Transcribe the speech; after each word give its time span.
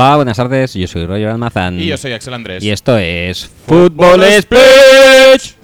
Hola, 0.00 0.14
buenas 0.14 0.36
tardes. 0.36 0.74
Yo 0.74 0.86
soy 0.86 1.06
Roger 1.06 1.26
Almazán. 1.26 1.80
Y 1.80 1.86
yo 1.86 1.96
soy 1.96 2.12
Axel 2.12 2.32
Andrés. 2.32 2.62
Y 2.62 2.70
esto 2.70 2.96
es 2.96 3.50
Fútbol 3.66 4.22
Speech. 4.40 5.56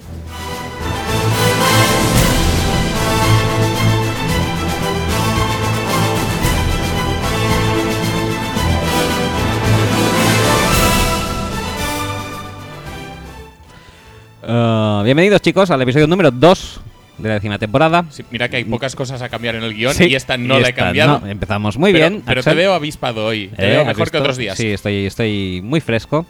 Uh, 14.43 15.01
bienvenidos 15.03 15.41
chicos 15.41 15.71
al 15.71 15.81
episodio 15.81 16.07
número 16.07 16.29
2 16.29 16.81
de 17.17 17.29
la 17.29 17.35
décima 17.35 17.57
temporada. 17.59 18.05
Sí, 18.09 18.23
mira 18.31 18.49
que 18.49 18.57
hay 18.57 18.63
pocas 18.65 18.95
cosas 18.95 19.21
a 19.21 19.29
cambiar 19.29 19.55
en 19.55 19.63
el 19.63 19.73
guion 19.73 19.93
Sí, 19.93 20.05
y 20.05 20.15
esta 20.15 20.37
no 20.37 20.59
y 20.59 20.61
la 20.61 20.69
he 20.69 20.73
cambiado. 20.73 21.19
no. 21.21 21.27
Empezamos 21.27 21.77
muy 21.77 21.91
pero, 21.93 22.09
bien. 22.09 22.23
Pero 22.25 22.43
te 22.43 22.49
Axel. 22.49 22.57
veo 22.57 22.73
avispado 22.73 23.25
hoy. 23.25 23.47
Te 23.55 23.65
Eh, 23.65 23.69
veo 23.71 23.81
¿has 23.81 23.87
mejor 23.87 24.11
que 24.11 24.17
otros 24.17 24.37
días. 24.37 24.57
Sí, 24.57 24.67
estoy, 24.71 25.05
estoy 25.05 25.61
muy 25.63 25.79
fresco. 25.81 26.25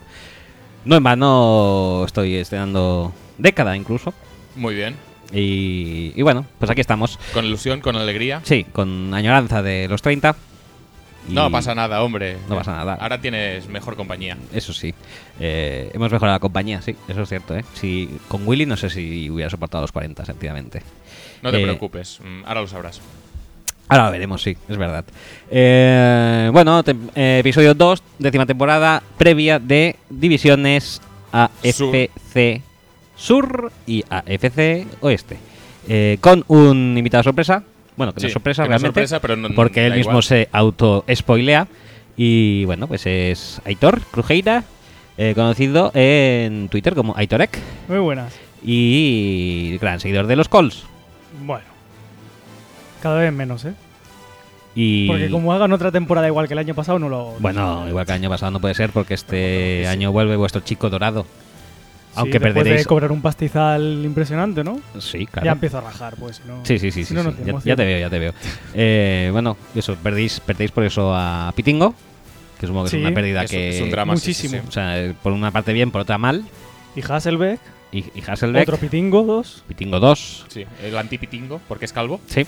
No 0.86 0.96
en 0.98 1.04
vano 1.04 2.04
estoy 2.06 2.36
estrenando 2.36 3.12
década 3.38 3.76
incluso. 3.76 4.14
Muy 4.56 4.76
bien. 4.76 4.96
Y, 5.34 6.14
y 6.16 6.22
bueno, 6.22 6.46
pues 6.60 6.70
aquí 6.70 6.82
estamos. 6.82 7.18
Con 7.34 7.46
ilusión, 7.46 7.82
con 7.82 7.96
alegría. 7.96 8.42
Sí, 8.44 8.66
con 8.72 9.14
añoranza 9.14 9.64
de 9.64 9.88
los 9.88 10.02
30. 10.04 10.36
Y 11.28 11.34
No 11.34 11.50
pasa 11.52 11.74
nada, 11.74 12.04
hombre. 12.04 12.38
No 12.48 12.56
pasa 12.56 12.76
nada. 12.76 12.96
Ahora 12.96 13.20
tienes 13.20 13.68
mejor 13.68 13.96
compañía. 13.96 14.38
Eso 14.54 14.74
sí. 14.74 14.94
Eh, 15.40 15.90
hemos 15.94 16.12
mejorado 16.12 16.36
la 16.36 16.40
compañía, 16.40 16.82
sí, 16.82 16.96
eso 17.08 17.22
es 17.24 17.30
cierto. 17.30 17.56
¿eh? 17.56 17.66
Si, 17.74 18.10
con 18.28 18.48
Willy 18.48 18.66
no 18.66 18.78
sé 18.78 18.90
si 18.90 19.30
hubiera 19.30 19.50
soportado 19.50 19.82
los 19.82 19.92
40, 19.92 20.24
sencillamente. 20.26 20.82
No 21.42 21.52
te 21.52 21.60
Eh, 21.60 21.64
preocupes. 21.64 22.20
mm, 22.24 22.44
Ahora 22.46 22.62
lo 22.62 22.68
sabrás. 22.68 23.02
Ahora 23.88 24.06
lo 24.06 24.12
veremos, 24.12 24.42
sí, 24.42 24.56
es 24.68 24.78
verdad. 24.78 25.06
Eh, 25.52 26.50
bueno, 26.52 26.84
episodio 27.16 27.74
2, 27.76 28.04
décima 28.20 28.46
temporada, 28.46 29.02
previa 29.18 29.60
de 29.60 29.96
divisiones 30.10 31.02
AFC 31.32 32.62
Sur, 33.16 33.72
y 33.86 34.04
AFC 34.10 34.88
Oeste. 35.02 35.38
Con 36.20 36.44
un 36.48 36.96
invitado 36.98 37.24
sorpresa. 37.24 37.64
Bueno, 37.98 38.14
que 38.14 38.18
no 38.18 38.22
Sí, 38.22 38.28
es 38.28 38.34
sorpresa 38.34 38.64
que 38.64 38.70
no 38.70 38.76
es 38.76 38.82
realmente. 38.82 39.08
sorpresa, 39.08 39.20
pero 39.22 39.36
no- 39.36 39.50
porque 39.56 39.86
él 39.86 39.94
mismo 39.94 40.12
igual. 40.12 40.24
se 40.24 40.50
auto-spoilea. 40.52 41.68
Y 42.18 42.66
bueno, 42.66 42.88
pues 42.88 43.06
es 43.06 43.62
Aitor 43.66 44.02
Crujeira, 44.12 44.64
eh, 45.18 45.34
conocido 45.36 45.92
en 45.94 46.70
Twitter 46.70 46.96
como 46.96 47.16
Aitorek. 47.18 47.58
Muy 47.88 48.00
buenas. 48.00 48.34
Y 48.64 49.78
gran 49.80 50.00
seguidor 50.00 50.28
de 50.28 50.36
los 50.36 50.50
calls. 50.50 50.84
Bueno. 51.44 51.66
Cada 53.02 53.20
vez 53.20 53.32
menos, 53.34 53.66
¿eh? 53.66 53.74
Y 54.74 55.08
Porque 55.08 55.30
como 55.30 55.54
hagan 55.54 55.72
otra 55.72 55.92
temporada 55.92 56.28
igual 56.28 56.48
que 56.48 56.54
el 56.54 56.60
año 56.60 56.74
pasado, 56.76 57.00
no 57.00 57.08
lo. 57.08 57.36
Bueno, 57.40 57.88
igual 57.88 58.06
que 58.06 58.12
el 58.12 58.16
año 58.20 58.30
pasado 58.30 58.52
no 58.52 58.60
puede 58.60 58.74
ser 58.74 58.90
porque 58.90 59.14
este 59.14 59.88
año 59.88 60.12
vuelve 60.12 60.36
vuestro 60.36 60.62
chico 60.62 60.90
dorado. 60.90 61.26
Aunque 62.16 62.40
perderéis. 62.40 62.78
de 62.80 62.86
cobrar 62.86 63.12
un 63.12 63.22
pastizal 63.22 64.02
impresionante, 64.06 64.64
¿no? 64.64 64.80
Sí, 65.00 65.26
claro. 65.26 65.46
Ya 65.46 65.52
empiezo 65.54 65.78
a 65.78 65.82
rajar, 65.82 66.16
pues. 66.18 66.38
Si 66.38 66.48
no, 66.48 66.66
Sí, 66.66 66.80
sí, 66.80 66.92
sí, 66.92 67.04
si 67.04 67.10
sí, 67.10 67.14
no, 67.14 67.24
sí. 67.24 67.30
no 67.46 67.60
te 67.60 67.70
Ya, 67.70 67.76
te 67.76 67.86
veo, 67.86 68.00
ya 68.00 68.10
te 68.10 68.20
veo. 68.20 68.34
Eh, 68.74 69.30
bueno, 69.32 69.58
eso, 69.76 69.96
perdéis, 69.96 70.40
perdéis 70.40 70.72
por 70.72 70.84
eso 70.84 71.14
a 71.16 71.52
Pitingo, 71.56 71.94
que 72.60 72.68
supongo 72.68 72.86
que 72.86 72.92
Sí. 72.92 72.98
es 72.98 73.02
una 73.06 73.14
pérdida 73.14 73.44
Es, 73.44 73.52
que... 73.52 73.70
es 73.70 73.82
un 73.82 73.92
drama. 73.92 74.14
muchísimo. 74.14 74.54
sí, 74.54 74.60
sí. 74.62 74.68
O 74.68 74.72
sea, 74.72 75.14
por 75.22 75.34
una 75.34 75.52
parte 75.52 75.74
bien, 75.74 75.92
por 75.92 76.02
otra 76.02 76.18
mal. 76.18 76.44
Y 76.96 77.02
Hasselbeck, 77.02 77.60
Y, 77.92 78.00
y 78.16 78.24
Hasselbeck, 78.26 78.64
otro 78.64 78.78
pitingo, 78.78 79.24
dos. 79.24 79.64
Pitingo 79.68 80.00
2, 80.00 80.46
Sí, 80.50 80.66
el 80.84 80.98
antipitingo, 80.98 81.62
porque 81.68 81.86
es 81.86 81.94
calvo. 81.94 82.20
sí. 82.28 82.46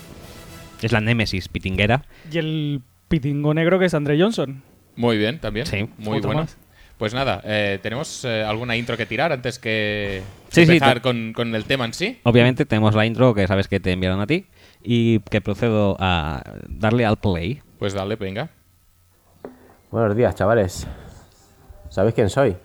Es 0.80 0.92
la 0.92 1.00
némesis 1.00 1.48
pitinguera. 1.48 2.04
Y 2.30 2.38
el 2.38 2.82
pitingo 3.08 3.52
negro 3.52 3.80
que 3.80 3.86
es 3.86 3.94
Andre 3.94 4.16
Johnson. 4.20 4.62
Muy 4.94 5.18
bien, 5.18 5.40
también. 5.40 5.66
Sí. 5.66 5.88
Muy 5.98 6.18
Otro 6.18 6.28
bueno. 6.28 6.42
más. 6.42 6.56
Pues 6.98 7.14
nada, 7.14 7.40
eh, 7.44 7.78
¿tenemos 7.80 8.24
eh, 8.24 8.42
alguna 8.42 8.76
intro 8.76 8.96
que 8.96 9.06
tirar 9.06 9.32
antes 9.32 9.60
que 9.60 10.20
Sí, 10.48 10.62
empezar 10.62 11.00
con 11.00 11.54
el 11.54 11.64
tema 11.64 11.84
en 11.84 11.94
sí? 11.94 12.18
Obviamente 12.24 12.66
tenemos 12.66 12.94
la 12.96 13.06
intro 13.06 13.34
que 13.34 13.46
sabes 13.46 13.68
que 13.68 13.78
te 13.78 13.92
enviaron 13.92 14.20
a 14.20 14.26
ti 14.26 14.48
y 14.82 15.20
que 15.20 15.40
procedo 15.40 15.96
a 16.00 16.42
darle 16.68 17.06
al 17.06 17.16
play. 17.18 17.62
Pues 17.78 17.94
dale, 17.94 18.16
venga. 18.16 18.50
Buenos 19.92 20.16
días, 20.16 20.34
chavales. 20.34 20.88
¿Sabéis 21.88 22.16
quién 22.16 22.28
soy? 22.28 22.56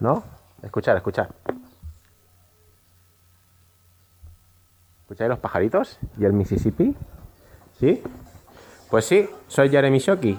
¿No? 0.00 0.24
Escuchar, 0.62 0.96
escuchar. 0.96 1.28
¿Escucháis 5.02 5.28
los 5.28 5.38
pajaritos 5.38 5.98
y 6.18 6.24
el 6.24 6.32
Mississippi? 6.32 6.94
¿Sí? 7.78 8.02
Pues 8.90 9.04
sí, 9.04 9.28
soy 9.48 9.68
Jeremy 9.68 9.98
Shockey. 9.98 10.38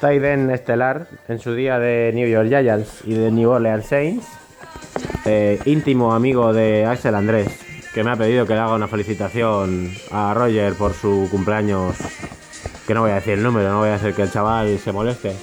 End 0.00 0.50
estelar 0.50 1.08
en 1.28 1.38
su 1.40 1.54
día 1.54 1.78
de 1.78 2.12
New 2.14 2.28
York 2.28 2.48
Giants 2.48 3.02
y 3.04 3.14
de 3.14 3.30
New 3.30 3.50
Orleans 3.50 3.86
Saints. 3.86 4.26
Eh, 5.24 5.58
íntimo 5.64 6.14
amigo 6.14 6.52
de 6.52 6.86
Axel 6.86 7.14
Andrés, 7.14 7.48
que 7.92 8.04
me 8.04 8.12
ha 8.12 8.16
pedido 8.16 8.46
que 8.46 8.54
le 8.54 8.60
haga 8.60 8.74
una 8.74 8.86
felicitación 8.86 9.92
a 10.12 10.32
Roger 10.34 10.74
por 10.74 10.94
su 10.94 11.28
cumpleaños 11.30 11.96
que 12.86 12.94
no 12.94 13.02
voy 13.02 13.10
a 13.10 13.16
decir 13.16 13.34
el 13.34 13.42
número, 13.42 13.68
no 13.70 13.80
voy 13.80 13.90
a 13.90 13.96
hacer 13.96 14.14
que 14.14 14.22
el 14.22 14.32
chaval 14.32 14.78
se 14.78 14.92
moleste. 14.92 15.34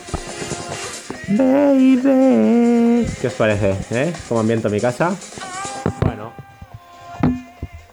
Baby. 1.27 3.05
¿Qué 3.22 3.27
os 3.27 3.33
parece? 3.33 3.75
¿Eh? 3.91 4.13
¿Cómo 4.27 4.39
ambiento 4.39 4.69
mi 4.69 4.79
casa? 4.79 5.16
Bueno. 6.01 6.31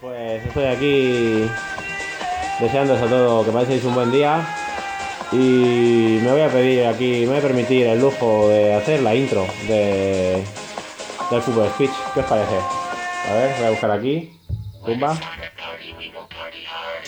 Pues 0.01 0.47
estoy 0.47 0.65
aquí 0.65 1.51
deseándoos 2.61 3.03
a 3.03 3.07
todos 3.07 3.47
que 3.47 3.53
paséis 3.53 3.85
un 3.85 3.95
buen 3.95 4.13
día. 4.13 4.62
Y 5.33 6.19
me 6.23 6.31
voy 6.31 6.43
a 6.43 6.49
pedir 6.49 6.85
aquí, 6.87 7.21
me 7.21 7.29
voy 7.29 7.39
a 7.39 7.41
permitir 7.41 7.87
el 7.87 8.01
lujo 8.01 8.49
de 8.49 8.75
hacer 8.75 9.01
la 9.01 9.15
intro 9.15 9.47
de, 9.67 10.43
del 11.31 11.43
Fútbol 11.43 11.71
Speech. 11.71 11.93
¿Qué 12.13 12.21
os 12.21 12.27
parece? 12.27 12.57
A 13.31 13.35
ver, 13.35 13.55
voy 13.57 13.67
a 13.67 13.71
buscar 13.71 13.91
aquí. 13.93 14.31
Tumba. 14.85 15.17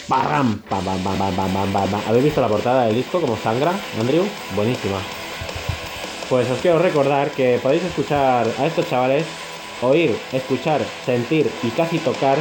Bam, 0.08 0.62
bam, 0.70 0.84
bam, 0.84 1.04
bam, 1.04 1.36
bam, 1.36 1.54
bam, 1.54 1.72
bam, 1.72 2.00
¿Habéis 2.08 2.24
visto 2.24 2.40
la 2.40 2.48
portada 2.48 2.86
del 2.86 2.94
disco 2.94 3.20
como 3.20 3.36
sangra, 3.36 3.72
Andrew? 4.00 4.24
Buenísima. 4.54 4.98
Pues 6.28 6.50
os 6.50 6.58
quiero 6.60 6.78
recordar 6.78 7.30
que 7.30 7.58
podéis 7.62 7.84
escuchar 7.84 8.46
a 8.58 8.66
estos 8.66 8.88
chavales, 8.88 9.26
oír, 9.82 10.16
escuchar, 10.32 10.80
sentir 11.04 11.50
y 11.62 11.68
casi 11.70 11.98
tocar 11.98 12.38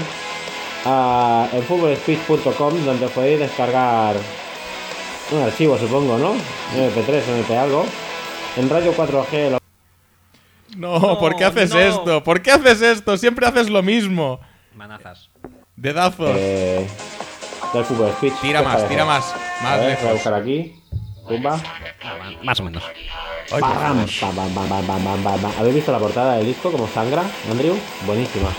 uh, 0.86 1.56
en 1.56 1.64
futbolspeech.com 1.64 2.86
donde 2.86 3.08
podéis 3.10 3.40
descargar 3.40 4.16
un 5.34 5.42
archivo, 5.44 5.78
supongo, 5.78 6.18
¿no? 6.18 6.34
MP3, 6.34 7.22
MP 7.40 7.58
algo. 7.58 7.86
En 8.58 8.70
Radio 8.70 8.94
4G 8.96 9.50
lo 9.52 9.58
No, 10.78 11.18
¿por 11.20 11.36
qué 11.36 11.46
haces 11.46 11.72
no. 11.72 11.80
esto? 11.80 12.24
¿Por 12.24 12.42
qué 12.42 12.52
haces 12.52 12.82
esto? 12.82 13.18
Siempre 13.18 13.46
haces 13.48 13.70
lo 13.70 13.82
mismo. 13.84 14.40
Manazas. 14.76 15.30
Dedazos. 15.76 16.36
eh, 16.38 16.88
del 17.74 17.86
fútbol 17.86 18.12
speech. 18.13 18.34
tira 18.42 18.62
¿Qué 18.62 18.68
os 18.68 18.74
más, 18.74 18.88
tira 18.90 19.06
más. 19.06 19.34
A 19.34 19.63
Más 19.63 19.80
ver, 19.80 19.80
voy 19.80 19.86
a 19.86 19.96
lejos. 19.96 20.13
buscar 20.13 20.34
aquí. 20.36 20.75
Pumba. 21.28 21.60
Más 22.44 22.60
o 22.60 22.63
menos. 22.63 22.84
Ay, 23.52 23.62
pam. 23.62 24.06
¿Habéis 25.60 25.75
visto 25.75 25.92
la 25.92 26.00
portada 26.00 26.36
del 26.36 26.46
disco 26.48 26.72
como 26.72 26.88
sangra, 26.88 27.24
Andrew? 27.50 27.75
Buenísima. 28.06 28.50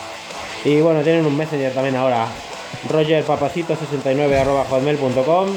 Y 0.64 0.80
bueno, 0.80 1.00
tienen 1.02 1.26
un 1.26 1.36
messenger 1.36 1.72
también 1.74 1.96
ahora. 1.96 2.26
rogerpapacito69 2.88 4.40
arroba 4.40 4.64
hotmail.com 4.68 5.48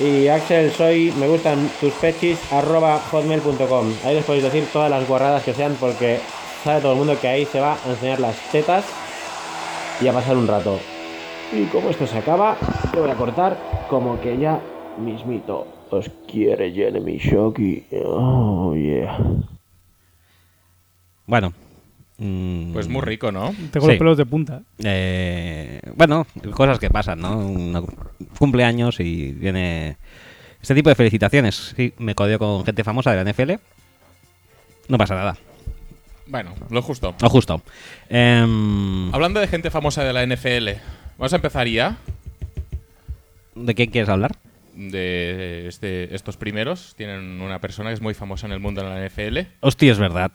y 0.00 0.26
Axel 0.28 0.72
soy 0.72 1.12
me 1.18 1.28
gustan 1.28 1.70
tus 1.80 1.92
pechis 1.94 2.38
arroba 2.52 3.00
hotmail.com 3.10 3.92
ahí 4.04 4.14
les 4.16 4.24
podéis 4.24 4.44
decir 4.44 4.66
todas 4.72 4.90
las 4.90 5.06
guarradas 5.06 5.42
que 5.44 5.54
sean 5.54 5.76
porque 5.78 6.18
sabe 6.64 6.80
todo 6.80 6.92
el 6.92 6.98
mundo 6.98 7.16
que 7.20 7.28
ahí 7.28 7.46
se 7.46 7.60
va 7.60 7.72
a 7.74 7.90
enseñar 7.90 8.18
las 8.20 8.34
tetas 8.50 8.84
y 10.00 10.08
a 10.08 10.12
pasar 10.12 10.36
un 10.36 10.48
rato 10.48 10.78
y 11.52 11.64
como 11.66 11.90
esto 11.90 12.06
se 12.06 12.18
acaba 12.18 12.56
te 12.92 12.98
voy 13.00 13.10
a 13.10 13.14
cortar 13.14 13.56
como 13.88 14.20
que 14.20 14.36
ya 14.36 14.58
mismito 14.98 15.66
os 15.90 16.10
quiere 16.30 16.72
Jeremy 16.72 17.18
Shocky 17.18 17.84
oh 18.04 18.74
yeah 18.74 19.18
Bueno. 21.26 21.52
mm, 22.18 22.72
Pues 22.72 22.88
muy 22.88 23.00
rico, 23.02 23.32
¿no? 23.32 23.52
Tengo 23.72 23.86
Sí. 23.86 23.92
los 23.92 23.98
pelos 23.98 24.16
de 24.18 24.26
punta. 24.26 24.62
eh, 24.84 25.80
bueno, 25.96 26.26
cosas 26.52 26.78
que 26.78 26.90
pasan, 26.90 27.20
¿no? 27.20 27.38
Un 27.38 27.86
cumpleaños 28.38 29.00
y 29.00 29.32
viene 29.32 29.96
este 30.60 30.74
tipo 30.74 30.88
de 30.90 30.94
felicitaciones. 30.96 31.74
Sí, 31.76 31.92
me 31.98 32.14
codeo 32.14 32.38
con 32.38 32.64
gente 32.64 32.84
famosa 32.84 33.10
de 33.12 33.16
la 33.16 33.30
NFL. 33.30 33.52
No 34.88 34.98
pasa 34.98 35.14
nada. 35.14 35.36
Bueno, 36.26 36.54
lo 36.70 36.80
justo. 36.82 37.14
O 37.22 37.28
justo. 37.28 37.60
Em, 38.08 39.14
Hablando 39.14 39.40
de 39.40 39.46
gente 39.46 39.70
famosa 39.70 40.04
de 40.04 40.12
la 40.12 40.22
NFL, 40.26 40.80
vamos 41.18 41.32
a 41.32 41.36
empezar 41.36 41.66
ya 41.68 41.96
¿De 43.54 43.74
quién 43.74 43.90
quieres 43.90 44.08
hablar? 44.08 44.32
De 44.76 45.66
este- 45.68 46.14
estos 46.14 46.36
primeros. 46.36 46.94
Tienen 46.96 47.40
una 47.40 47.60
persona 47.60 47.90
que 47.90 47.94
es 47.94 48.00
muy 48.00 48.14
famosa 48.14 48.46
en 48.46 48.52
el 48.52 48.60
mundo 48.60 48.82
de 48.82 48.88
la 48.88 48.96
NFL, 49.06 49.46
Hostia, 49.60 49.92
es 49.92 49.98
verdad. 49.98 50.32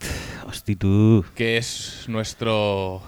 Hostia, 0.47 0.75
tú. 0.77 1.25
que 1.35 1.57
es 1.57 2.05
nuestro 2.07 3.01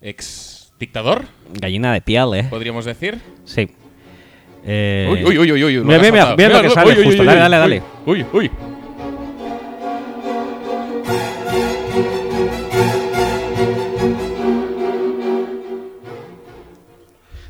ex 0.00 0.72
dictador, 0.78 1.24
Gallina 1.54 1.92
de 1.92 2.00
piel, 2.00 2.34
¿eh? 2.34 2.44
podríamos 2.48 2.84
decir. 2.84 3.18
Sí. 3.44 3.68
Eh, 4.64 5.08
Uy, 5.10 5.24
uy, 5.24 5.38
uy, 5.38 5.52
uy, 5.52 5.78
uy. 5.78 5.84
Mira, 5.84 5.98
mira, 6.12 6.36
mira 6.36 6.48
lo 6.50 6.62
que 6.62 6.70
sale 6.70 6.90
uy, 6.98 7.04
justo. 7.04 7.22
uy, 7.22 7.26
Dale, 7.26 7.40
dale, 7.40 7.56
dale. 7.56 7.82
Uy, 8.06 8.26
uy. 8.32 8.50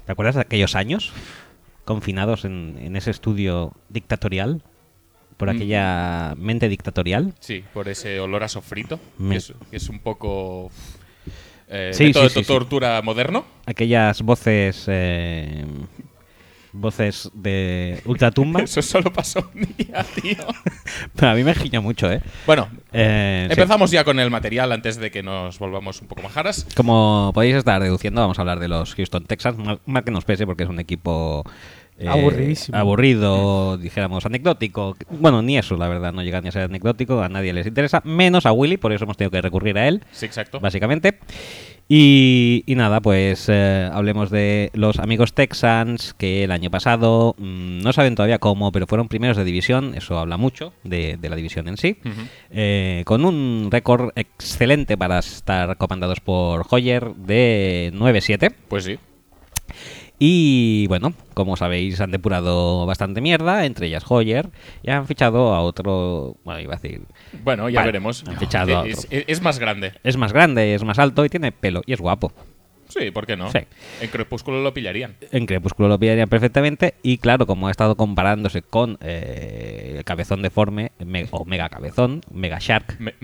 ¿Te 0.06 0.12
acuerdas 0.12 0.36
de 0.36 0.40
aquellos 0.42 0.74
años? 0.74 1.12
Confinados 1.88 2.44
en, 2.44 2.76
en 2.82 2.96
ese 2.96 3.10
estudio 3.10 3.72
dictatorial. 3.88 4.62
Por 5.38 5.48
Mm. 5.48 5.56
aquella 5.56 6.34
mente 6.36 6.68
dictatorial. 6.68 7.32
Sí, 7.40 7.64
por 7.72 7.88
ese 7.88 8.20
olor 8.20 8.42
a 8.42 8.48
sofrito, 8.48 9.00
Me- 9.16 9.30
que, 9.30 9.38
es, 9.38 9.54
que 9.70 9.76
es 9.78 9.88
un 9.88 10.00
poco 10.00 10.70
eh, 11.68 11.92
Sí, 11.94 12.04
método 12.04 12.28
sí, 12.28 12.34
de 12.40 12.44
sí, 12.44 12.46
tortura 12.46 13.00
moderno. 13.02 13.44
Aquellas 13.64 14.20
voces. 14.20 14.84
eh, 14.88 15.64
voces 16.72 17.30
de 17.32 18.02
ultratumba. 18.04 18.60
Eso 18.64 18.82
solo 18.82 19.10
pasó 19.12 19.50
un 19.54 19.62
día, 19.78 20.04
tío. 20.20 20.36
Pero 21.16 21.28
a 21.32 21.34
mí 21.34 21.42
me 21.42 21.54
giña 21.54 21.80
mucho, 21.80 22.12
¿eh? 22.12 22.20
Bueno, 22.46 22.68
Eh, 22.92 23.46
sí. 23.48 23.52
empezamos 23.54 23.90
ya 23.90 24.04
con 24.04 24.20
el 24.20 24.30
material 24.30 24.70
antes 24.72 24.96
de 24.98 25.10
que 25.10 25.22
nos 25.22 25.58
volvamos 25.58 26.00
un 26.02 26.08
poco 26.08 26.22
majaras. 26.22 26.66
Como 26.76 27.30
podéis 27.34 27.54
estar 27.56 27.82
deduciendo, 27.82 28.20
vamos 28.20 28.38
a 28.38 28.42
hablar 28.42 28.60
de 28.60 28.68
los 28.68 28.94
Houston 28.94 29.24
Texans. 29.24 29.56
Mal, 29.58 29.80
mal 29.86 30.04
que 30.04 30.10
nos 30.10 30.24
pese 30.24 30.46
porque 30.46 30.64
es 30.64 30.68
un 30.68 30.78
equipo. 30.78 31.44
Eh, 31.98 32.08
Aburridísimo. 32.08 32.76
Aburrido, 32.78 33.76
dijéramos, 33.78 34.24
anecdótico. 34.26 34.96
Bueno, 35.10 35.42
ni 35.42 35.58
eso, 35.58 35.76
la 35.76 35.88
verdad, 35.88 36.12
no 36.12 36.22
llega 36.22 36.40
ni 36.40 36.48
a 36.48 36.52
ser 36.52 36.62
anecdótico. 36.62 37.20
A 37.22 37.28
nadie 37.28 37.52
les 37.52 37.66
interesa, 37.66 38.00
menos 38.04 38.46
a 38.46 38.52
Willy, 38.52 38.76
por 38.76 38.92
eso 38.92 39.04
hemos 39.04 39.16
tenido 39.16 39.30
que 39.30 39.42
recurrir 39.42 39.76
a 39.78 39.88
él, 39.88 40.02
Sí, 40.12 40.26
exacto. 40.26 40.60
básicamente. 40.60 41.18
Y, 41.90 42.64
y 42.66 42.74
nada, 42.74 43.00
pues 43.00 43.46
eh, 43.48 43.88
hablemos 43.90 44.28
de 44.30 44.70
los 44.74 44.98
amigos 44.98 45.32
Texans 45.32 46.12
que 46.18 46.44
el 46.44 46.50
año 46.52 46.70
pasado 46.70 47.34
mm, 47.38 47.78
no 47.80 47.94
saben 47.94 48.14
todavía 48.14 48.38
cómo, 48.38 48.70
pero 48.72 48.86
fueron 48.86 49.08
primeros 49.08 49.38
de 49.38 49.44
división. 49.44 49.94
Eso 49.96 50.18
habla 50.18 50.36
mucho 50.36 50.74
de, 50.84 51.16
de 51.16 51.30
la 51.30 51.36
división 51.36 51.66
en 51.66 51.78
sí. 51.78 51.96
Eh, 52.50 53.02
con 53.06 53.24
un 53.24 53.68
récord 53.70 54.10
excelente 54.16 54.98
para 54.98 55.18
estar 55.20 55.78
comandados 55.78 56.20
por 56.20 56.66
Hoyer 56.68 57.14
de 57.14 57.90
9-7. 57.94 58.52
Pues 58.68 58.84
sí. 58.84 58.98
Y 60.18 60.86
bueno, 60.88 61.12
como 61.34 61.56
sabéis, 61.56 62.00
han 62.00 62.10
depurado 62.10 62.86
bastante 62.86 63.20
mierda, 63.20 63.64
entre 63.66 63.86
ellas 63.86 64.04
Hoyer, 64.08 64.50
y 64.82 64.90
han 64.90 65.06
fichado 65.06 65.54
a 65.54 65.60
otro. 65.60 66.36
Bueno, 66.44 66.60
iba 66.60 66.74
a 66.74 66.78
decir. 66.78 67.02
Bueno, 67.44 67.68
ya 67.68 67.80
Vale, 67.80 67.88
veremos. 67.92 68.24
han 68.26 68.36
fichado 68.36 68.80
a 68.80 68.86
es, 68.88 68.98
otro. 69.04 69.08
es- 69.16 69.24
es 69.28 69.42
más 69.42 69.58
grande. 69.60 69.92
Es 70.02 70.16
más 70.16 70.32
grande, 70.32 70.74
es 70.74 70.82
más 70.82 70.98
alto 70.98 71.24
y 71.24 71.28
tiene 71.28 71.52
pelo, 71.52 71.82
y 71.86 71.92
es 71.92 72.00
guapo. 72.00 72.32
Sí, 72.98 73.10
¿por 73.10 73.26
qué 73.26 73.36
no? 73.36 73.50
Sí. 73.52 73.58
En 74.00 74.08
Crepúsculo 74.10 74.62
lo 74.62 74.74
pillarían. 74.74 75.14
En 75.32 75.46
Crepúsculo 75.46 75.88
lo 75.88 75.98
pillarían 75.98 76.28
perfectamente, 76.28 76.94
y 77.02 77.18
claro, 77.18 77.46
como 77.46 77.68
ha 77.68 77.70
estado 77.70 77.96
comparándose 77.96 78.62
con 78.62 78.98
eh, 79.00 79.94
el 79.98 80.04
cabezón 80.04 80.42
deforme, 80.42 80.92
me- 81.04 81.26
o 81.30 81.44
mega 81.44 81.68
cabezón, 81.68 82.22
mega 82.32 82.58
shark, 82.60 82.98
Me-. 82.98 83.14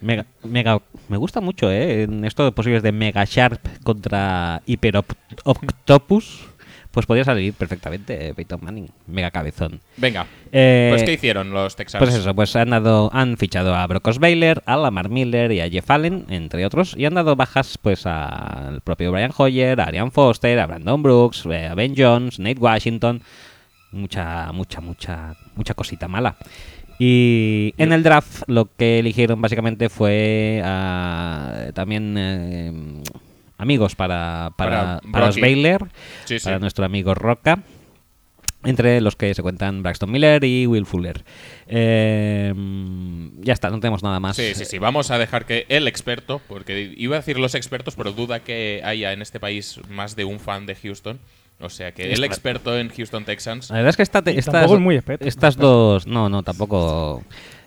Mega, 0.00 0.26
mega, 0.44 0.80
me 1.08 1.16
gusta 1.16 1.40
mucho, 1.40 1.70
¿eh? 1.70 2.02
En 2.04 2.24
esto 2.24 2.44
de 2.44 2.52
posibles 2.52 2.82
de 2.82 2.92
Mega 2.92 3.24
Sharp 3.24 3.60
contra 3.82 4.62
Hyper 4.66 4.94
Oct- 4.96 5.16
Octopus, 5.44 6.48
pues 6.92 7.06
podría 7.06 7.24
salir 7.24 7.54
perfectamente 7.54 8.28
eh, 8.28 8.34
Peyton 8.34 8.60
Manning, 8.62 8.88
mega 9.06 9.30
cabezón. 9.30 9.80
Venga. 9.96 10.26
Eh, 10.52 10.88
pues, 10.92 11.02
¿qué 11.02 11.14
hicieron 11.14 11.50
los 11.50 11.74
Texans? 11.74 12.04
Pues 12.04 12.14
eso, 12.14 12.34
pues 12.34 12.54
han 12.54 12.70
dado, 12.70 13.10
han 13.12 13.36
fichado 13.38 13.74
a 13.74 13.86
Brock 13.86 14.06
Osweiler, 14.08 14.62
a 14.66 14.76
Lamar 14.76 15.08
Miller 15.08 15.50
y 15.52 15.60
a 15.60 15.68
Jeff 15.68 15.90
Allen, 15.90 16.26
entre 16.28 16.64
otros, 16.66 16.94
y 16.96 17.06
han 17.06 17.14
dado 17.14 17.34
bajas 17.34 17.78
pues 17.78 18.06
al 18.06 18.82
propio 18.82 19.10
Brian 19.10 19.32
Hoyer, 19.36 19.80
a 19.80 19.84
Arian 19.84 20.12
Foster, 20.12 20.58
a 20.60 20.66
Brandon 20.66 21.02
Brooks, 21.02 21.46
eh, 21.46 21.66
a 21.66 21.74
Ben 21.74 21.94
Jones, 21.96 22.38
Nate 22.38 22.60
Washington, 22.60 23.22
mucha, 23.90 24.52
mucha, 24.52 24.80
mucha, 24.80 25.34
mucha 25.56 25.74
cosita 25.74 26.08
mala. 26.08 26.36
Y 26.98 27.74
en 27.78 27.92
el 27.92 28.02
draft 28.02 28.42
lo 28.46 28.68
que 28.76 28.98
eligieron 28.98 29.40
básicamente 29.40 29.88
fue 29.88 30.62
a, 30.64 31.70
también 31.74 32.14
eh, 32.18 32.72
amigos 33.62 33.94
para, 33.96 34.50
para, 34.56 34.98
Para 35.00 35.12
para. 35.12 35.28
Osweiler, 35.28 35.80
Sí, 36.24 36.38
sí. 36.38 36.44
para 36.44 36.58
nuestro 36.58 36.84
amigo 36.84 37.14
Roca. 37.14 37.62
Entre 38.64 39.00
los 39.00 39.16
que 39.16 39.34
se 39.34 39.42
cuentan 39.42 39.82
Braxton 39.82 40.08
Miller 40.08 40.44
y 40.44 40.68
Will 40.68 40.86
Fuller. 40.86 41.24
Eh, 41.66 42.54
ya 43.40 43.52
está, 43.52 43.70
no 43.70 43.80
tenemos 43.80 44.04
nada 44.04 44.20
más. 44.20 44.36
Sí, 44.36 44.54
sí, 44.54 44.64
sí. 44.64 44.78
Vamos 44.78 45.10
a 45.10 45.18
dejar 45.18 45.46
que 45.46 45.66
el 45.68 45.88
experto, 45.88 46.40
porque 46.48 46.94
iba 46.96 47.16
a 47.16 47.18
decir 47.20 47.40
los 47.40 47.56
expertos, 47.56 47.96
pero 47.96 48.12
duda 48.12 48.40
que 48.40 48.80
haya 48.84 49.12
en 49.12 49.20
este 49.20 49.40
país 49.40 49.80
más 49.88 50.14
de 50.14 50.24
un 50.24 50.38
fan 50.38 50.66
de 50.66 50.76
Houston. 50.76 51.18
O 51.60 51.70
sea 51.70 51.92
que 51.92 52.12
el 52.12 52.22
experto 52.24 52.76
en 52.78 52.88
Houston 52.88 53.24
Texans, 53.24 53.70
La 53.70 53.76
verdad 53.76 53.90
es 53.90 53.96
que 53.96 54.02
esta, 54.02 54.18
estas, 54.26 54.52
tampoco 54.52 54.74
es 54.74 54.80
muy 54.80 54.94
experto. 54.96 55.24
estas 55.26 55.56
dos. 55.56 56.06
No, 56.06 56.28
no, 56.28 56.42
tampoco. 56.44 57.22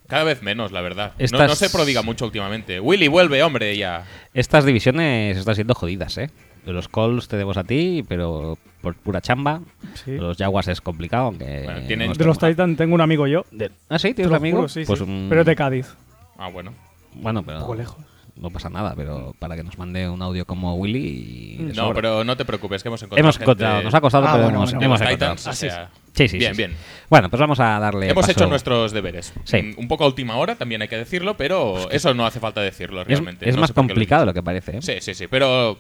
Cada 0.08 0.24
vez 0.24 0.42
menos, 0.42 0.72
la 0.72 0.82
verdad. 0.82 1.14
No- 1.18 1.24
Estas- 1.26 1.50
No, 1.50 1.56
se 1.56 1.70
prodiga 1.70 2.02
mucho 2.02 2.26
últimamente. 2.26 2.80
Willy, 2.80 3.08
vuelve, 3.08 3.42
hombre, 3.44 3.76
ya. 3.78 4.06
Estas 4.34 4.66
divisiones 4.66 5.38
están 5.38 5.56
siendo 5.56 5.74
jodidas, 5.76 6.18
¿eh? 6.18 6.30
Los 6.66 6.88
Colts 6.88 7.28
tenemos 7.28 7.58
a 7.58 7.64
ti, 7.64 8.04
pero 8.08 8.58
por 8.82 8.96
pura 8.96 9.22
chamba. 9.22 9.62
Sí. 10.04 10.12
Los 10.18 10.38
Jaguars 10.38 10.68
es 10.68 10.82
complicado, 10.82 11.26
aunque. 11.26 11.62
Bueno, 11.64 11.82
tienen- 11.88 12.08
no 12.10 12.16
De 12.16 12.26
los 12.26 12.40
Titans 12.40 12.76
tengo 12.78 12.96
un 12.96 13.02
amigo 13.02 13.28
yo. 13.28 13.46
de- 13.52 13.70
Ah, 13.90 14.00
sí, 14.00 14.10
Te 14.10 14.16
tienes 14.16 14.32
un 14.32 14.36
amigo. 14.38 14.58
juro, 14.58 14.70
sí, 14.70 14.84
pues, 14.86 15.00
sí. 15.00 15.26
Pero 15.30 15.42
es 15.42 15.48
de 15.48 15.56
Cádiz. 15.56 15.96
Ah, 16.38 16.50
bueno. 16.50 16.74
Bueno, 17.14 17.42
Un 17.42 17.46
pero. 17.46 17.60
poco 17.60 17.76
lejos. 17.76 18.04
No 18.38 18.50
pasa 18.50 18.70
nada, 18.70 18.94
pero 18.98 19.34
para 19.40 19.56
que 19.56 19.64
nos 19.64 19.78
mande 19.78 20.10
un 20.10 20.22
audio 20.22 20.46
como 20.46 20.76
Willy. 20.76 21.56
y 21.58 21.64
No, 21.70 21.74
sobra. 21.76 21.96
pero 21.96 22.24
no 22.26 22.36
te 22.36 22.44
preocupes, 22.44 22.84
que 22.84 22.90
hemos 22.90 23.02
encontrado. 23.02 23.20
hemos 23.22 23.38
gente 23.38 23.44
encontrado, 23.52 23.82
nos 23.82 23.94
ha 23.94 24.02
costado, 24.02 24.26
Ah, 24.28 24.32
pero 24.34 24.44
bueno, 24.44 24.58
hemos, 24.58 24.72
bueno, 24.74 24.86
hemos 24.86 25.00
los 25.00 25.08
encontrado. 25.10 25.36
Titans, 25.36 25.48
o 25.48 25.58
sea, 25.58 25.90
Sí, 26.14 26.28
sí, 26.28 26.38
bien, 26.38 26.54
sí. 26.54 26.58
bien. 26.58 26.76
Bueno, 27.10 27.30
pues 27.30 27.40
vamos 27.40 27.60
a 27.62 27.80
darle. 27.80 28.10
Hemos 28.10 28.26
paso. 28.26 28.32
hecho 28.38 28.48
nuestros 28.50 28.92
deberes. 28.92 29.34
Sí. 29.46 29.62
Mm, 29.62 29.80
Un 29.80 29.88
poco 29.88 30.04
a 30.04 30.08
última 30.08 30.36
hora, 30.36 30.56
también 30.56 30.82
hay 30.82 30.88
que 30.90 30.98
decirlo, 30.98 31.38
pero 31.38 31.90
eso 31.92 32.14
no 32.14 32.26
hace 32.26 32.40
falta 32.42 32.60
decirlo 32.62 33.04
realmente. 33.06 33.48
es 33.50 33.56
No 33.56 33.62
más 33.62 33.70
lo 33.70 33.76
complicado 33.76 34.26
lo 34.26 34.34
que 34.34 34.44
parece. 34.44 34.78
¿eh? 34.78 34.82
Sí, 34.82 34.96
sí, 35.00 35.14
sí, 35.14 35.28
pero 35.28 35.78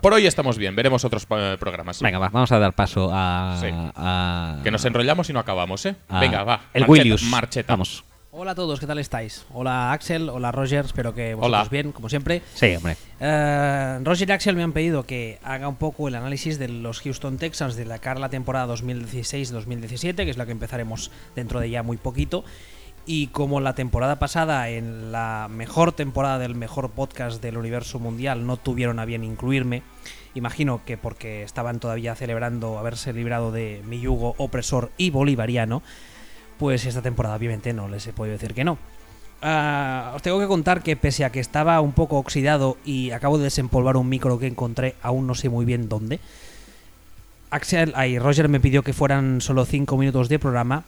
por 0.00 0.14
hoy 0.14 0.26
estamos 0.26 0.56
bien. 0.56 0.74
Veremos 0.76 1.04
otros 1.04 1.26
eh, 1.30 1.56
programas. 1.60 2.00
Venga, 2.00 2.18
va, 2.18 2.30
vamos 2.30 2.52
a 2.52 2.58
dar 2.58 2.72
paso 2.74 3.10
a. 3.12 3.58
Sí. 3.60 3.68
a- 3.70 4.60
Que 4.64 4.70
nos 4.70 4.82
enrollamos 4.86 5.28
y 5.28 5.32
no 5.34 5.40
acabamos, 5.40 5.84
¿eh? 5.84 5.94
a- 6.08 6.20
Venga, 6.20 6.42
va. 6.44 6.54
El 6.72 6.82
Marcheta, 6.82 6.90
Willius. 6.92 7.22
Marcheta. 7.24 7.72
Vamos. 7.74 8.02
Hola 8.38 8.50
a 8.50 8.54
todos, 8.54 8.78
¿qué 8.78 8.86
tal 8.86 8.98
estáis? 8.98 9.46
Hola 9.50 9.92
Axel, 9.92 10.28
hola 10.28 10.52
Roger, 10.52 10.84
espero 10.84 11.14
que 11.14 11.32
vosotros 11.32 11.60
Hola. 11.62 11.68
bien, 11.70 11.90
como 11.92 12.10
siempre. 12.10 12.42
Sí, 12.52 12.76
hombre. 12.76 12.98
Eh, 13.18 13.98
Roger 14.02 14.28
y 14.28 14.32
Axel 14.32 14.54
me 14.54 14.62
han 14.62 14.74
pedido 14.74 15.04
que 15.04 15.38
haga 15.42 15.68
un 15.68 15.76
poco 15.76 16.06
el 16.06 16.16
análisis 16.16 16.58
de 16.58 16.68
los 16.68 17.00
Houston 17.00 17.38
Texans 17.38 17.76
de 17.76 17.86
la 17.86 17.98
cara 17.98 18.18
a 18.18 18.20
la 18.20 18.28
temporada 18.28 18.66
2016-2017, 18.74 20.16
que 20.16 20.28
es 20.28 20.36
la 20.36 20.44
que 20.44 20.52
empezaremos 20.52 21.10
dentro 21.34 21.60
de 21.60 21.70
ya 21.70 21.82
muy 21.82 21.96
poquito. 21.96 22.44
Y 23.06 23.28
como 23.28 23.60
la 23.60 23.74
temporada 23.74 24.18
pasada, 24.18 24.68
en 24.68 25.12
la 25.12 25.48
mejor 25.50 25.92
temporada 25.92 26.38
del 26.38 26.54
mejor 26.54 26.90
podcast 26.90 27.40
del 27.40 27.56
universo 27.56 28.00
mundial, 28.00 28.46
no 28.46 28.58
tuvieron 28.58 28.98
a 28.98 29.06
bien 29.06 29.24
incluirme, 29.24 29.82
imagino 30.34 30.82
que 30.84 30.98
porque 30.98 31.42
estaban 31.42 31.80
todavía 31.80 32.14
celebrando 32.14 32.78
haberse 32.78 33.14
librado 33.14 33.50
de 33.50 33.80
mi 33.86 33.98
yugo 33.98 34.34
opresor 34.36 34.90
y 34.98 35.08
bolivariano, 35.08 35.82
pues 36.58 36.86
esta 36.86 37.02
temporada 37.02 37.36
obviamente 37.36 37.72
no 37.72 37.88
les 37.88 38.06
he 38.06 38.12
podido 38.12 38.34
decir 38.34 38.54
que 38.54 38.64
no. 38.64 38.78
Ah, 39.42 40.12
os 40.14 40.22
tengo 40.22 40.40
que 40.40 40.46
contar 40.46 40.82
que 40.82 40.96
pese 40.96 41.24
a 41.24 41.30
que 41.30 41.40
estaba 41.40 41.80
un 41.80 41.92
poco 41.92 42.16
oxidado 42.16 42.78
y 42.84 43.10
acabo 43.10 43.38
de 43.38 43.44
desempolvar 43.44 43.96
un 43.96 44.08
micro 44.08 44.38
que 44.38 44.46
encontré, 44.46 44.94
aún 45.02 45.26
no 45.26 45.34
sé 45.34 45.48
muy 45.48 45.64
bien 45.64 45.88
dónde. 45.88 46.20
Axel, 47.50 47.92
ay, 47.94 48.18
Roger 48.18 48.48
me 48.48 48.60
pidió 48.60 48.82
que 48.82 48.92
fueran 48.92 49.40
solo 49.40 49.64
5 49.64 49.96
minutos 49.96 50.28
de 50.28 50.38
programa 50.38 50.84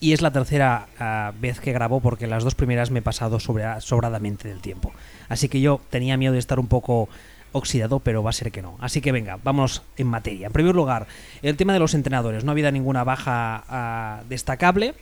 y 0.00 0.12
es 0.12 0.22
la 0.22 0.32
tercera 0.32 0.86
ah, 0.98 1.32
vez 1.40 1.60
que 1.60 1.72
grabo 1.72 2.00
porque 2.00 2.26
las 2.26 2.44
dos 2.44 2.54
primeras 2.54 2.90
me 2.90 3.00
he 3.00 3.02
pasado 3.02 3.38
sobradamente 3.40 4.48
del 4.48 4.60
tiempo. 4.60 4.92
Así 5.28 5.48
que 5.48 5.60
yo 5.60 5.80
tenía 5.90 6.16
miedo 6.16 6.32
de 6.32 6.38
estar 6.38 6.58
un 6.58 6.68
poco 6.68 7.08
oxidado, 7.54 8.00
pero 8.00 8.22
va 8.22 8.30
a 8.30 8.34
ser 8.34 8.50
que 8.50 8.60
no. 8.60 8.76
Así 8.80 9.00
que 9.00 9.12
venga, 9.12 9.38
vamos 9.42 9.82
en 9.96 10.08
materia. 10.08 10.48
En 10.48 10.52
primer 10.52 10.74
lugar, 10.74 11.06
el 11.40 11.56
tema 11.56 11.72
de 11.72 11.78
los 11.78 11.94
entrenadores. 11.94 12.44
No 12.44 12.50
ha 12.50 12.52
habido 12.52 12.70
ninguna 12.70 13.04
baja 13.04 13.64
ah, 13.68 14.22
destacable. 14.28 14.94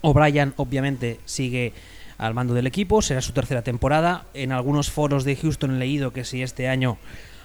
O'Brien 0.00 0.54
obviamente 0.56 1.20
sigue 1.26 1.74
al 2.16 2.34
mando 2.34 2.54
del 2.54 2.66
equipo, 2.66 3.02
será 3.02 3.20
su 3.20 3.32
tercera 3.32 3.62
temporada. 3.62 4.24
En 4.34 4.50
algunos 4.52 4.90
foros 4.90 5.24
de 5.24 5.36
Houston 5.36 5.76
he 5.76 5.78
leído 5.78 6.12
que 6.12 6.24
si 6.24 6.42
este 6.42 6.68
año 6.68 6.96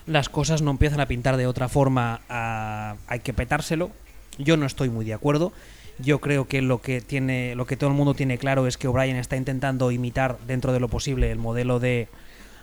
las 0.07 0.29
cosas 0.29 0.61
no 0.61 0.71
empiezan 0.71 1.01
a 1.01 1.05
pintar 1.05 1.35
de 1.35 1.47
otra 1.47 1.67
forma, 1.67 2.21
ah, 2.29 2.95
hay 3.07 3.19
que 3.19 3.33
petárselo. 3.33 3.91
Yo 4.37 4.55
no 4.55 4.65
estoy 4.65 4.89
muy 4.89 5.03
de 5.03 5.13
acuerdo. 5.13 5.51
Yo 5.99 6.19
creo 6.19 6.47
que 6.47 6.61
lo 6.61 6.81
que 6.81 7.01
tiene, 7.01 7.55
lo 7.55 7.65
que 7.65 7.75
todo 7.75 7.89
el 7.89 7.95
mundo 7.95 8.13
tiene 8.13 8.37
claro 8.37 8.67
es 8.67 8.77
que 8.77 8.87
O'Brien 8.87 9.17
está 9.17 9.35
intentando 9.35 9.91
imitar 9.91 10.37
dentro 10.47 10.71
de 10.71 10.79
lo 10.79 10.87
posible 10.87 11.31
el 11.31 11.39
modelo 11.39 11.79
de, 11.79 12.07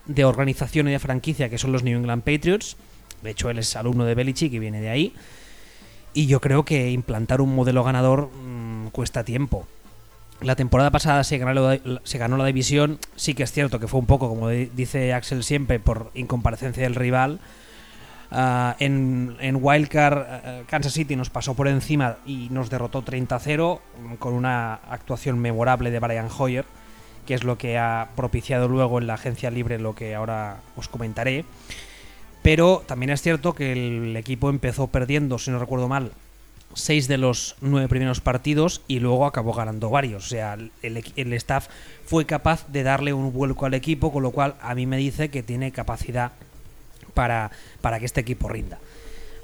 de 0.06 0.24
organización 0.24 0.88
y 0.88 0.92
de 0.92 0.98
franquicia 0.98 1.48
que 1.48 1.58
son 1.58 1.72
los 1.72 1.82
New 1.82 1.98
England 1.98 2.22
Patriots. 2.22 2.76
De 3.22 3.30
hecho, 3.30 3.50
él 3.50 3.58
es 3.58 3.76
alumno 3.76 4.04
de 4.04 4.14
Belichick 4.14 4.52
y 4.52 4.58
viene 4.58 4.80
de 4.80 4.90
ahí. 4.90 5.14
Y 6.14 6.26
yo 6.26 6.40
creo 6.40 6.64
que 6.64 6.90
implantar 6.90 7.40
un 7.40 7.54
modelo 7.54 7.84
ganador 7.84 8.28
mm, 8.30 8.88
cuesta 8.88 9.24
tiempo. 9.24 9.66
La 10.40 10.56
temporada 10.56 10.90
pasada 10.90 11.22
se 11.22 11.38
ganó, 11.38 11.54
la, 12.36 12.44
división. 12.46 12.98
Sí 13.14 13.34
que 13.34 13.44
es 13.44 13.52
cierto 13.52 13.78
que 13.78 13.86
fue 13.86 14.00
un 14.00 14.06
poco, 14.06 14.28
como 14.28 14.48
di- 14.48 14.70
dice 14.74 15.12
Axel 15.12 15.44
siempre, 15.44 15.78
por 15.78 16.10
incomparecencia 16.14 16.82
del 16.82 16.96
rival. 16.96 17.38
Ah, 18.32 18.76
en, 18.80 19.36
en 19.40 19.58
Wildcard, 19.60 20.18
eh, 20.28 20.62
Kansas 20.66 20.94
City 20.94 21.16
nos 21.16 21.30
pasó 21.30 21.54
por 21.54 21.68
encima 21.68 22.16
y 22.26 22.48
nos 22.50 22.70
derrotó 22.70 23.04
30-0 23.04 23.78
mm, 24.10 24.14
con 24.14 24.32
una 24.34 24.74
actuación 24.74 25.38
memorable 25.38 25.90
de 25.90 26.00
Brian 26.00 26.28
Hoyer, 26.36 26.64
que 27.26 27.34
es 27.34 27.44
lo 27.44 27.58
que 27.58 27.78
ha 27.78 28.08
propiciado 28.16 28.68
luego 28.68 28.98
en 28.98 29.06
la 29.06 29.14
agencia 29.14 29.50
libre 29.50 29.78
lo 29.78 29.94
que 29.94 30.14
ahora 30.14 30.58
os 30.76 30.88
comentaré. 30.88 31.44
Pero 32.42 32.82
también 32.86 33.10
es 33.10 33.22
cierto 33.22 33.54
que 33.54 33.72
el 33.72 34.16
equipo 34.16 34.50
empezó 34.50 34.88
perdiendo, 34.88 35.38
si 35.38 35.50
no 35.50 35.58
recuerdo 35.58 35.88
mal, 35.88 36.12
seis 36.74 37.06
de 37.06 37.18
los 37.18 37.56
nueve 37.60 37.88
primeros 37.88 38.20
partidos 38.20 38.82
y 38.88 38.98
luego 38.98 39.26
acabó 39.26 39.52
ganando 39.52 39.90
varios. 39.90 40.26
O 40.26 40.28
sea, 40.28 40.54
el, 40.54 40.72
el 40.82 41.32
staff 41.34 41.68
fue 42.04 42.26
capaz 42.26 42.66
de 42.68 42.82
darle 42.82 43.12
un 43.12 43.32
vuelco 43.32 43.66
al 43.66 43.74
equipo, 43.74 44.12
con 44.12 44.22
lo 44.22 44.32
cual 44.32 44.56
a 44.60 44.74
mí 44.74 44.86
me 44.86 44.96
dice 44.96 45.28
que 45.28 45.42
tiene 45.42 45.70
capacidad 45.70 46.32
para, 47.14 47.50
para 47.80 47.98
que 48.00 48.06
este 48.06 48.20
equipo 48.20 48.48
rinda. 48.48 48.78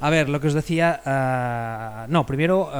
A 0.01 0.11
ver, 0.11 0.29
lo 0.29 0.41
que 0.41 0.49
os 0.49 0.55
decía. 0.55 1.01
ah, 1.05 2.07
no, 2.09 2.27
primero. 2.27 2.71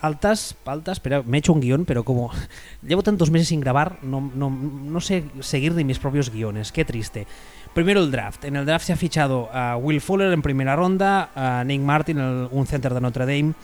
Altas, 0.00 0.56
altas, 0.64 1.00
pero 1.00 1.22
me 1.24 1.36
he 1.36 1.40
hecho 1.40 1.52
un 1.52 1.60
guion, 1.60 1.84
pero 1.84 2.04
como 2.04 2.30
llevo 2.86 3.02
tantos 3.02 3.30
meses 3.30 3.48
sin 3.48 3.60
grabar, 3.60 3.98
no, 4.02 4.20
no, 4.34 4.50
no 4.50 5.00
sé 5.00 5.24
seguir 5.40 5.74
de 5.74 5.84
mis 5.84 5.98
propios 5.98 6.30
guiones. 6.30 6.72
Qué 6.72 6.84
triste. 6.84 7.26
Primero 7.74 8.00
el 8.00 8.10
draft. 8.10 8.44
En 8.44 8.56
el 8.56 8.66
draft 8.66 8.84
se 8.86 8.92
ha 8.92 8.96
fichado 8.96 9.48
a 9.52 9.76
Will 9.76 10.00
Fuller 10.00 10.32
en 10.32 10.42
primera 10.42 10.76
ronda, 10.76 11.30
a 11.34 11.64
Nick 11.64 11.80
Martin, 11.80 12.18
el- 12.18 12.48
un 12.50 12.66
center 12.66 12.92
de 12.92 13.00
Notre 13.00 13.24
Dame, 13.24 13.54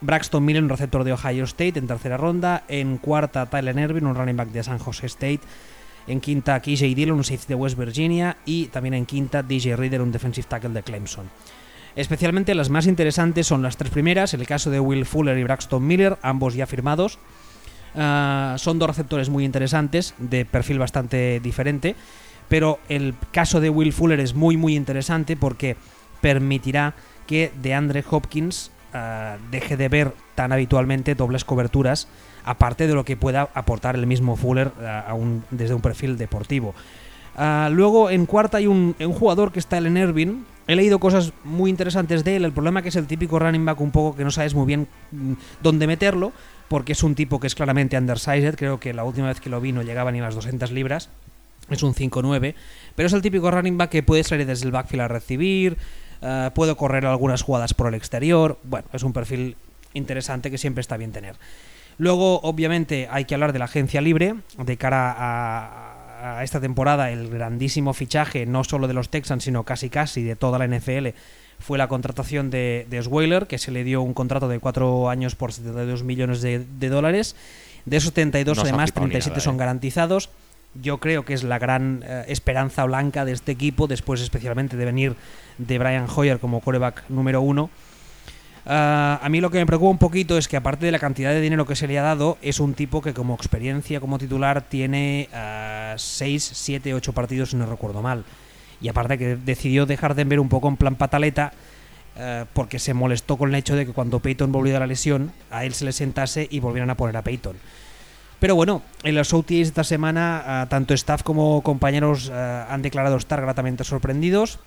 Braxton 0.00 0.44
Miller, 0.44 0.62
un 0.62 0.68
receptor 0.68 1.02
de 1.04 1.12
Ohio 1.14 1.44
State 1.44 1.78
en 1.78 1.86
tercera 1.86 2.16
ronda, 2.18 2.64
en 2.68 2.98
cuarta 2.98 3.46
Tyler 3.46 3.78
Ervin, 3.78 4.06
un 4.06 4.14
running 4.14 4.36
back 4.36 4.48
de 4.50 4.62
San 4.62 4.78
Jose 4.78 5.06
State, 5.06 5.40
en 6.06 6.20
quinta 6.20 6.60
KJ 6.60 6.94
Dillon, 6.94 7.16
un 7.16 7.24
safety 7.24 7.46
de 7.48 7.54
West 7.54 7.78
Virginia 7.78 8.36
y 8.44 8.66
también 8.66 8.92
en 8.92 9.06
quinta 9.06 9.42
DJ 9.42 9.76
Reader, 9.76 10.02
un 10.02 10.12
defensive 10.12 10.46
tackle 10.46 10.70
de 10.70 10.82
Clemson. 10.82 11.24
Especialmente 11.96 12.54
las 12.54 12.70
más 12.70 12.86
interesantes 12.86 13.46
son 13.46 13.62
las 13.62 13.76
tres 13.76 13.90
primeras, 13.90 14.34
el 14.34 14.46
caso 14.46 14.70
de 14.70 14.80
Will 14.80 15.06
Fuller 15.06 15.38
y 15.38 15.44
Braxton 15.44 15.86
Miller, 15.86 16.18
ambos 16.22 16.54
ya 16.54 16.66
firmados. 16.66 17.18
Ah, 17.96 18.56
son 18.58 18.78
dos 18.78 18.88
receptores 18.88 19.30
muy 19.30 19.44
interesantes, 19.44 20.14
de 20.18 20.44
perfil 20.44 20.78
bastante 20.78 21.38
diferente, 21.40 21.94
pero 22.48 22.80
el 22.88 23.14
caso 23.30 23.60
de 23.60 23.70
Will 23.70 23.92
Fuller 23.92 24.18
es 24.18 24.34
muy 24.34 24.56
muy 24.56 24.74
interesante 24.74 25.36
porque 25.36 25.76
permitirá 26.20 26.94
que 27.28 27.52
DeAndre 27.62 28.04
Hopkins 28.10 28.72
ah, 28.92 29.36
deje 29.52 29.76
de 29.76 29.88
ver 29.88 30.12
tan 30.34 30.50
habitualmente 30.50 31.14
dobles 31.14 31.44
coberturas, 31.44 32.08
aparte 32.44 32.88
de 32.88 32.94
lo 32.94 33.04
que 33.04 33.16
pueda 33.16 33.48
aportar 33.54 33.94
el 33.94 34.08
mismo 34.08 34.34
Fuller 34.34 34.72
ah, 34.82 35.16
desde 35.50 35.74
un 35.74 35.80
perfil 35.80 36.18
deportivo. 36.18 36.74
Luego 37.70 38.10
en 38.10 38.26
cuarta 38.26 38.58
hay 38.58 38.68
un, 38.68 38.94
jugador 38.94 39.50
que 39.50 39.58
está 39.58 39.78
en 39.78 39.96
Irving. 39.96 40.44
He 40.66 40.76
leído 40.76 40.98
cosas 40.98 41.32
muy 41.44 41.70
interesantes 41.70 42.24
de 42.24 42.36
él. 42.36 42.44
El 42.44 42.52
problema 42.52 42.82
que 42.82 42.88
es 42.88 42.96
el 42.96 43.06
típico 43.06 43.38
running 43.38 43.64
back 43.64 43.80
un 43.80 43.90
poco 43.90 44.16
que 44.16 44.24
no 44.24 44.30
sabes 44.30 44.54
muy 44.54 44.66
bien 44.66 44.88
mm, 45.12 45.32
dónde 45.62 45.86
meterlo, 45.86 46.32
porque 46.68 46.92
es 46.92 47.02
un 47.02 47.14
tipo 47.14 47.38
que 47.38 47.46
es 47.46 47.54
claramente 47.54 47.98
undersized. 47.98 48.56
Creo 48.56 48.80
que 48.80 48.94
la 48.94 49.04
última 49.04 49.28
vez 49.28 49.40
que 49.40 49.50
lo 49.50 49.60
vi 49.60 49.72
no 49.72 49.82
llegaba 49.82 50.10
ni 50.10 50.20
a 50.20 50.22
las 50.22 50.34
200 50.34 50.70
libras. 50.72 51.10
Es 51.70 51.82
un 51.82 51.94
5-9. 51.94 52.54
Pero 52.94 53.06
es 53.06 53.12
el 53.12 53.22
típico 53.22 53.50
running 53.50 53.76
back 53.76 53.90
que 53.90 54.02
puede 54.02 54.24
salir 54.24 54.46
desde 54.46 54.66
el 54.66 54.72
backfield 54.72 55.02
a 55.02 55.08
recibir. 55.08 55.76
ah, 56.22 56.52
puede 56.54 56.74
correr 56.76 57.04
algunas 57.06 57.42
jugadas 57.42 57.74
por 57.74 57.88
el 57.88 57.94
exterior. 57.94 58.58
Bueno, 58.64 58.88
es 58.92 59.02
un 59.02 59.12
perfil 59.12 59.56
interesante 59.92 60.50
que 60.50 60.58
siempre 60.58 60.80
está 60.80 60.96
bien 60.96 61.12
tener. 61.12 61.36
Luego, 61.98 62.40
obviamente, 62.40 63.08
hay 63.10 63.24
que 63.24 63.34
hablar 63.34 63.52
de 63.52 63.58
la 63.58 63.66
agencia 63.66 64.00
libre 64.00 64.34
de 64.58 64.76
cara 64.76 65.14
a, 65.16 65.93
a 66.24 66.42
esta 66.42 66.60
temporada. 66.60 67.10
El 67.10 67.28
grandísimo 67.28 67.92
fichaje, 67.92 68.46
no 68.46 68.64
solo 68.64 68.88
de 68.88 68.94
los 68.94 69.10
Texans, 69.10 69.44
sino 69.44 69.64
casi 69.64 69.90
casi 69.90 70.22
de 70.22 70.36
toda 70.36 70.58
la 70.58 70.66
NFL, 70.66 71.08
fue 71.58 71.78
la 71.78 71.88
contratación 71.88 72.50
de, 72.50 72.86
de 72.88 72.98
Osweiler, 72.98 73.46
que 73.46 73.58
se 73.58 73.70
le 73.70 73.84
dio 73.84 74.02
un 74.02 74.14
contrato 74.14 74.48
de 74.48 74.58
4 74.58 75.08
años 75.10 75.34
por 75.34 75.52
72 75.52 76.02
millones 76.02 76.40
de, 76.40 76.64
de 76.64 76.88
dólares. 76.88 77.36
De 77.84 77.98
esos 77.98 78.08
72, 78.08 78.56
No 78.56 78.62
además, 78.62 78.90
flipado 78.90 79.06
ni 79.06 79.12
37 79.12 79.30
nada, 79.30 79.44
son 79.44 79.54
¿eh? 79.54 79.58
garantizados. 79.58 80.30
Yo 80.80 80.98
creo 80.98 81.24
que 81.24 81.34
es 81.34 81.44
la 81.44 81.58
gran 81.58 82.02
eh, 82.04 82.24
esperanza 82.28 82.84
blanca 82.84 83.24
de 83.24 83.32
este 83.32 83.52
equipo, 83.52 83.86
después 83.86 84.20
especialmente 84.20 84.76
de 84.76 84.84
venir 84.84 85.16
de 85.58 85.78
Brian 85.78 86.06
Hoyer 86.14 86.40
como 86.40 86.60
coreback 86.60 87.04
número 87.08 87.42
uno. 87.42 87.70
Ah, 88.66 89.20
a 89.22 89.28
mí 89.28 89.40
lo 89.40 89.50
que 89.50 89.58
me 89.58 89.66
preocupa 89.66 89.90
un 89.90 89.98
poquito 89.98 90.38
es 90.38 90.48
que 90.48 90.56
aparte 90.56 90.86
de 90.86 90.92
la 90.92 90.98
cantidad 90.98 91.30
de 91.30 91.40
dinero 91.40 91.66
que 91.66 91.76
se 91.76 91.86
le 91.86 91.98
ha 91.98 92.02
dado, 92.02 92.38
es 92.40 92.60
un 92.60 92.74
tipo 92.74 93.02
que 93.02 93.12
como 93.12 93.34
experiencia 93.34 94.00
como 94.00 94.18
titular 94.18 94.62
tiene 94.62 95.28
6, 95.96 96.50
7, 96.54 96.94
8 96.94 97.12
partidos 97.12 97.50
si 97.50 97.56
no 97.56 97.66
recuerdo 97.66 98.00
mal. 98.02 98.24
Y 98.80 98.88
aparte 98.88 99.18
que 99.18 99.36
decidió 99.36 99.86
dejar 99.86 100.14
de 100.14 100.24
ver 100.24 100.40
un 100.40 100.48
poco 100.48 100.68
en 100.68 100.76
plan 100.76 100.96
pataleta 100.96 101.52
eh, 102.16 102.44
porque 102.52 102.78
se 102.78 102.94
molestó 102.94 103.36
con 103.36 103.48
el 103.50 103.54
hecho 103.56 103.76
de 103.76 103.86
que 103.86 103.92
cuando 103.92 104.20
Peyton 104.20 104.52
volvió 104.52 104.72
de 104.72 104.78
la 104.78 104.86
lesión, 104.86 105.32
a 105.50 105.64
él 105.64 105.74
se 105.74 105.84
le 105.84 105.92
sentase 105.92 106.46
y 106.50 106.60
volvieran 106.60 106.90
a 106.90 106.96
poner 106.96 107.16
a 107.16 107.22
Peyton. 107.22 107.56
Pero 108.40 108.54
bueno, 108.56 108.82
en 109.02 109.14
los 109.14 109.32
OTAs 109.32 109.58
esta 109.58 109.84
semana, 109.84 110.42
ah, 110.46 110.66
tanto 110.68 110.94
staff 110.94 111.22
como 111.22 111.62
compañeros 111.62 112.30
han 112.30 112.82
declarado 112.82 113.16
estar 113.16 113.40
gratamente 113.40 113.84
sorprendidos. 113.84 114.58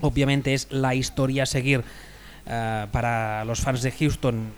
Obviamente 0.00 0.54
es 0.54 0.68
la 0.70 0.94
historia 0.94 1.42
a 1.42 1.46
seguir 1.46 1.84
ah, 2.50 2.88
para 2.92 3.44
los 3.44 3.60
fans 3.60 3.82
de 3.82 3.92
Houston 3.92 4.52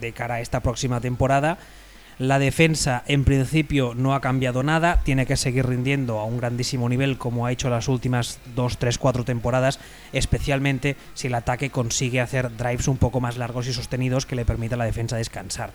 de 0.00 0.12
cara 0.12 0.36
a 0.36 0.40
esta 0.40 0.60
próxima 0.60 1.00
temporada. 1.00 1.58
La 2.18 2.38
defensa, 2.38 3.02
en 3.06 3.24
principio, 3.24 3.94
no 3.96 4.14
ha 4.14 4.20
cambiado 4.20 4.62
nada. 4.62 5.00
Tiene 5.02 5.26
que 5.26 5.36
seguir 5.36 5.66
rindiendo 5.66 6.20
a 6.20 6.24
un 6.24 6.38
grandísimo 6.38 6.88
nivel, 6.88 7.18
como 7.18 7.46
ha 7.46 7.52
hecho 7.52 7.70
las 7.70 7.88
últimas 7.88 8.38
2, 8.54 8.78
3, 8.78 8.98
4 8.98 9.24
temporadas, 9.24 9.80
especialmente 10.12 10.96
si 11.14 11.28
el 11.28 11.34
ataque 11.34 11.70
consigue 11.70 12.20
hacer 12.20 12.56
drives 12.56 12.86
un 12.86 12.98
poco 12.98 13.20
más 13.20 13.38
largos 13.38 13.66
y 13.66 13.72
sostenidos 13.72 14.26
que 14.26 14.36
le 14.36 14.44
permita 14.44 14.74
a 14.74 14.78
la 14.78 14.84
defensa 14.84 15.16
descansar. 15.16 15.72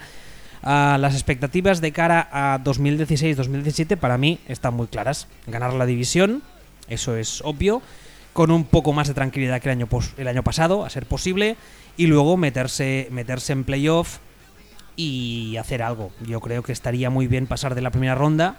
Ah, 0.63 0.97
las 0.99 1.15
expectativas 1.15 1.81
de 1.81 1.91
cara 1.91 2.29
a 2.31 2.59
2016-2017 2.63 3.97
para 3.97 4.17
mí 4.17 4.39
están 4.47 4.73
muy 4.73 4.87
claras. 4.87 5.27
Ganar 5.47 5.73
la 5.73 5.85
división, 5.85 6.43
eso 6.87 7.17
es 7.17 7.41
obvio, 7.41 7.81
con 8.37 8.51
un 8.51 8.65
poco 8.65 8.93
más 8.93 9.07
de 9.07 9.15
tranquilidad 9.15 9.59
que 9.59 9.67
el 9.67 9.81
año, 9.81 9.89
el 10.15 10.27
año 10.27 10.43
pasado, 10.43 10.85
a 10.85 10.91
ser 10.91 11.07
posible, 11.07 11.57
y 11.97 12.05
luego 12.05 12.37
meterse, 12.37 13.07
meterse 13.09 13.51
en 13.51 13.63
playoff 13.63 14.19
y 14.95 15.57
hacer 15.57 15.81
algo. 15.81 16.11
Yo 16.23 16.39
creo 16.39 16.61
que 16.61 16.71
estaría 16.71 17.09
muy 17.09 17.25
bien 17.25 17.47
pasar 17.47 17.73
de 17.73 17.81
la 17.81 17.89
primera 17.89 18.13
ronda 18.13 18.57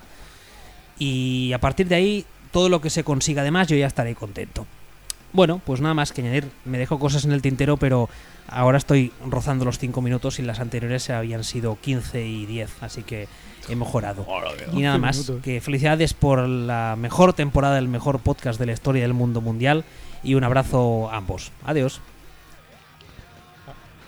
y 0.98 1.52
a 1.52 1.60
partir 1.60 1.86
de 1.86 1.94
ahí 1.94 2.26
todo 2.50 2.68
lo 2.68 2.80
que 2.80 2.90
se 2.90 3.04
consiga 3.04 3.42
además 3.42 3.68
yo 3.68 3.76
ya 3.76 3.86
estaré 3.86 4.16
contento. 4.16 4.66
Bueno, 5.32 5.60
pues 5.64 5.80
nada 5.80 5.94
más 5.94 6.10
que 6.10 6.22
añadir. 6.22 6.50
Me 6.64 6.78
dejo 6.78 6.98
cosas 6.98 7.24
en 7.24 7.30
el 7.30 7.40
tintero, 7.40 7.76
pero 7.76 8.08
ahora 8.48 8.78
estoy 8.78 9.12
rozando 9.30 9.64
los 9.64 9.78
5 9.78 10.02
minutos 10.02 10.40
y 10.40 10.42
las 10.42 10.58
anteriores 10.58 11.08
habían 11.08 11.44
sido 11.44 11.78
15 11.80 12.26
y 12.26 12.46
10, 12.46 12.82
así 12.82 13.04
que 13.04 13.28
he 13.68 13.76
mejorado. 13.76 14.26
Y 14.72 14.82
nada 14.82 14.98
más, 14.98 15.32
que 15.42 15.60
felicidades 15.60 16.14
por 16.14 16.46
la 16.48 16.96
mejor 16.98 17.32
temporada, 17.32 17.78
el 17.78 17.88
mejor 17.88 18.20
podcast 18.20 18.58
de 18.58 18.66
la 18.66 18.72
historia 18.72 19.02
del 19.02 19.14
mundo 19.14 19.40
mundial 19.40 19.84
y 20.22 20.34
un 20.34 20.44
abrazo 20.44 21.10
a 21.10 21.16
ambos. 21.16 21.52
Adiós. 21.64 22.00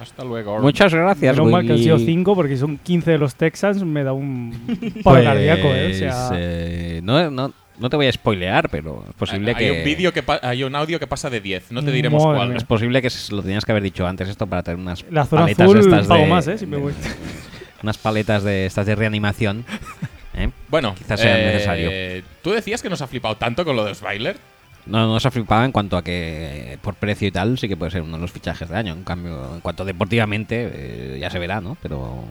Hasta 0.00 0.24
luego. 0.24 0.58
Muchas 0.60 0.94
gracias, 0.94 1.36
Menos 1.36 1.52
mal 1.52 1.66
que 1.66 1.72
han 1.72 1.78
sido 1.78 1.98
5 1.98 2.34
porque 2.34 2.56
son 2.56 2.78
15 2.78 3.10
de 3.10 3.18
los 3.18 3.34
Texans, 3.34 3.84
me 3.84 4.02
da 4.02 4.14
un 4.14 4.50
paro 5.04 5.22
cardíaco, 5.22 5.68
¿eh? 5.68 5.90
O 5.90 5.94
sea, 5.94 6.28
Pues, 6.28 6.40
eh, 6.42 7.00
no, 7.02 7.30
no, 7.30 7.52
no 7.78 7.90
te 7.90 7.96
voy 7.96 8.06
a 8.06 8.12
spoilear, 8.12 8.70
pero 8.70 9.04
es 9.06 9.14
posible 9.14 9.50
hay, 9.50 9.56
que. 9.56 9.78
un 9.78 9.84
vídeo 9.84 10.10
que 10.12 10.24
hay 10.42 10.64
un 10.64 10.74
audio 10.74 10.98
que 10.98 11.06
pasa 11.06 11.28
de 11.28 11.42
10. 11.42 11.72
No 11.72 11.84
te 11.84 11.90
diremos 11.90 12.24
Madre 12.24 12.38
cuál. 12.38 12.48
mía. 12.48 12.56
Es 12.56 12.64
posible 12.64 13.02
que 13.02 13.10
lo 13.30 13.42
tenías 13.42 13.66
que 13.66 13.72
haber 13.72 13.82
dicho 13.82 14.06
antes 14.06 14.28
esto 14.30 14.46
para 14.46 14.62
tener 14.62 14.80
unas 14.80 15.04
la 15.10 15.26
zona 15.26 15.42
paletas 15.42 15.66
azul 15.66 15.78
estas 15.80 16.06
pago 16.06 16.22
de, 16.22 16.28
más, 16.28 16.48
¿eh? 16.48 16.56
Si 16.56 16.64
me 16.66 16.78
voy. 16.78 16.94
unas 17.82 17.98
paletas 17.98 18.42
de 18.44 18.66
estas 18.66 18.86
de 18.86 18.94
reanimación. 18.94 19.64
¿eh? 20.34 20.50
Bueno, 20.68 20.94
Quizás 20.94 21.20
sea 21.20 21.38
eh, 21.40 21.46
necesario. 21.52 22.24
Tú 22.42 22.50
decías 22.50 22.82
que 22.82 22.90
nos 22.90 23.02
ha 23.02 23.06
flipado 23.06 23.36
tanto 23.36 23.64
con 23.64 23.76
lo 23.76 23.84
de 23.84 23.92
Osweiler. 23.92 24.36
No, 24.86 25.06
no 25.06 25.20
se 25.20 25.28
ha 25.28 25.30
flipado 25.30 25.64
en 25.64 25.72
cuanto 25.72 25.96
a 25.96 26.02
que 26.02 26.72
eh, 26.74 26.78
por 26.80 26.94
precio 26.94 27.28
y 27.28 27.30
tal 27.30 27.58
sí 27.58 27.68
que 27.68 27.76
puede 27.76 27.90
ser 27.92 28.02
uno 28.02 28.16
de 28.16 28.22
los 28.22 28.32
fichajes 28.32 28.68
de 28.68 28.76
año. 28.76 28.92
En 28.94 29.04
cambio, 29.04 29.54
en 29.54 29.60
cuanto 29.60 29.84
deportivamente, 29.84 30.70
eh, 30.72 31.18
ya 31.20 31.30
se 31.30 31.38
verá, 31.38 31.60
¿no? 31.60 31.76
Pero 31.82 32.24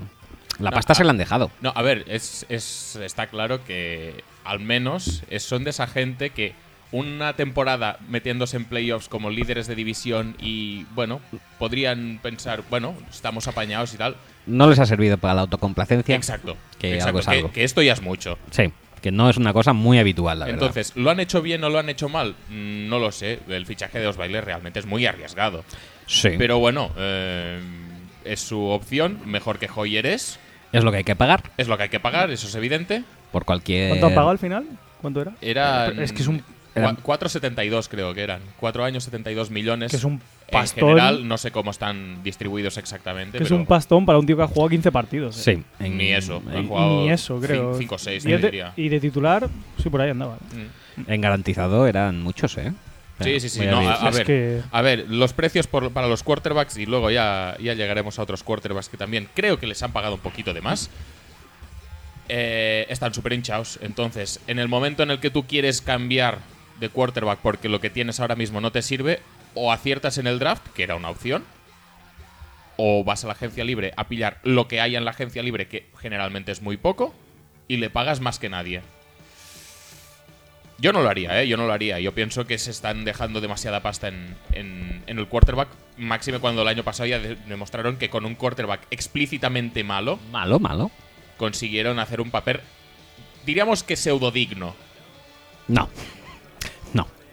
la 0.60 0.72
No, 0.72 0.76
pasta 0.76 0.94
a- 0.94 0.96
se 0.96 1.04
la 1.04 1.12
han 1.12 1.18
dejado. 1.18 1.52
No, 1.62 1.72
a 1.76 1.82
ver, 1.84 2.06
es, 2.08 2.46
es- 2.50 2.96
está 2.98 3.28
claro 3.28 3.64
que 3.64 4.24
al 4.44 4.60
menos 4.60 5.24
son 5.40 5.64
de 5.64 5.70
esa 5.70 5.86
gente 5.88 6.32
que 6.32 6.54
una 6.92 7.34
temporada 7.34 8.00
metiéndose 8.10 8.58
en 8.58 8.66
playoffs 8.66 9.10
como 9.10 9.30
líderes 9.30 9.68
de 9.68 9.76
división 9.76 10.36
y, 10.40 10.86
bueno, 10.96 11.22
podrían 11.60 12.20
pensar, 12.24 12.64
bueno, 12.72 12.96
estamos 13.12 13.48
apañados 13.48 13.94
y 13.94 13.98
tal. 13.98 14.16
No 14.50 14.68
les 14.70 14.80
ha 14.80 14.86
servido 14.86 15.18
para 15.18 15.34
la 15.36 15.42
autocomplacencia. 15.42 16.16
Exacto. 16.16 16.58
Que 16.80 16.96
exacto, 16.96 17.08
algo 17.10 17.20
es 17.20 17.28
algo. 17.28 17.52
que 17.52 17.64
esto 17.64 17.82
ya 17.82 17.94
es 17.94 18.02
mucho. 18.02 18.38
Sí, 18.52 18.72
que 19.02 19.12
no 19.12 19.30
es 19.30 19.38
una 19.38 19.54
cosa 19.54 19.74
muy 19.74 20.00
habitual, 20.00 20.40
la 20.40 20.46
verdad. 20.46 20.62
Entonces, 20.62 20.94
¿lo 20.96 21.10
han 21.10 21.20
hecho 21.20 21.42
bien 21.42 21.64
o 21.64 21.70
lo 21.70 21.80
han 21.80 21.90
hecho 21.90 22.10
mal? 22.10 22.36
Mm, 22.50 22.90
No 22.90 23.00
lo 23.00 23.12
sé. 23.12 23.40
El 23.48 23.66
fichaje 23.66 24.00
de 24.00 24.08
Osweiler 24.08 24.44
realmente 24.44 24.80
es 24.80 24.86
muy 24.86 25.06
arriesgado. 25.06 25.64
Sí, 26.06 26.32
Pero 26.38 26.58
bueno, 26.60 26.92
eh, 26.98 27.60
es 28.26 28.40
su 28.42 28.62
opción. 28.66 29.20
Mejor 29.26 29.60
que 29.60 29.70
Hoyer 29.74 30.06
es. 30.08 30.40
es 30.72 30.84
lo 30.84 30.92
que 30.92 30.98
hay 30.98 31.04
que 31.04 31.16
pagar 31.16 31.44
Es 31.58 31.68
lo 31.68 31.78
que 31.78 31.84
hay 31.84 31.90
que 31.90 32.00
pagar, 32.00 32.32
eso 32.32 32.48
es 32.48 32.56
evidente. 32.56 33.04
por 33.32 33.46
cualquier. 33.46 33.90
¿Cuánto 33.90 34.08
han 34.08 34.14
pagado 34.16 34.32
al 34.32 34.40
final? 34.40 34.66
¿Cuánto 35.02 35.22
era? 35.22 35.34
Era. 35.42 35.88
Es 35.90 36.12
que 36.12 36.22
es 36.24 36.28
un- 36.28 36.44
eran- 36.76 36.98
4,72 36.98 37.88
creo 37.90 38.14
que 38.14 38.22
eran. 38.22 38.42
4 38.60 38.84
años, 38.84 39.04
72 39.04 39.50
millones. 39.50 39.92
Que 39.92 39.98
es 39.98 40.04
un 40.04 40.14
En 40.14 40.22
pastón. 40.52 40.90
general, 40.90 41.28
no 41.28 41.38
sé 41.38 41.52
cómo 41.52 41.72
están 41.72 42.24
distribuidos 42.24 42.78
exactamente. 42.78 43.38
Que 43.38 43.44
es 43.44 43.50
pero 43.50 43.60
un 43.60 43.66
pastón 43.66 44.06
para 44.06 44.18
un 44.20 44.26
tío 44.26 44.36
que 44.38 44.44
ha 44.44 44.48
jugado 44.48 44.70
15 44.70 44.92
partidos. 44.92 45.38
¿eh? 45.48 45.56
Sí, 45.80 45.84
en- 45.84 45.98
Ni 45.98 46.12
eso. 46.12 46.42
Ha 46.52 46.58
En, 46.58 46.68
jugado 46.68 47.02
Ni 47.04 47.10
eso, 47.12 47.40
creo. 47.40 47.76
5 47.78 47.96
o 47.96 47.98
6, 47.98 48.26
y, 48.26 48.34
es 48.34 48.42
diría. 48.42 48.74
y 48.76 48.90
de 48.90 49.00
titular, 49.00 49.48
sí, 49.82 49.90
por 49.90 50.02
ahí 50.02 50.10
andaba. 50.12 50.36
Mm. 50.98 51.12
en 51.12 51.22
garantizado 51.22 51.88
eran 51.88 52.22
muchos, 52.22 52.58
¿eh? 52.58 52.74
Sí, 53.22 53.40
sí, 53.42 53.50
sí. 53.50 53.68
A 53.68 53.72
no, 53.72 53.80
decir. 53.80 53.92
a, 53.94 54.06
a 54.06 54.10
Es 54.10 54.16
ver, 54.18 54.26
que- 54.26 54.62
a 54.72 54.82
ver, 54.82 55.06
los 55.10 55.34
precios 55.34 55.68
por- 55.68 55.92
para 55.92 56.08
los 56.08 56.24
quarterbacks 56.24 56.78
y 56.78 56.86
luego 56.86 57.12
ya, 57.12 57.58
ya 57.62 57.74
llegaremos 57.74 58.18
a 58.18 58.22
otros 58.24 58.44
quarterbacks 58.44 58.88
que 58.90 58.96
también 58.98 59.28
creo 59.34 59.60
que 59.60 59.68
les 59.68 59.82
han 59.84 59.92
pagado 59.92 60.16
un 60.16 60.22
poquito 60.22 60.54
de 60.54 60.62
más. 60.62 60.90
eh, 62.32 62.86
están 62.90 63.12
súper 63.14 63.34
hinchados. 63.34 63.80
Entonces, 63.82 64.40
en 64.48 64.60
el 64.60 64.68
momento 64.68 65.02
en 65.04 65.10
el 65.12 65.20
que 65.20 65.30
tú 65.32 65.48
quieres 65.48 65.82
cambiar 65.82 66.38
de 66.80 66.90
quarterback 66.90 67.40
porque 67.40 67.70
lo 67.70 67.80
que 67.82 67.90
tienes 67.90 68.20
ahora 68.20 68.36
mismo 68.36 68.62
no 68.62 68.72
te 68.72 68.82
sirve, 68.82 69.20
o 69.56 69.72
aciertas 69.72 70.18
en 70.18 70.28
el 70.28 70.40
draft, 70.40 70.68
que 70.76 70.84
era 70.84 70.96
una 70.96 71.10
opción, 71.10 71.44
o 72.78 73.04
vas 73.04 73.24
a 73.24 73.28
la 73.28 73.34
agencia 73.34 73.64
libre 73.64 73.94
a 73.98 74.08
pillar 74.08 74.40
lo 74.44 74.68
que 74.68 74.80
hay 74.82 74.96
en 74.96 75.04
la 75.06 75.12
agencia 75.12 75.44
libre, 75.44 75.68
que 75.68 75.88
generalmente 76.00 76.52
es 76.52 76.62
muy 76.62 76.78
poco, 76.78 77.14
y 77.68 77.78
le 77.78 77.90
pagas 77.90 78.20
más 78.22 78.40
que 78.40 78.50
nadie. 78.50 78.82
Yo 80.78 80.94
no 80.94 81.02
lo 81.02 81.10
haría, 81.10 81.42
¿eh? 81.42 81.48
Yo 81.48 81.58
no 81.58 81.68
lo 81.68 81.74
haría. 81.74 82.00
Yo 82.00 82.14
pienso 82.16 82.48
que 82.48 82.58
se 82.58 82.72
están 82.72 83.04
dejando 83.04 83.42
demasiada 83.42 83.82
pasta 83.82 84.08
en, 84.08 84.34
en- 84.54 85.04
en 85.08 85.20
el 85.20 85.28
quarterback. 85.28 85.68
Máxime 85.98 86.40
cuando 86.40 86.62
el 86.62 86.70
año 86.70 86.86
pasado 86.86 87.06
ya 87.08 87.20
de- 87.20 87.36
demostraron 87.36 87.98
que 87.98 88.10
con 88.10 88.24
un 88.26 88.36
quarterback 88.36 88.88
explícitamente 88.90 89.84
malo 89.84 90.18
Malo, 90.32 90.58
malo. 90.58 90.90
consiguieron 91.36 92.00
hacer 92.00 92.22
un 92.22 92.32
papel, 92.32 92.62
diríamos 93.46 93.84
que 93.84 93.98
pseudodigno. 93.98 94.74
No. 95.68 95.90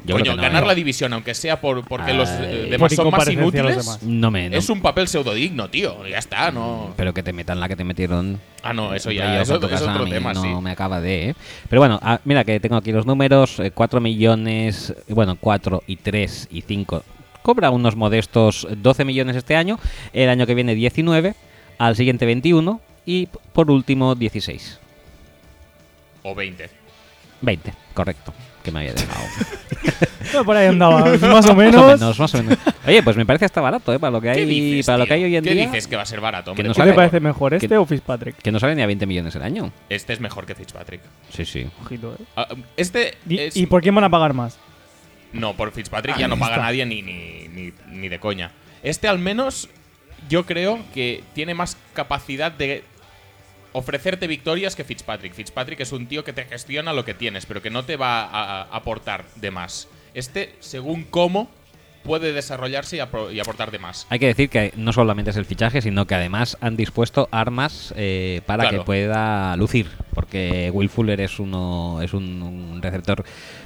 Yo 0.06 0.14
Coño, 0.14 0.36
no, 0.36 0.42
ganar 0.42 0.62
¿eh? 0.62 0.66
la 0.66 0.74
división, 0.74 1.12
aunque 1.12 1.34
sea 1.34 1.60
por, 1.60 1.84
porque 1.84 2.14
los 2.14 2.28
Ay. 2.28 2.44
eh, 2.44 2.60
Por 2.62 2.70
demás 2.70 2.94
son 2.94 3.10
más 3.10 3.28
inútiles, 3.28 3.76
demás. 3.78 4.02
No 4.02 4.30
me. 4.30 4.48
no- 4.48 4.56
es 4.56 4.68
un 4.70 4.80
papel 4.80 5.08
pseudodigno, 5.08 5.68
tío. 5.68 6.06
Ya 6.06 6.18
está, 6.18 6.50
no. 6.52 6.94
Pero 6.96 7.12
que 7.12 7.22
te 7.24 7.32
metan 7.32 7.58
la 7.58 7.68
que 7.68 7.74
te 7.74 7.82
metieron. 7.82 8.40
Ah, 8.62 8.72
no, 8.72 8.94
eso 8.94 9.10
ya, 9.10 9.40
eso, 9.42 9.56
eso 9.56 9.66
es 9.66 9.82
otro 9.82 10.02
a 10.02 10.04
mí 10.04 10.10
tema, 10.10 10.32
no 10.32 10.42
sí. 10.42 10.48
me 10.62 10.70
acaba 10.70 11.00
de. 11.00 11.30
¿eh? 11.30 11.34
Pero 11.68 11.80
bueno, 11.80 11.98
ah, 12.02 12.20
mira 12.24 12.44
que 12.44 12.60
tengo 12.60 12.76
aquí 12.76 12.92
los 12.92 13.04
números: 13.04 13.58
eh, 13.58 13.72
4 13.72 14.00
millones, 14.00 14.94
eh, 15.08 15.12
bueno, 15.12 15.36
4 15.40 15.82
y 15.86 15.96
3 15.96 16.48
y 16.52 16.62
5. 16.62 17.02
Cobra 17.42 17.70
unos 17.70 17.96
modestos 17.96 18.66
12 18.76 19.04
millones 19.04 19.34
este 19.36 19.56
año. 19.56 19.78
El 20.12 20.28
año 20.28 20.46
que 20.46 20.54
viene 20.54 20.74
19. 20.76 21.34
Al 21.78 21.96
siguiente 21.96 22.26
21. 22.26 22.80
Y 23.04 23.28
por 23.52 23.70
último 23.70 24.14
16. 24.14 24.78
O 26.22 26.34
20. 26.34 26.68
20, 27.40 27.72
correcto. 27.94 28.32
Que 28.66 28.72
me 28.72 28.80
había 28.80 28.92
dejado. 28.94 29.24
Por 30.44 30.56
ahí 30.56 30.66
andaba, 30.66 31.00
más 31.04 31.22
o 31.22 31.26
más 31.28 31.46
o 31.46 31.54
menos. 31.54 32.18
más 32.18 32.34
o 32.34 32.42
menos. 32.42 32.58
Oye, 32.86 33.00
pues 33.02 33.16
me 33.16 33.24
parece 33.24 33.44
hasta 33.44 33.60
barato, 33.60 33.94
¿eh? 33.94 33.98
Para 34.00 34.10
lo 34.10 34.20
que 34.20 34.32
¿Qué 34.32 34.40
hay, 34.40 34.44
dices, 34.44 34.86
para 34.86 34.98
lo 34.98 35.06
que 35.06 35.14
hay 35.14 35.22
hoy 35.24 35.36
en 35.36 35.44
¿Qué 35.44 35.54
día. 35.54 35.66
dices 35.66 35.86
que 35.86 35.94
va 35.94 36.02
a 36.02 36.06
ser 36.06 36.20
barato, 36.20 36.50
hombre? 36.50 36.66
no 36.68 36.74
¿Qué 36.74 36.82
te 36.82 36.92
parece 36.92 37.20
mejor, 37.20 37.54
este 37.54 37.68
que- 37.68 37.76
o 37.76 37.86
Fitzpatrick? 37.86 38.36
Que 38.36 38.50
no 38.50 38.58
sale 38.58 38.74
ni 38.74 38.82
a 38.82 38.86
20 38.86 39.06
millones 39.06 39.36
el 39.36 39.42
año. 39.42 39.70
Este 39.88 40.12
es 40.12 40.20
mejor 40.20 40.44
que 40.46 40.56
Fitzpatrick. 40.56 41.00
Sí, 41.30 41.44
sí. 41.44 41.66
Ojito, 41.84 42.14
¿eh? 42.20 42.24
Ah, 42.36 42.48
Este 42.76 43.14
¿Y, 43.28 43.38
es- 43.38 43.56
¿Y 43.56 43.66
por 43.66 43.80
quién 43.82 43.94
van 43.94 44.02
a 44.04 44.10
pagar 44.10 44.34
más? 44.34 44.58
No, 45.32 45.54
por 45.54 45.70
Fitzpatrick 45.70 46.16
Ah, 46.16 46.20
ya 46.20 46.28
no 46.28 46.36
paga 46.36 46.56
nadie 46.56 46.84
ni, 46.86 47.02
ni, 47.02 47.46
ni, 47.48 47.72
ni 47.92 48.08
de 48.08 48.18
coña. 48.18 48.50
Este 48.82 49.06
al 49.06 49.20
menos 49.20 49.68
yo 50.28 50.44
creo 50.44 50.80
que 50.92 51.22
tiene 51.34 51.54
más 51.54 51.76
capacidad 51.94 52.50
de 52.50 52.82
ofrecerte 53.76 54.26
victorias 54.26 54.74
que 54.74 54.84
Fitzpatrick. 54.84 55.34
Fitzpatrick 55.34 55.80
es 55.80 55.92
un 55.92 56.06
tío 56.06 56.24
que 56.24 56.32
te 56.32 56.44
gestiona 56.44 56.94
lo 56.94 57.04
que 57.04 57.12
tienes, 57.12 57.44
pero 57.44 57.60
que 57.60 57.70
no 57.70 57.84
te 57.84 57.96
va 57.96 58.22
a, 58.24 58.62
aportar 58.62 59.26
de 59.36 59.50
más. 59.50 59.88
Este, 60.14 60.54
según 60.60 61.04
cómo, 61.04 61.50
puede 62.02 62.32
desarrollarse 62.32 62.96
y, 62.96 63.40
aportar 63.40 63.70
de 63.70 63.78
más. 63.78 64.06
Hay 64.08 64.18
que 64.18 64.28
decir 64.28 64.48
que 64.48 64.72
no 64.76 64.92
solamente 64.94 65.30
es 65.30 65.36
el 65.36 65.44
fichaje, 65.44 65.82
sino 65.82 66.06
que 66.06 66.14
además 66.14 66.56
han 66.62 66.76
dispuesto 66.76 67.28
armas 67.30 67.92
eh, 67.96 68.40
para 68.46 68.62
Claro. 68.64 68.78
que 68.78 68.84
pueda 68.84 69.56
lucir. 69.56 69.90
Porque 70.14 70.70
Will 70.72 70.88
Fuller 70.88 71.20
es 71.20 71.38
uno 71.38 72.00
es 72.00 72.14
un, 72.14 72.42
un 72.42 72.80
receptor 72.80 73.24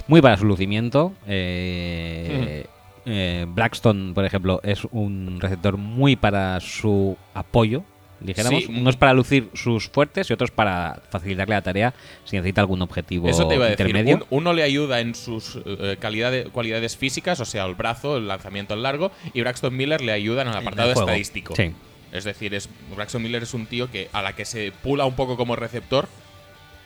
muy 0.09 0.21
para 0.21 0.37
su 0.37 0.45
lucimiento. 0.45 1.13
eh, 1.29 2.67
eh, 3.07 3.47
Blackstone, 3.49 4.13
por 4.13 4.25
ejemplo, 4.25 4.61
es 4.63 4.85
un 4.91 5.39
receptor 5.41 5.77
muy 5.77 6.17
para 6.17 6.59
su 6.61 7.17
apoyo. 7.35 7.85
Dijéramos, 8.21 8.65
Sí. 8.65 8.71
unos 8.71 8.97
para 8.97 9.15
lucir 9.15 9.49
sus 9.55 9.89
fuertes 9.89 10.29
y 10.29 10.33
otros 10.33 10.51
para 10.51 11.01
facilitarle 11.11 11.55
la 11.55 11.63
tarea 11.63 11.95
si 12.25 12.37
necesita 12.37 12.61
algún 12.61 12.83
objetivo 12.83 13.29
Eso 13.29 13.49
te 13.49 13.55
iba 13.55 13.65
a 13.65 13.69
decir. 13.71 13.87
intermedio. 13.87 14.17
Un- 14.17 14.27
uno 14.31 14.53
le 14.53 14.63
ayuda 14.63 15.01
en 15.01 15.15
sus 15.15 15.59
eh, 15.65 15.97
calidades, 15.99 16.49
cualidades 16.51 16.97
físicas, 16.97 17.41
o 17.41 17.45
sea, 17.45 17.65
el 17.65 17.75
brazo, 17.75 18.19
el 18.19 18.29
lanzamiento 18.29 18.75
en 18.75 18.83
largo, 18.83 19.11
y 19.33 19.41
Braxton 19.41 19.75
Miller 19.77 20.01
le 20.03 20.13
ayuda 20.13 20.43
en 20.43 20.49
el 20.49 20.55
apartado 20.57 20.93
estadístico. 20.93 21.57
Sí. 21.57 21.73
Es 22.13 22.25
decir, 22.25 22.55
es, 22.55 22.69
Braxton 22.95 23.23
Miller 23.23 23.43
es 23.45 23.55
un 23.55 23.67
tío 23.67 23.91
que 23.91 24.09
a 24.13 24.21
la 24.21 24.35
que 24.35 24.45
se 24.45 24.73
pula 24.83 25.05
un 25.07 25.15
poco 25.15 25.37
como 25.37 25.57
receptor, 25.57 26.09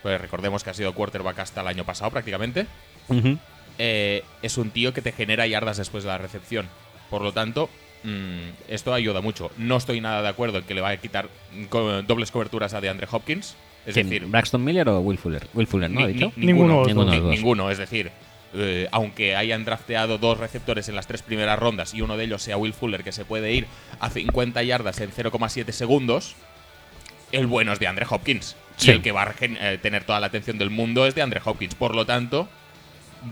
pues 0.03 0.21
recordemos 0.21 0.63
que 0.63 0.69
ha 0.69 0.73
sido 0.73 0.93
quarterback 0.93 1.39
hasta 1.39 1.61
el 1.61 1.67
año 1.67 1.83
pasado 1.83 2.11
prácticamente, 2.11 2.67
eh, 3.77 4.23
es 4.41 4.57
un 4.57 4.69
tío 4.69 4.93
que 4.93 5.01
te 5.01 5.11
genera 5.11 5.47
yardas 5.47 5.77
después 5.77 6.03
de 6.03 6.09
la 6.09 6.17
recepción. 6.17 6.67
Por 7.09 7.21
lo 7.21 7.33
tanto, 7.33 7.69
mm, 8.05 8.49
esto 8.69 8.93
ayuda 8.93 9.19
mucho. 9.21 9.51
No 9.57 9.75
estoy 9.77 9.99
nada 10.01 10.21
de 10.21 10.29
acuerdo 10.29 10.59
en 10.59 10.63
que 10.63 10.73
le 10.73 10.81
vaya 10.81 10.97
a 10.97 11.01
quitar 11.01 11.27
mm, 11.53 11.65
co- 11.65 12.01
dobles 12.03 12.31
coberturas 12.31 12.73
a 12.73 12.81
DeAndre 12.81 13.07
Hopkins. 13.11 13.55
Es 13.85 13.93
¿Quién? 13.93 14.09
decir, 14.09 14.25
¿Braxton 14.27 14.63
Miller 14.63 14.87
o 14.89 14.99
Will 15.01 15.17
Fuller? 15.17 15.47
Will 15.53 15.67
Fuller, 15.67 15.89
¿no? 15.91 15.99
ni- 15.99 16.03
¿Ha 16.05 16.07
dicho? 16.07 16.31
ni- 16.37 16.47
Ninguno 16.47 16.85
ninguno, 16.85 17.69
es 17.69 17.77
decir, 17.77 18.09
eh, 18.55 18.87
aunque 18.91 19.35
hayan 19.35 19.65
drafteado 19.65 20.17
dos 20.17 20.37
receptores 20.39 20.87
en 20.89 20.95
las 20.95 21.07
tres 21.07 21.21
primeras 21.21 21.59
rondas 21.59 21.93
y 21.93 22.01
uno 22.01 22.15
de 22.17 22.23
ellos 22.23 22.41
sea 22.41 22.57
Will 22.57 22.73
Fuller, 22.73 23.03
que 23.03 23.11
se 23.11 23.25
puede 23.25 23.51
ir 23.53 23.67
a 23.99 24.09
50 24.09 24.63
yardas 24.63 25.01
en 25.01 25.11
0,7 25.11 25.71
segundos, 25.71 26.35
el 27.31 27.47
bueno 27.47 27.73
es 27.73 27.79
de 27.79 27.87
Andre 27.87 28.05
Hopkins. 28.09 28.55
Sí. 28.77 28.89
Y 28.89 28.93
el 28.93 29.01
que 29.01 29.11
va 29.11 29.23
a 29.23 29.33
eh, 29.39 29.77
tener 29.81 30.03
toda 30.03 30.19
la 30.19 30.27
atención 30.27 30.57
del 30.57 30.69
mundo 30.69 31.05
es 31.05 31.15
de 31.15 31.21
Andre 31.21 31.41
Hopkins. 31.43 31.75
Por 31.75 31.95
lo 31.95 32.05
tanto, 32.05 32.47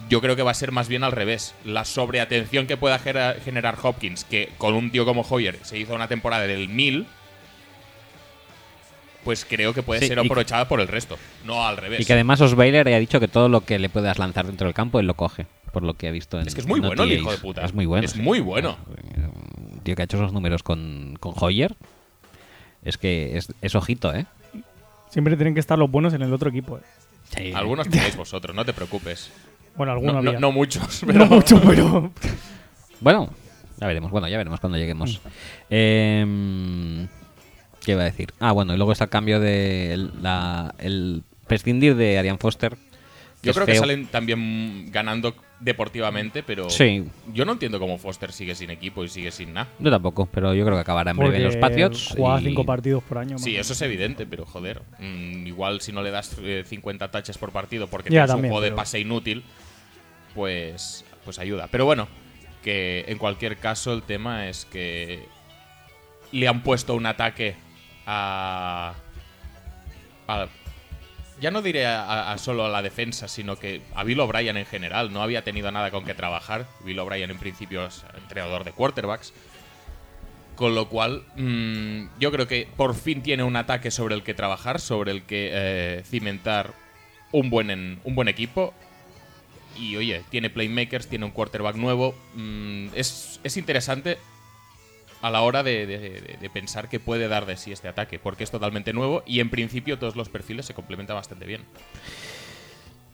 yo 0.10 0.21
creo 0.21 0.36
que 0.36 0.43
va 0.43 0.51
a 0.51 0.56
ser 0.56 0.71
más 0.71 0.88
bien 0.88 1.03
al 1.03 1.12
revés. 1.12 1.53
La 1.65 1.86
sobreatención 1.86 2.67
que 2.67 2.77
pueda 2.77 2.99
generar 2.99 3.77
Hopkins, 3.82 4.23
que 4.23 4.49
con 4.58 4.73
un 4.73 4.91
tío 4.91 5.06
como 5.06 5.21
Hoyer 5.21 5.60
se 5.63 5.77
hizo 5.77 5.93
una 5.95 6.08
temporada 6.08 6.45
del 6.47 6.69
1000, 6.69 7.06
pues 9.23 9.45
creo 9.45 9.73
que 9.73 9.84
puede 9.84 10.01
Sí, 10.01 10.08
ser 10.08 10.19
aprovechada 10.19 10.67
por 10.67 10.82
el 10.82 10.88
resto, 10.88 11.17
no 11.45 11.65
al 11.65 11.77
revés. 11.77 12.01
Y 12.01 12.06
que 12.06 12.13
además 12.13 12.41
Osweiler 12.41 12.88
ha 12.89 12.99
dicho 12.99 13.19
que 13.19 13.27
todo 13.29 13.47
lo 13.47 13.62
que 13.62 13.79
le 13.79 13.89
puedas 13.89 14.19
lanzar 14.19 14.45
dentro 14.45 14.67
del 14.67 14.73
campo, 14.73 14.99
él 14.99 15.08
lo 15.08 15.13
coge. 15.15 15.45
Por 15.71 15.82
lo 15.84 15.95
que 15.95 16.08
he 16.08 16.12
visto 16.12 16.39
en 16.39 16.47
es 16.47 16.53
que 16.53 16.62
es 16.62 16.67
muy 16.67 16.79
en 16.82 16.86
bueno 16.88 17.03
el 17.03 17.13
hijo 17.13 17.32
de 17.32 17.38
puta. 17.38 17.63
Es 17.65 17.73
muy 17.73 17.86
bueno. 17.88 18.06
Es 18.06 18.12
sí. 18.12 18.21
muy 18.21 18.39
bueno. 18.41 18.77
Un 18.88 19.79
Tío 19.84 19.95
que 19.95 20.03
ha 20.03 20.06
hecho 20.06 20.17
esos 20.17 20.32
números 20.34 20.62
con, 20.62 21.17
con 21.19 21.34
Hoyer. 21.39 21.75
Es 22.84 22.97
que 22.97 23.38
es, 23.38 23.47
es 23.62 23.73
ojito, 23.75 24.13
¿eh? 24.13 24.25
Siempre 25.10 25.36
tienen 25.36 25.53
que 25.53 25.60
estar 25.62 25.79
los 25.79 25.89
buenos 25.89 26.13
en 26.13 26.21
el 26.21 26.34
otro 26.34 26.49
equipo. 26.49 26.79
eh. 27.38 27.53
Algunos 27.56 27.89
tenéis 27.89 28.15
vosotros, 28.15 28.56
no 28.56 28.65
te 28.65 28.73
preocupes. 28.73 29.32
Bueno, 29.75 29.91
No, 29.93 29.97
alguno 29.97 30.13
no- 30.21 30.29
había. 30.29 30.39
no 30.39 30.51
muchos, 30.51 31.03
No 31.03 31.13
pero 31.13 31.25
mucho, 31.27 31.62
pero. 31.62 32.12
Bueno, 32.99 33.29
ya 33.79 33.88
veremos. 33.88 34.12
Bueno, 34.12 34.27
ya 34.27 34.38
veremos 34.38 34.59
cuando 34.59 34.77
lleguemos. 34.77 35.19
Em, 35.69 37.07
¿Qué 37.83 37.91
iba 37.91 38.01
a 38.01 38.05
decir? 38.05 38.33
Ah, 38.39 38.51
bueno, 38.53 38.73
y 38.73 38.77
luego 38.77 38.91
está 38.93 39.05
el 39.05 39.09
cambio 39.09 39.39
de 39.39 39.93
el, 39.93 40.12
la- 40.21 40.73
el 40.79 41.23
prescindir 41.47 41.95
de 41.95 42.17
Arian 42.17 42.39
Foster. 42.39 42.77
yo 43.41 43.53
creo 43.53 43.65
que 43.65 43.75
salen 43.75 44.05
también 44.07 44.89
ganando 44.89 45.36
deportivamente, 45.59 46.43
pero 46.43 46.69
Sí. 46.69 47.03
yo 47.33 47.43
no 47.43 47.51
entiendo 47.53 47.79
cómo 47.79 47.97
Foster 47.97 48.31
sigue 48.31 48.55
sin 48.55 48.69
equipo 48.69 49.03
y 49.03 49.09
sigue 49.09 49.31
sin 49.31 49.53
nada. 49.53 49.67
Yo 49.79 49.91
tampoco, 49.91 50.25
pero 50.27 50.53
yo 50.53 50.63
creo 50.63 50.77
que 50.77 50.81
acabará 50.81 51.12
en 51.12 51.17
breve 51.17 51.31
Porque 51.31 51.41
en 51.41 51.47
los 51.47 51.57
Patriots. 51.57 52.13
Juega 52.17 52.39
y- 52.41 52.45
cinco 52.45 52.65
partidos 52.65 53.03
por 53.03 53.17
año. 53.17 53.38
Sí, 53.38 53.51
más. 53.51 53.59
eso 53.62 53.73
es 53.73 53.81
evidente, 53.81 54.25
pero 54.25 54.45
joder, 54.45 54.81
mm, 54.99 55.47
igual 55.47 55.81
si 55.81 55.91
no 55.91 56.01
le 56.01 56.12
das 56.12 56.38
eh, 56.41 56.63
50 56.65 57.12
touches 57.12 57.38
por 57.38 57.51
partido 57.51 57.88
porque 57.88 58.09
Ya, 58.09 58.25
tienes 58.25 58.36
un 58.36 58.49
juego 58.49 58.62
de 58.62 58.71
pase 58.71 58.99
inútil, 59.01 59.43
pues, 60.36 61.06
pues 61.26 61.39
ayuda. 61.39 61.67
Pero 61.72 61.86
bueno, 61.86 62.08
que 62.63 63.06
en 63.08 63.17
cualquier 63.17 63.58
caso 63.58 63.93
el 63.93 64.04
tema 64.04 64.48
es 64.48 64.65
que 64.65 65.26
le 66.32 66.48
han 66.48 66.63
puesto 66.63 66.96
un 66.96 67.06
ataque 67.06 67.56
a... 68.06 68.93
a- 70.28 70.48
ya 71.41 71.52
no 71.52 71.62
diré 71.62 71.86
a, 71.86 72.34
solo 72.38 72.63
a 72.65 72.69
la 72.69 72.82
defensa, 72.82 73.28
sino 73.28 73.58
que 73.58 73.82
a 73.96 74.04
Bill 74.06 74.19
O'Brien 74.22 74.56
en 74.56 74.65
general. 74.65 75.12
No 75.12 75.22
había 75.22 75.43
tenido 75.43 75.69
nada 75.72 75.91
con 75.91 76.06
que 76.06 76.13
trabajar. 76.13 76.67
Bill 76.86 77.00
O'Brien 77.00 77.32
en 77.32 77.38
principio 77.38 77.86
es 77.86 78.06
entrenador 78.15 78.63
de 78.63 78.72
quarterbacks. 78.72 79.34
Con 80.56 80.74
lo 80.76 80.88
cual, 80.88 81.24
mm, 81.36 82.19
yo 82.19 82.32
creo 82.32 82.48
que 82.48 82.67
por 82.78 82.93
fin 82.96 83.24
tiene 83.24 83.43
un 83.43 83.56
ataque 83.58 83.91
sobre 83.91 84.15
el 84.15 84.24
que 84.24 84.34
trabajar, 84.36 84.80
sobre 84.80 85.12
el 85.12 85.24
que 85.24 85.50
eh, 85.52 86.04
cimentar 86.06 86.72
un 87.34 87.50
buen, 87.50 87.72
en- 87.72 88.00
un 88.06 88.15
buen 88.15 88.28
equipo. 88.30 88.74
Y 89.79 89.95
oye, 89.95 90.21
tiene 90.29 90.49
playmakers, 90.49 91.07
tiene 91.07 91.25
un 91.25 91.31
quarterback 91.31 91.75
nuevo. 91.75 92.13
mm, 92.36 92.88
es, 92.95 93.39
es 93.43 93.57
interesante 93.57 94.17
a 95.21 95.31
la 95.31 95.41
hora 95.41 95.63
de, 95.63 95.86
de- 95.86 95.97
de- 95.99 96.38
de 96.39 96.49
pensar 96.49 96.89
que 96.89 96.99
puede 96.99 97.27
dar 97.29 97.45
de 97.45 97.55
sí 97.57 97.71
este 97.71 97.88
ataque, 97.88 98.19
porque 98.19 98.43
es 98.43 98.51
totalmente 98.51 98.91
nuevo 98.93 99.23
y 99.25 99.39
en 99.39 99.49
principio 99.49 99.97
todos 99.97 100.15
los 100.17 100.27
perfiles 100.29 100.65
se 100.65 100.73
complementan 100.73 101.15
bastante 101.15 101.45
bien. 101.45 101.62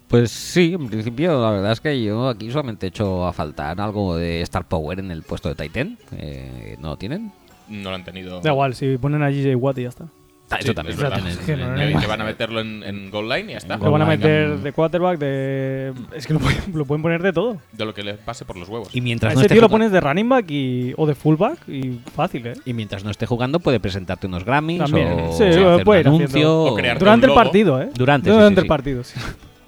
Pues 0.07 0.31
sí, 0.31 0.73
en 0.73 0.87
principio 0.87 1.39
la 1.39 1.51
verdad 1.51 1.71
es 1.71 1.81
que 1.81 2.03
yo 2.03 2.27
aquí 2.29 2.49
solamente 2.49 2.87
he 2.87 2.89
hecho 2.89 3.27
a 3.27 3.31
faltar 3.33 3.79
algo 3.79 4.15
de 4.17 4.41
Star 4.41 4.67
Power 4.67 4.97
en 4.99 5.11
el 5.11 5.21
puesto 5.21 5.53
de 5.53 5.55
Titan. 5.55 5.99
Eh, 6.13 6.77
¿No 6.79 6.89
lo 6.89 6.97
tienen? 6.97 7.31
No 7.67 7.89
lo 7.91 7.95
han 7.95 8.03
tenido. 8.03 8.41
Da 8.41 8.49
igual, 8.49 8.73
si 8.73 8.97
ponen 8.97 9.21
a 9.21 9.29
GJ 9.29 9.55
Watt 9.55 9.77
y 9.77 9.83
ya 9.83 9.89
está. 9.89 10.07
Sí, 10.49 10.55
eso 10.65 10.73
también. 10.73 10.95
es 10.95 11.01
verdad. 11.01 11.27
Es 11.27 11.38
que 11.38 11.55
no, 11.55 11.63
en- 11.65 11.75
no, 11.75 11.81
en- 11.81 11.93
no. 11.93 11.99
que 12.01 12.07
van 12.07 12.21
a 12.21 12.23
meterlo 12.23 12.59
en, 12.59 12.81
en 12.83 13.12
goal 13.12 13.29
line 13.29 13.49
y 13.49 13.51
ya 13.51 13.57
está. 13.59 13.77
Lo 13.77 13.91
van 13.91 14.01
a 14.01 14.05
meter 14.05 14.57
de 14.57 14.71
quarterback, 14.73 15.19
de. 15.19 15.93
Es 16.15 16.25
que 16.25 16.33
lo, 16.33 16.39
pueden- 16.39 16.63
lo 16.73 16.85
pueden 16.85 17.01
poner 17.03 17.21
de 17.21 17.31
todo. 17.33 17.57
De 17.71 17.85
lo 17.85 17.93
que 17.93 18.01
le 18.03 18.15
pase 18.15 18.45
por 18.45 18.57
los 18.57 18.67
huevos. 18.67 18.89
Y 18.95 18.99
A 18.99 19.03
mientras, 19.03 19.33
no 19.35 19.39
ese 19.39 19.45
esté 19.45 19.55
tío 19.55 19.62
lo 19.62 19.67
jugando, 19.67 19.85
pones 19.85 19.91
de 19.91 19.99
running 20.01 20.27
back 20.29 20.45
y, 20.49 20.93
o 20.97 21.05
de 21.05 21.13
fullback 21.15 21.67
y 21.69 21.99
fácil, 22.15 22.47
¿eh? 22.47 22.53
y 22.65 22.73
mientras 22.73 23.03
no 23.03 23.12
esté 23.12 23.25
jugando 23.27 23.59
puede 23.59 23.79
presentarte 23.79 24.25
unos 24.27 24.43
Grammys 24.43 24.79
También. 24.79 25.07
o 25.12 25.31
Sí, 25.38 25.43
hacer 25.43 25.83
puede 25.83 26.01
un 26.01 26.07
anuncio. 26.07 26.25
haciendo- 26.27 26.63
O 26.65 26.75
crearte 26.75 26.99
Durante 26.99 27.25
un 27.27 27.31
el 27.31 27.35
partido, 27.35 27.81
¿eh? 27.81 27.89
Durante, 27.93 28.29
sí, 28.29 28.35
Durante 28.35 28.55
sí, 28.55 28.59
el 28.59 28.63
sí. 28.65 28.67
partido, 28.69 29.03
sí. 29.03 29.19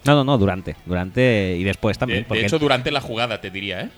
No, 0.04 0.15
no, 0.15 0.24
no, 0.24 0.38
durante. 0.39 0.76
Durante 0.88 1.58
y 1.60 1.63
después 1.63 1.96
De, 1.96 2.00
también. 2.00 2.26
de 2.28 2.41
hecho, 2.46 2.58
durante 2.58 2.89
la 2.89 3.02
jugada 3.02 3.39
te 3.39 3.52
diría, 3.52 3.82
¿eh? 3.82 3.89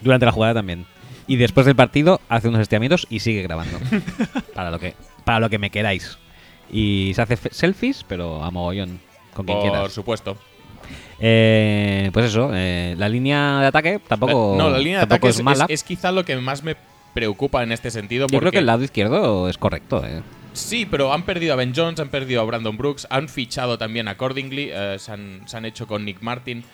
durante 0.00 0.26
la 0.26 0.32
jugada 0.32 0.54
también. 0.54 0.84
Y 1.28 1.36
después 1.36 1.64
del 1.64 1.76
partido 1.76 2.20
hace 2.28 2.48
unos 2.48 2.60
estiramientos 2.60 3.06
y 3.08 3.20
sigue 3.20 3.42
grabando. 3.42 3.78
para, 4.54 4.70
lo 4.72 4.78
que, 4.80 4.94
para 5.24 5.38
lo 5.40 5.48
que 5.48 5.58
me 5.58 5.70
queráis. 5.70 6.18
Y 6.76 7.12
se 7.14 7.22
hace 7.22 7.36
selfies, 7.52 8.04
pero 8.08 8.42
a 8.42 8.50
mogollón. 8.50 8.98
Con 9.32 9.46
quien 9.46 9.58
Por 9.58 9.70
quieras. 9.70 9.92
supuesto. 9.92 10.36
Eh, 11.20 12.10
pues 12.12 12.26
eso, 12.26 12.50
eh, 12.52 12.94
la 12.98 13.08
línea 13.08 13.60
de 13.60 13.66
ataque 13.68 14.00
tampoco, 14.06 14.56
La- 14.58 14.64
no, 14.64 14.70
la 14.70 14.78
línea 14.78 14.98
de 14.98 15.04
ataque 15.04 15.28
es, 15.28 15.36
es, 15.38 15.42
mala. 15.44 15.64
es- 15.66 15.70
es 15.70 15.84
quizá 15.84 16.10
lo 16.12 16.24
que 16.24 16.36
más 16.36 16.62
me 16.64 16.76
preocupa 17.14 17.62
en 17.62 17.70
este 17.72 17.90
sentido. 17.90 18.26
Yo 18.28 18.40
creo 18.40 18.50
que 18.52 18.58
el 18.58 18.66
lado 18.66 18.82
izquierdo 18.82 19.48
es 19.48 19.56
correcto. 19.56 20.04
eh. 20.04 20.22
Sí, 20.52 20.84
pero 20.86 21.12
han 21.12 21.22
perdido 21.24 21.52
a 21.52 21.56
Ben 21.56 21.72
Jones, 21.74 21.98
han 22.00 22.08
perdido 22.08 22.40
a 22.40 22.44
Brandon 22.44 22.76
Brooks, 22.76 23.06
han 23.10 23.28
fichado 23.28 23.78
también 23.78 24.08
a 24.08 24.16
Cordingly, 24.16 24.70
eh, 24.72 24.96
se, 24.98 25.12
han, 25.12 25.42
se 25.46 25.56
han 25.56 25.64
hecho 25.64 25.86
con 25.86 26.04
Nick 26.04 26.20
Martin 26.22 26.64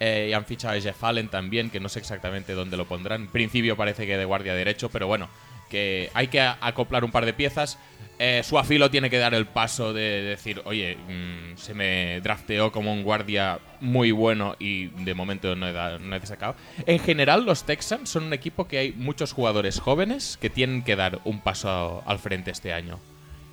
eh, 0.00 0.28
y 0.30 0.32
han 0.32 0.44
fichado 0.44 0.76
a 0.76 0.80
Jeff 0.80 1.02
Allen 1.02 1.28
también, 1.28 1.70
que 1.70 1.80
no 1.80 1.88
sé 1.88 1.98
exactamente 2.00 2.52
dónde 2.54 2.76
lo 2.76 2.86
pondrán. 2.86 3.22
En 3.22 3.28
principio 3.28 3.76
parece 3.76 4.06
que 4.06 4.16
de 4.16 4.24
guardia 4.24 4.54
derecho, 4.54 4.88
pero 4.88 5.06
bueno, 5.06 5.28
que 5.70 6.10
hay 6.14 6.28
que 6.28 6.40
acoplar 6.40 7.04
un 7.04 7.10
par 7.10 7.24
de 7.24 7.32
piezas. 7.32 7.78
Eh, 8.18 8.42
tiene 8.90 9.10
que 9.10 9.18
dar 9.18 9.34
el 9.34 9.46
paso 9.46 9.92
de 9.92 10.22
decir, 10.22 10.62
oye, 10.64 10.96
mm, 10.96 11.56
se 11.56 11.74
me 11.74 12.20
drafteó 12.20 12.70
como 12.72 12.92
un 12.92 13.02
guardia 13.02 13.58
muy 13.80 14.12
bueno 14.12 14.56
y 14.58 14.86
de 14.86 15.14
momento 15.14 15.54
no 15.56 15.66
he, 15.68 15.72
da- 15.72 15.98
no 15.98 16.14
he 16.16 16.26
sacado. 16.26 16.54
En 16.86 16.98
general, 16.98 17.44
los 17.44 17.64
Texans 17.64 18.08
son 18.10 18.24
un 18.24 18.32
equipo 18.32 18.66
que 18.68 18.78
hay 18.78 18.92
muchos 18.92 19.32
jugadores 19.32 19.80
jóvenes 19.80 20.38
que 20.40 20.50
tienen 20.50 20.82
que 20.82 20.96
dar 20.96 21.20
un 21.24 21.40
paso 21.40 22.02
al 22.06 22.18
frente 22.18 22.50
este 22.50 22.72
año. 22.72 22.98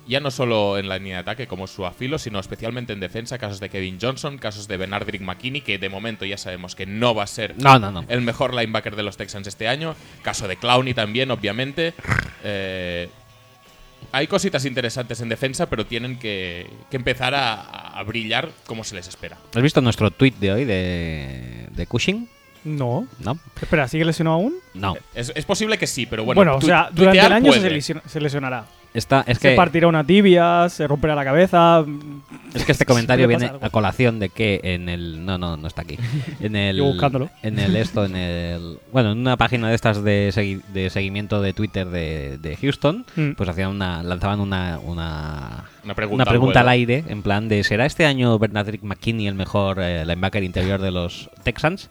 Ya 0.08 0.18
no 0.18 0.32
solo 0.32 0.78
en 0.78 0.88
la 0.88 0.98
línea 0.98 1.14
de 1.16 1.20
ataque 1.20 1.46
como 1.46 1.68
Suafilo, 1.68 2.18
sino 2.18 2.40
especialmente 2.40 2.92
en 2.92 2.98
defensa, 2.98 3.38
casos 3.38 3.60
de 3.60 3.68
Kevin 3.68 3.98
Johnson, 4.02 4.36
casos 4.36 4.66
de 4.66 4.76
Benardrick 4.76 5.20
McKinney, 5.22 5.60
que 5.60 5.78
de 5.78 5.88
momento 5.88 6.24
ya 6.24 6.36
sabemos 6.36 6.74
que 6.74 6.86
no 6.86 7.14
va 7.14 7.22
a 7.22 7.26
ser 7.28 7.54
No, 7.62 7.78
no, 7.78 7.92
no. 7.92 8.04
el 8.08 8.20
mejor 8.20 8.52
linebacker 8.52 8.96
de 8.96 9.04
los 9.04 9.16
Texans 9.16 9.46
este 9.46 9.68
año. 9.68 9.94
Caso 10.22 10.48
de 10.48 10.56
Clowney 10.56 10.92
también, 10.92 11.30
obviamente. 11.30 11.94
Eh, 12.42 13.08
hay 14.12 14.26
cositas 14.26 14.64
interesantes 14.64 15.20
en 15.20 15.28
defensa, 15.28 15.68
pero 15.68 15.86
tienen 15.86 16.18
que, 16.18 16.68
que 16.90 16.96
empezar 16.96 17.34
a, 17.34 17.54
a 17.98 18.02
brillar 18.02 18.50
como 18.66 18.84
se 18.84 18.94
les 18.94 19.08
espera. 19.08 19.38
¿Has 19.54 19.62
visto 19.62 19.80
nuestro 19.80 20.10
tweet 20.10 20.34
de 20.38 20.52
hoy 20.52 20.64
de, 20.64 21.66
de 21.70 21.86
Cushing? 21.86 22.28
No. 22.64 23.08
No, 23.18 23.38
Espera, 23.60 23.88
¿sigue 23.88 24.04
lesionado 24.04 24.36
aún? 24.36 24.54
no. 24.74 24.94
Es, 25.14 25.32
es 25.34 25.44
posible 25.44 25.78
que 25.78 25.86
sí, 25.86 26.06
pero 26.06 26.24
bueno. 26.24 26.38
Bueno, 26.38 26.56
o 26.56 26.60
sea, 26.60 26.90
durante 26.92 27.18
el 27.18 27.32
año 27.32 27.52
se 27.52 28.20
lesionará. 28.20 28.66
Está, 28.94 29.24
es 29.26 29.38
se 29.38 29.48
que 29.50 29.56
partirá 29.56 29.88
una 29.88 30.04
tibia, 30.04 30.68
se 30.68 30.86
romperá 30.86 31.14
la 31.14 31.24
cabeza. 31.24 31.82
Es 32.52 32.64
que 32.64 32.72
este 32.72 32.84
comentario 32.84 33.26
viene 33.28 33.46
algo. 33.46 33.64
a 33.64 33.70
colación 33.70 34.18
de 34.18 34.28
que 34.28 34.60
en 34.62 34.90
el. 34.90 35.24
No, 35.24 35.38
no, 35.38 35.56
no 35.56 35.66
está 35.66 35.80
aquí. 35.82 35.96
En 36.40 36.56
el. 36.56 36.76
Yo 36.76 36.84
buscándolo. 36.84 37.30
En 37.42 37.58
el 37.58 37.74
esto, 37.76 38.04
en 38.04 38.16
el. 38.16 38.78
Bueno, 38.92 39.12
en 39.12 39.18
una 39.18 39.38
página 39.38 39.68
de 39.70 39.74
estas 39.74 40.04
de, 40.04 40.30
segui- 40.34 40.62
de 40.74 40.90
seguimiento 40.90 41.40
de 41.40 41.54
Twitter 41.54 41.88
de, 41.88 42.36
de 42.38 42.56
Houston, 42.56 43.06
Mm. 43.16 43.30
pues 43.32 43.48
hacían 43.48 43.70
una. 43.70 44.02
lanzaban 44.02 44.40
una. 44.40 44.78
Una, 44.84 45.64
Una 45.84 45.94
pregunta, 45.94 46.22
una 46.24 46.30
pregunta 46.30 46.60
al 46.60 46.68
aire, 46.68 47.02
en 47.08 47.22
plan 47.22 47.48
de 47.48 47.64
¿será 47.64 47.86
este 47.86 48.04
año 48.04 48.38
Bernardrick 48.38 48.82
McKinney 48.82 49.26
el 49.26 49.34
mejor 49.34 49.78
eh, 49.80 50.04
linebacker 50.04 50.42
interior 50.44 50.80
de 50.82 50.90
los 50.90 51.30
Texans? 51.44 51.88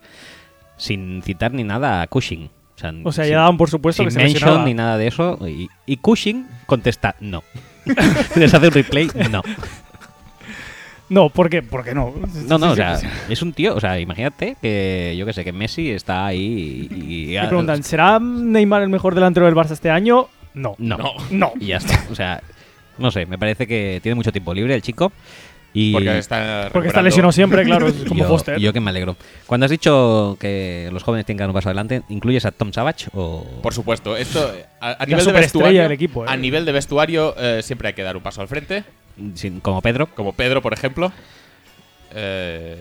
Sin 0.77 1.21
citar 1.23 1.51
ni 1.53 1.63
nada 1.63 2.01
a 2.03 2.07
Cushing. 2.07 2.49
O 2.81 2.91
sea, 2.91 3.01
O 3.03 3.11
sea, 3.11 3.23
sin- 3.25 3.31
ya 3.33 3.37
daban 3.39 3.57
por 3.57 3.69
supuesto 3.69 4.01
sin 4.03 4.07
que 4.07 4.11
se 4.11 4.17
mention 4.19 4.33
lesionaba. 4.41 4.65
ni 4.65 4.73
nada 4.73 4.97
de 4.97 5.07
eso. 5.07 5.37
Y, 5.47 5.69
y 5.85 5.97
Cushing 5.97 6.47
contesta 6.65 7.15
no. 7.19 7.43
Les 8.35 8.53
hace 8.53 8.67
un 8.67 8.73
replay, 8.73 9.07
no. 9.29 9.41
No, 11.09 11.27
¿por 11.29 11.49
qué? 11.49 11.61
¿Por 11.61 11.83
qué 11.83 11.93
no? 11.93 12.13
No, 12.47 12.57
no, 12.57 12.71
o 12.71 12.75
sea, 12.75 12.97
es 13.27 13.41
un 13.41 13.51
tío, 13.51 13.75
o 13.75 13.81
sea, 13.81 13.99
imagínate 13.99 14.55
que, 14.61 15.13
yo 15.17 15.25
que 15.25 15.33
sé, 15.33 15.43
que 15.43 15.51
Messi 15.51 15.89
está 15.91 16.25
ahí 16.25 16.87
y... 16.89 17.33
y- 17.33 17.37
Me 17.37 17.47
preguntan, 17.49 17.83
¿será 17.83 18.17
Neymar 18.17 18.81
el 18.81 18.87
mejor 18.87 19.13
delantero 19.13 19.45
del 19.45 19.53
Barça 19.55 19.71
este 19.71 19.89
año? 19.89 20.27
No. 20.53 20.75
No, 20.77 20.97
No. 20.97 21.13
No. 21.29 21.51
y 21.59 21.67
ya 21.67 21.77
está. 21.77 22.05
O 22.09 22.15
sea, 22.15 22.41
no 22.97 23.11
sé, 23.11 23.25
me 23.25 23.37
parece 23.37 23.67
que 23.67 23.99
tiene 24.01 24.15
mucho 24.15 24.31
tiempo 24.31 24.53
libre 24.53 24.73
el 24.73 24.81
chico. 24.81 25.11
Y 25.73 25.93
Porque 25.93 26.17
está, 26.17 26.69
Porque 26.73 26.89
está 26.89 26.99
recuperando- 26.99 27.01
lesionado 27.03 27.31
siempre, 27.31 27.63
claro, 27.63 27.87
es 27.87 27.93
como 28.07 28.19
yo, 28.23 28.27
Foster. 28.27 28.59
yo 28.59 28.73
que 28.73 28.79
me 28.81 28.89
alegro. 28.89 29.15
Cuando 29.47 29.65
has 29.65 29.71
dicho 29.71 30.35
que 30.39 30.89
los 30.91 31.01
jóvenes 31.03 31.25
tienen 31.25 31.37
que 31.37 31.41
dar 31.43 31.49
un 31.49 31.53
paso 31.53 31.69
adelante, 31.69 32.01
¿incluyes 32.09 32.43
a 32.45 32.51
Tom 32.51 32.73
Savage 32.73 33.07
o...? 33.13 33.45
Por 33.63 33.73
supuesto, 33.73 34.17
esto 34.17 34.53
eh, 34.53 34.65
a, 34.81 35.01
a 35.01 35.05
nivel 35.05 35.23
de 35.25 35.31
vestuario, 35.31 35.81
del 35.83 35.91
equipo, 35.93 36.25
¿eh? 36.25 36.27
a 36.29 36.35
nivel 36.35 36.65
de 36.65 36.71
vestuario 36.73 37.33
eh, 37.37 37.61
siempre 37.63 37.87
hay 37.87 37.93
que 37.93 38.03
dar 38.03 38.17
un 38.17 38.23
paso 38.23 38.41
al 38.41 38.49
frente, 38.49 38.83
sin- 39.35 39.61
como 39.61 39.81
Pedro. 39.81 40.07
como 40.13 40.33
Pedro, 40.33 40.61
por 40.61 40.73
ejemplo. 40.73 41.13
Eh, 42.13 42.77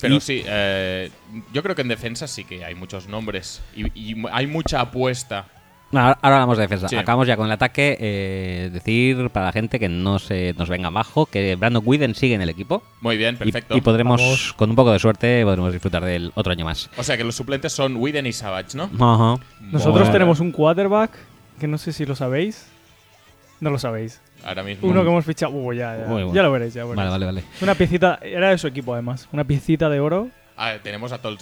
pero 0.00 0.16
Y- 0.16 0.20
sí, 0.20 0.42
eh, 0.46 1.10
yo 1.52 1.62
creo 1.62 1.74
que 1.74 1.82
en 1.82 1.88
defensa 1.88 2.26
sí 2.26 2.44
que 2.44 2.64
hay 2.64 2.74
muchos 2.74 3.08
nombres 3.08 3.60
y, 3.74 4.14
hay 4.30 4.46
mucha 4.46 4.80
apuesta. 4.80 5.46
Ahora 5.92 6.18
ahora 6.22 6.36
hablamos 6.36 6.56
de 6.58 6.62
defensa. 6.62 6.88
Sí. 6.88 6.96
Acabamos 6.96 7.26
ya 7.28 7.36
con 7.36 7.46
el 7.46 7.52
ataque. 7.52 7.96
eh, 8.00 8.70
decir 8.72 9.28
para 9.30 9.46
la 9.46 9.52
gente 9.52 9.78
que 9.78 9.88
no 9.88 10.18
se 10.18 10.54
nos 10.56 10.68
venga 10.68 10.88
abajo 10.88 11.26
que 11.26 11.54
Brandon 11.56 11.82
Whedon 11.84 12.14
sigue 12.14 12.34
en 12.34 12.42
el 12.42 12.48
equipo. 12.48 12.82
Muy 13.00 13.16
bien, 13.16 13.36
perfecto. 13.36 13.76
Y, 13.76 13.80
podremos, 13.80 14.20
Vamos. 14.20 14.52
con 14.54 14.70
un 14.70 14.76
poco 14.76 14.92
de 14.92 14.98
suerte, 14.98 15.42
podremos 15.44 15.72
disfrutar 15.72 16.04
del 16.04 16.32
otro 16.34 16.52
año 16.52 16.64
más. 16.64 16.88
o 16.96 17.02
sea 17.02 17.16
que 17.16 17.24
los 17.24 17.34
suplentes 17.36 17.72
son 17.72 17.96
Widen 17.96 18.26
y 18.26 18.32
Savage, 18.32 18.76
¿no? 18.76 18.84
Ajá. 18.84 19.42
Nosotros 19.60 19.94
Bueno. 20.00 20.12
tenemos 20.12 20.40
un 20.40 20.50
quarterback 20.52 21.10
que 21.60 21.68
no 21.68 21.78
sé 21.78 21.92
si 21.92 22.06
lo 22.06 22.14
sabéis. 22.16 22.66
No 23.60 23.70
lo 23.70 23.78
sabéis. 23.78 24.20
ahora 24.44 24.62
mismo. 24.64 24.88
Uno 24.88 25.02
que 25.02 25.08
hemos 25.08 25.24
fichado. 25.24 25.52
Uh, 25.52 25.72
ya, 25.72 25.96
ya. 25.96 26.06
Muy 26.06 26.22
bueno. 26.24 26.34
Ya 26.34 26.42
lo 26.42 26.50
veréis, 26.50 26.74
ya 26.74 26.82
lo 26.82 26.88
Vale, 26.88 26.96
veréis. 27.02 27.12
vale, 27.12 27.26
vale. 27.26 27.44
Es 27.54 27.62
una 27.62 27.74
piecita. 27.76 28.18
Era 28.22 28.50
de 28.50 28.58
su 28.58 28.66
equipo, 28.66 28.92
además. 28.94 29.28
Una 29.30 29.44
piecita 29.44 29.88
de 29.88 30.00
oro. 30.00 30.30
Ah, 30.56 30.74
tenemos 30.82 31.12
a 31.12 31.18
Tol. 31.18 31.38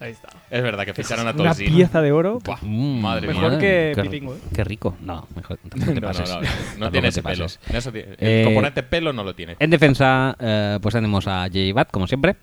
Ahí 0.00 0.12
está. 0.12 0.28
Es 0.50 0.62
verdad 0.62 0.84
que 0.86 0.94
ficharon 0.94 1.26
a 1.28 1.32
Una 1.32 1.44
Tolzin. 1.50 1.74
pieza 1.74 2.00
de 2.00 2.10
oro. 2.10 2.38
Buah, 2.42 2.56
Mm, 2.62 3.00
madre 3.02 3.26
Mejor 3.28 3.50
mía. 3.50 3.58
que 3.58 3.92
qué, 3.94 4.02
Pitingo, 4.02 4.34
¿eh? 4.34 4.38
Qué 4.54 4.64
rico. 4.64 4.96
No, 5.02 5.26
mejor. 5.36 5.58
tampoco 5.68 5.92
te 5.92 6.00
No, 6.00 6.00
no, 6.00 6.06
pases. 6.08 6.28
no, 6.30 6.40
no, 6.40 6.46
Tampoco 6.46 6.90
tiene 6.90 7.02
te 7.02 7.08
ese 7.08 7.22
pelo. 7.22 7.44
pases. 7.44 7.60
Eso 7.72 7.92
tiene- 7.92 8.12
Eh, 8.18 8.40
el 8.40 8.44
componente 8.46 8.82
pelo 8.82 9.12
no 9.12 9.22
lo 9.24 9.34
tiene. 9.34 9.56
En 9.58 9.68
defensa, 9.70 10.34
eh, 10.40 10.78
pues 10.80 10.94
tenemos 10.94 11.26
a 11.28 11.42
J. 11.52 11.58
Bat, 11.74 11.90
como 11.90 12.06
siempre, 12.06 12.36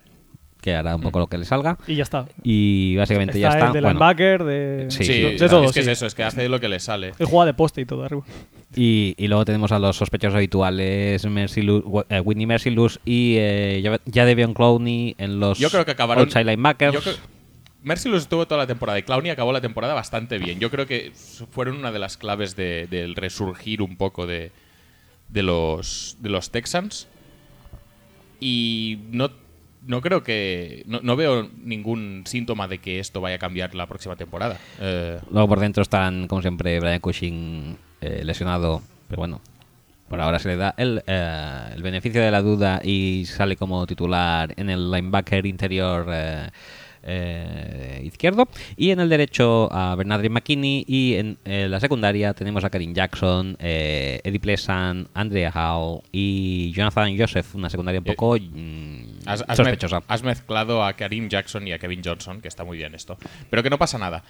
que 0.60 0.74
hará 0.74 0.94
un 0.96 1.02
poco 1.02 1.18
lo 1.20 1.26
que 1.28 1.38
le 1.38 1.44
salga. 1.44 1.78
Y 1.86 1.94
ya 1.96 2.02
está. 2.04 2.26
Y 2.42 2.96
básicamente 2.96 3.38
está 3.38 3.40
ya 3.40 3.48
está. 3.56 3.66
el 3.68 3.72
de 3.72 3.80
Bueno, 3.80 3.88
linebacker, 3.94 4.44
de, 4.44 4.86
Sí, 4.90 5.04
Sí, 5.04 5.20
de, 5.22 5.34
o 5.34 5.38
sea, 5.38 5.48
todo. 5.48 5.64
es 5.64 5.72
que 5.72 5.82
sí. 5.82 5.90
es 5.90 5.98
eso, 5.98 6.06
es 6.06 6.14
que 6.14 6.22
hace 6.24 6.48
lo 6.48 6.60
que 6.60 6.68
le 6.68 6.78
sale. 6.80 7.12
Él 7.18 7.26
juega 7.26 7.46
de 7.46 7.54
poste 7.54 7.80
y 7.80 7.84
todo 7.86 8.04
arriba. 8.04 8.22
y, 8.76 9.14
y 9.16 9.28
luego 9.28 9.44
tenemos 9.44 9.72
a 9.72 9.78
los 9.78 9.96
sospechosos 9.96 10.36
habituales, 10.36 11.24
Mercilus, 11.26 11.82
eh, 12.08 12.20
Whitney 12.20 12.46
Mercilus 12.46 13.00
y 13.04 13.36
eh, 13.38 13.98
Jadevion 14.12 14.52
Clowney 14.52 15.14
en 15.18 15.40
los 15.40 15.58
Yo 15.58 15.70
creo 15.70 15.84
que 15.84 15.92
acabaron- 15.92 16.24
outside 16.24 16.44
linebackers. 16.44 16.92
Yo 16.94 17.00
creo- 17.00 17.14
Mercilus 17.88 18.22
estuvo 18.22 18.46
toda 18.46 18.58
la 18.60 18.66
temporada 18.66 18.98
y 18.98 19.02
Clowney 19.02 19.30
acabó 19.30 19.52
la 19.52 19.60
temporada 19.60 19.94
bastante 19.94 20.38
bien. 20.38 20.60
Yo 20.60 20.70
creo 20.70 20.86
que 20.86 21.10
fueron 21.50 21.76
una 21.78 21.90
de 21.90 21.98
las 21.98 22.16
claves 22.16 22.54
de- 22.54 22.86
del 22.86 23.16
resurgir 23.16 23.82
un 23.82 23.96
poco 23.96 24.26
de, 24.26 24.52
de 25.28 25.42
los, 25.42 26.16
de 26.20 26.28
los 26.28 26.50
Texans. 26.50 27.08
Y 28.40 29.00
no, 29.10 29.30
no 29.86 30.00
creo 30.00 30.22
que. 30.22 30.84
No, 30.86 31.00
no 31.02 31.16
veo 31.16 31.50
ningún 31.64 32.22
síntoma 32.26 32.68
de 32.68 32.78
que 32.78 33.00
esto 33.00 33.20
vaya 33.20 33.36
a 33.36 33.38
cambiar 33.38 33.74
la 33.74 33.86
próxima 33.86 34.16
temporada. 34.16 34.58
Eh, 34.80 35.18
Luego 35.30 35.48
por 35.48 35.60
dentro 35.60 35.82
están, 35.82 36.28
como 36.28 36.42
siempre, 36.42 36.78
Brian 36.78 37.00
Cushing 37.00 37.76
eh, 38.00 38.22
lesionado, 38.24 38.82
pero 39.08 39.20
bueno, 39.20 39.40
por 40.08 40.20
ahora 40.20 40.38
se 40.38 40.48
le 40.50 40.56
da 40.56 40.74
el, 40.76 41.02
eh, 41.06 41.70
el 41.74 41.82
beneficio 41.82 42.20
de 42.22 42.30
la 42.30 42.42
duda 42.42 42.80
y 42.84 43.24
sale 43.26 43.56
como 43.56 43.84
titular 43.86 44.54
en 44.56 44.70
el 44.70 44.90
linebacker 44.90 45.44
interior 45.46 46.06
eh, 47.02 48.02
izquierdo. 48.04 48.48
Y 48.76 48.90
en 48.90 49.00
el 49.00 49.08
derecho 49.08 49.68
a 49.72 49.94
Bernardine 49.94 50.32
McKinney. 50.34 50.84
Y 50.86 51.14
en 51.14 51.38
eh, 51.44 51.68
la 51.68 51.80
secundaria 51.80 52.34
tenemos 52.34 52.64
a 52.64 52.70
Karim 52.70 52.94
Jackson, 52.94 53.56
eh, 53.60 54.20
Eddie 54.24 54.40
Pleasant, 54.40 55.08
Andrea 55.14 55.50
Hall 55.52 56.02
y 56.12 56.72
Jonathan 56.72 57.16
Joseph. 57.18 57.54
Una 57.54 57.70
secundaria 57.70 58.00
un 58.00 58.04
poco 58.04 58.36
mm, 58.38 59.20
Has, 59.26 59.44
has 59.46 59.56
sospechosa. 59.56 60.02
has 60.08 60.22
mezclado 60.22 60.84
a 60.84 60.92
Karim 60.94 61.28
Jackson 61.28 61.66
y 61.68 61.72
a 61.72 61.78
Kevin 61.78 62.02
Johnson, 62.04 62.40
que 62.40 62.48
está 62.48 62.64
muy 62.64 62.78
bien 62.78 62.94
esto. 62.94 63.18
Pero 63.50 63.62
que 63.62 63.70
no 63.70 63.78
pasa 63.78 63.98
nada. 63.98 64.24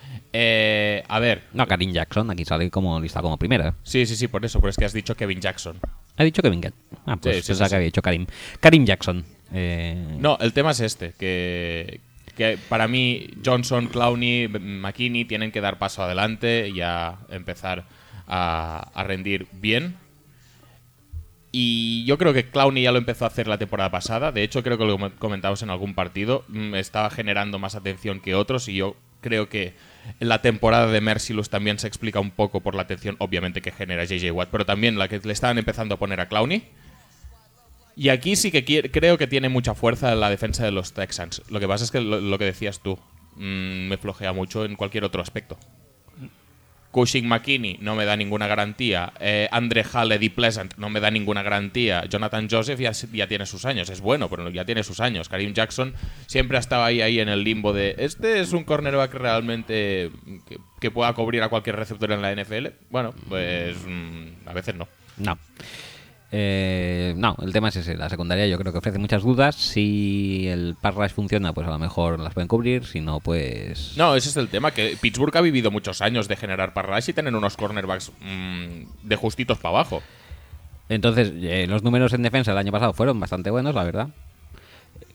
A 1.08 1.18
ver. 1.20 1.42
No, 1.52 1.66
Karim 1.66 1.92
Jackson, 1.92 2.30
aquí 2.30 2.44
sale 2.44 2.70
como 2.70 3.00
lista 3.00 3.22
como 3.22 3.36
primera. 3.36 3.74
Sí, 3.82 4.06
sí, 4.06 4.16
sí, 4.16 4.28
por 4.28 4.44
eso, 4.44 4.60
pero 4.60 4.70
es 4.70 4.76
que 4.76 4.84
has 4.84 4.92
dicho 4.92 5.14
Kevin 5.14 5.40
Jackson. 5.40 5.78
Ha 6.16 6.24
dicho 6.24 6.42
Kevin. 6.42 6.60
Ah, 7.06 7.16
pues 7.16 7.44
Sí, 7.44 7.54
sí, 7.54 7.58
que 7.58 7.74
había 7.74 7.86
dicho 7.86 8.02
Karim. 8.02 8.26
Karim 8.60 8.84
Jackson. 8.84 9.24
Eh, 9.52 10.16
No, 10.18 10.36
el 10.40 10.52
tema 10.52 10.72
es 10.72 10.80
este, 10.80 11.12
que, 11.18 12.00
que 12.38 12.56
para 12.68 12.88
mí 12.88 13.28
Johnson, 13.44 13.88
Clowney, 13.88 14.48
McKinney 14.48 15.26
tienen 15.26 15.52
que 15.52 15.60
dar 15.60 15.78
paso 15.78 16.02
adelante 16.02 16.70
y 16.70 16.80
a 16.80 17.18
empezar 17.28 17.84
a, 18.26 18.90
rendir 19.06 19.46
bien. 19.52 19.96
Y 21.50 22.04
yo 22.04 22.16
creo 22.18 22.32
que 22.32 22.48
Clowney 22.48 22.84
ya 22.84 22.92
lo 22.92 22.98
empezó 22.98 23.24
a 23.24 23.28
hacer 23.28 23.48
la 23.48 23.58
temporada 23.58 23.90
pasada. 23.90 24.32
De 24.32 24.42
hecho, 24.42 24.62
creo 24.62 24.78
que 24.78 24.84
lo 24.84 24.98
com- 24.98 25.10
comentamos 25.18 25.62
en 25.62 25.70
algún 25.70 25.94
partido. 25.94 26.44
Mm, 26.48 26.74
Estaba 26.76 27.10
generando 27.10 27.58
más 27.58 27.74
atención 27.74 28.20
que 28.20 28.34
otros 28.34 28.68
y 28.68 28.76
yo 28.76 28.96
creo 29.20 29.48
que 29.48 29.74
la 30.20 30.40
temporada 30.40 30.86
de 30.86 31.00
Mercilus 31.00 31.50
también 31.50 31.78
se 31.78 31.88
explica 31.88 32.20
un 32.20 32.30
poco 32.30 32.60
por 32.60 32.74
la 32.74 32.82
atención, 32.82 33.16
obviamente, 33.18 33.60
que 33.62 33.72
genera 33.72 34.04
JJ 34.04 34.30
Watt, 34.30 34.48
pero 34.50 34.64
también 34.64 34.98
la 34.98 35.08
que 35.08 35.18
le 35.18 35.32
estaban 35.32 35.58
empezando 35.58 35.96
a 35.96 35.98
poner 35.98 36.20
a 36.20 36.28
Clowney. 36.28 36.62
Y 37.98 38.10
aquí 38.10 38.36
sí 38.36 38.52
que 38.52 38.64
creo 38.92 39.18
que 39.18 39.26
tiene 39.26 39.48
mucha 39.48 39.74
fuerza 39.74 40.14
la 40.14 40.30
defensa 40.30 40.64
de 40.64 40.70
los 40.70 40.92
Texans. 40.92 41.42
Lo 41.50 41.58
que 41.58 41.66
pasa 41.66 41.82
es 41.82 41.90
que 41.90 42.00
lo, 42.00 42.38
que 42.38 42.44
decías 42.44 42.78
tú 42.78 42.96
mm, 43.34 43.88
me 43.88 43.96
flojea 43.96 44.32
mucho 44.32 44.64
en 44.64 44.76
cualquier 44.76 45.02
otro 45.02 45.20
aspecto. 45.20 45.58
Cushing 46.92 47.26
McKinney 47.26 47.78
no 47.80 47.96
me 47.96 48.04
da 48.04 48.16
ninguna 48.16 48.46
garantía. 48.46 49.12
Eh, 49.18 49.48
Andre 49.50 49.84
Hall, 49.92 50.12
Eddie 50.12 50.30
Pleasant 50.30 50.74
no 50.76 50.90
me 50.90 51.00
da 51.00 51.10
ninguna 51.10 51.42
garantía. 51.42 52.04
Jonathan 52.04 52.46
Joseph 52.48 52.78
ya, 52.78 52.92
ya 52.92 53.26
tiene 53.26 53.46
sus 53.46 53.64
años. 53.64 53.90
Es 53.90 54.00
bueno, 54.00 54.30
pero 54.30 54.48
ya 54.48 54.64
tiene 54.64 54.84
sus 54.84 55.00
años. 55.00 55.28
Karim 55.28 55.52
Jackson 55.52 55.92
siempre 56.28 56.56
ha 56.56 56.60
estado 56.60 56.84
ahí, 56.84 57.02
ahí 57.02 57.18
en 57.18 57.28
el 57.28 57.42
limbo 57.42 57.72
de 57.72 57.96
este 57.98 58.38
es 58.38 58.52
un 58.52 58.62
cornerback 58.62 59.12
realmente 59.14 60.12
que, 60.46 60.58
que 60.80 60.90
pueda 60.92 61.12
cubrir 61.14 61.42
a 61.42 61.48
cualquier 61.48 61.74
receptor 61.74 62.12
en 62.12 62.22
la 62.22 62.32
NFL. 62.32 62.68
Bueno, 62.90 63.12
pues 63.28 63.76
mm, 63.84 64.46
a 64.46 64.52
veces 64.52 64.76
no. 64.76 64.86
no. 65.16 65.36
Eh, 66.30 67.14
no, 67.16 67.36
el 67.40 67.52
tema 67.52 67.68
es 67.68 67.76
ese. 67.76 67.96
La 67.96 68.08
secundaria 68.08 68.46
yo 68.46 68.58
creo 68.58 68.72
que 68.72 68.78
ofrece 68.78 68.98
muchas 68.98 69.22
dudas. 69.22 69.54
Si 69.54 70.46
el 70.48 70.76
pass 70.80 70.94
rush 70.94 71.10
funciona, 71.10 71.52
pues 71.52 71.66
a 71.66 71.70
lo 71.70 71.78
mejor 71.78 72.20
las 72.20 72.34
pueden 72.34 72.48
cubrir. 72.48 72.84
Si 72.84 73.00
no, 73.00 73.20
pues. 73.20 73.94
No, 73.96 74.14
ese 74.14 74.28
es 74.28 74.36
el 74.36 74.48
tema, 74.48 74.72
que 74.72 74.96
Pittsburgh 75.00 75.36
ha 75.36 75.40
vivido 75.40 75.70
muchos 75.70 76.02
años 76.02 76.28
de 76.28 76.36
generar 76.36 76.74
parras 76.74 77.08
y 77.08 77.12
tener 77.12 77.34
unos 77.34 77.56
cornerbacks 77.56 78.12
mm, 78.20 79.08
de 79.08 79.16
justitos 79.16 79.58
para 79.58 79.76
abajo. 79.76 80.02
Entonces, 80.88 81.32
eh, 81.34 81.66
los 81.68 81.82
números 81.82 82.12
en 82.12 82.22
defensa 82.22 82.52
el 82.52 82.58
año 82.58 82.72
pasado 82.72 82.92
fueron 82.92 83.20
bastante 83.20 83.50
buenos, 83.50 83.74
la 83.74 83.84
verdad. 83.84 84.08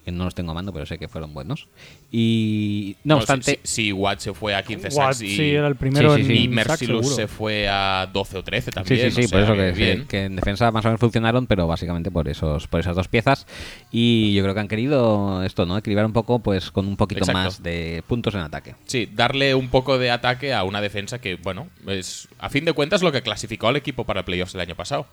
Que 0.06 0.12
no 0.12 0.26
los 0.26 0.36
tengo 0.36 0.52
a 0.52 0.54
mando, 0.54 0.74
pero 0.74 0.86
sé 0.86 0.98
que 0.98 1.08
fueron 1.08 1.34
buenos. 1.34 1.68
Y 2.12 2.98
no 3.06 3.16
No, 3.16 3.20
obstante, 3.20 3.60
Si, 3.64 3.86
si 3.86 3.92
Watt 3.94 4.20
se 4.20 4.34
fue 4.34 4.54
a 4.54 4.62
15 4.62 4.90
Watt, 4.90 4.94
sacks 5.14 5.22
y, 5.22 5.36
sí, 5.36 5.52
era 5.52 5.68
el 5.68 5.76
primero 5.76 6.16
Sí, 6.16 6.24
sí, 6.24 6.28
sí. 6.28 6.44
y 6.44 6.48
Mercilus 6.50 7.16
se 7.16 7.28
fue 7.28 7.68
a 7.70 8.10
12 8.12 8.38
o 8.40 8.44
13 8.44 8.66
Sí, 8.72 8.72
también. 8.76 9.12
sí, 9.12 9.22
sí, 9.22 9.26
o 9.28 9.30
por 9.30 9.40
sea, 9.40 9.44
eso 9.44 9.56
que, 9.56 9.72
bien. 9.72 10.06
que 10.06 10.26
en 10.26 10.36
defensa 10.36 10.72
más 10.72 10.84
o 10.84 10.90
menos 10.90 11.00
funcionaron, 11.00 11.48
pero 11.48 11.68
básicamente 11.68 12.12
por 12.12 12.28
esos 12.28 12.68
por 12.68 12.82
esas 12.82 12.96
dos 12.96 13.08
piezas. 13.08 13.48
Y 13.92 14.34
yo 14.34 14.44
creo 14.44 14.54
que 14.54 14.60
han 14.60 14.68
querido 14.68 15.42
esto, 15.44 15.66
¿no? 15.66 15.78
Equilibrar 15.78 16.06
un 16.06 16.14
poco, 16.14 16.40
pues 16.40 16.70
con 16.70 16.86
un 16.88 16.98
poquito 16.98 17.20
Exacto. 17.20 17.40
más 17.40 17.64
de 17.64 18.04
puntos 18.08 18.34
en 18.36 18.42
ataque. 18.42 18.76
Sí, 18.86 19.10
darle 19.14 19.56
un 19.56 19.70
poco 19.70 19.98
de 19.98 20.12
ataque 20.12 20.54
a 20.54 20.64
una 20.64 20.82
defensa 20.82 21.20
que, 21.20 21.36
bueno, 21.36 21.70
es 21.88 22.28
a 22.40 22.50
fin 22.50 22.66
de 22.66 22.74
cuentas 22.74 23.02
lo 23.02 23.12
que 23.14 23.22
clasificó 23.22 23.70
al 23.70 23.78
equipo 23.78 24.04
para 24.04 24.26
playoffs 24.26 24.54
el 24.56 24.62
año 24.62 24.76
pasado. 24.76 25.08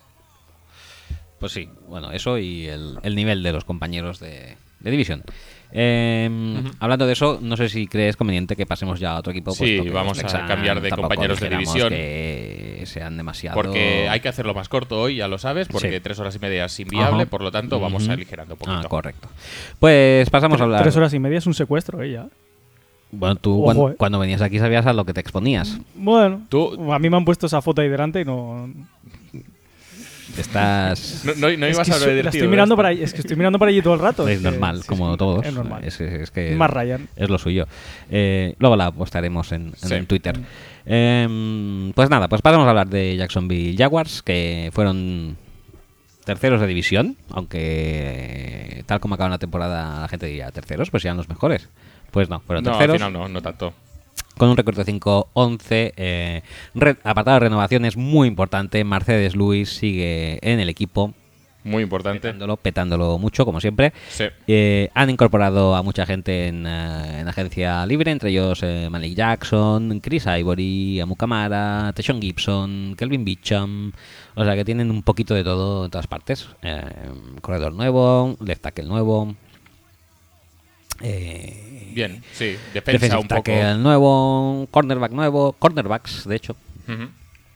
Pues 1.39 1.53
sí, 1.53 1.69
bueno, 1.87 2.11
eso 2.11 2.37
y 2.37 2.67
el, 2.67 2.99
el 3.01 3.15
nivel 3.15 3.41
de 3.41 3.51
los 3.51 3.65
compañeros 3.65 4.19
de, 4.19 4.57
de 4.81 4.91
división. 4.91 5.23
Eh, 5.73 6.29
Hablando 6.79 7.07
de 7.07 7.13
eso, 7.13 7.39
no 7.41 7.55
sé 7.55 7.69
si 7.69 7.87
crees 7.87 8.17
conveniente 8.17 8.57
que 8.57 8.65
pasemos 8.65 8.99
ya 8.99 9.13
a 9.13 9.19
otro 9.19 9.31
equipo. 9.31 9.51
Sí, 9.51 9.59
puesto 9.77 9.83
que 9.85 9.89
vamos 9.91 10.21
a 10.23 10.45
cambiar 10.45 10.81
de 10.81 10.89
compañeros 10.91 11.39
de 11.39 11.49
división. 11.49 11.89
que 11.89 12.83
sean 12.85 13.15
demasiado. 13.15 13.55
Porque 13.55 14.09
hay 14.09 14.19
que 14.19 14.27
hacerlo 14.27 14.53
más 14.53 14.67
corto 14.67 14.99
hoy, 14.99 15.15
ya 15.17 15.27
lo 15.29 15.37
sabes, 15.37 15.67
porque 15.69 15.91
Sí. 15.93 15.99
tres 16.01 16.19
horas 16.19 16.35
y 16.35 16.39
media 16.39 16.65
es 16.65 16.79
inviable, 16.79 17.25
por 17.25 17.41
lo 17.41 17.51
tanto 17.51 17.79
vamos 17.79 18.03
Ujú. 18.03 18.11
aligerando 18.11 18.55
un 18.55 18.59
poquito. 18.59 18.79
Ah, 18.79 18.89
correcto. 18.89 19.29
Pues 19.79 20.29
pasamos 20.29 20.59
a 20.59 20.63
hablar. 20.65 20.81
Tres 20.81 20.97
horas 20.97 21.13
y 21.13 21.19
media 21.19 21.37
es 21.37 21.47
un 21.47 21.53
secuestro, 21.53 22.01
¿eh? 22.01 22.11
Ya. 22.11 22.27
Bueno, 23.13 23.35
tú 23.35 23.53
Ojo, 23.55 23.63
cuando, 23.63 23.89
eh. 23.91 23.95
cuando 23.97 24.19
venías 24.19 24.41
aquí 24.41 24.57
sabías 24.59 24.85
a 24.85 24.93
lo 24.93 25.05
que 25.05 25.13
te 25.13 25.19
exponías. 25.21 25.77
Bueno, 25.95 26.41
Tú- 26.49 26.91
a 26.93 26.97
mí 26.99 27.09
me 27.09 27.17
han 27.17 27.25
puesto 27.25 27.45
esa 27.45 27.61
foto 27.61 27.81
ahí 27.81 27.89
delante 27.89 28.21
y 28.21 28.25
no. 28.25 28.69
Estás. 30.37 31.23
No, 31.25 31.33
no, 31.35 31.57
no 31.57 31.65
es 31.65 31.75
ibas 31.75 31.87
que 31.87 31.93
a 31.93 31.97
la 31.97 32.05
tío, 32.05 32.29
estoy 32.29 32.47
mirando 32.47 32.75
para 32.75 32.89
allí, 32.89 33.03
es 33.03 33.13
que 33.13 33.21
estoy 33.21 33.35
mirando 33.35 33.59
para 33.59 33.69
allí 33.69 33.81
todo 33.81 33.93
el 33.93 33.99
rato. 33.99 34.27
Es 34.27 34.41
normal, 34.41 34.81
sí, 34.81 34.87
como 34.87 35.11
sí, 35.11 35.17
todos. 35.17 35.45
Es 35.45 35.53
normal. 35.53 35.83
Es, 35.83 35.99
es 36.01 36.31
que 36.31 36.55
Más 36.55 36.69
Ryan. 36.69 37.07
Es 37.15 37.29
lo 37.29 37.37
suyo. 37.37 37.67
Eh, 38.09 38.55
luego 38.59 38.75
la 38.75 38.91
postaremos 38.91 39.51
en, 39.51 39.67
en 39.67 39.75
Sí. 39.89 39.93
el 39.93 40.07
Twitter. 40.07 40.39
Em, 40.85 41.91
pues 41.93 42.09
nada, 42.09 42.27
pues 42.27 42.41
pasamos 42.41 42.65
a 42.65 42.69
hablar 42.71 42.87
de 42.89 43.15
Jacksonville 43.15 43.75
Jaguars, 43.77 44.21
que 44.23 44.69
fueron 44.73 45.37
terceros 46.25 46.61
de 46.61 46.67
división, 46.67 47.17
aunque 47.29 48.83
tal 48.85 48.99
como 48.99 49.15
acaba 49.15 49.29
la 49.29 49.37
temporada 49.39 50.01
la 50.01 50.07
gente 50.07 50.25
diría 50.25 50.51
terceros, 50.51 50.89
pues 50.89 51.03
sean 51.03 51.17
los 51.17 51.29
mejores. 51.29 51.67
Pues 52.11 52.29
no, 52.29 52.39
fueron 52.41 52.63
No, 52.63 52.71
al 52.71 52.77
terceros 52.77 52.97
final 52.97 53.13
no, 53.13 53.27
no 53.29 53.41
tanto. 53.41 53.73
Con 54.37 54.49
un 54.49 54.57
récord 54.57 54.75
de 54.77 54.85
5-11. 54.85 55.93
Eh, 55.97 56.41
apartado 57.03 57.35
de 57.35 57.39
renovaciones 57.41 57.95
muy 57.97 58.27
importante. 58.27 58.83
Mercedes 58.83 59.35
Luis 59.35 59.69
sigue 59.69 60.39
en 60.41 60.59
el 60.59 60.67
equipo, 60.69 61.13
Muy 61.63 61.83
importante. 61.83 62.19
petándolo, 62.21 62.57
petándolo 62.57 63.19
mucho, 63.19 63.45
como 63.45 63.61
siempre. 63.61 63.93
Sí. 64.09 64.23
Eh, 64.47 64.89
han 64.95 65.11
incorporado 65.11 65.75
a 65.75 65.83
mucha 65.83 66.07
gente 66.07 66.47
en, 66.47 66.65
eh, 66.65 67.19
en 67.19 67.27
agencia 67.27 67.85
libre, 67.85 68.09
entre 68.11 68.31
ellos 68.31 68.61
eh, 68.63 68.87
Malik 68.89 69.13
Jackson, 69.15 69.99
Chris 69.99 70.25
Ivory, 70.25 70.99
Amu 71.01 71.15
Kamara, 71.15 71.91
Teshon 71.93 72.19
Gibson, 72.19 72.95
Kelvin 72.97 73.23
Beacham. 73.23 73.91
O 74.33 74.43
sea 74.43 74.55
que 74.55 74.65
tienen 74.65 74.89
un 74.89 75.03
poquito 75.03 75.35
de 75.35 75.43
todo 75.43 75.85
en 75.85 75.91
todas 75.91 76.07
partes. 76.07 76.47
Corredor 77.41 77.73
nuevo, 77.73 78.37
left 78.43 78.63
tackle 78.63 78.85
nuevo. 78.85 79.35
Eh, 81.01 81.91
Bien, 81.93 82.23
sí. 82.33 82.55
Defensa 82.73 83.19
un 83.19 83.27
poco. 83.27 83.43
tackle 83.43 83.75
nuevo, 83.75 84.67
cornerback 84.71 85.11
nuevo, 85.11 85.53
cornerbacks, 85.53 86.27
de 86.27 86.35
hecho. 86.35 86.55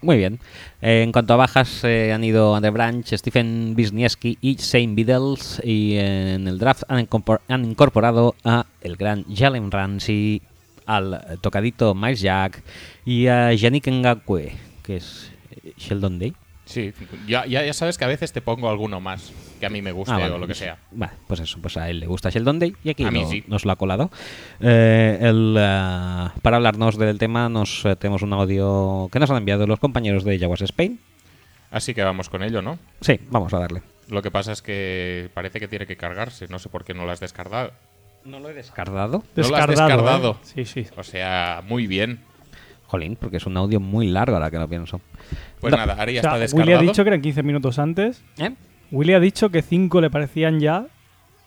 Muy 0.01 0.17
bien. 0.17 0.39
Eh, 0.81 1.01
en 1.03 1.11
cuanto 1.11 1.33
a 1.33 1.37
bajas, 1.37 1.83
eh, 1.83 2.13
han 2.13 2.23
ido 2.23 2.55
Andre 2.55 2.69
Branch, 2.69 3.05
Stephen 3.05 3.73
Wisniewski 3.75 4.37
y 4.39 4.55
Shane 4.55 4.93
Biddles. 4.93 5.61
Y 5.63 5.95
en 5.97 6.47
el 6.47 6.59
draft 6.59 6.83
han, 6.87 7.07
han 7.47 7.65
incorporado 7.65 8.35
a 8.43 8.65
el 8.81 8.97
gran 8.97 9.25
Jalen 9.33 9.71
Ramsey, 9.71 10.41
al 10.85 11.39
tocadito 11.41 11.95
Miles 11.95 12.21
Jack 12.21 12.61
y 13.03 13.27
a 13.27 13.51
Yannick 13.53 13.87
Ngakwe, 13.87 14.53
que 14.83 14.97
es 14.97 15.31
Sheldon 15.77 16.19
Day. 16.19 16.33
Sí, 16.65 16.93
ya, 17.27 17.45
ya 17.45 17.73
sabes 17.73 17.97
que 17.97 18.05
a 18.05 18.07
veces 18.07 18.31
te 18.31 18.41
pongo 18.41 18.69
alguno 18.69 18.99
más 18.99 19.31
que 19.59 19.65
a 19.65 19.69
mí 19.69 19.81
me 19.81 19.91
guste 19.91 20.13
Ah, 20.13 20.17
vale, 20.19 20.33
o 20.33 20.37
lo 20.37 20.41
que 20.47 20.51
pues- 20.51 20.57
sea. 20.59 20.77
Vale, 20.91 21.13
pues 21.27 21.39
eso, 21.39 21.59
pues 21.61 21.77
a 21.77 21.89
él 21.89 21.99
le 21.99 22.07
gusta 22.07 22.29
Sheldon 22.29 22.59
Day 22.59 22.75
y 22.83 22.89
aquí 22.89 23.03
A 23.03 23.11
mí 23.11 23.21
lo- 23.21 23.29
sí. 23.29 23.43
nos 23.47 23.65
lo 23.65 23.71
ha 23.71 23.75
colado. 23.75 24.09
Eh, 24.59 25.17
el, 25.21 25.55
eh, 25.57 26.29
para 26.41 26.57
hablarnos 26.57 26.97
del 26.97 27.17
tema 27.17 27.49
nos 27.49 27.85
eh, 27.85 27.95
tenemos 27.95 28.21
un 28.21 28.33
audio 28.33 29.09
que 29.11 29.19
nos 29.19 29.29
han 29.31 29.37
enviado 29.37 29.65
los 29.67 29.79
compañeros 29.79 30.23
de 30.23 30.37
Jaguars 30.39 30.61
Spain. 30.61 30.99
Así 31.71 31.93
que 31.93 32.03
vamos 32.03 32.29
con 32.29 32.43
ello, 32.43 32.61
¿no? 32.61 32.77
Sí, 33.01 33.19
vamos 33.29 33.53
a 33.53 33.59
darle. 33.59 33.81
Lo 34.09 34.21
que 34.21 34.31
pasa 34.31 34.51
es 34.51 34.61
que 34.61 35.29
parece 35.33 35.59
que 35.59 35.67
tiene 35.67 35.87
que 35.87 35.97
cargarse. 35.97 36.47
No 36.47 36.59
sé 36.59 36.69
por 36.69 36.83
qué 36.85 36.93
no 36.93 37.05
lo 37.05 37.11
has 37.11 37.19
descargado. 37.19 37.71
No 38.23 38.39
lo 38.39 38.49
he 38.49 38.53
descargado. 38.53 39.23
No 39.35 39.43
lo 39.51 40.29
has. 40.31 40.37
¿eh? 40.57 40.63
Sí, 40.65 40.65
sí. 40.65 40.87
O 40.95 41.03
sea, 41.03 41.63
muy 41.67 41.87
bien. 41.87 42.19
Jolín, 42.87 43.17
porque 43.19 43.37
es 43.37 43.45
un 43.47 43.57
audio 43.57 43.79
muy 43.79 44.07
largo 44.07 44.35
ahora 44.35 44.51
que 44.51 44.57
lo 44.59 44.67
pienso. 44.67 45.01
Pues 45.59 45.71
No. 45.71 45.77
nada, 45.77 45.95
ahora 45.97 46.11
ya 46.11 46.19
O 46.19 46.21
sea, 46.21 46.31
está 46.31 46.39
descargado. 46.39 46.71
Willy 46.77 46.87
ha 46.87 46.91
dicho 46.91 47.03
que 47.03 47.09
eran 47.09 47.21
15 47.21 47.41
minutos 47.43 47.79
antes. 47.79 48.23
¿Eh? 48.37 48.51
Willy 48.91 49.13
ha 49.13 49.19
dicho 49.19 49.49
que 49.49 49.61
5 49.61 50.01
le 50.01 50.09
parecían 50.09 50.59
ya. 50.59 50.85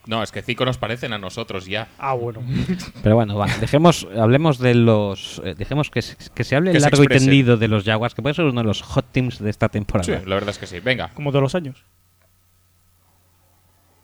No, 0.07 0.23
es 0.23 0.33
que 0.33 0.41
cinco 0.41 0.65
nos 0.65 0.79
parecen 0.79 1.13
a 1.13 1.19
nosotros 1.19 1.67
ya. 1.67 1.89
Ah, 1.99 2.15
bueno. 2.15 2.41
Pero 3.03 3.17
bueno, 3.17 3.37
va, 3.37 3.47
dejemos, 3.61 4.09
hablemos 4.19 4.59
de 4.59 4.75
los. 4.75 5.43
eh, 5.45 5.55
dejemos 5.55 5.91
que, 5.91 6.01
se- 6.01 6.17
que 6.35 6.45
se 6.45 6.57
hable 6.57 6.73
Que 6.73 6.81
se 6.81 6.85
largo 6.87 7.03
y 7.03 7.05
exprese. 7.05 7.27
tendido 7.27 7.59
de 7.59 7.69
los 7.69 7.85
Jaguars, 7.85 8.15
que 8.15 8.23
puede 8.23 8.35
ser 8.35 8.47
uno 8.47 8.63
de 8.63 8.67
los 8.67 8.81
hot 8.81 9.05
teams 9.13 9.39
de 9.39 9.51
esta 9.51 9.69
temporada. 9.69 10.05
Sí, 10.21 10.25
la 10.27 10.35
verdad 10.37 10.49
es 10.51 10.59
que 10.59 10.67
sí. 10.67 10.81
Venga. 10.81 11.11
Como 11.13 11.31
todos 11.31 11.43
los 11.43 11.55
años. 11.55 11.85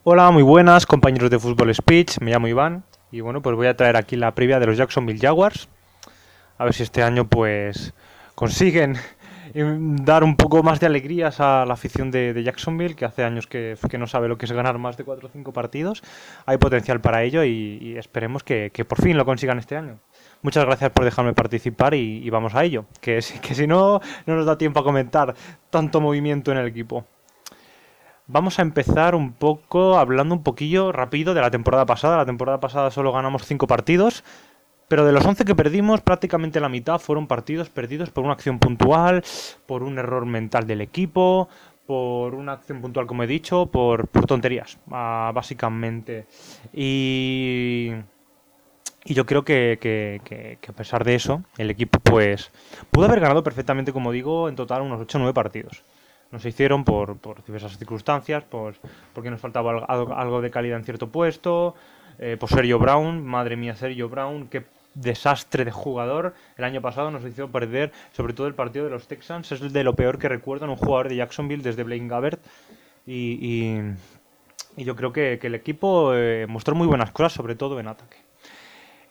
Hola, 0.03 0.31
muy 0.31 0.43
buenas 0.43 0.85
compañeros 0.85 1.31
de 1.31 1.39
Fútbol 1.39 1.75
Speech, 1.75 2.19
me 2.21 2.31
llamo 2.33 2.49
Iván 2.49 2.85
y 3.11 3.21
bueno, 3.21 3.41
pues 3.41 3.57
voy 3.57 3.69
a 3.69 3.77
traer 3.77 3.97
aquí 3.97 4.17
la 4.17 4.35
previa 4.35 4.61
de 4.61 4.67
los 4.67 4.77
Jacksonville 4.77 5.19
Jaguars. 5.19 5.69
A 6.59 6.65
ver 6.65 6.75
si 6.75 6.83
este 6.83 7.03
año 7.03 7.27
pues 7.27 7.95
consiguen 8.35 8.97
dar 9.55 10.25
un 10.25 10.37
poco 10.37 10.63
más 10.65 10.81
de 10.81 10.87
alegrías 10.87 11.41
a 11.41 11.65
la 11.65 11.75
afición 11.75 12.11
de, 12.11 12.33
de 12.35 12.43
Jacksonville, 12.43 12.97
que 12.97 13.05
hace 13.05 13.23
años 13.23 13.47
que, 13.47 13.77
que 13.89 13.99
no 13.99 14.09
sabe 14.09 14.29
lo 14.29 14.37
que 14.37 14.47
es 14.47 14.53
ganar 14.53 14.79
más 14.79 14.97
de 14.97 15.05
4 15.05 15.29
o 15.29 15.31
5 15.31 15.53
partidos. 15.53 16.03
Hay 16.45 16.59
potencial 16.59 17.01
para 17.01 17.23
ello 17.23 17.45
y, 17.45 17.79
y 17.81 17.97
esperemos 17.97 18.43
que, 18.43 18.71
que 18.73 18.85
por 18.85 19.01
fin 19.01 19.17
lo 19.17 19.25
consigan 19.25 19.59
este 19.59 19.77
año. 19.77 19.99
Muchas 20.43 20.65
gracias 20.65 20.91
por 20.91 21.05
dejarme 21.05 21.35
participar 21.35 21.95
y, 21.95 22.19
y 22.25 22.31
vamos 22.31 22.55
a 22.55 22.65
ello, 22.65 22.87
que, 23.01 23.21
que 23.43 23.55
si 23.55 23.67
no, 23.67 24.01
no 24.27 24.35
nos 24.35 24.45
da 24.45 24.59
tiempo 24.59 24.81
a 24.81 24.85
comentar 24.85 25.35
tanto 25.71 26.01
movimiento 26.01 26.51
en 26.51 26.59
el 26.59 26.67
equipo. 26.67 27.07
Vamos 28.27 28.59
a 28.59 28.63
empezar 28.63 29.15
un 29.15 29.35
poco 29.35 29.99
hablando 29.99 30.35
un 30.35 30.43
poquillo 30.43 30.93
rápido 30.93 31.35
de 31.35 31.43
la 31.43 31.51
temporada 31.51 31.85
pasada. 31.85 32.17
La 32.17 32.25
temporada 32.25 32.59
pasada 32.59 32.91
solo 32.91 33.13
ganamos 33.13 33.45
5 33.45 33.67
partidos, 33.67 34.25
pero 34.89 35.05
de 35.05 35.13
los 35.13 35.25
11 35.25 35.45
que 35.45 35.55
perdimos, 35.55 36.01
prácticamente 36.01 36.61
la 36.61 36.69
mitad 36.69 36.99
fueron 36.99 37.27
partidos 37.27 37.71
perdidos 37.71 38.11
por 38.11 38.25
una 38.25 38.35
acción 38.35 38.59
puntual, 38.59 39.23
por 39.67 39.83
un 39.83 39.99
error 39.99 40.27
mental 40.27 40.67
del 40.67 40.81
equipo, 40.81 41.49
por 41.87 42.35
una 42.35 42.53
acción 42.53 42.81
puntual, 42.81 43.07
como 43.07 43.23
he 43.23 43.27
dicho, 43.27 43.67
por, 43.67 44.09
por 44.09 44.27
tonterías, 44.27 44.79
ah, 44.91 45.31
básicamente. 45.35 46.27
Y, 46.73 47.91
y 49.05 49.15
yo 49.15 49.27
creo 49.27 49.45
que, 49.45 49.79
que- 49.81 50.21
que- 50.25 50.59
a 50.71 50.73
pesar 50.73 51.05
de 51.05 51.15
eso, 51.15 51.43
el 51.59 51.71
equipo 51.71 51.99
pues 52.01 52.51
pudo 52.91 53.07
haber 53.07 53.21
ganado 53.21 53.43
perfectamente, 53.43 53.93
como 53.93 54.13
digo, 54.13 54.49
en 54.49 54.57
total 54.57 54.83
unos 54.83 55.01
8 55.01 55.19
o 55.19 55.21
9 55.21 55.35
partidos 55.35 55.83
no 56.33 56.41
se 56.41 56.49
hicieron 56.49 56.83
por, 56.83 57.17
por 57.19 57.45
diversas 57.45 57.79
circunstancias, 57.79 58.43
por, 58.43 58.75
porque 59.13 59.31
nos 59.31 59.41
faltaba 59.41 59.71
al- 59.71 59.85
algo, 59.87 60.15
algo 60.15 60.41
de 60.41 60.51
calidad 60.51 60.79
en 60.79 60.85
cierto 60.85 61.09
puesto, 61.11 61.77
eh, 62.19 62.37
por 62.39 62.49
Sergio 62.49 62.79
Brown, 62.79 63.25
madre 63.25 63.57
mía 63.57 63.75
Sergio 63.77 64.09
Brown, 64.09 64.49
qué 64.49 64.65
desastre 64.95 65.65
de 65.65 65.71
jugador. 65.71 66.35
El 66.57 66.65
año 66.65 66.81
pasado 66.81 67.11
nos 67.11 67.25
hizo 67.25 67.49
perder 67.49 67.93
sobre 68.13 68.33
todo 68.33 68.47
el 68.47 68.55
partido 68.55 68.85
de 68.85 68.91
los 68.91 69.07
Texans, 69.07 69.51
es 69.53 69.73
de 69.73 69.85
lo 69.85 69.95
peor 69.95 70.19
que 70.19 70.29
recuerdo 70.29 70.65
en 70.65 70.71
un 70.71 70.77
jugador 70.77 71.09
de 71.09 71.17
Jacksonville 71.17 71.63
desde 71.63 71.83
Blaine 71.83 72.09
Gabbert 72.09 72.41
y, 73.07 73.77
yo 74.77 74.97
creo 74.97 75.13
que, 75.13 75.39
el 75.43 75.55
equipo 75.55 76.15
eh, 76.15 76.47
mostró 76.49 76.75
muy 76.75 76.87
buenas 76.87 77.11
cosas, 77.11 77.33
sobre 77.33 77.55
todo 77.55 77.79
en 77.81 77.89
ataque. 77.89 78.17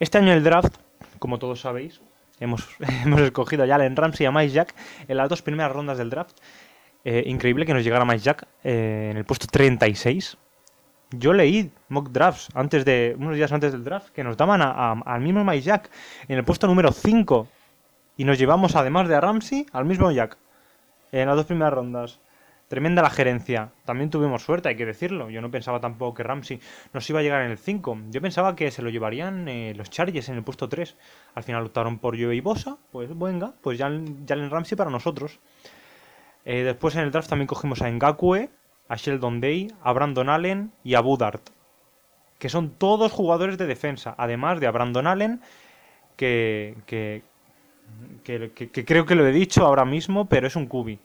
Este 0.00 0.18
año 0.18 0.32
el 0.32 0.42
draft, 0.42 0.74
como 1.18 1.38
todos 1.38 1.60
sabéis, 1.60 2.00
hemos, 2.40 2.66
hemos 3.04 3.20
escogido 3.20 3.62
a 3.62 3.74
Allen 3.74 3.96
Ramsey 3.96 4.24
y 4.24 4.26
a 4.26 4.32
Mike 4.32 4.52
Jack 4.52 4.74
en 5.06 5.16
las 5.16 5.28
dos 5.28 5.42
primeras 5.42 5.72
rondas 5.72 5.98
del 5.98 6.10
draft. 6.10 6.36
Eh, 7.04 7.22
increíble 7.26 7.66
que 7.66 7.74
nos 7.74 7.84
llegara 7.84 8.04
Mike 8.04 8.20
Jack 8.20 8.46
eh, 8.64 9.08
en 9.10 9.18
el 9.18 9.24
puesto 9.24 9.46
36. 9.46 10.38
Yo 11.18 11.32
leí 11.32 11.70
mock 11.88 12.10
drafts 12.10 12.48
antes 12.54 12.84
de 12.84 13.14
unos 13.18 13.36
días 13.36 13.52
antes 13.52 13.72
del 13.72 13.84
draft 13.84 14.10
que 14.10 14.24
nos 14.24 14.36
daban 14.36 14.60
al 14.62 15.20
mismo 15.20 15.44
Mike 15.44 15.62
Jack 15.62 15.90
en 16.28 16.38
el 16.38 16.44
puesto 16.44 16.66
número 16.66 16.92
5 16.92 17.48
y 18.16 18.24
nos 18.24 18.38
llevamos 18.38 18.76
además 18.76 19.08
de 19.08 19.16
a 19.16 19.20
Ramsey 19.20 19.66
al 19.72 19.84
mismo 19.84 20.10
Jack 20.10 20.38
en 21.12 21.26
las 21.26 21.36
dos 21.36 21.46
primeras 21.46 21.74
rondas. 21.74 22.20
Tremenda 22.68 23.02
la 23.02 23.10
gerencia. 23.10 23.70
También 23.84 24.10
tuvimos 24.10 24.42
suerte, 24.42 24.70
hay 24.70 24.76
que 24.76 24.86
decirlo. 24.86 25.30
Yo 25.30 25.40
no 25.42 25.50
pensaba 25.50 25.80
tampoco 25.80 26.14
que 26.14 26.22
Ramsey 26.22 26.60
nos 26.92 27.08
iba 27.10 27.20
a 27.20 27.22
llegar 27.22 27.42
en 27.42 27.50
el 27.50 27.58
5. 27.58 27.98
Yo 28.10 28.20
pensaba 28.22 28.56
que 28.56 28.70
se 28.70 28.82
lo 28.82 28.88
llevarían 28.88 29.46
eh, 29.48 29.74
los 29.76 29.90
Chargers 29.90 30.30
en 30.30 30.36
el 30.36 30.42
puesto 30.42 30.68
3. 30.68 30.96
Al 31.34 31.42
final 31.42 31.66
optaron 31.66 31.98
por 31.98 32.18
Joey 32.20 32.40
Bosa. 32.40 32.78
Pues 32.90 33.16
venga, 33.16 33.52
pues 33.60 33.78
Jalen 33.78 34.50
Ramsey 34.50 34.76
para 34.76 34.90
nosotros. 34.90 35.38
Eh, 36.44 36.62
después 36.62 36.94
en 36.96 37.02
el 37.02 37.10
draft 37.10 37.28
también 37.28 37.46
cogimos 37.46 37.80
a 37.82 37.90
Ngakwe, 37.90 38.50
a 38.88 38.96
Sheldon 38.96 39.40
Day, 39.40 39.68
a 39.82 39.92
Brandon 39.92 40.28
Allen 40.28 40.72
y 40.82 40.94
a 40.94 41.00
Budart. 41.00 41.50
Que 42.38 42.48
son 42.48 42.70
todos 42.70 43.12
jugadores 43.12 43.56
de 43.58 43.66
defensa. 43.66 44.14
Además 44.18 44.60
de 44.60 44.66
a 44.66 44.70
Brandon 44.70 45.06
Allen, 45.06 45.40
que, 46.16 46.74
que, 46.86 47.22
que- 48.22 48.84
creo 48.84 49.06
que 49.06 49.14
lo 49.14 49.26
he 49.26 49.32
dicho 49.32 49.64
ahora 49.64 49.84
mismo, 49.84 50.26
pero 50.28 50.46
es 50.46 50.56
un 50.56 50.66
cubi. 50.66 50.98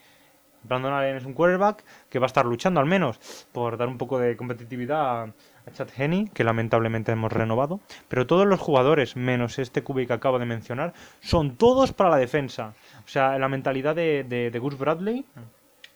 Brandon 0.63 0.91
Allen 0.91 1.15
es 1.15 1.25
un 1.25 1.33
quarterback 1.33 1.85
que 2.09 2.19
va 2.19 2.25
a 2.25 2.27
estar 2.27 2.45
luchando 2.45 2.81
al 2.81 2.85
menos 2.85 3.17
por 3.53 3.77
dar 3.77 3.87
un 3.87 3.97
poco 3.97 4.19
de 4.19 4.35
competitividad 4.35 5.23
a, 5.23 5.33
Chad 5.71 5.87
Henney, 5.95 6.25
que 6.33 6.43
lamentablemente 6.43 7.11
hemos 7.11 7.31
renovado. 7.31 7.79
Pero 8.07 8.27
todos 8.27 8.45
los 8.45 8.59
jugadores, 8.59 9.15
menos 9.15 9.59
este 9.59 9.83
cubi 9.83 10.07
que 10.07 10.13
acabo 10.13 10.39
de 10.39 10.45
mencionar, 10.45 10.93
son 11.21 11.55
todos 11.55 11.93
para 11.93 12.09
la 12.09 12.17
defensa. 12.17 12.73
O 13.05 13.07
sea, 13.07 13.37
la 13.37 13.47
mentalidad 13.47 13.95
de, 13.95 14.23
de 14.51 14.59
Gus 14.59 14.77
Bradley 14.77 15.25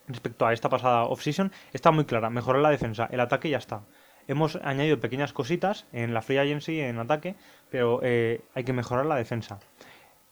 respecto 0.08 0.46
a 0.46 0.54
esta 0.54 0.70
pasada 0.70 1.04
offseason 1.04 1.52
está 1.74 1.92
muy 1.92 2.06
clara. 2.06 2.30
Mejorar 2.30 2.62
la 2.62 2.70
defensa, 2.70 3.08
el 3.12 3.20
ataque 3.20 3.50
ya 3.50 3.58
está. 3.58 3.82
Hemos 4.28 4.56
añadido 4.64 5.00
pequeñas 5.00 5.34
cositas 5.34 5.86
en 5.92 6.14
la 6.14 6.22
free 6.22 6.38
agency, 6.38 6.80
en 6.80 6.98
ataque, 6.98 7.36
pero 7.70 8.00
eh, 8.04 8.42
hay 8.54 8.64
que 8.64 8.74
mejorar 8.74 9.06
la 9.06 9.16
defensa. 9.16 9.60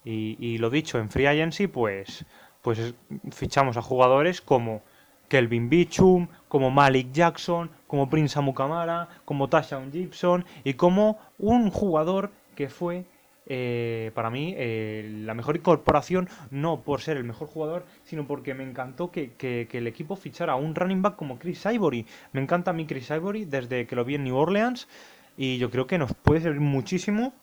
Y, 0.04 0.58
lo 0.58 0.68
dicho, 0.70 0.98
en 0.98 1.10
free 1.10 1.26
agency, 1.26 1.68
pues, 1.68 2.24
pues 2.60 2.78
es- 2.78 2.94
fichamos 3.30 3.76
a 3.76 3.82
jugadores 3.82 4.40
como 4.40 4.82
Kelvin 5.28 5.68
Beachum, 5.70 6.26
como 6.48 6.70
Malik 6.70 7.12
Jackson, 7.12 7.70
como 7.86 8.10
Prince 8.10 8.38
Amukamara, 8.38 9.08
como 9.24 9.48
Tashawn 9.48 9.92
Gibson 9.92 10.44
y 10.64 10.74
como 10.74 11.18
un 11.38 11.70
jugador 11.70 12.32
que 12.56 12.68
fue 12.68 13.04
eh, 13.46 14.12
para 14.14 14.30
mí 14.30 14.54
eh, 14.56 15.20
la 15.24 15.34
mejor 15.34 15.56
incorporación, 15.56 16.28
no 16.50 16.82
por 16.82 17.00
ser 17.00 17.16
el 17.16 17.24
mejor 17.24 17.48
jugador, 17.48 17.84
sino 18.04 18.26
porque 18.26 18.54
me 18.54 18.62
encantó 18.62 19.10
que, 19.10 19.32
el 19.70 19.86
equipo 19.86 20.16
fichara 20.16 20.54
un 20.54 20.74
running 20.74 21.02
back 21.02 21.16
como 21.16 21.38
Chris 21.38 21.66
Ivory. 21.66 22.06
Me 22.32 22.40
encanta 22.40 22.70
a 22.70 22.74
mí 22.74 22.86
Chris 22.86 23.10
Ivory 23.10 23.44
desde 23.44 23.86
que 23.86 23.96
lo 23.96 24.04
vi 24.04 24.14
en 24.14 24.24
New 24.24 24.36
Orleans 24.36 24.88
y 25.36 25.58
yo 25.58 25.70
creo 25.70 25.86
que 25.86 25.98
nos 25.98 26.14
puede 26.14 26.40
servir 26.40 26.60
muchísimo 26.60 27.34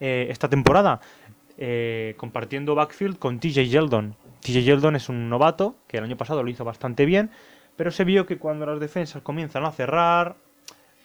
eh, 0.00 0.26
esta 0.30 0.48
temporada, 0.48 1.00
compartiendo 2.16 2.74
backfield 2.74 3.18
con 3.18 3.38
TJ 3.38 3.68
Yeldon. 3.68 4.16
TJ 4.40 4.62
Yeldon 4.62 4.96
es 4.96 5.10
un 5.10 5.28
novato 5.28 5.76
que 5.86 5.98
el 5.98 6.04
año 6.04 6.16
pasado 6.16 6.42
lo 6.42 6.50
hizo 6.50 6.64
bastante 6.64 7.04
bien, 7.04 7.30
pero 7.76 7.90
se 7.90 8.04
vio 8.04 8.24
que 8.24 8.38
cuando 8.38 8.64
las 8.64 8.80
defensas 8.80 9.22
comienzan 9.22 9.64
a 9.64 9.72
cerrar, 9.72 10.36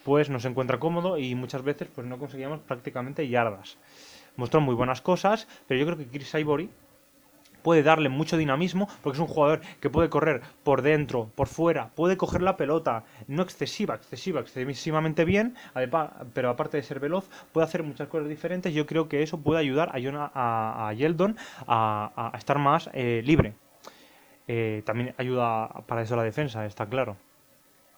pues 0.05 0.29
no 0.29 0.39
se 0.39 0.47
encuentra 0.47 0.79
cómodo 0.79 1.17
y 1.17 1.33
muchas 1.33 1.63
veces 1.63 1.89
pues 1.93 2.05
no 2.05 2.19
conseguíamos 2.19 2.59
prácticamente 2.59 3.27
yardas. 3.27 3.77
Mostró 4.35 4.61
muy 4.61 4.75
buenas 4.75 5.01
cosas, 5.01 5.47
pero 5.67 5.79
yo 5.79 5.85
creo 5.87 5.97
que 5.97 6.05
Chris 6.05 6.31
Ivory 6.35 6.69
puede 7.63 7.81
darle 7.81 8.09
mucho 8.09 8.37
dinamismo 8.37 8.87
porque 9.01 9.17
es 9.17 9.19
un 9.19 9.27
jugador 9.27 9.61
que 9.79 9.89
puede 9.89 10.09
correr 10.09 10.41
por 10.63 10.83
dentro, 10.83 11.31
por 11.33 11.47
fuera, 11.47 11.89
puede 11.95 12.17
coger 12.17 12.43
la 12.43 12.55
pelota, 12.55 13.03
no 13.27 13.41
excesiva, 13.41 13.95
excesiva, 13.95 14.41
excesivamente 14.41 15.25
bien, 15.25 15.55
pero 16.35 16.51
aparte 16.51 16.77
de 16.77 16.83
ser 16.83 16.99
veloz, 16.99 17.27
puede 17.51 17.65
hacer 17.65 17.81
muchas 17.81 18.07
cosas 18.07 18.29
diferentes. 18.29 18.75
Yo 18.75 18.85
creo 18.85 19.09
que 19.09 19.23
eso 19.23 19.39
puede 19.39 19.59
ayudar 19.59 19.89
a, 19.89 20.87
a, 20.87 20.93
Yeldon 20.93 21.35
a 21.65 22.31
estar 22.37 22.59
más 22.59 22.91
eh, 22.93 23.23
libre. 23.25 23.55
Eh, 24.47 24.83
también 24.85 25.15
ayuda 25.17 25.67
para 25.87 26.03
eso 26.03 26.15
la 26.15 26.21
defensa, 26.21 26.63
está 26.67 26.85
claro. 26.85 27.17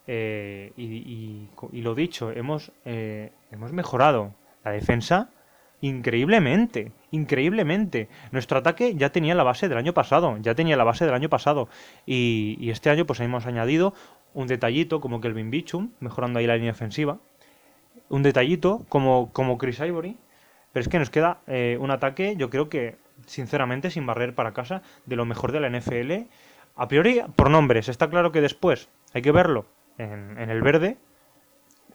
Eh, 0.07 0.71
y, 0.77 1.47
y- 1.73 1.81
lo 1.81 1.93
dicho, 1.93 2.31
hemos, 2.31 2.71
eh, 2.85 3.31
hemos 3.51 3.73
mejorado 3.73 4.33
la 4.63 4.71
defensa 4.71 5.29
increíblemente, 5.81 6.91
increíblemente. 7.11 8.07
Nuestro 8.31 8.57
ataque 8.57 8.95
ya 8.95 9.11
tenía 9.11 9.35
la 9.35 9.43
base 9.43 9.67
del 9.69 9.77
año 9.77 9.93
pasado, 9.93 10.37
ya 10.41 10.55
tenía 10.55 10.77
la 10.77 10.83
base 10.85 11.05
del 11.05 11.13
año 11.13 11.29
pasado. 11.29 11.69
Y, 12.05 12.69
este 12.71 12.89
año 12.89 13.05
pues 13.05 13.19
hemos 13.19 13.45
añadido 13.45 13.93
un 14.33 14.47
detallito 14.47 15.01
como 15.01 15.21
Kelvin 15.21 15.51
Bichum, 15.51 15.91
mejorando 15.99 16.39
ahí 16.39 16.47
la 16.47 16.55
línea 16.55 16.71
ofensiva. 16.71 17.19
Un 18.09 18.23
detallito 18.23 18.85
como, 18.89 19.31
como 19.33 19.57
Chris 19.57 19.79
Ivory. 19.79 20.17
Pero 20.73 20.81
es 20.81 20.89
que 20.89 20.99
nos 20.99 21.09
queda 21.09 21.39
eh, 21.47 21.77
un 21.79 21.91
ataque, 21.91 22.35
yo 22.37 22.49
creo 22.49 22.69
que, 22.69 22.97
sinceramente, 23.25 23.89
sin 23.89 24.05
barrer 24.05 24.35
para 24.35 24.53
casa, 24.53 24.83
de 25.05 25.15
lo 25.15 25.25
mejor 25.25 25.51
de 25.51 25.59
la 25.59 25.69
NFL. 25.69 26.27
A 26.75 26.87
priori, 26.87 27.21
por 27.35 27.49
nombres, 27.49 27.89
está 27.89 28.09
claro 28.09 28.31
que 28.31 28.41
después 28.41 28.89
hay 29.13 29.21
que 29.21 29.31
verlo 29.31 29.65
en, 29.97 30.37
en 30.39 30.49
el 30.49 30.61
verde, 30.61 30.97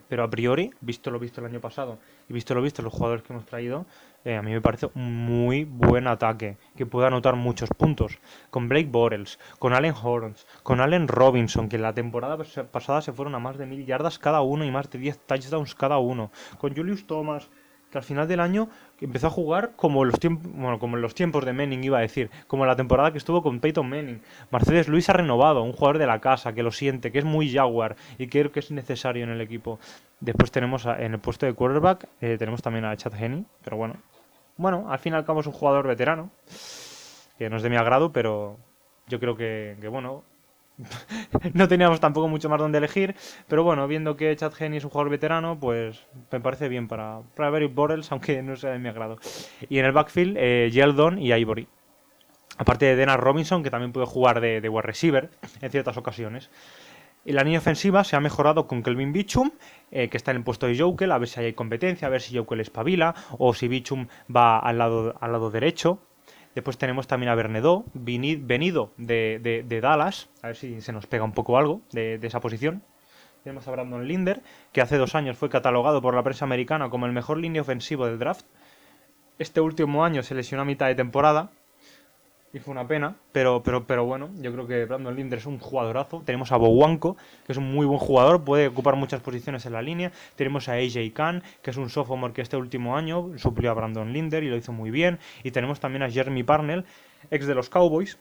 pero 0.09 0.23
a 0.23 0.29
priori, 0.29 0.71
visto 0.81 1.09
lo 1.09 1.17
visto 1.17 1.41
el 1.41 1.47
año 1.47 1.59
pasado 1.59 1.97
y 2.29 2.33
visto 2.33 2.53
lo 2.53 2.61
visto 2.61 2.81
los 2.83 2.93
jugadores 2.93 3.23
que 3.23 3.33
hemos 3.33 3.45
traído, 3.45 3.85
eh, 4.25 4.35
a 4.35 4.41
mí 4.41 4.51
me 4.51 4.61
parece 4.61 4.89
un 4.93 5.25
muy 5.25 5.63
buen 5.63 6.07
ataque 6.07 6.57
que 6.75 6.85
puede 6.85 7.07
anotar 7.07 7.35
muchos 7.35 7.69
puntos. 7.69 8.19
Con 8.51 8.69
Blake 8.69 8.89
Bortles, 8.91 9.39
con 9.59 9.73
Allen 9.73 9.95
Horns, 10.01 10.45
con 10.61 10.81
Allen 10.81 11.07
Robinson, 11.07 11.67
que 11.67 11.77
la 11.79 11.93
temporada 11.93 12.37
pas- 12.37 12.65
pasada 12.67 13.01
se 13.01 13.11
fueron 13.13 13.33
a 13.35 13.39
más 13.39 13.57
de 13.57 13.65
mil 13.65 13.85
yardas 13.85 14.19
cada 14.19 14.41
uno 14.41 14.65
y 14.65 14.71
más 14.71 14.89
de 14.91 14.99
10 14.99 15.19
touchdowns 15.25 15.73
cada 15.73 15.97
uno. 15.97 16.31
Con 16.59 16.75
Julius 16.75 17.07
Thomas, 17.07 17.49
que 17.93 17.99
al 17.99 18.03
final 18.03 18.27
del 18.27 18.39
año 18.39 18.69
empezó 18.99 19.27
a 19.27 19.29
jugar 19.29 19.73
como 19.75 20.03
los 20.03 20.15
bueno, 20.19 20.79
como 20.79 20.97
en 20.97 21.03
los 21.03 21.13
tiempos 21.13 21.45
de 21.45 21.53
Manning 21.53 21.83
iba 21.83 21.99
a 21.99 22.01
decir, 22.01 22.31
como 22.47 22.65
la 22.65 22.75
temporada 22.75 23.11
que 23.11 23.19
estuvo 23.19 23.43
con 23.43 23.59
Peyton 23.59 23.87
Manning. 23.87 24.19
Mercedes 24.51 24.87
Luis 24.87 25.07
ha 25.09 25.13
renovado, 25.13 25.61
un 25.61 25.73
jugador 25.73 25.99
de 25.99 26.07
la 26.07 26.19
casa 26.19 26.53
que 26.53 26.63
lo 26.63 26.71
siente, 26.71 27.11
que 27.11 27.19
es 27.19 27.25
muy 27.25 27.53
Jaguar 27.53 27.95
y 28.17 28.27
creo 28.27 28.51
que 28.51 28.61
es 28.61 28.71
necesario 28.71 29.23
en 29.23 29.29
el 29.29 29.41
equipo. 29.41 29.79
Después 30.19 30.51
tenemos 30.51 30.85
en 30.85 31.13
el 31.13 31.19
puesto 31.19 31.45
de 31.45 31.53
quarterback 31.53 32.07
eh, 32.19 32.37
tenemos 32.39 32.63
también 32.63 32.85
a 32.85 32.97
Chad 32.97 33.13
Henney, 33.13 33.45
pero 33.63 33.77
bueno, 33.77 33.97
bueno, 34.57 34.91
al 34.91 34.97
fin 34.97 35.13
y 35.13 35.15
al 35.15 35.25
cabo 35.25 35.41
es 35.41 35.47
un 35.47 35.53
jugador 35.53 35.87
veterano 35.87 36.31
que 37.37 37.49
no 37.49 37.57
es 37.57 37.63
de 37.63 37.69
mi 37.69 37.75
agrado, 37.75 38.11
pero 38.11 38.57
yo 39.07 39.19
creo 39.19 39.37
que, 39.37 39.77
que, 39.79 39.87
bueno. 39.87 40.23
no 41.53 41.67
teníamos 41.67 41.99
tampoco 41.99 42.27
mucho 42.27 42.49
más 42.49 42.59
donde 42.59 42.77
elegir, 42.77 43.15
pero 43.47 43.63
bueno, 43.63 43.87
viendo 43.87 44.15
que 44.15 44.35
Chad 44.35 44.53
Henney 44.59 44.77
es 44.77 44.83
un 44.83 44.89
jugador 44.89 45.11
veterano, 45.11 45.59
pues 45.59 46.05
me 46.31 46.39
parece 46.39 46.69
bien 46.69 46.87
para, 46.87 47.21
para 47.35 47.49
Avery 47.49 47.67
Bortles, 47.67 48.11
aunque 48.11 48.41
no 48.43 48.55
sea 48.55 48.71
de 48.71 48.79
mi 48.79 48.89
agrado. 48.89 49.17
Y 49.69 49.79
en 49.79 49.85
el 49.85 49.91
backfield, 49.91 50.37
eh, 50.37 50.69
Yeldon 50.71 51.19
y 51.19 51.33
Ivory. 51.33 51.67
Aparte 52.57 52.85
de 52.85 52.95
Dennis 52.95 53.17
Robinson, 53.17 53.63
que 53.63 53.71
también 53.71 53.91
puede 53.91 54.05
jugar 54.05 54.39
de, 54.39 54.61
de 54.61 54.69
wide 54.69 54.83
receiver 54.83 55.29
en 55.61 55.71
ciertas 55.71 55.97
ocasiones. 55.97 56.51
Y 57.25 57.31
la 57.31 57.43
línea 57.43 57.59
ofensiva 57.59 58.03
se 58.03 58.15
ha 58.15 58.19
mejorado 58.19 58.67
con 58.67 58.83
Kelvin 58.83 59.13
Bichum, 59.13 59.51
eh, 59.91 60.09
que 60.09 60.17
está 60.17 60.31
en 60.31 60.37
el 60.37 60.43
puesto 60.43 60.67
de 60.67 60.77
Jokel, 60.77 61.11
a 61.11 61.17
ver 61.17 61.29
si 61.29 61.39
hay 61.39 61.53
competencia, 61.53 62.07
a 62.07 62.11
ver 62.11 62.21
si 62.21 62.37
Jokel 62.37 62.59
espabila, 62.59 63.15
o 63.37 63.53
si 63.53 63.67
Bichum 63.67 64.07
va 64.33 64.59
al 64.59 64.77
lado, 64.77 65.15
al 65.19 65.31
lado 65.31 65.49
derecho. 65.49 65.99
Después 66.55 66.77
tenemos 66.77 67.07
también 67.07 67.31
a 67.31 67.35
Bernedó, 67.35 67.85
venido 67.93 68.93
de, 68.97 69.39
de- 69.41 69.63
de 69.63 69.81
Dallas, 69.81 70.29
a 70.41 70.47
ver 70.47 70.55
si 70.55 70.81
se 70.81 70.91
nos 70.93 71.07
pega 71.07 71.23
un 71.23 71.31
poco 71.31 71.57
algo 71.57 71.81
de, 71.91 72.17
de 72.19 72.27
esa 72.27 72.39
posición. 72.39 72.83
Tenemos 73.43 73.67
a 73.67 73.71
Brandon 73.71 74.07
Linder, 74.07 74.41
que 74.71 74.81
hace 74.81 74.97
dos 74.97 75.15
años 75.15 75.37
fue 75.37 75.49
catalogado 75.49 76.01
por 76.01 76.13
la 76.15 76.23
prensa 76.23 76.45
americana 76.45 76.89
como 76.89 77.07
el 77.07 77.11
mejor 77.11 77.37
línea 77.37 77.61
ofensivo 77.61 78.05
del 78.05 78.19
draft. 78.19 78.45
Este 79.39 79.61
último 79.61 80.05
año 80.05 80.21
se 80.23 80.35
lesionó 80.35 80.61
a 80.61 80.65
mitad 80.65 80.87
de 80.87 80.95
temporada, 80.95 81.49
y 82.53 82.59
fue 82.59 82.71
una 82.71 82.87
pena, 82.87 83.15
pero, 83.31 83.63
pero, 83.63 83.87
pero 83.87 84.05
bueno, 84.05 84.29
yo 84.39 84.53
creo 84.53 84.67
que 84.67 84.85
Brandon 84.85 85.15
Linder 85.15 85.39
es 85.39 85.47
un 85.47 85.57
jugadorazo. 85.57 86.21
Tenemos 86.23 86.51
a 86.51 86.57
Bowanko, 86.57 87.17
que 87.47 87.51
es 87.51 87.57
un 87.57 87.73
muy 87.73 87.87
buen 87.87 87.97
jugador, 87.97 88.43
puede 88.43 88.67
ocupar 88.67 88.95
muchas 88.95 89.21
posiciones 89.21 89.65
en 89.65 89.73
la 89.73 89.81
línea. 89.81 90.11
Tenemos 90.35 90.69
a 90.69 90.73
AJ 90.73 91.13
Khan, 91.13 91.41
que 91.63 91.71
es 91.71 91.77
un 91.77 91.89
sophomore 91.89 92.31
que 92.31 92.43
este 92.43 92.55
último 92.55 92.95
año 92.95 93.31
suplió 93.39 93.71
a 93.71 93.73
Brandon 93.73 94.13
Linder 94.13 94.43
y 94.43 94.49
lo 94.49 94.55
hizo 94.55 94.71
muy 94.71 94.91
bien. 94.91 95.17
Y 95.41 95.49
tenemos 95.49 95.79
también 95.79 96.03
a 96.03 96.11
Jeremy 96.11 96.43
Parnell, 96.43 96.85
ex 97.31 97.47
de 97.47 97.55
los 97.55 97.69
Cowboys, 97.69 98.19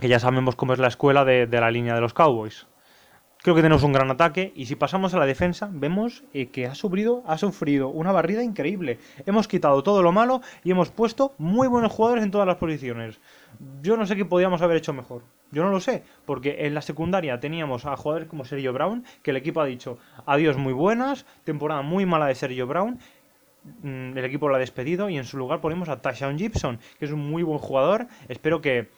que 0.00 0.08
ya 0.08 0.18
sabemos 0.18 0.56
cómo 0.56 0.72
es 0.72 0.80
la 0.80 0.88
escuela 0.88 1.24
de, 1.24 1.46
de 1.46 1.60
la 1.60 1.70
línea 1.70 1.94
de 1.94 2.00
los 2.00 2.14
Cowboys. 2.14 2.66
Creo 3.46 3.54
que 3.54 3.62
tenemos 3.62 3.84
un 3.84 3.92
gran 3.92 4.10
ataque 4.10 4.52
y 4.56 4.66
si 4.66 4.74
pasamos 4.74 5.14
a 5.14 5.20
la 5.20 5.24
defensa 5.24 5.70
vemos 5.70 6.24
eh, 6.34 6.48
que 6.48 6.66
ha 6.66 6.74
sufrido, 6.74 7.22
ha 7.28 7.38
sufrido 7.38 7.90
una 7.90 8.10
barrida 8.10 8.42
increíble. 8.42 8.98
Hemos 9.24 9.46
quitado 9.46 9.84
todo 9.84 10.02
lo 10.02 10.10
malo 10.10 10.40
y 10.64 10.72
hemos 10.72 10.90
puesto 10.90 11.32
muy 11.38 11.68
buenos 11.68 11.92
jugadores 11.92 12.24
en 12.24 12.32
todas 12.32 12.48
las 12.48 12.56
posiciones. 12.56 13.20
Yo 13.82 13.96
no 13.96 14.04
sé 14.04 14.16
qué 14.16 14.24
podíamos 14.24 14.62
haber 14.62 14.78
hecho 14.78 14.92
mejor. 14.92 15.22
Yo 15.52 15.62
no 15.62 15.70
lo 15.70 15.78
sé, 15.78 16.02
porque 16.24 16.66
en 16.66 16.74
la 16.74 16.82
secundaria 16.82 17.38
teníamos 17.38 17.86
a 17.86 17.96
jugadores 17.96 18.26
como 18.26 18.44
Sergio 18.44 18.72
Brown, 18.72 19.04
que 19.22 19.30
el 19.30 19.36
equipo 19.36 19.60
ha 19.60 19.66
dicho 19.66 19.96
adiós 20.26 20.56
muy 20.56 20.72
buenas, 20.72 21.24
temporada 21.44 21.82
muy 21.82 22.04
mala 22.04 22.26
de 22.26 22.34
Sergio 22.34 22.66
Brown, 22.66 22.98
mm, 23.84 24.18
el 24.18 24.24
equipo 24.24 24.48
lo 24.48 24.56
ha 24.56 24.58
despedido 24.58 25.08
y 25.08 25.18
en 25.18 25.24
su 25.24 25.36
lugar 25.36 25.60
ponemos 25.60 25.88
a 25.88 26.02
Tashawn 26.02 26.36
Gibson, 26.36 26.80
que 26.98 27.04
es 27.04 27.12
un 27.12 27.20
muy 27.20 27.44
buen 27.44 27.60
jugador. 27.60 28.08
Espero 28.26 28.60
que, 28.60 28.88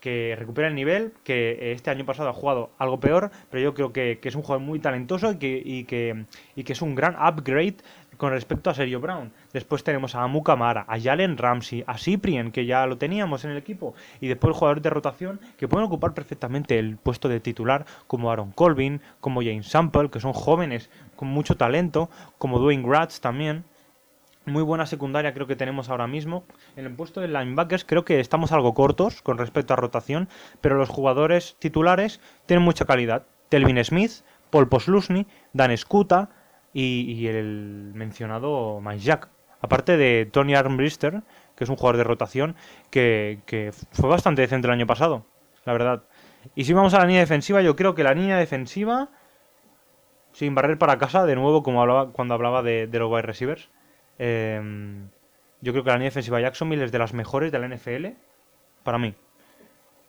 que 0.00 0.36
recupere 0.38 0.68
el 0.68 0.74
nivel, 0.74 1.12
que 1.24 1.52
eh, 1.52 1.72
este 1.72 1.90
año 1.90 2.04
pasado 2.04 2.28
ha 2.28 2.32
jugado 2.32 2.70
algo 2.78 3.00
peor, 3.00 3.30
pero 3.50 3.62
yo 3.62 3.74
creo 3.74 3.92
que, 3.92 4.18
que 4.20 4.28
es 4.28 4.34
un 4.34 4.42
jugador 4.42 4.64
muy 4.64 4.78
talentoso 4.78 5.32
y 5.32 5.36
que, 5.36 5.62
y, 5.64 5.84
que, 5.84 6.26
y 6.54 6.64
que 6.64 6.72
es 6.72 6.82
un 6.82 6.94
gran 6.94 7.14
upgrade 7.14 7.76
con 8.16 8.30
respecto 8.30 8.70
a 8.70 8.74
Sergio 8.74 9.00
Brown. 9.00 9.32
Después 9.52 9.84
tenemos 9.84 10.14
a 10.14 10.22
Amu 10.22 10.42
Kamara, 10.42 10.84
a 10.88 10.98
Jalen 11.00 11.36
Ramsey, 11.36 11.84
a 11.86 11.98
Cyprien, 11.98 12.50
que 12.50 12.66
ya 12.66 12.86
lo 12.86 12.98
teníamos 12.98 13.44
en 13.44 13.50
el 13.52 13.56
equipo, 13.56 13.94
y 14.20 14.28
después 14.28 14.56
jugadores 14.56 14.82
de 14.82 14.90
rotación 14.90 15.40
que 15.58 15.68
pueden 15.68 15.86
ocupar 15.86 16.14
perfectamente 16.14 16.78
el 16.78 16.96
puesto 16.96 17.28
de 17.28 17.40
titular, 17.40 17.84
como 18.06 18.30
Aaron 18.30 18.52
Colvin, 18.52 19.00
como 19.20 19.42
James 19.42 19.68
Sample, 19.68 20.10
que 20.10 20.20
son 20.20 20.32
jóvenes 20.32 20.90
con 21.14 21.28
mucho 21.28 21.56
talento, 21.56 22.10
como 22.38 22.58
Dwayne 22.58 22.86
Gratz 22.86 23.20
también. 23.20 23.64
Muy 24.46 24.62
buena 24.62 24.86
secundaria 24.86 25.34
creo 25.34 25.48
que 25.48 25.56
tenemos 25.56 25.88
ahora 25.88 26.06
mismo. 26.06 26.44
En 26.76 26.86
el 26.86 26.94
puesto 26.94 27.20
de 27.20 27.26
linebackers 27.26 27.84
creo 27.84 28.04
que 28.04 28.20
estamos 28.20 28.52
algo 28.52 28.74
cortos 28.74 29.20
con 29.20 29.38
respecto 29.38 29.74
a 29.74 29.76
rotación, 29.76 30.28
pero 30.60 30.76
los 30.76 30.88
jugadores 30.88 31.56
titulares 31.58 32.20
tienen 32.46 32.64
mucha 32.64 32.84
calidad. 32.84 33.26
Telvin 33.48 33.82
Smith, 33.84 34.22
Paul 34.50 34.68
Posluszny, 34.68 35.26
Dan 35.52 35.76
Skuta 35.76 36.30
y, 36.72 37.26
el 37.26 37.90
mencionado 37.94 38.80
Mike. 38.80 39.26
Aparte 39.62 39.96
de 39.96 40.28
Tony 40.30 40.54
Armbrister, 40.54 41.22
que 41.56 41.64
es 41.64 41.70
un 41.70 41.74
jugador 41.74 41.96
de 41.96 42.04
rotación 42.04 42.54
que, 42.90 43.40
que 43.46 43.72
fue 43.90 44.08
bastante 44.08 44.42
decente 44.42 44.68
el 44.68 44.74
año 44.74 44.86
pasado, 44.86 45.26
la 45.64 45.72
verdad. 45.72 46.04
Y 46.54 46.66
si 46.66 46.72
vamos 46.72 46.94
a 46.94 47.00
la 47.00 47.06
línea 47.06 47.20
defensiva, 47.20 47.62
yo 47.62 47.74
creo 47.74 47.96
que 47.96 48.04
la 48.04 48.14
línea 48.14 48.38
defensiva, 48.38 49.08
sin 50.30 50.54
barrer 50.54 50.78
para 50.78 50.98
casa, 50.98 51.26
de 51.26 51.34
nuevo, 51.34 51.64
como 51.64 51.82
hablaba 51.82 52.12
cuando 52.12 52.34
hablaba 52.34 52.62
de, 52.62 52.86
de 52.86 52.98
los 53.00 53.10
wide 53.10 53.22
receivers, 53.22 53.70
eh, 54.18 54.60
yo 55.60 55.72
creo 55.72 55.84
que 55.84 55.90
la 55.90 55.96
línea 55.96 56.10
defensiva 56.10 56.36
de 56.38 56.44
Jacksonville 56.44 56.84
es 56.84 56.92
de 56.92 56.98
las 56.98 57.14
mejores 57.14 57.50
de 57.52 57.58
la 57.58 57.68
NFL, 57.68 58.06
para 58.82 58.98
mí. 58.98 59.14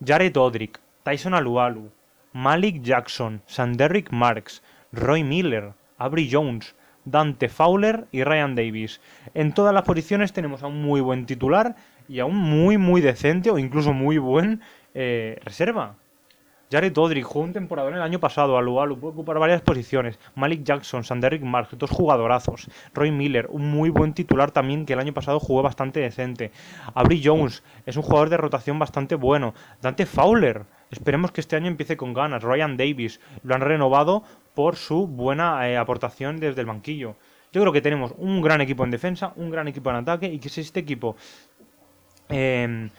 Jared 0.06 0.36
Odrick, 0.38 0.80
Tyson 1.04 1.34
Alualu, 1.34 1.92
Malik 2.34 2.82
Jackson, 2.82 3.42
Sanderick 3.46 4.12
Marks, 4.12 4.62
Roy 4.92 5.24
Miller, 5.24 5.74
Avery 5.98 6.30
Jones, 6.32 6.76
Dante 7.06 7.50
Fowler 7.50 8.08
y 8.12 8.24
Ryan 8.24 8.56
Davis. 8.56 9.02
En 9.34 9.54
todas 9.54 9.74
las 9.74 9.84
posiciones 9.84 10.34
tenemos 10.34 10.62
a 10.64 10.68
un 10.68 10.82
muy 10.82 11.02
buen 11.02 11.26
titular 11.26 11.76
y 12.08 12.20
a 12.20 12.26
un 12.26 12.36
muy, 12.36 12.78
muy 12.78 13.02
decente 13.02 13.50
o 13.50 13.58
incluso 13.58 13.94
muy 13.94 14.18
buen 14.18 14.62
eh, 14.94 15.40
reserva. 15.44 15.96
Jared 16.70 16.98
Odrick 16.98 17.24
jugó 17.24 17.46
un 17.46 17.54
temporador 17.54 17.94
el 17.94 18.02
año 18.02 18.20
pasado. 18.20 18.58
Alualu 18.58 19.00
puede 19.00 19.14
ocupar 19.14 19.40
varias 19.40 19.62
posiciones. 19.62 20.20
Malik 20.36 20.64
Jackson, 20.64 21.06
Sanderick 21.06 21.42
Marks, 21.42 21.78
dos 21.78 21.90
jugadorazos. 21.90 22.70
Roy 22.94 23.10
Miller, 23.10 23.48
un 23.50 23.72
muy 23.72 23.90
buen 23.90 24.14
titular 24.14 24.52
también 24.52 24.86
que 24.86 24.92
el 24.94 25.00
año 25.00 25.14
pasado 25.14 25.40
jugó 25.40 25.64
bastante 25.64 26.02
decente. 26.02 26.52
Avery 26.94 27.22
Jones 27.24 27.64
es 27.86 27.96
un 27.96 28.04
jugador 28.04 28.30
de 28.30 28.38
rotación 28.38 28.80
bastante 28.80 29.16
bueno. 29.16 29.54
Dante 29.82 30.06
Fowler, 30.06 30.66
esperemos 30.92 31.32
que 31.32 31.40
este 31.40 31.56
año 31.56 31.68
empiece 31.68 31.96
con 31.96 32.14
ganas. 32.14 32.44
Ryan 32.44 32.76
Davis, 32.76 33.22
lo 33.44 33.56
han 33.56 33.62
renovado 33.62 34.24
por 34.54 34.76
su 34.76 35.08
buena 35.08 35.70
eh, 35.70 35.78
aportación 35.78 36.38
desde 36.38 36.60
el 36.60 36.68
banquillo. 36.68 37.16
Yo 37.54 37.62
creo 37.62 37.72
que 37.72 37.82
tenemos 37.82 38.14
un 38.18 38.42
gran 38.42 38.60
equipo 38.60 38.84
en 38.84 38.92
defensa, 38.92 39.32
un 39.38 39.50
gran 39.50 39.70
equipo 39.70 39.90
en 39.90 39.96
ataque 39.96 40.28
y 40.28 40.40
que 40.40 40.50
si 40.50 40.60
este 40.60 40.82
equipo 40.82 41.16
eh, 42.28 42.90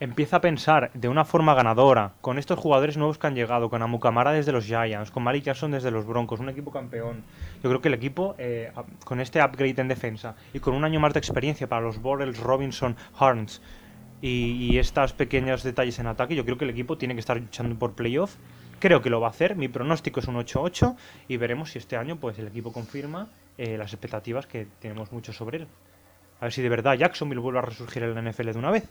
empieza 0.00 0.36
a 0.36 0.40
pensar 0.40 0.90
de 0.94 1.08
una 1.08 1.26
forma 1.26 1.54
ganadora 1.54 2.14
con 2.22 2.38
estos 2.38 2.58
jugadores 2.58 2.96
nuevos 2.96 3.18
que 3.18 3.26
han 3.26 3.34
llegado, 3.34 3.68
con 3.68 3.82
Amukamara 3.82 4.32
desde 4.32 4.50
los 4.50 4.64
Giants, 4.64 5.10
con 5.10 5.22
Malik 5.22 5.44
Jackson 5.44 5.70
desde 5.70 5.90
los 5.90 6.06
Broncos, 6.06 6.40
un 6.40 6.48
equipo 6.48 6.72
campeón. 6.72 7.22
Yo 7.62 7.68
creo 7.68 7.82
que 7.82 7.88
el 7.88 7.94
equipo, 7.94 8.34
eh, 8.38 8.72
con 9.04 9.20
este 9.20 9.42
upgrade 9.42 9.80
en 9.80 9.88
defensa 9.88 10.34
y 10.54 10.60
con 10.60 10.74
un 10.74 10.84
año 10.84 10.98
más 11.00 11.12
de 11.12 11.18
experiencia 11.18 11.68
para 11.68 11.82
los 11.82 12.00
Borrells, 12.00 12.40
Robinson, 12.40 12.96
Harns 13.18 13.60
y, 14.22 14.52
y 14.52 14.78
estos 14.78 15.12
pequeños 15.12 15.62
detalles 15.62 15.98
en 15.98 16.06
ataque, 16.06 16.34
yo 16.34 16.46
creo 16.46 16.56
que 16.56 16.64
el 16.64 16.70
equipo 16.70 16.96
tiene 16.96 17.14
que 17.14 17.20
estar 17.20 17.36
luchando 17.36 17.78
por 17.78 17.92
playoff. 17.92 18.36
Creo 18.78 19.02
que 19.02 19.10
lo 19.10 19.20
va 19.20 19.26
a 19.26 19.30
hacer. 19.30 19.56
Mi 19.56 19.68
pronóstico 19.68 20.20
es 20.20 20.26
un 20.28 20.36
8-8 20.36 20.96
y 21.28 21.36
veremos 21.36 21.72
si 21.72 21.78
este 21.78 21.98
año 21.98 22.16
pues 22.16 22.38
el 22.38 22.46
equipo 22.46 22.72
confirma 22.72 23.28
eh, 23.58 23.76
las 23.76 23.92
expectativas 23.92 24.46
que 24.46 24.66
tenemos 24.80 25.12
mucho 25.12 25.34
sobre 25.34 25.58
él. 25.58 25.66
A 26.40 26.44
ver 26.44 26.52
si 26.52 26.62
de 26.62 26.70
verdad 26.70 26.94
Jacksonville 26.94 27.42
vuelve 27.42 27.58
a 27.58 27.62
resurgir 27.62 28.02
en 28.02 28.14
la 28.14 28.22
NFL 28.22 28.52
de 28.52 28.58
una 28.58 28.70
vez. 28.70 28.88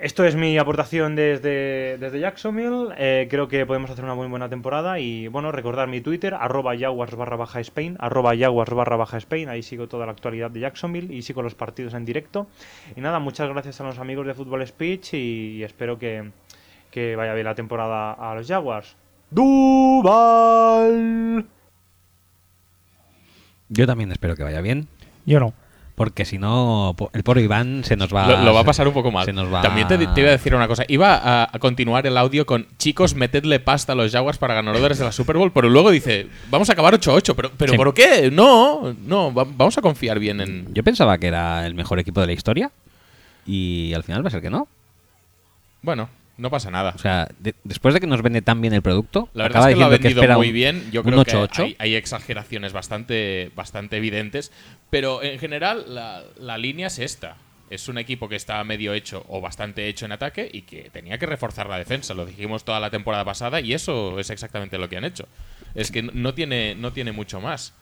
Esto 0.00 0.24
es 0.24 0.36
mi 0.36 0.56
aportación 0.58 1.16
desde, 1.16 1.98
desde 1.98 2.20
Jacksonville. 2.20 2.94
Eh, 2.98 3.26
creo 3.28 3.48
que 3.48 3.66
podemos 3.66 3.90
hacer 3.90 4.04
una 4.04 4.14
muy 4.14 4.28
buena 4.28 4.48
temporada. 4.48 5.00
Y 5.00 5.26
bueno, 5.26 5.50
recordar 5.50 5.88
mi 5.88 6.00
Twitter, 6.00 6.34
arroba 6.34 6.78
jaguars 6.78 7.16
barra 7.16 7.34
baja 7.34 7.58
Spain, 7.58 7.96
arroba 7.98 8.36
jaguars 8.38 8.72
barra 8.72 8.94
baja 8.94 9.16
Spain. 9.16 9.48
Ahí 9.48 9.64
sigo 9.64 9.88
toda 9.88 10.06
la 10.06 10.12
actualidad 10.12 10.52
de 10.52 10.60
Jacksonville 10.60 11.12
y 11.12 11.22
sigo 11.22 11.42
los 11.42 11.56
partidos 11.56 11.94
en 11.94 12.04
directo. 12.04 12.46
Y 12.94 13.00
nada, 13.00 13.18
muchas 13.18 13.48
gracias 13.48 13.80
a 13.80 13.84
los 13.84 13.98
amigos 13.98 14.24
de 14.24 14.34
Fútbol 14.34 14.64
Speech 14.64 15.14
y, 15.14 15.64
espero 15.64 15.98
que, 15.98 16.30
que 16.92 17.16
vaya 17.16 17.34
bien 17.34 17.46
la 17.46 17.56
temporada 17.56 18.12
a 18.12 18.36
los 18.36 18.46
Jaguars. 18.46 18.94
¡Duval! 19.30 20.14
Yo 23.68 23.86
también 23.88 24.12
espero 24.12 24.36
que 24.36 24.44
vaya 24.44 24.60
bien. 24.60 24.86
Yo 25.26 25.40
no. 25.40 25.52
Porque 25.98 26.24
si 26.24 26.38
no, 26.38 26.96
el 27.12 27.22
pobre 27.24 27.42
Iván 27.42 27.82
se 27.84 27.96
nos 27.96 28.14
va 28.14 28.26
Lo, 28.26 28.42
lo 28.44 28.54
va 28.54 28.60
a 28.60 28.64
pasar 28.64 28.88
un 28.88 28.94
poco 28.94 29.10
mal. 29.10 29.26
Se 29.26 29.32
nos 29.34 29.52
va 29.52 29.60
También 29.60 29.86
te, 29.88 29.98
te 29.98 30.20
iba 30.20 30.28
a 30.30 30.32
decir 30.32 30.54
una 30.54 30.66
cosa. 30.68 30.84
Iba 30.88 31.16
a, 31.16 31.50
a 31.52 31.58
continuar 31.58 32.06
el 32.06 32.16
audio 32.16 32.46
con 32.46 32.66
chicos, 32.78 33.14
metedle 33.16 33.58
pasta 33.60 33.92
a 33.92 33.96
los 33.96 34.10
Jaguars 34.12 34.38
para 34.38 34.54
ganadores 34.54 34.96
de 34.98 35.04
la 35.04 35.12
Super 35.12 35.36
Bowl, 35.36 35.52
pero 35.52 35.68
luego 35.68 35.90
dice, 35.90 36.28
vamos 36.50 36.70
a 36.70 36.72
acabar 36.74 36.94
8-8. 36.94 37.34
Pero, 37.36 37.50
pero 37.58 37.72
Sí. 37.72 37.76
¿por 37.76 37.92
qué? 37.92 38.30
No, 38.32 38.94
no, 39.04 39.34
va- 39.34 39.44
vamos 39.44 39.76
a 39.76 39.82
confiar 39.82 40.18
bien 40.20 40.40
en. 40.40 40.72
Yo 40.72 40.82
pensaba 40.84 41.18
que 41.18 41.26
era 41.26 41.66
el 41.66 41.74
mejor 41.74 41.98
equipo 41.98 42.20
de 42.20 42.28
la 42.28 42.32
historia 42.32 42.70
y 43.44 43.92
al 43.92 44.04
final 44.04 44.24
va 44.24 44.28
a 44.28 44.30
ser 44.30 44.40
que 44.40 44.50
no. 44.50 44.68
Bueno, 45.82 46.08
no 46.38 46.50
pasa 46.50 46.70
nada. 46.70 46.92
O 46.94 46.98
sea, 46.98 47.28
de- 47.38 47.54
después 47.64 47.92
de 47.94 48.00
que 48.00 48.06
nos 48.06 48.22
vende 48.22 48.40
tan 48.42 48.60
bien 48.60 48.72
el 48.72 48.80
producto, 48.82 49.28
La 49.34 49.44
verdad 49.44 49.58
acaba 49.64 49.70
es 49.70 49.74
que 49.74 49.80
lo 49.80 49.86
ha 49.86 49.90
que 49.90 49.98
vendido 50.14 50.36
muy 50.38 50.48
un- 50.48 50.52
bien. 50.54 50.90
Yo 50.90 51.02
creo 51.04 51.24
que 51.24 51.32
8-8. 51.32 51.62
hay, 51.64 51.76
hay 51.78 51.94
exageraciones 51.96 52.72
bastante, 52.72 53.50
bastante 53.54 53.96
evidentes. 53.98 54.52
Pero 54.90 55.22
en 55.22 55.38
general, 55.38 55.84
la, 55.94 56.22
la 56.38 56.56
línea 56.56 56.86
es 56.86 56.98
esta. 56.98 57.36
Es 57.70 57.88
un 57.88 57.98
equipo 57.98 58.30
que 58.30 58.36
está 58.36 58.64
medio 58.64 58.94
hecho 58.94 59.26
o 59.28 59.42
bastante 59.42 59.88
hecho 59.88 60.06
en 60.06 60.12
ataque 60.12 60.48
y 60.50 60.62
que 60.62 60.88
tenía 60.90 61.18
que 61.18 61.26
reforzar 61.26 61.68
la 61.68 61.76
defensa. 61.76 62.14
Lo 62.14 62.24
dijimos 62.24 62.64
toda 62.64 62.80
la 62.80 62.88
temporada 62.88 63.26
pasada 63.26 63.60
y 63.60 63.74
eso 63.74 64.18
es 64.18 64.30
exactamente 64.30 64.78
lo 64.78 64.88
que 64.88 64.96
han 64.96 65.04
hecho. 65.04 65.28
Es 65.74 65.90
que 65.90 66.02
no- 66.02 66.12
no 66.14 66.32
tiene, 66.32 66.74
no 66.76 66.92
tiene 66.94 67.12
mucho 67.12 67.40
más. 67.42 67.74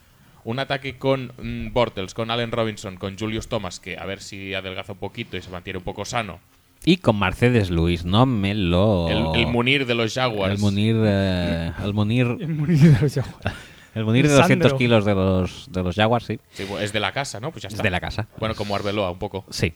Un 0.42 0.58
ataque 0.58 0.96
con 0.98 1.32
mm, 1.40 1.72
Bortles, 1.72 2.14
con 2.14 2.30
Allen 2.32 2.50
Robinson, 2.52 2.96
con 2.96 3.16
Julius 3.18 3.48
Thomas, 3.48 3.78
que 3.78 3.96
a 3.96 4.04
ver 4.06 4.20
si 4.22 4.54
adelgaza 4.54 4.92
un 4.92 4.98
poquito 4.98 5.36
y 5.36 5.42
se 5.42 5.50
mantiene 5.50 5.78
un 5.78 5.84
poco 5.84 6.04
sano. 6.04 6.40
Y 6.88 6.98
con 6.98 7.18
Mercedes 7.18 7.68
Luis, 7.70 8.04
no 8.04 8.24
me 8.26 8.54
lo... 8.54 9.08
El, 9.08 9.40
el 9.40 9.46
Munir 9.48 9.86
de 9.86 9.94
los 9.96 10.14
Jaguars. 10.14 10.54
El 10.54 10.60
Munir, 10.60 10.96
eh, 11.04 11.72
el 11.84 11.92
Munir, 11.92 12.26
El 12.40 12.48
Munir 12.54 12.78
de 12.78 13.00
los 13.02 13.12
Jaguars. 13.12 13.54
el 13.94 14.04
Munir 14.04 14.26
de 14.28 14.32
El 14.34 14.38
200 14.38 14.64
Sandro. 14.70 14.78
kilos 14.78 15.04
de 15.04 15.14
los, 15.16 15.66
de 15.72 15.82
los 15.82 15.96
Jaguars, 15.96 16.26
sí. 16.26 16.38
Es 16.80 16.92
de 16.92 17.00
la 17.00 17.10
casa, 17.10 17.40
¿no? 17.40 17.50
Pues 17.50 17.62
ya 17.64 17.66
Es 17.68 17.74
está. 17.74 17.82
de 17.82 17.90
la 17.90 17.98
casa. 18.00 18.28
Bueno, 18.38 18.54
como 18.54 18.76
Arbeloa 18.76 19.10
un 19.10 19.18
poco. 19.18 19.44
Sí. 19.50 19.74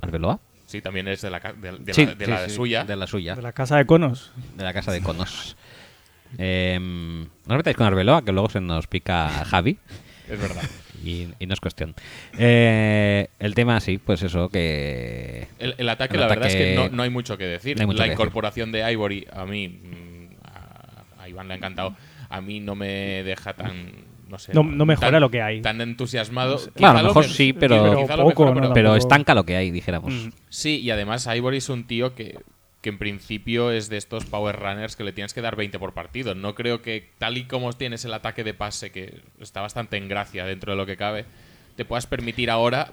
¿Arbeloa? 0.00 0.38
Sí, 0.66 0.80
también 0.80 1.08
es 1.08 1.20
de 1.20 1.30
la, 1.30 1.40
de, 1.40 1.72
de 1.80 1.92
Sí, 1.94 2.06
la, 2.06 2.14
de 2.14 2.24
sí, 2.24 2.30
la 2.30 2.48
sí, 2.48 2.54
suya. 2.54 2.84
De 2.84 2.94
la 2.96 3.06
suya. 3.08 3.34
De 3.34 3.42
la 3.42 3.52
casa 3.52 3.76
de 3.76 3.84
conos. 3.84 4.30
de 4.56 4.62
la 4.64 4.72
casa 4.72 4.92
de 4.92 5.02
conos. 5.02 5.56
Eh, 6.38 6.78
no 6.80 7.54
os 7.54 7.56
metáis 7.56 7.76
con 7.76 7.86
Arbeloa, 7.86 8.24
que 8.24 8.30
luego 8.32 8.48
se 8.50 8.60
nos 8.60 8.86
pica 8.86 9.28
Javi. 9.46 9.78
Es 10.28 10.40
verdad. 10.40 10.62
Y, 11.04 11.28
y 11.38 11.46
no 11.46 11.52
es 11.52 11.60
cuestión. 11.60 11.94
Eh, 12.38 13.28
el 13.38 13.54
tema, 13.54 13.78
sí, 13.80 13.98
pues 13.98 14.22
eso, 14.22 14.48
que. 14.48 15.48
El, 15.58 15.74
el 15.76 15.88
ataque, 15.90 16.14
El 16.14 16.20
la 16.22 16.28
verdad 16.28 16.46
es 16.48 16.56
que 16.56 16.74
no, 16.74 16.88
no 16.88 17.02
hay 17.02 17.10
mucho 17.10 17.36
que 17.36 17.44
decir. 17.44 17.76
no 17.76 17.82
hay 17.82 17.86
mucho 17.86 17.98
la 17.98 18.04
que 18.04 18.10
decir. 18.12 18.20
incorporación 18.22 18.72
de 18.72 18.90
Ivory, 18.90 19.26
a 19.30 19.44
mí, 19.44 19.68
mm, 19.68 20.28
a, 20.44 21.22
a 21.22 21.28
Iván 21.28 21.48
le 21.48 21.54
ha 21.54 21.56
encantado. 21.58 21.94
A 22.30 22.40
mí 22.40 22.60
no 22.60 22.74
me 22.74 23.22
deja 23.22 23.52
tan. 23.52 23.92
No 24.28 24.38
sé. 24.38 24.54
No- 24.54 24.62
no 24.62 24.86
mejora 24.86 25.10
tan- 25.10 25.20
lo 25.20 25.30
que 25.30 25.42
hay. 25.42 25.60
Tan 25.60 25.80
entusiasmado. 25.82 26.56
Claro, 26.56 26.72
Quizá 26.74 26.90
a 26.90 27.02
lo 27.02 27.08
mejor 27.08 27.26
me- 27.26 27.32
sí, 27.34 27.52
pero- 27.52 27.76
lo 27.94 28.06
poco, 28.24 28.44
mejora, 28.46 28.50
¿no? 28.54 28.60
pero- 28.60 28.72
Pero 28.72 28.96
estanca 28.96 29.34
lo 29.34 29.44
que 29.44 29.56
hay, 29.56 29.70
dijéramos. 29.70 30.10
Mm. 30.10 30.28
Sí, 30.48 30.80
y 30.80 30.90
además 30.90 31.26
Ivory 31.26 31.58
es 31.58 31.68
un 31.68 31.86
tío 31.86 32.14
que, 32.14 32.38
que 32.84 32.90
en 32.90 32.98
principio 32.98 33.70
es 33.70 33.88
de 33.88 33.96
estos 33.96 34.26
power 34.26 34.56
runners 34.60 34.94
que 34.94 35.04
le 35.04 35.14
tienes 35.14 35.32
que 35.32 35.40
dar 35.40 35.56
20 35.56 35.78
por 35.78 35.94
partido. 35.94 36.34
No 36.34 36.54
creo 36.54 36.82
que 36.82 37.08
tal 37.16 37.38
y 37.38 37.44
como 37.44 37.72
tienes 37.72 38.04
el 38.04 38.12
ataque 38.12 38.44
de 38.44 38.52
pase, 38.52 38.92
que 38.92 39.22
está 39.40 39.62
bastante 39.62 39.96
en 39.96 40.06
gracia 40.06 40.44
dentro 40.44 40.72
de 40.72 40.76
lo 40.76 40.84
que 40.84 40.98
cabe, 40.98 41.24
te 41.76 41.86
puedas 41.86 42.06
permitir 42.06 42.50
ahora 42.50 42.92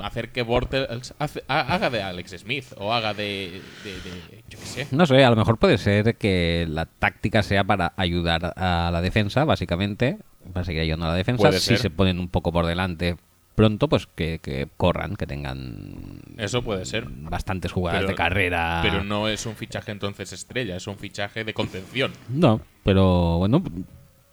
hacer 0.00 0.30
que 0.30 0.42
Bortles 0.42 1.12
haga 1.48 1.90
de 1.90 2.02
Alex 2.02 2.30
Smith 2.38 2.66
o 2.76 2.92
haga 2.94 3.12
de, 3.12 3.60
de- 3.84 3.90
de- 3.94 4.44
yo 4.48 4.58
qué 4.60 4.64
sé. 4.64 4.86
No 4.92 5.04
sé, 5.06 5.24
a 5.24 5.30
lo 5.30 5.34
mejor 5.36 5.58
puede 5.58 5.76
ser 5.76 6.14
que 6.16 6.66
la 6.68 6.86
táctica 6.86 7.42
sea 7.42 7.64
para 7.64 7.92
ayudar 7.96 8.54
a 8.56 8.90
la 8.92 9.02
defensa, 9.02 9.44
básicamente. 9.44 10.18
Para 10.52 10.64
seguir 10.64 10.82
ayudando 10.82 11.06
a 11.06 11.08
la 11.10 11.14
defensa. 11.16 11.50
Si 11.52 11.76
se 11.76 11.90
ponen 11.90 12.18
un 12.20 12.28
poco 12.28 12.52
por 12.52 12.64
delante 12.64 13.16
pronto, 13.54 13.88
pues 13.88 14.06
que, 14.06 14.38
que 14.38 14.68
corran, 14.76 15.16
que 15.16 15.26
tengan 15.26 16.20
Eso 16.38 16.62
puede 16.62 16.84
ser. 16.86 17.06
bastantes 17.08 17.72
jugadas 17.72 18.00
Pero- 18.00 18.08
de 18.10 18.14
carrera. 18.14 18.80
Pero 18.82 19.04
no 19.04 19.28
es 19.28 19.44
un 19.46 19.54
fichaje 19.56 19.92
entonces 19.92 20.32
estrella, 20.32 20.76
es 20.76 20.86
un 20.86 20.96
fichaje 20.96 21.44
de 21.44 21.52
contención. 21.54 22.12
No, 22.28 22.60
pero 22.84 23.38
bueno, 23.38 23.62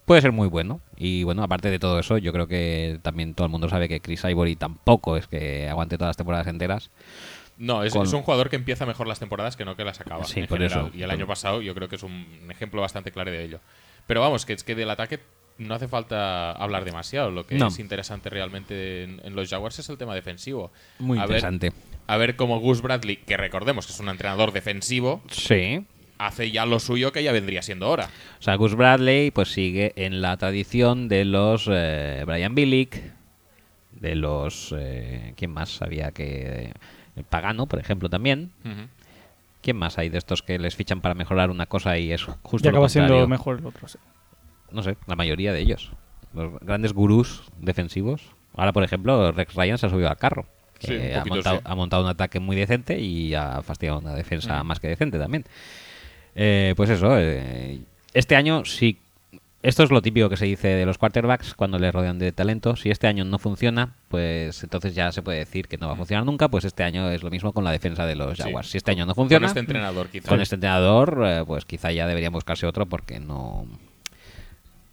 puede 0.06 0.22
ser 0.22 0.32
muy 0.32 0.48
bueno. 0.48 0.80
Y 0.96 1.24
bueno, 1.24 1.42
aparte 1.42 1.70
de 1.70 1.78
todo 1.78 1.98
eso, 1.98 2.16
yo 2.18 2.32
creo 2.32 2.46
que 2.46 2.98
también 3.02 3.34
todo 3.34 3.44
el 3.46 3.50
mundo 3.50 3.68
sabe 3.68 3.88
que 3.88 4.00
Chris 4.00 4.24
Ivory 4.24 4.56
tampoco 4.56 5.16
es 5.16 5.26
que 5.26 5.68
aguante 5.68 5.98
todas 5.98 6.10
las 6.10 6.16
temporadas 6.16 6.46
enteras. 6.46 6.90
No, 7.58 7.82
es, 7.82 7.92
Con- 7.92 8.06
es 8.06 8.12
un 8.12 8.22
jugador 8.22 8.48
que 8.50 8.56
empieza 8.56 8.86
mejor 8.86 9.08
las 9.08 9.18
temporadas 9.18 9.56
que 9.56 9.64
no 9.64 9.76
que 9.76 9.84
las 9.84 10.00
acaba. 10.00 10.24
Sí, 10.24 10.40
en 10.40 10.46
por 10.46 10.58
general. 10.58 10.86
eso. 10.86 10.96
Y 10.96 11.02
el 11.02 11.10
año 11.10 11.26
pasado 11.26 11.60
yo 11.60 11.74
creo 11.74 11.88
que 11.88 11.96
es 11.96 12.02
un 12.04 12.24
ejemplo 12.50 12.80
bastante 12.80 13.10
claro 13.10 13.30
de 13.32 13.44
ello. 13.44 13.60
Pero 14.06 14.20
vamos, 14.20 14.46
que 14.46 14.52
es 14.54 14.62
que 14.64 14.74
del 14.76 14.88
ataque 14.90 15.18
no 15.58 15.74
hace 15.74 15.88
falta 15.88 16.52
hablar 16.52 16.84
demasiado. 16.84 17.30
Lo 17.30 17.46
que 17.46 17.56
No. 17.56 17.66
es 17.68 17.78
interesante 17.78 18.30
realmente 18.30 19.02
en, 19.04 19.20
en 19.24 19.34
los 19.36 19.48
Jaguars 19.50 19.78
es 19.78 19.88
el 19.88 19.98
tema 19.98 20.14
defensivo. 20.14 20.70
Muy 20.98 21.18
a 21.18 21.22
interesante. 21.22 21.70
Ver, 21.70 21.78
a 22.06 22.16
ver 22.16 22.36
cómo 22.36 22.58
Gus 22.60 22.80
Bradley, 22.82 23.16
que 23.16 23.36
recordemos 23.36 23.86
que 23.86 23.92
es 23.92 24.00
un 24.00 24.08
entrenador 24.08 24.52
defensivo, 24.52 25.20
Sí. 25.30 25.84
hace 26.18 26.50
ya 26.50 26.64
lo 26.66 26.80
suyo 26.80 27.12
que 27.12 27.22
ya 27.22 27.32
vendría 27.32 27.62
siendo 27.62 27.86
ahora. 27.86 28.08
O 28.38 28.42
sea, 28.42 28.54
Gus 28.56 28.74
Bradley 28.74 29.30
pues 29.30 29.48
sigue 29.52 29.92
en 29.96 30.22
la 30.22 30.36
tradición 30.36 31.08
de 31.08 31.24
los 31.24 31.68
eh, 31.70 32.22
Brian 32.26 32.54
Billick, 32.54 33.00
de 33.92 34.14
los... 34.14 34.72
eh, 34.78 35.34
¿Quién 35.36 35.50
más 35.52 35.70
sabía 35.70 36.12
que... 36.12 36.72
el 37.16 37.24
Pagano, 37.24 37.66
por 37.66 37.80
ejemplo, 37.80 38.08
también. 38.08 38.52
¿Quién 39.60 39.76
más 39.76 39.98
hay 39.98 40.08
de 40.08 40.18
estos 40.18 40.42
que 40.42 40.56
les 40.58 40.76
fichan 40.76 41.00
para 41.00 41.14
mejorar 41.16 41.50
una 41.50 41.66
cosa 41.66 41.98
y 41.98 42.12
es 42.12 42.22
justo 42.42 42.68
Y 42.68 42.70
lo 42.70 42.78
acaba 42.78 42.88
siendo 42.88 43.08
contrario? 43.08 43.28
mejor 43.28 43.58
el 43.58 43.66
otro. 43.66 43.88
sí. 43.88 43.98
No 44.72 44.82
sé, 44.82 44.96
la 45.06 45.16
mayoría 45.16 45.52
de 45.52 45.60
ellos. 45.60 45.90
Los 46.34 46.58
grandes 46.60 46.92
gurús 46.92 47.42
defensivos. 47.58 48.22
Ahora, 48.54 48.72
por 48.72 48.84
ejemplo, 48.84 49.32
Rex 49.32 49.54
Ryan 49.54 49.78
se 49.78 49.86
ha 49.86 49.90
subido 49.90 50.08
al 50.08 50.16
carro. 50.16 50.46
Sí, 50.80 50.94
ha, 51.12 51.24
montado, 51.24 51.56
sí. 51.56 51.62
ha 51.64 51.74
montado 51.74 52.02
un 52.04 52.08
ataque 52.08 52.38
muy 52.38 52.54
decente 52.54 53.00
y 53.00 53.34
ha 53.34 53.62
fastidiado 53.62 53.98
una 53.98 54.14
defensa 54.14 54.62
Mm. 54.62 54.66
más 54.66 54.78
que 54.80 54.88
decente 54.88 55.18
también. 55.18 55.44
Eh, 56.34 56.74
pues 56.76 56.90
eso, 56.90 57.18
eh, 57.18 57.80
este 58.14 58.36
año 58.36 58.64
sí. 58.64 58.98
Esto 59.60 59.82
es 59.82 59.90
lo 59.90 60.00
típico 60.00 60.28
que 60.28 60.36
se 60.36 60.44
dice 60.44 60.68
de 60.68 60.86
los 60.86 60.98
quarterbacks 60.98 61.54
cuando 61.54 61.80
les 61.80 61.92
rodean 61.92 62.20
de 62.20 62.30
talento. 62.30 62.76
Si 62.76 62.90
este 62.90 63.08
año 63.08 63.24
no 63.24 63.40
funciona, 63.40 63.94
pues 64.06 64.62
entonces 64.62 64.94
ya 64.94 65.10
se 65.10 65.20
puede 65.20 65.38
decir 65.38 65.66
que 65.66 65.76
no 65.78 65.88
va 65.88 65.94
a 65.94 65.96
funcionar 65.96 66.24
nunca. 66.24 66.46
Pues 66.48 66.64
este 66.64 66.84
año 66.84 67.10
es 67.10 67.24
lo 67.24 67.30
mismo 67.30 67.52
con 67.52 67.64
la 67.64 67.72
defensa 67.72 68.06
de 68.06 68.14
los 68.14 68.36
Sí. 68.36 68.44
Jaguars. 68.44 68.70
Si 68.70 68.76
este 68.78 68.92
año 68.92 69.04
no 69.04 69.16
Con 69.16 69.24
funciona, 69.24 69.48
este 69.48 69.58
entrenador, 69.58 70.08
quizás. 70.10 70.28
con 70.28 70.40
este 70.40 70.54
entrenador, 70.54 71.22
eh, 71.26 71.42
pues 71.44 71.64
quizá 71.64 71.90
ya 71.90 72.06
deberían 72.06 72.32
buscarse 72.32 72.66
otro 72.68 72.86
porque 72.86 73.18
no 73.18 73.66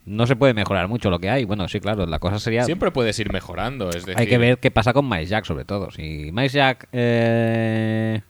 no 0.06 0.28
se 0.28 0.36
puede 0.36 0.54
mejorar 0.54 0.88
mucho 0.88 1.10
lo 1.10 1.20
que 1.20 1.30
hay. 1.30 1.46
Bueno, 1.46 1.68
sí, 1.68 1.80
claro, 1.80 2.06
la 2.06 2.20
cosa 2.20 2.40
sería 2.40 2.64
Siempre 2.64 2.92
puedes 2.92 3.18
ir 3.20 3.32
mejorando. 3.34 3.90
Es 3.90 4.06
decir, 4.06 4.14
hay 4.18 4.28
que 4.28 4.38
ver 4.38 4.60
qué 4.60 4.72
pasa 4.72 4.94
con 4.94 5.08
Miles 5.10 5.30
Jack 5.30 5.46
sobre 5.46 5.66
todo. 5.66 5.90
Si 5.92 6.30
Miles 6.32 6.54
Jack 6.54 6.88
eh, 6.94 8.22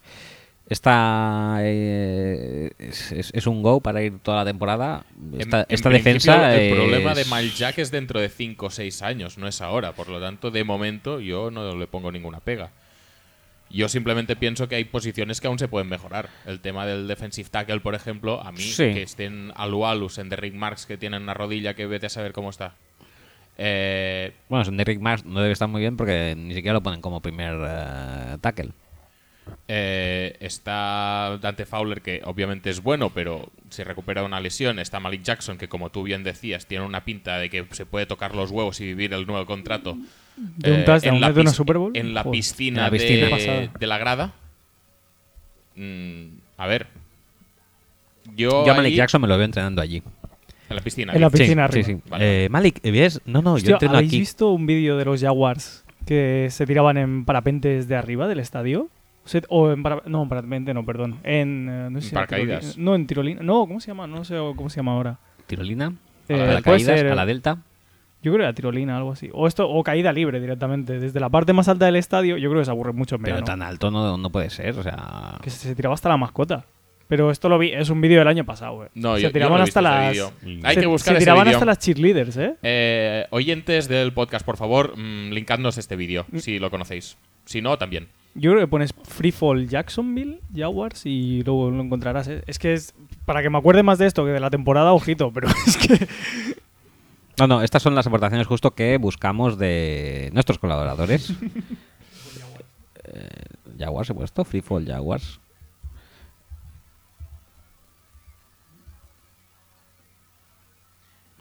está 0.69 1.57
eh, 1.61 2.71
es, 2.80 3.11
es- 3.11 3.32
es 3.34 3.47
un 3.47 3.61
go 3.61 3.82
para 3.82 4.01
ir 4.01 4.19
toda 4.19 4.38
la 4.38 4.45
temporada, 4.45 5.05
esta, 5.38 5.59
en 5.61 5.65
esta 5.69 5.89
principio, 5.89 5.91
defensa 6.34 6.55
El 6.55 6.76
problema 6.76 7.13
de 7.13 7.21
es- 7.21 7.32
Miles 7.32 7.57
Jack 7.57 7.78
es 7.80 7.91
dentro 7.91 8.19
de 8.19 8.30
5 8.30 8.65
o 8.67 8.69
6 8.69 9.01
años, 9.01 9.38
no 9.38 9.47
es 9.47 9.61
ahora. 9.61 9.91
Por 9.93 10.09
lo 10.09 10.19
tanto, 10.19 10.51
de 10.51 10.63
momento 10.63 11.19
yo 11.19 11.51
no 11.51 11.76
le 11.76 11.88
pongo 11.88 12.11
ninguna 12.11 12.39
pega. 12.39 12.71
Yo 13.76 13.89
simplemente 13.89 14.38
pienso 14.38 14.69
que 14.69 14.76
hay 14.76 14.86
posiciones 14.86 15.41
que 15.41 15.47
aún 15.47 15.59
se 15.59 15.67
pueden 15.67 15.89
mejorar. 15.89 16.30
El 16.45 16.61
tema 16.61 16.86
del 16.86 17.07
defensive 17.09 17.49
tackle, 17.49 17.82
por 17.82 17.93
ejemplo, 17.93 18.41
a 18.41 18.53
mí, 18.53 18.61
Sí. 18.61 18.93
que 18.93 19.01
estén 19.01 19.51
Alualus 19.55 20.17
en 20.17 20.30
Derrick 20.30 20.53
Marks, 20.53 20.86
que 20.86 20.97
tienen 20.97 21.23
una 21.23 21.34
rodilla 21.34 21.73
que 21.73 21.86
vete 21.86 22.05
a 22.05 22.09
saber 22.09 22.32
cómo 22.32 22.49
está. 22.51 22.76
Eh, 23.57 24.34
bueno, 24.49 24.69
Derrick 24.71 24.99
Marks 25.01 25.26
no 25.26 25.41
debe 25.41 25.51
estar 25.51 25.67
muy 25.67 25.82
bien 25.82 25.97
porque 25.97 26.36
ni 26.38 26.53
siquiera 26.53 26.73
lo 26.73 26.84
ponen 26.84 27.01
como 27.01 27.21
primer 27.21 27.55
eh, 27.67 28.38
tackle. 28.39 28.71
Eh, 29.67 30.35
está 30.39 31.37
Dante 31.41 31.65
Fowler, 31.65 32.01
que 32.01 32.21
obviamente 32.25 32.69
es 32.69 32.81
bueno, 32.81 33.09
pero 33.11 33.49
se 33.69 33.83
recupera 33.83 34.21
de 34.21 34.27
una 34.27 34.39
lesión. 34.39 34.79
Está 34.79 34.99
Malik 34.99 35.23
Jackson, 35.23 35.57
que 35.57 35.67
como 35.67 35.89
tú 35.89 36.03
bien 36.03 36.23
decías, 36.23 36.65
tiene 36.67 36.85
una 36.85 37.03
pinta 37.03 37.37
de 37.39 37.49
que 37.49 37.65
se 37.71 37.85
puede 37.85 38.05
tocar 38.05 38.35
los 38.35 38.51
huevos 38.51 38.79
y 38.81 38.85
vivir 38.85 39.13
el 39.13 39.25
nuevo 39.27 39.45
contrato. 39.45 39.97
De 40.37 40.71
un 40.71 40.79
Eh, 40.81 40.83
touchdown, 40.83 41.15
en 41.15 41.21
la 41.21 41.29
una 41.31 41.51
Super 41.51 41.77
Bowl. 41.77 41.91
En 41.95 42.13
la 42.13 42.23
Joder. 42.23 42.37
piscina, 42.39 42.79
En 42.79 42.83
la 42.85 42.91
piscina. 42.91 43.69
de, 43.79 43.87
la 43.87 43.97
grada. 43.97 44.33
Mm, 45.75 46.25
a 46.57 46.67
ver. 46.67 46.87
Yo 48.35 48.65
Yo 48.65 48.71
a 48.71 48.75
Malik 48.75 48.91
ahí- 48.91 48.97
Jackson 48.97 49.21
me 49.21 49.27
lo 49.27 49.37
veo 49.37 49.45
entrenando 49.45 49.81
allí. 49.81 50.01
En 50.69 50.75
la 50.75 50.81
piscina. 50.81 51.13
En 51.13 51.21
la 51.21 51.29
piscina 51.29 51.67
sí, 51.67 51.79
arriba. 51.79 51.87
sí. 51.87 52.09
Vale. 52.09 52.45
Eh, 52.45 52.49
Malik, 52.49 52.81
¿ves? 52.81 53.21
No, 53.25 53.41
no, 53.41 53.53
Hostia, 53.53 53.69
yo 53.69 53.75
entreno 53.75 53.95
¿Habéis 53.95 54.09
aquí. 54.09 54.19
visto 54.19 54.49
un 54.51 54.65
vídeo 54.65 54.97
de 54.97 55.05
los 55.05 55.21
Jaguars 55.21 55.85
que 56.07 56.47
se 56.51 56.65
tiraban 56.65 56.97
en 56.97 57.23
parapentes 57.25 57.87
de 57.87 57.95
arriba 57.95 58.27
del 58.27 58.39
estadio? 58.39 58.89
O, 59.26 59.28
sea, 59.28 59.41
o 59.49 59.71
en 59.71 59.82
para- 59.84 60.03
no, 60.05 60.28
en 60.32 60.65
no, 60.73 60.86
perdón. 60.86 61.19
En, 61.23 61.67
eh, 61.69 61.89
no 61.89 61.89
sé 61.89 61.95
En 61.97 62.01
si 62.01 62.07
era 62.09 62.28
paracaídas. 62.28 62.59
tirolina- 62.76 62.84
No, 62.86 62.95
en 62.95 63.07
tirolina. 63.07 63.41
No, 63.43 63.67
¿cómo 63.67 63.80
se 63.80 63.88
llama? 63.88 64.05
No 64.07 64.23
sé 64.23 64.36
cómo 64.55 64.69
se 64.69 64.78
llama 64.78 64.93
ahora. 64.93 65.17
Tirolina, 65.47 65.93
Eh, 66.30 66.34
a 66.36 66.38
la 66.38 66.45
puede 66.61 66.61
caídas, 66.78 66.99
ser- 66.99 67.11
a 67.11 67.15
la 67.15 67.26
delta. 67.26 67.57
Yo 68.21 68.32
creo 68.32 68.38
que 68.38 68.43
era 68.45 68.53
tirolina, 68.53 68.97
algo 68.97 69.11
así. 69.11 69.30
O 69.34 69.45
esto, 69.47 69.69
o 69.69 69.84
caída 69.84 70.11
libre 70.11 70.39
directamente. 70.39 70.99
Desde 70.99 71.19
la 71.19 71.30
parte 71.30 71.53
más 71.53 71.67
alta 71.67 71.86
del 71.86 71.95
estadio, 71.95 72.38
yo 72.38 72.49
creo 72.49 72.61
que 72.61 72.65
se 72.65 72.71
aburre 72.71 72.91
mucho 72.93 73.15
en 73.17 73.21
Pero 73.21 73.43
tan 73.43 73.61
alto 73.61 73.91
no, 73.91 74.17
no 74.17 74.30
puede 74.32 74.49
ser, 74.49 74.78
o 74.80 74.82
sea... 74.84 75.38
Que 75.43 75.49
se 75.51 75.76
tiraba 75.76 75.93
hasta 75.93 76.09
la 76.09 76.17
mascota. 76.17 76.65
Pero 77.07 77.30
esto 77.30 77.49
lo 77.49 77.59
vi, 77.59 77.71
es 77.71 77.91
un 77.91 78.01
vídeo 78.01 78.17
del 78.17 78.28
año 78.28 78.43
pasado, 78.45 78.84
eh. 78.86 78.89
No, 78.95 79.15
se 79.15 79.21
yo, 79.21 79.28
yo 79.28 79.32
tiraban 79.34 79.59
no 79.59 79.63
hasta 79.63 79.80
las. 79.80 80.17
Hay 80.63 80.73
se, 80.76 80.82
que 80.82 80.88
buscar 80.88 81.13
se 81.13 81.17
ese 81.17 81.26
tiraban 81.26 81.47
hasta 81.47 81.65
las 81.65 81.78
cheerleaders, 81.78 82.36
eh. 82.38 82.55
Eh, 82.63 83.28
oyentes 83.30 83.88
del 83.88 84.11
podcast, 84.11 84.43
por 84.43 84.57
favor, 84.57 84.97
mm, 84.97 85.30
linkadnos 85.32 85.78
este 85.78 85.95
vídeo, 85.95 86.26
Mm. 86.32 86.38
si 86.39 86.57
lo 86.57 86.71
conocéis. 86.71 87.17
Si 87.45 87.61
no, 87.61 87.78
también. 87.78 88.07
Yo 88.36 88.51
creo 88.51 88.63
que 88.63 88.67
pones 88.67 88.93
Freefall 89.03 89.69
Jacksonville, 89.69 90.41
Jaguars 90.53 91.05
y 91.05 91.41
luego 91.43 91.71
lo 91.71 91.81
encontrarás. 91.81 92.27
Es 92.27 92.59
que 92.59 92.73
es. 92.73 92.93
Para 93.25 93.41
que 93.41 93.49
me 93.49 93.57
acuerde 93.57 93.81
más 93.81 93.97
de 93.97 94.07
esto 94.07 94.25
que 94.25 94.31
de 94.31 94.41
la 94.41 94.49
temporada, 94.49 94.93
ojito, 94.93 95.31
pero 95.31 95.47
es 95.67 95.77
que. 95.77 96.07
No, 97.39 97.47
no, 97.47 97.61
estas 97.61 97.81
son 97.81 97.95
las 97.95 98.07
aportaciones 98.07 98.45
justo 98.45 98.71
que 98.71 98.97
buscamos 98.97 99.57
de 99.57 100.29
nuestros 100.33 100.59
colaboradores. 100.59 101.33
Eh, 103.07 103.29
Jaguars 103.77 104.09
he 104.09 104.15
puesto, 104.15 104.43
Freefall 104.43 104.83
Jaguars. 104.83 105.39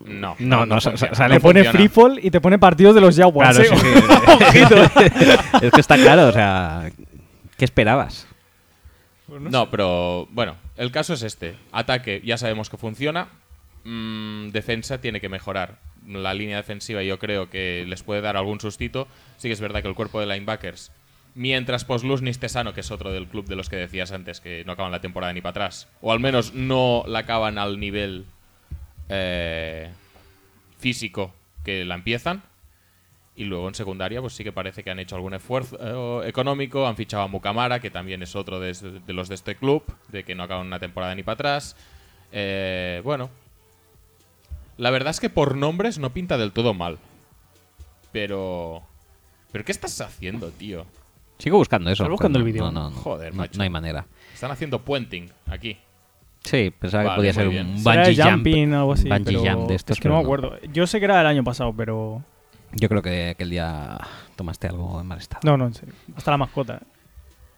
No, 0.05 0.37
No, 0.39 0.67
no, 0.67 0.81
sale- 0.81 0.97
no 1.19 1.29
Le 1.29 1.41
pone 1.41 1.65
funciona. 1.65 1.71
Freefall 1.73 2.21
y 2.23 2.31
te 2.31 2.41
pone 2.41 2.59
partidos 2.59 2.95
de 2.95 3.01
los 3.01 3.17
Jaguars. 3.17 3.57
Claro, 3.59 3.75
eh. 3.75 3.79
sí, 4.53 4.59
es 5.67 5.73
que 5.73 5.81
está 5.81 5.97
claro, 5.97 6.29
o 6.29 6.33
sea, 6.33 6.91
¿qué 7.57 7.65
esperabas? 7.65 8.27
No, 9.29 9.71
pero 9.71 10.29
bueno, 10.31 10.57
el 10.77 10.91
caso 10.93 11.15
es 11.15 11.23
este. 11.23 11.57
Ataque, 11.73 12.21
ya 12.25 12.37
sabemos 12.37 12.69
que 12.69 12.77
funciona. 12.77 13.29
Mm, 13.85 14.51
defensa 14.51 15.01
tiene 15.01 15.21
que 15.21 15.29
mejorar. 15.29 15.79
La 16.07 16.35
línea 16.35 16.59
defensiva 16.59 17.03
yo 17.03 17.19
creo 17.19 17.49
que 17.49 17.85
les 17.89 18.03
puede 18.03 18.21
dar 18.21 18.37
algún 18.37 18.61
sustito. 18.61 19.09
Sí 19.39 19.49
que 19.49 19.55
es 19.55 19.61
verdad 19.61 19.81
que 19.83 19.89
el 19.89 19.95
cuerpo 19.95 20.21
de 20.21 20.27
linebackers, 20.27 20.93
mientras 21.35 21.85
Posluz 21.87 22.23
esté 22.23 22.51
sano, 22.51 22.75
que 22.75 22.81
es 22.81 22.91
otro 22.91 23.11
del 23.11 23.27
club 23.27 23.47
de 23.47 23.57
los 23.57 23.71
que 23.71 23.77
decías 23.77 24.13
antes, 24.13 24.41
que 24.41 24.65
no 24.67 24.73
acaban 24.73 24.93
la 24.93 25.01
temporada 25.01 25.33
ni 25.33 25.41
para 25.41 25.51
atrás, 25.51 25.89
o 26.03 26.13
al 26.13 26.21
menos 26.21 26.53
no 26.55 27.05
la 27.07 27.21
acaban 27.21 27.57
al 27.57 27.81
nivel 27.81 28.27
eh, 29.09 29.91
físico 30.79 31.33
que 31.65 31.85
la 31.85 31.95
empiezan. 31.95 32.43
Y 33.37 33.45
luego 33.45 33.67
en 33.67 33.75
secundaria, 33.75 34.21
pues 34.21 34.35
sí 34.35 34.45
que 34.45 34.53
parece 34.53 34.85
que 34.85 34.91
han 34.91 35.01
hecho 35.01 35.17
algún 35.17 35.35
esfuerzo 35.35 36.23
eh, 36.23 36.29
económico. 36.29 36.87
Han 36.87 36.97
fichado 36.97 37.25
a 37.25 37.29
Mukamara, 37.29 37.81
que 37.81 37.91
también 37.91 38.23
es 38.23 38.37
otro 38.37 38.61
de, 38.61 38.73
de 38.73 39.13
los 39.13 39.29
de 39.29 39.35
este 39.35 39.57
club, 39.57 39.83
de 40.09 40.23
que 40.23 40.35
no 40.37 40.45
acaban 40.45 40.67
una 40.67 40.79
temporada 40.79 41.15
ni 41.15 41.25
para 41.25 41.35
atrás. 41.35 41.77
Eh, 42.31 43.01
bueno, 43.03 43.31
la 44.77 44.91
verdad 44.91 45.11
es 45.11 45.21
que 45.21 45.31
por 45.31 45.57
nombres 45.57 45.99
no 45.99 46.11
pinta 46.11 46.39
del 46.39 46.53
todo 46.53 46.75
mal. 46.75 46.99
Pero. 48.13 48.83
¿Pero 49.51 49.65
qué 49.65 49.73
estás 49.73 50.01
haciendo, 50.01 50.51
tío? 50.51 50.87
Sigo 51.39 51.59
buscando 51.59 51.91
eso. 51.91 52.05
Estás 52.05 52.11
buscando 52.11 52.39
el 52.39 52.45
vídeo. 52.45 52.65
No, 52.65 52.73
no, 52.73 52.91
no. 52.91 52.97
Joder, 52.97 53.35
no, 53.35 53.45
no 53.53 53.63
hay 53.63 53.71
manera. 53.71 54.07
Están 54.33 54.53
haciendo 54.53 54.81
puenting 54.81 55.31
aquí. 55.47 55.77
Sí, 56.45 56.71
pensaba 56.79 57.05
Vale, 57.05 57.15
que 57.15 57.19
podía 57.21 57.33
ser 57.33 57.49
bien. 57.49 57.67
un 57.71 57.79
Será 57.79 58.03
bungee 58.05 58.23
jump. 58.23 58.33
jumping 58.35 58.73
o 58.75 58.79
algo 58.81 58.93
así. 58.93 59.09
bungee 59.09 59.25
pero 59.25 59.41
jump 59.57 59.69
de 59.69 59.75
estos, 59.75 59.97
es 59.97 60.03
que 60.03 60.09
no 60.09 60.17
me 60.17 60.21
acuerdo. 60.23 60.59
Yo 60.73 60.87
sé 60.87 60.99
que 60.99 61.07
era 61.07 61.21
el 61.21 61.27
año 61.27 61.43
pasado, 61.43 61.75
pero. 61.77 62.23
Yo 62.73 62.89
creo 62.89 63.03
que 63.03 63.31
aquel 63.31 63.51
día 63.51 63.99
tomaste 64.37 64.67
algo 64.67 65.01
en 65.01 65.07
mal 65.07 65.19
estado. 65.19 65.41
No, 65.45 65.57
no, 65.57 65.67
en 65.67 65.75
serio. 65.75 65.95
Hasta 66.17 66.31
la 66.33 66.37
mascota. 66.37 66.81
eh. 66.83 66.87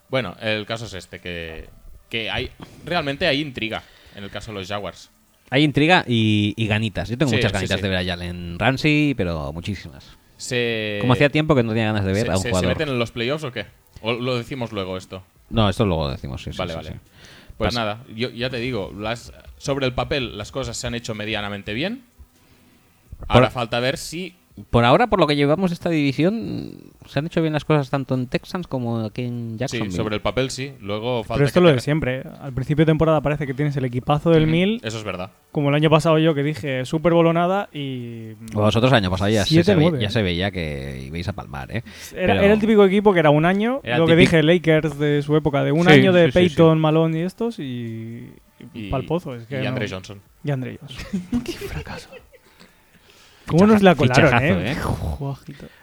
Bueno, 0.08 0.36
el 0.40 0.66
caso 0.66 0.86
es 0.86 0.94
este, 0.94 1.18
que, 1.20 1.68
que 2.08 2.30
hay 2.30 2.50
realmente 2.84 3.26
hay 3.26 3.40
intriga 3.40 3.82
en 4.14 4.22
el 4.24 4.30
caso 4.30 4.52
de 4.52 4.58
los 4.60 4.68
Jaguars. 4.68 5.10
Hay 5.50 5.64
intriga 5.64 6.04
y, 6.06 6.54
y 6.56 6.66
ganitas. 6.68 7.08
Yo 7.08 7.16
tengo 7.18 7.30
Sí, 7.30 7.36
muchas 7.36 7.52
ganitas 7.52 7.76
sí. 7.78 7.82
de 7.82 7.88
ver 7.88 7.98
a 7.98 8.04
Jalen 8.04 8.58
Ramsey, 8.58 9.14
pero 9.16 9.52
muchísimas. 9.52 10.16
Se, 10.36 10.98
Como 11.00 11.14
hacía 11.14 11.28
tiempo 11.30 11.54
que 11.54 11.62
no 11.62 11.70
tenía 11.70 11.86
ganas 11.86 12.04
de 12.04 12.12
ver 12.12 12.26
se, 12.26 12.30
a 12.32 12.36
un 12.36 12.38
se- 12.38 12.42
¿se 12.42 12.48
jugador. 12.50 12.68
meten 12.68 12.88
en 12.90 12.98
los 12.98 13.10
playoffs 13.10 13.42
o 13.44 13.52
qué? 13.52 13.66
¿O 14.02 14.12
lo 14.12 14.36
decimos 14.36 14.70
luego 14.72 14.96
esto? 14.96 15.22
No, 15.48 15.68
esto 15.68 15.86
luego 15.86 16.10
decimos, 16.10 16.42
sí, 16.42 16.52
sí, 16.52 16.58
vale, 16.58 16.72
sí, 16.72 16.76
vale. 16.76 17.00
Pues 17.58 17.74
nada, 17.74 18.04
yo 18.14 18.28
ya 18.30 18.50
te 18.50 18.58
digo, 18.58 18.92
las, 18.96 19.32
sobre 19.56 19.86
el 19.86 19.94
papel 19.94 20.36
las 20.36 20.52
cosas 20.52 20.76
se 20.76 20.86
han 20.86 20.94
hecho 20.94 21.14
medianamente 21.14 21.72
bien. 21.74 22.04
Ahora 23.28 23.46
Por- 23.46 23.54
falta 23.54 23.80
ver 23.80 23.96
si 23.96 24.34
Por 24.70 24.84
ahora, 24.86 25.08
por 25.08 25.20
lo 25.20 25.26
que 25.26 25.36
llevamos 25.36 25.70
esta 25.70 25.90
división, 25.90 26.78
se 27.06 27.18
han 27.18 27.26
hecho 27.26 27.42
bien 27.42 27.52
las 27.52 27.66
cosas 27.66 27.90
tanto 27.90 28.14
en 28.14 28.26
Texans 28.26 28.66
como 28.66 29.00
aquí 29.00 29.22
en 29.22 29.50
Sí, 29.52 29.56
Jacksonville. 29.58 29.92
sobre 29.96 30.14
el 30.16 30.22
papel 30.22 30.50
sí. 30.50 30.72
Luego 30.80 31.24
falta 31.24 31.34
Pero 31.34 31.46
esto 31.46 31.60
que 31.60 31.64
es 31.64 31.64
lo 31.64 31.68
te- 31.70 31.74
de 31.74 31.80
siempre. 31.80 32.18
¿eh? 32.20 32.22
Al 32.40 32.54
principio 32.54 32.86
de 32.86 32.90
temporada 32.90 33.20
parece 33.20 33.46
que 33.46 33.52
tienes 33.52 33.76
el 33.76 33.84
equipazo 33.84 34.30
del 34.30 34.44
Ujú, 34.44 34.52
1000, 34.52 34.80
Eso 34.82 34.96
es 34.96 35.04
verdad. 35.04 35.30
como 35.52 35.68
el 35.68 35.74
año 35.74 35.90
pasado 35.90 36.18
yo 36.18 36.34
que 36.34 36.42
dije 36.42 36.86
Super 36.86 37.12
Bolonada 37.12 37.68
y. 37.70 38.32
Vosotros 38.54 38.90
el 38.92 38.96
año 38.96 39.10
pasado 39.10 39.28
ya, 39.30 39.42
se, 39.44 39.50
Siete, 39.50 39.64
se 39.64 39.74
ve- 39.74 39.82
nueve. 39.82 40.00
ya 40.00 40.08
se 40.10 40.22
veía 40.22 40.50
que 40.50 41.02
ibais 41.06 41.28
a 41.28 41.34
palmar, 41.34 41.70
¿eh? 41.72 41.82
Era, 42.14 42.32
Pero- 42.34 42.40
era 42.44 42.54
el 42.54 42.58
típico 42.60 42.84
equipo 42.86 43.12
que 43.12 43.20
era 43.20 43.28
un 43.28 43.44
año, 43.44 43.80
Era 43.82 43.98
lo 43.98 44.06
que 44.06 44.16
dije, 44.16 44.42
Lakers 44.42 44.98
de 44.98 45.20
su 45.22 45.36
época, 45.36 45.64
de 45.64 45.72
un 45.72 45.84
Sí, 45.84 45.92
año 45.92 46.14
de 46.14 46.26
sí, 46.26 46.32
sí, 46.32 46.38
sí. 46.38 46.48
Peyton, 46.48 46.78
Malone 46.80 47.18
y 47.18 47.22
estos 47.22 47.58
y. 47.58 47.62
y 47.62 48.86
Y, 48.86 48.90
palpozo. 48.90 49.34
Es 49.34 49.46
que 49.46 49.58
y 49.60 49.62
no- 49.64 49.68
Andre 49.68 49.86
Johnson. 49.90 50.18
Y 50.42 50.50
Andre 50.50 50.78
Johnson. 50.80 51.42
Qué 51.44 51.52
fracaso. 51.52 52.08
¿Cómo 53.46 53.66
nos 53.66 53.82
la 53.82 53.94
colaron, 53.94 54.24
Fichajazo, 54.26 54.60
eh? 54.60 54.72
¿eh? 54.72 54.76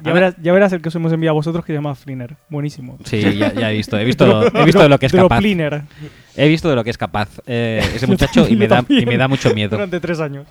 Ya, 0.03 0.13
verás, 0.13 0.35
ya 0.41 0.51
verás 0.53 0.73
el 0.73 0.81
que 0.81 0.89
os 0.89 0.95
hemos 0.95 1.13
enviado 1.13 1.31
a 1.31 1.35
vosotros 1.35 1.63
que 1.63 1.71
se 1.71 1.75
llama 1.77 1.95
Fliner. 1.95 2.35
Buenísimo. 2.49 2.97
Sí, 3.05 3.21
ya, 3.37 3.53
ya 3.53 3.71
he 3.71 3.75
visto. 3.75 3.97
He 3.97 4.03
visto, 4.05 4.47
he 4.55 4.65
visto 4.65 4.81
de 4.81 4.89
lo 4.89 4.99
que 4.99 5.05
es 5.05 5.11
capaz. 5.13 5.41
He 6.35 6.47
visto 6.49 6.69
de 6.69 6.75
lo 6.75 6.83
que 6.83 6.89
es 6.89 6.97
capaz 6.97 7.29
eh, 7.47 7.81
ese 7.95 8.07
muchacho 8.07 8.47
y 8.49 8.55
me, 8.55 8.67
da, 8.67 8.83
y 8.89 9.05
me 9.05 9.17
da 9.17 9.27
mucho 9.27 9.53
miedo. 9.53 9.71
Durante 9.71 9.99
tres 9.99 10.19
años. 10.19 10.45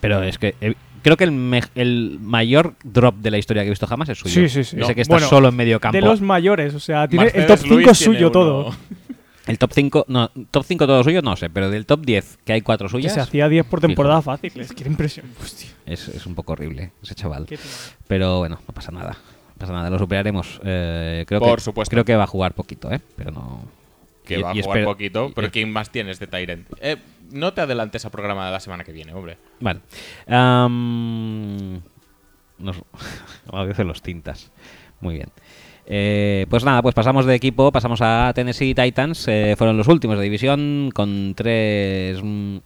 Pero 0.00 0.22
es 0.22 0.38
que 0.38 0.54
eh, 0.60 0.74
creo 1.02 1.16
que 1.16 1.24
el, 1.24 1.30
me- 1.32 1.62
el 1.74 2.18
mayor 2.20 2.74
drop 2.82 3.16
de 3.16 3.30
la 3.30 3.38
historia 3.38 3.62
que 3.62 3.68
he 3.68 3.70
visto 3.70 3.86
jamás 3.86 4.08
es 4.08 4.18
suyo. 4.18 4.34
Sí, 4.34 4.48
sí, 4.48 4.64
sí. 4.64 4.76
Ese 4.76 4.88
No, 4.88 4.94
que 4.94 5.00
está 5.02 5.14
bueno, 5.14 5.28
solo 5.28 5.48
en 5.50 5.56
medio 5.56 5.78
campo. 5.78 5.94
De 5.96 6.00
los 6.02 6.20
mayores, 6.22 6.74
o 6.74 6.80
sea, 6.80 7.06
tiene 7.06 7.26
el 7.34 7.46
top 7.46 7.58
5 7.58 7.74
Lewis 7.74 7.88
es 7.90 7.98
tiene 7.98 8.14
suyo 8.14 8.26
uno- 8.26 8.32
todo. 8.32 8.74
El 9.46 9.58
top 9.58 9.72
5, 9.72 10.04
no, 10.08 10.30
top 10.50 10.64
5 10.64 10.86
todo 10.86 11.02
suyo 11.02 11.22
no 11.22 11.34
sé, 11.36 11.48
pero 11.50 11.70
del 11.70 11.86
top 11.86 12.00
10, 12.04 12.38
que 12.44 12.52
hay 12.52 12.60
cuatro 12.60 12.88
Que 12.88 12.92
suyas, 12.92 13.14
se 13.14 13.20
hacía 13.20 13.48
10 13.48 13.66
por 13.66 13.80
temporada 13.80 14.20
fácil. 14.22 14.52
Es 14.60 14.72
que 14.72 14.82
era 14.82 14.90
impresión. 14.90 15.26
Hostia. 15.42 15.68
es, 15.86 16.08
es 16.08 16.26
un 16.26 16.34
poco 16.34 16.52
horrible 16.52 16.92
ese 17.02 17.14
chaval. 17.14 17.46
Tío. 17.46 17.58
Pero 18.06 18.38
bueno, 18.38 18.60
no 18.66 18.74
pasa 18.74 18.92
nada. 18.92 19.12
No 19.12 19.56
pasa 19.58 19.72
nada, 19.72 19.90
lo 19.90 19.98
superaremos. 19.98 20.60
Eh, 20.64 21.24
creo 21.26 21.40
Por 21.40 21.58
que, 21.58 21.64
supuesto. 21.64 21.90
Creo 21.90 22.04
que 22.04 22.16
va 22.16 22.24
a 22.24 22.28
jugar 22.28 22.54
poquito, 22.54 22.92
¿eh? 22.92 23.00
Pero 23.16 23.30
no... 23.32 23.62
Que 24.24 24.38
y- 24.38 24.42
va 24.42 24.50
a 24.50 24.54
y 24.54 24.62
jugar 24.62 24.78
espero- 24.78 24.90
poquito. 24.92 25.32
Pero 25.34 25.46
y- 25.48 25.50
¿quién 25.50 25.72
más 25.72 25.90
tienes 25.90 26.18
de 26.20 26.26
Tyrant? 26.26 26.66
Eh, 26.80 26.96
no 27.32 27.52
te 27.54 27.60
adelantes 27.62 28.04
a 28.04 28.10
programa 28.10 28.46
de 28.46 28.52
la 28.52 28.60
semana 28.60 28.84
que 28.84 28.92
viene, 28.92 29.12
hombre. 29.14 29.38
Vale. 29.60 29.80
Am, 30.26 31.80
nos, 32.58 32.76
a 33.52 33.64
veces 33.64 33.86
los 33.86 34.02
tintas. 34.02 34.50
Muy 35.00 35.14
bien. 35.14 35.28
Eh, 35.92 36.46
pues 36.48 36.62
nada, 36.64 36.82
pues 36.82 36.94
pasamos 36.94 37.26
de 37.26 37.34
equipo, 37.34 37.72
pasamos 37.72 38.00
a 38.00 38.30
Tennessee 38.32 38.76
Titans. 38.76 39.26
eh, 39.26 39.56
fueron 39.58 39.76
los 39.76 39.88
últimos 39.88 40.16
de 40.18 40.22
división 40.22 40.92
con 40.94 41.34
tres 41.34 42.20
mm, 42.22 42.58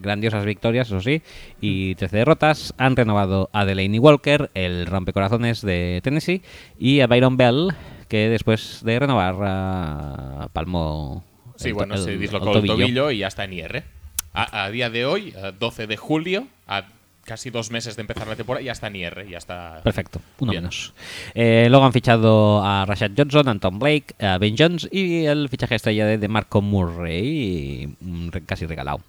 grandiosas 0.00 0.46
victorias, 0.46 0.86
eso 0.86 1.02
sí, 1.02 1.20
y 1.60 1.94
13 1.96 2.16
derrotas. 2.16 2.72
Han 2.78 2.96
renovado 2.96 3.50
a 3.52 3.66
Delaney 3.66 3.98
Walker, 3.98 4.50
el 4.54 4.86
rompecorazones 4.86 5.60
de 5.60 6.00
Tennessee, 6.02 6.40
y 6.78 7.00
a 7.00 7.06
Byron 7.06 7.36
Bell, 7.36 7.74
que 8.08 8.30
después 8.30 8.80
de 8.82 8.98
renovar 8.98 9.34
ah, 9.42 10.48
palmó. 10.54 11.24
Sí, 11.56 11.68
el 11.68 11.74
bueno, 11.74 11.98
se 11.98 12.16
dislocó 12.16 12.52
el 12.52 12.60
el 12.60 12.66
tobillo 12.68 13.10
y 13.10 13.18
ya 13.18 13.26
está 13.26 13.44
en 13.44 13.52
IR. 13.52 13.84
A, 14.32 14.64
a 14.64 14.70
día 14.70 14.88
de 14.88 15.04
hoy, 15.04 15.34
a 15.34 15.52
12 15.52 15.86
de 15.86 15.98
julio, 15.98 16.46
a 16.66 16.86
casi 17.24 17.50
dos 17.50 17.70
meses 17.70 17.96
de 17.96 18.02
empezar 18.02 18.26
la 18.26 18.36
temporada, 18.36 18.64
ya 18.64 18.72
está 18.72 18.88
en 18.88 18.96
IR. 18.96 19.26
Ya 19.28 19.38
está. 19.38 19.80
Perfecto, 19.82 20.20
uno 20.38 20.50
Bien. 20.52 20.62
menos. 20.62 20.92
Eh, 21.34 21.66
luego 21.70 21.84
han 21.84 21.92
fichado 21.92 22.64
a 22.64 22.84
Rashad 22.86 23.12
Johnson, 23.16 23.48
a 23.48 23.58
Tom 23.58 23.78
Blake, 23.78 24.14
a 24.18 24.38
Ben 24.38 24.54
Jones 24.58 24.88
y 24.90 25.24
el 25.24 25.48
fichaje 25.48 25.74
estrella 25.74 26.06
de, 26.06 26.18
de 26.18 26.28
Marco 26.28 26.60
Murray, 26.60 27.94
casi 28.46 28.66
regalado. 28.66 29.00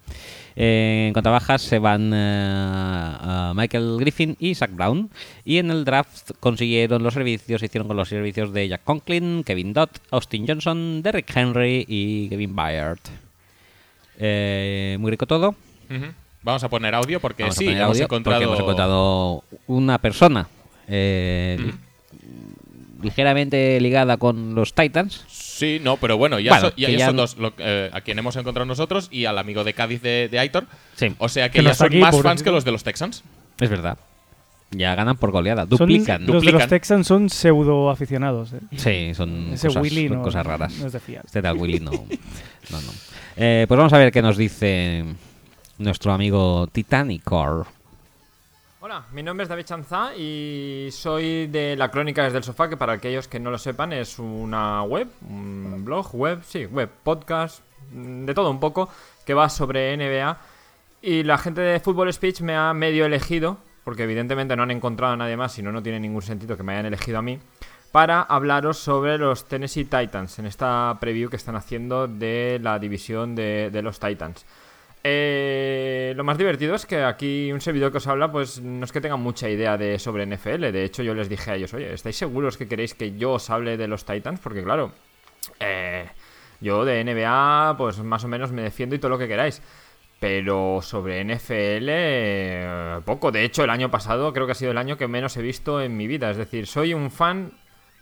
Eh, 0.56 1.06
en 1.08 1.12
cuanto 1.12 1.30
a 1.30 1.32
bajas 1.32 1.62
se 1.62 1.78
van 1.80 2.12
eh, 2.14 2.16
a 2.16 3.52
Michael 3.56 3.96
Griffin 3.98 4.36
y 4.38 4.54
Zach 4.54 4.70
Brown. 4.70 5.10
Y 5.44 5.58
en 5.58 5.70
el 5.70 5.84
draft 5.84 6.32
consiguieron 6.40 7.02
los 7.02 7.14
servicios, 7.14 7.62
hicieron 7.62 7.88
con 7.88 7.96
los 7.96 8.08
servicios 8.08 8.52
de 8.52 8.68
Jack 8.68 8.84
Conklin, 8.84 9.42
Kevin 9.44 9.72
Dodd, 9.72 9.90
Austin 10.10 10.46
Johnson, 10.46 11.02
Derrick 11.02 11.34
Henry 11.34 11.84
y 11.88 12.28
Kevin 12.28 12.54
Byard. 12.54 13.00
Eh, 14.18 14.96
muy 15.00 15.10
rico 15.10 15.26
todo. 15.26 15.54
Vamos 16.44 16.62
a 16.62 16.68
poner 16.68 16.94
audio 16.94 17.20
porque 17.20 17.42
Vamos 17.42 17.56
a 17.56 17.58
sí, 17.58 17.64
poner 17.64 17.78
hemos 17.80 17.90
audio 17.92 18.04
encontrado. 18.04 18.38
porque 18.38 18.44
hemos 18.46 18.60
encontrado 18.60 19.44
una 19.66 19.98
persona 19.98 20.46
eh, 20.86 21.56
li- 21.58 21.74
ligeramente 23.02 23.80
ligada 23.80 24.16
con 24.16 24.54
los 24.54 24.74
Titans. 24.74 25.24
Sí, 25.28 25.80
no, 25.82 25.96
pero 25.96 26.16
bueno, 26.18 26.38
ya, 26.40 26.50
Bueno, 26.52 26.68
so- 26.70 26.76
ya- 26.76 26.86
que 26.86 26.92
ya 26.92 26.98
ya 26.98 27.06
son 27.06 27.16
no- 27.16 27.22
dos 27.22 27.36
lo- 27.38 27.52
eh, 27.58 27.90
a 27.92 28.00
quien 28.00 28.18
hemos 28.18 28.36
encontrado 28.36 28.66
nosotros 28.66 29.08
y 29.10 29.24
al 29.24 29.38
amigo 29.38 29.64
de 29.64 29.72
Cádiz 29.74 30.02
de, 30.02 30.28
de 30.30 30.38
Aitor. 30.38 30.66
Sí, 30.96 31.14
O 31.18 31.28
sea 31.28 31.48
que, 31.50 31.60
Que 31.60 31.64
ya 31.64 31.74
son 31.74 31.86
aquí, 31.88 31.98
más 31.98 32.20
fans 32.20 32.42
que 32.42 32.50
los 32.50 32.64
de 32.64 32.72
los 32.72 32.82
Texans. 32.84 33.22
es 33.60 33.70
verdad. 33.70 33.98
Ya 34.70 34.94
ganan 34.96 35.16
por 35.16 35.30
goleada, 35.30 35.62
Son- 35.62 35.68
duplican. 35.70 36.26
los 36.26 36.44
de 36.44 36.50
los 36.52 36.66
Texans 36.66 37.06
son 37.06 37.30
pseudo 37.30 37.90
aficionados. 37.90 38.52
eh. 38.52 38.60
Sí, 38.76 39.14
son 39.14 39.52
Ese 39.52 39.68
cosas, 39.68 39.82
Willy 39.82 40.08
son 40.08 40.16
no, 40.18 40.22
cosas 40.24 40.44
raras. 40.44 40.72
no 40.78 40.86
es 40.88 40.92
de 40.92 41.00
fiar. 41.00 41.24
Este 41.24 41.40
tal 41.40 41.56
Willy 41.56 41.78
no. 41.80 41.90
no, 42.70 42.80
no. 42.80 42.90
Eh, 43.36 43.66
pues 43.68 43.78
vamos 43.78 43.92
a 43.92 43.98
ver 43.98 44.10
qué 44.12 44.20
nos 44.22 44.36
dice 44.36 45.04
nuestro 45.84 46.12
amigo 46.12 46.66
Titanicor. 46.66 47.66
Hola, 48.80 49.04
mi 49.12 49.22
nombre 49.22 49.44
es 49.44 49.48
David 49.48 49.64
Chanzá 49.64 50.14
y 50.16 50.88
soy 50.90 51.46
de 51.46 51.76
La 51.76 51.90
Crónica 51.90 52.24
desde 52.24 52.38
el 52.38 52.44
Sofá, 52.44 52.68
que 52.68 52.76
para 52.76 52.94
aquellos 52.94 53.28
que 53.28 53.38
no 53.38 53.50
lo 53.50 53.58
sepan 53.58 53.92
es 53.92 54.18
una 54.18 54.82
web, 54.82 55.08
un 55.28 55.84
blog, 55.84 56.14
web, 56.14 56.42
sí, 56.44 56.66
web, 56.66 56.90
podcast, 57.02 57.60
de 57.92 58.34
todo 58.34 58.50
un 58.50 58.60
poco, 58.60 58.88
que 59.24 59.34
va 59.34 59.48
sobre 59.48 59.96
NBA. 59.96 60.36
Y 61.02 61.22
la 61.22 61.38
gente 61.38 61.60
de 61.60 61.80
Football 61.80 62.12
Speech 62.12 62.40
me 62.40 62.56
ha 62.56 62.74
medio 62.74 63.06
elegido, 63.06 63.58
porque 63.84 64.04
evidentemente 64.04 64.56
no 64.56 64.64
han 64.64 64.70
encontrado 64.70 65.14
a 65.14 65.16
nadie 65.16 65.36
más, 65.36 65.52
si 65.52 65.62
no, 65.62 65.70
no 65.70 65.82
tiene 65.82 66.00
ningún 66.00 66.22
sentido 66.22 66.56
que 66.56 66.62
me 66.62 66.72
hayan 66.72 66.86
elegido 66.86 67.18
a 67.18 67.22
mí, 67.22 67.38
para 67.92 68.22
hablaros 68.22 68.78
sobre 68.78 69.18
los 69.18 69.46
Tennessee 69.46 69.84
Titans, 69.84 70.38
en 70.38 70.46
esta 70.46 70.96
preview 71.00 71.30
que 71.30 71.36
están 71.36 71.56
haciendo 71.56 72.06
de 72.08 72.58
la 72.60 72.78
división 72.78 73.34
de 73.34 73.80
los 73.82 74.00
Titans. 74.00 74.44
Eh, 75.06 76.14
lo 76.16 76.24
más 76.24 76.38
divertido 76.38 76.74
es 76.74 76.86
que 76.86 77.04
aquí 77.04 77.52
un 77.52 77.60
servidor 77.60 77.92
que 77.92 77.98
os 77.98 78.06
habla, 78.06 78.32
pues 78.32 78.62
no 78.62 78.86
es 78.86 78.90
que 78.90 79.02
tenga 79.02 79.16
mucha 79.16 79.50
idea 79.50 79.76
de 79.76 79.98
sobre 79.98 80.24
NFL. 80.24 80.72
De 80.72 80.82
hecho, 80.82 81.02
yo 81.02 81.14
les 81.14 81.28
dije 81.28 81.50
a 81.50 81.56
ellos, 81.56 81.74
oye, 81.74 81.92
¿estáis 81.92 82.16
seguros 82.16 82.56
que 82.56 82.66
queréis 82.66 82.94
que 82.94 83.14
yo 83.14 83.32
os 83.32 83.50
hable 83.50 83.76
de 83.76 83.86
los 83.86 84.06
Titans? 84.06 84.40
Porque 84.40 84.64
claro, 84.64 84.92
eh, 85.60 86.08
yo 86.60 86.86
de 86.86 87.04
NBA, 87.04 87.74
pues 87.76 87.98
más 87.98 88.24
o 88.24 88.28
menos 88.28 88.50
me 88.50 88.62
defiendo 88.62 88.94
y 88.94 88.98
todo 88.98 89.10
lo 89.10 89.18
que 89.18 89.28
queráis. 89.28 89.60
Pero 90.20 90.80
sobre 90.80 91.22
NFL, 91.22 91.86
eh, 91.90 93.00
poco. 93.04 93.30
De 93.30 93.44
hecho, 93.44 93.62
el 93.62 93.70
año 93.70 93.90
pasado 93.90 94.32
creo 94.32 94.46
que 94.46 94.52
ha 94.52 94.54
sido 94.54 94.70
el 94.70 94.78
año 94.78 94.96
que 94.96 95.06
menos 95.06 95.36
he 95.36 95.42
visto 95.42 95.82
en 95.82 95.98
mi 95.98 96.06
vida. 96.06 96.30
Es 96.30 96.38
decir, 96.38 96.66
soy 96.66 96.94
un 96.94 97.10
fan 97.10 97.52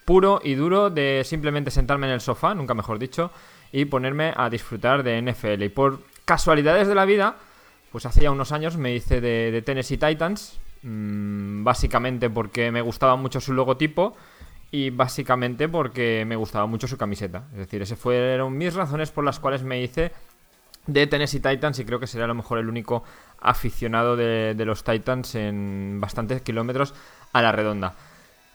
puro 0.04 0.40
y 0.44 0.54
duro 0.54 0.88
de 0.88 1.22
simplemente 1.24 1.72
sentarme 1.72 2.06
en 2.06 2.12
el 2.12 2.20
sofá, 2.20 2.54
nunca 2.54 2.74
mejor 2.74 3.00
dicho, 3.00 3.32
y 3.72 3.86
ponerme 3.86 4.32
a 4.36 4.48
disfrutar 4.50 5.02
de 5.02 5.20
NFL. 5.20 5.64
Y 5.64 5.68
por 5.68 6.11
casualidades 6.24 6.88
de 6.88 6.94
la 6.94 7.04
vida, 7.04 7.36
pues 7.90 8.06
hace 8.06 8.22
ya 8.22 8.30
unos 8.30 8.52
años 8.52 8.76
me 8.76 8.94
hice 8.94 9.20
de, 9.20 9.62
Tennessee 9.64 9.98
Titans, 9.98 10.58
mmm, 10.82 11.64
básicamente 11.64 12.30
porque 12.30 12.70
me 12.70 12.80
gustaba 12.80 13.16
mucho 13.16 13.40
su 13.40 13.52
logotipo 13.52 14.16
y 14.70 14.90
básicamente 14.90 15.68
porque 15.68 16.24
me 16.26 16.36
gustaba 16.36 16.66
mucho 16.66 16.88
su 16.88 16.96
camiseta. 16.96 17.44
Es 17.52 17.58
decir, 17.58 17.82
esas 17.82 17.98
fueron 17.98 18.56
mis 18.56 18.74
razones 18.74 19.10
por 19.10 19.24
las 19.24 19.38
cuales 19.38 19.62
me 19.62 19.82
hice 19.82 20.12
de 20.86 21.06
Tennessee 21.06 21.40
Titans 21.40 21.78
y 21.78 21.84
creo 21.84 22.00
que 22.00 22.06
será 22.06 22.24
a 22.24 22.28
lo 22.28 22.34
mejor 22.34 22.58
el 22.58 22.68
único 22.68 23.04
aficionado 23.40 24.16
de 24.16 24.64
los 24.64 24.82
Titans 24.82 25.34
en 25.34 25.98
bastantes 26.00 26.42
kilómetros 26.42 26.94
a 27.32 27.42
la 27.42 27.52
redonda. 27.52 27.94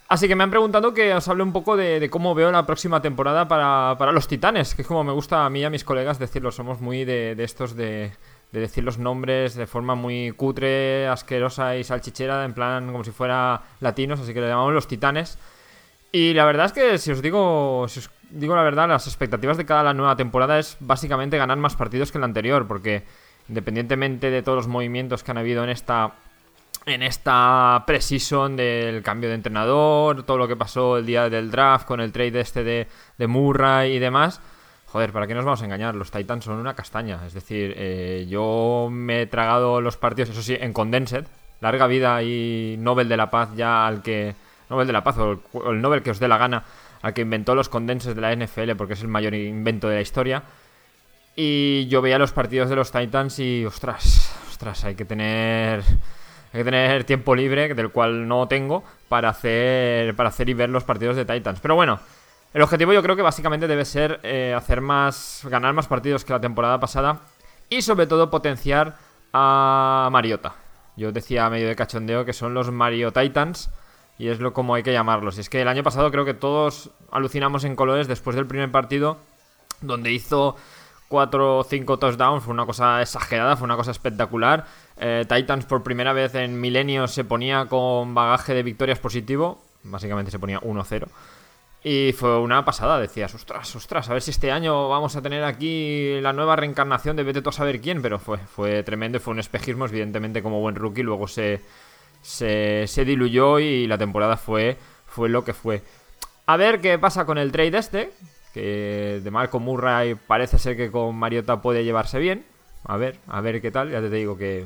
Así 0.10 0.30
que 0.30 0.36
me 0.36 0.43
han 0.43 0.49
preguntado 0.49 0.93
que 0.93 1.14
os 1.14 1.28
hable 1.28 1.43
un 1.43 1.51
poco 1.51 1.76
de, 1.76 2.10
cómo 2.10 2.34
veo 2.34 2.49
la 2.49 2.66
próxima 2.66 3.01
temporada 3.01 3.47
para, 3.47 3.97
para, 3.97 4.14
los 4.14 4.28
titanes, 4.28 4.74
que 4.74 4.84
es 4.84 4.88
como 4.88 5.03
me 5.03 5.12
gusta 5.12 5.45
a 5.45 5.49
mí 5.49 5.60
y 5.60 5.64
a 5.66 5.70
mis 5.70 5.84
colegas 5.84 6.18
decirlo, 6.18 6.51
somos 6.51 6.80
muy 6.80 7.03
de, 7.03 7.36
de 7.36 7.43
estos 7.43 7.76
de, 7.76 8.14
de, 8.53 8.60
decir 8.60 8.86
los 8.86 8.97
nombres 8.97 9.55
de 9.55 9.68
forma 9.68 9.95
muy 9.95 10.32
cutre, 10.32 11.08
asquerosa 11.10 11.76
y 11.76 11.84
salchichera, 11.84 12.45
en 12.45 12.53
plan 12.53 12.89
como 12.89 13.03
si 13.03 13.12
fuera 13.12 13.64
latinos, 13.82 14.22
así 14.22 14.34
que 14.34 14.39
le 14.39 14.47
llamamos 14.47 14.74
los 14.74 14.88
titanes. 14.88 15.38
Y 16.14 16.34
la 16.34 16.45
verdad 16.45 16.68
es 16.68 16.72
que 16.72 16.97
si 16.99 17.12
os 17.12 17.22
digo, 17.22 17.86
si 17.89 17.99
os 17.99 18.10
digo 18.30 18.55
la 18.55 18.64
verdad, 18.64 18.88
las 18.88 19.08
expectativas 19.08 19.58
de 19.58 19.66
cada 19.66 19.84
la 19.84 19.93
nueva 19.93 20.16
temporada 20.16 20.58
es 20.58 20.78
básicamente 20.80 21.38
ganar 21.38 21.58
más 21.58 21.76
partidos 21.76 22.14
que 22.14 22.20
la 22.20 22.26
anterior, 22.26 22.66
porque 22.66 23.03
independientemente 23.49 24.30
de 24.30 24.41
todos 24.41 24.55
los 24.55 24.68
movimientos 24.68 25.24
que 25.24 25.32
han 25.32 25.38
habido 25.38 25.66
en 25.66 25.70
esta 25.70 26.14
en 26.88 27.04
esta 27.04 27.84
preseason 27.86 28.56
del 28.56 29.04
cambio 29.04 29.30
de 29.30 29.36
entrenador, 29.36 30.24
todo 30.24 30.38
lo 30.38 30.48
que 30.48 30.56
pasó 30.56 30.98
el 30.98 31.06
día 31.06 31.30
del 31.30 31.52
draft 31.52 31.86
con 31.86 32.00
el 32.00 32.14
trade 32.14 32.40
este 32.40 32.64
de, 32.64 32.88
de 33.18 33.28
Murray 33.28 33.96
y 33.96 34.00
demás. 34.00 34.42
Joder, 34.86 35.12
¿para 35.12 35.28
qué 35.28 35.34
nos 35.34 35.44
vamos 35.44 35.62
a 35.62 35.66
engañar? 35.66 35.96
Los 35.96 36.12
Titans 36.12 36.46
son 36.46 36.56
una 36.56 36.76
castaña. 36.76 37.26
Es 37.28 37.34
decir, 37.34 37.74
eh, 37.76 38.26
yo 38.30 38.88
me 38.90 39.24
he 39.24 39.28
tragado 39.28 39.82
los 39.82 39.98
partidos, 39.98 40.30
eso 40.30 40.42
sí, 40.42 40.58
en 40.60 40.72
Condensed. 40.72 41.26
Larga 41.60 41.88
vida 41.88 42.24
y 42.24 42.78
Nobel 42.80 43.10
de 43.10 43.18
la 43.18 43.30
Paz 43.30 43.50
ya 43.56 43.86
al 43.86 44.02
que... 44.02 44.34
Nobel 44.70 44.88
de 44.88 44.94
la 44.94 45.04
Paz 45.04 45.18
o 45.18 45.32
el, 45.32 45.40
el 45.70 45.82
Nobel 45.82 46.04
que 46.04 46.12
os 46.12 46.20
dé 46.20 46.28
la 46.28 46.38
gana 46.38 46.64
al 47.02 47.14
que 47.14 47.22
inventó 47.22 47.56
los 47.56 47.70
condenses 47.70 48.16
de 48.16 48.22
la 48.22 48.36
NFL 48.36 48.76
porque 48.78 48.94
es 48.94 49.02
el 49.02 49.08
mayor 49.08 49.34
invento 49.34 49.90
de 49.90 49.96
la 49.96 50.02
historia. 50.02 50.44
Y 51.36 51.88
yo 51.88 52.02
veía 52.02 52.18
los 52.18 52.32
partidos 52.32 52.70
de 52.70 52.76
los 52.76 52.92
Titans 52.92 53.40
y, 53.40 53.66
ostras, 53.66 54.34
ostras, 54.50 54.86
hay 54.86 54.96
que 54.96 55.06
tener 55.06 55.84
hay 56.58 56.64
que 56.64 56.72
tener 56.72 57.03
tiempo 57.03 57.36
libre, 57.36 57.74
del 57.76 57.91
cual 57.91 58.28
no 58.28 58.47
tengo, 58.47 58.84
para 59.10 59.30
hacer, 59.30 60.16
para 60.16 60.30
hacer 60.30 60.49
y 60.49 60.55
ver 60.55 60.70
los 60.70 60.84
partidos 60.84 61.16
de 61.16 61.24
Titans. 61.24 61.60
Pero 61.60 61.76
bueno, 61.76 61.99
el 62.51 62.64
objetivo 62.64 62.93
yo 62.93 63.03
creo 63.03 63.16
que 63.16 63.22
básicamente 63.22 63.68
debe 63.68 63.86
ser 63.86 64.20
eh, 64.24 64.55
hacer 64.58 64.82
más, 64.82 65.41
ganar 65.49 65.74
más 65.74 65.88
partidos 65.88 66.26
que 66.26 66.34
la 66.34 66.41
temporada 66.41 66.80
pasada 66.80 67.20
y 67.70 67.84
sobre 67.84 68.08
todo 68.08 68.32
potenciar 68.32 68.97
a 69.34 70.10
Mariota. 70.12 70.55
Yo 70.95 71.12
decía 71.12 71.47
medio 71.51 71.68
de 71.68 71.76
cachondeo 71.76 72.26
que 72.26 72.34
son 72.34 72.55
los 72.55 72.72
Mario 72.72 73.14
Titans 73.14 73.70
y 74.18 74.30
es 74.30 74.39
lo 74.39 74.53
como 74.53 74.74
hay 74.74 74.82
que 74.82 74.93
llamarlos. 74.93 75.38
Y 75.38 75.41
es 75.41 75.49
que 75.49 75.62
el 75.62 75.68
año 75.68 75.84
pasado 75.84 76.10
creo 76.10 76.26
que 76.26 76.34
todos 76.34 76.89
alucinamos 77.12 77.66
en 77.66 77.76
colores 77.76 78.08
después 78.08 78.36
del 78.36 78.47
primer 78.47 78.72
partido 78.72 79.20
donde 79.82 80.12
hizo 80.12 80.55
4 81.08 81.60
o 81.60 81.64
5 81.64 81.99
touchdowns, 81.99 82.43
fue 82.43 82.53
una 82.53 82.66
cosa 82.66 83.01
exagerada, 83.01 83.55
fue 83.55 83.66
una 83.66 83.76
cosa 83.76 83.91
espectacular. 83.91 84.66
Eh, 84.97 85.26
Titans 85.28 85.66
por 85.66 85.84
primera 85.84 86.14
vez 86.14 86.36
en 86.36 86.60
milenios 86.60 87.12
se 87.12 87.24
ponía 87.24 87.66
con 87.66 88.14
bagaje 88.14 88.53
de 88.53 88.64
victorias 88.64 88.99
positivo, 88.99 89.62
básicamente 89.84 90.32
se 90.32 90.39
ponía 90.39 90.60
1-0. 90.60 91.08
Y 91.84 92.12
fue 92.14 92.39
una 92.39 92.66
pasada, 92.66 92.99
decías, 92.99 93.34
ostras, 93.34 93.74
ostras, 93.76 94.10
a 94.10 94.14
ver 94.14 94.22
si 94.22 94.32
este 94.32 94.51
año 94.51 94.89
vamos 94.89 95.16
a 95.16 95.22
tener 95.22 95.43
aquí 95.43 96.20
la 96.22 96.34
nueva 96.34 96.55
reencarnación 96.55 97.16
de 97.16 97.24
vete 97.24 97.41
tú 97.41 97.49
a 97.49 97.53
saber 97.53 97.80
quién, 97.80 98.01
pero 98.01 98.20
fue, 98.20 98.39
fue 98.39 98.84
tremendo, 98.84 99.20
fue 99.20 99.34
un 99.34 99.39
espejismo, 99.39 99.86
evidentemente 99.86 100.43
como 100.43 100.60
buen 100.60 100.76
rookie, 100.76 101.03
luego 101.03 101.28
se, 101.28 101.62
se, 102.22 102.88
se 102.88 103.05
diluyó 103.05 103.60
y 103.60 103.88
la 103.88 103.97
temporada 103.97 104.36
fue, 104.36 104.78
fue 105.05 105.30
lo 105.30 105.45
que 105.45 105.53
fue. 105.53 105.84
A 106.45 106.58
ver 106.58 106.82
qué 106.82 106.97
pasa 106.97 107.26
con 107.26 107.38
el 107.38 107.51
trade 107.51 107.78
este, 107.78 108.12
que 108.58 109.22
de 109.24 109.32
Marco 109.32 109.60
Murray 109.60 110.16
parece 110.16 110.58
ser 110.58 110.76
que 110.76 110.89
con 110.89 111.16
Mariota 111.16 111.62
puede 111.62 111.84
llevarse 111.84 112.18
bien. 112.18 112.43
A 112.86 112.97
ver, 112.97 113.20
a 113.28 113.39
ver 113.41 113.62
qué 113.62 113.70
tal, 113.70 113.91
ya 113.91 114.01
te 114.01 114.10
digo 114.10 114.38
que 114.38 114.66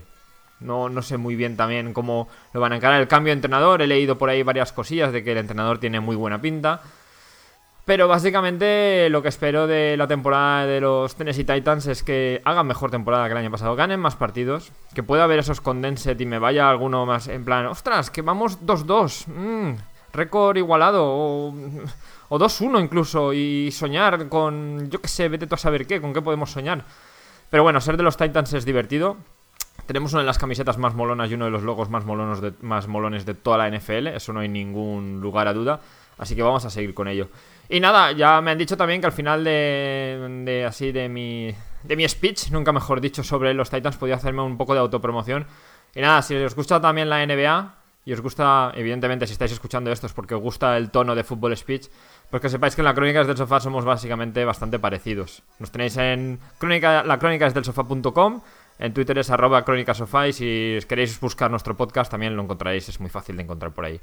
no, 0.62 0.88
no 0.88 1.02
sé 1.02 1.18
muy 1.18 1.36
bien 1.36 1.58
también 1.58 1.94
cómo 1.94 2.30
lo 2.54 2.62
van 2.62 2.72
a 2.72 2.78
encarar 2.78 3.02
el 3.02 3.10
cambio 3.10 3.32
de 3.32 3.36
entrenador. 3.36 3.82
He 3.82 3.88
leído 3.88 4.18
por 4.18 4.30
ahí 4.30 4.44
varias 4.44 4.72
cosillas 4.72 5.12
de 5.12 5.24
que 5.24 5.34
el 5.34 5.40
entrenador 5.40 5.80
tiene 5.80 6.00
muy 6.00 6.16
buena 6.16 6.40
pinta. 6.42 6.82
Pero 7.84 8.08
básicamente 8.08 9.10
lo 9.10 9.22
que 9.22 9.30
espero 9.30 9.68
de 9.68 9.98
la 9.98 10.08
temporada 10.08 10.66
de 10.66 10.80
los 10.80 11.16
Tennessee 11.16 11.44
Titans 11.44 11.88
es 11.88 12.04
que 12.04 12.42
hagan 12.46 12.68
mejor 12.68 12.92
temporada 12.92 13.26
que 13.26 13.32
el 13.34 13.40
año 13.40 13.52
pasado, 13.52 13.76
ganen 13.76 14.00
más 14.00 14.16
partidos, 14.16 14.72
que 14.94 15.04
pueda 15.04 15.26
haber 15.26 15.40
esos 15.40 15.60
condensed 15.60 16.18
y 16.18 16.26
me 16.26 16.40
vaya 16.40 16.70
alguno 16.70 17.06
más 17.06 17.28
en 17.28 17.44
plan, 17.44 17.66
ostras, 17.66 18.10
que 18.12 18.22
vamos 18.22 18.62
2-2, 18.62 19.28
mmm, 19.28 19.76
récord 20.14 20.58
igualado, 20.58 21.52
o 22.34 22.40
2-1 22.40 22.82
incluso, 22.82 23.34
y 23.34 23.70
soñar 23.72 24.30
con, 24.30 24.90
yo 24.90 25.02
que 25.02 25.10
sé, 25.10 25.28
vete 25.28 25.48
tú 25.48 25.56
a 25.56 25.58
saber 25.58 25.86
qué, 25.86 26.00
con 26.00 26.14
qué 26.14 26.22
podemos 26.22 26.50
soñar. 26.50 26.86
Pero 27.50 27.64
bueno, 27.64 27.82
ser 27.82 27.98
de 27.98 28.04
los 28.04 28.16
Titans 28.16 28.54
es 28.54 28.64
divertido, 28.64 29.18
tenemos 29.86 30.14
una 30.14 30.22
de 30.22 30.28
las 30.28 30.38
camisetas 30.38 30.78
más 30.78 30.96
molonas 30.96 31.30
y 31.30 31.34
uno 31.34 31.44
de 31.44 31.52
los 31.52 31.64
logos 31.64 31.90
más, 31.90 32.06
más 32.06 32.88
molones 32.88 33.26
de 33.26 33.34
toda 33.34 33.58
la 33.58 33.70
NFL, 33.70 34.08
eso 34.08 34.32
no 34.32 34.40
hay 34.40 34.48
ningún 34.48 35.20
lugar 35.20 35.50
a 35.50 35.54
duda, 35.54 35.82
así 36.18 36.34
que 36.34 36.42
vamos 36.42 36.64
a 36.64 36.70
seguir 36.70 36.94
con 36.94 37.10
ello. 37.10 37.28
Y 37.68 37.82
nada, 37.82 38.14
ya 38.14 38.40
me 38.40 38.52
han 38.52 38.58
dicho 38.58 38.78
también 38.78 39.02
que 39.02 39.08
al 39.08 39.14
final 39.14 39.44
de, 39.44 40.44
de 40.46 40.64
así 40.64 40.94
de 40.94 41.10
mi, 41.10 41.54
de 41.84 41.96
mi 41.98 42.08
speech, 42.08 42.50
nunca 42.52 42.72
mejor 42.72 43.02
dicho, 43.02 43.24
sobre 43.24 43.54
los 43.54 43.70
Titans, 43.70 43.98
podía 43.98 44.16
hacerme 44.16 44.42
un 44.42 44.58
poco 44.58 44.74
de 44.74 44.80
autopromoción. 44.80 45.48
Y 45.94 46.00
nada, 46.00 46.22
si 46.22 46.34
os 46.36 46.56
gusta 46.56 46.80
también 46.80 47.10
la 47.10 47.26
NBA 47.26 47.82
y 48.06 48.14
os 48.14 48.22
gusta, 48.22 48.72
evidentemente, 48.76 49.28
si 49.28 49.34
estáis 49.34 49.52
escuchando 49.52 49.92
esto 49.92 50.08
es 50.08 50.14
porque 50.14 50.34
os 50.34 50.42
gusta 50.42 50.76
el 50.78 50.90
tono 50.90 51.14
de 51.14 51.24
fútbol 51.24 51.56
speech, 51.56 51.88
pues 52.32 52.42
que 52.42 52.50
sepáis 52.50 52.76
que 52.76 52.82
en 52.82 52.86
la 52.86 52.96
Crónicas 52.96 53.28
del 53.28 53.38
Sofá 53.38 53.60
somos 53.60 53.84
básicamente 53.86 54.46
bastante 54.46 54.80
parecidos. 54.80 55.44
Nos 55.60 55.70
tenéis 55.70 55.98
en 55.98 56.40
crónica, 56.58 57.04
la 57.04 57.20
sofá.com 57.64 58.42
en 58.82 58.94
Twitter 58.96 59.16
es 59.20 59.30
arroba 59.30 59.64
crónicasofá 59.64 60.28
y 60.28 60.34
si 60.34 60.80
queréis 60.88 61.20
buscar 61.20 61.52
nuestro 61.52 61.78
podcast 61.78 62.10
también 62.10 62.36
lo 62.36 62.42
encontraréis, 62.42 62.90
es 62.90 63.00
muy 63.00 63.12
fácil 63.12 63.38
de 63.38 63.44
encontrar 63.44 63.72
por 63.74 63.86
ahí. 63.86 64.00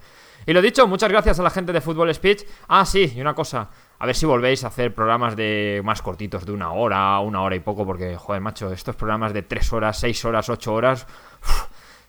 Y 0.46 0.52
lo 0.52 0.62
dicho, 0.62 0.86
muchas 0.86 1.08
gracias 1.08 1.40
a 1.40 1.42
la 1.42 1.50
gente 1.50 1.72
de 1.72 1.80
Fútbol 1.80 2.14
Speech. 2.14 2.44
Ah, 2.68 2.84
sí, 2.84 3.12
y 3.16 3.20
una 3.20 3.34
cosa, 3.34 3.70
a 3.98 4.06
ver 4.06 4.14
si 4.14 4.24
volvéis 4.24 4.62
a 4.62 4.68
hacer 4.68 4.94
programas 4.94 5.34
de 5.34 5.80
más 5.84 6.00
cortitos, 6.00 6.46
de 6.46 6.52
una 6.52 6.70
hora, 6.70 7.18
una 7.18 7.42
hora 7.42 7.56
y 7.56 7.60
poco, 7.60 7.84
porque, 7.84 8.14
joder, 8.16 8.40
macho, 8.40 8.72
estos 8.72 8.94
programas 8.94 9.32
de 9.32 9.42
tres 9.42 9.72
horas, 9.72 9.98
seis 9.98 10.24
horas, 10.24 10.48
ocho 10.48 10.74
horas... 10.74 11.06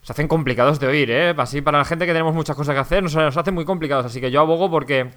Se 0.02 0.14
hacen 0.14 0.30
complicados 0.30 0.80
de 0.80 0.88
oír, 0.88 1.12
¿eh? 1.12 1.36
Así 1.38 1.62
para 1.62 1.78
la 1.78 1.84
gente 1.84 2.06
que 2.06 2.14
tenemos 2.14 2.34
muchas 2.34 2.56
cosas 2.56 2.74
que 2.74 2.80
hacer, 2.80 3.04
nos, 3.04 3.14
nos 3.16 3.36
hacen 3.36 3.54
muy 3.54 3.66
complicados. 3.66 4.06
Así 4.06 4.22
que 4.22 4.32
yo 4.32 4.40
abogo 4.40 4.72
porque 4.72 5.10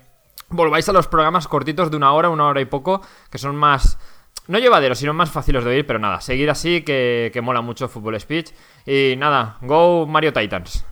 volváis 0.49 0.89
a 0.89 0.93
los 0.93 1.09
programas 1.09 1.49
cortitos 1.49 1.91
de 1.91 1.97
una 1.97 2.13
hora, 2.13 2.29
una 2.31 2.47
hora 2.47 2.61
y 2.61 2.67
poco, 2.67 3.03
que 3.31 3.39
son 3.39 3.57
más 3.57 3.99
no 4.49 4.59
llevaderos, 4.59 4.99
sino 4.99 5.15
más 5.15 5.31
fáciles 5.31 5.65
de 5.65 5.71
oír, 5.71 5.87
pero 5.87 5.99
nada, 5.99 6.21
seguir 6.21 6.51
así 6.51 6.83
que, 6.83 7.31
que 7.33 7.41
mola 7.41 7.61
mucho 7.61 7.89
Fútbol 7.89 8.19
Speech. 8.19 8.51
Y 8.87 9.15
nada, 9.17 9.57
go 9.63 10.07
Mario 10.07 10.33
Titans. 10.33 10.85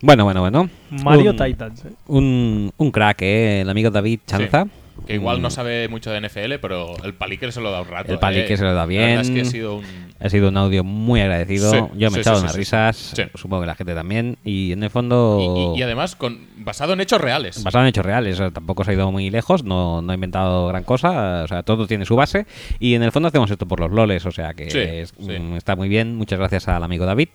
Bueno, 0.00 0.24
bueno, 0.24 0.40
bueno. 0.40 0.70
Mario 0.90 1.32
un, 1.32 1.36
Titans, 1.36 1.84
¿eh? 1.84 1.92
Un, 2.06 2.72
un 2.76 2.90
crack, 2.92 3.22
¿eh? 3.22 3.62
El 3.62 3.68
amigo 3.68 3.90
David 3.90 4.20
Chanza. 4.26 4.64
Sí, 4.64 4.70
que 5.06 5.14
igual 5.14 5.38
Mm. 5.38 5.42
no 5.42 5.50
sabe 5.50 5.88
mucho 5.88 6.10
de 6.10 6.20
NFL, 6.20 6.58
pero 6.60 6.96
el 7.04 7.14
palique 7.14 7.50
se 7.52 7.60
lo 7.60 7.70
da 7.70 7.82
un 7.82 7.88
rato. 7.88 8.12
El 8.12 8.18
palique 8.18 8.54
eh. 8.54 8.56
se 8.56 8.62
lo 8.64 8.70
da 8.74 8.80
La 8.80 8.86
verdad 8.86 9.20
es 9.20 9.30
bien. 9.30 9.42
que 9.42 9.48
ha 9.48 9.50
sido 9.50 9.76
un, 9.76 9.84
Ha 10.20 10.28
sido 10.28 10.48
un 10.48 10.56
audio 10.56 10.82
muy 10.82 11.20
agradecido. 11.20 11.70
Sí, 11.70 11.76
Yo 11.96 12.10
me 12.10 12.18
he 12.18 12.20
echado 12.20 12.40
unas 12.40 12.56
risas. 12.56 13.14
Supongo 13.34 13.62
que 13.62 13.66
la 13.68 13.74
gente 13.76 13.94
también. 13.94 14.36
Y 14.44 14.72
en 14.72 14.82
el 14.82 14.90
fondo. 14.90 15.38
Y, 15.74 15.76
y- 15.76 15.80
y 15.80 15.82
además 15.82 16.16
con, 16.16 16.40
basado 16.56 16.92
en 16.92 17.00
hechos 17.00 17.20
reales. 17.20 17.62
Basado 17.62 17.84
en 17.84 17.88
hechos 17.90 18.04
reales, 18.04 18.34
o 18.34 18.38
sea, 18.38 18.50
tampoco 18.50 18.82
se 18.84 18.90
ha 18.90 18.94
ido 18.94 19.12
muy 19.12 19.30
lejos, 19.30 19.62
no, 19.64 20.02
no 20.02 20.10
ha 20.10 20.14
inventado 20.14 20.66
gran 20.68 20.82
cosa, 20.82 21.42
o 21.44 21.46
sea, 21.48 21.62
todo 21.62 21.86
tiene 21.86 22.04
su 22.04 22.16
base 22.16 22.46
y 22.80 22.94
en 22.94 23.02
el 23.04 23.12
fondo 23.12 23.28
hacemos 23.28 23.48
esto 23.50 23.66
por 23.66 23.78
los 23.80 23.92
loles, 23.92 24.26
o 24.26 24.32
sea 24.32 24.54
que 24.54 25.02
es- 25.02 25.14
mm, 25.18 25.54
está 25.56 25.76
muy 25.76 25.88
bien, 25.88 26.16
muchas 26.16 26.38
gracias 26.38 26.66
al 26.68 26.82
amigo 26.82 27.06
David. 27.06 27.28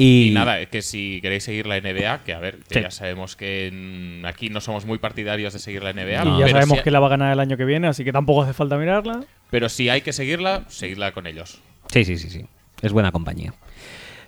Y, 0.00 0.28
Y 0.28 0.30
nada, 0.30 0.64
que 0.66 0.80
si 0.80 1.18
queréis 1.20 1.42
seguir 1.42 1.66
la 1.66 1.76
NBA, 1.76 2.22
que 2.24 2.32
a 2.32 2.38
ver, 2.38 2.58
que 2.68 2.76
Sí. 2.76 2.80
ya 2.82 2.90
sabemos 2.92 3.34
que 3.34 4.22
aquí 4.24 4.48
no 4.48 4.60
somos 4.60 4.86
muy 4.86 4.98
partidarios 4.98 5.52
de 5.52 5.58
seguir 5.58 5.82
la 5.82 5.90
NBA. 5.92 6.22
Y 6.24 6.38
ya 6.38 6.44
pero 6.44 6.48
sabemos 6.50 6.78
si- 6.78 6.84
que 6.84 6.90
la 6.92 7.00
va 7.00 7.06
a 7.08 7.10
ganar 7.10 7.32
el 7.32 7.40
año 7.40 7.56
que 7.56 7.64
viene, 7.64 7.88
así 7.88 8.04
que 8.04 8.12
tampoco 8.12 8.42
hace 8.42 8.52
falta 8.52 8.76
mirarla. 8.78 9.24
Pero 9.50 9.68
si 9.68 9.88
hay 9.88 10.00
que 10.02 10.12
seguirla, 10.12 10.62
seguidla 10.68 11.10
con 11.10 11.26
ellos. 11.26 11.60
Sí, 11.88 12.04
sí, 12.04 12.16
sí, 12.16 12.30
sí, 12.30 12.44
es 12.80 12.92
buena 12.92 13.10
compañía. 13.10 13.52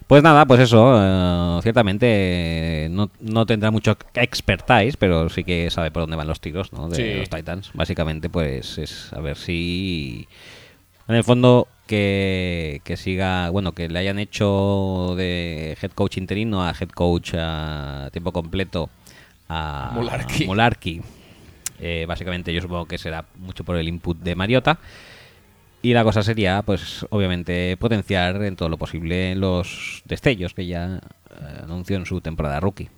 Pues 0.08 0.24
nada, 0.24 0.44
pues 0.44 0.58
eso, 0.58 0.98
eh, 1.00 1.60
ciertamente 1.62 2.88
no, 2.90 3.12
no 3.20 3.46
tendrá 3.46 3.70
mucho 3.70 3.96
expertise, 4.14 4.96
pero 4.96 5.28
sí 5.28 5.44
que 5.44 5.70
sabe 5.70 5.92
por 5.92 6.02
dónde 6.02 6.16
van 6.16 6.26
los 6.26 6.40
tiros 6.40 6.72
¿no? 6.72 6.88
de 6.88 6.96
Sí. 6.96 7.14
los 7.20 7.30
Titans. 7.30 7.70
Básicamente, 7.74 8.28
pues 8.28 8.76
es 8.78 9.12
a 9.12 9.20
ver 9.20 9.36
si 9.36 10.26
en 11.06 11.14
el 11.14 11.22
fondo 11.22 11.68
que, 11.90 12.82
que 12.84 12.96
siga, 12.96 13.50
bueno, 13.50 13.72
que 13.72 13.88
le 13.88 13.98
hayan 13.98 14.20
hecho 14.20 15.14
de 15.16 15.76
head 15.82 15.90
coach 15.90 16.18
interino 16.18 16.62
a 16.62 16.70
head 16.70 16.90
coach 16.90 17.32
a 17.36 18.10
tiempo 18.12 18.30
completo 18.32 18.88
a. 19.48 19.90
Mularkey. 20.46 21.02
Eh, 21.80 22.04
básicamente 22.06 22.54
yo 22.54 22.62
supongo 22.62 22.86
que 22.86 22.96
será 22.96 23.24
mucho 23.38 23.64
por 23.64 23.74
el 23.74 23.88
input 23.88 24.16
de 24.18 24.36
Mariota. 24.36 24.78
Y 25.82 25.92
la 25.92 26.04
cosa 26.04 26.22
sería, 26.22 26.62
pues, 26.62 27.04
obviamente, 27.10 27.76
potenciar 27.76 28.40
en 28.44 28.54
todo 28.54 28.68
lo 28.68 28.76
posible 28.76 29.34
los 29.34 30.02
destellos 30.04 30.54
que 30.54 30.66
ya 30.66 31.00
eh, 31.30 31.60
anunció 31.64 31.96
en 31.96 32.06
su 32.06 32.20
temporada 32.20 32.60
rookie. 32.60 32.88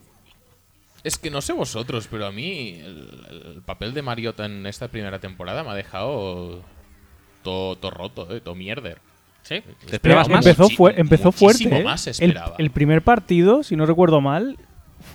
Es 1.02 1.16
que 1.16 1.30
no 1.30 1.40
sé 1.40 1.54
vosotros, 1.54 2.08
pero 2.10 2.26
a 2.26 2.30
mí 2.32 2.78
el, 2.78 3.54
el 3.54 3.62
papel 3.62 3.94
de 3.94 4.02
Mariota 4.02 4.44
en 4.44 4.66
esta 4.66 4.88
primera 4.88 5.18
temporada 5.18 5.64
me 5.64 5.70
ha 5.70 5.74
dejado 5.74 6.62
todo, 7.42 7.76
todo 7.76 7.90
roto, 7.90 8.34
eh, 8.34 8.40
todo 8.40 8.54
mierder. 8.54 8.98
¿Sí? 9.42 9.56
¿Te 9.88 9.96
esperabas 9.96 10.28
más? 10.28 10.46
Empezó, 10.46 10.68
fue- 10.70 10.94
empezó 10.98 11.32
fuerte. 11.32 11.64
¿eh? 11.80 11.82
más 11.82 12.06
el, 12.06 12.10
esperaba. 12.12 12.54
el 12.58 12.70
primer 12.70 13.02
partido, 13.02 13.62
si 13.64 13.74
no 13.76 13.86
recuerdo 13.86 14.20
mal, 14.20 14.56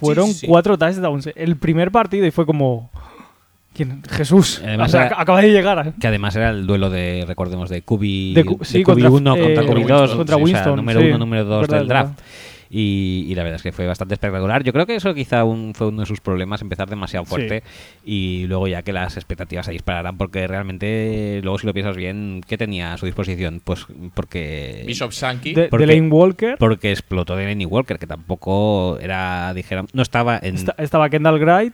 fueron 0.01 0.27
Sí, 0.27 0.33
sí, 0.33 0.47
cuatro 0.47 0.77
touchdowns. 0.77 1.29
El 1.35 1.55
primer 1.55 1.91
partido 1.91 2.25
y 2.25 2.31
fue 2.31 2.45
como. 2.45 2.89
¿Quién? 3.73 4.01
Jesús. 4.09 4.59
Además 4.63 4.89
O 4.89 4.91
sea, 4.91 5.05
era- 5.07 5.21
acaba 5.21 5.39
de 5.41 5.51
llegar. 5.51 5.93
Que 5.99 6.07
además 6.07 6.35
era 6.35 6.49
el 6.49 6.65
duelo 6.67 6.89
de, 6.89 7.23
recordemos, 7.27 7.69
de 7.69 7.83
QB, 7.83 8.33
De 8.33 8.43
Cu- 8.43 8.65
sí, 8.65 8.79
de 8.79 8.83
contra- 8.83 9.09
1 9.11 9.35
eh, 9.35 9.41
contra 9.43 9.63
QB 9.65 9.87
2, 9.87 10.15
contra 10.15 10.35
o 10.35 10.37
sea, 10.39 10.45
Winston, 10.45 10.75
número 10.75 10.99
sí. 10.99 11.05
1, 11.07 11.17
número 11.19 11.45
2 11.45 11.61
Verdad, 11.61 11.77
del 11.77 11.87
draft. 11.87 12.09
verdad. 12.09 12.23
Y, 12.69 13.25
y 13.27 13.35
la 13.35 13.43
verdad 13.43 13.55
es 13.57 13.63
que 13.63 13.71
fue 13.71 13.85
bastante 13.87 14.13
espectacular. 14.15 14.63
Yo 14.63 14.73
creo 14.73 14.85
que 14.85 14.95
eso 14.95 15.13
quizá 15.13 15.43
un- 15.43 15.73
fue 15.73 15.87
uno 15.87 16.01
de 16.01 16.05
sus 16.05 16.19
problemas, 16.21 16.61
empezar 16.61 16.89
demasiado 16.89 17.25
Sí. 17.25 17.29
fuerte 17.29 17.63
y 18.05 18.45
luego 18.47 18.67
ya 18.67 18.81
que 18.83 18.93
las 18.93 19.15
expectativas 19.17 19.65
se 19.65 19.71
dispararan, 19.71 20.17
porque 20.17 20.47
realmente, 20.47 21.39
luego 21.43 21.57
si 21.59 21.67
lo 21.67 21.73
piensas 21.73 21.95
bien, 21.95 22.41
¿qué 22.47 22.57
tenía 22.57 22.93
a 22.93 22.97
su 22.97 23.05
disposición? 23.05 23.61
Pues 23.63 23.85
porque... 24.13 24.83
Bishop 24.85 25.11
Sankey. 25.11 25.53
De, 25.53 25.67
porque- 25.69 26.01
Walker. 26.09 26.55
Porque 26.59 26.91
explotó 26.91 27.35
de 27.35 27.45
Lenny 27.45 27.65
Walker, 27.65 27.97
que 27.99 28.07
tampoco 28.07 28.97
era, 28.99 29.53
dijera, 29.53 29.85
no 29.93 30.01
estaba 30.01 30.39
en... 30.41 30.55
estaba 30.77 31.09
Kendall 31.09 31.39
Wright, 31.39 31.73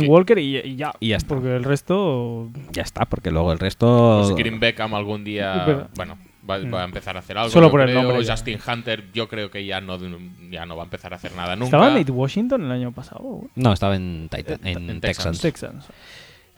Sí. 0.00 0.06
Walker 0.08 0.36
y, 0.38 0.56
y 0.58 0.76
ya. 0.76 0.92
Y 0.98 1.08
ya 1.10 1.16
está. 1.16 1.28
Porque 1.28 1.54
el 1.54 1.62
resto. 1.62 2.50
Ya 2.72 2.82
está, 2.82 3.04
porque 3.04 3.30
luego 3.30 3.52
el 3.52 3.60
resto... 3.60 4.22
Pues 4.24 4.36
Green 4.36 4.58
Beckham 4.58 4.92
algún 4.94 5.22
día, 5.22 5.62
Pero- 5.64 5.88
bueno, 5.94 6.18
va, 6.48 6.58
va 6.58 6.82
a 6.82 6.84
empezar 6.84 7.16
a 7.16 7.20
hacer 7.20 7.36
algo. 7.38 7.50
Solo 7.50 7.70
por 7.70 7.80
el 7.82 7.92
nombre 7.94 8.22
ya. 8.24 8.32
Justin 8.32 8.58
Hunter, 8.66 9.04
yo 9.12 9.28
creo 9.28 9.50
que 9.50 9.64
ya 9.66 9.80
no, 9.80 9.98
ya 10.50 10.64
no 10.66 10.76
va 10.76 10.82
a 10.82 10.86
empezar 10.86 11.12
a 11.12 11.16
hacer 11.16 11.32
nada 11.34 11.54
nunca. 11.56 11.76
¿Estaba 11.76 11.90
Nate 11.90 12.10
Washington 12.12 12.64
el 12.64 12.72
año 12.72 12.92
pasado? 12.92 13.42
No, 13.54 13.72
estaba 13.72 13.96
en, 13.96 14.28
Titan- 14.30 14.60
en, 14.64 14.90
en 14.90 15.00
Texans. 15.00 15.40
Texans. 15.40 15.84
Texans. 15.86 15.98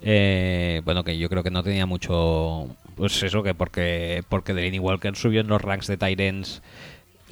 Eh, 0.02 0.80
bueno, 0.84 1.04
que 1.04 1.18
yo 1.18 1.28
creo 1.28 1.42
que 1.42 1.50
no 1.50 1.62
tenía 1.62 1.86
mucho. 1.86 2.68
Pues 2.96 3.22
eso, 3.22 3.42
que 3.42 3.54
porque 3.54 4.22
porque 4.28 4.54
Delaney 4.54 4.78
Walker 4.78 5.14
subió 5.16 5.40
en 5.40 5.48
los 5.48 5.60
ranks 5.60 5.86
de 5.86 5.96
Tyrants 5.96 6.62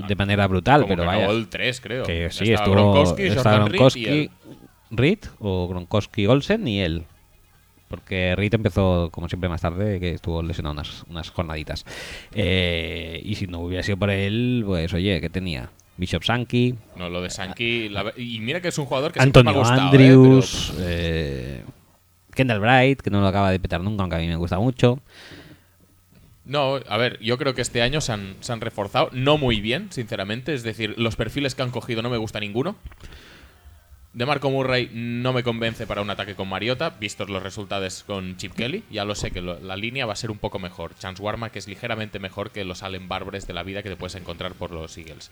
de 0.06 0.14
manera 0.14 0.46
brutal, 0.46 0.82
Como 0.82 0.88
pero 0.94 1.02
que 1.02 1.06
vaya. 1.06 1.24
acabó 1.24 1.38
el 1.38 1.48
3, 1.48 1.80
creo. 1.80 2.04
Que 2.04 2.30
sí, 2.30 2.52
Estaba 2.52 2.68
estuvo. 2.70 2.74
Gronkowski, 2.92 3.22
estaba 3.24 3.56
Jordan 3.59 3.66
Reed 3.66 3.74
y 3.74 3.78
Gronkowski. 4.04 4.30
Reed 4.90 5.18
o 5.40 5.68
Gronkowski 5.68 6.26
Olsen 6.26 6.68
y 6.68 6.80
él. 6.80 7.04
Porque 7.89 8.34
Reed 8.36 8.55
empezó, 8.55 9.09
como 9.11 9.28
siempre, 9.28 9.49
más 9.49 9.62
tarde, 9.62 9.99
que 9.99 10.11
estuvo 10.12 10.43
lesionado 10.43 10.74
unas, 10.74 11.05
unas 11.09 11.30
jornaditas. 11.30 11.84
Eh, 12.32 13.20
y 13.24 13.34
si 13.34 13.47
no 13.47 13.61
hubiera 13.61 13.82
sido 13.82 13.97
por 13.97 14.11
él, 14.11 14.62
pues 14.66 14.93
oye, 14.93 15.20
¿qué 15.20 15.30
tenía? 15.30 15.70
Bishop 15.97 16.22
Sankey, 16.22 16.74
No, 16.97 17.09
lo 17.11 17.20
de 17.22 17.30
Sankey. 17.30 17.89
la- 17.89 18.12
y 18.16 18.39
mira 18.41 18.61
que 18.61 18.68
es 18.68 18.78
un 18.78 18.84
jugador 18.84 19.11
que 19.12 19.20
siempre 19.20 19.43
me 19.43 19.51
ha 19.51 19.53
Antonio 19.53 19.68
gustado. 19.68 19.91
Andrews, 19.91 20.72
eh, 20.78 21.62
pero- 21.64 21.68
eh, 21.70 21.74
Kendall 22.36 22.61
Bright, 22.61 23.01
que 23.01 23.11
no 23.11 23.20
lo 23.20 23.26
acaba 23.26 23.51
de 23.51 23.59
petar 23.59 23.80
nunca, 23.80 24.03
aunque 24.03 24.16
a 24.16 24.20
mí 24.20 24.28
me 24.28 24.36
gusta 24.36 24.59
mucho. 24.61 25.01
No, 26.45 26.76
a 26.89 26.97
ver, 26.97 27.18
yo 27.20 27.36
creo 27.36 27.55
que 27.55 27.61
este 27.62 27.82
año 27.82 28.01
se 28.01 28.12
han, 28.12 28.36
se 28.41 28.53
han 28.53 28.61
reforzado. 28.61 29.11
No 29.12 29.36
muy 29.39 29.61
bien, 29.61 29.89
sinceramente. 29.91 30.55
Es 30.55 30.62
decir, 30.62 30.95
los 30.97 31.16
perfiles 31.16 31.55
que 31.55 31.62
han 31.62 31.70
cogido 31.70 32.01
no 32.01 32.09
me 32.11 32.16
gusta 32.16 32.41
ninguno. 32.41 32.76
De 34.14 34.26
Marco 34.26 34.50
Murray 34.50 34.90
no 34.92 35.32
me 35.32 35.42
convence 35.44 35.86
para 35.86 36.00
un 36.00 36.11
ataque 36.11 36.34
con 36.34 36.48
Mariota, 36.48 36.90
vistos 36.98 37.28
los 37.28 37.42
resultados 37.42 38.02
con 38.04 38.36
Chip 38.36 38.54
Kelly. 38.54 38.82
Ya 38.90 39.04
lo 39.04 39.14
sé 39.14 39.30
que 39.30 39.40
lo- 39.42 39.61
la 39.61 39.76
línea 39.76 40.06
va 40.06 40.14
a 40.14 40.16
ser 40.16 40.30
un 40.30 40.38
poco 40.38 40.59
mejor. 40.59 40.94
Chance 40.98 41.22
Warma, 41.22 41.50
que 41.50 41.59
es 41.59 41.68
ligeramente 41.68 42.18
mejor 42.18 42.50
que 42.50 42.64
los 42.64 42.82
Allen 42.82 43.06
Barbres 43.09 43.46
de 43.46 43.52
la 43.54 43.62
vida 43.62 43.82
que 43.82 43.90
te 43.90 43.96
puedes 43.96 44.14
encontrar 44.16 44.54
por 44.54 44.70
los 44.72 44.96
Eagles. 44.96 45.30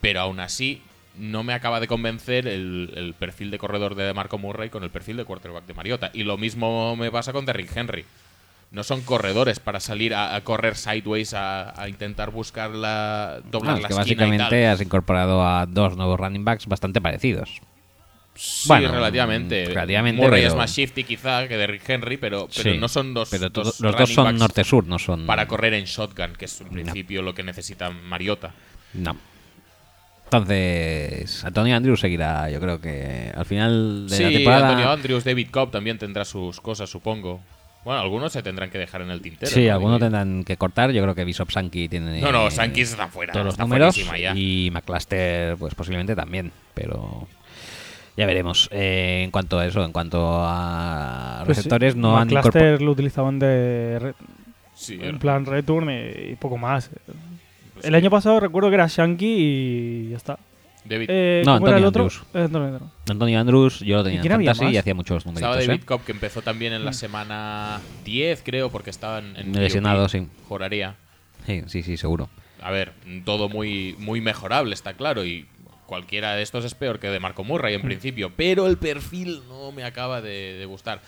Pero 0.00 0.20
aún 0.20 0.40
así, 0.40 0.82
no 1.18 1.42
me 1.42 1.52
acaba 1.54 1.80
de 1.80 1.88
convencer 1.88 2.46
el, 2.46 2.92
el 2.94 3.14
perfil 3.14 3.50
de 3.50 3.58
corredor 3.58 3.94
de 3.94 4.12
Marco 4.14 4.38
Murray 4.38 4.68
con 4.68 4.84
el 4.84 4.90
perfil 4.90 5.16
de 5.16 5.24
quarterback 5.24 5.66
de 5.66 5.74
Mariota. 5.74 6.10
Y 6.12 6.22
lo 6.22 6.36
mismo 6.38 6.94
me 6.96 7.10
pasa 7.10 7.32
con 7.32 7.44
Derrick 7.46 7.74
Henry. 7.76 8.04
No 8.70 8.84
son 8.84 9.00
corredores 9.02 9.58
para 9.58 9.80
salir 9.80 10.14
a, 10.14 10.34
a 10.36 10.40
correr 10.42 10.76
sideways 10.76 11.34
a, 11.34 11.78
a 11.80 11.88
intentar 11.88 12.30
buscar 12.30 12.70
la 12.70 13.40
doblar 13.50 13.74
Ah, 13.74 13.76
es 13.78 13.82
la 13.82 13.88
que 13.88 13.94
esquina 13.94 14.26
y 14.26 14.30
básicamente 14.30 14.60
tal. 14.62 14.72
has 14.74 14.80
incorporado 14.80 15.44
a 15.44 15.66
dos 15.66 15.96
nuevos 15.96 16.18
running 16.20 16.44
backs 16.44 16.66
bastante 16.66 17.00
parecidos. 17.00 17.60
Sí, 18.34 18.66
bueno, 18.68 18.90
relativamente. 18.92 19.66
relativamente, 19.66 20.22
Murray 20.22 20.40
pero- 20.40 20.52
es 20.52 20.56
más 20.56 20.74
shifty 20.74 21.04
quizá 21.04 21.46
que 21.48 21.56
Derrick 21.56 21.88
Henry, 21.88 22.16
pero, 22.16 22.48
pero 22.54 22.72
Sí, 22.72 22.78
no 22.78 22.88
son 22.88 23.12
dos, 23.14 23.28
pero 23.30 23.50
to- 23.50 23.62
dos 23.62 23.80
los 23.80 23.96
dos 23.96 24.10
son 24.12 24.36
norte-sur, 24.38 24.86
no 24.86 24.98
son. 24.98 25.26
para 25.26 25.46
correr 25.46 25.74
en 25.74 25.84
shotgun, 25.84 26.32
que 26.38 26.46
es 26.46 26.60
en 26.62 26.68
principio 26.68 27.20
lo 27.22 27.34
que 27.34 27.42
necesita 27.42 27.90
Mariota. 27.90 28.52
No. 28.94 29.16
Entonces, 30.24 31.44
Antonio 31.44 31.76
Andrews 31.76 32.00
seguirá, 32.00 32.48
yo 32.48 32.58
creo 32.58 32.80
que 32.80 33.30
al 33.36 33.44
final 33.44 34.08
de 34.08 34.18
la 34.20 34.30
temporada. 34.30 34.68
Antonio 34.70 34.90
Andrews, 34.90 35.24
David 35.24 35.48
Cobb 35.50 35.70
también 35.70 35.98
tendrá 35.98 36.24
sus 36.24 36.60
cosas, 36.60 36.88
supongo. 36.88 37.40
Bueno, 37.84 38.00
algunos 38.00 38.32
se 38.32 38.42
tendrán 38.42 38.70
que 38.70 38.78
dejar 38.78 39.02
en 39.02 39.10
el 39.10 39.20
tintero. 39.20 39.50
sí, 39.50 39.66
¿no? 39.66 39.72
algunos 39.74 39.98
Y- 39.98 40.00
tendrán 40.00 40.44
que 40.44 40.56
cortar. 40.56 40.90
Yo 40.92 41.02
creo 41.02 41.14
que 41.14 41.24
Bishop 41.24 41.50
Sankey 41.50 41.88
tiene. 41.88 42.20
No, 42.20 42.32
no, 42.32 42.50
Sankey 42.50 42.82
está 42.82 43.08
fuera. 43.08 43.32
todos 43.32 43.44
los 43.44 43.58
números 43.58 43.94
ya. 44.18 44.32
y 44.34 44.70
McCluster 44.72 45.56
pues 45.58 45.74
posiblemente 45.74 46.14
también 46.16 46.50
pero 46.74 47.26
ya 48.16 48.26
veremos 48.26 48.68
Eh, 48.72 49.22
en 49.24 49.30
cuanto 49.30 49.58
a 49.58 49.66
eso 49.66 49.84
en 49.84 49.92
cuanto 49.92 50.44
a 50.44 51.42
Pues 51.44 51.56
sí, 51.58 51.60
receptores 51.62 51.96
no 51.96 52.16
han 52.18 52.28
McCluster 52.28 52.80
lo 52.82 52.90
utilizaban 52.92 53.38
de 53.38 53.98
re- 54.00 54.14
Sí, 54.74 54.98
en 55.00 55.18
plan 55.18 55.46
return 55.46 55.90
y, 55.90 56.32
y 56.32 56.36
poco 56.36 56.56
más. 56.58 56.90
pues 57.74 57.84
El 57.84 57.90
sí. 57.92 57.96
año 57.96 58.10
pasado 58.10 58.40
recuerdo 58.40 58.68
que 58.70 58.74
era 58.74 58.86
Shanky 58.88 59.26
y 59.26 60.10
ya 60.10 60.16
está. 60.16 60.38
David, 60.84 61.06
Eh, 61.10 61.42
No, 61.46 61.54
¿cómo 61.54 61.68
era 61.68 61.76
el 61.78 61.84
Antonio 61.84 62.08
otro? 62.08 62.26
Eh, 62.40 62.42
Antonio 62.44 62.68
Andrews. 62.68 62.90
Antonio 63.08 63.40
Andrews 63.40 63.78
yo 63.80 63.96
lo 63.98 64.02
tenía 64.02 64.16
¿Y 64.16 64.18
en 64.18 64.22
quién 64.22 64.32
había 64.32 64.54
fantasy 64.54 64.74
y 64.74 64.78
hacía 64.78 64.94
muchos 64.94 65.18
estaba 65.24 65.32
numeritos 65.34 65.66
David 65.68 65.82
¿eh? 65.82 65.86
Cobb, 65.86 66.04
que 66.04 66.10
empezó 66.12 66.42
también 66.42 66.72
en 66.72 66.84
la 66.84 66.92
semana 66.92 67.80
10, 68.04 68.42
creo, 68.44 68.70
porque 68.70 68.90
estaba 68.90 69.20
en, 69.20 69.36
en 69.36 69.52
Lesionado, 69.52 70.08
sí. 70.08 70.26
Joraría. 70.48 70.96
sí 71.46 71.62
sí 71.68 71.82
sí 71.84 71.96
seguro 71.96 72.28
A 72.60 72.72
ver, 72.72 72.92
todo 73.24 73.48
muy, 73.48 73.94
muy 74.00 74.20
mejorable, 74.20 74.74
está 74.74 74.94
claro. 74.94 75.24
Y 75.24 75.46
cualquiera 75.86 76.34
de 76.34 76.42
estos 76.42 76.64
es 76.64 76.74
peor 76.74 76.98
que 76.98 77.08
de 77.08 77.20
Marco 77.20 77.44
Murray 77.44 77.74
en 77.74 77.82
principio. 77.82 78.30
Pero 78.36 78.66
el 78.66 78.78
perfil 78.78 79.40
no 79.48 79.72
me 79.72 79.84
acaba 79.84 80.20
de, 80.20 80.54
de 80.58 80.64
gustar. 80.66 81.00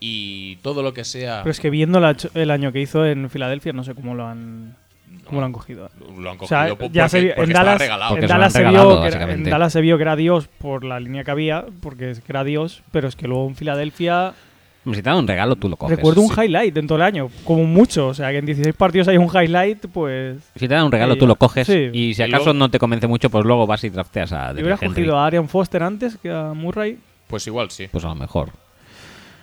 Y 0.00 0.56
todo 0.56 0.82
lo 0.82 0.92
que 0.94 1.04
sea. 1.04 1.40
Pero 1.42 1.50
es 1.52 1.60
que 1.60 1.70
viendo 1.70 2.00
la 2.00 2.16
el 2.34 2.50
año 2.50 2.72
que 2.72 2.80
hizo 2.80 3.06
en 3.06 3.30
Filadelfia, 3.30 3.72
no 3.72 3.84
sé 3.84 3.94
cómo 3.94 4.14
lo 4.14 4.26
han, 4.26 4.74
cómo 5.24 5.40
lo 5.40 5.46
han 5.46 5.52
cogido. 5.52 5.90
Lo 6.18 6.30
han 6.30 6.36
O 6.36 6.38
cogido 6.38 6.46
sea, 6.48 6.74
po- 6.74 6.86
ya 6.90 7.02
porque, 7.04 7.08
se 7.08 7.20
vio- 7.20 7.34
porque 7.36 7.50
en 7.50 7.54
Dallas, 7.54 7.78
regalado. 7.78 8.10
Porque 8.10 8.24
en 8.24 8.28
Dallas 8.28 8.52
se 8.52 8.64
vio 8.64 9.00
que 9.02 9.06
era, 9.08 9.32
en. 9.32 9.44
Dallas 9.44 9.72
se 9.72 9.80
vio 9.80 9.96
que 9.98 10.02
era 10.02 10.16
Dios 10.16 10.48
por 10.58 10.82
la 10.84 10.98
línea 10.98 11.22
que 11.22 11.30
había, 11.30 11.64
porque 11.80 12.10
es 12.10 12.20
que 12.20 12.32
era 12.32 12.42
Dios, 12.42 12.82
pero 12.90 13.06
es 13.06 13.14
que 13.14 13.28
luego 13.28 13.46
en 13.46 13.54
Filadelfia 13.54 14.32
si 14.84 14.90
te 14.92 15.02
dan 15.02 15.16
un 15.18 15.28
regalo 15.28 15.54
tú 15.56 15.68
lo 15.68 15.76
coges 15.76 15.96
recuerdo 15.96 16.20
un 16.22 16.28
sí. 16.34 16.40
highlight 16.40 16.76
en 16.76 16.86
todo 16.86 16.96
el 16.96 17.02
año, 17.02 17.28
como 17.44 17.64
mucho, 17.64 18.08
o 18.08 18.14
sea 18.14 18.30
que 18.30 18.38
en 18.38 18.46
16 18.46 18.74
partidos 18.74 19.08
hay 19.08 19.16
un 19.16 19.28
highlight, 19.28 19.86
pues 19.92 20.38
si 20.56 20.66
te 20.66 20.74
dan 20.74 20.86
un 20.86 20.92
regalo 20.92 21.16
tú 21.16 21.26
lo 21.26 21.36
coges 21.36 21.66
sí. 21.66 21.90
y 21.92 22.14
si 22.14 22.22
Y 22.22 22.24
acaso 22.24 22.46
luego- 22.46 22.58
no 22.58 22.70
te 22.70 22.78
convence 22.78 23.06
mucho 23.06 23.30
pues 23.30 23.44
luego 23.44 23.66
vas 23.66 23.84
y 23.84 23.90
drafteas 23.90 24.32
a 24.32 24.46
yo 24.48 24.52
hubiera 24.54 24.62
Derrick 24.70 24.82
Henry 24.82 24.94
cogido 24.94 25.18
a 25.18 25.26
Arian 25.26 25.48
Foster 25.48 25.82
antes 25.82 26.16
que 26.16 26.30
a 26.30 26.52
Murray. 26.54 26.98
Pues 27.28 27.46
igual 27.46 27.70
sí. 27.70 27.88
pues 27.90 28.04
a 28.04 28.08
lo 28.08 28.14
mejor 28.16 28.50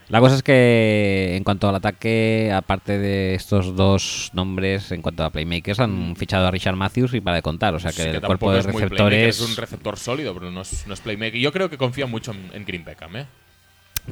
La 0.10 0.20
cosa 0.20 0.36
es 0.36 0.42
que 0.44 1.36
en 1.38 1.44
cuanto 1.44 1.70
al 1.70 1.76
ataque, 1.76 2.52
aparte 2.54 2.98
de 2.98 3.36
estos 3.36 3.76
dos 3.76 4.32
nombres, 4.34 4.92
en 4.92 5.02
cuanto 5.04 5.24
a 5.24 5.30
playmakers, 5.30 5.80
han 5.80 6.16
fichado 6.16 6.48
a 6.48 6.52
Richard 6.52 6.76
Matthews 6.76 7.14
y 7.14 7.22
para 7.22 7.36
de 7.36 7.42
contar. 7.44 7.76
O 7.76 7.80
sea 7.80 7.92
que 7.92 8.02
Sí, 8.02 8.10
el 8.10 8.20
cuerpo 8.22 8.52
de 8.52 8.64
receptores. 8.64 9.40
es 9.40 9.48
un 9.48 9.56
receptor 9.56 9.98
sólido, 9.98 10.34
pero 10.34 10.50
no 10.50 10.62
es, 10.62 10.88
no 10.88 10.96
es 10.96 11.00
playmaker. 11.02 11.40
Yo 11.40 11.52
creo 11.54 11.70
que 11.70 11.78
confía 11.78 12.08
mucho 12.08 12.32
en, 12.32 12.50
en 12.54 12.66
Green 12.66 12.84
Beckham, 12.84 13.18
¿eh? 13.18 13.26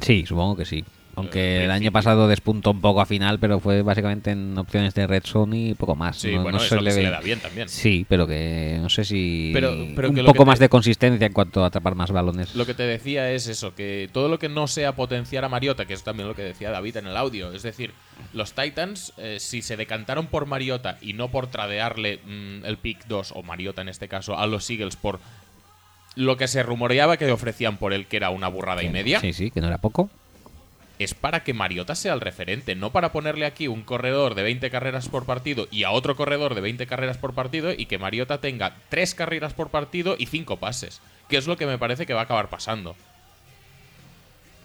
Sí, 0.01 0.23
supongo 0.27 0.55
que 0.55 0.65
sí. 0.65 0.85
Aunque 1.17 1.61
Eh, 1.61 1.63
el 1.65 1.71
año 1.71 1.91
pasado 1.91 2.27
despuntó 2.27 2.71
un 2.71 2.79
poco 2.79 3.01
a 3.01 3.05
final, 3.07 3.39
pero 3.39 3.59
fue 3.59 3.81
básicamente 3.81 4.29
en 4.31 4.55
opciones 4.57 4.93
de 4.93 5.07
red 5.07 5.23
zone 5.25 5.57
y 5.69 5.73
poco 5.73 5.95
más. 5.95 6.17
Sí, 6.17 6.31
No- 6.35 6.43
bueno, 6.43 6.59
no 6.59 6.63
es 6.63 6.69
se 6.69 6.75
lo 6.75 6.81
que 6.81 6.85
le 6.85 6.91
se 6.91 6.97
ve- 6.99 7.03
le 7.05 7.09
da 7.11 7.19
bien 7.21 7.39
también. 7.39 7.67
Sí, 7.69 8.05
pero 8.07 8.27
que 8.27 8.77
no 8.79 8.87
sé 8.89 9.03
si 9.03 9.49
Pero- 9.53 9.75
pero 9.95 10.09
un 10.09 10.15
que 10.15 10.23
poco 10.23 10.43
que 10.43 10.45
más 10.45 10.59
de 10.59 10.69
consistencia 10.69 11.25
en 11.25 11.33
cuanto 11.33 11.63
a 11.63 11.67
atrapar 11.67 11.95
más 11.95 12.11
balones. 12.11 12.53
Lo 12.55 12.65
que 12.67 12.75
te 12.75 12.83
decía 12.83 13.31
es 13.31 13.47
eso, 13.47 13.73
que 13.73 14.09
todo 14.13 14.29
lo 14.29 14.37
que 14.37 14.47
no 14.47 14.67
sea 14.67 14.93
potenciar 14.95 15.43
a 15.43 15.49
Mariota, 15.49 15.85
que 15.85 15.93
es 15.95 16.03
también 16.03 16.27
lo 16.29 16.35
que 16.35 16.43
decía 16.43 16.69
David 16.69 16.97
en 16.97 17.07
el 17.07 17.17
audio, 17.17 17.51
es 17.51 17.63
decir, 17.63 17.93
los 18.33 18.53
Titans, 18.53 19.11
eh, 19.17 19.37
si 19.39 19.63
se 19.63 19.75
decantaron 19.75 20.27
por 20.27 20.45
Mariota 20.45 20.97
y 21.01 21.13
no 21.13 21.29
por 21.29 21.47
tradearle 21.47 22.19
mm, 22.25 22.63
el 22.65 22.77
pick 22.77 23.05
2, 23.07 23.31
o 23.35 23.41
Mariota 23.41 23.81
en 23.81 23.89
este 23.89 24.07
caso, 24.07 24.37
a 24.37 24.45
los 24.45 24.69
Eagles 24.69 24.95
por 24.95 25.19
lo 26.15 26.37
que 26.37 26.47
se 26.47 26.63
rumoreaba 26.63 27.17
que 27.17 27.31
ofrecían 27.31 27.77
por 27.77 27.93
él, 27.93 28.07
que 28.07 28.17
era 28.17 28.29
una 28.31 28.47
burrada 28.47 28.83
y 28.83 28.89
media, 28.89 29.19
Sí, 29.19 29.33
sí, 29.33 29.51
que 29.51 29.61
no 29.61 29.67
era 29.67 29.77
poco. 29.79 30.09
Es 30.99 31.13
para 31.13 31.43
que 31.43 31.53
Mariota 31.53 31.95
sea 31.95 32.13
el 32.13 32.21
referente, 32.21 32.75
no 32.75 32.91
para 32.91 33.11
ponerle 33.11 33.45
aquí 33.45 33.67
un 33.67 33.83
corredor 33.83 34.33
de 34.35 34.43
20 34.43 34.69
carreras 34.71 35.09
por 35.09 35.25
partido 35.25 35.67
y 35.71 35.83
a 35.83 35.91
otro 35.91 36.15
corredor 36.15 36.55
de 36.55 36.61
20 36.61 36.87
carreras 36.87 37.17
por 37.17 37.33
partido 37.33 37.71
y 37.71 37.85
que 37.85 37.97
Mariota 37.97 38.39
tenga 38.39 38.75
3 38.89 39.15
carreras 39.15 39.53
por 39.53 39.69
partido 39.69 40.15
y 40.17 40.25
5 40.25 40.57
pases, 40.57 41.01
que 41.29 41.37
es 41.37 41.47
lo 41.47 41.57
que 41.57 41.65
me 41.67 41.77
parece 41.77 42.05
que 42.05 42.13
va 42.13 42.21
a 42.21 42.23
acabar 42.23 42.49
pasando. 42.49 42.95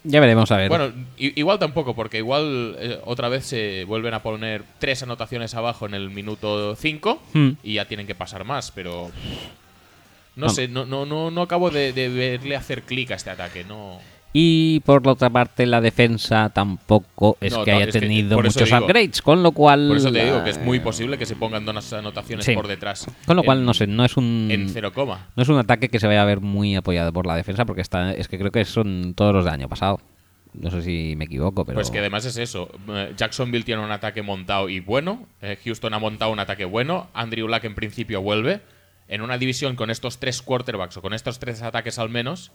Ya 0.04 0.18
veremos 0.20 0.50
a 0.50 0.56
ver. 0.56 0.68
Bueno, 0.68 0.92
igual 1.16 1.60
tampoco, 1.60 1.94
porque 1.94 2.18
igual 2.18 2.76
eh, 2.80 2.98
otra 3.04 3.28
vez 3.28 3.46
se 3.46 3.84
vuelven 3.84 4.14
a 4.14 4.22
poner 4.22 4.64
tres 4.80 5.02
anotaciones 5.04 5.54
abajo 5.54 5.86
en 5.86 5.94
el 5.94 6.10
minuto 6.10 6.74
5 6.74 7.22
Hmm. 7.34 7.50
y 7.62 7.74
ya 7.74 7.84
tienen 7.86 8.08
que 8.08 8.16
pasar 8.16 8.44
más, 8.44 8.72
pero 8.72 9.12
no 10.34 10.48
sé, 10.48 10.66
no, 10.66 10.86
no, 10.86 11.06
no, 11.06 11.30
no 11.30 11.42
acabo 11.42 11.70
de, 11.70 11.92
de 11.92 12.08
verle 12.08 12.56
hacer 12.56 12.82
clic 12.82 13.12
a 13.12 13.14
este 13.14 13.30
ataque, 13.30 13.62
no. 13.64 14.00
Y 14.34 14.80
por 14.80 15.04
la 15.04 15.12
otra 15.12 15.28
parte, 15.28 15.66
la 15.66 15.80
defensa 15.82 16.50
tampoco 16.54 17.36
es 17.40 17.52
No, 17.52 17.64
que 17.64 17.70
no, 17.72 17.76
haya 17.76 17.86
es 17.86 17.92
tenido 17.92 18.36
muchos 18.40 18.54
digo. 18.64 18.78
upgrades, 18.78 19.20
con 19.20 19.42
lo 19.42 19.52
cual. 19.52 19.88
Por 19.88 19.96
eso 19.98 20.10
te 20.10 20.24
digo 20.24 20.42
que 20.42 20.50
es 20.50 20.58
muy 20.58 20.80
posible 20.80 21.18
que 21.18 21.26
se 21.26 21.36
pongan 21.36 21.66
dos 21.66 21.92
anotaciones 21.92 22.46
sí. 22.46 22.54
por 22.54 22.66
detrás. 22.66 23.06
Con 23.26 23.36
lo 23.36 23.42
cual, 23.42 23.64
no 23.64 23.74
sé, 23.74 23.86
no 23.86 24.04
es 24.06 24.16
un. 24.16 24.48
En 24.50 24.70
cero 24.70 24.92
coma. 24.94 25.28
No 25.36 25.42
es 25.42 25.48
un 25.50 25.58
ataque 25.58 25.88
que 25.90 25.98
se 26.00 26.06
vaya 26.06 26.22
a 26.22 26.24
ver 26.24 26.40
muy 26.40 26.74
apoyado 26.76 27.12
por 27.12 27.26
la 27.26 27.36
defensa, 27.36 27.66
porque 27.66 27.82
está, 27.82 28.12
es 28.12 28.26
que 28.28 28.38
creo 28.38 28.50
que 28.50 28.64
son 28.64 29.12
todos 29.14 29.34
los 29.34 29.44
del 29.44 29.52
año 29.54 29.68
pasado. 29.68 30.00
No 30.54 30.70
sé 30.70 30.82
si 30.82 31.14
me 31.16 31.26
equivoco, 31.26 31.64
pero. 31.66 31.76
Pues 31.76 31.90
que 31.90 31.98
además 31.98 32.24
es 32.24 32.36
eso. 32.38 32.70
Eh, 32.88 33.12
Jacksonville 33.16 33.64
tiene 33.64 33.82
un 33.84 33.90
ataque 33.90 34.22
montado 34.22 34.68
y 34.70 34.80
bueno. 34.80 35.26
eh, 35.42 35.58
Houston 35.64 35.92
ha 35.94 35.98
montado 35.98 36.30
un 36.32 36.38
ataque 36.40 36.64
bueno. 36.64 37.08
Andrew 37.12 37.48
Luck 37.48 37.64
en 37.64 37.74
principio 37.74 38.22
vuelve. 38.22 38.60
En 39.08 39.20
una 39.20 39.36
división 39.36 39.76
con 39.76 39.90
estos 39.90 40.18
tres 40.18 40.40
quarterbacks 40.40 40.96
o 40.96 41.02
con 41.02 41.12
estos 41.12 41.38
tres 41.38 41.60
ataques 41.62 41.98
al 41.98 42.08
menos, 42.08 42.50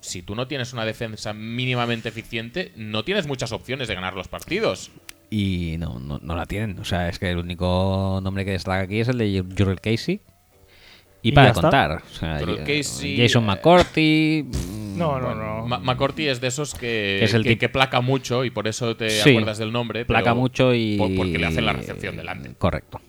si 0.00 0.22
tú 0.22 0.34
no 0.34 0.46
tienes 0.46 0.72
una 0.72 0.84
defensa 0.84 1.32
mínimamente 1.32 2.08
eficiente, 2.08 2.72
no 2.76 3.04
tienes 3.04 3.26
muchas 3.26 3.52
opciones 3.52 3.86
de 3.88 3.94
ganar 3.94 4.14
los 4.14 4.28
partidos. 4.28 4.90
Y 5.30 5.76
no, 5.78 5.98
no, 6.00 6.18
no 6.22 6.34
la 6.36 6.46
tienen. 6.46 6.78
O 6.80 6.84
sea, 6.84 7.08
es 7.08 7.18
que 7.18 7.30
el 7.30 7.38
único 7.38 8.20
nombre 8.22 8.44
que 8.44 8.50
destaca 8.52 8.80
aquí 8.80 9.00
es 9.00 9.08
el 9.08 9.18
de 9.18 9.44
Jurel 9.56 9.80
Casey. 9.80 10.20
Y, 11.22 11.28
Y 11.28 11.32
para 11.32 11.52
contar. 11.52 12.02
O 12.10 12.14
sea, 12.14 12.40
Casey, 12.66 13.16
Jason 13.18 13.44
eh, 13.44 13.46
McCourty. 13.46 14.44
No, 14.90 15.18
no, 15.18 15.34
no. 15.34 15.66
Ma- 15.66 15.78
McCourty 15.78 16.26
es 16.28 16.42
de 16.42 16.48
esos 16.48 16.74
que, 16.74 17.16
Que 17.20 17.24
es 17.24 17.32
el 17.32 17.42
que, 17.44 17.56
que 17.56 17.68
placa 17.70 18.02
mucho 18.02 18.44
y 18.44 18.50
por 18.50 18.68
eso 18.68 18.96
te 18.96 19.08
Sí, 19.08 19.30
acuerdas 19.30 19.56
del 19.56 19.72
nombre. 19.72 20.04
placa 20.04 20.34
mucho 20.34 20.74
y. 20.74 20.98
por- 20.98 21.14
porque 21.14 21.38
le 21.38 21.46
hacen 21.46 21.64
la 21.64 21.72
recepción 21.72 22.16
delante. 22.16 22.52
Correcto. 22.58 23.00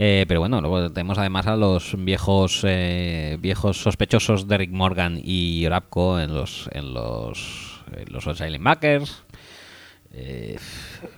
Eh, 0.00 0.26
pero 0.28 0.38
bueno, 0.38 0.60
luego 0.60 0.92
tenemos 0.92 1.18
además 1.18 1.48
a 1.48 1.56
los 1.56 1.92
viejos 1.98 2.60
eh, 2.62 3.36
viejos 3.40 3.78
sospechosos 3.78 4.46
de 4.46 4.56
Rick 4.58 4.70
Morgan 4.70 5.20
y 5.22 5.66
Orapco 5.66 6.20
en 6.20 6.32
los 6.34 6.70
en 6.72 6.94
los 6.94 7.80
en 7.96 8.12
los 8.12 8.24
outside 8.28 8.50
linebackers. 8.50 9.24
Eh, 10.14 10.56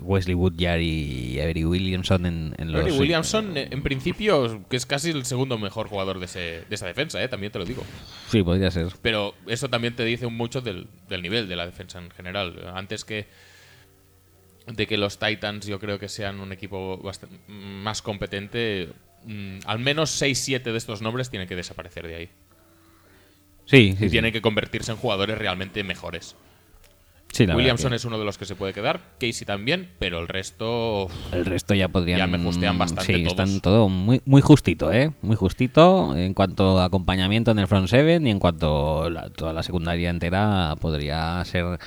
Wesley 0.01 0.35
Woodyard 0.35 0.81
y 0.81 1.39
Avery 1.41 1.65
Williamson 1.65 2.27
en, 2.27 2.55
en 2.59 2.73
los 2.73 2.81
Avery 2.83 2.99
Williamson, 2.99 3.57
eh, 3.57 3.69
en 3.71 3.83
principio, 3.83 4.65
que 4.69 4.77
es 4.77 4.85
casi 4.87 5.11
el 5.11 5.25
segundo 5.27 5.59
mejor 5.59 5.89
jugador 5.89 6.19
de, 6.19 6.25
ese- 6.25 6.65
de 6.69 6.75
esa 6.75 6.87
defensa, 6.87 7.23
eh, 7.23 7.29
también 7.29 7.53
te 7.53 7.59
lo 7.61 7.65
digo. 7.67 7.83
Sí, 8.31 8.43
podría 8.43 8.71
ser. 8.71 8.89
Pero 9.01 9.35
eso 9.47 9.69
también 9.69 9.95
te 9.95 10.05
dice 10.05 10.27
mucho 10.27 10.61
del, 10.61 10.89
del 11.09 11.23
nivel 11.23 11.49
de 11.49 11.57
la 11.57 11.67
defensa 11.67 11.99
en 12.01 12.11
general. 12.11 12.55
Antes 12.75 13.05
que 13.05 13.27
de 14.73 14.87
que 14.87 14.97
los 14.97 15.19
Titans 15.19 15.67
yo 15.67 15.79
creo 15.79 15.99
que 15.99 16.09
sean 16.09 16.41
un 16.41 16.53
equipo 16.53 16.99
bastan- 17.03 17.31
más 17.49 18.03
competente, 18.03 18.89
mm, 19.25 19.59
al 19.67 19.79
menos 19.79 20.11
6-7 20.11 20.73
de 20.73 20.79
estos 20.79 21.03
nombres 21.03 21.31
tienen 21.31 21.49
que 21.49 21.57
desaparecer 21.57 22.07
de 22.07 22.15
ahí. 22.17 22.29
Sí, 23.67 23.95
sí, 23.97 24.05
y 24.05 24.09
sí. 24.09 24.11
tienen 24.11 24.33
que 24.33 24.43
convertirse 24.43 24.91
en 24.93 24.99
jugadores 24.99 25.39
realmente 25.39 25.85
mejores. 25.85 26.35
Sí, 27.33 27.45
Williamson 27.47 27.91
que 27.91 27.97
es 27.97 28.05
uno 28.05 28.19
de 28.19 28.25
los 28.25 28.39
que 28.39 28.45
se 28.45 28.57
puede 28.57 28.73
quedar, 28.73 29.01
Casey 29.21 29.47
también, 29.47 29.91
pero 30.01 30.19
el 30.19 30.27
resto... 30.27 31.07
El 31.31 31.45
resto 31.45 31.75
ya 31.75 31.87
podrían. 31.87 32.19
Ya 32.19 32.27
me 32.27 32.39
justean 32.39 32.77
bastante 32.77 33.05
Sí, 33.15 33.23
todos. 33.23 33.29
están 33.39 33.61
todo 33.61 33.89
muy, 33.89 34.21
muy 34.25 34.43
justito, 34.43 34.91
¿eh? 34.93 35.13
Muy 35.23 35.37
justito 35.37 36.17
en 36.17 36.35
cuanto 36.35 36.81
a 36.81 36.87
acompañamiento 36.87 37.53
en 37.53 37.61
el 37.61 37.69
front 37.69 37.87
seven 37.87 38.27
y 38.27 38.31
en 38.33 38.41
cuanto 38.41 39.05
a 39.05 39.31
toda 39.31 39.53
la 39.53 39.63
secundaria 39.63 40.11
entera 40.11 40.75
podría 40.81 41.41
ser 41.45 41.79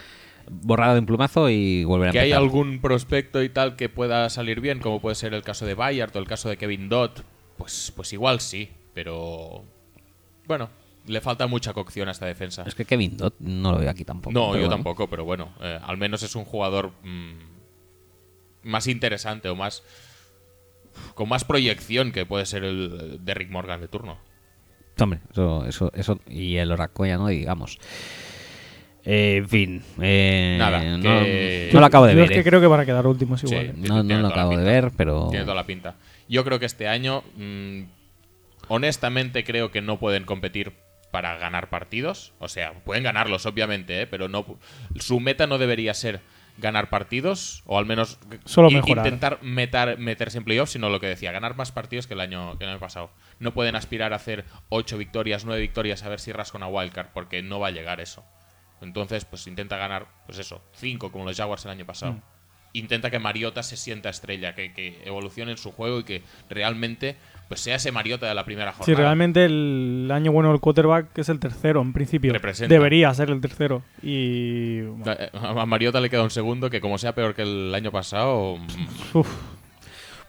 borrada 0.62 0.93
de 0.93 0.99
un 0.99 1.06
plumazo 1.06 1.49
y 1.49 1.84
volver 1.84 2.10
a 2.10 2.12
Que 2.12 2.20
hay 2.20 2.32
algún 2.32 2.80
prospecto 2.80 3.41
y 3.43 3.49
tal 3.49 3.76
que 3.76 3.89
pueda 3.89 4.30
salir 4.30 4.62
bien, 4.62 4.80
como 4.80 5.01
puede 5.01 5.16
ser 5.16 5.34
el 5.34 5.43
caso 5.43 5.66
de 5.66 5.74
Bayard 5.74 6.16
o 6.16 6.20
el 6.20 6.28
caso 6.28 6.49
de 6.49 6.58
Kevin 6.58 6.89
Dodd, 6.89 7.12
pues, 7.58 7.91
pues 7.95 8.14
igual 8.14 8.39
sí, 8.39 8.70
pero 8.93 9.64
bueno, 10.45 10.70
le 11.06 11.22
falta 11.22 11.47
mucha 11.47 11.74
cocción 11.74 12.08
a 12.08 12.12
esta 12.12 12.26
defensa. 12.26 12.64
Es 12.66 12.76
que 12.76 12.86
Kevin 12.86 13.18
Dodd 13.18 13.34
no 13.39 13.72
lo 13.72 13.80
veo 13.80 13.89
aquí 13.89 14.06
tampoco. 14.06 14.34
no, 14.34 14.54
yo 14.54 14.62
bueno. 14.62 14.70
tampoco, 14.70 15.10
pero 15.10 15.26
bueno, 15.26 15.54
eh, 15.62 15.80
al 15.82 15.97
menos 15.97 16.24
es 16.24 16.36
un 16.36 16.45
jugador 16.45 16.91
mm, 17.04 17.34
más 18.64 18.88
interesante 18.88 19.49
o 19.49 19.56
más 19.56 19.84
con 21.16 21.28
más 21.28 21.43
proyección 21.43 22.12
que 22.12 22.26
puede 22.26 22.45
ser 22.45 22.64
el 22.64 23.24
de 23.24 23.34
Rick 23.34 23.49
Morgan 23.49 23.82
de 23.82 23.88
turno. 23.88 24.18
Hombre, 24.99 25.22
eso, 25.32 25.66
eso, 25.66 25.91
eso. 25.95 26.20
Y 26.28 26.58
el 26.58 26.72
Oracoya, 26.72 27.18
no 27.18 27.28
digamos. 27.28 27.80
Eh, 29.06 29.36
en 29.38 29.49
fin. 29.49 29.84
eh, 30.01 30.56
Nada, 30.58 30.82
no, 30.97 31.01
que- 31.04 31.70
no 31.74 31.80
lo 31.82 31.86
acabo 31.86 32.06
de 32.06 32.14
Yo 32.14 32.20
ver. 32.20 32.26
es 32.26 32.32
que 32.32 32.39
eh. 32.39 32.43
creo 32.43 32.62
que 32.62 32.68
van 32.68 32.80
a 32.80 32.86
quedar 32.86 33.06
últimos 33.06 33.41
Sí, 33.41 33.47
igual. 33.47 33.66
¿eh? 33.66 33.74
No, 33.76 33.95
no 33.97 34.06
tiene 34.06 34.22
lo 34.22 34.30
toda 34.30 34.36
la 34.38 34.41
acabo 34.43 34.49
de 34.51 34.58
pinta. 34.58 34.72
ver, 34.72 34.91
pero. 34.95 35.28
Tiene 35.30 35.43
toda 35.45 35.56
la 35.56 35.66
pinta. 35.66 35.95
Yo 36.30 36.43
creo 36.45 36.60
que 36.60 36.66
este 36.66 36.88
año, 36.88 37.24
mm, 37.36 37.82
honestamente, 38.70 39.43
creo 39.43 39.72
que 39.72 39.82
no 39.82 39.99
pueden 39.99 40.24
competir 40.26 40.74
para 41.12 41.38
ganar 41.38 41.70
partidos. 41.70 42.34
O 42.39 42.47
sea, 42.47 42.74
pueden 42.86 43.04
ganarlos, 43.04 43.45
obviamente, 43.45 44.01
¿eh? 44.01 44.08
pero 44.08 44.28
no 44.30 44.45
su 44.99 45.20
meta 45.20 45.47
no 45.47 45.58
debería 45.58 45.93
ser 45.93 46.22
ganar 46.58 46.89
partidos 46.89 47.64
o 47.66 47.80
al 47.80 47.86
menos 47.86 48.20
Solo 48.45 48.70
i- 48.70 48.76
mejorar. 48.76 49.06
intentar 49.06 49.39
meter- 49.41 49.97
meterse 49.97 50.38
en 50.38 50.43
playoffs, 50.43 50.72
sino 50.74 50.89
lo 50.89 50.99
que 50.99 51.08
decía, 51.08 51.32
ganar 51.32 51.56
más 51.56 51.72
partidos 51.72 52.06
que 52.08 52.14
el 52.14 52.20
año 52.20 52.58
que 52.58 52.64
el 52.64 52.70
año 52.72 52.80
pasado. 52.80 53.10
No 53.39 53.54
pueden 53.54 53.76
aspirar 53.76 54.14
a 54.14 54.18
hacer 54.18 54.45
8 54.70 54.97
victorias, 54.97 55.45
9 55.45 55.62
victorias 55.62 56.04
a 56.04 56.10
ver 56.10 56.20
si 56.20 56.32
rascan 56.32 56.62
a 56.64 56.68
wildcard 56.68 57.08
porque 57.14 57.41
no 57.41 57.60
va 57.60 57.68
a 57.68 57.72
llegar 57.72 57.99
eso. 57.99 58.24
Entonces, 58.84 59.26
pues 59.26 59.48
intenta 59.48 59.78
ganar, 59.78 60.06
pues 60.26 60.40
eso, 60.40 60.62
5 60.74 61.12
como 61.12 61.26
los 61.26 61.36
Jaguars 61.38 61.66
el 61.66 61.72
año 61.72 61.86
pasado. 61.86 62.16
Intenta 62.76 63.12
que 63.12 63.20
Mariota 63.20 63.62
se 63.62 63.78
sienta 63.78 64.10
estrella, 64.10 64.56
que, 64.56 64.74
que 64.74 65.00
evolucione 65.06 65.52
en 65.52 65.58
su 65.58 65.72
juego 65.72 66.00
y 66.00 66.04
que 66.06 66.24
realmente 66.50 67.16
pues 67.48 67.60
sea 67.62 67.76
ese 67.76 67.92
Mariota 67.92 68.26
de 68.28 68.34
la 68.34 68.46
primera 68.46 68.72
jornada. 68.72 68.86
Sí, 68.86 68.96
realmente 68.96 69.46
el 69.46 70.10
año 70.12 70.32
bueno 70.32 70.50
del 70.50 70.60
quarterback 70.60 71.16
es 71.20 71.30
el 71.30 71.40
tercero, 71.40 71.82
en 71.82 71.94
principio. 71.94 72.34
Representa. 72.34 72.74
Debería 72.74 73.14
ser 73.14 73.30
el 73.30 73.42
tercero. 73.42 73.84
Y. 74.02 74.82
bueno, 74.82 75.12
Eh, 75.20 75.30
A 75.34 75.66
Mariota 75.68 76.00
le 76.02 76.10
queda 76.10 76.24
un 76.24 76.32
segundo 76.32 76.72
que 76.72 76.82
como 76.82 76.98
sea 76.98 77.14
peor 77.14 77.36
que 77.36 77.44
el 77.44 77.76
año 77.76 77.92
pasado, 77.92 78.58
mm, 78.58 79.18
uf, 79.18 79.28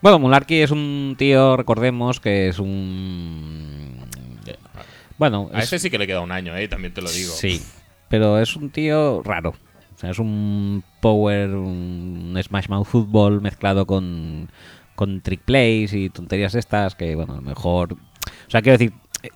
Bueno, 0.03 0.19
Mularki 0.19 0.57
es 0.61 0.71
un 0.71 1.15
tío, 1.17 1.57
recordemos, 1.57 2.21
que 2.21 2.49
es 2.49 2.59
un. 2.59 4.05
Bueno, 5.17 5.49
a 5.55 5.61
es- 5.61 5.67
ese 5.67 5.79
sí 5.79 5.91
que 5.91 5.97
le 5.99 6.07
queda 6.07 6.21
un 6.21 6.33
año, 6.33 6.55
¿eh? 6.57 6.69
también 6.69 6.93
te 6.93 7.01
lo 7.01 7.11
digo. 7.11 7.33
Sí, 7.33 7.63
pero 8.15 8.39
es 8.39 8.55
un 8.55 8.71
tío 8.71 9.23
raro. 9.25 9.51
O 9.51 9.99
sea, 9.99 10.11
es 10.11 10.21
un 10.21 10.85
power, 11.01 11.51
un 11.51 12.39
Smash 12.41 12.69
Mouth 12.69 12.87
Football 12.87 13.41
mezclado 13.41 13.87
con, 13.87 14.51
con 14.95 15.21
trick 15.21 15.41
plays 15.41 15.93
y 15.93 16.11
tonterías 16.11 16.55
estas 16.55 16.95
que, 16.95 17.17
bueno, 17.17 17.33
a 17.33 17.37
lo 17.37 17.43
mejor... 17.43 17.95
O 17.95 18.51
sea, 18.51 18.63
quiero 18.63 18.79
decir, 18.79 18.93
eh, 19.25 19.31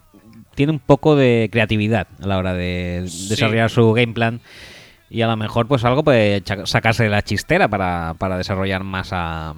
tiene 0.55 0.73
un 0.73 0.79
poco 0.79 1.17
de 1.17 1.49
creatividad 1.51 2.07
a 2.23 2.27
la 2.29 2.39
hora 2.39 2.55
de 2.55 3.05
Sí. 3.09 3.29
desarrollar 3.31 3.69
su 3.71 3.93
game 3.93 4.13
plan 4.13 4.41
y 5.11 5.23
a 5.23 5.27
lo 5.27 5.37
mejor 5.37 5.67
pues 5.67 5.85
algo 5.85 6.05
puede 6.05 6.43
sacarse 6.65 7.03
de 7.03 7.11
la 7.11 7.23
chistera 7.23 7.67
para, 7.67 8.15
para 8.17 8.37
desarrollar 8.39 8.85
más 8.85 9.09
a... 9.13 9.55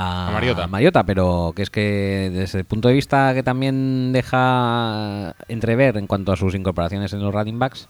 A 0.00 0.30
Mariota. 0.32 0.68
Mariota, 0.68 1.02
pero 1.02 1.52
que 1.56 1.62
es 1.62 1.70
que 1.70 2.30
desde 2.32 2.60
el 2.60 2.64
punto 2.64 2.86
de 2.86 2.94
vista 2.94 3.34
que 3.34 3.42
también 3.42 4.12
deja 4.12 5.34
entrever 5.48 5.96
en 5.96 6.06
cuanto 6.06 6.30
a 6.30 6.36
sus 6.36 6.54
incorporaciones 6.54 7.12
en 7.12 7.20
los 7.20 7.34
running 7.34 7.58
backs, 7.58 7.88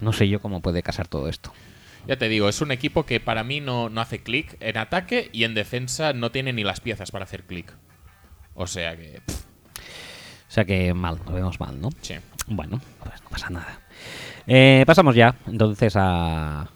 no 0.00 0.12
sé 0.12 0.28
yo 0.28 0.40
cómo 0.40 0.60
puede 0.60 0.82
casar 0.82 1.08
todo 1.08 1.28
esto. 1.30 1.50
Ya 2.06 2.18
te 2.18 2.28
digo, 2.28 2.50
es 2.50 2.60
un 2.60 2.72
equipo 2.72 3.06
que 3.06 3.20
para 3.20 3.42
mí 3.42 3.60
no, 3.62 3.88
no 3.88 4.02
hace 4.02 4.22
clic 4.22 4.58
en 4.60 4.76
ataque 4.76 5.30
y 5.32 5.44
en 5.44 5.54
defensa 5.54 6.12
no 6.12 6.30
tiene 6.30 6.52
ni 6.52 6.62
las 6.62 6.80
piezas 6.80 7.10
para 7.10 7.24
hacer 7.24 7.44
clic. 7.44 7.72
O 8.54 8.66
sea 8.66 8.94
que. 8.94 9.22
pff, 9.24 9.44
O 9.44 10.50
sea 10.50 10.66
que 10.66 10.92
mal, 10.92 11.18
lo 11.24 11.32
vemos 11.32 11.58
mal, 11.58 11.80
¿no? 11.80 11.88
sí. 12.02 12.16
Bueno, 12.48 12.78
pues 13.02 13.22
no 13.22 13.30
pasa 13.30 13.48
nada. 13.48 13.80
Eh, 14.46 14.84
pasamos 14.86 15.14
ya 15.14 15.34
entonces 15.46 15.94
a 15.96 16.68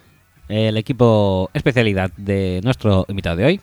el 0.49 0.78
equipo 0.78 1.51
especialidad 1.53 2.11
de 2.16 2.62
nuestro 2.64 3.05
invitado 3.09 3.36
de 3.36 3.44
hoy. 3.44 3.61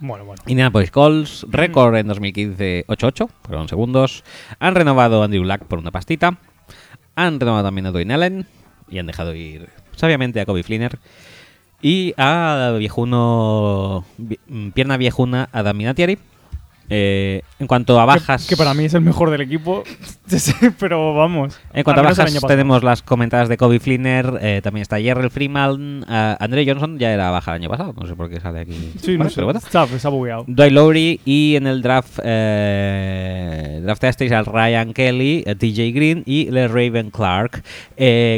Bueno, 0.00 0.24
bueno. 0.24 0.42
Indianapolis 0.46 0.90
Colts, 0.90 1.44
récord 1.50 1.96
en 1.96 2.06
2015 2.06 2.84
8-8, 2.86 3.28
fueron 3.42 3.68
segundos. 3.68 4.22
Han 4.60 4.74
renovado 4.74 5.22
a 5.22 5.24
Andrew 5.24 5.44
Luck 5.44 5.64
por 5.64 5.78
una 5.78 5.90
pastita. 5.90 6.38
Han 7.16 7.40
renovado 7.40 7.64
también 7.64 7.86
a 7.86 7.90
Dwayne 7.90 8.14
Allen 8.14 8.46
y 8.88 8.98
han 8.98 9.06
dejado 9.06 9.34
ir 9.34 9.68
sabiamente 9.96 10.40
a 10.40 10.46
Kobe 10.46 10.62
Flinner. 10.62 10.98
Y 11.82 12.14
a 12.16 12.74
viejuno, 12.78 14.04
vi- 14.18 14.38
mm, 14.48 14.70
pierna 14.70 14.96
viejuna 14.96 15.48
a 15.52 15.62
Daminatieri. 15.62 16.18
Eh, 16.90 17.42
en 17.58 17.66
cuanto 17.66 17.98
a 18.00 18.04
bajas, 18.04 18.44
Que, 18.44 18.50
que 18.50 18.56
para 18.56 18.72
mí 18.74 18.84
es 18.84 18.94
el 18.94 19.00
mejor 19.02 19.30
del 19.30 19.40
equipo. 19.40 19.84
Pero 20.78 21.14
vamos. 21.14 21.58
en 21.72 21.84
cuanto 21.84 22.00
a 22.00 22.04
bajas 22.04 22.34
tenemos 22.46 22.82
las 22.82 23.02
comentadas 23.02 23.48
de 23.48 23.56
Kobe 23.56 23.80
Flinner, 23.80 24.38
eh, 24.40 24.60
también 24.62 24.82
está 24.82 24.98
Jerrell 25.00 25.30
Freeman, 25.30 26.04
Andre 26.08 26.66
Johnson 26.66 26.98
ya 26.98 27.12
era 27.12 27.30
baja 27.30 27.52
el 27.52 27.62
año 27.62 27.70
pasado, 27.70 27.94
no 27.98 28.06
sé 28.06 28.14
por 28.14 28.28
qué 28.28 28.40
sale 28.40 28.60
aquí. 28.60 28.92
Sí, 29.00 29.16
Bueno, 29.16 29.24
no 29.24 29.30
sé. 29.30 29.42
bueno. 29.42 29.58
Está, 29.58 29.82
ha 29.82 30.08
bugueado. 30.08 30.44
Dwight 30.46 30.72
Lowry 30.72 31.20
y 31.24 31.56
en 31.56 31.66
el 31.66 31.82
draft 31.82 32.18
eh, 32.22 33.80
drafteasteis 33.82 34.32
al 34.32 34.46
Ryan 34.46 34.92
Kelly, 34.92 35.44
TJ 35.44 35.92
Green 35.94 36.22
y 36.26 36.50
Le 36.50 36.68
Raven 36.68 37.10
Clark. 37.10 37.62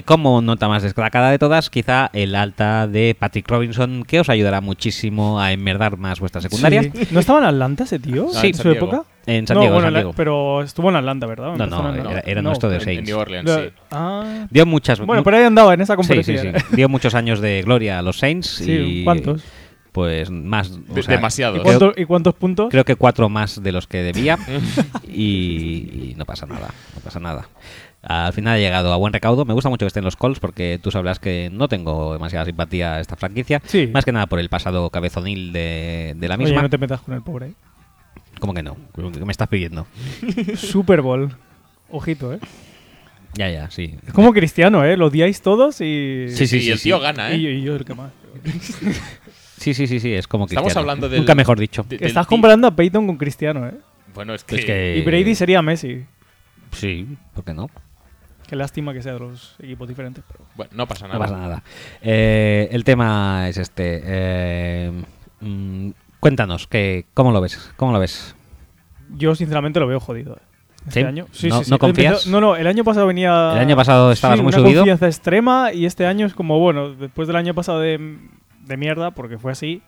Como 0.05 0.41
nota 0.43 0.69
más 0.69 0.83
destacada 0.83 1.31
de 1.31 1.39
todas, 1.39 1.71
quizá 1.71 2.11
el 2.13 2.35
alta 2.35 2.87
de 2.87 3.17
Patrick 3.19 3.49
Robinson, 3.49 4.05
que 4.07 4.21
os 4.21 4.29
ayudará 4.29 4.61
muchísimo 4.61 5.41
a 5.41 5.53
enmerdar 5.53 5.97
más 5.97 6.21
vuestra 6.21 6.41
secundaria. 6.41 6.83
Sí. 6.83 6.91
¿No 7.11 7.21
estaba 7.21 7.39
en 7.41 7.45
Atlanta 7.47 7.85
ese 7.85 7.99
tío? 7.99 8.29
No, 8.41 8.43
Sí, 8.43 8.49
¿En 8.49 8.55
San 8.55 8.63
su 8.63 8.69
Diego. 8.71 8.87
época? 8.87 9.05
En 9.27 9.47
San 9.47 9.55
no, 9.57 9.61
Diego, 9.61 9.75
bueno, 9.75 9.87
San 9.87 9.93
la- 9.93 9.99
Diego. 10.01 10.13
pero 10.17 10.63
estuvo 10.63 10.89
en 10.91 10.97
Atlanta, 10.97 11.27
¿verdad? 11.27 11.55
No, 11.57 11.67
no, 11.67 11.95
era, 11.95 12.21
era 12.21 12.43
No, 12.43 12.49
nuestro 12.51 12.69
de 12.69 12.77
En, 12.77 12.81
en 12.81 12.85
Saints. 12.85 13.09
New 13.09 13.19
Orleans, 13.19 13.51
sí. 13.51 13.61
Ah. 13.91 14.47
Dio 14.51 14.67
muchas 14.67 15.01
Bueno, 15.01 15.23
por 15.23 15.35
ahí 15.35 15.45
andaba 15.45 15.75
en 15.75 15.81
esa 15.83 15.95
sí, 15.97 16.03
sí, 16.03 16.09
competición. 16.09 16.55
sí. 16.59 16.77
Dio 16.77 16.89
muchos 16.89 17.15
años 17.15 17.41
de 17.41 17.63
gloria 17.63 17.99
a 17.99 18.03
los 18.03 18.19
Saints 18.19 18.47
Sí, 18.49 18.73
y 18.73 19.05
¿cuántos? 19.05 19.43
pues 19.93 20.31
más 20.31 20.71
o 20.89 20.95
De- 20.95 21.03
sea, 21.03 21.17
demasiados. 21.17 21.59
¿Y, 21.59 21.63
cuánto- 21.63 21.93
y 21.97 22.05
cuántos 22.05 22.35
puntos? 22.35 22.69
Creo 22.71 22.85
que 22.85 22.97
cuatro 22.97 23.29
más 23.29 23.63
de 23.63 23.73
los 23.73 23.87
que 23.87 23.99
debía 24.03 24.39
y, 25.09 26.11
y 26.11 26.15
no 26.17 26.25
pasa 26.25 26.47
nada, 26.47 26.69
no 26.95 27.01
pasa 27.03 27.21
nada. 27.21 27.49
Al 28.03 28.33
final 28.33 28.55
ha 28.55 28.59
llegado 28.59 28.93
a 28.95 28.97
buen 28.97 29.13
recaudo. 29.13 29.45
Me 29.45 29.53
gusta 29.53 29.69
mucho 29.69 29.85
que 29.85 29.89
estén 29.89 30.05
los 30.05 30.17
Colts 30.17 30.41
porque 30.41 30.81
tú 30.83 30.91
sabrás 30.91 31.19
que 31.19 31.51
no 31.53 31.69
tengo 31.69 32.15
demasiada 32.15 32.47
simpatía 32.47 32.95
a 32.95 33.01
esta 33.01 33.15
franquicia. 33.17 33.61
Sí. 33.67 33.89
Más 33.93 34.07
que 34.07 34.13
nada 34.13 34.27
por 34.27 34.39
el 34.41 34.49
pasado 34.49 34.89
cabezonil 34.89 35.53
de, 35.53 36.15
de 36.17 36.29
la 36.29 36.37
Oye, 36.37 36.45
misma. 36.45 36.63
no 36.63 36.71
te 36.71 36.79
metas 36.79 37.03
con 37.03 37.13
el 37.15 37.21
pobre. 37.23 37.53
¿Cómo 38.39 38.55
que 38.55 38.63
no? 38.63 38.77
¿Qué 38.95 39.25
me 39.25 39.33
estás 39.33 39.49
pidiendo? 39.49 39.87
Super 40.57 41.03
Bowl. 41.03 41.35
Ojito, 41.91 42.33
¿eh? 42.33 42.39
Ya, 43.35 43.49
ya, 43.51 43.71
sí. 43.71 43.95
Es 44.07 44.13
como 44.13 44.33
cristiano, 44.33 44.85
¿eh? 44.85 44.97
Lo 44.97 45.07
odiáis 45.07 45.41
todos 45.43 45.81
y... 45.81 46.27
Sí, 46.29 46.47
sí, 46.47 46.57
y 46.59 46.61
sí, 46.63 46.71
el 46.71 46.81
tío 46.81 46.97
sí. 46.99 47.03
gana, 47.03 47.33
Y, 47.33 47.35
¿eh? 47.35 47.43
yo- 47.43 47.51
y 47.51 47.63
yo 47.63 47.77
el 47.77 47.85
que 47.85 47.95
más. 47.95 48.13
Sí, 49.57 49.75
sí, 49.75 49.87
sí, 49.87 50.01
sí, 50.01 50.11
es 50.15 50.27
como 50.27 50.47
Estamos 50.47 50.65
Cristiano. 50.69 50.81
hablando 50.81 51.09
del- 51.11 51.21
Nunca 51.21 51.35
mejor 51.35 51.59
dicho. 51.61 51.85
de- 51.87 51.99
del 51.99 52.09
Estás 52.09 52.27
comparando 52.27 52.67
a 52.67 52.75
Peyton 52.75 53.07
con 53.07 53.19
Cristiano, 53.19 53.69
¿eh? 53.69 53.75
Bueno, 54.15 54.33
es 54.33 54.43
que. 54.43 54.57
Es 54.57 54.65
que- 54.65 54.97
Y 54.97 55.03
Brady 55.03 55.35
sería 55.35 55.61
Messi. 55.61 56.07
Sí, 56.73 57.07
¿por 57.35 57.45
qué 57.45 57.53
no? 57.53 57.69
Qué 58.49 58.57
lástima 58.57 58.95
que 58.95 59.03
sea 59.03 59.13
de 59.13 59.19
los 59.21 59.57
equipos 59.61 59.87
diferentes. 59.87 60.25
Pero... 60.27 60.47
Bueno, 60.57 60.73
no 60.75 60.89
pasa 60.89 61.07
nada. 61.07 61.19
No 61.19 61.25
pasa 61.27 61.37
nada. 61.37 61.63
Eh, 62.01 62.71
el 62.73 62.85
tema 62.85 63.51
es 63.51 63.59
este. 63.59 64.01
eh, 64.03 64.93
mm, 65.41 65.91
cuéntanos, 66.21 66.67
que, 66.67 67.07
¿cómo 67.15 67.33
lo 67.33 67.41
ves? 67.41 67.73
¿Cómo 67.77 67.93
lo 67.93 67.99
ves? 67.99 68.35
Yo 69.17 69.35
sinceramente 69.35 69.81
lo 69.81 69.87
veo 69.87 70.01
jodido. 70.01 70.35
¿eh? 70.35 70.41
Este 70.87 71.01
¿Sí? 71.01 71.07
año. 71.07 71.27
¿No- 71.49 71.63
no 71.69 71.79
confías? 71.79 72.27
No, 72.27 72.41
no, 72.41 72.57
el 72.57 72.67
año 72.67 72.85
pasado 72.85 73.07
venía. 73.07 73.53
El 73.53 73.59
año 73.59 73.77
pasado 73.77 74.13
estabas 74.13 74.39
Sí, 74.39 74.43
muy 74.43 74.51
una 74.51 74.59
subido. 74.63 74.81
confianza 74.83 75.07
extrema 75.07 75.73
y 75.73 75.85
este 75.87 76.07
año 76.07 76.27
es 76.27 76.35
como, 76.35 76.59
bueno, 76.59 76.91
después 76.95 77.27
del 77.29 77.37
año 77.37 77.55
pasado 77.55 77.81
de, 77.81 78.19
de 78.65 78.77
mierda, 78.77 79.11
porque 79.11 79.37
fue 79.39 79.53
así, 79.53 79.83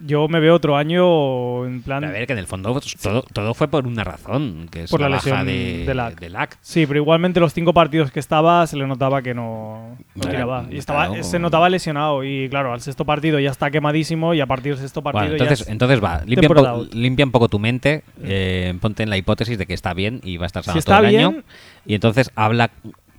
yo 0.00 0.28
me 0.28 0.40
veo 0.40 0.54
otro 0.54 0.76
año 0.76 1.64
en 1.66 1.82
plan. 1.82 2.04
A 2.04 2.10
ver, 2.10 2.26
que 2.26 2.32
en 2.32 2.38
el 2.38 2.46
fondo 2.46 2.72
pues, 2.72 2.94
todo, 3.00 3.22
todo 3.32 3.54
fue 3.54 3.68
por 3.68 3.86
una 3.86 4.04
razón, 4.04 4.68
que 4.70 4.84
es 4.84 4.90
Por 4.90 5.00
la 5.00 5.08
baja 5.08 5.42
lesión 5.42 5.46
de, 5.46 5.84
de 5.86 5.94
Lack. 5.94 6.18
de. 6.20 6.56
Sí, 6.60 6.86
pero 6.86 6.98
igualmente 7.00 7.40
los 7.40 7.52
cinco 7.54 7.72
partidos 7.72 8.10
que 8.10 8.20
estaba 8.20 8.66
se 8.66 8.76
le 8.76 8.86
notaba 8.86 9.22
que 9.22 9.34
no, 9.34 9.96
no 10.14 10.20
Claro, 10.22 10.30
tiraba. 10.30 10.66
Y 10.70 10.76
estaba, 10.78 11.06
claro. 11.08 11.22
se 11.24 11.38
notaba 11.38 11.68
lesionado. 11.68 12.24
Y 12.24 12.48
claro, 12.48 12.72
al 12.72 12.80
sexto 12.80 13.04
partido 13.04 13.38
ya 13.38 13.50
está 13.50 13.70
quemadísimo 13.70 14.34
y 14.34 14.40
a 14.40 14.46
partir 14.46 14.72
del 14.74 14.80
sexto 14.82 15.02
partido 15.02 15.22
Bueno, 15.22 15.36
ya 15.36 15.44
entonces, 15.44 15.66
es- 15.66 15.72
entonces 15.72 16.02
va, 16.02 16.22
limpia 16.26 16.48
un, 16.48 16.54
poco, 16.54 16.66
out. 16.68 16.94
limpia 16.94 17.24
un 17.24 17.32
poco 17.32 17.48
tu 17.48 17.58
mente, 17.58 18.02
eh, 18.22 18.74
ponte 18.80 19.02
en 19.02 19.10
la 19.10 19.16
hipótesis 19.16 19.56
de 19.58 19.66
que 19.66 19.74
está 19.74 19.94
bien 19.94 20.20
y 20.24 20.36
va 20.36 20.44
a 20.44 20.48
estar 20.48 20.64
sano 20.64 20.78
está 20.78 20.96
todo 20.98 21.06
el 21.06 21.10
bien- 21.14 21.24
año. 21.26 21.42
Y 21.86 21.94
entonces 21.94 22.30
habla 22.34 22.70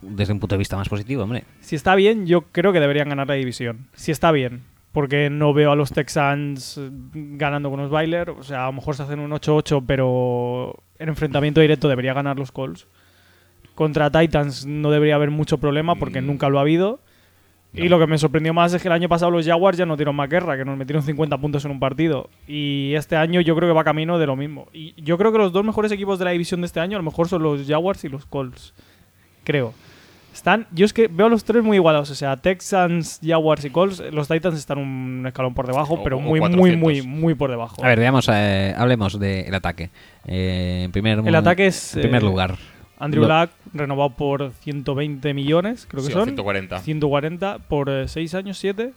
desde 0.01 0.34
un 0.34 0.39
punto 0.39 0.55
de 0.55 0.59
vista 0.59 0.76
más 0.78 0.88
positivo, 0.89 1.23
hombre. 1.23 1.45
Si 1.61 1.76
está 1.76 1.95
bien, 1.95 2.28
yo 2.28 2.41
creo 2.51 2.71
que 2.73 2.80
deberían 2.80 3.09
ganar 3.09 3.28
la 3.28 3.34
división. 3.36 3.88
Si 3.95 4.11
está 4.11 4.32
bien. 4.32 4.61
Porque 4.96 5.30
no 5.30 5.54
veo 5.54 5.72
a 5.72 5.76
los 5.76 5.91
Texans 5.91 6.78
eh, 6.80 6.89
ganando 7.14 7.70
con 7.70 7.80
los 7.82 7.91
Baylor. 7.91 8.30
O 8.32 8.43
sea, 8.43 8.64
a 8.64 8.68
lo 8.68 8.74
mejor 8.74 8.96
se 8.96 9.04
hacen 9.04 9.20
un 9.20 9.30
8-8, 9.32 9.84
pero 9.86 10.74
en 10.98 11.10
enfrentamiento 11.10 11.60
directo 11.62 11.88
debería 11.89 12.14
ganar 12.14 12.39
los 12.39 12.52
Colts. 12.52 12.88
Contra 13.76 14.10
Titans 14.10 14.66
no 14.66 14.89
debería 14.89 15.16
haber 15.16 15.32
mucho 15.32 15.58
problema 15.58 15.96
porque 15.96 16.22
Mm. 16.22 16.26
nunca 16.28 16.50
lo 16.50 16.60
ha 16.60 16.62
habido. 16.62 17.00
Y 17.74 17.89
lo 17.89 18.00
que 18.00 18.08
me 18.08 18.18
sorprendió 18.18 18.54
más 18.54 18.74
es 18.74 18.82
que 18.82 18.88
el 18.88 18.93
año 18.93 19.10
pasado 19.10 19.32
los 19.32 19.46
Jaguars 19.46 19.78
ya 19.78 19.86
no 19.86 19.98
dieron 19.98 20.16
más 20.16 20.30
guerra, 20.30 20.56
que 20.56 20.64
nos 20.64 20.78
metieron 20.78 21.04
50 21.04 21.38
puntos 21.39 21.66
en 21.66 21.72
un 21.72 21.80
partido. 21.82 22.30
Y 22.48 22.93
este 22.96 23.18
año 23.18 23.41
yo 23.41 23.54
creo 23.54 23.68
que 23.68 23.74
va 23.76 23.84
camino 23.84 24.18
de 24.18 24.26
lo 24.26 24.38
mismo. 24.38 24.70
Y 24.72 24.93
yo 25.04 25.18
creo 25.18 25.34
que 25.34 25.39
los 25.39 25.52
dos 25.52 25.66
mejores 25.66 25.91
equipos 25.91 26.18
de 26.18 26.24
la 26.24 26.32
división 26.32 26.62
de 26.62 26.68
este 26.68 26.80
año 26.80 26.96
a 26.96 27.02
lo 27.02 27.04
mejor 27.04 27.28
son 27.28 27.43
los 27.43 27.68
Jaguars 27.68 28.02
y 28.06 28.08
los 28.08 28.26
Colts. 28.26 28.74
Creo. 29.43 29.74
Están, 30.36 30.68
yo 30.72 30.86
es 30.86 30.92
que 30.92 31.08
veo 31.08 31.28
a 31.28 31.30
los 31.30 31.46
tres 31.46 31.64
muy 31.64 31.78
igualados. 31.78 32.12
O 32.12 32.16
sea, 32.16 32.36
Texans, 32.36 33.22
Jaguars 33.24 33.64
y 33.64 33.70
Colts. 33.70 34.04
Los 34.12 34.28
Titans 34.28 34.58
están 34.60 34.78
un 34.80 35.24
escalón 35.26 35.54
por 35.54 35.66
debajo, 35.66 35.94
O- 35.94 36.04
pero 36.04 36.18
o 36.18 36.20
muy, 36.20 36.42
muy, 36.42 36.50
400. 36.50 36.78
muy, 36.82 37.02
muy 37.04 37.34
por 37.36 37.50
debajo. 37.50 37.82
A 37.84 37.88
ver, 37.88 37.98
veamos, 38.00 38.30
eh, 38.32 38.74
hablemos 38.78 39.18
del 39.18 39.56
ataque. 39.56 39.91
Eh, 40.26 40.82
en 40.86 40.91
primer, 40.91 41.20
El 41.26 41.36
ataque 41.36 41.68
es, 41.68 41.95
En 41.95 42.02
primer 42.02 42.22
eh, 42.22 42.26
lugar. 42.26 42.57
Andrew 42.99 43.24
lo- 43.26 43.40
Luck, 43.41 43.49
renovado 43.74 44.10
por 44.12 44.52
120 44.62 45.34
millones, 45.34 45.86
creo 45.90 46.02
que 46.03 46.07
Sí, 46.07 46.14
son. 46.14 46.26
140. 46.26 46.80
140 46.80 47.60
por 47.70 47.90
6 48.10 48.34
años, 48.36 48.57
7. 48.57 48.91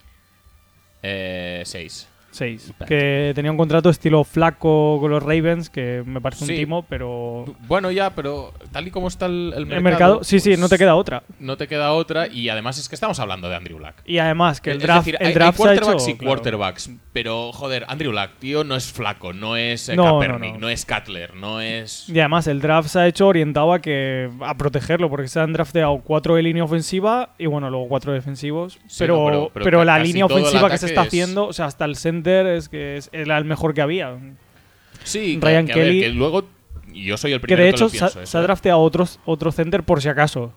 Eh, 1.05 1.63
6. 1.65 2.09
6. 2.39 2.65
Espérate. 2.67 2.87
Que 2.95 3.33
tenía 3.35 3.51
un 3.51 3.57
contrato 3.59 3.91
estilo 3.91 4.25
flaco 4.25 4.99
con 5.01 5.11
los 5.11 5.23
Ravens, 5.23 5.69
que 5.71 6.03
me 6.07 6.21
parece 6.21 6.45
un 6.45 6.51
timo, 6.51 6.83
pero. 6.89 7.45
Bueno, 7.67 7.91
ya, 7.91 8.11
pero 8.15 8.53
tal 8.73 8.87
y 8.89 8.91
como 8.91 9.09
está 9.09 9.27
el, 9.27 9.53
el 9.57 9.67
mercado. 9.67 9.77
El 9.77 9.83
mercado, 9.83 10.25
sí, 10.25 10.41
sí, 10.41 10.51
pues, 10.51 10.59
no 10.61 10.69
te 10.69 10.79
queda 10.79 10.95
otra. 10.95 11.23
No 11.39 11.57
te 11.57 11.67
queda 11.69 11.93
otra. 11.93 12.27
Y 12.29 12.49
además 12.49 12.79
es 12.79 12.89
que 12.89 12.95
estamos 12.95 13.19
hablando 13.21 13.49
de 13.49 13.57
Andrew 13.57 13.79
Luck. 13.79 13.95
Y 14.05 14.19
además, 14.19 14.61
que 14.61 14.71
el 14.71 14.79
Es 14.79 14.83
draft, 14.83 15.07
decir, 15.07 15.17
el 15.21 15.27
hay, 15.29 15.35
draft 15.35 15.59
hay 15.61 15.65
se 15.65 15.69
ha 15.71 15.75
hecho. 15.75 15.81
quarterbacks 15.85 16.09
y 16.09 16.15
claro. 16.17 16.35
quarterbacks. 16.35 16.91
Pero, 17.13 17.53
joder, 17.53 17.85
Andrew 17.89 18.13
Luck, 18.13 18.31
tío, 18.39 18.65
no 18.65 18.77
es 18.77 18.93
flaco, 18.93 19.33
no 19.33 19.57
es 19.57 19.89
eh, 19.89 19.97
No, 19.97 20.05
no, 20.05 20.19
Kaepernick, 20.21 20.55
no. 20.55 20.61
no, 20.61 20.69
es 20.69 20.87
Cutler, 20.87 21.35
no 21.35 21.61
es. 21.61 22.09
Y 22.09 22.19
además, 22.21 22.47
el 22.47 22.61
draft 22.61 22.89
se 22.91 22.99
ha 23.01 23.07
hecho 23.09 23.27
orientado 23.27 23.73
a 23.73 23.81
que 23.81 24.31
a 24.41 24.57
protegerlo, 24.57 25.11
porque 25.11 25.27
se 25.29 25.41
han 25.41 25.53
drafteado 25.53 25.99
cuatro 26.05 26.37
de 26.37 26.43
línea 26.43 26.63
ofensiva 26.65 27.31
y 27.39 27.47
bueno, 27.47 27.71
luego 27.71 27.89
cuatro 27.89 28.13
defensivos. 28.13 28.79
Sí, 28.87 28.97
pero, 29.01 29.25
pero- 29.27 29.51
pero, 29.53 29.65
pero 29.65 29.79
ca- 29.81 29.85
la 29.87 29.99
línea 29.99 30.27
ofensiva 30.27 30.71
que 30.71 30.79
se 30.79 30.87
está 30.87 31.03
es- 31.03 31.09
haciendo, 31.09 31.49
o 31.49 31.53
sea, 31.53 31.65
hasta 31.67 31.85
el 31.87 31.97
es 32.37 32.69
que 32.69 32.97
es, 32.97 33.11
el 33.13 33.45
mejor 33.45 33.75
que 33.75 33.81
había. 33.81 34.17
Sí, 35.05 35.39
que- 35.41 35.47
Ryan 35.47 35.67
que, 35.67 35.75
ver, 35.75 35.85
Kelly- 35.89 36.01
que 36.01 36.09
luego. 36.11 36.49
Yo 36.93 37.17
soy 37.19 37.33
el 37.33 37.39
Que 37.41 37.49
primero 37.49 37.65
de 37.65 37.71
que, 37.71 37.77
hecho 37.77 37.85
lo 37.85 37.91
se, 37.91 37.99
pienso. 37.99 38.21
eso, 38.23 38.27
se 38.31 38.37
ha 38.39 38.41
¿eh? 38.41 38.43
drafteado 38.45 38.81
otros, 38.81 39.21
otro 39.27 39.53
center 39.53 39.83
por 39.83 40.01
si 40.03 40.09
acaso. 40.09 40.53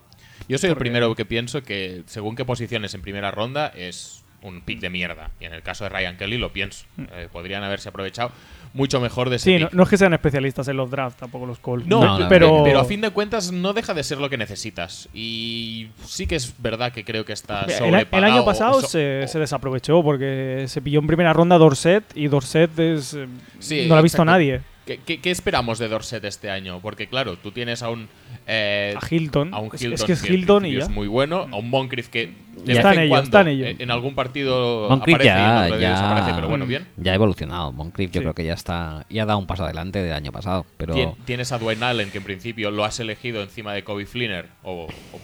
Yo 0.48 0.56
soy 0.58 0.68
el 0.70 0.74
porque- 0.74 0.88
primero 0.90 1.14
que 1.14 1.24
pienso 1.24 1.62
que, 1.62 2.02
según 2.06 2.36
qué 2.36 2.44
posiciones 2.44 2.94
en 2.94 3.02
primera 3.02 3.30
ronda, 3.30 3.68
es 3.76 4.24
un 4.40 4.62
pick 4.62 4.80
de 4.80 4.90
mierda. 4.90 5.30
Y 5.40 5.44
en 5.44 5.52
el 5.52 5.62
caso 5.62 5.84
de 5.84 5.90
Ryan 5.90 6.16
Kelly 6.16 6.38
lo 6.38 6.52
pienso. 6.52 6.86
Eh, 7.12 7.28
podrían 7.30 7.62
haberse 7.62 7.90
aprovechado 7.90 8.32
mucho 8.74 9.00
mejor 9.00 9.28
de 9.30 9.36
ese. 9.36 9.44
Sí, 9.44 9.58
no, 9.62 9.68
pick. 9.68 9.74
no 9.76 9.82
es 9.82 9.88
que 9.88 9.98
sean 9.98 10.14
especialistas 10.14 10.66
en 10.68 10.76
los 10.76 10.90
drafts, 10.90 11.18
tampoco 11.20 11.46
los 11.46 11.58
Colts. 11.58 11.86
No, 11.86 12.00
No, 12.04 12.18
no, 12.20 12.28
pero, 12.28 12.62
pero 12.64 12.80
a 12.80 12.84
fin 12.84 13.00
de 13.00 13.10
cuentas 13.10 13.52
no 13.52 13.72
deja 13.72 13.92
de 13.94 14.02
ser 14.02 14.18
lo 14.18 14.30
que 14.30 14.38
necesitas. 14.38 15.08
Y 15.12 15.88
sí 16.06 16.26
que 16.26 16.36
es 16.36 16.54
verdad 16.58 16.92
que 16.92 17.04
creo 17.04 17.24
que 17.24 17.32
está 17.32 17.62
el, 17.64 17.70
el 17.70 17.76
sobrepagado. 17.78 18.32
año 18.32 18.44
pasado 18.44 18.80
so- 18.80 18.88
se, 18.88 19.26
desaprovechó 19.38 20.02
porque 20.02 20.64
se 20.68 20.80
pilló 20.80 21.00
en 21.00 21.06
primera 21.06 21.32
ronda 21.32 21.58
Dorset 21.58 22.04
y 22.14 22.28
Dorset 22.28 22.78
es, 22.78 23.14
eh, 23.14 23.26
Sí, 23.58 23.82
no 23.82 23.94
lo 23.94 23.96
ha 23.98 24.02
visto 24.02 24.16
exacto. 24.16 24.24
nadie. 24.32 24.60
¿Qué, 24.86 24.98
qué, 24.98 25.20
qué 25.20 25.30
esperamos 25.30 25.78
de 25.78 25.86
Dorset 25.88 26.24
este 26.24 26.50
año? 26.50 26.80
Porque 26.80 27.06
claro, 27.06 27.36
tú 27.36 27.52
tienes 27.52 27.82
a 27.82 27.90
un... 27.90 28.08
eh, 28.46 28.94
A 29.00 29.06
Hilton. 29.14 29.54
a 29.54 29.58
un 29.58 29.70
Es- 29.74 29.82
Hilton 29.82 29.94
es 29.94 30.04
que 30.04 30.12
es 30.12 30.24
en 30.24 30.32
Hilton 30.34 30.66
y 30.66 30.72
ya. 30.74 30.78
es 30.80 30.88
muy 30.90 31.06
bueno, 31.08 31.48
a 31.50 31.56
un 31.56 31.70
Moncrief 31.70 32.08
que 32.08 32.32
de 32.64 32.72
Está 32.74 32.90
vez 32.90 32.98
en 32.98 33.02
ello, 33.04 33.10
cuando 33.10 33.24
está 33.24 33.40
en 33.42 33.48
ello. 33.48 33.66
en 33.78 33.90
algún 33.90 34.14
partido 34.14 34.88
Moncrief 34.88 35.16
aparece 35.16 35.32
y 35.32 35.36
ya, 35.36 35.64
otro 35.66 35.78
ya, 35.80 36.32
pero 36.36 36.48
bueno, 36.48 36.66
bien. 36.66 36.86
ya 36.96 37.12
ha 37.12 37.14
evolucionado. 37.14 37.72
Moncrief 37.72 38.10
yo 38.10 38.20
Sí. 38.20 38.24
creo 38.24 38.34
que 38.34 38.44
ya 38.44 38.54
está 38.54 39.06
ya 39.08 39.22
ha 39.22 39.26
dado 39.26 39.38
un 39.38 39.46
paso 39.46 39.64
adelante 39.64 40.02
del 40.02 40.12
año 40.12 40.32
pasado. 40.32 40.66
Pero 40.76 40.94
Tien- 40.94 41.14
Tienes 41.24 41.50
a 41.52 41.58
Dwayne 41.58 41.84
Allen, 41.84 42.10
que 42.10 42.18
en 42.18 42.24
principio 42.24 42.70
lo 42.70 42.84
has 42.84 42.98
elegido 43.00 43.42
encima 43.42 43.72
de 43.74 43.84
Kobe 43.84 44.06
Flinner, 44.06 44.46
o, 44.62 44.86
o- 45.12 45.20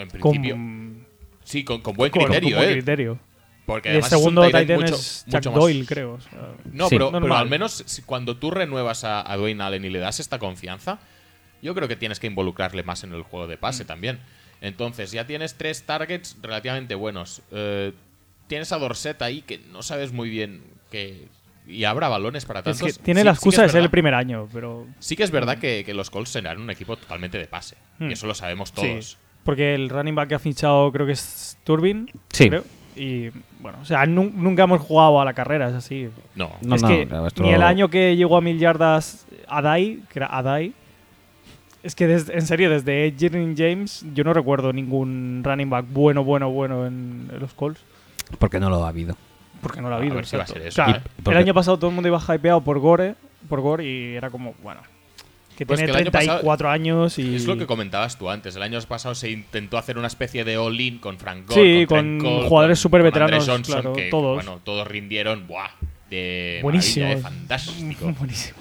en 0.00 0.08
Con- 0.10 0.32
principio. 0.32 0.56
Sí, 1.44 1.62
con, 1.64 1.80
con 1.82 1.94
buen 1.94 2.10
Con- 2.10 2.22
con 2.22 2.30
criterio, 2.30 2.56
buen 2.56 2.68
¿eh? 2.70 2.72
criterio. 2.72 3.18
Porque 3.66 3.88
Y 3.88 3.92
el 3.92 3.98
es 4.00 4.06
segundo 4.08 4.42
tight 4.42 4.54
end 4.54 4.66
tight 4.66 4.70
end 4.70 4.80
mucho- 4.82 4.94
es 5.00 5.24
Chuck 5.26 5.34
mucho 5.36 5.50
más- 5.52 5.60
Doyle, 5.60 5.86
creo. 5.86 6.12
o 6.14 6.20
sea, 6.20 6.32
No, 6.70 6.88
Sí. 6.88 6.96
pero, 6.96 7.10
pero 7.12 7.34
al 7.34 7.48
menos 7.48 8.02
cuando 8.04 8.36
tú 8.36 8.50
renuevas 8.50 9.04
a, 9.04 9.30
a 9.30 9.36
Dwayne 9.38 9.62
Allen 9.62 9.84
y 9.86 9.90
le 9.90 10.00
das 10.00 10.20
esta 10.20 10.38
confianza, 10.38 10.98
yo 11.64 11.74
creo 11.74 11.88
que 11.88 11.96
tienes 11.96 12.20
que 12.20 12.28
involucrarle 12.28 12.84
más 12.84 13.02
en 13.02 13.12
el 13.12 13.22
juego 13.22 13.48
de 13.48 13.56
Mm. 13.56 13.60
pase 13.60 13.84
también. 13.84 14.20
Entonces, 14.60 15.10
ya 15.10 15.26
tienes 15.26 15.54
tres 15.56 15.82
targets 15.82 16.36
relativamente 16.40 16.94
buenos. 16.94 17.42
Eh, 17.50 17.92
tienes 18.46 18.70
a 18.72 18.78
Dorset 18.78 19.20
ahí 19.22 19.42
que 19.42 19.58
no 19.72 19.82
sabes 19.82 20.12
muy 20.12 20.30
bien 20.30 20.62
que. 20.92 21.26
Y 21.66 21.84
habrá 21.84 22.08
balones 22.08 22.44
para 22.44 22.60
es 22.60 22.64
tantos. 22.64 22.98
que 22.98 23.02
tiene 23.02 23.20
Sí- 23.22 23.24
la 23.26 23.32
sí 23.32 23.36
excusa 23.38 23.64
es 23.64 23.68
de 23.68 23.72
ser 23.78 23.82
el 23.82 23.90
primer 23.90 24.14
año, 24.14 24.48
pero. 24.52 24.86
Sí 25.00 25.16
que 25.16 25.22
es 25.24 25.30
verdad 25.30 25.58
que, 25.58 25.82
que 25.84 25.94
los 25.94 26.10
Colts 26.10 26.30
serán 26.30 26.60
un 26.60 26.70
equipo 26.70 26.96
totalmente 26.96 27.38
de 27.38 27.46
pase. 27.46 27.76
Y 27.98 28.12
eso 28.12 28.26
lo 28.26 28.34
sabemos 28.34 28.68
Sí, 28.68 28.74
todos. 28.76 29.18
porque 29.44 29.74
el 29.74 29.88
running 29.88 30.14
back 30.14 30.28
que 30.28 30.34
ha 30.34 30.38
fichado 30.38 30.92
creo 30.92 31.06
que 31.06 31.12
es 31.12 31.58
Turbin. 31.64 32.10
Sí. 32.30 32.48
creo, 32.50 32.64
Y 32.96 33.30
bueno, 33.58 33.78
o 33.82 33.84
sea, 33.84 34.06
nu- 34.06 34.30
nunca 34.32 34.62
hemos 34.64 34.80
jugado 34.80 35.20
a 35.20 35.24
la 35.24 35.32
carrera, 35.34 35.68
es 35.68 35.74
así. 35.74 36.08
No. 36.36 36.52
No, 36.62 36.76
es 36.76 36.82
no, 36.82 36.88
que 36.88 37.06
claro, 37.08 37.26
esto- 37.26 37.42
ni 37.42 37.50
el 37.52 37.62
año 37.62 37.88
que 37.90 38.14
llegó 38.14 38.36
a 38.36 38.40
mil 38.40 38.56
yardas 38.58 39.26
Adai, 39.48 39.98
que 40.12 40.18
era 40.20 40.26
Adai, 40.28 40.72
es 41.84 41.94
que 41.94 42.06
des- 42.06 42.28
en 42.28 42.42
serio, 42.46 42.70
desde 42.70 43.14
Jalen 43.18 43.54
James, 43.56 44.04
yo 44.14 44.24
no 44.24 44.32
recuerdo 44.32 44.72
ningún 44.72 45.42
running 45.44 45.70
back 45.70 45.86
bueno, 45.90 46.24
bueno, 46.24 46.50
bueno 46.50 46.86
en, 46.86 47.28
en 47.32 47.38
los 47.40 47.54
Colts. 47.54 47.80
Porque 48.38 48.58
no 48.58 48.70
lo 48.70 48.84
ha 48.84 48.88
habido. 48.88 49.16
Porque 49.60 49.80
no 49.80 49.88
lo 49.88 49.94
ha 49.94 49.98
A 49.98 50.00
habido. 50.00 50.16
ver 50.16 50.26
si 50.26 50.36
va 50.36 50.42
a 50.42 50.44
exacto. 50.44 50.60
ser 50.60 50.68
eso. 50.68 50.82
Claro, 50.82 51.00
Y- 51.04 51.22
porque- 51.22 51.38
el 51.38 51.44
año 51.44 51.54
pasado 51.54 51.76
todo 51.78 51.90
el 51.90 51.94
mundo 51.94 52.08
iba 52.08 52.20
hypeado 52.34 52.60
por 52.62 52.78
Gore, 52.80 53.14
por 53.48 53.60
Gore 53.60 53.84
y 53.84 54.14
era 54.16 54.30
como, 54.30 54.54
bueno, 54.62 54.80
que 55.56 55.64
Pues 55.66 55.78
tiene 55.78 55.92
que 55.92 55.98
el 55.98 56.02
año 56.06 56.10
pasado- 56.10 56.38
34 56.40 56.68
años 56.70 57.18
y... 57.18 57.36
Es 57.36 57.46
lo 57.46 57.56
que 57.56 57.66
comentabas 57.66 58.18
tú 58.18 58.28
antes. 58.28 58.56
El 58.56 58.62
año 58.62 58.80
pasado 58.82 59.14
se 59.14 59.30
intentó 59.30 59.78
hacer 59.78 59.96
una 59.98 60.08
especie 60.08 60.42
de 60.44 60.56
all-in 60.58 60.98
con 60.98 61.16
Frank 61.18 61.46
Gore, 61.48 61.60
Sí, 61.80 61.86
con, 61.86 61.98
con 61.98 62.18
Trent 62.18 62.22
Cole, 62.36 62.48
jugadores 62.48 62.78
súper 62.80 63.02
veteranos, 63.04 63.46
Johnson, 63.46 63.62
claro, 63.62 63.92
que, 63.92 64.10
todos. 64.10 64.34
Bueno, 64.34 64.60
todos 64.64 64.86
rindieron, 64.88 65.46
¡buah! 65.46 65.68
De 66.10 66.58
Buenísimo. 66.62 67.06
maravilla, 67.06 67.28
de 67.30 67.36
fantástico. 67.36 68.12
Buenísimo. 68.18 68.58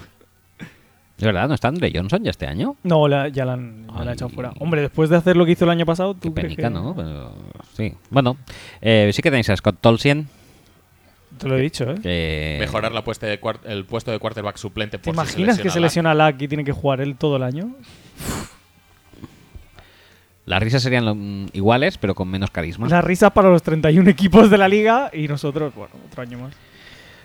¿De 1.24 1.28
verdad 1.32 1.48
no 1.48 1.54
está 1.54 1.70
Andre 1.70 1.90
Johnson 1.95 2.22
ya 2.22 2.32
este 2.32 2.45
año? 2.48 2.76
No, 2.84 3.08
la- 3.08 3.30
ya 3.30 3.45
la 3.45 3.54
han, 3.54 3.88
ya 3.88 3.94
la 3.94 4.02
han 4.02 4.08
Ay. 4.10 4.14
echado 4.16 4.28
fuera. 4.30 4.52
Hombre, 4.60 4.82
después 4.82 5.10
de 5.10 5.16
hacer 5.16 5.38
lo 5.38 5.45
que 5.45 5.54
hizo 5.54 5.64
el 5.64 5.72
año 5.72 5.86
pasado, 5.86 6.16
Qué 6.16 6.20
¿tú 6.28 6.34
crees 6.34 6.48
penica, 6.56 6.68
que- 6.68 6.74
¿no? 6.74 6.94
Pero, 6.94 7.34
sí. 7.78 7.94
Bueno, 8.10 8.36
eh, 8.82 9.10
sí 9.14 9.22
que 9.22 9.30
tenéis 9.32 9.50
a 9.50 9.56
Scott 9.56 9.78
Tolsien. 9.80 10.28
Te 11.38 11.48
lo 11.48 11.58
he 11.58 11.62
dicho, 11.62 11.90
¿eh? 11.90 11.95
Que 12.04 12.58
Mejorar 12.60 12.91
la 12.91 13.06
puesta 13.06 13.26
de 13.26 13.40
el 13.66 13.86
puesto 13.86 14.12
de 14.12 14.20
quarterback 14.20 14.58
suplente 14.58 14.98
¿Te 14.98 15.06
si 15.06 15.10
imaginas 15.12 15.60
que 15.60 15.70
se 15.70 15.80
lesiona 15.80 16.14
Lack 16.14 16.41
y 16.41 16.48
tiene 16.50 16.66
que 16.66 16.74
jugar 16.74 17.00
él 17.00 17.16
todo 17.16 17.38
el 17.38 17.44
año? 17.44 17.72
Las 20.45 20.62
risas 20.62 20.84
serían 20.84 21.06
lo- 21.06 21.16
mm, 21.16 21.48
iguales, 21.54 21.98
pero 21.98 22.16
con 22.16 22.28
menos 22.28 22.52
carisma. 22.52 22.88
Las 22.90 23.04
risas 23.04 23.32
para 23.32 23.50
los 23.50 23.64
31 23.64 24.10
equipos 24.10 24.50
de 24.52 24.58
la 24.58 24.68
liga 24.68 25.10
y 25.14 25.28
nosotros, 25.30 25.74
bueno, 25.74 25.94
otro 26.06 26.22
año 26.22 26.38
más. 26.38 26.54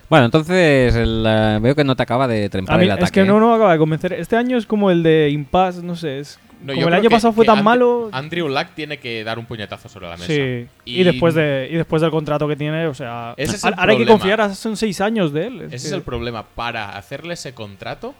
Bueno, 0.08 0.24
entonces 0.24 0.94
el, 0.94 1.24
eh, 1.26 1.58
veo 1.60 1.74
que 1.74 1.84
no 1.84 1.94
te 1.94 2.02
acaba 2.02 2.26
de 2.26 2.46
A 2.46 2.48
trempar 2.48 2.78
mí, 2.78 2.84
el 2.84 2.90
ataque. 2.92 3.04
es 3.04 3.12
que 3.12 3.24
no, 3.24 3.38
no 3.38 3.50
me 3.50 3.54
acaba 3.56 3.72
de 3.72 3.78
convencer. 3.78 4.12
Este 4.14 4.36
año 4.36 4.56
es 4.56 4.64
como 4.66 4.90
el 4.90 5.02
de 5.02 5.28
Impasse, 5.30 5.82
no 5.82 5.96
sé. 5.96 6.20
Es, 6.20 6.40
No, 6.62 6.72
como 6.74 6.88
el 6.88 6.94
año 6.94 7.02
que- 7.02 7.10
pasado 7.10 7.32
fue 7.34 7.44
tan 7.44 7.58
And- 7.58 7.64
malo. 7.64 8.08
Andrew 8.12 8.48
Luck 8.48 8.68
tiene 8.74 8.98
que 8.98 9.22
dar 9.22 9.38
un 9.38 9.44
puñetazo 9.44 9.88
sobre 9.88 10.08
la 10.08 10.16
mesa. 10.16 10.26
Sí. 10.32 10.66
Y, 10.86 11.02
después 11.04 11.34
de, 11.34 11.68
y 11.70 11.76
después 11.76 12.00
del 12.00 12.10
contrato 12.10 12.48
que 12.48 12.56
tiene, 12.56 12.86
o 12.86 12.94
sea. 12.94 13.34
Ese 13.36 13.56
es 13.56 13.64
ahora 13.64 13.74
el 13.74 13.80
ahora 13.80 13.92
hay 13.92 13.98
que 13.98 14.06
confiar, 14.06 14.54
son 14.54 14.76
seis 14.78 15.00
años 15.02 15.32
de 15.32 15.46
él. 15.46 15.60
Ese 15.70 15.76
es 15.88 15.92
el 15.92 16.02
problema. 16.02 16.42
Para 16.42 16.96
hacerle 16.96 17.34
ese 17.34 17.52
contrato, 17.52 18.14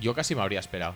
yo 0.00 0.14
casi 0.14 0.34
me 0.34 0.40
habría 0.42 0.60
esperado. 0.60 0.94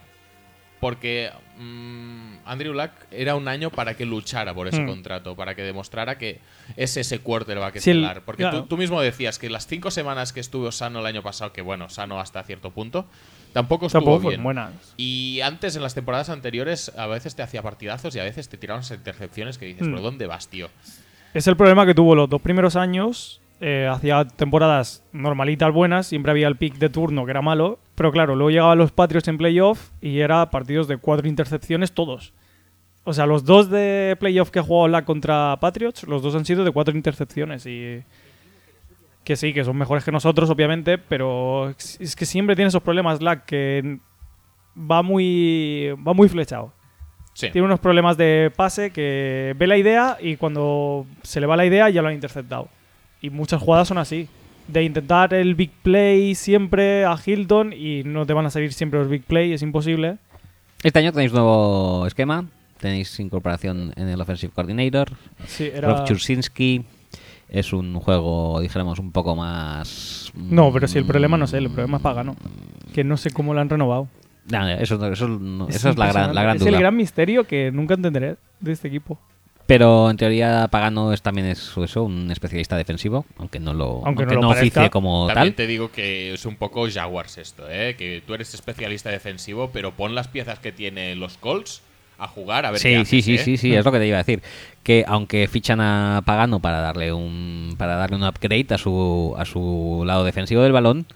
Porque 0.81 1.31
mm, 1.59 2.36
Andrew 2.47 2.73
Luck 2.73 2.91
era 3.11 3.35
un 3.35 3.49
año 3.49 3.71
para 3.71 3.95
que 3.95 4.07
luchara 4.07 4.55
por 4.55 4.69
ese 4.69 4.81
Hmm. 4.83 4.87
contrato, 4.87 5.35
para 5.37 5.55
que 5.55 5.63
demostrara 5.63 6.17
que 6.19 6.41
es 6.77 6.97
ese 6.97 7.19
quarterback 7.19 7.79
Sí, 7.79 7.91
el- 7.91 7.99
estelar. 8.05 8.23
Porque 8.25 8.43
claro. 8.45 8.63
tú, 8.63 8.67
tú 8.69 8.77
mismo 8.77 9.01
decías 9.01 9.39
que 9.39 9.51
las 9.51 9.67
cinco 9.67 9.91
semanas 9.91 10.33
que 10.33 10.41
estuvo 10.41 10.71
sano 10.73 11.01
el 11.01 11.07
año 11.07 11.23
pasado, 11.23 11.53
que 11.53 11.63
bueno, 11.63 11.89
sano 11.89 12.21
hasta 12.21 12.43
cierto 12.45 12.71
punto, 12.71 13.07
tampoco 13.53 13.87
estuvo 13.87 14.01
Tampoco 14.03 14.29
bien. 14.29 14.43
buenas. 14.43 14.73
Y 14.97 15.41
antes, 15.43 15.77
en 15.77 15.83
las 15.83 15.95
temporadas 15.95 16.29
anteriores, 16.31 16.93
a 16.97 17.07
veces 17.07 17.35
te 17.35 17.43
hacía 17.43 17.63
partidazos 17.63 18.15
y 18.15 18.21
a 18.21 18.25
veces 18.25 18.49
te 18.49 18.57
tiraban 18.57 18.83
esas 18.83 18.99
intercepciones 18.99 19.59
que 19.59 19.67
dices, 19.67 19.83
Hmm. 19.87 19.91
¿pero 19.91 20.03
dónde 20.03 20.27
vas, 20.27 20.49
tío? 20.49 20.69
Es 21.35 21.47
el 21.47 21.57
problema 21.57 21.85
que 21.85 21.95
tuvo 21.95 22.15
los 22.15 22.29
dos 22.29 22.41
primeros 22.41 22.77
años. 22.77 23.41
Eh, 23.61 23.89
hacía 23.91 24.27
temporadas 24.27 25.05
normalitas 25.13 25.73
buenas, 25.73 26.07
siempre 26.07 26.31
había 26.31 26.49
el 26.49 26.57
pick 26.57 26.77
de 26.77 26.91
turno 26.91 27.25
que 27.25 27.31
era 27.31 27.43
malo, 27.43 27.79
pero 27.95 28.13
claro, 28.13 28.37
luego 28.37 28.51
llegaban 28.51 28.79
los 28.79 28.93
Patriots 28.93 29.29
en 29.29 29.39
playoff 29.39 29.91
y 30.01 30.21
era 30.21 30.51
partidos 30.51 30.89
de 30.89 30.99
cuatro 30.99 31.27
intercepciones 31.27 31.93
todos. 31.93 32.35
O 33.05 33.13
sea, 33.13 33.25
los 33.25 33.45
dos 33.45 33.71
de 33.71 34.17
playoff 34.19 34.51
que 34.51 34.59
ha 34.59 34.63
jugado 34.63 34.89
la 34.89 35.05
contra 35.05 35.57
Patriots, 35.61 36.05
los 36.05 36.23
dos 36.23 36.35
han 36.35 36.45
sido 36.45 36.65
de 36.65 36.71
cuatro 36.73 36.95
intercepciones 36.95 37.65
y 37.65 38.03
que 39.25 39.37
sí, 39.37 39.53
que 39.53 39.65
son 39.65 39.77
mejores 39.77 40.05
que 40.05 40.13
nosotros, 40.13 40.51
obviamente, 40.51 40.99
pero 40.99 41.71
es 41.71 42.15
que 42.15 42.27
siempre 42.27 42.57
tiene 42.57 42.69
esos 42.69 42.83
problemas, 42.83 43.23
Lack, 43.23 43.45
que 43.45 43.99
va 44.79 45.03
muy, 45.03 45.95
va 46.07 46.13
muy 46.15 46.29
flechado. 46.29 46.73
Sí. 47.33 47.51
Tiene 47.51 47.67
unos 47.67 47.81
problemas 47.81 48.17
de 48.17 48.53
pase 48.55 48.91
que 48.91 49.55
ve 49.59 49.67
la 49.67 49.77
idea 49.77 50.17
y 50.21 50.37
cuando 50.37 51.07
se 51.23 51.41
le 51.41 51.47
va 51.47 51.57
la 51.57 51.67
idea 51.67 51.89
ya 51.91 52.03
lo 52.03 52.09
han 52.09 52.15
interceptado. 52.15 52.69
Y 53.21 53.31
muchas 53.31 53.61
jugadas 53.63 53.89
son 53.89 53.99
así. 53.99 54.29
De 54.69 54.83
intentar 54.83 55.33
el 55.33 55.55
big 55.55 55.71
play 55.83 56.35
siempre 56.35 57.05
a 57.05 57.17
Hilton 57.25 57.73
y 57.73 58.03
no 58.05 58.27
te 58.27 58.33
van 58.33 58.47
a 58.47 58.51
salir 58.51 58.73
siempre 58.73 58.99
los 58.99 59.09
big 59.09 59.23
play, 59.23 59.53
es 59.53 59.63
imposible. 59.63 60.19
Este 60.83 60.99
año 60.99 61.13
tenéis 61.13 61.33
nuevo 61.33 62.07
esquema. 62.07 62.47
Tenéis 62.81 63.19
incorporación 63.21 63.93
en 63.97 64.09
el 64.09 64.21
Offensive 64.21 64.53
Coordinator. 64.53 65.13
Sí, 65.47 65.71
era... 65.73 65.89
Rob 65.89 66.05
Chursinski. 66.07 66.85
Es 67.49 67.73
un 67.73 67.95
juego, 68.01 68.61
dijéramos, 68.61 68.99
un 68.99 69.13
poco 69.13 69.37
más. 69.37 70.33
No, 70.35 70.73
pero 70.73 70.89
si 70.89 70.99
el 70.99 71.05
problema 71.07 71.37
no 71.37 71.45
es 71.45 71.53
él, 71.53 71.65
el 71.65 71.71
mm, 71.71 71.75
problema 71.75 71.97
es 71.99 72.03
Pagano. 72.03 72.37
Que 72.93 73.05
no 73.05 73.17
sé 73.17 73.31
cómo 73.31 73.55
lo 73.55 73.61
han 73.61 73.71
renovado. 73.71 74.09
nah, 74.51 74.73
eso, 74.75 74.95
eso, 75.13 75.29
no- 75.29 75.69
eso 75.69 75.91
es 75.91 75.97
la 75.97 76.09
gran, 76.13 76.35
la 76.35 76.43
gran 76.43 76.57
Es 76.57 76.61
duda. 76.61 76.71
el 76.71 76.79
gran 76.81 76.97
misterio 76.97 77.45
que 77.45 77.71
nunca 77.71 77.95
entenderé 77.95 78.37
de 78.61 78.73
este 78.73 78.89
equipo. 78.89 79.19
Pero 79.67 80.11
en 80.11 80.17
teoría 80.17 80.69
Pagano 80.69 81.13
es, 81.13 81.23
también 81.23 81.49
es 81.49 81.73
eso, 81.77 82.05
un 82.05 82.31
especialista 82.31 82.77
defensivo, 82.77 83.27
aunque 83.39 83.59
no 83.59 83.75
lo, 83.75 84.03
Aunque 84.05 84.25
aunque 84.25 84.27
no 84.27 84.37
no, 84.37 84.43
lo 84.43 84.49
parezca. 84.49 84.85
oficie 84.85 84.91
como 84.91 85.27
También 85.27 85.55
tal. 85.55 85.55
te 85.55 85.67
digo 85.67 85.91
que 85.91 86.35
es 86.35 86.47
un 86.47 86.57
poco 86.57 86.89
Jaguars 86.89 87.39
esto, 87.39 87.69
¿eh? 87.69 87.97
Que 87.97 88.23
tú 88.25 88.35
eres 88.35 88.55
especialista 88.55 89.11
defensivo, 89.11 89.71
pero 89.73 89.93
pon 89.93 90.15
las 90.15 90.29
piezas 90.29 90.61
que 90.61 90.71
tiene 90.73 91.17
los 91.17 91.37
Colts 91.39 91.83
a 92.19 92.29
jugar 92.29 92.65
a 92.65 92.71
ver 92.71 92.85
qué 92.87 92.89
Sí, 92.89 92.95
haces, 92.95 93.09
sí, 93.09 93.23
sí, 93.23 93.35
¿eh? 93.35 93.39
sí, 93.39 93.57
sí, 93.57 93.75
es 93.75 93.85
lo 93.85 93.91
que 93.93 93.99
te 93.99 94.07
iba 94.07 94.17
a 94.19 94.23
decir. 94.23 94.41
Que 94.85 95.05
aunque 95.09 95.49
fichan 95.49 95.81
a 95.81 96.23
Pagano 96.25 96.61
para 96.61 96.81
darle 96.81 97.13
un 97.13 97.75
para 97.77 97.97
darle 97.97 98.17
un 98.17 98.25
upgrade 98.25 98.67
a 98.71 98.79
su 98.79 99.35
a 99.37 99.45
su 99.45 100.05
lado 100.07 100.25
defensivo 100.25 100.63
del 100.63 100.73
balón, 100.73 101.07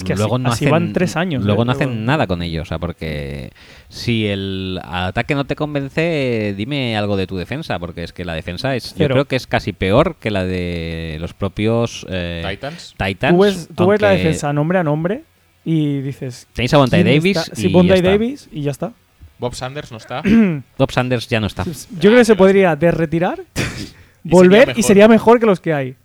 Es 0.00 0.04
que 0.04 0.14
luego 0.14 0.36
así, 0.36 0.42
no 0.42 0.48
así 0.50 0.64
hacen, 0.64 0.70
van 0.70 0.92
tres 0.92 1.16
años. 1.16 1.44
Luego 1.44 1.62
¿eh? 1.62 1.66
no 1.66 1.72
hacen 1.72 2.04
nada 2.04 2.26
con 2.26 2.42
ellos, 2.42 2.62
o 2.62 2.64
sea, 2.66 2.78
porque 2.78 3.50
si 3.88 4.26
el 4.26 4.80
ataque 4.82 5.34
no 5.34 5.44
te 5.44 5.56
convence, 5.56 6.54
dime 6.56 6.96
algo 6.96 7.16
de 7.16 7.26
tu 7.26 7.36
defensa, 7.36 7.78
porque 7.78 8.04
es 8.04 8.12
que 8.12 8.24
la 8.24 8.34
defensa 8.34 8.74
es, 8.76 8.94
yo 8.94 9.08
creo 9.08 9.24
que 9.24 9.36
es 9.36 9.46
casi 9.46 9.72
peor 9.72 10.16
que 10.16 10.30
la 10.30 10.44
de 10.44 11.16
los 11.20 11.34
propios 11.34 12.06
eh, 12.10 12.44
Titans. 12.48 12.94
Titans. 12.96 13.34
Tú 13.34 13.42
ves, 13.42 13.68
tú 13.74 13.86
ves 13.86 14.00
la 14.00 14.10
defensa 14.10 14.52
nombre 14.52 14.78
a 14.78 14.82
nombre 14.82 15.22
y 15.64 16.00
dices... 16.00 16.46
Tenéis 16.52 16.74
a 16.74 16.78
Bonta 16.78 16.96
¿quién 16.96 17.06
Davis 17.06 17.36
está? 17.36 17.52
y 17.52 17.62
Sí, 17.62 17.72
ya 17.72 17.94
está. 17.94 18.08
Davis 18.10 18.48
y 18.52 18.62
ya 18.62 18.70
está. 18.70 18.92
Bob 19.38 19.54
Sanders 19.54 19.90
no 19.90 19.98
está. 19.98 20.22
Bob 20.78 20.92
Sanders 20.92 21.28
ya 21.28 21.40
no 21.40 21.46
está. 21.46 21.64
Yo 21.64 22.10
creo 22.10 22.16
que 22.16 22.24
se 22.24 22.36
podría 22.36 22.76
derretirar, 22.76 23.40
volver 24.22 24.74
y 24.76 24.82
sería 24.82 25.08
mejor 25.08 25.40
que 25.40 25.46
los 25.46 25.60
que 25.60 25.72
hay. 25.72 25.96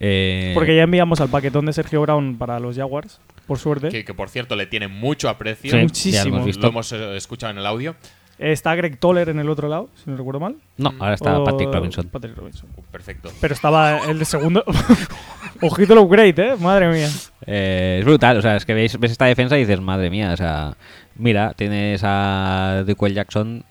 Eh, 0.00 0.52
Porque 0.54 0.74
ya 0.74 0.82
enviamos 0.84 1.20
al 1.20 1.28
paquetón 1.28 1.66
de 1.66 1.72
Sergio 1.74 2.00
Brown 2.00 2.36
para 2.38 2.58
los 2.58 2.76
Jaguars, 2.76 3.20
por 3.46 3.58
suerte. 3.58 3.90
que, 3.90 4.04
que, 4.04 4.14
por 4.14 4.30
cierto 4.30 4.56
le 4.56 4.66
tiene 4.66 4.88
mucho 4.88 5.28
aprecio. 5.28 5.70
sí, 5.70 5.76
muchísimo. 5.76 6.38
lo 6.38 6.68
hemos 6.68 6.92
Lo 6.92 7.12
eh, 7.12 7.16
escuchado 7.16 7.52
en 7.52 7.58
el 7.58 7.66
audio. 7.66 7.94
Está 8.38 8.74
Greg 8.74 8.98
Toller 8.98 9.28
en 9.28 9.38
el 9.38 9.50
otro 9.50 9.68
lado, 9.68 9.90
si 10.02 10.08
no 10.10 10.16
recuerdo 10.16 10.40
mal. 10.40 10.56
No, 10.78 10.94
ahora 10.98 11.12
está 11.12 11.38
O- 11.38 11.44
Patrick 11.44 11.70
Robinson. 11.70 12.08
Patrick 12.08 12.34
Robinson. 12.34 12.70
Uh, 12.74 12.82
perfecto. 12.84 13.30
Pero 13.38 13.52
estaba 13.52 13.98
el 14.10 14.18
de 14.18 14.24
segundo. 14.24 14.64
Ojito 15.60 15.92
el 15.92 15.98
upgrade, 15.98 16.52
¿eh? 16.52 16.56
Madre 16.58 16.88
mía. 16.88 17.08
Eh, 17.44 17.98
es 18.00 18.04
brutal, 18.06 18.38
o 18.38 18.42
sea, 18.42 18.56
es 18.56 18.64
que 18.64 18.72
ves, 18.72 18.98
ves 18.98 19.12
esta 19.12 19.26
defensa 19.26 19.58
y 19.58 19.60
dices, 19.60 19.78
madre 19.82 20.08
mía, 20.08 20.30
o 20.32 20.36
sea, 20.38 20.74
mira, 21.16 21.52
tienes 21.52 22.00
a 22.02 22.82
Dequel 22.86 23.12
Jackson 23.12 23.62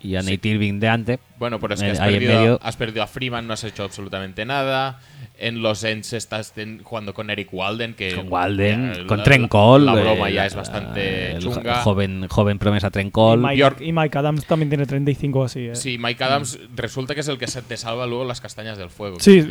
y 0.00 0.14
a 0.16 0.22
Sí. 0.22 0.30
Nate 0.32 0.48
Irving 0.48 0.78
de 0.78 0.88
antes. 0.88 1.18
Bueno, 1.38 1.58
pero 1.58 1.74
es 1.74 1.80
que 1.82 1.90
has 1.90 2.00
ahí 2.00 2.14
en 2.14 2.20
perdido, 2.20 2.40
medio. 2.40 2.60
has 2.62 2.76
perdido 2.76 3.02
a 3.02 3.06
Freeman, 3.06 3.46
no 3.46 3.52
has 3.54 3.64
hecho 3.64 3.82
absolutamente 3.84 4.44
nada. 4.44 5.00
En 5.38 5.60
los 5.62 5.84
Ends 5.84 6.12
estás 6.14 6.52
ten- 6.52 6.82
jugando 6.82 7.12
con 7.12 7.28
Eric 7.28 7.48
Walden, 7.52 7.92
que 7.94 8.14
Con 8.14 8.32
Walden, 8.32 8.94
ya, 8.94 9.06
con 9.06 9.18
la- 9.18 9.24
Trent 9.24 9.48
Cole. 9.48 9.84
La 9.84 9.94
broma 9.94 10.30
eh, 10.30 10.34
ya 10.34 10.46
es 10.46 10.54
bastante 10.54 11.32
el 11.32 11.42
chunga. 11.42 11.82
Joven, 11.82 12.26
joven 12.28 12.58
promesa 12.58 12.90
Trent 12.90 13.08
Y 13.08 13.12
Cole. 13.12 13.42
Mike, 13.46 13.84
y 13.84 13.92
Mike 13.92 14.16
Adams 14.16 14.46
también 14.46 14.68
tiene 14.70 14.86
35 14.86 15.44
así, 15.44 15.66
¿eh? 15.68 15.74
Sí, 15.76 15.98
Mike 15.98 16.22
Adams 16.24 16.58
resulta 16.74 17.14
que 17.14 17.20
es 17.20 17.28
el 17.28 17.36
que 17.38 17.46
se 17.48 17.60
te 17.62 17.76
salva 17.76 18.06
luego 18.06 18.24
las 18.24 18.40
castañas 18.40 18.78
del 18.78 18.88
fuego. 18.90 19.18
Sí. 19.20 19.42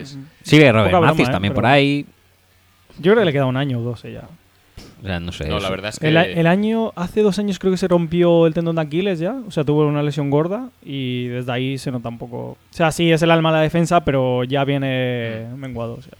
Sigue 0.43 0.71
Robert 0.71 0.87
Poca 0.89 0.99
broma, 0.99 1.11
Mathis 1.13 1.27
eh, 1.27 1.31
también 1.31 1.53
por 1.53 1.65
ahí. 1.67 2.05
Yo 2.97 3.11
creo 3.11 3.17
que 3.17 3.25
le 3.25 3.33
queda 3.33 3.45
un 3.45 3.57
año 3.57 3.79
o 3.79 3.81
dos 3.83 4.03
ya. 4.03 4.23
O 5.01 5.05
sea, 5.05 5.19
no 5.19 5.31
sé. 5.31 5.47
No, 5.47 5.59
la 5.59 5.69
verdad 5.69 5.89
es 5.89 5.99
que. 5.99 6.07
El, 6.07 6.47
año, 6.47 6.93
hace 6.95 7.21
dos 7.21 7.37
años 7.39 7.59
creo 7.59 7.71
que 7.71 7.77
se 7.77 7.87
rompió 7.87 8.47
el 8.47 8.53
tendón 8.53 8.75
de 8.75 8.81
Aquiles 8.81 9.19
ya, 9.19 9.35
o 9.47 9.51
sea, 9.51 9.63
tuvo 9.63 9.85
una 9.85 10.03
lesión 10.03 10.29
gorda 10.29 10.69
y 10.83 11.27
desde 11.27 11.51
ahí 11.51 11.77
se 11.77 11.91
nota 11.91 12.09
un 12.09 12.17
poco. 12.17 12.37
O 12.37 12.57
sea, 12.71 12.91
sí, 12.91 13.11
es 13.11 13.21
el 13.21 13.31
alma 13.31 13.51
de 13.51 13.57
la 13.57 13.63
defensa, 13.63 14.03
pero 14.03 14.43
ya 14.43 14.63
viene 14.63 15.47
menguado. 15.55 15.95
O 15.95 16.01
sea. 16.01 16.13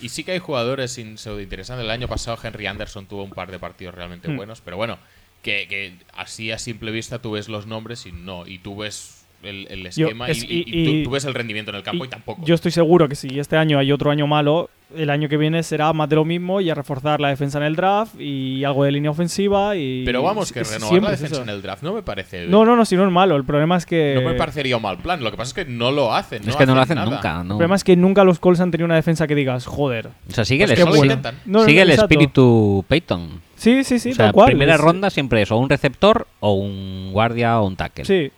Y 0.00 0.10
sí 0.10 0.22
que 0.22 0.32
hay 0.32 0.38
jugadores 0.38 0.92
sin 0.92 1.18
pseudo 1.18 1.40
interesantes. 1.40 1.84
El 1.84 1.90
año 1.90 2.08
pasado 2.08 2.38
Henry 2.42 2.66
Anderson 2.66 3.06
tuvo 3.06 3.24
un 3.24 3.30
par 3.30 3.50
de 3.50 3.58
partidos 3.58 3.94
realmente 3.94 4.28
Hmm. 4.28 4.36
buenos, 4.36 4.60
pero 4.60 4.76
bueno, 4.76 4.98
que, 5.42 5.66
que 5.68 5.94
así 6.14 6.52
a 6.52 6.58
simple 6.58 6.90
vista 6.92 7.18
tú 7.20 7.32
ves 7.32 7.48
los 7.48 7.66
nombres 7.66 8.06
y 8.06 8.12
no, 8.12 8.46
y 8.46 8.58
tú 8.58 8.76
ves 8.76 9.17
el, 9.42 9.66
el 9.70 9.90
Yo- 9.90 10.06
esquema 10.08 10.28
es- 10.28 10.42
y, 10.42 10.46
y- 10.46 10.56
y- 10.58 10.62
y 10.82 10.84
tú, 10.84 10.90
y- 10.90 11.02
tú 11.04 11.10
ves 11.10 11.24
el 11.24 11.34
rendimiento 11.34 11.70
en 11.70 11.76
el 11.76 11.82
campo 11.82 12.04
y, 12.04 12.08
Y 12.08 12.10
tampoco. 12.10 12.42
Yo 12.44 12.54
estoy 12.54 12.72
seguro 12.72 13.08
que 13.08 13.14
si 13.14 13.38
este 13.38 13.56
año 13.56 13.78
hay 13.78 13.92
otro 13.92 14.10
año 14.10 14.26
malo, 14.26 14.70
el 14.96 15.10
año 15.10 15.28
que 15.28 15.36
viene 15.36 15.62
será 15.62 15.92
más 15.92 16.08
de 16.08 16.16
lo 16.16 16.24
mismo 16.24 16.62
y 16.62 16.70
a 16.70 16.74
reforzar 16.74 17.20
la 17.20 17.28
defensa 17.28 17.58
en 17.58 17.64
el 17.64 17.76
draft 17.76 18.18
y 18.18 18.64
algo 18.64 18.84
de 18.84 18.92
línea 18.92 19.10
ofensiva. 19.10 19.76
y 19.76 20.02
pero 20.06 20.22
vamos, 20.22 20.50
que 20.50 20.60
es- 20.60 20.70
renovar 20.72 20.88
siempre 20.90 21.10
la 21.12 21.16
defensa 21.18 21.42
en 21.42 21.48
el 21.50 21.60
draft 21.62 21.82
no 21.82 21.92
me 21.92 22.02
parece. 22.02 22.46
No, 22.48 22.64
no, 22.64 22.74
no, 22.74 22.84
si 22.86 22.96
no 22.96 23.04
es 23.04 23.12
malo. 23.12 23.36
El 23.36 23.44
problema 23.44 23.76
es 23.76 23.84
que. 23.86 24.14
no 24.22 24.28
me 24.28 24.34
parecería 24.34 24.76
un 24.76 24.82
mal 24.82 24.96
plan. 24.98 25.22
Lo 25.22 25.30
que 25.30 25.36
pasa 25.36 25.50
es 25.60 25.66
que 25.66 25.70
no 25.70 25.90
lo 25.92 26.14
hacen. 26.14 26.48
es 26.48 26.56
que 26.56 26.64
no 26.66 26.74
lo 26.74 26.80
hacen 26.80 26.96
nada. 26.96 27.10
nunca. 27.10 27.40
El 27.42 27.48
¿no? 27.48 27.56
problema 27.58 27.76
es 27.76 27.84
que 27.84 27.96
nunca 27.96 28.24
los 28.24 28.38
Colts 28.38 28.60
han 28.60 28.70
tenido 28.70 28.86
una 28.86 28.94
defensa 28.96 29.26
que 29.26 29.34
digas, 29.34 29.66
joder. 29.66 30.08
O 30.28 30.32
sea, 30.32 30.44
sigue 30.46 30.64
Pues 30.66 30.70
el, 30.72 30.76
que 30.78 30.84
no 30.84 30.90
lo 30.90 30.96
espíritu- 30.96 31.04
intentan. 31.16 31.34
No, 31.44 31.58
no, 31.60 31.64
sigue 31.66 31.82
el 31.82 31.90
espíritu 31.90 32.84
Peyton. 32.88 33.40
Sí, 33.56 33.82
sí, 33.84 33.98
sí, 33.98 34.10
o 34.12 34.14
sea, 34.14 34.26
tal 34.26 34.32
cual. 34.34 34.46
primera 34.46 34.76
ronda 34.76 35.10
siempre 35.10 35.42
es 35.42 35.50
o 35.50 35.56
un 35.58 35.68
receptor 35.68 36.28
o 36.40 36.52
un 36.52 37.10
guardia 37.12 37.60
o 37.60 37.66
un 37.66 37.76
tackle. 37.76 38.04
Sí. 38.04 38.30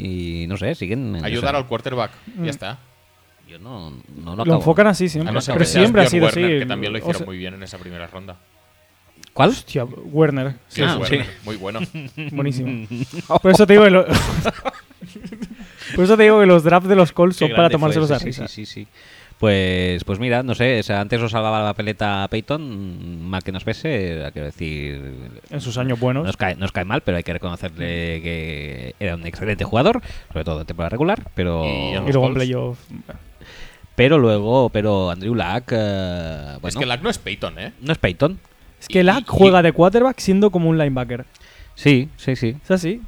Y 0.00 0.46
no 0.46 0.56
sé, 0.56 0.74
siguen. 0.76 1.16
en 1.16 1.24
Ayudar 1.24 1.56
al 1.56 1.66
quarterback. 1.66 2.12
Mm. 2.36 2.44
Ya 2.44 2.50
está. 2.50 2.78
Yo 3.48 3.58
no, 3.58 3.90
no 4.22 4.36
lo 4.36 4.44
Lo 4.44 4.54
enfocan 4.56 4.86
así 4.86 5.08
siempre. 5.08 5.32
no 5.32 5.40
pero 5.40 5.64
siempre 5.64 6.02
ha 6.02 6.06
sido 6.06 6.26
Werner, 6.26 6.44
así. 6.44 6.58
que 6.60 6.66
también 6.66 6.92
lo 6.92 6.98
O 6.98 7.00
hicieron 7.00 7.18
sea, 7.18 7.26
muy 7.26 7.38
bien 7.38 7.54
en 7.54 7.62
esa 7.62 7.78
primera 7.78 8.06
ronda. 8.06 8.36
¿Cuál? 9.32 9.50
Hostia, 9.50 9.84
Werner. 9.84 10.54
Sí, 10.68 10.82
Ah, 10.82 10.92
es 11.02 11.10
Werner, 11.10 11.26
Muy 11.44 11.56
bueno. 11.56 11.80
Buenísimo. 12.32 12.86
Por 13.42 13.50
eso 13.50 13.66
te 13.66 13.72
digo 13.72 13.84
que 13.84 13.90
lo- 13.90 14.06
Por 15.94 16.04
eso 16.04 16.16
te 16.16 16.22
digo 16.24 16.40
que 16.40 16.46
los 16.46 16.62
drafts 16.64 16.88
de 16.88 16.96
los 16.96 17.12
Colts 17.12 17.36
son 17.36 17.50
para 17.52 17.70
tomárselos 17.70 18.10
a 18.10 18.18
sí, 18.18 18.26
risa. 18.26 18.46
Sí, 18.48 18.66
sí, 18.66 18.84
sí. 18.84 18.88
Pues, 19.38 20.02
pues 20.02 20.18
mira, 20.18 20.42
no 20.42 20.56
sé, 20.56 20.80
o 20.80 20.82
sea, 20.82 21.00
antes 21.00 21.20
os 21.22 21.30
salvaba 21.30 21.62
la 21.62 21.74
peleta 21.74 22.26
Peyton, 22.28 23.22
mal 23.22 23.44
que 23.44 23.52
nos 23.52 23.62
pese, 23.62 24.28
quiero 24.32 24.46
decir, 24.46 25.00
En 25.50 25.60
sus 25.60 25.78
años 25.78 26.00
buenos. 26.00 26.26
nos 26.26 26.36
cae, 26.36 26.56
nos 26.56 26.72
cae 26.72 26.84
mal, 26.84 27.02
pero 27.02 27.18
hay 27.18 27.22
que 27.22 27.32
reconocerle 27.34 28.20
que 28.20 28.94
era 28.98 29.14
un 29.14 29.24
excelente 29.26 29.62
jugador, 29.62 30.02
sobre 30.32 30.44
todo 30.44 30.60
en 30.62 30.66
temporada 30.66 30.90
regular, 30.90 31.22
pero 31.36 31.64
Y 31.64 31.92
luego 32.10 32.26
en 32.26 32.34
playoff. 32.34 32.80
pero 33.94 34.18
luego, 34.18 34.70
pero 34.70 35.08
Andrew 35.10 35.36
Luck, 35.36 35.70
eh, 35.70 36.52
es 36.56 36.60
bueno, 36.60 36.80
que 36.80 36.86
Lack 36.86 37.02
no 37.02 37.10
es 37.10 37.18
Peyton, 37.18 37.58
¿eh? 37.60 37.72
no 37.80 37.92
es 37.92 37.98
Peyton. 37.98 38.40
Es 38.80 38.88
que 38.88 39.00
Y- 39.00 39.02
Lack 39.04 39.20
y- 39.20 39.24
juega 39.28 39.62
de 39.62 39.70
quarterback 39.72 40.18
siendo 40.18 40.50
como 40.50 40.68
un 40.68 40.78
linebacker. 40.78 41.24
Sí, 41.76 42.08
sí, 42.16 42.34
sí. 42.34 42.56
Es 42.64 42.70
así. 42.72 43.00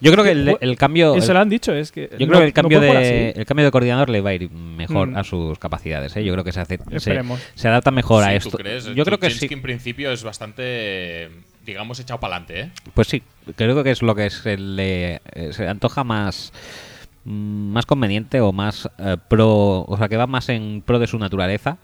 Yo 0.00 0.12
creo 0.12 0.24
que 0.24 0.32
que 0.32 0.56
el, 0.64 0.76
cambio, 0.76 1.14
Eso 1.14 1.28
el- 1.32 1.34
lo 1.34 1.40
han 1.40 1.48
dicho. 1.48 1.72
Es 1.74 1.92
que 1.92 2.08
yo 2.18 2.26
no- 2.26 2.32
creo 2.32 2.40
que 2.40 2.46
el 2.46 2.52
cambio 2.52 2.80
de 2.80 3.30
el 3.36 3.44
cambio 3.44 3.64
de 3.66 3.70
coordinador 3.70 4.08
le 4.10 4.20
va 4.20 4.30
a 4.30 4.34
ir 4.34 4.50
mejor 4.50 5.08
Mm. 5.08 5.16
a 5.16 5.24
sus 5.24 5.58
capacidades, 5.58 6.16
¿eh? 6.16 6.24
Yo 6.24 6.32
creo 6.32 6.44
que 6.44 6.52
se 6.52 6.60
hace, 6.60 6.78
se, 6.88 6.96
Esperemos. 6.96 7.40
se 7.54 7.68
adapta 7.68 7.90
mejor 7.90 8.24
a 8.24 8.34
esto. 8.34 8.50
¿tú 8.50 8.56
crees? 8.58 8.86
Yo 8.94 9.04
creo 9.04 9.18
que 9.18 9.30
sí. 9.30 9.46
en 9.50 9.62
principio 9.62 10.10
es 10.12 10.22
bastante, 10.24 11.28
digamos, 11.66 12.00
echado 12.00 12.18
para 12.20 12.36
adelante, 12.36 12.60
¿eh? 12.60 12.70
Pues 12.94 13.08
sí, 13.08 13.22
creo 13.56 13.82
que 13.84 13.90
es 13.90 14.02
lo 14.02 14.14
que 14.14 14.30
se 14.30 14.56
le 14.56 15.20
eh, 15.34 15.50
se 15.52 15.68
antoja 15.68 16.04
más 16.04 16.52
mm, 17.24 17.72
más 17.72 17.84
conveniente 17.86 18.40
o 18.40 18.52
más 18.52 18.88
eh, 18.98 19.16
pro, 19.28 19.82
o 19.86 19.96
sea, 19.98 20.08
que 20.08 20.16
va 20.16 20.26
más 20.26 20.48
en 20.48 20.82
pro 20.84 20.98
de 20.98 21.06
su 21.06 21.18
naturaleza 21.18 21.76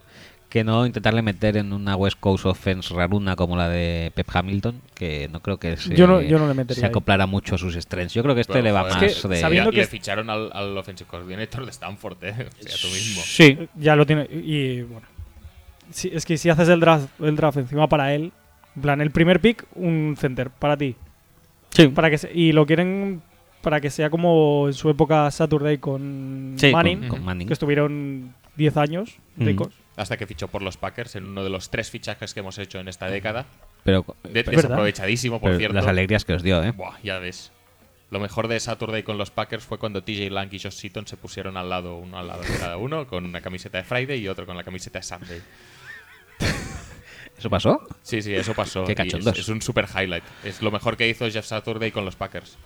que 0.48 0.62
no 0.64 0.86
intentarle 0.86 1.22
meter 1.22 1.56
en 1.56 1.72
una 1.72 1.96
West 1.96 2.18
Coast 2.20 2.46
offense 2.46 2.94
raruna 2.94 3.34
como 3.36 3.56
la 3.56 3.68
de 3.68 4.12
Pep 4.14 4.28
Hamilton, 4.32 4.80
que 4.94 5.28
no 5.32 5.40
creo 5.40 5.58
que 5.58 5.76
se, 5.76 5.94
Yo 5.96 6.06
no- 6.06 6.20
yo 6.22 6.38
no 6.38 6.46
le 6.46 6.54
metería 6.54 6.80
se 6.80 6.86
ahí. 6.86 6.90
acoplara 6.90 7.26
mucho 7.26 7.56
a 7.56 7.58
sus 7.58 7.74
strengths. 7.74 8.14
Yo 8.14 8.22
creo 8.22 8.34
que 8.34 8.42
este 8.42 8.52
Bueno, 8.54 8.64
le 8.66 8.72
va 8.72 8.80
joder, 8.82 8.94
más 8.94 9.02
Es 9.02 9.22
que 9.22 9.28
de 9.28 9.36
sabiendo 9.40 9.70
que 9.70 9.78
le 9.78 9.86
ficharon 9.86 10.30
al, 10.30 10.50
al 10.52 10.76
offensive 10.78 11.08
coordinator 11.10 11.64
de 11.64 11.70
Stanford, 11.72 12.16
¿eh? 12.22 12.32
O 12.60 12.62
sea, 12.68 12.76
tú 12.80 12.86
mismo. 12.88 13.22
Sí, 13.24 13.58
Ya 13.76 13.96
lo 13.96 14.06
tiene. 14.06 14.28
Y 14.30 14.82
bueno. 14.82 15.06
Sí, 15.90 16.10
es 16.12 16.24
que 16.24 16.36
si 16.38 16.48
haces 16.48 16.68
el 16.68 16.80
draft, 16.80 17.08
el 17.20 17.36
draft 17.36 17.58
encima 17.58 17.88
para 17.88 18.14
él, 18.14 18.32
en 18.76 18.82
plan, 18.82 19.00
el 19.00 19.10
primer 19.10 19.40
pick, 19.40 19.64
un 19.74 20.16
center 20.18 20.50
para 20.50 20.76
ti. 20.76 20.96
sí. 21.70 21.88
Para 21.88 22.08
que 22.10 22.18
se- 22.18 22.32
y 22.32 22.52
lo 22.52 22.66
quieren 22.66 23.20
para 23.62 23.80
que 23.80 23.90
sea 23.90 24.10
como 24.10 24.68
en 24.68 24.74
su 24.74 24.88
época 24.90 25.28
Saturday 25.30 25.78
con 25.78 26.54
Sí, 26.56 26.70
Manning, 26.70 27.08
con 27.08 27.24
Manning. 27.24 27.48
que 27.48 27.52
estuvieron 27.52 28.32
10 28.56 28.76
años 28.76 29.16
Mm. 29.36 29.44
Hasta 29.96 30.16
que 30.16 30.26
fichó 30.26 30.48
por 30.48 30.60
los 30.62 30.76
Packers 30.76 31.16
en 31.16 31.24
uno 31.24 31.42
de 31.42 31.48
los 31.50 31.70
tres 31.70 31.90
fichajes 31.90 32.34
que 32.34 32.40
hemos 32.40 32.58
hecho 32.58 32.78
en 32.78 32.88
esta 32.88 33.08
década. 33.08 33.46
Pero, 33.82 34.04
De- 34.24 34.44
pero- 34.44 34.56
desaprovechadísimo, 34.56 35.40
por 35.40 35.48
pero 35.50 35.58
cierto. 35.58 35.74
las 35.76 35.86
alegrías 35.86 36.24
que 36.24 36.34
os 36.34 36.42
dio, 36.42 36.62
¿eh? 36.62 36.72
Buah, 36.72 36.98
ya 37.02 37.18
ves. 37.18 37.50
Lo 38.10 38.20
mejor 38.20 38.46
de 38.46 38.60
Saturday 38.60 39.02
con 39.02 39.18
los 39.18 39.30
Packers 39.30 39.64
fue 39.64 39.78
cuando 39.78 40.02
TJ 40.02 40.30
Lang 40.30 40.52
y 40.52 40.58
Josh 40.60 40.72
Seaton 40.74 41.06
se 41.06 41.16
pusieron 41.16 41.56
al 41.56 41.68
lado, 41.70 41.96
uno 41.96 42.18
al 42.18 42.28
lado 42.28 42.42
de 42.42 42.56
cada 42.58 42.76
uno, 42.76 43.06
con 43.06 43.24
una 43.24 43.40
camiseta 43.40 43.78
de 43.78 43.84
Friday 43.84 44.20
y 44.20 44.28
otro 44.28 44.46
con 44.46 44.56
la 44.56 44.62
camiseta 44.62 44.98
de 45.00 45.02
Sunday. 45.02 45.42
¿Eso 47.38 47.50
pasó? 47.50 47.80
Sí, 48.02 48.22
sí, 48.22 48.34
eso 48.34 48.54
pasó. 48.54 48.84
Qué 48.84 48.92
y 48.92 48.92
es, 48.92 48.96
cachondos. 49.12 49.38
es 49.38 49.48
un 49.48 49.60
super 49.60 49.86
highlight. 49.94 50.24
Es 50.44 50.62
lo 50.62 50.70
mejor 50.70 50.96
que 50.96 51.08
hizo 51.08 51.28
Jeff 51.30 51.44
Saturday 51.44 51.90
con 51.90 52.04
los 52.04 52.16
Packers. 52.16 52.56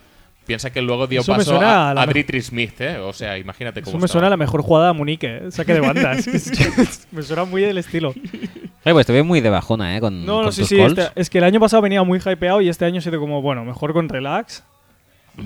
Piensa 0.51 0.71
que 0.73 0.83
luego 0.83 1.07
dio 1.07 1.21
Eso 1.21 1.31
me 1.31 1.39
paso 1.39 1.51
suena 1.53 1.87
a, 1.87 1.91
a 1.91 1.95
la 1.95 2.03
a 2.03 2.07
me- 2.07 2.13
Dritri 2.13 2.43
Smith, 2.43 2.81
¿eh? 2.81 2.97
O 2.99 3.13
sea, 3.13 3.39
imagínate 3.39 3.83
cómo 3.83 3.91
Eso 3.93 3.99
me 3.99 4.07
estaba. 4.07 4.13
suena 4.15 4.27
a 4.27 4.31
la 4.31 4.37
mejor 4.37 4.63
jugada 4.63 4.89
de 4.89 4.95
Munique, 4.95 5.37
¿eh? 5.37 5.51
saque 5.53 5.75
de 5.75 5.81
bandas. 5.81 6.27
me 7.13 7.23
suena 7.23 7.45
muy 7.45 7.63
del 7.63 7.79
estilo. 7.79 8.09
Oye, 8.11 8.93
pues 8.93 9.07
te 9.07 9.13
veo 9.13 9.25
muy 9.25 9.41
de 9.41 9.49
bajona, 9.51 9.97
¿eh? 9.97 10.01
Con, 10.01 10.27
No, 10.27 10.39
no, 10.39 10.43
con 10.45 10.53
sí, 10.53 10.63
tus 10.63 10.69
sí. 10.71 10.77
calls. 10.79 10.99
este- 10.99 11.21
es 11.21 11.31
que 11.31 11.39
el 11.39 11.45
año 11.45 11.61
pasado 11.61 11.83
venía 11.83 12.03
muy 12.03 12.19
hypeado 12.19 12.61
y 12.61 12.69
este 12.69 12.85
año 12.85 12.99
ha 12.99 13.01
sido 13.01 13.21
como, 13.21 13.41
bueno, 13.43 13.65
mejor 13.65 13.93
con 13.93 14.09
relax. 14.09 14.65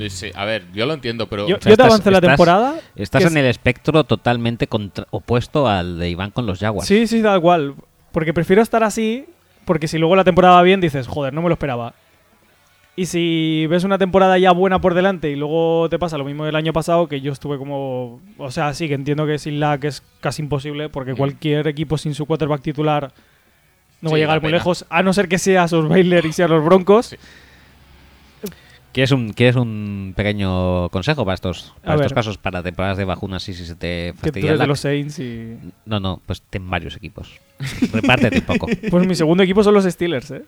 Sí, 0.09 0.31
a 0.35 0.45
ver, 0.47 0.65
yo 0.73 0.87
lo 0.87 0.95
entiendo, 0.95 1.29
pero 1.29 1.43
Yo, 1.47 1.57
sea, 1.57 1.59
yo 1.59 1.63
te 1.65 1.71
estás- 1.73 1.87
avancé 1.89 2.11
la 2.11 2.19
estás- 2.19 2.31
temporada. 2.31 2.75
Estás 2.97 3.23
que 3.23 3.29
en 3.29 3.37
el 3.37 3.45
espectro 3.47 4.05
totalmente 4.05 4.67
contra- 4.67 5.07
opuesto 5.11 5.69
al 5.69 5.99
de 5.99 6.09
Iván 6.09 6.31
con 6.31 6.47
los 6.47 6.59
Jaguars. 6.61 6.89
Sí, 6.89 7.07
sí, 7.07 7.21
da 7.21 7.37
igual. 7.37 7.75
Porque 8.11 8.33
prefiero 8.33 8.63
estar 8.63 8.83
así, 8.83 9.27
porque 9.67 9.87
si 9.87 9.99
luego 9.99 10.17
la 10.17 10.25
temporada 10.25 10.55
va 10.55 10.63
bien, 10.63 10.81
dices, 10.81 11.07
joder, 11.07 11.33
no 11.35 11.43
me 11.43 11.49
lo 11.49 11.55
esperaba. 11.55 11.95
Y 12.97 13.07
si 13.07 13.67
ves 13.69 13.83
una 13.83 13.99
temporada 13.99 14.39
ya 14.39 14.53
buena 14.53 14.81
por 14.81 14.95
delante 14.95 15.29
y 15.29 15.35
luego 15.35 15.89
te 15.91 15.99
pasa 15.99 16.17
lo 16.17 16.25
mismo 16.25 16.45
del 16.45 16.55
año 16.55 16.73
pasado, 16.73 17.09
que 17.09 17.21
yo 17.21 17.33
estuve 17.33 17.59
como. 17.59 18.21
O 18.39 18.51
sea, 18.53 18.73
sí, 18.73 18.87
que 18.87 18.95
entiendo 18.95 19.27
que 19.27 19.39
sin 19.39 19.59
lag 19.59 19.85
es 19.85 20.03
casi 20.21 20.43
imposible, 20.43 20.89
porque 20.89 21.15
Mm. 21.15 21.17
cualquier 21.17 21.67
equipo 21.67 21.99
sin 21.99 22.15
su 22.15 22.25
quarterback 22.25 22.63
titular 22.63 23.11
no 24.01 24.11
va 24.11 24.15
a 24.15 24.19
Sí, 24.19 24.21
llegar 24.21 24.41
muy 24.41 24.49
pena. 24.49 24.59
lejos, 24.59 24.87
a 24.91 25.03
no 25.03 25.13
ser 25.13 25.27
que 25.29 25.39
seas 25.39 25.73
los 25.73 25.89
Baylor 25.89 26.25
y 26.25 26.33
seas 26.33 26.49
los 26.49 26.65
Broncos. 26.65 27.07
Sí. 27.07 27.17
¿Quieres 28.93 29.11
un, 29.11 29.33
¿Quieres 29.33 29.57
un 29.57 30.13
pequeño 30.17 30.89
consejo 30.91 31.25
para 31.25 31.35
estos, 31.35 31.75
para 31.83 31.97
estos 31.97 32.13
casos, 32.13 32.39
para 32.39 32.63
temporadas 32.63 32.97
de 32.97 33.05
bajunas 33.05 33.49
y 33.49 33.55
si 33.55 33.65
se 33.67 33.75
te 33.75 34.13
Que 34.13 34.13
tú 34.13 34.19
fastidia 34.27 34.53
el 34.53 34.59
de 34.59 34.67
los 34.69 34.79
Saints 34.79 35.19
y. 35.19 35.57
No, 35.85 35.99
no, 35.99 36.23
pues 36.25 36.43
ten 36.43 36.71
varios 36.71 36.97
equipos. 36.97 37.41
Repártete 37.93 38.39
un 38.39 38.45
poco. 38.45 38.69
Pues 38.91 39.05
mi 39.05 39.17
segundo 39.17 39.43
equipo 39.43 39.65
son 39.65 39.75
los 39.75 39.83
Steelers, 39.85 40.31
¿eh? 40.31 40.43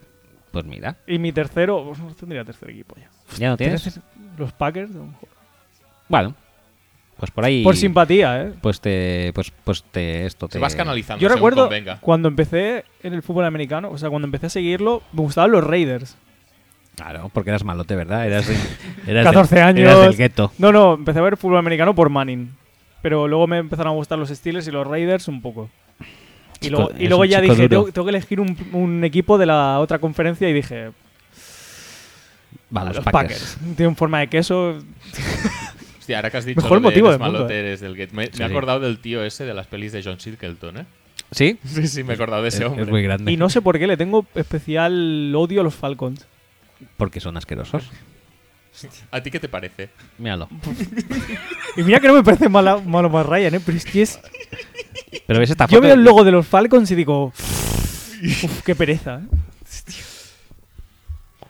Pues 0.63 0.65
mira, 0.65 0.97
Y 1.07 1.19
mi 1.19 1.33
tercero. 1.33 1.85
pues 1.87 1.99
no 1.99 2.15
tendría 2.15 2.45
tercer 2.45 2.71
equipo 2.71 2.95
ya. 2.97 3.11
¿ya 3.37 3.49
no 3.51 3.57
tienes? 3.59 4.01
Los 4.39 4.53
Packers, 4.53 4.91
a 4.93 4.99
lo 4.99 5.05
mejor. 5.07 5.29
Bueno, 6.09 6.35
pues 7.19 7.31
por 7.31 7.45
ahí... 7.45 7.63
Por 7.63 7.77
simpatía, 7.77 8.43
¿eh? 8.43 8.53
Pues 8.63 8.81
te... 8.81 9.33
Pues, 9.35 9.53
pues 9.65 9.83
te... 9.85 10.25
Esto 10.25 10.49
te... 10.49 10.53
te 10.55 10.59
vas 10.59 10.75
canalizando. 10.75 11.21
Yo 11.21 11.29
recuerdo 11.29 11.65
convenga. 11.65 11.99
cuando 12.01 12.29
empecé 12.29 12.85
en 13.03 13.13
el 13.13 13.23
fútbol 13.23 13.45
americano, 13.45 13.91
o 13.91 13.99
sea, 13.99 14.09
cuando 14.09 14.25
empecé 14.27 14.47
a 14.47 14.51
seguirlo, 14.51 15.03
me 15.13 15.21
gustaban 15.21 15.51
los 15.51 15.63
Raiders. 15.65 16.17
Claro, 16.95 17.31
porque 17.35 17.51
eras 17.51 17.65
malote, 17.65 17.95
¿verdad? 17.97 18.27
Eras, 18.27 18.47
de- 18.49 18.57
eras 19.11 19.25
14 19.27 19.55
del- 19.57 19.65
años. 19.65 19.81
Eras 19.91 20.01
del 20.01 20.17
gueto. 20.17 20.53
No, 20.59 20.73
no, 20.73 20.95
empecé 20.95 21.19
a 21.19 21.23
ver 21.23 21.37
fútbol 21.37 21.59
americano 21.59 21.95
por 21.95 22.09
Manning. 22.09 22.55
Pero 23.03 23.29
luego 23.29 23.47
me 23.47 23.59
empezaron 23.59 23.93
a 23.93 23.97
gustar 23.97 24.19
los 24.19 24.31
Steelers 24.31 24.67
y 24.69 24.71
los 24.71 24.87
Raiders 24.87 25.29
un 25.29 25.43
poco. 25.43 25.69
Y 26.61 26.71
luego, 26.71 26.91
y 26.99 27.05
es 27.05 27.09
luego 27.09 27.23
un 27.23 27.29
ya 27.29 27.41
dije, 27.41 27.69
tengo, 27.69 27.93
tengo 27.93 28.05
que 28.07 28.11
elegir 28.11 28.41
un, 28.41 28.57
un 28.73 29.05
equipo 29.05 29.37
de 29.39 29.47
la 29.47 29.79
otra 29.81 29.99
conferencia 29.99 30.49
y 30.49 30.53
dije, 30.53 30.91
Va, 32.75 32.81
a 32.81 32.85
los, 32.87 32.97
los 32.97 33.05
Packers. 33.05 33.57
Packers. 33.57 33.77
Tienen 33.77 33.95
forma 33.97 34.21
de 34.21 34.27
queso. 34.29 34.79
Hostia, 35.99 36.17
ahora 36.19 36.31
que 36.31 36.37
has 36.37 36.45
dicho 36.45 36.61
Mejor 36.61 36.81
lo 36.81 36.89
de 36.91 36.95
motivo 36.95 37.09
eres 37.09 37.21
del 37.21 37.31
mundo, 37.33 37.49
eh. 37.51 37.59
eres 37.59 37.81
del 37.81 37.97
get. 37.97 38.11
Me, 38.13 38.23
me 38.23 38.27
Sí, 38.27 38.31
he 38.35 38.37
sí. 38.37 38.43
acordado 38.43 38.81
del 38.81 38.99
tío 38.99 39.25
ese 39.25 39.45
de 39.45 39.55
las 39.55 39.67
pelis 39.67 39.93
de 39.93 40.03
John 40.03 40.19
Singleton, 40.21 40.79
¿eh? 40.79 40.87
¿Sí? 41.33 41.59
Sí, 41.65 41.87
sí, 41.89 42.05
me 42.05 42.13
he 42.13 42.15
acordado 42.15 42.43
de 42.43 42.49
Es, 42.49 42.55
ese 42.55 42.65
es 42.65 42.71
hombre. 42.71 42.87
muy 42.87 43.03
grande. 43.03 43.31
Y 43.33 43.37
no 43.37 43.49
sé 43.51 43.61
por 43.63 43.79
qué 43.79 43.87
le 43.87 43.97
tengo 43.97 44.25
especial 44.35 45.33
odio 45.37 45.61
a 45.61 45.65
los 45.65 45.75
Falcons. 45.75 46.27
Porque 46.97 47.21
son 47.21 47.37
asquerosos. 47.37 47.89
¿A 49.11 49.23
ti 49.23 49.31
qué 49.31 49.41
te 49.41 49.49
parece? 49.49 49.91
Míralo. 50.19 50.49
Y 51.77 51.83
mira 51.83 52.01
que 52.01 52.09
no 52.09 52.15
me 52.15 52.23
parece 52.23 52.49
mala- 52.49 52.79
malo 52.79 53.09
más 53.11 53.25
Ryan, 53.27 53.55
¿eh? 53.57 53.61
Pero 53.65 53.79
es 53.79 53.85
que 53.85 54.03
es... 54.03 54.21
Pero 55.27 55.39
ves 55.41 55.51
esta 55.51 55.67
Yo 55.67 55.81
veo 55.81 55.95
el 55.95 56.05
logo 56.05 56.25
de 56.25 56.31
los 56.33 56.47
Falcons 56.47 56.91
y 56.91 56.95
digo, 56.95 57.27
"Uf, 57.27 58.63
qué 58.65 58.75
pereza. 58.75 59.21
¿eh?". 59.23 59.37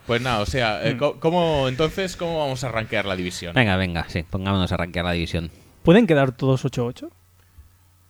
Pues 0.05 0.21
nada, 0.21 0.39
o 0.39 0.45
sea, 0.45 0.87
eh, 0.87 0.95
co- 0.97 1.19
¿cómo, 1.19 1.67
entonces, 1.67 2.15
¿cómo 2.15 2.39
vamos 2.39 2.63
a 2.63 2.69
rankear 2.69 3.05
la 3.05 3.15
división? 3.17 3.53
Venga, 3.53 3.75
venga, 3.75 4.05
sí. 4.07 4.23
Pongámonos 4.23 4.71
a 4.71 4.77
rankear 4.77 5.03
la 5.03 5.11
división. 5.11 5.51
¿Pueden 5.83 6.07
quedar 6.07 6.31
todos 6.31 6.63
8-8? 6.63 7.09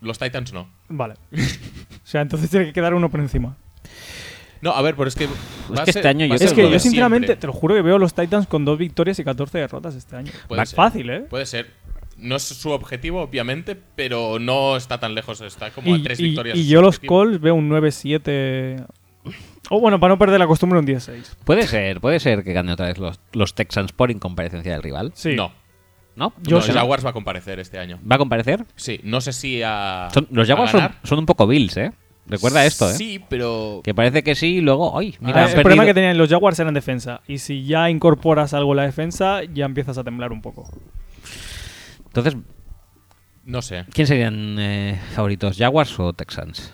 Los 0.02 0.20
Titans 0.20 0.54
no. 0.54 0.70
Vale. 0.90 1.16
o 1.34 2.08
sea, 2.08 2.22
entonces 2.22 2.52
tiene 2.52 2.68
que 2.68 2.74
quedar 2.74 2.94
uno 2.94 3.10
por 3.10 3.20
encima. 3.20 3.56
No, 4.62 4.72
a 4.72 4.82
ver, 4.82 4.96
pero 4.96 5.08
es 5.08 5.16
que. 5.16 5.28
va 5.28 5.82
a 5.82 5.86
que 5.86 5.92
ser- 5.94 6.00
este 6.02 6.08
año 6.08 6.26
yo 6.26 6.34
a 6.34 6.36
Es 6.38 6.54
que 6.54 6.70
yo 6.72 6.80
sinceramente, 6.80 7.28
siempre. 7.28 7.42
te 7.42 7.48
lo 7.48 7.54
juro 7.54 7.76
que 7.76 7.82
veo 7.82 7.96
a 7.96 8.00
los 8.00 8.14
Titans 8.14 8.48
con 8.48 8.66
dos 8.66 8.78
victorias 8.78 9.18
y 9.20 9.24
14 9.24 9.58
derrotas 9.60 9.96
este 9.96 10.16
año. 10.16 10.32
Puede 10.48 10.66
ser. 10.66 10.76
fácil, 10.76 11.10
¿eh? 11.10 11.20
Puede 11.30 11.46
ser. 11.46 11.72
No 12.18 12.36
es 12.38 12.44
su 12.44 12.72
objetivo, 12.72 13.22
obviamente, 13.22 13.76
pero 13.96 14.40
no 14.40 14.76
está 14.76 15.00
tan 15.00 15.14
lejos. 15.14 15.40
Está 15.42 15.70
como 15.70 15.94
a 15.94 15.98
Y, 15.98 16.02
tres 16.04 16.20
y- 16.20 16.24
victorias. 16.24 16.58
y 16.58 16.68
yo 16.68 16.82
los. 16.82 17.00
Colts 17.00 17.40
veo 17.40 17.54
un 17.56 17.70
9-7. 17.70 18.86
O 19.70 19.80
bueno, 19.82 20.00
para 20.00 20.14
no 20.14 20.18
perder 20.18 20.40
la 20.40 20.48
costumbre, 20.48 20.80
un 20.80 20.86
10-6. 20.88 21.36
Puede 21.44 21.68
ser, 21.68 22.00
puede 22.00 22.20
ser 22.20 22.44
que 22.44 22.54
gane 22.54 22.72
otra 22.72 22.88
vez 22.88 22.98
los, 22.98 23.20
los 23.34 23.54
Texans 23.54 23.92
por 23.92 24.10
incomparecencia 24.12 24.72
del 24.72 24.82
rival. 24.82 25.12
Sí. 25.14 25.36
No. 25.36 25.52
¿No? 26.16 26.34
Yo 26.42 26.56
los 26.56 26.66
sé. 26.66 26.74
Jaguars 26.74 27.06
va 27.06 27.12
a 27.12 27.14
comparecer 27.14 27.60
este 27.60 27.78
año. 27.78 28.00
¿Va 28.10 28.16
a 28.16 28.18
comparecer? 28.18 28.66
Sí, 28.76 29.00
no 29.04 29.22
sé 29.22 29.34
si 29.34 29.62
a. 29.64 30.08
Son- 30.12 30.28
los 30.32 30.50
a 30.50 30.54
Jaguars 30.54 30.72
son, 30.72 30.90
son 31.04 31.20
un 31.20 31.26
poco 31.28 31.46
Bills, 31.46 31.78
¿eh? 31.78 31.92
Recuerda 32.30 32.66
esto, 32.66 32.90
¿eh? 32.90 32.94
Sí, 32.94 33.22
pero. 33.30 33.82
Que 33.84 33.94
parece 33.94 34.22
que 34.24 34.36
sí 34.36 34.58
y 34.58 34.62
luego, 34.62 34.98
¡ay! 34.98 35.16
Mira, 35.22 35.46
Ah, 35.46 35.50
el 35.50 35.62
problema 35.62 35.86
que 35.86 35.94
tenían 35.94 36.18
los 36.18 36.30
Jaguars 36.30 36.60
era 36.60 36.70
en 36.70 36.76
defensa. 36.76 37.22
Y 37.28 37.38
si 37.38 37.66
ya 37.66 37.90
incorporas 37.90 38.54
algo 38.54 38.74
en 38.74 38.78
la 38.78 38.84
defensa, 38.84 39.42
ya 39.46 39.66
empiezas 39.66 39.98
a 39.98 40.04
temblar 40.04 40.32
un 40.32 40.42
poco. 40.42 40.70
Entonces, 42.08 42.36
No 43.46 43.62
sé. 43.62 43.86
¿quién 43.94 44.08
serían 44.08 44.58
eh, 44.60 45.00
favoritos? 45.14 45.58
¿Jaguars 45.58 45.98
o 46.00 46.12
Texans? 46.14 46.74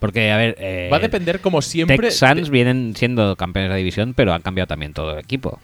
Porque, 0.00 0.30
a 0.30 0.36
ver. 0.36 0.54
eh, 0.58 0.88
Va 0.92 0.98
a 0.98 1.00
depender, 1.00 1.40
como 1.40 1.60
siempre. 1.60 1.96
Texans 1.98 2.44
de- 2.46 2.50
vienen 2.50 2.94
siendo 2.96 3.34
campeones 3.36 3.68
de 3.68 3.74
la 3.74 3.76
división, 3.78 4.14
pero 4.14 4.32
han 4.32 4.42
cambiado 4.42 4.66
también 4.68 4.92
todo 4.94 5.12
el 5.12 5.18
equipo. 5.18 5.58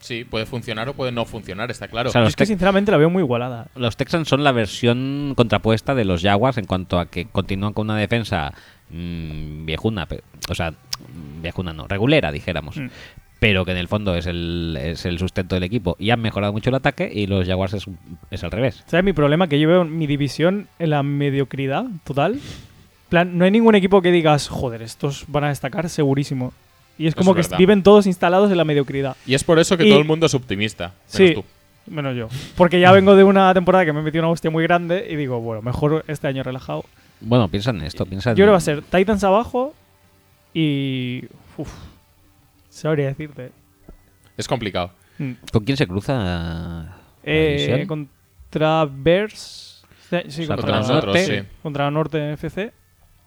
Sí, 0.00 0.24
puede 0.24 0.46
funcionar 0.46 0.88
o 0.88 0.94
puede 0.94 1.12
no 1.12 1.24
funcionar, 1.24 1.70
está 1.70 1.88
claro. 1.88 2.10
O 2.10 2.12
sea, 2.12 2.22
Yo 2.22 2.28
es 2.28 2.36
que 2.36 2.46
sinceramente 2.46 2.90
la 2.90 2.96
veo 2.98 3.10
muy 3.10 3.22
igualada. 3.22 3.66
los 3.74 3.96
Texans 3.96 4.28
son 4.28 4.44
la 4.44 4.52
versión 4.52 5.34
contrapuesta 5.36 5.94
de 5.94 6.04
los 6.04 6.22
Jaguars 6.22 6.58
en 6.58 6.66
cuanto 6.66 6.98
a 6.98 7.06
que 7.06 7.26
continúan 7.26 7.72
con 7.72 7.86
una 7.86 7.96
defensa 7.96 8.52
mm, 8.90 9.64
viejuna, 9.66 10.06
o 10.48 10.54
sea, 10.54 10.74
viejuna 11.42 11.72
no, 11.72 11.86
regulera, 11.88 12.32
dijéramos. 12.32 12.76
Mm. 12.76 12.88
Pero 13.38 13.64
que 13.64 13.70
en 13.70 13.78
el 13.78 13.88
fondo 13.88 14.14
es 14.14 14.26
el, 14.26 14.78
es 14.78 15.06
el 15.06 15.18
sustento 15.18 15.54
del 15.54 15.64
equipo 15.64 15.96
y 15.98 16.10
han 16.10 16.20
mejorado 16.20 16.52
mucho 16.52 16.68
el 16.68 16.76
ataque 16.76 17.10
y 17.12 17.26
los 17.26 17.46
Jaguars 17.46 17.72
es, 17.72 17.86
es 18.30 18.44
al 18.44 18.50
revés. 18.50 18.84
¿Sabes 18.86 19.02
mi 19.02 19.14
problema? 19.14 19.48
Que 19.48 19.58
yo 19.58 19.66
veo 19.66 19.84
mi 19.86 20.06
división 20.06 20.68
en 20.78 20.90
la 20.90 21.02
mediocridad 21.02 21.86
total. 22.04 22.34
En 22.34 22.40
plan, 23.08 23.38
no 23.38 23.46
hay 23.46 23.50
ningún 23.50 23.74
equipo 23.74 24.02
que 24.02 24.12
digas, 24.12 24.48
joder, 24.48 24.82
estos 24.82 25.24
van 25.26 25.44
a 25.44 25.48
destacar 25.48 25.88
segurísimo. 25.88 26.52
Y 27.00 27.06
es 27.06 27.14
como 27.14 27.30
es 27.32 27.36
que 27.36 27.42
verdad. 27.42 27.58
viven 27.58 27.82
todos 27.82 28.06
instalados 28.06 28.50
en 28.50 28.56
la 28.58 28.64
mediocridad. 28.64 29.16
Y 29.26 29.34
es 29.34 29.42
por 29.42 29.58
eso 29.58 29.76
que 29.76 29.86
Y- 29.86 29.90
todo 29.90 29.98
el 30.00 30.04
mundo 30.06 30.26
es 30.26 30.34
optimista. 30.34 30.88
menos 30.88 31.02
Sí, 31.06 31.34
tú. 31.34 31.44
menos 31.86 32.14
yo. 32.16 32.28
Porque 32.56 32.78
ya 32.78 32.92
vengo 32.92 33.16
de 33.16 33.24
una 33.24 33.52
temporada 33.54 33.84
que 33.86 33.92
me 33.92 34.00
he 34.00 34.02
metido 34.02 34.22
una 34.24 34.30
hostia 34.32 34.50
muy 34.50 34.62
grande 34.64 35.06
y 35.10 35.16
digo, 35.16 35.40
bueno, 35.40 35.62
mejor 35.62 36.04
este 36.08 36.26
año 36.28 36.42
relajado. 36.42 36.84
Bueno, 37.20 37.48
piensa 37.48 37.70
en 37.70 37.80
esto, 37.82 38.04
piensa 38.06 38.30
en- 38.30 38.36
Yo 38.36 38.44
creo 38.44 38.48
que 38.48 38.52
va 38.52 38.58
a 38.58 38.60
ser 38.60 38.82
Titans 38.82 39.24
abajo 39.24 39.74
y... 40.54 41.24
Uf, 41.56 41.70
sabría 42.68 43.06
decirte. 43.06 43.50
Es 44.36 44.46
complicado. 44.48 44.92
Mm. 45.18 45.32
¿Con 45.52 45.64
quién 45.64 45.76
se 45.76 45.86
cruza 45.86 46.14
la 46.14 46.96
Eh, 47.24 47.84
contra 47.86 48.86
Bears. 48.90 49.84
Sí, 50.28 50.46
Contra 50.46 50.78
nosotros, 50.78 51.04
norte. 51.14 51.24
sí. 51.42 51.46
Contra 51.62 51.90
Norte 51.90 52.32
FC. 52.32 52.72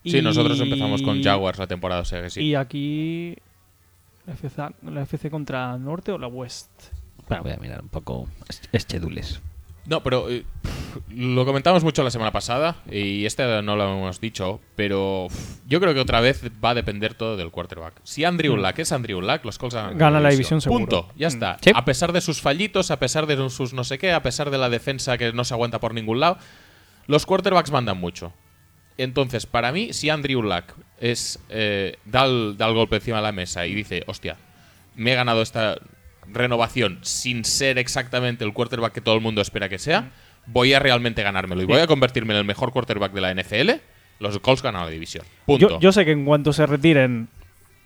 Sí, 0.03 0.17
Y- 0.17 0.21
nosotros 0.21 0.59
empezamos 0.59 1.01
con 1.01 1.23
Jaguars 1.23 1.57
la 1.59 1.67
temporada, 1.67 2.01
o 2.01 2.05
sea 2.05 2.21
que 2.21 2.29
sí. 2.29 2.41
Y 2.41 2.55
aquí. 2.55 3.35
La 4.25 4.33
FC, 4.33 4.61
la 4.83 5.01
FC 5.03 5.29
contra 5.29 5.77
Norte 5.77 6.11
o 6.11 6.17
la 6.17 6.27
West. 6.27 6.69
Bueno, 7.27 7.43
voy 7.43 7.51
a 7.53 7.57
mirar 7.57 7.81
un 7.81 7.89
poco 7.89 8.27
schedules. 8.77 9.41
No, 9.85 10.01
pero 10.01 10.29
eh, 10.29 10.45
lo 11.09 11.45
comentamos 11.45 11.83
mucho 11.83 12.03
la 12.03 12.09
semana 12.11 12.31
pasada 12.31 12.77
y 12.89 13.25
este 13.25 13.61
no 13.61 13.75
lo 13.75 13.83
hemos 13.97 14.21
dicho, 14.21 14.61
pero 14.77 15.27
yo 15.67 15.81
creo 15.81 15.93
que 15.93 15.99
otra 15.99 16.21
vez 16.21 16.41
va 16.63 16.69
a 16.69 16.73
depender 16.73 17.15
todo 17.15 17.35
del 17.35 17.51
quarterback. 17.51 17.95
Si 18.03 18.23
Andrew 18.23 18.55
Mm. 18.55 18.61
Luck 18.61 18.79
es 18.79 18.91
Andrew 18.93 19.19
Luck, 19.21 19.43
los 19.43 19.57
Colts 19.57 19.75
ganan 19.75 19.97
Gana 19.97 20.21
la 20.21 20.29
división 20.29 20.61
seguro. 20.61 20.79
Punto, 20.85 21.09
ya 21.17 21.27
Mm. 21.27 21.31
está. 21.31 21.57
Sí. 21.61 21.71
A 21.75 21.83
pesar 21.83 22.13
de 22.13 22.21
sus 22.21 22.39
fallitos, 22.41 22.91
a 22.91 22.99
pesar 22.99 23.25
de 23.27 23.49
sus 23.49 23.73
no 23.73 23.83
sé 23.83 23.97
qué, 23.97 24.13
a 24.13 24.23
pesar 24.23 24.51
de 24.51 24.57
la 24.57 24.69
defensa 24.69 25.17
que 25.17 25.33
no 25.33 25.43
se 25.43 25.53
aguanta 25.53 25.81
por 25.81 25.93
ningún 25.93 26.21
lado, 26.21 26.37
los 27.07 27.25
quarterbacks 27.25 27.71
mandan 27.71 27.97
mucho. 27.99 28.31
Entonces, 28.97 29.45
para 29.47 29.73
mí, 29.73 29.91
si 29.91 30.09
Andrew 30.09 30.41
Luck 30.43 30.63
es, 30.99 31.39
eh, 31.49 31.97
da, 32.05 32.25
el, 32.25 32.55
da 32.57 32.67
el 32.67 32.73
golpe 32.73 32.97
encima 32.97 33.17
de 33.17 33.23
la 33.23 33.31
mesa 33.31 33.65
y 33.65 33.73
dice, 33.73 34.03
hostia, 34.07 34.37
me 34.95 35.13
he 35.13 35.15
ganado 35.15 35.41
esta 35.41 35.77
renovación 36.31 36.99
sin 37.01 37.45
ser 37.45 37.77
exactamente 37.77 38.43
el 38.43 38.53
quarterback 38.53 38.93
que 38.93 39.01
todo 39.01 39.15
el 39.15 39.21
mundo 39.21 39.41
espera 39.41 39.69
que 39.69 39.79
sea, 39.79 40.11
voy 40.45 40.73
a 40.73 40.79
realmente 40.79 41.23
ganármelo 41.23 41.61
y 41.61 41.65
voy 41.65 41.79
a 41.79 41.87
convertirme 41.87 42.33
en 42.33 42.39
el 42.39 42.45
mejor 42.45 42.71
quarterback 42.71 43.13
de 43.13 43.21
la 43.21 43.33
NFL, 43.33 43.71
los 44.19 44.39
Colts 44.39 44.61
ganan 44.61 44.85
la 44.85 44.89
división. 44.89 45.25
Punto. 45.45 45.69
Yo, 45.69 45.79
yo 45.79 45.91
sé 45.91 46.05
que 46.05 46.11
en 46.11 46.25
cuanto 46.25 46.53
se 46.53 46.65
retiren, 46.65 47.27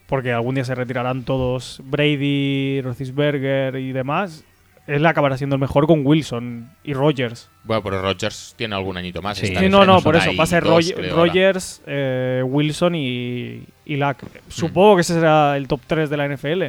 porque 0.08 0.32
algún 0.32 0.56
día 0.56 0.66
se 0.66 0.76
retirarán 0.76 1.24
todos, 1.24 1.82
Brady, 1.84 2.82
Roethlisberger 2.82 3.76
y 3.78 3.92
demás, 3.92 4.44
él 4.88 5.06
acabará 5.06 5.38
siendo 5.38 5.56
el 5.56 5.60
mejor 5.60 5.86
con 5.86 6.06
Wilson 6.06 6.70
y 6.84 6.94
Rogers. 6.94 7.50
Bueno, 7.66 7.84
pero 7.84 8.02
Rodgers 8.02 8.54
tiene 8.58 8.76
algún 8.76 8.96
añito 8.98 9.22
más. 9.22 9.38
Sí. 9.38 9.48
está 9.48 9.60
Sí, 9.60 9.70
no, 9.70 9.86
no, 9.86 10.02
por 10.02 10.14
32, 10.16 10.28
eso. 10.28 10.38
Va 10.38 10.44
a 10.44 10.48
ser 10.48 10.64
creo. 10.96 11.16
Rogers, 11.16 11.82
eh, 11.86 12.42
Wilson 12.46 12.96
y, 12.96 13.64
y 13.86 13.96
Luck. 13.98 14.18
Supongo 14.48 14.96
que 14.96 15.02
ese 15.02 15.14
será 15.16 15.58
el 15.58 15.68
top 15.68 15.82
3 15.88 16.10
de 16.10 16.18
la 16.18 16.26
NFL. 16.28 16.64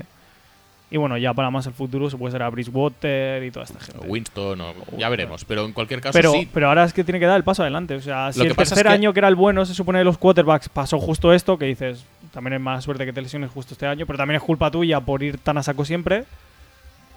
Y 0.90 0.96
bueno, 0.96 1.18
ya 1.18 1.34
para 1.34 1.50
más 1.50 1.66
el 1.66 1.74
futuro 1.74 2.08
se 2.08 2.16
puede 2.16 2.32
ser 2.32 2.42
a 2.42 2.48
Bridgewater 2.48 3.42
y 3.44 3.50
toda 3.50 3.66
esta 3.66 3.78
gente. 3.78 4.00
O 4.06 4.10
Winston, 4.10 4.58
o- 4.62 4.74
ya 4.96 5.10
veremos. 5.10 5.44
Pero 5.44 5.66
en 5.66 5.72
cualquier 5.74 6.00
caso, 6.00 6.14
Pero, 6.14 6.32
sí. 6.32 6.48
pero 6.52 6.68
ahora 6.68 6.84
es 6.84 6.94
que 6.94 7.04
tiene 7.04 7.20
que 7.20 7.26
dar 7.26 7.36
el 7.36 7.44
paso 7.44 7.60
adelante. 7.62 7.94
O 7.94 8.00
sea, 8.00 8.32
si 8.32 8.38
Lo 8.38 8.46
el 8.46 8.56
que 8.56 8.62
es 8.62 8.68
tercer 8.70 8.86
que- 8.86 8.92
año 8.92 9.12
que 9.12 9.20
era 9.20 9.28
el 9.28 9.34
bueno, 9.34 9.66
se 9.66 9.74
supone 9.74 9.98
de 9.98 10.04
los 10.06 10.16
quarterbacks, 10.16 10.70
pasó 10.70 10.98
justo 10.98 11.32
esto, 11.34 11.58
que 11.58 11.66
dices, 11.66 12.04
también 12.32 12.54
es 12.54 12.60
mala 12.60 12.80
suerte 12.80 13.04
que 13.04 13.12
te 13.12 13.20
lesiones 13.20 13.50
justo 13.50 13.74
este 13.74 13.86
año, 13.86 14.06
pero 14.06 14.16
también 14.16 14.36
es 14.36 14.42
culpa 14.42 14.70
tuya 14.70 14.98
por 15.00 15.22
ir 15.22 15.36
tan 15.36 15.58
a 15.58 15.62
saco 15.62 15.84
siempre 15.84 16.24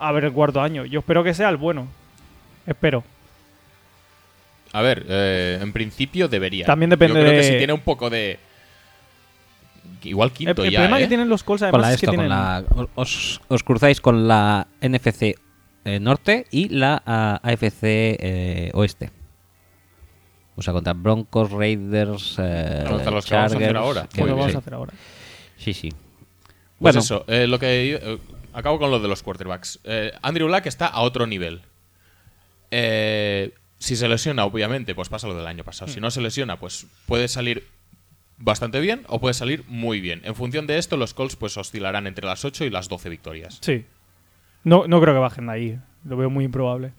a 0.01 0.11
ver 0.11 0.25
el 0.25 0.31
cuarto 0.33 0.61
año. 0.61 0.85
Yo 0.85 0.99
espero 0.99 1.23
que 1.23 1.33
sea 1.33 1.49
el 1.49 1.57
bueno. 1.57 1.87
Espero. 2.65 3.03
A 4.73 4.81
ver, 4.81 5.05
eh, 5.09 5.59
en 5.61 5.71
principio 5.73 6.27
debería. 6.27 6.65
También 6.65 6.89
depende 6.89 7.15
Yo 7.15 7.19
creo 7.21 7.31
que 7.31 7.37
de- 7.37 7.43
si 7.51 7.57
tiene 7.57 7.73
un 7.73 7.81
poco 7.81 8.09
de. 8.09 8.39
Igual 10.03 10.29
El, 10.29 10.33
quinto 10.33 10.63
el 10.63 10.71
ya. 10.71 10.79
problema 10.79 10.97
¿eh? 10.99 11.01
que 11.03 11.07
tienen 11.07 11.29
los 11.29 11.43
Colts 11.43 11.61
Con 11.61 11.67
además 11.69 11.81
la 11.89 11.93
es 11.93 11.99
que 11.99 12.05
esto, 12.07 12.15
con 12.15 12.27
la, 12.29 12.63
os, 12.95 13.41
os 13.47 13.63
cruzáis 13.63 14.01
con 14.01 14.27
la 14.27 14.67
NFC 14.81 15.35
eh, 15.85 15.99
Norte 15.99 16.45
y 16.49 16.69
la 16.69 17.01
ah, 17.05 17.39
AFC 17.43 17.83
eh, 17.83 18.71
Oeste. 18.73 19.11
O 20.55 20.61
sea, 20.63 20.73
contra 20.73 20.93
Broncos, 20.93 21.51
Raiders, 21.51 22.35
eh, 22.39 22.83
Contra 22.87 23.11
los 23.11 23.25
que 23.25 23.35
vamos 23.35 23.51
a 23.53 23.55
hacer 23.55 23.59
Chargers, 23.59 23.75
ahora. 23.77 24.07
que- 24.11 24.21
lo 24.21 24.27
Muy 24.27 24.39
vamos 24.39 24.55
a 24.55 24.57
hacer 24.59 24.73
ahora. 24.73 24.93
Sí, 25.57 25.73
sí. 25.73 25.89
Pues 25.89 26.95
Bueno. 26.95 26.99
eso, 26.99 27.25
eh, 27.27 27.45
lo 27.47 27.59
que. 27.59 27.93
eh, 28.01 28.17
acabo 28.53 28.79
con 28.79 28.91
lo 28.91 28.99
de 28.99 29.07
los 29.07 29.23
quarterbacks. 29.23 29.79
Eh, 29.83 30.11
Andrew 30.21 30.47
Luck 30.47 30.65
está 30.65 30.87
a 30.87 31.01
otro 31.01 31.27
nivel. 31.27 31.61
Eh, 32.71 33.53
si 33.79 33.95
se 33.95 34.07
lesiona, 34.07 34.45
obviamente, 34.45 34.93
pues 34.95 35.09
pasa 35.09 35.27
lo 35.27 35.35
del 35.35 35.47
año 35.47 35.63
pasado. 35.63 35.91
Si 35.91 35.99
Hmm. 35.99 36.03
no 36.03 36.11
se 36.11 36.21
lesiona, 36.21 36.59
pues 36.59 36.85
puede 37.05 37.27
salir 37.27 37.67
bastante 38.37 38.79
bien 38.79 39.03
o 39.07 39.19
puede 39.19 39.33
salir 39.33 39.63
muy 39.67 40.01
bien. 40.01 40.21
En 40.23 40.35
función 40.35 40.67
de 40.67 40.77
esto, 40.77 40.97
los 40.97 41.13
Colts 41.13 41.35
pues 41.35 41.57
oscilarán 41.57 42.07
entre 42.07 42.25
las 42.25 42.45
8 42.45 42.65
y 42.65 42.69
las 42.69 42.89
12 42.89 43.09
victorias. 43.09 43.57
Sí. 43.61 43.85
No, 44.63 44.85
no 44.87 45.01
creo 45.01 45.13
que 45.13 45.19
bajen 45.19 45.47
de 45.47 45.51
ahí. 45.53 45.79
Lo 46.05 46.17
veo 46.17 46.29
muy 46.29 46.45
improbable. 46.45 46.93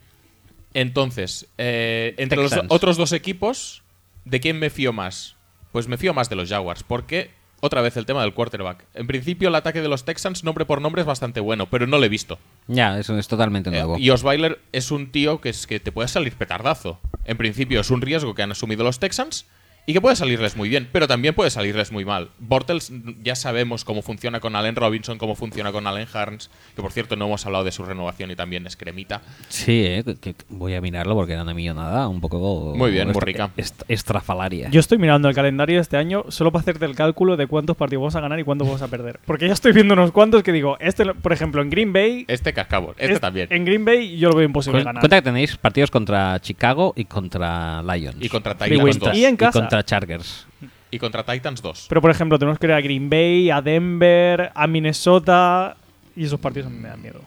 Entonces, 0.73 1.47
eh, 1.57 2.15
entre 2.17 2.37
los 2.41 2.53
otros 2.69 2.97
dos 2.97 3.11
equipos, 3.11 3.83
¿de 4.25 4.39
quién 4.39 4.57
me 4.59 4.69
fío 4.69 4.91
más? 4.91 5.35
Pues 5.71 5.87
me 5.87 5.97
fío 5.97 6.13
más 6.13 6.29
de 6.29 6.35
los 6.35 6.49
Jaguars, 6.49 6.83
porque 6.83 7.31
otra 7.65 7.81
vez 7.81 7.95
el 7.95 8.05
tema 8.05 8.21
del 8.23 8.33
quarterback. 8.33 8.83
En 8.93 9.07
principio, 9.07 9.47
el 9.47 9.55
ataque 9.55 9.81
de 9.81 9.87
los 9.87 10.03
Texans, 10.03 10.43
nombre 10.43 10.65
por 10.65 10.81
nombre, 10.81 11.01
es 11.01 11.05
bastante 11.05 11.39
bueno, 11.39 11.67
pero 11.67 11.87
no 11.87 11.97
lo 11.97 12.03
he 12.03 12.09
visto. 12.09 12.37
Ya, 12.67 12.99
eso 12.99 13.17
es 13.17 13.29
totalmente 13.29 13.69
Eh, 13.69 13.73
nuevo. 13.73 13.97
y 13.97 14.09
Osweiler 14.09 14.59
es 14.73 14.91
un 14.91 15.11
tío 15.13 15.39
que, 15.39 15.47
es, 15.49 15.65
que 15.65 15.79
te 15.79 15.93
puede 15.93 16.09
salir 16.09 16.33
petardazo. 16.33 16.99
En 17.23 17.37
principio, 17.37 17.79
es 17.79 17.89
un 17.89 18.01
riesgo 18.01 18.35
que 18.35 18.41
han 18.43 18.51
asumido 18.51 18.83
los 18.83 18.99
Texans 18.99 19.45
y 19.85 19.93
que 19.93 19.99
puede 20.01 20.15
salirles 20.15 20.55
muy 20.55 20.69
bien, 20.69 20.87
pero 20.91 21.07
también 21.07 21.33
puede 21.33 21.49
salirles 21.49 21.91
muy 21.91 22.05
mal. 22.05 22.29
Bortles, 22.39 22.91
ya 23.21 23.35
sabemos 23.35 23.83
cómo 23.83 24.01
funciona 24.01 24.39
con 24.39 24.55
Allen 24.55 24.75
Robinson, 24.75 25.17
cómo 25.17 25.35
funciona 25.35 25.71
con 25.73 25.85
Allen 25.87 26.07
Harns, 26.13 26.49
que 26.75 26.81
por 26.81 26.91
cierto 26.91 27.15
no 27.17 27.25
hemos 27.25 27.45
hablado 27.45 27.63
de 27.65 27.71
su 27.73 27.83
renovación 27.83 28.31
y 28.31 28.35
también 28.35 28.65
es 28.65 28.77
cremita. 28.77 29.21
Sí, 29.49 29.83
eh, 29.85 30.03
que- 30.05 30.33
que 30.35 30.45
voy 30.49 30.73
a 30.75 30.81
mirarlo 30.81 31.15
porque 31.15 31.33
era 31.33 31.41
una 31.43 31.53
millonada 31.53 32.07
un 32.07 32.21
poco... 32.21 32.73
Muy 32.77 32.91
bien, 32.91 33.09
muy 33.09 33.19
rica. 33.19 33.49
est- 33.57 33.83
estrafalaria. 33.89 34.69
Yo 34.69 34.79
estoy 34.79 34.97
mirando 34.97 35.27
el 35.27 35.35
calendario 35.35 35.75
de 35.75 35.81
este 35.81 35.97
año 35.97 36.25
solo 36.29 36.51
para 36.51 36.61
hacerte 36.61 36.85
el 36.85 36.95
cálculo 36.95 37.35
de 37.35 37.47
cuántos 37.47 37.75
partidos 37.75 38.01
vamos 38.03 38.15
a 38.15 38.21
ganar 38.21 38.39
y 38.39 38.43
cuántos 38.43 38.67
vamos 38.67 38.81
a 38.81 38.87
perder. 38.87 39.19
Porque 39.25 39.47
ya 39.47 39.53
estoy 39.53 39.73
viendo 39.73 39.93
unos 39.95 40.11
cuantos 40.11 40.43
que 40.43 40.51
digo, 40.51 40.77
este, 40.79 41.05
por 41.13 41.33
ejemplo, 41.33 41.61
en 41.61 41.69
Green 41.69 41.91
Bay. 41.91 42.25
Este 42.29 42.53
cascabo, 42.53 42.91
este 42.97 43.13
es- 43.13 43.19
también. 43.19 43.47
En 43.51 43.65
Green 43.65 43.83
Bay 43.83 44.17
yo 44.17 44.29
lo 44.29 44.35
veo 44.37 44.45
imposible 44.45 44.79
Cu- 44.79 44.85
ganar. 44.85 45.01
Cuenta 45.01 45.17
que 45.17 45.21
tenéis 45.23 45.57
partidos 45.57 45.91
contra 45.91 46.39
Chicago 46.39 46.93
y 46.95 47.05
contra 47.05 47.83
Lions. 47.83 48.15
Y 48.21 48.29
contra 48.29 48.53
Titans 48.53 48.81
Winter. 48.81 49.09
2. 49.09 49.17
Y 49.17 49.25
en 49.25 49.35
casa. 49.35 49.59
Contra 49.77 49.83
Chargers. 49.85 50.47
Y 50.91 50.99
contra 50.99 51.23
Titans 51.23 51.61
2. 51.61 51.85
Pero 51.89 52.01
por 52.01 52.11
ejemplo, 52.11 52.37
tenemos 52.37 52.59
que 52.59 52.67
ir 52.67 52.73
a 52.73 52.81
Green 52.81 53.09
Bay, 53.09 53.49
a 53.49 53.61
Denver, 53.61 54.51
a 54.53 54.67
Minnesota. 54.67 55.75
Y 56.15 56.25
esos 56.25 56.39
partidos 56.39 56.67
a 56.67 56.69
mí 56.69 56.77
me 56.79 56.89
dan 56.89 57.01
miedo. 57.01 57.19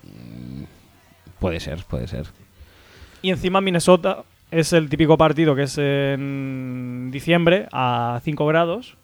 Puede 1.41 1.61
ser, 1.61 1.79
puede 1.89 2.07
ser. 2.07 2.27
Y 3.23 3.31
encima 3.31 3.61
Minnesota 3.61 4.23
es 4.51 4.73
el 4.73 4.89
típico 4.89 5.19
partido 5.19 5.57
que 5.57 5.65
es 5.65 5.77
en 5.79 7.11
diciembre 7.13 7.67
a 7.73 8.21
5 8.25 8.47
grados 8.47 8.97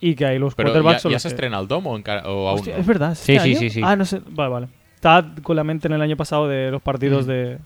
y 0.00 0.14
que 0.14 0.26
ahí 0.26 0.38
los 0.38 0.54
Pero 0.54 0.68
quarterbacks 0.70 1.04
ya, 1.04 1.18
se 1.18 1.28
que- 1.28 1.32
estrena 1.34 1.58
el 1.58 1.66
DOM 1.68 1.86
o, 1.86 1.96
en 1.96 2.02
ca- 2.02 2.22
o 2.26 2.48
aún 2.48 2.58
Hostia, 2.58 2.74
no? 2.74 2.80
es 2.80 2.86
verdad. 2.86 3.12
¿es 3.12 3.18
Sí, 3.18 3.32
este 3.34 3.44
sí, 3.44 3.50
año? 3.52 3.58
sí, 3.60 3.70
sí. 3.70 3.80
Ah, 3.82 3.96
no 3.96 4.04
sé. 4.04 4.20
Vale, 4.30 4.50
vale. 4.50 4.68
Estaba 4.94 5.34
con 5.42 5.56
la 5.56 5.64
mente 5.64 5.88
en 5.88 5.94
el 5.94 6.02
año 6.02 6.16
pasado 6.16 6.46
de 6.46 6.70
los 6.70 6.82
partidos 6.82 7.24
Mm. 7.24 7.28
de. 7.30 7.58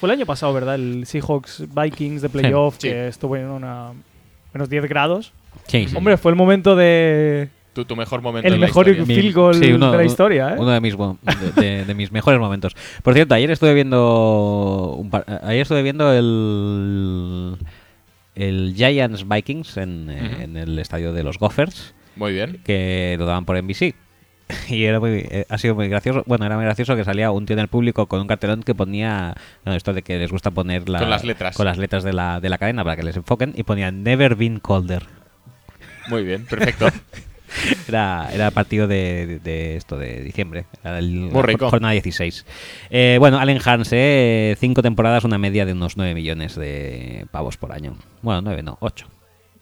Fue 0.00 0.08
el 0.08 0.12
año 0.18 0.26
pasado, 0.26 0.52
¿verdad? 0.54 0.76
El 0.76 1.04
Seahawks 1.06 1.64
Vikings 1.74 2.22
de 2.22 2.28
playoff 2.30 2.76
Sí. 2.78 2.88
que 2.88 3.08
estuvo 3.08 3.36
en 3.36 3.46
una 3.46 3.92
menos 4.54 4.68
10 4.70 4.84
grados. 4.88 5.32
Sí, 5.66 5.86
sí. 5.88 5.96
Hombre, 5.96 6.16
fue 6.16 6.30
el 6.32 6.36
momento 6.36 6.74
de. 6.76 7.48
Tu, 7.74 7.84
tu 7.84 7.96
mejor 7.96 8.22
momento 8.22 8.46
El 8.46 8.54
en 8.54 8.60
la 8.60 8.66
mejor. 8.68 8.86
Mi- 8.86 9.04
field 9.04 9.34
goal 9.34 9.54
sí, 9.56 9.72
uno- 9.72 9.90
de 9.90 9.96
la 9.98 10.04
historia, 10.04 10.50
¿eh? 10.50 10.56
Uno 10.58 10.70
de 10.70 10.80
mis, 10.80 10.96
de, 10.96 11.60
de- 11.60 11.84
de 11.84 11.94
mis 11.94 12.12
mejores 12.12 12.38
momentos. 12.38 12.74
Por 13.02 13.14
cierto, 13.14 13.34
ayer 13.34 13.50
estuve 13.50 13.74
viendo 13.74 14.94
un 14.96 15.10
par- 15.10 15.24
ayer 15.42 15.62
estuve 15.62 15.82
viendo 15.82 16.12
el 16.12 17.56
el 18.36 18.74
Giants 18.76 19.26
Vikings 19.28 19.76
en, 19.76 20.10
eh, 20.10 20.30
Ujú. 20.32 20.42
en 20.42 20.56
el 20.56 20.78
estadio 20.78 21.12
de 21.12 21.22
los 21.22 21.38
Gophers 21.38 21.94
Muy 22.16 22.32
bien. 22.32 22.60
que 22.64 23.14
lo 23.18 23.26
daban 23.26 23.44
por 23.44 23.56
NBC. 23.56 23.94
Y 24.68 24.84
era 24.84 25.00
muy, 25.00 25.26
eh, 25.30 25.46
ha 25.48 25.58
sido 25.58 25.74
muy 25.74 25.88
gracioso. 25.88 26.22
Bueno, 26.26 26.44
era 26.46 26.56
muy 26.56 26.64
gracioso 26.64 26.96
que 26.96 27.04
salía 27.04 27.30
un 27.30 27.46
tío 27.46 27.54
en 27.54 27.60
el 27.60 27.68
público 27.68 28.06
con 28.06 28.20
un 28.20 28.26
cartelón 28.26 28.62
que 28.62 28.74
ponía 28.74 29.34
no, 29.64 29.74
esto 29.74 29.92
de 29.92 30.02
que 30.02 30.18
les 30.18 30.30
gusta 30.30 30.50
poner 30.50 30.88
la- 30.88 30.98
Con 31.00 31.10
las 31.10 31.24
letras. 31.24 31.56
con 31.56 31.66
las 31.66 31.78
letras 31.78 32.04
de 32.04 32.12
la, 32.12 32.40
de 32.40 32.48
la 32.48 32.58
cadena 32.58 32.84
para 32.84 32.96
que 32.96 33.02
les 33.02 33.16
enfoquen 33.16 33.52
y 33.56 33.62
ponía 33.62 33.90
Never 33.90 34.34
been 34.36 34.60
colder. 34.60 35.04
Muy 36.08 36.22
bien, 36.24 36.44
perfecto. 36.50 36.88
Era, 37.88 38.28
era 38.32 38.50
partido 38.50 38.88
de, 38.88 39.26
de- 39.26 39.38
de 39.38 39.76
esto 39.76 39.96
de 39.96 40.22
diciembre. 40.22 40.66
Era 40.82 40.98
el, 40.98 41.10
Muy 41.10 41.42
rico. 41.42 41.70
Jornada 41.70 41.92
16. 41.92 42.44
Eh, 42.90 43.16
bueno, 43.20 43.38
Allen 43.38 43.60
Hans, 43.64 43.88
eh, 43.92 44.56
cinco 44.58 44.82
temporadas, 44.82 45.24
una 45.24 45.38
media 45.38 45.64
de 45.64 45.72
unos 45.72 45.96
9 45.96 46.14
millones 46.14 46.56
de 46.56 47.26
pavos 47.30 47.56
por 47.56 47.72
año. 47.72 47.96
Bueno, 48.22 48.42
9 48.42 48.62
no, 48.62 48.76
8. 48.80 49.06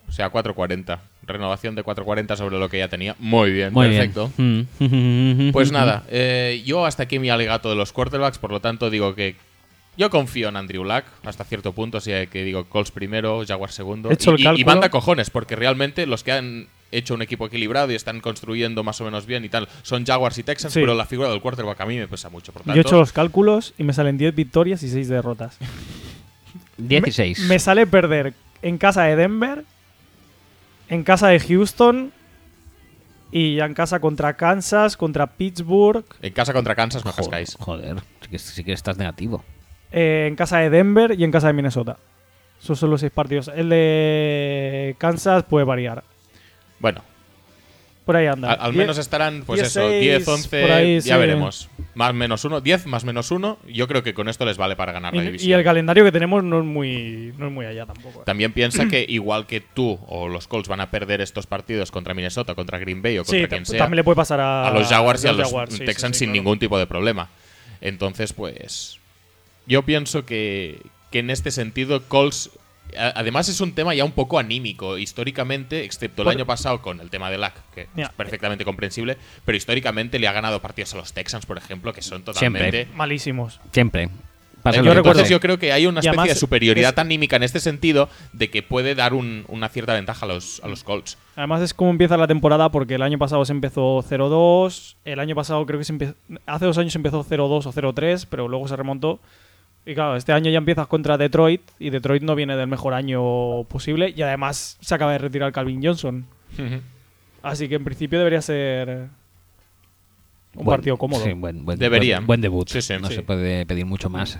O 0.08 0.12
sea, 0.12 0.32
4.40. 0.32 0.98
Renovación 1.26 1.74
de 1.76 1.84
4.40 1.84 2.36
sobre 2.36 2.58
lo 2.58 2.68
que 2.68 2.78
ya 2.78 2.88
tenía. 2.88 3.14
Muy 3.18 3.52
bien, 3.52 3.72
Muy 3.72 3.88
perfecto. 3.88 4.30
bien. 4.36 4.68
Mm. 4.78 5.50
Pues 5.52 5.70
nada, 5.70 6.02
eh, 6.08 6.62
yo 6.66 6.84
hasta 6.84 7.04
aquí 7.04 7.18
mi 7.18 7.30
alegato 7.30 7.70
de 7.70 7.76
los 7.76 7.92
quarterbacks, 7.92 8.38
por 8.38 8.50
lo 8.50 8.60
tanto 8.60 8.90
digo 8.90 9.14
que 9.14 9.36
yo 9.96 10.10
confío 10.10 10.48
en 10.48 10.56
Andrew 10.56 10.84
Luck 10.84 11.04
hasta 11.24 11.44
cierto 11.44 11.72
punto, 11.72 11.98
así 11.98 12.10
que 12.30 12.42
digo 12.44 12.64
Colts 12.64 12.90
primero, 12.90 13.42
Jaguars 13.46 13.74
segundo. 13.74 14.10
He 14.10 14.14
hecho 14.14 14.34
y, 14.36 14.46
el 14.46 14.58
y- 14.58 14.64
banda 14.64 14.88
cojones, 14.90 15.30
porque 15.30 15.54
realmente 15.54 16.06
los 16.06 16.24
que 16.24 16.32
han 16.32 16.66
hecho 16.90 17.14
un 17.14 17.22
equipo 17.22 17.46
equilibrado 17.46 17.92
y 17.92 17.94
están 17.94 18.20
construyendo 18.20 18.82
más 18.82 19.00
o 19.00 19.04
menos 19.04 19.24
bien 19.24 19.44
y 19.44 19.48
tal 19.48 19.68
son 19.82 20.04
Jaguars 20.04 20.36
y 20.38 20.42
Texans, 20.42 20.74
Sí. 20.74 20.80
pero 20.80 20.94
la 20.94 21.06
figura 21.06 21.30
del 21.30 21.40
quarterback 21.40 21.80
a 21.82 21.86
mí 21.86 21.96
me 21.98 22.08
pesa 22.08 22.30
mucho. 22.30 22.52
Por 22.52 22.62
tanto, 22.62 22.74
Yo 22.74 22.80
he 22.80 22.82
hecho 22.82 22.98
los 22.98 23.12
cálculos 23.12 23.74
y 23.78 23.84
me 23.84 23.92
salen 23.92 24.18
10 24.18 24.34
victorias 24.34 24.82
y 24.82 24.88
6 24.88 25.08
derrotas. 25.08 25.56
16. 26.78 27.40
Me, 27.40 27.46
me 27.48 27.58
sale 27.58 27.86
perder 27.86 28.34
en 28.62 28.78
casa 28.78 29.04
de 29.04 29.16
Denver, 29.16 29.64
en 30.92 31.02
casa 31.04 31.28
de 31.28 31.40
Houston 31.40 32.12
y 33.30 33.56
ya 33.56 33.64
en 33.64 33.72
casa 33.74 33.98
contra 33.98 34.34
Kansas, 34.36 34.96
contra 34.96 35.26
Pittsburgh, 35.26 36.04
en 36.20 36.32
casa 36.34 36.52
contra 36.52 36.74
Kansas 36.74 37.04
no 37.04 37.12
joder, 37.12 37.24
cascáis. 37.24 37.56
joder, 37.58 37.96
sí 38.20 38.28
que, 38.30 38.38
sí 38.38 38.64
que 38.64 38.72
estás 38.72 38.98
negativo. 38.98 39.42
eh, 39.90 40.26
en 40.28 40.36
casa 40.36 40.58
de 40.58 40.68
Denver 40.70 41.18
y 41.18 41.24
en 41.24 41.30
casa 41.30 41.46
de 41.46 41.54
Minnesota. 41.54 41.96
Esos 42.62 42.78
son 42.78 42.90
los 42.90 43.00
seis 43.00 43.10
partidos. 43.12 43.48
El 43.48 43.70
de 43.70 44.94
Kansas 44.98 45.42
puede 45.44 45.64
variar. 45.64 46.04
Bueno, 46.78 47.02
Por 48.04 48.16
ahí 48.16 48.26
anda. 48.26 48.52
al, 48.54 48.72
menos 48.72 48.98
estarán, 48.98 49.44
pues 49.46 49.60
10, 49.60 49.68
eso, 49.68 49.88
10, 49.88 50.24
6, 50.24 50.28
11, 50.28 50.60
por 50.62 50.72
ahí, 50.72 51.00
ya 51.00 51.14
sí. 51.14 51.20
veremos. 51.20 51.68
Más 51.94 52.12
menos 52.14 52.44
uno, 52.44 52.60
10 52.60 52.86
más 52.86 53.04
menos 53.04 53.30
uno, 53.30 53.58
yo 53.68 53.86
creo 53.86 54.02
que 54.02 54.12
con 54.14 54.28
esto 54.28 54.44
les 54.44 54.56
vale 54.56 54.74
para 54.76 54.90
ganar 54.92 55.14
la 55.14 55.22
división. 55.22 55.50
y 55.50 55.52
el 55.52 55.62
calendario 55.62 56.02
que 56.04 56.10
tenemos 56.10 56.42
no 56.42 56.58
es 56.58 56.64
muy, 56.64 57.32
no 57.38 57.46
es 57.46 57.52
muy 57.52 57.64
allá 57.66 57.86
tampoco. 57.86 58.20
eh. 58.20 58.24
También 58.26 58.52
piensa 58.52 58.88
que 58.88 59.04
igual 59.08 59.46
que 59.46 59.60
tú 59.60 60.00
o 60.08 60.26
los 60.28 60.48
Colts 60.48 60.68
van 60.68 60.80
a 60.80 60.90
perder 60.90 61.20
estos 61.20 61.46
partidos 61.46 61.90
contra 61.92 62.12
Minnesota, 62.14 62.54
contra 62.56 62.78
Green 62.78 63.02
Bay 63.02 63.18
o 63.18 63.24
contra 63.24 63.40
Sí, 63.40 63.46
quien 63.46 63.66
sea, 63.66 63.78
también 63.78 63.96
le 63.98 64.04
puede 64.04 64.16
pasar 64.16 64.40
a, 64.40 64.66
a 64.66 64.70
los 64.72 64.88
Jaguars 64.88 65.22
y 65.24 65.28
a 65.28 65.32
los 65.32 65.46
Jaguars, 65.48 65.72
sí, 65.72 65.78
sí, 65.78 65.84
Texans 65.84 66.16
sin 66.16 66.28
claro. 66.30 66.42
ningún 66.42 66.58
tipo 66.58 66.78
de 66.78 66.86
problema. 66.86 67.28
Entonces, 67.80 68.32
pues 68.32 68.98
yo 69.66 69.82
pienso 69.82 70.24
que, 70.24 70.80
que 71.10 71.20
en 71.20 71.30
este 71.30 71.50
sentido 71.50 72.02
Colts 72.08 72.50
Además 72.96 73.48
es 73.48 73.60
un 73.60 73.74
tema 73.74 73.94
ya 73.94 74.04
un 74.04 74.12
poco 74.12 74.38
anímico, 74.38 74.98
históricamente, 74.98 75.84
excepto 75.84 76.22
el 76.22 76.26
Por- 76.26 76.34
año 76.34 76.46
pasado 76.46 76.82
con 76.82 77.00
el 77.00 77.10
tema 77.10 77.30
de 77.30 77.38
LAC, 77.38 77.54
que 77.74 77.88
Mira, 77.94 78.08
es 78.08 78.14
perfectamente 78.14 78.64
comprensible, 78.64 79.16
pero 79.44 79.56
históricamente 79.56 80.18
le 80.18 80.28
ha 80.28 80.32
ganado 80.32 80.60
partidos 80.60 80.94
a 80.94 80.98
los 80.98 81.12
Texans, 81.12 81.46
por 81.46 81.58
ejemplo, 81.58 81.92
que 81.92 82.02
son 82.02 82.22
totalmente... 82.22 82.88
Malísimos. 82.94 83.60
Siempre. 83.72 84.08
Pasa 84.62 84.76
Yo 84.76 84.84
lo 84.84 84.90
que 84.90 84.94
recuerdo- 84.94 85.10
Entonces 85.22 85.30
yo 85.30 85.40
creo 85.40 85.58
que 85.58 85.72
hay 85.72 85.86
una 85.86 85.98
especie 85.98 86.10
además 86.10 86.28
de 86.28 86.34
superioridad 86.36 86.92
es- 86.92 86.98
anímica 86.98 87.34
en 87.34 87.42
este 87.42 87.58
sentido 87.58 88.08
de 88.32 88.48
que 88.48 88.62
puede 88.62 88.94
dar 88.94 89.12
un- 89.12 89.44
una 89.48 89.68
cierta 89.68 89.92
ventaja 89.94 90.24
a 90.24 90.28
los, 90.28 90.60
a 90.62 90.68
los 90.68 90.84
Colts. 90.84 91.18
Además 91.34 91.62
es 91.62 91.74
como 91.74 91.90
empieza 91.90 92.16
la 92.16 92.28
temporada 92.28 92.70
porque 92.70 92.94
el 92.94 93.02
año 93.02 93.18
pasado 93.18 93.44
se 93.44 93.50
empezó 93.52 94.04
0-2, 94.08 94.94
el 95.04 95.18
año 95.18 95.34
pasado 95.34 95.66
creo 95.66 95.78
que 95.80 95.84
se 95.84 95.94
empe- 95.94 96.14
hace 96.46 96.64
dos 96.64 96.78
años 96.78 96.94
empezó 96.94 97.24
0-2 97.24 97.66
o 97.66 97.72
0-3, 97.72 98.24
pero 98.30 98.46
luego 98.46 98.68
se 98.68 98.76
remontó. 98.76 99.18
Y 99.84 99.94
claro, 99.94 100.14
este 100.16 100.32
año 100.32 100.50
ya 100.50 100.58
empiezas 100.58 100.86
contra 100.86 101.18
Detroit 101.18 101.62
y 101.80 101.90
Detroit 101.90 102.22
no 102.22 102.34
viene 102.36 102.56
del 102.56 102.68
mejor 102.68 102.94
año 102.94 103.64
posible 103.64 104.12
y 104.16 104.22
además 104.22 104.76
se 104.80 104.94
acaba 104.94 105.12
de 105.12 105.18
retirar 105.18 105.52
Calvin 105.52 105.80
Johnson. 105.82 106.24
Así 107.42 107.68
que 107.68 107.74
en 107.74 107.84
principio 107.84 108.18
debería 108.18 108.40
ser 108.42 109.08
un 110.54 110.64
Buen- 110.64 110.76
partido 110.76 110.96
cómodo. 110.96 111.24
sí, 111.24 111.32
buen, 111.32 111.64
buen- 111.64 111.78
Debería. 111.78 112.16
Buen, 112.18 112.26
buen 112.26 112.40
debut. 112.42 112.68
Sí, 112.68 112.80
sí. 112.82 112.94
no 113.00 113.08
Sí. 113.08 113.14
se 113.16 113.22
puede 113.22 113.66
pedir 113.66 113.84
mucho 113.86 114.08
más. 114.10 114.38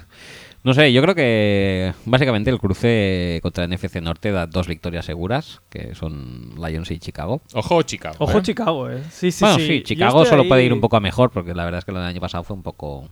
No 0.65 0.75
sé, 0.75 0.93
yo 0.93 1.03
creo 1.03 1.17
que 1.17 1.93
básicamente 2.05 2.49
el 2.49 2.61
cruce 2.61 3.41
contra 3.43 3.65
el 3.65 3.71
NFC 3.73 4.01
Norte 4.01 4.31
da 4.31 4.47
dos 4.47 4.69
victorias 4.69 5.05
seguras, 5.07 5.61
que 5.69 5.97
son 5.97 6.55
Lions 6.65 6.89
y 6.93 7.01
Chicago. 7.01 7.41
Ojo, 7.55 7.83
Chicago. 7.83 8.15
Ojo 8.21 8.39
¿eh? 8.39 8.43
Chicago, 8.43 8.89
eh. 8.89 9.03
Sí, 9.11 9.33
sí, 9.33 9.45
bueno, 9.45 9.59
sí. 9.59 9.83
Chicago 9.83 10.25
solo 10.25 10.43
ahí- 10.43 10.49
puede 10.49 10.65
ir 10.65 10.73
un 10.73 10.81
poco 10.81 10.97
a 10.97 11.01
mejor, 11.01 11.31
porque 11.33 11.53
la 11.53 11.65
verdad 11.65 11.81
es 11.81 11.85
que 11.85 11.91
lo 11.91 11.99
del 11.99 12.07
año 12.07 12.21
pasado 12.21 12.45
fue 12.45 12.55
un 12.55 12.63
poco... 12.63 13.09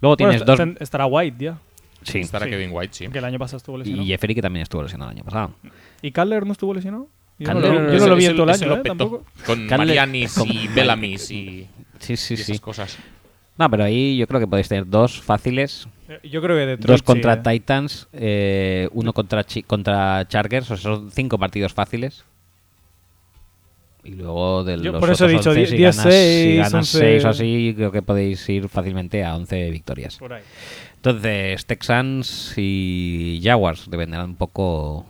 Luego 0.00 0.16
Bueno, 0.16 0.30
tienes 0.30 0.44
dos... 0.46 0.60
est- 0.60 0.82
estará 0.82 1.06
White 1.06 1.36
ya, 1.44 1.58
Sí, 2.02 2.20
Estará 2.20 2.44
Sí. 2.44 2.50
Kevin 2.52 2.70
White, 2.72 2.94
sí. 2.94 3.08
que 3.08 3.18
el 3.18 3.24
año 3.24 3.38
pasado 3.38 3.56
estuvo 3.56 3.78
lesionado. 3.78 4.04
y 4.04 4.06
Jeffrey 4.06 4.34
que 4.34 4.42
también 4.42 4.62
estuvo 4.62 4.82
lesionado 4.82 5.10
el 5.10 5.16
año 5.16 5.24
pasado. 5.24 5.50
¿Y 6.02 6.12
Cutler 6.12 6.46
no 6.46 6.52
estuvo 6.52 6.72
lesionado? 6.74 7.08
Yo 7.38 7.52
no 7.52 7.60
Cutler- 7.60 7.72
lo, 7.72 7.92
yo 7.92 7.98
no 7.98 8.06
lo 8.06 8.16
vi 8.16 8.26
en 8.26 8.32
todo 8.36 8.44
el 8.44 8.50
año, 8.50 8.66
lo 8.66 8.76
eh, 8.76 8.82
tampoco. 8.84 9.24
Con 9.44 9.66
Cutler- 9.66 9.78
Marianis 9.78 10.34
con- 10.34 10.48
y 10.50 10.68
Bellamis 10.68 11.30
y, 11.32 11.66
Sí, 11.98 12.16
sí, 12.16 12.34
y 12.34 12.36
sí. 12.36 12.42
esas 12.52 12.60
cosas. 12.60 12.96
No, 13.58 13.68
pero 13.70 13.84
ahí 13.84 14.16
yo 14.18 14.26
creo 14.26 14.38
que 14.38 14.46
podéis 14.46 14.68
tener 14.68 14.86
dos 14.86 15.20
fáciles. 15.20 15.88
Eh, 16.08 16.20
Yo 16.28 16.40
creo 16.42 16.56
que 16.56 16.66
Detroit 16.66 16.86
Dos 16.86 17.00
sí, 17.00 17.04
contra 17.04 17.32
eh. 17.32 17.40
Titans, 17.42 18.06
eh, 18.12 18.88
uno 18.92 19.12
contra, 19.12 19.42
Chi- 19.44 19.62
contra 19.64 20.28
Chargers, 20.28 20.70
o 20.70 20.76
sea, 20.76 20.92
son 20.94 21.10
cinco 21.10 21.38
partidos 21.38 21.72
fáciles. 21.74 22.24
Y 24.06 24.10
luego 24.14 24.62
de 24.64 24.76
Yo 24.78 24.92
los 24.92 25.00
por 25.00 25.10
eso 25.10 25.24
he 25.24 25.36
otros 25.36 25.40
dicho 25.40 25.50
11, 25.50 25.66
si 25.66 25.76
10, 25.76 25.96
ganas, 25.96 26.12
si 26.14 26.18
6, 26.20 26.56
ganas 26.58 26.74
11. 26.74 26.98
6 26.98 27.24
o 27.24 27.28
así, 27.28 27.72
creo 27.76 27.90
que 27.92 28.02
podéis 28.02 28.48
ir 28.48 28.68
fácilmente 28.68 29.24
a 29.24 29.34
11 29.36 29.70
victorias. 29.70 30.16
Por 30.18 30.32
ahí. 30.34 30.42
Entonces, 30.96 31.66
Texans 31.66 32.54
y 32.56 33.40
Jaguars 33.42 33.88
dependerán 33.90 34.30
un 34.30 34.36
poco 34.36 35.06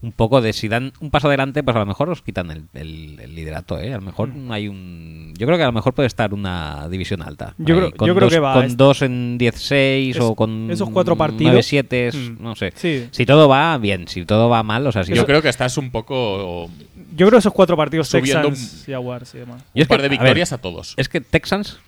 un 0.00 0.12
poco 0.12 0.40
de 0.40 0.52
si 0.52 0.68
dan 0.68 0.92
un 1.00 1.10
paso 1.10 1.26
adelante, 1.26 1.64
pues 1.64 1.74
a 1.74 1.80
lo 1.80 1.86
mejor 1.86 2.08
os 2.08 2.22
quitan 2.22 2.52
el, 2.52 2.62
el- 2.74 3.18
el 3.18 3.34
liderato, 3.34 3.80
¿eh? 3.80 3.92
A 3.92 3.96
lo 3.96 4.02
mejor 4.02 4.28
Mm. 4.28 4.52
hay 4.52 4.68
un... 4.68 5.34
Yo 5.36 5.44
creo 5.44 5.58
que 5.58 5.64
a 5.64 5.66
lo 5.66 5.72
mejor 5.72 5.92
puede 5.92 6.06
estar 6.06 6.32
una 6.32 6.86
división 6.88 7.20
alta. 7.20 7.56
Yo 7.58 7.74
Ahí, 7.74 7.80
creo- 7.80 7.92
con 7.96 8.06
yo 8.06 8.14
creo 8.14 8.26
dos, 8.26 8.32
que 8.32 8.38
va, 8.38 8.54
Con 8.54 8.64
es- 8.66 8.76
dos 8.76 9.02
en 9.02 9.38
10-6 9.38 10.10
Es- 10.10 10.20
o 10.20 10.36
con 10.36 10.70
esos 10.70 10.88
cuatro 10.90 11.16
partidos- 11.16 11.52
9-7, 11.52 12.12
Mm. 12.14 12.40
no 12.40 12.54
sé. 12.54 12.72
Sí. 12.76 13.08
Si 13.10 13.26
todo 13.26 13.48
va 13.48 13.76
bien, 13.78 14.06
si 14.06 14.24
todo 14.24 14.48
va 14.48 14.62
mal, 14.62 14.86
o 14.86 14.92
sea, 14.92 15.02
si 15.02 15.10
Yo 15.10 15.16
yo, 15.16 15.26
creo 15.26 15.42
que 15.42 15.48
estás 15.48 15.76
un 15.78 15.90
poco. 15.90 16.70
Yo 17.18 17.26
creo 17.26 17.32
que 17.32 17.38
esos 17.38 17.52
cuatro 17.52 17.76
partidos 17.76 18.08
Subiendo 18.08 18.48
Texans, 18.48 18.84
Jaguars 18.86 19.34
y 19.34 19.38
demás. 19.38 19.62
Un 19.74 19.82
es 19.82 19.86
que- 19.86 19.88
par 19.88 20.00
de 20.00 20.06
a 20.06 20.08
ver, 20.08 20.18
victorias 20.18 20.52
a, 20.52 20.58
todos. 20.58 20.94
es 20.96 21.08
que 21.08 21.20
Texans... 21.20 21.78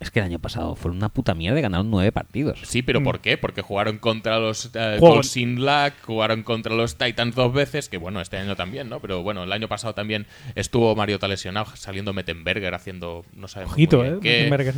Es 0.00 0.12
que 0.12 0.20
el 0.20 0.26
año 0.26 0.38
pasado 0.38 0.76
fue 0.76 0.92
una 0.92 1.08
puta 1.08 1.34
mierda 1.34 1.58
y 1.58 1.62
ganaron 1.62 1.90
nueve 1.90 2.12
partidos. 2.12 2.60
Sí, 2.62 2.82
pero 2.82 3.02
¿por 3.02 3.18
qué? 3.18 3.36
Porque 3.36 3.62
jugaron 3.62 3.98
contra 3.98 4.38
los 4.38 4.66
eh, 4.66 4.96
Juego- 5.00 5.14
Colts 5.16 5.28
sin 5.30 5.56
luck, 5.64 5.92
jugaron 6.04 6.44
contra 6.44 6.72
los 6.72 6.96
Titans 6.96 7.34
dos 7.34 7.52
veces, 7.52 7.88
que 7.88 7.96
bueno, 7.96 8.20
este 8.20 8.36
año 8.36 8.54
también, 8.54 8.88
¿no? 8.88 9.00
Pero 9.00 9.24
bueno, 9.24 9.42
el 9.42 9.50
año 9.50 9.66
pasado 9.66 9.94
también 9.94 10.26
estuvo 10.54 10.94
Mariota 10.94 11.26
lesionado, 11.26 11.74
saliendo 11.74 12.12
Mettenberger 12.12 12.74
haciendo, 12.74 13.24
no 13.34 13.48
sabemos 13.48 13.72
muy 13.76 13.82
Ojito, 13.86 14.02
bien 14.02 14.14
eh. 14.14 14.18
qué. 14.22 14.30
Mettenberger. 14.48 14.74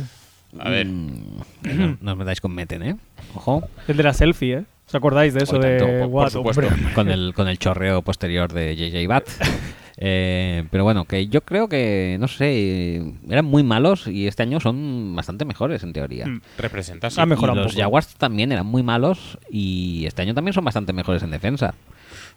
A 0.57 0.69
ver, 0.69 0.87
Mm, 0.87 1.37
no, 1.61 1.97
no 2.01 2.11
os 2.13 2.17
metáis 2.17 2.41
con 2.41 2.53
Meten, 2.55 2.81
¿eh? 2.81 2.95
Ojo. 3.35 3.69
El 3.87 3.97
de 3.97 4.03
la 4.03 4.13
selfie, 4.15 4.53
¿eh? 4.57 4.63
¿Os 4.91 4.95
acordáis 4.95 5.33
de 5.33 5.43
eso 5.43 5.57
de 5.57 6.05
por 6.11 6.29
supuesto. 6.29 6.63
con 6.93 7.09
el, 7.09 7.33
con 7.33 7.47
el 7.47 7.57
chorreo 7.57 8.01
posterior 8.01 8.51
de 8.51 8.75
JJ 8.75 9.07
Bat. 9.07 9.23
Eh, 10.03 10.63
pero 10.71 10.83
bueno, 10.83 11.05
que 11.05 11.27
yo 11.27 11.41
creo 11.41 11.69
que, 11.69 12.17
no 12.19 12.27
sé, 12.27 13.13
eran 13.29 13.45
muy 13.45 13.61
malos 13.61 14.07
y 14.07 14.25
este 14.25 14.41
año 14.41 14.59
son 14.59 15.15
bastante 15.15 15.45
mejores 15.45 15.83
en 15.83 15.93
teoría. 15.93 16.25
Mm. 16.25 16.41
representa 16.57 17.11
sí. 17.11 17.21
Ha 17.21 17.27
mejorado 17.27 17.57
Y 17.57 17.59
un 17.59 17.63
los 17.65 17.73
poco. 17.73 17.83
Jaguars 17.83 18.15
también 18.15 18.51
eran 18.51 18.65
muy 18.65 18.81
malos 18.81 19.37
y 19.51 20.05
este 20.07 20.23
año 20.23 20.33
también 20.33 20.53
son 20.53 20.65
bastante 20.65 20.91
mejores 20.91 21.21
en 21.21 21.29
defensa. 21.29 21.75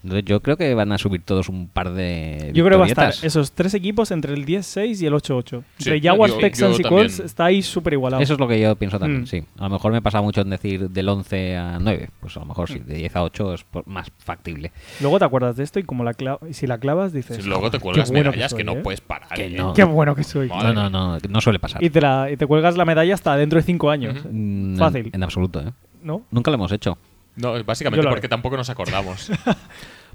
Entonces 0.04 0.24
yo 0.26 0.40
creo 0.40 0.56
que 0.58 0.74
van 0.74 0.92
a 0.92 0.98
subir 0.98 1.22
todos 1.22 1.48
un 1.48 1.66
par 1.68 1.92
de 1.92 2.50
Yo 2.52 2.62
creo 2.64 2.76
que 2.76 2.80
va 2.80 2.84
a 2.84 3.10
estar 3.10 3.26
esos 3.26 3.52
tres 3.52 3.72
equipos 3.72 4.10
entre 4.10 4.34
el 4.34 4.44
10-6 4.44 5.00
y 5.02 5.06
el 5.06 5.14
8-8. 5.14 5.62
Sí, 5.78 5.88
Entre 5.90 6.00
Jaguars, 6.02 6.34
yo- 6.34 6.40
Texans 6.40 6.76
yo 6.76 6.80
y 6.86 6.88
Colts 6.90 7.12
también. 7.14 7.26
está 7.26 7.44
ahí 7.46 7.62
súper 7.62 7.94
igualado. 7.94 8.22
Eso 8.22 8.34
es 8.34 8.38
lo 8.38 8.46
que 8.46 8.60
yo 8.60 8.76
pienso 8.76 8.98
también, 8.98 9.22
Mm. 9.22 9.26
sí. 9.26 9.42
A 9.58 9.64
lo 9.64 9.70
mejor 9.70 9.92
me 9.92 10.02
pasa 10.02 10.20
mucho 10.20 10.42
en 10.42 10.50
decir 10.50 10.90
del 10.90 11.08
11 11.08 11.56
a 11.56 11.78
9. 11.80 12.10
Pues 12.20 12.36
a 12.36 12.40
lo 12.40 12.46
mejor 12.46 12.68
sí, 12.68 12.80
Mm. 12.80 12.84
de 12.84 12.94
10 12.96 13.16
a 13.16 13.22
8 13.22 13.54
es 13.54 13.64
más 13.86 14.12
factible. 14.18 14.72
Luego 15.00 15.18
te 15.18 15.24
acuerdas 15.24 15.56
de 15.56 15.64
esto 15.64 15.78
y 15.78 15.84
como 15.84 16.04
la 16.04 16.12
cla- 16.12 16.38
y 16.48 16.52
si 16.52 16.66
la 16.66 16.76
clavas 16.78 17.14
dices... 17.14 17.38
Si 17.38 17.42
luego 17.48 17.70
te 17.70 17.78
"Joder, 17.78 17.80
cuelgas 17.80 18.10
qué 18.10 18.14
bueno 18.16 18.30
medallas 18.30 18.52
que, 18.52 18.58
soy, 18.62 18.64
no 18.64 18.72
¿eh? 18.72 18.82
puedes 18.82 19.00
parar. 19.00 19.30
Que 19.34 19.46
¿eh? 19.46 19.50
no. 19.56 19.72
Qué 19.72 19.84
bueno 19.84 20.14
que 20.14 20.24
soy. 20.24 20.48
No, 20.48 20.72
no, 20.74 20.90
no, 20.90 21.18
no 21.18 21.40
suele 21.40 21.58
pasar. 21.58 21.82
Y 21.82 21.88
te, 21.88 22.02
la, 22.02 22.30
y 22.30 22.36
te 22.36 22.46
cuelgas 22.46 22.76
la 22.76 22.84
medalla 22.84 23.14
hasta 23.14 23.34
dentro 23.36 23.58
de 23.58 23.62
cinco 23.62 23.90
años. 23.90 24.18
Ujú. 24.20 24.28
Mm, 24.30 24.76
Fácil. 24.76 25.06
En, 25.06 25.14
en 25.14 25.22
absoluto, 25.22 25.60
¿eh? 25.60 25.72
¿No? 26.02 26.22
Nunca 26.30 26.50
lo 26.50 26.56
hemos 26.56 26.70
hecho. 26.72 26.98
No, 27.36 27.62
básicamente 27.64 28.06
porque 28.08 28.28
tampoco 28.28 28.56
nos 28.56 28.70
acordamos. 28.70 29.30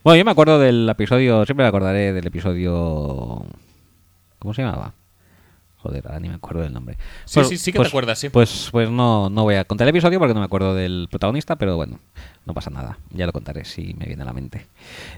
Bueno, 0.02 0.18
yo 0.18 0.24
me 0.24 0.32
acuerdo 0.32 0.60
del 0.60 0.88
episodio, 0.88 1.44
siempre 1.46 1.66
me 1.66 1.68
acordaré 1.68 2.14
del 2.14 2.26
episodio... 2.26 3.46
¿Cómo 4.40 4.54
se 4.54 4.62
llamaba? 4.62 4.94
Joder, 5.82 6.06
ahora 6.08 6.20
ni 6.20 6.28
me 6.28 6.36
acuerdo 6.36 6.62
del 6.62 6.74
nombre. 6.74 6.98
Sí, 7.24 7.42
sí, 7.46 7.58
sí 7.58 7.72
que 7.72 7.80
te 7.80 7.88
acuerdas, 7.88 8.20
sí. 8.20 8.30
Pues, 8.30 8.68
pues 8.72 8.90
no, 8.90 9.30
no 9.30 9.44
voy 9.44 9.56
a 9.56 9.64
contar 9.64 9.88
el 9.88 9.90
episodio 9.90 10.20
porque 10.20 10.34
no 10.34 10.42
me 10.42 10.46
acuerdo 10.46 10.76
del 10.76 11.08
protagonista, 11.10 11.56
pero 11.58 11.78
bueno, 11.78 12.00
no 12.46 12.54
pasa 12.54 12.70
nada. 12.70 12.98
Ya 13.12 13.26
lo 13.26 13.32
contaré 13.32 13.64
si 13.64 13.94
me 13.94 14.06
viene 14.06 14.24
a 14.24 14.26
la 14.26 14.34
mente. 14.34 14.68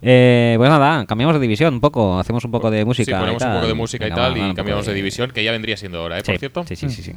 Eh, 0.03 0.53
pues 0.57 0.69
nada, 0.69 1.05
cambiamos 1.07 1.35
de 1.35 1.41
división 1.41 1.73
un 1.75 1.81
poco, 1.81 2.19
hacemos 2.19 2.45
un 2.45 2.51
poco 2.51 2.69
de 2.69 2.85
música. 2.85 3.05
sí, 3.05 3.11
y 3.11 3.15
ponemos 3.15 3.41
un 3.41 3.47
tal. 3.47 3.55
poco 3.57 3.67
de 3.67 3.73
música 3.73 4.05
Venga, 4.05 4.15
y 4.15 4.19
tal 4.19 4.33
va, 4.33 4.37
y 4.37 4.41
un 4.41 4.47
poco 4.49 4.55
cambiamos 4.57 4.85
de 4.85 4.93
división, 4.93 5.31
que 5.31 5.43
ya 5.43 5.51
vendría 5.51 5.77
siendo 5.77 6.03
hora, 6.03 6.19
¿eh? 6.19 6.21
Sí, 6.23 6.31
Por 6.31 6.39
cierto. 6.39 6.63
Sí, 6.67 6.75
sí, 6.75 6.89
sí, 6.89 7.01
sí. 7.01 7.13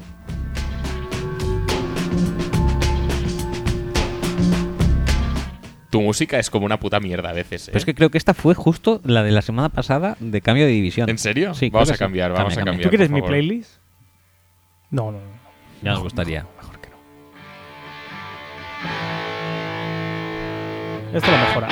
Tu 5.94 6.02
música 6.02 6.40
es 6.40 6.50
como 6.50 6.66
una 6.66 6.80
puta 6.80 6.98
mierda 6.98 7.30
a 7.30 7.32
veces, 7.32 7.68
¿eh? 7.68 7.70
Pero 7.70 7.78
es 7.78 7.84
que 7.84 7.94
creo 7.94 8.10
que 8.10 8.18
esta 8.18 8.34
fue 8.34 8.56
justo 8.56 9.00
la 9.04 9.22
de 9.22 9.30
la 9.30 9.42
semana 9.42 9.68
pasada 9.68 10.16
de 10.18 10.40
cambio 10.40 10.66
de 10.66 10.72
división. 10.72 11.08
¿En 11.08 11.18
serio? 11.18 11.54
Sí, 11.54 11.70
Vamos 11.70 11.88
a 11.88 11.92
sí. 11.92 11.98
cambiar, 12.00 12.32
vamos 12.32 12.52
Cambia, 12.52 12.54
a 12.54 12.64
cambia. 12.64 12.72
cambiar. 12.72 12.82
¿Tú 12.82 12.88
quieres 12.90 13.10
mi 13.10 13.22
playlist? 13.22 13.76
No, 14.90 15.12
no, 15.12 15.18
no. 15.18 15.24
Ya 15.82 15.92
nos 15.92 16.00
gustaría. 16.02 16.44
Mejor 16.56 16.80
que 16.80 16.88
no. 16.90 16.96
Esto 21.16 21.30
lo 21.30 21.38
mejora. 21.38 21.68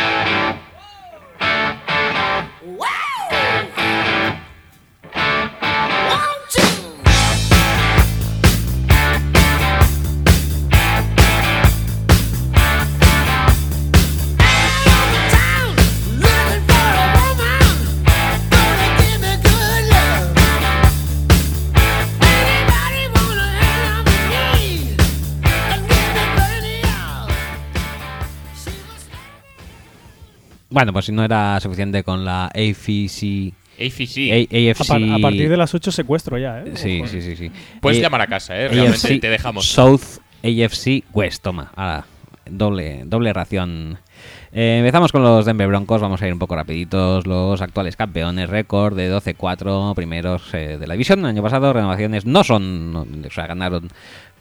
Bueno, 30.72 30.92
pues 30.92 31.04
si 31.06 31.12
no 31.12 31.24
era 31.24 31.58
suficiente 31.60 32.02
con 32.02 32.24
la 32.24 32.46
AFC. 32.46 33.52
AFC. 33.78 34.18
A- 34.32 34.34
A, 34.36 34.70
AFC 34.70 34.86
par- 34.88 35.02
a 35.02 35.18
partir 35.18 35.48
de 35.48 35.56
las 35.56 35.74
8 35.74 35.90
secuestro 35.92 36.38
ya, 36.38 36.60
¿eh? 36.60 36.72
Sí, 36.74 36.98
Ojo, 37.00 37.08
sí, 37.08 37.22
sí, 37.22 37.36
sí. 37.36 37.50
Puedes 37.80 37.98
A- 37.98 38.02
llamar 38.02 38.20
a 38.22 38.26
casa, 38.26 38.56
¿eh? 38.56 38.68
Realmente 38.68 39.06
AFC 39.08 39.20
te 39.20 39.28
dejamos. 39.30 39.66
South 39.66 40.18
AFC 40.42 41.04
West, 41.12 41.42
toma. 41.42 41.72
Ahora, 41.76 42.04
doble, 42.50 43.02
doble 43.06 43.32
ración. 43.32 43.98
Eh, 44.54 44.76
empezamos 44.80 45.10
con 45.12 45.22
los 45.22 45.46
Denver 45.46 45.66
Broncos, 45.68 46.00
vamos 46.02 46.20
a 46.20 46.26
ir 46.26 46.32
un 46.32 46.38
poco 46.38 46.54
rapiditos. 46.54 47.26
Los 47.26 47.60
actuales 47.62 47.96
campeones, 47.96 48.50
récord 48.50 48.94
de 48.94 49.08
12-4, 49.10 49.94
primeros 49.94 50.42
eh, 50.52 50.76
de 50.78 50.86
la 50.86 50.94
división. 50.94 51.20
El 51.20 51.26
año 51.26 51.42
pasado, 51.42 51.72
renovaciones 51.72 52.26
no 52.26 52.44
son, 52.44 52.92
no- 52.92 53.00
o 53.26 53.30
sea, 53.30 53.46
ganaron, 53.46 53.88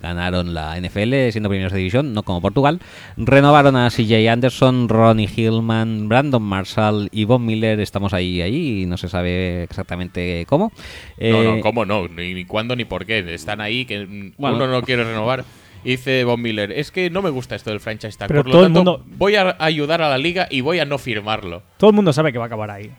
ganaron 0.02 0.54
la 0.54 0.80
NFL 0.80 1.30
siendo 1.32 1.50
primeros 1.50 1.72
de 1.72 1.78
división, 1.80 2.14
no 2.14 2.24
como 2.24 2.42
Portugal. 2.42 2.80
Renovaron 3.18 3.76
a 3.76 3.90
CJ 3.90 4.30
Anderson, 4.30 4.90
Ronnie 4.90 5.30
Hillman, 5.34 6.10
Brandon 6.10 6.42
Marshall 6.42 7.10
y 7.12 7.26
Von 7.26 7.46
Miller. 7.46 7.80
Estamos 7.80 8.14
ahí, 8.14 8.42
ahí, 8.42 8.82
y 8.82 8.86
no 8.86 8.98
se 8.98 9.08
sabe 9.08 9.64
exactamente 9.64 10.46
cómo. 10.50 10.72
No, 11.20 11.44
no, 11.44 11.56
Eh, 11.58 11.60
¿cómo 11.62 11.86
no? 11.86 12.08
Ni, 12.08 12.34
ni 12.34 12.46
cuándo 12.46 12.76
ni 12.76 12.86
por 12.86 13.06
qué. 13.06 13.20
Están 13.34 13.62
ahí 13.62 13.86
que 13.86 14.34
Bueno. 14.38 14.56
uno 14.58 14.68
no 14.68 14.82
quiere 14.82 15.04
renovar. 15.04 15.46
Y 15.84 15.92
Dice 15.92 16.24
Von 16.26 16.40
Miller, 16.42 16.72
es 16.72 16.92
que 16.92 17.10
no 17.10 17.24
me 17.24 17.32
gusta 17.32 17.56
esto 17.56 17.72
del 17.72 17.80
franchise 17.80 18.16
tag. 18.18 18.28
Pero 18.28 18.42
Por 18.44 18.48
lo 18.48 18.52
todo 18.52 18.66
el 18.68 18.74
tanto, 18.74 19.00
mundo- 19.00 19.06
voy 19.18 19.36
a 19.36 19.56
ayudar 19.60 20.02
a 20.04 20.10
la 20.10 20.18
liga 20.20 20.48
y 20.50 20.62
voy 20.62 20.78
a 20.80 20.86
no 20.86 20.98
firmarlo. 21.00 21.64
Todo 21.78 21.90
el 21.90 21.96
mundo 21.96 22.14
sabe 22.14 22.32
que 22.32 22.38
va 22.38 22.46
a 22.46 22.48
acabar 22.48 22.70
ahí. 22.70 22.92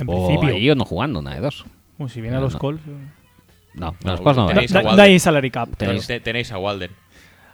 En 0.00 0.06
o 0.08 0.26
principio. 0.28 0.54
ahí 0.54 0.70
o 0.70 0.74
no 0.76 0.84
jugando, 0.84 1.18
una 1.18 1.34
de 1.34 1.40
dos. 1.40 1.64
Uy, 1.98 2.08
si 2.08 2.20
viene 2.20 2.36
a 2.36 2.38
No, 2.38 2.44
los 2.46 2.52
no. 2.54 2.58
Colts. 2.60 2.82
No, 3.74 3.94
No, 4.04 4.16
los 4.16 4.36
no. 4.36 4.46
tenéis 4.46 4.74
a 4.74 4.82
Da- 4.82 4.88
Walden. 4.90 5.20
salary 5.20 5.50
cap. 5.50 5.68
Tenéis- 5.78 6.06
Te- 6.06 6.20
tenéis 6.20 6.50
a 6.52 6.58
Walden. 6.58 6.90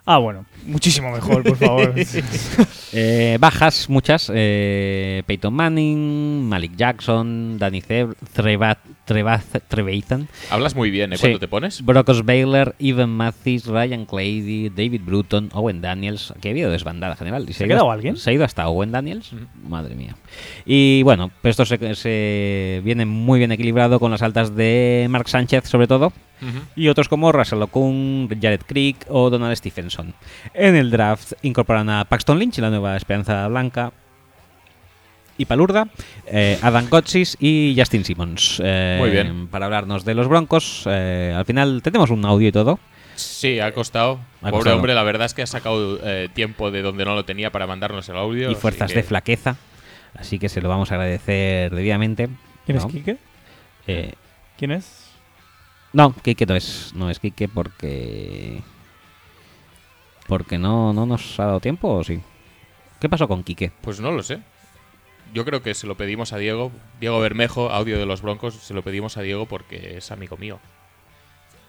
Ah, 0.04 0.18
bueno. 0.18 0.46
Muchísimo 0.64 1.10
mejor, 1.10 1.42
por 1.42 1.56
favor. 1.56 1.94
Eh, 2.92 3.36
bajas 3.40 3.88
muchas. 3.90 4.30
Eh, 4.34 5.22
Peyton 5.26 5.52
Manning, 5.52 6.48
Malik 6.48 6.76
Jackson, 6.76 7.58
Danny 7.58 7.82
Trevat- 7.82 8.16
Trevat- 8.34 8.78
Trevathan, 9.06 10.28
Hablas 10.50 10.74
muy 10.74 10.90
bien, 10.90 11.12
¿eh? 11.12 11.16
Sí. 11.16 11.22
Cuando 11.22 11.38
te 11.38 11.48
pones. 11.48 11.82
Brock 11.84 12.10
Baylor, 12.24 12.74
Evan 12.78 13.10
Mathis, 13.10 13.66
Ryan 13.66 14.04
Clady, 14.04 14.68
David 14.68 15.00
Bruton, 15.04 15.48
Owen 15.54 15.80
Daniels. 15.80 16.32
Aquí 16.36 16.48
ha 16.48 16.50
habido 16.50 16.70
desbandada 16.70 17.16
general. 17.16 17.46
¿Y 17.48 17.52
¿Se 17.52 17.64
ha 17.64 17.66
ido 17.66 17.74
quedado 17.74 17.86
hasta- 17.90 17.94
alguien? 17.94 18.16
¿Se 18.16 18.30
ha 18.30 18.32
ido 18.32 18.44
hasta 18.44 18.68
Owen 18.68 18.92
Daniels? 18.92 19.30
Madre 19.66 19.94
mía. 19.94 20.16
Y 20.64 21.02
bueno, 21.04 21.30
pues 21.40 21.58
esto 21.58 21.64
se, 21.64 21.94
se 21.94 22.82
viene 22.84 23.06
muy 23.06 23.38
bien 23.38 23.52
equilibrado 23.52 24.00
con 24.00 24.10
las 24.10 24.22
altas 24.22 24.54
de 24.56 25.06
Mark 25.08 25.28
Sánchez, 25.28 25.68
sobre 25.68 25.86
todo. 25.86 26.12
y 26.74 26.88
otros 26.88 27.08
como 27.08 27.32
Russell 27.32 27.62
Okung, 27.62 28.28
Jared 28.42 28.60
Crick 28.66 29.06
o 29.08 29.30
Donald 29.30 29.56
Stephenson. 29.56 30.12
En 30.52 30.76
el 30.76 30.90
draft 30.90 31.32
incorporan 31.42 31.88
a 31.88 32.04
Paxton 32.04 32.38
Lynch, 32.38 32.58
la 32.58 32.68
nueva 32.70 32.96
esperanza 32.96 33.48
blanca, 33.48 33.92
y 35.38 35.44
Palurda, 35.44 35.88
eh, 36.26 36.58
Adam 36.62 36.86
Kotsis 36.88 37.36
y 37.40 37.74
Justin 37.76 38.04
Simmons. 38.04 38.60
Eh, 38.64 38.96
Muy 39.00 39.10
bien. 39.10 39.48
Para 39.48 39.66
hablarnos 39.66 40.04
de 40.04 40.14
los 40.14 40.28
Broncos, 40.28 40.84
eh, 40.86 41.34
al 41.36 41.44
final 41.44 41.82
tenemos 41.82 42.10
un 42.10 42.24
audio 42.24 42.48
y 42.48 42.52
todo. 42.52 42.78
Sí, 43.16 43.60
ha 43.60 43.72
costado. 43.72 44.18
Ha 44.42 44.50
Pobre 44.50 44.52
costado. 44.52 44.76
hombre, 44.76 44.94
la 44.94 45.02
verdad 45.02 45.26
es 45.26 45.34
que 45.34 45.42
ha 45.42 45.46
sacado 45.46 45.98
eh, 46.02 46.28
tiempo 46.34 46.70
de 46.70 46.82
donde 46.82 47.04
no 47.04 47.14
lo 47.14 47.24
tenía 47.24 47.50
para 47.50 47.66
mandarnos 47.66 48.08
el 48.08 48.16
audio. 48.16 48.50
y 48.50 48.54
fuerzas 48.54 48.90
que- 48.90 48.98
de 48.98 49.02
flaqueza. 49.02 49.56
Así 50.14 50.38
que 50.38 50.48
se 50.48 50.60
lo 50.62 50.68
vamos 50.68 50.90
a 50.92 50.94
agradecer 50.94 51.74
debidamente. 51.74 52.28
¿Quién 52.64 52.78
¿no? 52.78 52.86
es 52.86 52.92
Kike? 52.92 53.16
Eh, 53.86 54.12
¿Quién 54.58 54.70
es? 54.72 55.02
no, 55.92 56.12
Kike 56.14 56.44
no 56.46 56.56
es, 56.56 56.92
no 56.94 57.08
es 57.10 57.18
Kike 57.18 57.48
porque. 57.48 58.60
Porque 60.26 60.58
no, 60.58 60.92
no 60.92 61.06
nos 61.06 61.38
ha 61.38 61.46
dado 61.46 61.60
tiempo 61.60 61.88
o 61.88 62.04
sí. 62.04 62.20
¿Qué 63.00 63.08
pasó 63.08 63.28
con 63.28 63.42
Kike? 63.44 63.72
Pues 63.80 64.00
no 64.00 64.10
lo 64.10 64.22
sé. 64.22 64.40
Yo 65.34 65.44
creo 65.44 65.62
que 65.62 65.74
se 65.74 65.86
lo 65.86 65.96
pedimos 65.96 66.32
a 66.32 66.38
Diego. 66.38 66.72
Diego 67.00 67.20
Bermejo, 67.20 67.70
audio 67.70 67.98
de 67.98 68.06
los 68.06 68.22
Broncos, 68.22 68.54
se 68.54 68.74
lo 68.74 68.82
pedimos 68.82 69.16
a 69.16 69.22
Diego 69.22 69.46
porque 69.46 69.98
es 69.98 70.10
amigo 70.10 70.36
mío. 70.36 70.58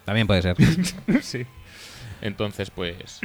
También 0.05 0.27
puede 0.27 0.41
ser. 0.41 0.55
sí. 1.21 1.45
Entonces, 2.21 2.71
pues. 2.71 3.19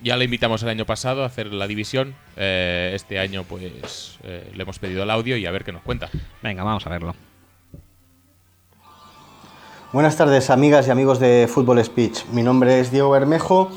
Ya 0.00 0.16
le 0.16 0.26
invitamos 0.26 0.62
el 0.62 0.68
año 0.68 0.86
pasado 0.86 1.22
a 1.22 1.26
hacer 1.26 1.52
la 1.52 1.66
división. 1.66 2.14
Eh, 2.36 2.92
este 2.94 3.18
año, 3.18 3.44
pues. 3.44 4.18
eh, 4.22 4.50
le 4.54 4.62
hemos 4.62 4.78
pedido 4.78 5.02
el 5.02 5.10
audio 5.10 5.36
y 5.36 5.46
a 5.46 5.50
ver 5.50 5.64
qué 5.64 5.72
nos 5.72 5.82
cuenta. 5.82 6.08
Venga, 6.42 6.62
vamos 6.62 6.86
a 6.86 6.90
verlo. 6.90 7.14
Buenas 9.94 10.16
tardes, 10.16 10.50
amigas 10.50 10.88
y 10.88 10.90
amigos 10.90 11.20
de 11.20 11.48
Fútbol 11.48 11.82
Speech. 11.84 12.24
Mi 12.32 12.42
nombre 12.42 12.80
es 12.80 12.90
Diego 12.90 13.10
Bermejo, 13.10 13.70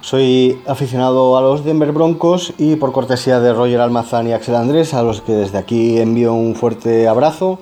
soy 0.00 0.62
aficionado 0.66 1.36
a 1.36 1.42
los 1.42 1.64
Denver 1.64 1.92
Broncos 1.92 2.54
y 2.56 2.76
por 2.76 2.92
cortesía 2.92 3.38
de 3.40 3.52
Roger 3.52 3.80
Almazán 3.80 4.26
y 4.28 4.32
Axel 4.32 4.54
Andrés, 4.54 4.94
a 4.94 5.02
los 5.02 5.20
que 5.20 5.32
desde 5.32 5.58
aquí 5.58 5.98
envío 5.98 6.32
un 6.32 6.54
fuerte 6.54 7.06
abrazo, 7.06 7.58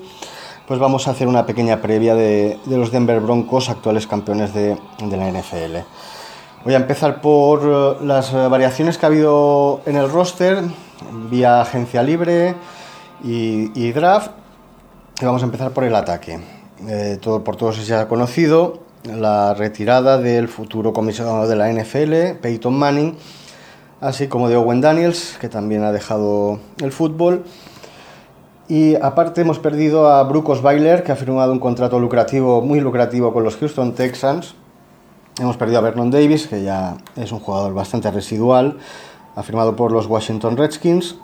pues 0.67 0.79
vamos 0.79 1.07
a 1.07 1.11
hacer 1.11 1.27
una 1.27 1.45
pequeña 1.45 1.81
previa 1.81 2.15
de, 2.15 2.57
los 2.67 2.91
Denver 2.91 3.19
Broncos, 3.19 3.69
actuales 3.69 4.07
campeones 4.07 4.53
de, 4.53 4.77
la 4.99 5.31
NFL. 5.31 5.77
Voy 6.63 6.73
a 6.73 6.77
empezar 6.77 7.21
por 7.21 7.61
eh, 7.63 8.05
las 8.05 8.33
variaciones 8.33 8.97
que 8.97 9.05
ha 9.05 9.09
habido 9.09 9.81
en 9.85 9.97
el 9.97 10.09
roster, 10.09 10.63
vía 11.29 11.61
agencia 11.61 12.03
libre 12.03 12.55
y, 13.23 13.71
y 13.75 13.91
draft. 13.91 14.31
Y 15.21 15.25
vamos 15.25 15.41
a 15.41 15.45
empezar 15.45 15.71
por 15.71 15.83
el 15.83 15.95
ataque. 15.95 16.39
Eh, 16.87 17.17
todo, 17.21 17.43
por 17.43 17.57
todos 17.57 17.77
es 17.79 17.87
ya 17.87 18.07
conocido 18.07 18.88
la 19.03 19.53
retirada 19.53 20.17
del 20.17 20.47
futuro 20.47 20.93
comisionado 20.93 21.47
de 21.47 21.55
la 21.55 21.71
NFL, 21.71 22.39
Peyton 22.41 22.77
Manning, 22.77 23.15
así 24.01 24.27
como 24.27 24.49
de 24.49 24.57
Owen 24.57 24.81
Daniels, 24.81 25.37
que 25.39 25.49
también 25.49 25.83
ha 25.83 25.91
dejado 25.91 26.59
el 26.81 26.91
fútbol. 26.91 27.45
Y 28.67 28.95
aparte 28.95 29.41
hemos 29.41 29.57
perdido 29.57 30.09
a 30.09 30.23
Brooke 30.23 30.51
Osweiler, 30.51 31.03
que 31.03 31.11
ha 31.11 31.15
firmado 31.15 31.51
un 31.51 31.59
contrato 31.59 31.99
lucrativo, 31.99 32.61
muy 32.61 32.79
lucrativo 32.79 33.33
con 33.33 33.43
los 33.43 33.57
Houston 33.57 33.95
Texans. 33.95 34.53
Hemos 35.39 35.57
perdido 35.57 35.79
a 35.79 35.81
Vernon 35.81 36.11
Davis, 36.11 36.47
que 36.47 36.63
ya 36.63 36.97
es 37.15 37.31
un 37.31 37.39
jugador 37.39 37.73
bastante 37.73 38.11
residual, 38.11 38.77
ha 39.35 39.43
firmado 39.43 39.75
por 39.75 39.91
los 39.91 40.05
Washington 40.05 40.57
Redskins. 40.57 41.15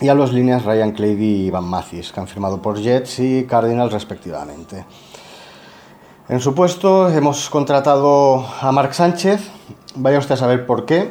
y 0.00 0.08
a 0.08 0.14
los 0.14 0.32
líneas 0.32 0.64
Ryan 0.64 0.90
Clady 0.90 1.46
y 1.46 1.50
Van 1.50 1.62
Mathis, 1.64 2.10
que 2.10 2.18
han 2.18 2.26
firmado 2.26 2.60
por 2.60 2.80
Jets 2.80 3.20
y 3.20 3.44
Cardinals 3.44 3.92
respectivamente. 3.92 4.84
En 6.28 6.38
su 6.38 6.54
puesto 6.54 7.08
hemos 7.08 7.50
contratado 7.50 8.46
a 8.60 8.70
Mark 8.70 8.94
Sánchez, 8.94 9.50
vaya 9.96 10.20
usted 10.20 10.34
a 10.34 10.36
saber 10.36 10.66
por 10.66 10.86
qué, 10.86 11.10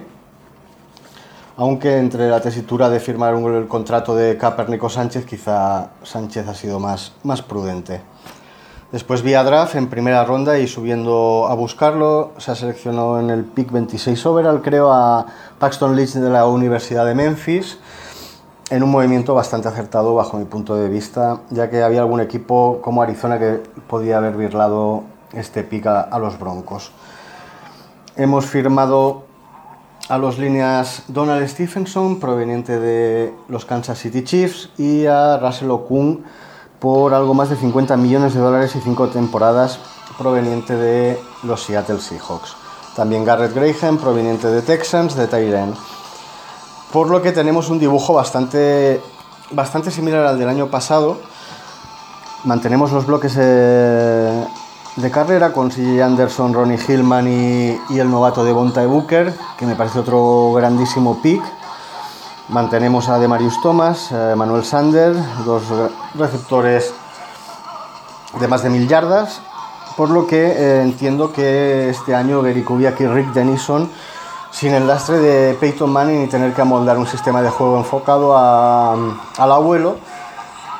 aunque 1.58 1.98
entre 1.98 2.30
la 2.30 2.40
tesitura 2.40 2.90
de 2.90 3.02
firmar 3.02 3.36
un, 3.36 3.54
el 3.54 3.68
contrato 3.68 4.16
de 4.16 4.38
Kaepernick 4.38 4.82
o 4.82 4.90
Sánchez, 4.90 5.26
quizá 5.26 5.90
Sánchez 6.04 6.48
ha 6.48 6.56
sido 6.56 6.80
más, 6.80 7.12
más 7.24 7.42
prudente. 7.42 8.02
Después 8.94 9.22
vía 9.22 9.44
draft 9.44 9.76
en 9.76 9.90
primera 9.90 10.24
ronda 10.24 10.58
y 10.60 10.68
subiendo 10.68 11.46
a 11.50 11.56
buscarlo, 11.56 12.32
se 12.38 12.52
ha 12.52 12.56
seleccionado 12.56 13.20
en 13.20 13.30
el 13.30 13.44
pick 13.44 13.70
26 13.70 14.26
overall, 14.26 14.62
creo, 14.62 14.94
a 14.94 15.26
Paxton 15.60 15.94
Lynch 15.94 16.14
de 16.14 16.30
la 16.30 16.46
Universidad 16.46 17.06
de 17.06 17.16
Memphis, 17.16 17.80
en 18.72 18.84
un 18.84 18.90
movimiento 18.90 19.36
bastante 19.36 19.68
acertado 19.68 20.16
bajo 20.16 20.38
mi 20.38 20.46
punto 20.46 20.76
de 20.76 20.88
vista, 20.88 21.42
ya 21.50 21.70
que 21.70 21.84
había 21.84 22.00
algún 22.00 22.22
equipo 22.22 22.80
como 22.82 23.04
Arizona 23.04 23.38
que 23.38 23.62
podía 23.88 24.18
haber 24.18 24.38
virlado 24.38 25.04
este 25.34 25.64
pick 25.64 25.88
a, 25.88 26.18
los 26.20 26.40
Broncos. 26.40 26.94
Hemos 28.16 28.46
firmado 28.46 29.24
a 30.08 30.18
los 30.18 30.40
líneas 30.40 31.04
Donald 31.10 31.46
Stephenson, 31.50 32.22
proveniente 32.22 32.80
de 32.80 33.34
los 33.50 33.66
Kansas 33.66 34.00
City 34.00 34.24
Chiefs, 34.24 34.70
y 34.78 35.06
a 35.06 35.38
Russell 35.38 35.70
Okung 35.70 36.20
por 36.80 37.14
algo 37.14 37.34
más 37.34 37.50
de 37.50 37.58
50 37.58 37.98
millones 37.98 38.34
de 38.34 38.40
dólares 38.40 38.74
y 38.78 38.80
5 38.80 39.10
temporadas, 39.10 39.80
proveniente 40.18 40.78
de 40.78 41.20
los 41.44 41.62
Seattle 41.62 42.00
Seahawks. 42.00 42.56
También 42.96 43.26
Garrett 43.26 43.54
Graham, 43.54 43.98
proveniente 43.98 44.48
de 44.48 44.62
Texans, 44.62 45.16
de 45.16 45.28
Tyren. 45.28 45.74
Por 46.92 47.10
lo 47.10 47.22
que 47.22 47.32
tenemos 47.32 47.70
un 47.70 47.80
dibujo 47.80 48.14
bastante, 48.14 49.02
bastante 49.52 49.92
similar 49.92 50.26
al 50.26 50.38
del 50.38 50.50
año 50.50 50.68
pasado. 50.68 51.20
Mantenemos 52.44 52.92
los 52.92 53.06
bloques 53.06 53.38
eh, 53.40 54.46
de 54.98 55.12
carrera 55.12 55.54
con 55.54 55.70
CJ 55.70 56.04
Anderson, 56.04 56.54
Ronnie 56.54 56.78
Hillman 56.78 57.28
y, 57.30 57.98
el 57.98 58.12
novato 58.12 58.44
de 58.44 58.52
Bonta 58.52 58.86
Booker, 58.86 59.34
que 59.58 59.66
me 59.66 59.76
parece 59.76 60.00
otro 60.00 60.52
grandísimo 60.54 61.22
pick. 61.22 61.42
Mantenemos 62.50 63.08
a 63.08 63.20
Demarius 63.20 63.62
Thomas, 63.62 64.12
eh, 64.12 64.34
Manuel 64.36 64.66
Sander, 64.66 65.16
dos 65.46 65.64
receptores 66.16 66.94
de 68.38 68.48
más 68.50 68.64
de 68.64 68.70
mil 68.70 68.90
yardas, 68.90 69.40
por 69.96 70.10
lo 70.10 70.28
que 70.28 70.46
eh, 70.46 70.82
entiendo 70.82 71.32
que 71.32 71.90
este 71.90 72.16
año 72.16 72.42
Gary 72.42 72.64
Kubiak 72.64 73.00
y 73.00 73.08
Rick 73.08 73.32
Denison, 73.32 73.90
sin 74.52 74.74
el 74.74 74.86
lastre 74.88 75.18
de 75.18 75.54
Peyton 75.56 75.90
Manning 75.90 76.24
y 76.24 76.28
tener 76.28 76.54
que 76.54 76.62
amoldar 76.62 76.98
un 76.98 77.08
sistema 77.08 77.42
de 77.42 77.50
juego 77.50 77.78
enfocado 77.78 78.36
a- 78.38 78.94
al 79.38 79.52
abuelo, 79.52 79.96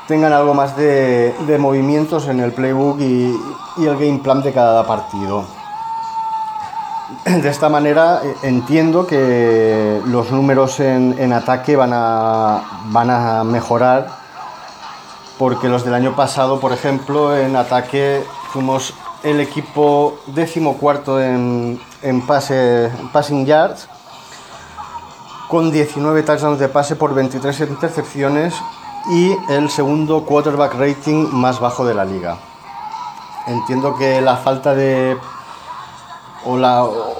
tengan 0.06 0.32
algo 0.32 0.52
más 0.54 0.76
de, 0.76 1.34
de 1.46 1.58
movimientos 1.58 2.28
en 2.28 2.40
el 2.40 2.52
playbook 2.52 3.00
y, 3.00 3.34
y 3.78 3.86
el 3.86 3.94
game 3.96 4.18
plan 4.18 4.42
de 4.42 4.52
cada 4.52 4.86
partido. 4.86 5.44
De 7.24 7.48
esta 7.48 7.68
manera 7.68 8.20
eh, 8.24 8.34
entiendo 8.42 9.06
que 9.06 10.00
los 10.06 10.30
números 10.30 10.80
en, 10.80 11.14
en 11.18 11.32
ataque 11.32 11.76
van 11.76 11.92
a, 11.92 12.62
van 12.86 13.10
a 13.10 13.44
mejorar 13.44 14.08
porque 15.38 15.68
los 15.68 15.84
del 15.84 15.94
año 15.94 16.14
pasado, 16.14 16.60
por 16.60 16.72
ejemplo, 16.72 17.36
en 17.36 17.56
ataque 17.56 18.22
fuimos 18.50 18.94
el 19.22 19.40
equipo 19.40 20.14
décimo 20.26 20.76
cuarto 20.78 21.20
en, 21.20 21.80
en 22.02 22.26
pase, 22.26 22.90
passing 23.12 23.46
yards 23.46 23.88
con 25.48 25.70
19 25.70 26.22
touchdowns 26.22 26.58
de 26.58 26.68
pase 26.68 26.96
por 26.96 27.14
23 27.14 27.60
intercepciones 27.60 28.54
y 29.10 29.32
el 29.50 29.68
segundo 29.70 30.24
quarterback 30.24 30.74
rating 30.74 31.28
más 31.32 31.60
bajo 31.60 31.84
de 31.84 31.94
la 31.94 32.04
liga. 32.04 32.38
Entiendo 33.46 33.96
que 33.96 34.20
la 34.20 34.36
falta 34.36 34.74
de 34.74 35.16
o, 36.46 36.56
la- 36.56 36.84
o 36.84 37.16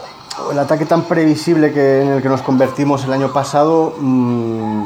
el 0.50 0.58
ataque 0.58 0.86
tan 0.86 1.02
previsible 1.02 1.72
que, 1.72 2.02
en 2.02 2.08
el 2.12 2.22
que 2.22 2.28
nos 2.28 2.40
convertimos 2.42 3.04
el 3.04 3.12
año 3.12 3.32
pasado 3.32 3.94
mm, 3.98 4.84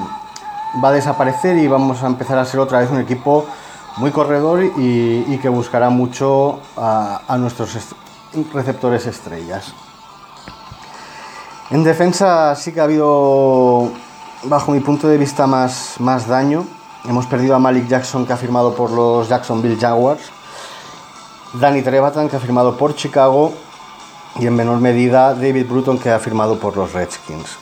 va 0.83 0.89
a 0.89 0.93
desaparecer 0.93 1.57
y 1.59 1.69
vamos 1.69 2.03
a 2.03 2.07
empezar 2.07 2.39
a 2.39 2.45
ser 2.45 2.59
otra 2.61 2.81
vez 2.81 2.91
un 2.91 2.99
equipo 3.01 3.47
muy 3.99 4.11
corredor 4.11 4.63
y, 4.77 5.39
que 5.41 5.49
buscará 5.49 5.89
mucho 5.89 6.59
a, 6.77 7.37
nuestros 7.39 7.77
est- 7.77 7.93
receptores 8.53 9.07
estrellas. 9.07 9.73
En 11.71 11.83
defensa 11.83 12.55
sí 12.55 12.73
que 12.73 12.81
ha 12.81 12.85
habido, 12.85 13.91
bajo 14.45 14.71
mi 14.71 14.79
punto 14.79 15.09
de 15.09 15.19
vista, 15.19 15.49
más, 15.49 15.97
más 15.99 16.29
daño. 16.29 16.65
Hemos 17.09 17.27
perdido 17.27 17.57
a 17.57 17.59
Malik 17.59 17.89
Jackson 17.89 18.25
que 18.25 18.33
ha 18.33 18.37
firmado 18.37 18.75
por 18.75 18.93
los 18.93 19.29
Jacksonville 19.29 19.77
Jaguars. 19.77 20.23
Danny 21.55 21.83
Trevathan 21.83 22.29
que 22.29 22.37
ha 22.37 22.41
firmado 22.41 22.77
por 22.77 22.95
Chicago 22.95 23.53
y 24.39 24.47
en 24.47 24.55
menor 24.55 24.79
medida 24.79 25.35
David 25.35 25.67
Bruton 25.69 25.99
que 25.99 26.11
ha 26.11 26.21
firmado 26.21 26.61
por 26.61 26.77
los 26.77 26.93
Redskins. 26.93 27.57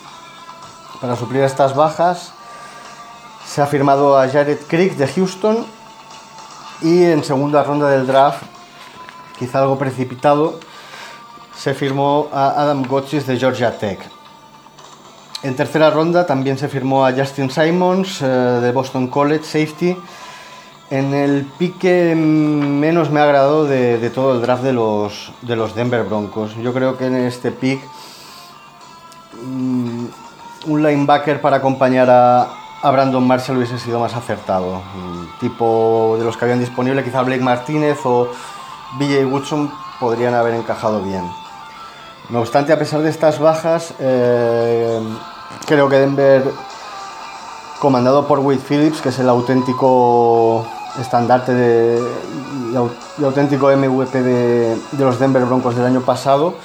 Para 1.01 1.15
suplir 1.15 1.41
estas 1.41 1.75
bajas 1.75 2.33
se 3.47 3.61
ha 3.61 3.65
firmado 3.65 4.19
a 4.19 4.27
Jared 4.27 4.59
Crick 4.67 4.97
de 4.97 5.07
Houston 5.07 5.65
y 6.81 7.05
en 7.05 7.23
segunda 7.23 7.63
ronda 7.63 7.89
del 7.89 8.05
draft, 8.05 8.43
quizá 9.39 9.61
algo 9.61 9.79
precipitado, 9.79 10.59
se 11.57 11.73
firmó 11.73 12.27
a 12.31 12.61
Adam 12.61 12.83
Gotchis 12.83 13.25
de 13.25 13.37
Georgia 13.37 13.77
Tech. 13.77 13.99
En 15.43 15.55
tercera 15.55 15.89
ronda 15.89 16.25
también 16.25 16.57
se 16.57 16.67
firmó 16.67 17.05
a 17.05 17.11
Justin 17.11 17.51
Simons 17.51 18.21
eh, 18.21 18.25
de 18.25 18.71
Boston 18.71 19.07
College 19.07 19.43
Safety 19.43 19.95
en 20.89 21.13
el 21.13 21.45
pique 21.57 22.13
menos 22.15 23.09
me 23.09 23.19
ha 23.19 23.23
agradado 23.23 23.65
de, 23.65 23.97
de 23.97 24.09
todo 24.09 24.35
el 24.35 24.41
draft 24.41 24.63
de 24.63 24.73
los, 24.73 25.31
de 25.41 25.55
los 25.55 25.75
Denver 25.75 26.03
Broncos. 26.03 26.55
Yo 26.57 26.73
creo 26.73 26.97
que 26.97 27.07
en 27.07 27.15
este 27.15 27.51
pick 27.51 27.81
mm, 29.43 30.05
un 30.67 30.83
linebacker 30.83 31.41
para 31.41 31.57
acompañar 31.57 32.09
a, 32.09 32.49
a 32.81 32.91
Brandon 32.91 33.25
Marshall 33.25 33.57
hubiese 33.57 33.79
sido 33.79 33.99
más 33.99 34.13
acertado. 34.13 34.81
Mm, 34.95 35.25
Tipo 35.39 36.15
de 36.17 36.23
los 36.23 36.37
que 36.37 36.45
habían 36.45 36.59
disponible, 36.59 37.03
quizá 37.03 37.21
Blake 37.21 37.43
Martínez 37.43 37.97
o 38.05 38.29
BJ 38.99 39.25
Woodson 39.25 39.71
podrían 39.99 40.33
haber 40.33 40.53
encajado 40.53 41.01
bien. 41.01 41.23
No 42.29 42.39
obstante, 42.39 42.73
a 42.73 42.79
pesar 42.79 43.01
de 43.01 43.09
estas 43.09 43.39
bajas, 43.39 43.93
eh, 43.99 44.99
creo 45.67 45.87
que 45.89 45.97
Denver 45.97 46.43
comandado 47.79 48.25
por 48.27 48.39
Wade 48.39 48.59
Phillips, 48.67 49.01
que 49.01 49.09
es 49.09 49.19
el 49.19 49.29
auténtico 49.29 50.65
estandarte 50.99 51.53
de, 51.53 51.99
y 52.71 52.75
au- 52.75 52.89
y 53.19 53.23
auténtico 53.23 53.69
MVP 53.69 54.23
de, 54.23 54.77
los 54.97 55.19
Denver 55.19 55.45
Broncos 55.45 55.75
del 55.75 55.85
año 55.85 56.01
pasado, 56.01 56.55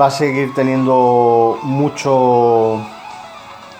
va 0.00 0.06
a 0.06 0.10
seguir 0.10 0.54
teniendo 0.54 1.58
mucho 1.64 2.80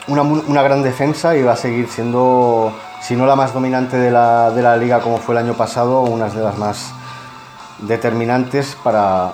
una, 0.08 0.22
una 0.22 0.62
gran 0.62 0.82
defensa 0.82 1.34
y 1.36 1.42
va 1.42 1.52
a 1.52 1.56
seguir 1.56 1.88
siendo, 1.88 2.70
si 3.00 3.16
no 3.16 3.24
la 3.24 3.36
más 3.36 3.54
dominante 3.54 3.96
de 3.96 4.10
la, 4.10 4.50
de 4.50 4.60
la 4.60 4.76
liga 4.76 5.00
como 5.00 5.16
fue 5.16 5.34
el 5.36 5.38
año 5.38 5.54
pasado, 5.54 6.00
una 6.02 6.28
de 6.28 6.42
las 6.42 6.58
más 6.58 6.92
determinantes 7.78 8.76
para 8.82 9.32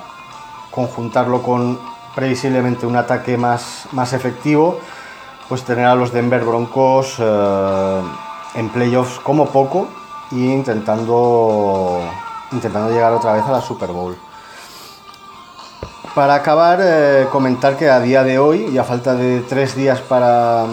conjuntarlo 0.71 1.43
con 1.43 1.79
previsiblemente 2.15 2.87
un 2.87 2.97
ataque 2.97 3.37
más, 3.37 3.87
más 3.93 4.13
efectivo 4.13 4.79
pues 5.51 5.65
tener 5.65 5.85
a 5.85 5.97
los 5.97 6.13
Denver 6.13 6.45
Broncos 6.45 7.17
eh, 7.19 8.01
en 8.55 8.69
playoffs 8.69 9.19
como 9.19 9.47
poco 9.47 9.89
e 10.31 10.37
intentando, 10.37 11.99
intentando 12.53 12.89
llegar 12.93 13.13
otra 13.13 13.33
vez 13.33 13.43
a 13.45 13.51
la 13.51 13.61
Super 13.61 13.91
Bowl. 13.91 14.17
Para 16.15 16.35
acabar, 16.37 16.79
eh, 16.81 17.27
comentar 17.33 17.77
que 17.77 17.91
a 17.91 17.99
día 17.99 18.23
de 18.23 18.39
hoy, 18.39 18.69
y 18.73 18.79
a 18.79 18.85
falta 18.85 19.17
de 19.17 19.41
tres 19.41 19.75
días 19.75 20.01
para, 20.01 20.67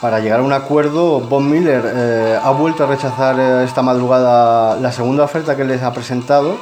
para 0.00 0.20
llegar 0.20 0.38
a 0.38 0.44
un 0.44 0.52
acuerdo, 0.52 1.18
Von 1.18 1.50
Miller 1.50 1.82
eh, 1.84 2.38
ha 2.40 2.50
vuelto 2.52 2.84
a 2.84 2.86
rechazar 2.86 3.40
esta 3.40 3.82
madrugada 3.82 4.76
la 4.76 4.92
segunda 4.92 5.24
oferta 5.24 5.56
que 5.56 5.64
les 5.64 5.82
ha 5.82 5.92
presentado 5.92 6.58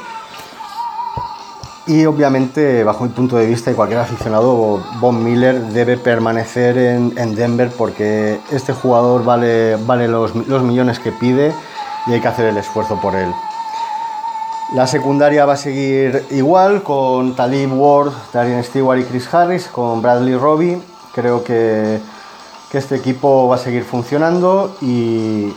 y 1.85 2.05
obviamente, 2.05 2.83
bajo 2.85 3.03
mi 3.03 3.09
punto 3.09 3.35
de 3.35 3.45
vista 3.45 3.69
y 3.69 3.73
cualquier 3.73 3.99
aficionado, 3.99 4.81
Von 5.01 5.21
Miller 5.21 5.59
debe 5.59 5.97
permanecer 5.97 6.77
en, 6.77 7.13
en 7.17 7.35
Denver 7.35 7.69
porque 7.77 8.39
este 8.51 8.71
jugador 8.71 9.25
vale, 9.25 9.75
vale 9.75 10.07
los, 10.07 10.33
millones 10.33 10.99
que 10.99 11.11
pide 11.11 11.53
y 12.07 12.13
hay 12.13 12.21
que 12.21 12.27
hacer 12.29 12.45
el 12.45 12.57
esfuerzo 12.57 13.01
por 13.01 13.15
él. 13.15 13.29
La 14.75 14.87
secundaria 14.87 15.45
va 15.45 15.53
a 15.53 15.57
seguir 15.57 16.25
igual 16.31 16.83
con 16.83 17.35
Talib 17.35 17.73
Ward, 17.73 18.13
Darien 18.31 18.63
Stewart 18.63 18.99
y 18.99 19.03
Chris 19.03 19.31
Harris, 19.33 19.67
con 19.67 20.01
Bradley 20.01 20.37
Robbie. 20.37 20.81
Creo 21.13 21.43
que, 21.43 21.99
que 22.71 22.77
este 22.77 22.95
equipo 22.95 23.49
va 23.49 23.55
a 23.55 23.59
seguir 23.59 23.83
funcionando 23.83 24.73
y 24.81 25.53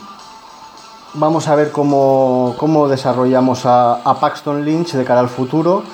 vamos 1.15 1.47
a 1.47 1.55
ver 1.55 1.71
cómo, 1.71 2.57
cómo 2.59 2.89
desarrollamos 2.89 3.65
a 3.65 4.17
Paxton 4.21 4.65
Lynch 4.65 4.95
de 4.95 5.05
cara 5.05 5.21
al 5.21 5.29
futuro 5.29 5.85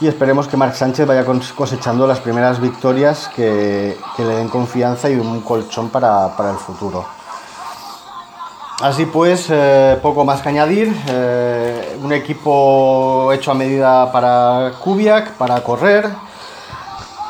y 0.00 0.08
esperemos 0.08 0.48
que 0.48 0.56
Mark 0.56 0.74
Sánchez 0.74 1.06
vaya 1.06 1.24
cos- 1.26 1.52
cosechando 1.54 2.06
las 2.06 2.20
primeras 2.20 2.60
victorias 2.60 3.30
que, 3.34 3.98
le 4.18 4.24
den 4.24 4.48
confianza 4.48 5.10
y 5.10 5.16
un 5.16 5.40
colchón 5.42 5.90
para, 5.90 6.26
el 6.50 6.56
futuro. 6.56 7.04
Así 8.80 9.04
pues, 9.04 9.48
eh, 9.50 9.98
poco 10.00 10.24
más 10.24 10.40
que 10.40 10.48
añadir. 10.48 10.96
Eh, 11.08 11.98
un 12.02 12.12
equipo 12.14 13.30
hecho 13.32 13.50
a 13.50 13.54
medida 13.54 14.10
para 14.10 14.72
Kubiak, 14.82 15.32
para 15.32 15.62
correr, 15.62 16.08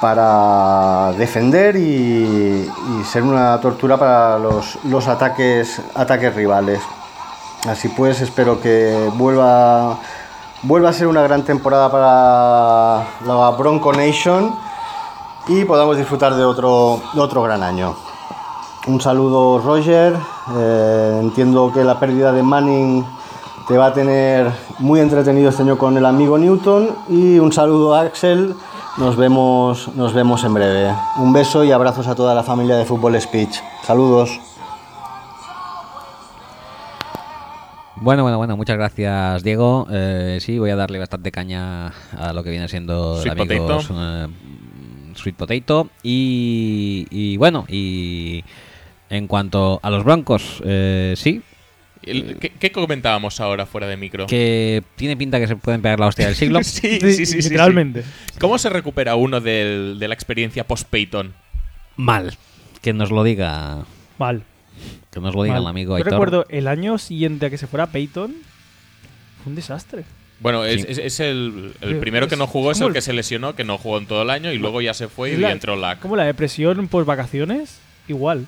para 0.01 1.12
defender 1.18 1.74
y, 1.74 2.70
y 2.70 3.05
ser 3.05 3.24
una 3.24 3.60
tortura 3.60 3.97
para 3.98 4.38
los, 4.38 4.78
los 4.84 5.09
ataques, 5.09 5.82
ataques 5.97 6.34
rivales. 6.36 6.80
Así 7.68 7.88
pues, 7.88 8.20
espero 8.20 8.60
que 8.60 9.10
vuelva, 9.14 9.98
vuelva 10.62 10.91
a 10.91 10.93
ser 10.93 11.07
una 11.07 11.23
gran 11.23 11.43
temporada 11.43 11.91
para 11.91 13.07
la 13.27 13.51
Bronco 13.51 13.93
Nation 13.93 14.55
y 15.49 15.65
podamos 15.65 15.97
disfrutar 15.97 16.35
de 16.35 16.45
otro, 16.45 17.01
de 17.12 17.20
otro 17.20 17.43
gran 17.43 17.62
año. 17.62 17.95
Un 18.87 19.01
saludo 19.01 19.59
Roger, 19.59 20.16
Eh, 20.53 21.19
entiendo 21.20 21.70
que 21.73 21.85
la 21.85 22.01
pérdida 22.01 22.32
de 22.32 22.43
Manning 22.43 23.05
te 23.69 23.78
va 23.78 23.87
a 23.87 23.93
tener 23.93 24.51
muy 24.81 24.99
entretenido 24.99 25.51
este 25.51 25.62
año 25.62 25.78
con 25.78 25.97
el 25.97 26.05
amigo 26.05 26.37
Newton 26.39 26.89
y 27.09 27.39
un 27.39 27.53
saludo 27.53 27.95
Axel, 27.95 28.57
nos 28.97 29.16
vemos, 29.16 29.89
nos 29.95 30.12
vemos 30.12 30.43
en 30.43 30.55
breve. 30.55 30.93
Un 31.19 31.32
beso 31.32 31.62
y 31.62 31.70
abrazos 31.70 32.09
a 32.09 32.16
toda 32.16 32.35
la 32.35 32.43
familia 32.43 32.77
de 32.77 32.85
Fútbol 32.85 33.20
Speech. 33.20 33.61
Saludos. 33.87 34.49
Bueno, 38.01 38.22
bueno, 38.22 38.39
bueno, 38.39 38.56
muchas 38.56 38.77
gracias, 38.78 39.43
Diego. 39.43 39.86
Eh, 39.90 40.39
sí, 40.40 40.59
voy 40.59 40.70
a 40.70 40.77
darle 40.77 40.98
bastante 40.98 41.31
caña 41.31 41.89
a 42.16 42.32
lo 42.32 42.43
que 42.43 42.51
viene 42.51 42.66
siendo 42.68 43.20
Sweet 43.20 43.35
el 43.35 43.40
amigos, 43.43 43.89
eh, 43.93 44.27
Sweet 45.14 45.36
Potato. 45.36 45.90
Y, 46.02 47.06
y 47.10 47.36
bueno, 47.36 47.66
y 47.68 48.43
en 49.10 49.27
cuanto 49.27 49.81
a 49.82 49.90
los 49.90 50.05
Broncos, 50.05 50.62
eh, 50.64 51.14
sí, 51.16 51.43
¿Qué, 52.02 52.52
qué 52.59 52.72
comentábamos 52.72 53.39
ahora 53.43 53.66
fuera 53.66 53.86
de 53.86 53.98
micro? 53.98 54.27
que 54.27 54.82
tiene 54.97 55.18
pinta 55.18 55.39
que 55.39 55.47
se 55.47 55.56
pueden 55.56 55.82
pegar 55.82 56.01
la 56.01 56.06
hostia 56.06 56.24
del 56.27 56.35
siglo. 56.35 56.60
sí, 56.64 56.98
sí, 56.98 57.12
sí, 57.12 57.27
sí, 57.27 57.43
sí. 57.43 57.48
Literalmente. 57.51 58.02
¿Cómo 58.40 58.56
se 58.56 58.70
recupera 58.70 59.16
uno 59.16 59.43
del- 59.43 59.98
de 59.98 60.09
la 60.09 60.14
experiencia 60.14 60.66
post-Peyton? 60.66 61.35
Mal. 61.97 62.39
Que 62.81 62.94
nos 62.94 63.10
lo 63.10 63.22
diga. 63.22 63.85
Mal. 64.16 64.43
Que 65.11 65.20
nos 65.20 65.35
lo 65.35 65.43
diga 65.43 65.55
mal. 65.57 65.62
el 65.65 65.69
amigo 65.69 65.93
Yo 65.93 65.97
Aitor. 65.97 66.12
recuerdo 66.12 66.47
el 66.48 66.69
año 66.69 66.98
siguiente 66.98 67.47
a 67.47 67.51
que 67.51 67.59
se 67.59 67.66
fuera 67.66 67.86
Peyton. 67.89 68.35
Fue 69.43 69.51
un 69.51 69.57
desastre. 69.57 70.05
Bueno, 70.40 70.65
es, 70.65 70.82
Sí. 70.82 70.86
es- 70.90 70.98
es 70.98 71.20
el, 71.20 71.74
el 71.81 71.89
Sí, 71.94 71.94
primero 72.01 72.27
que 72.28 72.36
no 72.36 72.47
jugó, 72.47 72.70
es 72.70 72.78
como 72.78 72.89
el 72.89 72.90
el- 72.93 72.94
que 72.94 73.02
se 73.02 73.12
lesionó, 73.12 73.55
que 73.55 73.65
no 73.65 73.77
jugó 73.78 73.98
en 73.98 74.07
todo 74.07 74.23
el 74.23 74.31
año 74.31 74.52
y 74.52 74.59
luego 74.59 74.81
ya 74.81 74.94
se 74.94 75.09
fue 75.09 75.31
y 75.31 75.35
Es 75.35 75.39
la- 75.39 75.52
entró 75.52 75.77
Lack. 75.77 76.01
Como 76.01 76.16
la 76.16 76.24
depresión 76.24 76.89
por 76.89 77.05
vacaciones, 77.05 77.78
igual. 78.09 78.47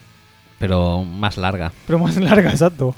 Pero 0.59 1.04
más 1.04 1.36
larga. 1.36 1.72
Pero 1.86 1.98
más 1.98 2.16
larga, 2.20 2.50
exacto. 2.50 2.94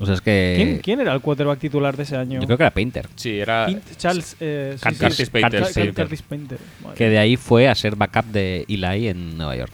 O 0.00 0.06
sea, 0.06 0.14
es 0.14 0.20
que. 0.20 0.54
¿Quién, 0.56 0.78
quién 0.78 1.00
era 1.00 1.12
el 1.14 1.20
quarterback 1.20 1.58
titular 1.60 1.96
de 1.96 2.02
ese 2.02 2.16
año? 2.16 2.40
Yo 2.40 2.46
creo 2.46 2.56
que 2.58 2.64
era 2.64 2.70
Painter. 2.72 3.08
Sí, 3.14 3.38
era. 3.38 3.66
Pint- 3.68 3.96
Charles 3.96 4.36
eh, 4.40 4.72
sí, 4.76 4.82
Car- 4.82 4.92
sí, 4.94 4.98
Curtis 4.98 5.16
sí. 5.16 5.26
Painter, 5.30 5.60
Car- 5.62 5.72
sí. 5.72 5.92
Curtis 5.92 6.22
Painter. 6.22 6.58
Madre 6.82 6.96
Que 6.96 7.08
de 7.10 7.18
ahí 7.18 7.36
fue 7.36 7.68
a 7.68 7.74
ser 7.74 7.94
backup 7.94 8.24
de 8.26 8.64
Eli 8.68 9.06
en 9.08 9.36
Nueva 9.36 9.54
York. 9.56 9.72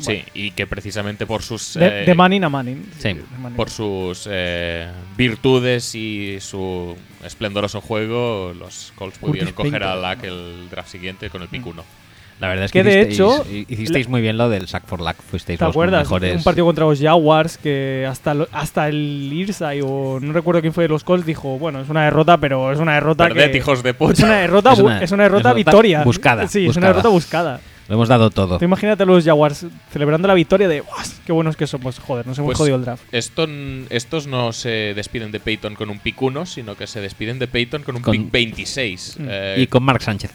Sí, 0.00 0.24
y 0.34 0.50
que 0.52 0.66
precisamente 0.66 1.26
por 1.26 1.42
sus. 1.42 1.74
De, 1.74 2.02
eh, 2.02 2.06
de 2.06 2.14
Manning 2.14 2.44
a 2.44 2.48
Manning. 2.48 2.90
Sí. 2.98 3.14
de 3.14 3.24
por 3.56 3.70
sus 3.70 4.26
eh, 4.30 4.90
virtudes 5.16 5.94
y 5.94 6.38
su 6.40 6.96
esplendoroso 7.24 7.80
juego, 7.80 8.52
los 8.58 8.92
Colts 8.94 9.18
pudieron 9.18 9.52
Curtis 9.52 9.72
coger 9.72 9.82
a 9.84 9.92
Painter. 9.92 10.02
Lack 10.02 10.24
el 10.24 10.70
draft 10.70 10.90
siguiente 10.90 11.30
con 11.30 11.42
el 11.42 11.48
pick 11.48 11.66
1. 11.66 11.99
La 12.40 12.48
verdad 12.48 12.64
es 12.64 12.72
Que 12.72 12.82
que, 12.82 12.88
de 12.88 13.00
hicisteis, 13.02 13.14
hecho, 13.20 13.46
hicisteis 13.68 14.08
muy 14.08 14.22
bien 14.22 14.38
lo 14.38 14.48
del 14.48 14.66
sack 14.66 14.86
for 14.86 15.00
luck. 15.00 15.16
Fuisteis 15.30 15.58
¿Te 15.58 15.64
los 15.64 15.72
acuerdas? 15.72 16.04
mejores. 16.04 16.36
Un 16.38 16.42
partido 16.42 16.64
contra 16.64 16.86
los 16.86 16.98
Jaguars 16.98 17.58
que 17.58 18.06
hasta, 18.08 18.32
lo- 18.32 18.48
hasta 18.52 18.88
el 18.88 19.30
Irsay 19.32 19.80
o 19.84 20.18
no 20.20 20.32
recuerdo 20.32 20.62
quién 20.62 20.72
fue 20.72 20.84
de 20.84 20.88
los 20.88 21.04
Colts 21.04 21.26
dijo, 21.26 21.58
bueno, 21.58 21.80
es 21.80 21.88
una 21.90 22.04
derrota, 22.04 22.38
pero 22.38 22.72
es 22.72 22.78
una 22.78 22.94
derrota 22.94 23.28
Perded, 23.28 23.50
que... 23.52 23.58
hijos 23.58 23.82
de 23.82 23.90
Es 23.90 23.96
puta. 23.96 24.24
una 24.24 24.38
derrota, 24.40 24.72
Es 24.72 24.78
una- 24.78 25.02
es 25.02 25.12
una 25.12 25.22
derrota 25.24 25.40
es 25.40 25.44
una 25.52 25.54
victoria. 25.54 26.02
buscada, 26.02 26.48
Sí, 26.48 26.60
es 26.60 26.66
buscada. 26.68 26.86
una 26.86 26.88
derrota 26.94 27.08
buscada. 27.10 27.60
Lo 27.88 27.94
hemos 27.96 28.08
dado 28.08 28.30
todo. 28.30 28.56
Tú 28.58 28.64
imagínate 28.64 29.02
a 29.02 29.06
los 29.06 29.24
Jaguars 29.24 29.66
celebrando 29.92 30.28
la 30.28 30.34
victoria 30.34 30.68
de, 30.68 30.80
"Buah, 30.80 31.02
qué 31.26 31.32
buenos 31.32 31.56
que 31.56 31.66
somos! 31.66 31.98
Joder, 31.98 32.24
nos 32.26 32.38
hemos 32.38 32.50
Pues 32.50 32.58
jodido 32.58 32.76
el 32.76 32.84
draft. 32.84 33.02
Esto 33.12 33.46
estos 33.90 34.26
no 34.28 34.52
se 34.52 34.94
despiden 34.94 35.32
de 35.32 35.40
Peyton 35.40 35.74
con 35.74 35.90
un 35.90 35.98
pick 35.98 36.22
1, 36.22 36.46
sino 36.46 36.76
que 36.76 36.86
se 36.86 37.00
despiden 37.00 37.38
de 37.40 37.48
Peyton 37.48 37.82
con 37.82 37.96
un 37.96 38.02
Con- 38.02 38.12
pick 38.16 38.30
26. 38.30 39.16
Mm. 39.18 39.26
Eh, 39.28 39.54
Y 39.58 39.66
con 39.66 39.82
Mark 39.82 40.02
Sánchez. 40.02 40.30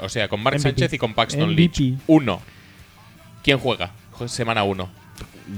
O 0.00 0.08
sea, 0.08 0.28
con 0.28 0.42
Mark 0.42 0.56
MVP. 0.56 0.68
Sánchez 0.70 0.92
y 0.92 0.98
con 0.98 1.14
Paxton 1.14 1.50
MVP. 1.52 1.80
Lynch. 1.80 1.98
Uno. 2.06 2.40
¿Quién 3.42 3.58
juega? 3.58 3.92
Semana 4.26 4.64
1. 4.64 4.88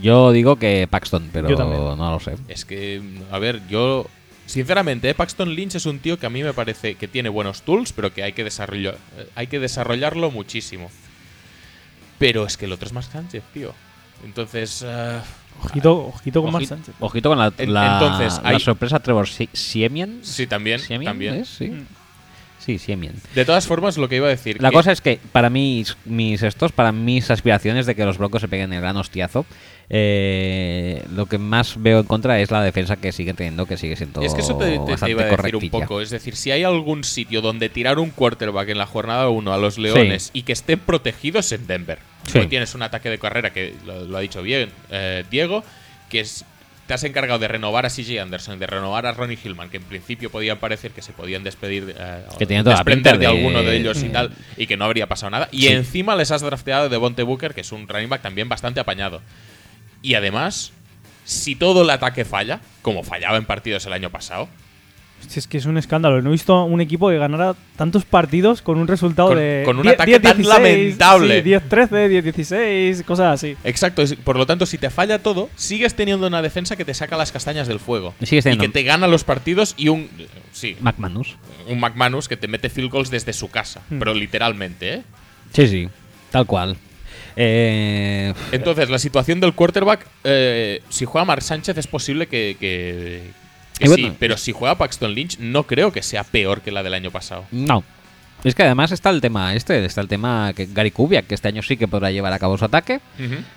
Yo 0.03 0.33
digo 0.33 0.57
que 0.57 0.89
Paxton, 0.91 1.31
pero 1.33 1.49
no 1.97 2.11
lo 2.11 2.21
sé. 2.21 2.35
Es 2.49 2.65
que, 2.65 3.01
a 3.31 3.39
ver, 3.39 3.63
yo. 3.69 4.07
Sinceramente, 4.47 5.11
eh, 5.11 5.15
Paxton 5.15 5.55
Lynch 5.55 5.75
es 5.75 5.87
un 5.87 5.99
tío 5.99 6.19
que 6.21 6.27
a 6.27 6.31
mí 6.31 6.43
me 6.45 6.53
parece 6.53 6.95
que 6.95 7.09
tiene 7.09 7.29
buenos 7.29 7.63
tools, 7.63 7.93
pero 7.93 8.15
que 8.15 8.23
hay 8.23 8.33
que, 8.33 8.45
desarrollar, 8.45 8.97
eh, 9.19 9.29
hay 9.35 9.49
que 9.49 9.59
desarrollarlo 9.59 10.31
muchísimo. 10.31 10.89
Pero 12.19 12.47
es 12.47 12.57
que 12.57 12.65
el 12.67 12.73
otro 12.73 12.87
es 12.87 12.93
más 12.93 13.07
Sánchez, 13.07 13.43
tío. 13.53 13.75
Entonces. 14.25 14.85
eh, 14.87 15.21
Ojito, 15.65 16.07
ojito 16.07 16.43
con 16.43 16.53
Mark 16.53 16.63
Ojito- 16.65 16.69
Sánchez. 16.77 16.95
Ojito 17.01 17.29
con 17.31 17.39
la, 17.39 17.53
la, 17.67 17.93
entonces, 17.95 18.41
la 18.43 18.49
hay- 18.51 18.61
sorpresa 18.61 19.01
Trevor 19.01 19.27
Sie- 19.27 19.49
Siemian. 19.53 20.21
sí, 20.23 20.47
también. 20.47 20.79
¿Siemian 20.81 21.11
también. 21.13 21.35
es? 21.37 21.49
Sí. 21.49 21.69
Mm. 21.69 21.87
Sí, 22.66 22.78
Siemian. 22.80 23.14
De 23.36 23.44
todas 23.44 23.64
formas, 23.68 23.97
lo 23.97 24.09
que 24.09 24.16
iba 24.16 24.26
a 24.26 24.30
decir. 24.30 24.60
La 24.60 24.70
que- 24.70 24.74
cosa 24.74 24.90
es 24.90 25.01
que 25.01 25.20
para 25.32 25.48
mis, 25.51 25.97
mis 26.05 26.43
estos, 26.43 26.72
para 26.72 26.90
mis 26.93 27.30
aspiraciones 27.30 27.86
de 27.86 27.94
que 27.94 28.05
los 28.05 28.18
Broncos 28.18 28.40
se 28.43 28.48
peguen 28.48 28.72
el 28.72 28.80
gran 28.80 28.97
hostiazo, 28.97 29.47
eh, 29.88 31.02
lo 31.14 31.26
que 31.26 31.38
más 31.38 31.80
veo 31.80 32.01
en 32.01 32.06
contra 32.06 32.40
es 32.40 32.51
la 32.51 32.62
defensa 32.62 32.97
que 32.97 33.12
sigue 33.12 33.34
teniendo, 33.34 33.66
que 33.66 33.76
sigue 33.76 33.97
siendo 33.97 34.22
Y 34.22 34.26
es 34.26 34.34
que 34.34 34.40
eso 34.40 34.56
te, 34.56 34.64
te- 34.66 34.72
te 34.72 34.78
bastante 34.78 35.10
iba 35.12 35.22
a 35.22 35.26
decir 35.26 35.56
un 35.56 35.70
poco. 35.70 36.01
Es 36.01 36.10
decir, 36.10 36.34
si 36.36 36.51
hay 36.51 36.64
algún 36.64 37.05
sitio 37.05 37.40
donde 37.40 37.68
tirar 37.68 37.98
un 37.98 38.10
quarterback 38.10 38.68
en 38.70 38.78
la 38.78 38.86
jornada 38.86 39.28
1 39.28 39.52
a 39.52 39.59
los 39.59 39.78
Leones 39.78 40.30
y 40.32 40.43
que 40.43 40.52
estén 40.52 40.78
protegidos 40.80 41.52
en 41.52 41.66
Denver. 41.66 41.98
Sí. 42.26 42.38
Hoy 42.38 42.47
tienes 42.48 42.74
un 42.74 42.82
ataque 42.82 43.09
de 43.10 43.18
carrera 43.18 43.52
que 43.52 43.74
lo, 43.86 44.05
lo 44.05 44.16
ha 44.16 44.20
dicho 44.20 44.43
bien 44.43 44.70
eh, 44.90 45.24
Diego, 45.30 45.62
que 46.10 46.20
es. 46.20 46.44
Te 46.87 46.95
has 46.95 47.03
encargado 47.05 47.39
de 47.41 47.49
renovar 47.49 47.85
a 47.85 47.91
CJ 47.91 48.21
Anderson, 48.21 48.59
de 48.61 48.67
renovar 48.67 49.07
a 49.07 49.13
Ronnie 49.13 49.37
Hillman, 49.43 49.71
que 49.71 49.79
en 49.79 49.83
principio 49.83 50.31
podían 50.31 50.59
parecer 50.59 50.93
que 50.93 51.03
se 51.03 51.13
podían 51.13 51.43
despedir, 51.43 51.95
eh, 51.99 52.25
Que 52.39 52.47
tenían 52.47 52.63
toda 52.65 52.75
la 52.77 52.81
desprender 52.81 53.15
de, 53.15 53.19
de- 53.21 53.27
alguno 53.27 53.63
de 53.63 53.77
ellos 53.77 54.01
y 54.05 54.09
tal, 54.11 54.33
y 54.57 54.67
que 54.69 54.77
no 54.77 54.85
habría 54.85 55.09
pasado 55.09 55.31
nada. 55.31 55.49
Y 55.51 55.63
Sí. 55.63 55.69
encima 55.69 56.15
les 56.15 56.31
has 56.31 56.43
drafteado 56.43 56.89
de 56.89 56.97
Bonte 56.97 57.25
Booker, 57.25 57.55
que 57.55 57.63
es 57.63 57.73
un 57.73 57.89
running 57.89 58.09
back 58.09 58.23
también 58.23 58.49
bastante 58.49 58.79
apañado. 58.79 59.21
Y 60.01 60.15
además, 60.15 60.73
si 61.25 61.57
todo 61.57 61.83
el 61.83 61.91
ataque 61.91 62.25
falla, 62.25 62.61
como 62.83 63.03
fallaba 63.03 63.37
en 63.37 63.47
partidos 63.47 63.85
el 63.87 63.93
año 63.93 64.11
pasado, 64.11 64.49
Si 65.28 65.40
es 65.40 65.47
que 65.48 65.59
es 65.59 65.66
un 65.66 65.76
escándalo. 65.76 66.22
No 66.22 66.28
he 66.28 66.32
visto 66.32 66.64
un 66.64 66.80
equipo 66.80 67.09
que 67.09 67.18
ganara 67.18 67.55
tantos 67.76 68.05
partidos 68.05 68.62
con 68.62 68.78
un 68.78 68.86
resultado 68.86 69.28
Con- 69.28 69.38
de. 69.38 69.62
con 69.64 69.76
un 69.76 69.82
10, 69.82 69.94
ataque 69.94 70.20
tan 70.20 70.36
16, 70.36 70.48
lamentable. 70.48 71.43
sí, 71.43 71.48
10-13, 71.51 72.09
10-16, 72.09 73.02
cosas 73.05 73.34
así. 73.34 73.56
Exacto, 73.64 74.02
por 74.24 74.36
lo 74.36 74.47
tanto, 74.47 74.66
si 74.66 74.78
te 74.78 74.88
falla 74.88 75.18
todo, 75.18 75.51
sigues 75.56 75.94
teniendo 75.94 76.26
una 76.28 76.43
defensa 76.43 76.76
que 76.76 76.84
te 76.84 76.94
saca 76.94 77.16
las 77.16 77.32
castañas 77.32 77.66
del 77.66 77.80
fuego. 77.80 78.14
Y 78.20 78.26
sigues 78.26 78.44
y 78.44 78.51
teniendo- 78.51 78.62
que 78.66 78.68
te 78.68 78.82
gana 78.84 79.09
los 79.09 79.24
partidos 79.24 79.74
y 79.76 79.88
un. 79.88 80.09
Sí, 80.52 80.76
McManus. 80.80 81.36
un 81.68 81.80
McManus 81.80 82.28
que 82.28 82.36
te 82.36 82.47
mete 82.48 82.68
field 82.70 82.90
goals 82.90 83.10
desde 83.10 83.32
su 83.32 83.48
casa. 83.51 83.82
Hmm. 83.90 83.98
Pero 83.98 84.14
literalmente, 84.14 84.94
¿eh? 84.94 85.02
Sí, 85.52 85.66
sí, 85.66 85.88
tal 86.30 86.47
cual. 86.47 86.76
Eh, 87.38 88.32
Entonces, 88.52 88.88
la 88.90 88.98
situación 88.98 89.40
del 89.40 89.52
quarterback, 89.55 90.06
eh, 90.24 90.82
si 90.88 91.05
juega 91.05 91.24
Mark 91.24 91.43
Sánchez 91.43 91.76
es 91.76 91.86
posible 91.86 92.26
que, 92.28 92.56
que- 92.59 93.30
bueno, 93.81 94.09
sí, 94.09 94.16
pero 94.19 94.36
si 94.36 94.53
juega 94.53 94.78
Paxton 94.78 95.15
Lynch 95.15 95.39
no 95.39 95.65
creo 95.65 95.93
que 95.93 96.03
sea 96.03 96.24
peor 96.24 96.62
que 96.62 96.73
la 96.73 96.82
del 96.82 96.94
año 96.94 97.11
pasado. 97.11 97.44
no. 97.51 97.85
Es 98.47 98.55
que 98.55 98.62
además 98.62 98.93
está 98.93 99.10
el 99.10 99.20
tema 99.20 99.55
este, 99.55 99.85
está 99.85 100.01
el 100.01 100.09
tema 100.09 100.52
que 100.55 100.66
Gary 100.66 100.93
Kubiak, 100.93 101.27
que 101.27 101.35
este 101.35 101.48
año 101.48 101.62
sí 101.62 101.77
que 101.77 101.89
podrá 101.89 102.12
llevar 102.12 102.32
a 102.32 102.39
cabo 102.39 102.56
su 102.56 102.64
ataque, 102.64 103.01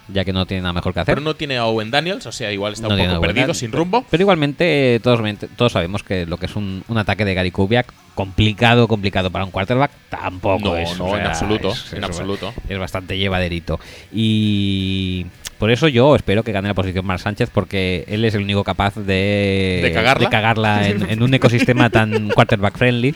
ya 0.08 0.26
que 0.26 0.34
no 0.34 0.46
tiene 0.48 0.62
nada 0.62 0.74
mejor 0.74 0.94
que 0.96 1.00
hacer. 1.02 1.14
Pero 1.14 1.24
no 1.24 1.36
tiene 1.36 1.58
a 1.58 1.66
Owen 1.68 1.92
Daniels, 1.92 2.26
o 2.26 2.32
sea, 2.32 2.52
igual 2.52 2.74
está 2.74 2.88
No 2.88 2.96
un 2.96 3.00
poco 3.08 3.22
perdido, 3.22 3.42
Daniels. 3.42 3.58
sin 3.60 3.72
rumbo. 3.72 4.04
Pero 4.10 4.22
igualmente 4.24 5.00
todos, 5.04 5.20
todos 5.56 5.72
sabemos 5.74 6.02
que 6.04 6.26
lo 6.26 6.38
que 6.38 6.48
es 6.48 6.56
un, 6.56 6.84
un 6.88 6.98
ataque 6.98 7.24
de 7.24 7.36
Gary 7.36 7.52
Kubiak, 7.52 7.94
complicado, 8.16 8.88
complicado 8.88 9.30
para 9.30 9.46
un 9.46 9.52
quarterback, 9.52 9.92
tampoco 10.10 10.70
No, 10.70 10.78
es. 10.78 10.98
no, 10.98 11.06
o 11.06 11.18
en 11.18 11.26
absoluto, 11.26 11.70
es- 11.72 11.94
en 11.94 12.00
es- 12.00 12.04
absoluto. 12.06 12.52
Es 12.68 12.80
bastante 12.80 13.16
llevaderito. 13.18 13.80
Y 14.12 15.28
por 15.60 15.70
eso 15.72 15.88
yo 15.88 16.16
espero 16.16 16.42
que 16.44 16.52
gane 16.52 16.68
la 16.68 16.74
posición 16.74 17.06
Mark 17.06 17.20
Sánchez, 17.20 17.50
porque 17.54 18.06
él 18.08 18.26
es 18.26 18.34
el 18.34 18.42
único 18.42 18.64
capaz 18.64 18.96
de, 18.96 19.82
¿De 19.84 19.92
cagarla? 19.94 20.30
cagarla 20.30 20.88
en, 20.88 21.10
en 21.10 21.22
un 21.22 21.34
ecosistema 21.34 21.90
tan 21.92 22.30
quarterback 22.36 22.78
friendly. 22.78 23.14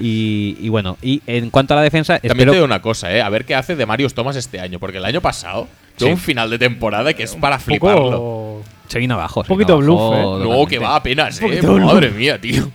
Y, 0.00 0.56
y 0.60 0.68
bueno, 0.68 0.96
y 1.02 1.20
en 1.26 1.50
cuanto 1.50 1.74
a 1.74 1.76
la 1.76 1.82
defensa, 1.82 2.14
También 2.14 2.32
espero 2.32 2.52
te 2.52 2.56
digo 2.56 2.64
una 2.66 2.80
cosa, 2.82 3.14
¿eh? 3.14 3.20
A 3.20 3.28
ver 3.28 3.44
qué 3.44 3.54
hace 3.54 3.76
de 3.76 3.84
Marius 3.86 4.14
Thomas 4.14 4.36
este 4.36 4.58
año, 4.60 4.78
porque 4.78 4.98
el 4.98 5.04
año 5.04 5.20
pasado 5.20 5.68
tuvo 5.98 6.08
Sí. 6.08 6.12
un 6.12 6.18
final 6.18 6.48
de 6.50 6.58
temporada 6.58 7.12
que 7.12 7.22
es 7.24 7.34
para 7.36 7.56
Un 7.56 7.62
fliparlo. 7.62 8.62
se 8.88 8.98
vino 8.98 9.14
abajo. 9.14 9.44
se 9.44 9.48
poquito 9.48 9.76
bluff, 9.78 10.14
¿eh? 10.14 10.22
No, 10.48 10.66
que 10.66 10.78
va 10.78 10.96
apenas, 10.96 11.40
Un 11.42 11.52
¿eh? 11.52 11.62
Madre 11.62 12.10
mía, 12.10 12.40
tío. 12.40 12.70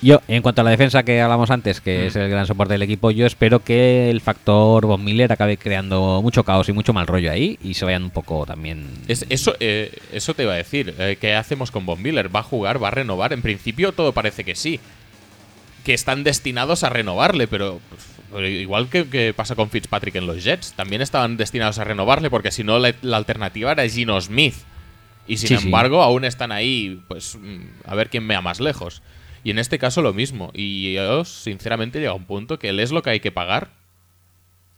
Yo, 0.00 0.22
en 0.28 0.42
cuanto 0.42 0.60
a 0.60 0.64
la 0.64 0.70
defensa 0.70 1.02
que 1.02 1.20
hablamos 1.20 1.50
antes, 1.50 1.80
que 1.80 2.06
es 2.06 2.14
el 2.14 2.30
gran 2.30 2.46
soporte 2.46 2.74
del 2.74 2.82
equipo, 2.82 3.10
yo 3.10 3.26
espero 3.26 3.64
que 3.64 4.10
el 4.10 4.20
factor 4.20 4.86
Von 4.86 5.02
Miller 5.02 5.32
acabe 5.32 5.56
creando 5.56 6.20
mucho 6.22 6.44
caos 6.44 6.68
y 6.68 6.72
mucho 6.72 6.92
mal 6.92 7.08
rollo 7.08 7.32
ahí 7.32 7.58
y 7.64 7.74
se 7.74 7.84
vayan 7.84 8.04
un 8.04 8.10
poco 8.10 8.46
también. 8.46 8.86
Es- 9.08 9.26
eso, 9.28 9.56
eh, 9.58 9.90
eso 10.12 10.34
te 10.34 10.44
iba 10.44 10.52
a 10.52 10.56
decir. 10.56 10.94
Eh, 11.00 11.18
¿Qué 11.20 11.34
hacemos 11.34 11.72
con 11.72 11.84
Von 11.84 12.00
Miller? 12.00 12.32
¿Va 12.34 12.40
a 12.40 12.44
jugar? 12.44 12.80
¿Va 12.80 12.88
a 12.88 12.90
renovar? 12.92 13.32
En 13.32 13.42
principio 13.42 13.90
todo 13.90 14.12
parece 14.12 14.44
que 14.44 14.54
sí. 14.54 14.78
Que 15.88 15.94
están 15.94 16.22
destinados 16.22 16.84
a 16.84 16.90
renovarle, 16.90 17.48
pero, 17.48 17.80
pues, 18.30 18.50
igual 18.50 18.90
que, 18.90 19.08
que 19.08 19.32
pasa 19.32 19.54
con 19.56 19.70
Fitzpatrick 19.70 20.16
en 20.16 20.26
los 20.26 20.44
Jets, 20.44 20.74
también 20.74 21.00
estaban 21.00 21.38
destinados 21.38 21.78
a 21.78 21.84
renovarle 21.84 22.28
porque 22.28 22.50
si 22.50 22.62
no 22.62 22.78
la, 22.78 22.94
la 23.00 23.16
alternativa 23.16 23.72
era 23.72 23.88
Gino 23.88 24.20
Smith. 24.20 24.52
Y 25.26 25.38
sin 25.38 25.48
Sí, 25.48 25.56
sí. 25.56 25.64
embargo 25.64 26.02
aún 26.02 26.26
están 26.26 26.52
ahí, 26.52 27.02
pues 27.08 27.38
a 27.86 27.94
ver 27.94 28.10
quién 28.10 28.28
vea 28.28 28.42
más 28.42 28.60
lejos. 28.60 29.00
Y 29.44 29.50
en 29.50 29.58
este 29.58 29.78
caso 29.78 30.02
lo 30.02 30.12
mismo. 30.12 30.50
Y 30.52 30.92
yo 30.92 31.24
sinceramente 31.24 32.00
llega 32.00 32.10
a 32.10 32.14
un 32.16 32.26
punto 32.26 32.58
que 32.58 32.68
él 32.68 32.80
es 32.80 32.90
lo 32.92 33.00
que 33.02 33.08
hay 33.08 33.20
que 33.20 33.32
pagar. 33.32 33.70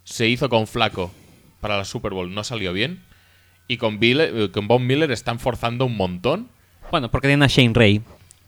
Se 0.04 0.28
hizo 0.28 0.48
con 0.48 0.68
Flaco 0.68 1.10
para 1.60 1.76
la 1.76 1.84
Super 1.84 2.12
Bowl, 2.12 2.32
no 2.32 2.44
salió 2.44 2.72
bien. 2.72 3.02
Y 3.66 3.78
con, 3.78 3.98
Bill, 3.98 4.20
eh, 4.20 4.50
con 4.52 4.68
Von 4.68 4.86
Miller 4.86 5.10
están 5.10 5.40
forzando 5.40 5.86
un 5.86 5.96
montón. 5.96 6.48
Bueno, 6.92 7.10
porque 7.10 7.26
tienen 7.26 7.42
a 7.42 7.48
Shane 7.48 7.72
Ray. 7.74 8.00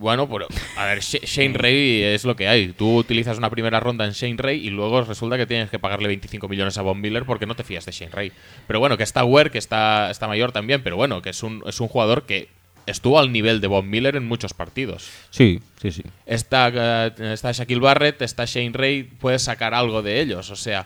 Bueno, 0.02 0.28
pero 0.28 0.46
a 0.76 0.84
ver, 0.84 0.98
Sh- 0.98 1.24
Shane 1.24 1.56
Ray 1.56 2.02
es 2.02 2.24
lo 2.24 2.36
que 2.36 2.48
hay. 2.48 2.72
Tú 2.72 2.96
utilizas 2.98 3.38
una 3.38 3.48
primera 3.48 3.80
ronda 3.80 4.04
en 4.04 4.12
Shane 4.12 4.36
Ray 4.36 4.66
y 4.66 4.70
luego 4.70 5.02
resulta 5.02 5.38
que 5.38 5.46
tienes 5.46 5.70
que 5.70 5.78
pagarle 5.78 6.08
25 6.08 6.48
millones 6.48 6.76
a 6.76 6.82
Von 6.82 7.00
Miller 7.00 7.24
porque 7.24 7.46
no 7.46 7.54
te 7.54 7.64
fías 7.64 7.86
de 7.86 7.92
Shane 7.92 8.10
Ray. 8.12 8.32
Pero 8.66 8.80
bueno, 8.80 8.96
que 8.98 9.04
está 9.04 9.24
Ware, 9.24 9.50
que 9.50 9.58
está, 9.58 10.10
está 10.10 10.28
mayor 10.28 10.52
también, 10.52 10.82
pero 10.82 10.96
bueno, 10.96 11.22
que 11.22 11.30
es 11.30 11.42
un, 11.42 11.62
es 11.66 11.80
un 11.80 11.88
jugador 11.88 12.26
que 12.26 12.48
estuvo 12.86 13.18
al 13.20 13.30
nivel 13.32 13.60
de 13.60 13.68
Von 13.68 13.88
Miller 13.88 14.16
en 14.16 14.26
muchos 14.26 14.54
partidos. 14.54 15.08
Sí, 15.30 15.60
sí, 15.80 15.92
sí. 15.92 16.02
Está, 16.26 17.06
eh, 17.08 17.32
está 17.32 17.52
Shaquille 17.52 17.80
Barrett, 17.80 18.20
está 18.22 18.44
Shane 18.44 18.72
Ray, 18.74 19.04
puedes 19.04 19.42
sacar 19.42 19.72
algo 19.72 20.02
de 20.02 20.20
ellos. 20.20 20.50
O 20.50 20.56
sea, 20.56 20.84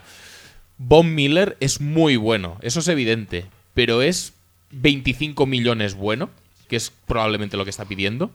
Von 0.78 1.14
Miller 1.14 1.56
es 1.60 1.80
muy 1.80 2.16
bueno, 2.16 2.58
eso 2.60 2.80
es 2.80 2.88
evidente, 2.88 3.46
pero 3.72 4.02
es 4.02 4.34
25 4.72 5.46
millones 5.46 5.94
bueno, 5.94 6.28
que 6.68 6.76
es 6.76 6.90
probablemente 7.06 7.56
lo 7.56 7.64
que 7.64 7.70
está 7.70 7.86
pidiendo. 7.86 8.30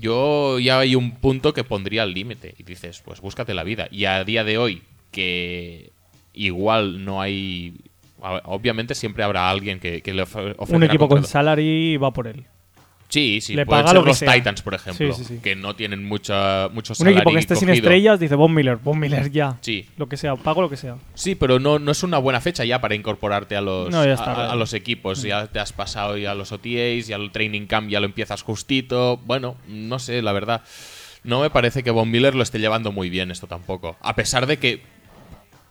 Yo 0.00 0.58
ya 0.58 0.78
hay 0.78 0.94
un 0.94 1.12
punto 1.12 1.52
que 1.52 1.64
pondría 1.64 2.02
al 2.04 2.12
límite 2.14 2.54
y 2.58 2.62
dices, 2.62 3.02
pues 3.04 3.20
búscate 3.20 3.54
la 3.54 3.64
vida. 3.64 3.88
Y 3.90 4.04
a 4.04 4.22
día 4.24 4.44
de 4.44 4.58
hoy, 4.58 4.82
que 5.10 5.90
igual 6.34 7.04
no 7.04 7.20
hay... 7.20 7.74
Obviamente 8.20 8.94
siempre 8.94 9.22
habrá 9.24 9.48
alguien 9.48 9.78
que, 9.80 10.02
que 10.02 10.12
le 10.12 10.24
ofre- 10.24 10.54
Un 10.58 10.82
equipo 10.82 11.08
con 11.08 11.24
salary 11.24 11.96
va 11.96 12.12
por 12.12 12.26
él. 12.26 12.44
Sí, 13.08 13.40
sí, 13.40 13.54
le 13.54 13.64
pueden 13.64 13.84
paga 13.84 13.88
ser 13.92 13.94
lo 13.98 14.04
que 14.04 14.08
los 14.10 14.18
sea. 14.18 14.34
Titans, 14.34 14.60
por 14.60 14.74
ejemplo, 14.74 15.14
Sí, 15.14 15.24
sí, 15.24 15.34
sí. 15.36 15.40
que 15.42 15.56
no 15.56 15.74
tienen 15.74 16.04
mucha, 16.04 16.68
mucho 16.74 16.92
Un 17.00 17.08
equipo 17.08 17.32
que 17.32 17.38
esté 17.38 17.56
sin 17.56 17.68
cogido. 17.68 17.84
estrellas 17.84 18.20
dice 18.20 18.34
Von 18.34 18.52
Miller, 18.52 18.76
Von 18.76 18.98
Miller 18.98 19.30
ya. 19.30 19.56
Sí. 19.62 19.88
Lo 19.96 20.08
que 20.10 20.18
sea, 20.18 20.36
pago 20.36 20.60
lo 20.60 20.68
que 20.68 20.76
sea. 20.76 20.96
Sí, 21.14 21.34
pero 21.34 21.58
no, 21.58 21.78
no 21.78 21.90
es 21.90 22.02
una 22.02 22.18
buena 22.18 22.40
fecha 22.42 22.66
ya 22.66 22.80
para 22.82 22.94
incorporarte 22.94 23.56
a 23.56 23.62
los, 23.62 23.88
No, 23.90 24.04
ya 24.04 24.12
está, 24.12 24.26
a- 24.26 24.32
a, 24.32 24.34
claro. 24.34 24.50
a 24.52 24.56
los 24.56 24.74
equipos. 24.74 25.22
Ya 25.22 25.46
te 25.46 25.58
has 25.58 25.72
pasado 25.72 26.18
ya 26.18 26.34
los 26.34 26.52
OTAs, 26.52 27.06
ya 27.06 27.16
el 27.16 27.30
training 27.32 27.66
camp 27.66 27.88
ya 27.88 27.98
lo 28.00 28.04
empiezas 28.06 28.42
justito. 28.42 29.16
Bueno, 29.24 29.56
no 29.66 29.98
sé, 29.98 30.20
la 30.20 30.32
verdad. 30.32 30.62
No 31.24 31.40
me 31.40 31.48
parece 31.48 31.82
que 31.82 31.90
Von 31.90 32.10
Miller 32.10 32.34
lo 32.34 32.42
esté 32.42 32.58
llevando 32.58 32.92
muy 32.92 33.08
bien 33.08 33.30
esto 33.30 33.46
tampoco. 33.46 33.96
A 34.02 34.14
pesar 34.16 34.46
de 34.46 34.58
que 34.58 34.82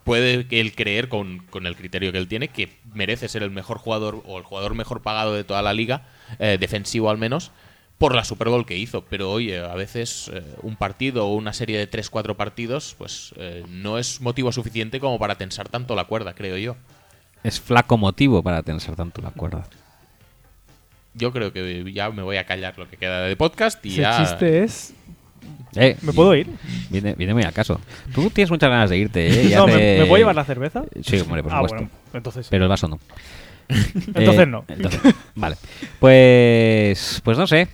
puede 0.04 0.46
que 0.46 0.60
él 0.60 0.74
creer 0.74 1.08
con, 1.08 1.38
con 1.50 1.66
el 1.66 1.76
criterio 1.76 2.10
que 2.12 2.18
él 2.18 2.28
tiene 2.28 2.48
que 2.48 2.70
merece 2.94 3.28
ser 3.28 3.42
el 3.42 3.50
mejor 3.50 3.78
jugador 3.78 4.22
o 4.26 4.38
el 4.38 4.44
jugador 4.44 4.74
mejor 4.74 5.02
pagado 5.02 5.34
de 5.34 5.44
toda 5.44 5.62
la 5.62 5.72
liga, 5.74 6.02
eh, 6.38 6.56
defensivo 6.60 7.10
al 7.10 7.18
menos, 7.18 7.50
por 7.98 8.14
la 8.14 8.24
Super 8.24 8.48
Bowl 8.48 8.64
que 8.64 8.76
hizo. 8.76 9.04
Pero 9.04 9.30
oye, 9.30 9.58
a 9.58 9.74
veces 9.74 10.30
eh, 10.32 10.42
un 10.62 10.76
partido 10.76 11.26
o 11.26 11.34
una 11.34 11.52
serie 11.52 11.78
de 11.78 11.90
3-4 11.90 12.36
partidos, 12.36 12.94
pues 12.96 13.34
eh, 13.36 13.64
no 13.68 13.98
es 13.98 14.20
motivo 14.20 14.52
suficiente 14.52 15.00
como 15.00 15.18
para 15.18 15.34
tensar 15.36 15.68
tanto 15.68 15.94
la 15.94 16.04
cuerda, 16.04 16.34
creo 16.34 16.56
yo. 16.56 16.76
Es 17.42 17.60
flaco 17.60 17.96
motivo 17.98 18.42
para 18.42 18.62
tensar 18.62 18.96
tanto 18.96 19.22
la 19.22 19.30
cuerda. 19.30 19.66
Yo 21.14 21.32
creo 21.32 21.52
que 21.52 21.90
ya 21.92 22.10
me 22.10 22.22
voy 22.22 22.36
a 22.36 22.46
callar 22.46 22.78
lo 22.78 22.88
que 22.88 22.96
queda 22.96 23.22
de 23.22 23.36
podcast 23.36 23.84
y 23.84 23.90
Ese 23.90 24.02
ya. 24.02 24.18
chiste 24.18 24.62
es. 24.62 24.94
Eh, 25.74 25.96
¿Me 26.02 26.12
puedo 26.12 26.34
ir? 26.34 26.48
Viene, 26.90 27.14
viene 27.14 27.34
muy 27.34 27.44
a 27.44 27.52
caso. 27.52 27.80
Tú 28.14 28.30
tienes 28.30 28.50
muchas 28.50 28.70
ganas 28.70 28.90
de 28.90 28.98
irte, 28.98 29.26
¿eh? 29.28 29.56
¿me, 29.66 29.98
¿me 29.98 30.06
puedo 30.06 30.16
llevar 30.16 30.34
la 30.34 30.44
cerveza? 30.44 30.84
Sí, 31.02 31.18
hombre, 31.20 31.42
por 31.42 31.52
ah, 31.52 31.56
supuesto. 31.56 31.76
bueno, 31.76 31.90
entonces. 32.14 32.48
Pero 32.50 32.64
el 32.64 32.68
vaso 32.68 32.88
no. 32.88 32.98
Entonces 33.68 34.38
Eh, 34.40 34.46
no. 34.46 34.64
entonces- 34.68 35.00
vale. 35.34 35.56
Pues, 36.00 37.20
pues 37.24 37.36
no 37.38 37.46
sé. 37.46 37.68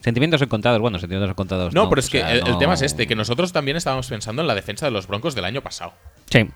Sentimientos 0.00 0.40
encontrados. 0.42 0.80
Bueno, 0.80 0.98
sentimientos 0.98 1.30
encontrados. 1.30 1.74
No, 1.74 1.84
No, 1.84 1.88
pero 1.88 2.00
es 2.00 2.08
que 2.10 2.18
sea, 2.20 2.32
el, 2.32 2.58
tema 2.58 2.74
es 2.74 2.82
este, 2.82 3.06
que 3.06 3.14
nosotros 3.16 3.52
también 3.52 3.76
estábamos 3.76 4.06
pensando 4.08 4.42
en 4.42 4.48
la 4.48 4.54
defensa 4.54 4.86
de 4.86 4.92
los 4.92 5.06
Broncos 5.06 5.34
del 5.34 5.44
año 5.44 5.62
pasado. 5.62 5.94
Sí. 6.30 6.46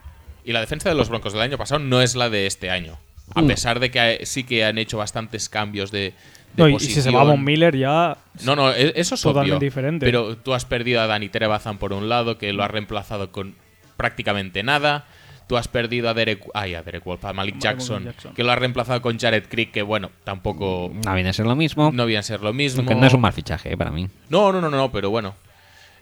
Y 0.45 0.53
la 0.53 0.61
defensa 0.61 0.89
de 0.89 0.95
los 0.95 1.09
Broncos 1.09 1.33
del 1.33 1.43
año 1.43 1.59
pasado 1.59 1.81
no 1.81 2.01
es 2.01 2.15
la 2.15 2.31
de 2.31 2.47
este 2.47 2.71
año. 2.71 2.99
A 3.35 3.43
Mm. 3.43 3.47
pesar 3.49 3.81
de 3.81 3.91
que 3.91 4.21
sí 4.25 4.45
que 4.45 4.65
han 4.65 4.79
hecho 4.79 4.99
bastantes 4.99 5.49
cambios 5.49 5.91
de, 5.91 6.01
de 6.01 6.15
No, 6.57 6.69
y, 6.69 6.81
si 6.81 7.01
se 7.01 7.11
va. 7.11 7.25
Von 7.25 7.43
Miller 7.45 7.77
ya. 7.77 8.17
No, 8.45 8.55
no, 8.57 8.73
e- 8.73 8.93
eso 8.97 9.15
es 9.15 9.21
Totalmente 9.23 9.57
obvio. 9.57 9.67
diferente. 9.67 10.07
Pero 10.07 10.37
tú 10.37 10.55
has 10.55 10.65
perdido 10.65 11.01
a 11.01 11.07
Danny 11.07 11.29
Trevathan 11.29 11.79
por 11.79 11.93
un 11.93 12.09
lado, 12.09 12.39
que 12.39 12.53
lo 12.53 12.63
has 12.65 12.71
reemplazado 12.71 13.31
con 13.33 13.55
prácticamente 13.97 14.63
nada. 14.63 15.07
Tú 15.51 15.57
has 15.57 15.67
perdido 15.67 16.09
a 16.09 16.15
Derek, 16.15 16.45
ay, 16.55 16.77
a 16.77 16.83
Derek 16.85 17.05
Wolf, 17.05 17.25
a 17.25 17.33
Malik 17.33 17.57
Malik 17.57 17.61
Jackson, 17.61 18.05
Jackson. 18.05 18.35
que 18.35 18.45
lo 18.45 18.53
has 18.53 18.59
reemplazado 18.61 19.03
con 19.03 19.19
Jared 19.19 19.49
Crick, 19.49 19.73
que 19.73 19.83
bueno, 19.83 20.13
tampoco 20.23 20.93
No 21.05 21.13
viene 21.15 21.31
a 21.31 21.33
ser 21.33 21.45
lo 21.47 21.57
mismo. 21.57 21.91
no 21.93 22.07
viene 22.07 22.21
a 22.21 22.23
ser 22.23 22.41
lo 22.41 22.53
mismo. 22.53 22.83
Aunque 22.83 22.95
no 22.95 23.05
es 23.05 23.13
un 23.15 23.21
mal 23.21 23.33
fichaje, 23.33 23.73
eh, 23.73 23.77
para 23.77 23.91
mí. 23.91 24.09
No, 24.29 24.53
no, 24.53 24.61
no, 24.61 24.71
no, 24.71 24.93
pero 24.93 25.11
bueno. 25.11 25.35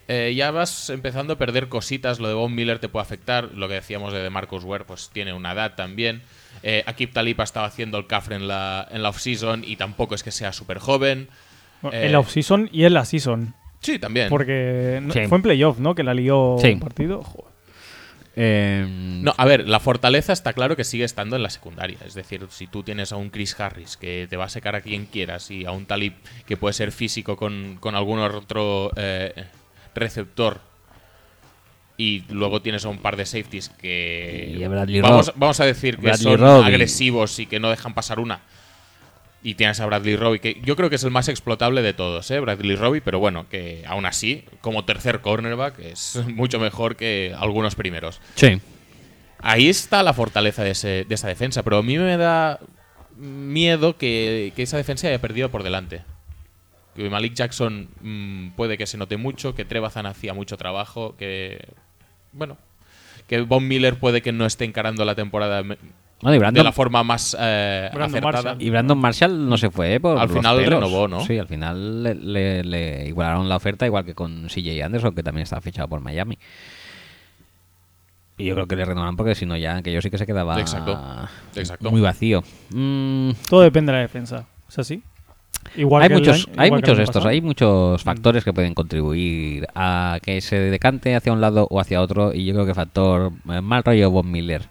Eh, 0.07 0.35
ya 0.37 0.51
vas 0.51 0.91
empezando 0.91 1.33
a 1.33 1.39
perder 1.39 1.69
cositas. 1.71 2.21
Lo 2.21 2.29
de 2.29 2.35
Von 2.35 2.55
Miller 2.55 2.79
te 2.79 2.91
puede 2.91 3.05
afectar. 3.05 3.49
Lo 3.55 3.69
que 3.69 3.75
decíamos 3.75 4.13
de 4.13 4.29
Marcus 4.29 4.65
Ware, 4.65 4.85
pues 4.85 5.09
tiene 5.15 5.33
una 5.33 5.53
edad 5.53 5.77
también. 5.77 6.21
Eh, 6.63 6.83
Akib 6.85 7.15
Talib 7.15 7.41
ha 7.41 7.45
estado 7.45 7.65
haciendo 7.65 7.97
el 7.97 8.07
cafre 8.07 8.37
en 8.37 8.49
la, 8.49 8.87
en 8.91 9.03
la 9.03 9.09
off-season 9.09 9.65
y 9.67 9.77
tampoco 9.77 10.15
es 10.15 10.23
que 10.23 10.31
sea 10.31 10.53
súper 10.53 10.79
joven. 10.79 11.29
Eh, 11.85 12.05
En 12.05 12.13
la 12.13 12.19
off-season 12.19 12.69
y 12.71 12.85
en 12.85 12.93
la 12.93 13.07
season. 13.07 13.55
Sí, 13.81 13.99
también. 13.99 14.29
Porque 14.29 15.01
Sí. 15.11 15.21
fue 15.27 15.37
en 15.37 15.43
playoff, 15.43 15.79
¿no? 15.79 15.95
Que 15.95 16.03
la 16.05 16.13
lió 16.13 16.57
Sí. 16.61 16.73
un 16.73 16.81
partido. 16.81 17.23
Joder. 17.23 17.55
Eh, 18.41 18.87
No, 18.89 19.35
a 19.37 19.45
ver, 19.47 19.69
la 19.69 19.81
fortaleza 19.81 20.33
está 20.33 20.53
claro 20.53 20.77
que 20.77 20.85
sigue 20.85 21.03
estando 21.03 21.35
en 21.35 21.43
la 21.43 21.51
secundaria. 21.51 21.99
Es 22.07 22.15
decir, 22.15 22.47
si 22.51 22.69
tú 22.69 22.85
tienes 22.85 23.11
a 23.11 23.17
un 23.17 23.31
Chris 23.31 23.59
Harris 23.59 23.97
que 23.97 24.29
te 24.31 24.37
va 24.37 24.45
a 24.45 24.49
secar 24.49 24.77
a 24.77 24.81
quien 24.81 25.07
quieras 25.07 25.51
y 25.51 25.65
a 25.65 25.73
un 25.73 25.87
Talib 25.87 26.13
que 26.47 26.57
puede 26.57 26.73
ser 26.73 26.93
físico 26.93 27.37
con, 27.37 27.79
con 27.81 27.97
algún 27.97 28.21
otro 28.21 28.93
eh, 28.95 29.45
receptor 29.95 30.61
y 31.97 32.23
luego 32.31 32.63
tienes 32.63 32.85
a 32.85 32.89
un 32.91 32.99
par 32.99 33.17
de 33.17 33.27
safeties 33.27 33.71
que 33.71 34.55
Y 34.57 34.63
a 34.63 34.69
Bradley 34.69 35.01
vamos, 35.01 35.59
a 35.61 35.65
decir 35.65 35.97
que 35.97 36.03
Bradley 36.03 36.23
son 36.23 36.39
Robbie. 36.39 36.67
agresivos 36.69 37.41
y 37.41 37.47
que 37.47 37.59
no 37.59 37.71
dejan 37.71 37.93
pasar 37.93 38.21
una. 38.21 38.41
Y 39.43 39.55
tienes 39.55 39.79
a 39.81 39.87
Bradley 39.87 40.17
Robbie, 40.17 40.41
que 40.41 40.61
yo 40.65 40.75
creo 40.75 40.91
que 40.91 40.97
es 40.97 41.05
el 41.05 41.13
más 41.13 41.29
explotable 41.29 41.81
de 41.83 41.95
todos, 41.95 42.29
¿eh? 42.33 42.41
Bradley 42.41 42.75
Robbie, 42.77 43.01
pero 43.01 43.21
bueno, 43.21 43.49
que 43.49 43.85
aún 43.87 44.05
así, 44.05 44.45
como 44.61 44.85
tercer 44.85 45.21
cornerback, 45.21 45.79
es 45.79 46.17
mucho 46.35 46.59
mejor 46.59 46.97
que 46.97 47.35
algunos 47.39 47.75
primeros. 47.75 48.21
sí. 48.35 48.61
Ahí 49.41 49.69
está 49.69 50.03
la 50.03 50.15
fortaleza 50.15 50.65
de, 50.65 50.73
ese- 50.73 51.05
de 51.09 51.15
esa 51.15 51.29
defensa, 51.29 51.63
pero 51.63 51.79
a 51.79 51.83
mí 51.85 51.97
me 51.97 52.17
da 52.17 52.59
miedo 53.17 53.97
que, 53.97 54.53
que 54.57 54.65
esa 54.65 54.77
defensa 54.77 55.07
haya 55.07 55.21
perdido 55.21 55.49
por 55.49 55.63
delante. 55.63 56.03
Que 56.97 57.09
Malik 57.09 57.35
Jackson 57.35 57.89
mm, 58.01 58.51
puede 58.57 58.77
que 58.77 58.89
se 58.89 58.99
note 58.99 59.17
mucho, 59.17 59.55
que 59.55 59.65
Trebazan 59.65 60.07
hacía 60.07 60.35
mucho 60.35 60.57
trabajo, 60.57 61.15
que. 61.17 61.69
Bueno. 62.33 62.59
Que 63.29 63.43
Von 63.43 63.69
Miller 63.69 64.01
puede 64.01 64.23
que 64.23 64.33
no 64.33 64.45
esté 64.45 64.65
encarando 64.65 65.05
la 65.05 65.15
temporada 65.15 65.63
Bueno, 66.21 66.33
y 66.35 66.37
de 66.37 66.39
Brandon, 66.41 66.65
la 66.65 66.73
forma 66.73 67.03
más 67.05 67.37
eh, 67.39 67.91
Brandon 67.95 68.11
acertada. 68.19 68.43
Marshall. 68.51 68.63
y 68.63 68.71
Brandon 68.71 68.99
Marshall 68.99 69.49
no 69.49 69.57
se 69.57 69.71
fue, 69.71 69.95
¿eh? 69.95 70.01
Por 70.01 70.19
Al 70.19 70.29
final 70.29 70.57
pelos. 70.57 70.75
renovó, 70.83 71.07
¿no? 71.07 71.21
Sí, 71.21 71.39
al 71.39 71.47
final 71.47 72.03
le, 72.03 72.15
le- 72.17 72.65
le 72.65 73.07
igualaron 73.09 73.49
la 73.49 73.55
oferta, 73.57 73.87
igual 73.87 74.05
que 74.05 74.15
con 74.15 74.49
CJ 74.49 74.83
Anderson, 74.85 75.15
que 75.15 75.23
también 75.23 75.45
estaba 75.45 75.61
fichado 75.63 75.87
por 75.89 76.01
Miami. 76.01 76.37
Y 78.37 78.45
yo 78.45 78.55
creo 78.55 78.67
que 78.67 78.77
le 78.77 78.85
renovaron 78.85 79.17
porque 79.17 79.35
si 79.35 79.47
no 79.47 79.57
ya, 79.57 79.83
que 79.83 79.93
yo 79.93 80.01
sí 80.01 80.11
que 80.11 80.19
se 80.19 80.27
quedaba 80.27 80.59
Exacto, 80.61 80.99
exacto. 81.57 81.91
muy 81.91 82.01
vacío. 82.01 82.43
Mm, 82.71 83.31
Todo 83.49 83.63
depende 83.63 83.91
de 83.93 83.99
la 83.99 84.03
defensa. 84.03 84.47
¿Es 84.69 84.79
así? 84.79 85.03
Igual 85.77 86.05
hay 86.05 86.09
muchos, 86.11 86.47
año- 86.47 86.55
hay 86.57 86.71
muchos 86.71 86.99
estos, 86.99 87.15
pasado. 87.17 87.29
hay 87.31 87.41
muchos 87.41 88.03
factores 88.03 88.45
que 88.45 88.53
pueden 88.53 88.75
contribuir 88.75 89.67
a 89.75 90.19
que 90.23 90.41
se 90.41 90.57
decante 90.57 91.15
hacia 91.17 91.33
un 91.33 91.41
lado 91.41 91.67
o 91.69 91.81
hacia 91.81 92.01
otro. 92.01 92.33
Y 92.33 92.45
yo 92.45 92.55
creo 92.55 92.65
que 92.65 92.71
el 92.71 92.77
factor 92.77 93.33
eh, 93.51 93.61
mal 93.61 93.83
rollo 93.83 94.11
Von 94.11 94.31
Miller 94.31 94.63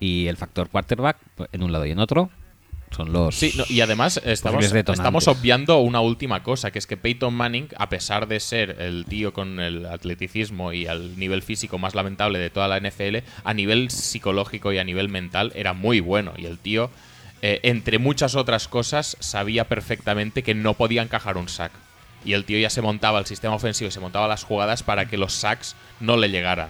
y 0.00 0.26
el 0.26 0.36
factor 0.36 0.68
quarterback 0.68 1.18
pues, 1.36 1.48
en 1.52 1.62
un 1.62 1.70
lado 1.70 1.86
y 1.86 1.92
en 1.92 2.00
otro 2.00 2.30
son 2.90 3.12
los. 3.12 3.34
Sí, 3.36 3.52
no, 3.56 3.64
y 3.68 3.80
además 3.80 4.20
estamos, 4.24 4.64
estamos 4.72 5.28
obviando 5.28 5.78
una 5.78 6.00
última 6.00 6.42
cosa, 6.42 6.70
que 6.70 6.78
es 6.78 6.86
que 6.86 6.96
Peyton 6.96 7.32
Manning, 7.32 7.68
a 7.76 7.88
pesar 7.88 8.26
de 8.26 8.40
ser 8.40 8.76
el 8.80 9.04
tío 9.04 9.32
con 9.32 9.60
el 9.60 9.86
atleticismo 9.86 10.72
y 10.72 10.86
al 10.86 11.18
nivel 11.18 11.42
físico 11.42 11.78
más 11.78 11.94
lamentable 11.94 12.38
de 12.38 12.50
toda 12.50 12.66
la 12.66 12.80
NFL, 12.80 13.18
a 13.44 13.54
nivel 13.54 13.90
psicológico 13.90 14.72
y 14.72 14.78
a 14.78 14.84
nivel 14.84 15.08
mental 15.08 15.52
era 15.54 15.72
muy 15.72 16.00
bueno. 16.00 16.32
Y 16.36 16.46
el 16.46 16.58
tío, 16.58 16.90
eh, 17.42 17.60
entre 17.62 17.98
muchas 17.98 18.34
otras 18.34 18.66
cosas, 18.66 19.16
sabía 19.20 19.68
perfectamente 19.68 20.42
que 20.42 20.54
no 20.54 20.74
podía 20.74 21.02
encajar 21.02 21.36
un 21.36 21.48
sack. 21.48 21.72
Y 22.24 22.32
el 22.32 22.44
tío 22.44 22.58
ya 22.58 22.70
se 22.70 22.82
montaba 22.82 23.18
el 23.18 23.26
sistema 23.26 23.54
ofensivo 23.54 23.88
y 23.88 23.92
se 23.92 24.00
montaba 24.00 24.28
las 24.28 24.44
jugadas 24.44 24.82
para 24.82 25.06
que 25.06 25.16
los 25.16 25.32
sacks 25.32 25.76
no 26.00 26.16
le 26.16 26.28
llegaran. 26.28 26.68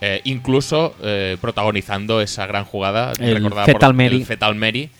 Eh, 0.00 0.20
incluso 0.24 0.94
eh, 1.02 1.36
protagonizando 1.40 2.20
esa 2.20 2.46
gran 2.46 2.64
jugada 2.64 3.12
El 3.18 3.34
recordada 3.34 3.66
Fetal 3.66 3.90
por 3.90 3.94
Mary. 3.96 4.16
el 4.16 4.26
Fetal 4.26 4.54
Mary 4.54 4.90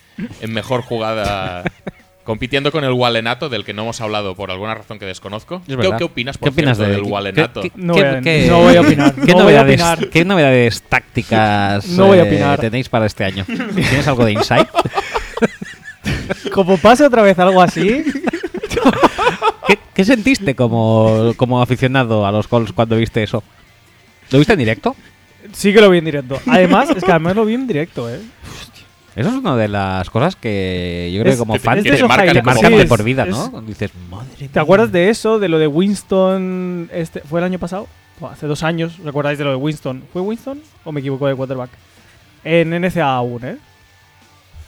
en 0.41 0.53
mejor 0.53 0.83
jugada 0.83 1.63
compitiendo 2.25 2.73
con 2.73 2.83
el 2.85 2.91
Walenato 2.93 3.49
del 3.49 3.65
que 3.65 3.73
no 3.73 3.83
hemos 3.83 4.01
hablado 4.01 4.35
por 4.35 4.51
alguna 4.51 4.75
razón 4.75 4.99
que 4.99 5.07
desconozco. 5.07 5.63
Es 5.69 5.77
¿Qué, 5.77 6.05
opinas 6.05 6.37
¿Qué 6.37 6.49
opinas 6.49 6.77
cierto, 6.77 6.91
de- 6.97 7.01
del 7.01 7.11
Walenato? 7.11 7.61
qué- 7.63 7.71
No 7.77 7.95
voy 7.95 8.03
a- 8.03 8.21
qué- 8.21 8.47
no 8.51 8.59
voy 8.63 8.77
a 8.77 8.81
opinar, 8.81 9.15
¿Qué, 9.25 9.33
no 9.35 9.45
voy 9.45 9.55
a 9.55 9.63
novedades, 9.63 9.81
opinar. 9.81 10.09
¿Qué 10.11 10.25
novedades 10.25 10.83
tácticas 10.83 11.87
No 11.91 12.07
voy 12.07 12.19
a 12.19 12.25
eh, 12.25 12.59
tenéis 12.59 12.89
para 12.89 13.07
este 13.07 13.25
año? 13.25 13.45
¿Tienes 13.47 14.09
algo 14.09 14.25
de 14.25 14.33
insight? 14.33 14.67
Como 16.53 16.77
pase 16.79 17.05
otra 17.05 17.23
vez 17.23 17.39
algo 17.39 17.63
así, 17.63 18.03
¿Qué, 19.67 19.79
qué 19.95 20.05
sentiste 20.05 20.55
como, 20.55 21.33
como 21.37 21.63
aficionado 21.63 22.27
a 22.27 22.33
los 22.33 22.49
Colts 22.49 22.73
cuando 22.73 22.97
viste 22.97 23.23
eso? 23.23 23.43
¿Lo 24.31 24.39
viste 24.39 24.53
en 24.53 24.59
directo? 24.59 24.95
sí 25.53 25.73
que 25.73 25.81
lo 25.81 25.89
vi 25.91 25.99
en 25.99 26.05
directo. 26.05 26.39
Además, 26.47 26.91
es 26.91 27.03
que 27.03 27.11
además 27.11 27.35
lo 27.37 27.45
vi 27.45 27.55
en 27.55 27.67
directo, 27.67 28.09
¿eh? 28.13 28.21
Eso 29.17 29.29
es 29.31 29.35
una 29.35 29.57
de 29.57 29.67
las 29.69 30.09
cosas 30.11 30.37
que 30.37 31.11
yo 31.13 31.21
creo 31.23 31.33
Es- 31.33 31.37
que 31.37 31.41
como 31.41 31.55
te- 31.55 31.59
fan 31.61 31.83
te, 31.83 31.91
marcan 31.91 32.27
te 32.35 32.41
como 32.43 32.55
marcan 32.55 32.73
sí, 32.73 32.79
de 32.79 32.85
por 32.87 33.03
vida, 33.03 33.25
es- 33.25 33.31
¿no? 33.31 33.63
Dices, 33.63 33.91
madre 34.11 34.29
¿Te 34.37 34.45
mía. 34.49 34.63
acuerdas 34.63 34.93
de 34.93 35.09
eso? 35.11 35.39
De 35.39 35.49
lo 35.49 35.59
de 35.59 35.67
Winston. 35.67 36.89
Este, 36.93 37.21
¿Fue 37.21 37.41
el 37.41 37.45
año 37.45 37.59
pasado? 37.59 37.89
Hace 38.31 38.47
dos 38.47 38.63
años. 38.63 38.99
¿Recordáis 39.05 39.39
de 39.39 39.45
lo 39.45 39.51
de 39.51 39.57
Winston? 39.57 40.03
¿Fue 40.13 40.23
Winston 40.23 40.61
o 40.85 40.93
me 40.93 41.01
equivoco 41.01 41.27
de 41.27 41.35
quarterback? 41.35 41.71
En 42.45 42.71
NCAA 42.75 43.17
aún, 43.17 43.45
¿eh? 43.45 43.57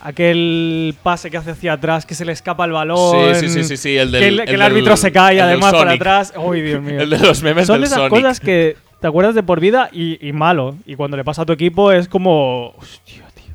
Aquel 0.03 0.95
pase 1.03 1.31
que 1.31 1.37
hace 1.37 1.51
hacia 1.51 1.75
atrás, 1.75 2.07
que 2.07 2.15
se 2.15 2.25
le 2.25 2.33
escapa 2.33 2.65
el 2.65 2.73
balón. 2.73 3.35
Sí, 3.35 3.49
sí, 3.49 3.55
sí, 3.55 3.65
sí, 3.65 3.77
sí, 3.77 3.97
el 3.99 4.11
del 4.11 4.21
que 4.23 4.29
el, 4.29 4.47
del- 4.47 4.63
árbitro 4.63 4.97
se 4.97 5.13
cae 5.13 5.41
además 5.43 5.75
para 5.75 5.93
atrás. 5.93 6.33
Uy, 6.37 6.63
Dios 6.63 6.83
mío. 6.83 7.01
El 7.03 7.11
de 7.11 7.19
los 7.19 7.43
memes 7.43 7.67
Son 7.67 7.75
del 7.77 7.85
esas 7.85 7.99
Sonic. 7.99 8.11
cosas 8.11 8.41
que 8.41 8.77
te 9.01 9.07
acuerdas 9.07 9.35
de 9.35 9.43
por 9.43 9.61
vida 9.61 9.89
y, 9.93 10.25
y 10.27 10.33
malo. 10.33 10.77
Y 10.87 10.95
cuando 10.97 11.17
le 11.17 11.25
pasa 11.25 11.43
a 11.43 11.47
tu 11.47 11.53
equipo 11.53 11.93
es 11.93 12.09
como. 12.09 12.75
Hostia, 12.79 13.27
tío. 13.35 13.55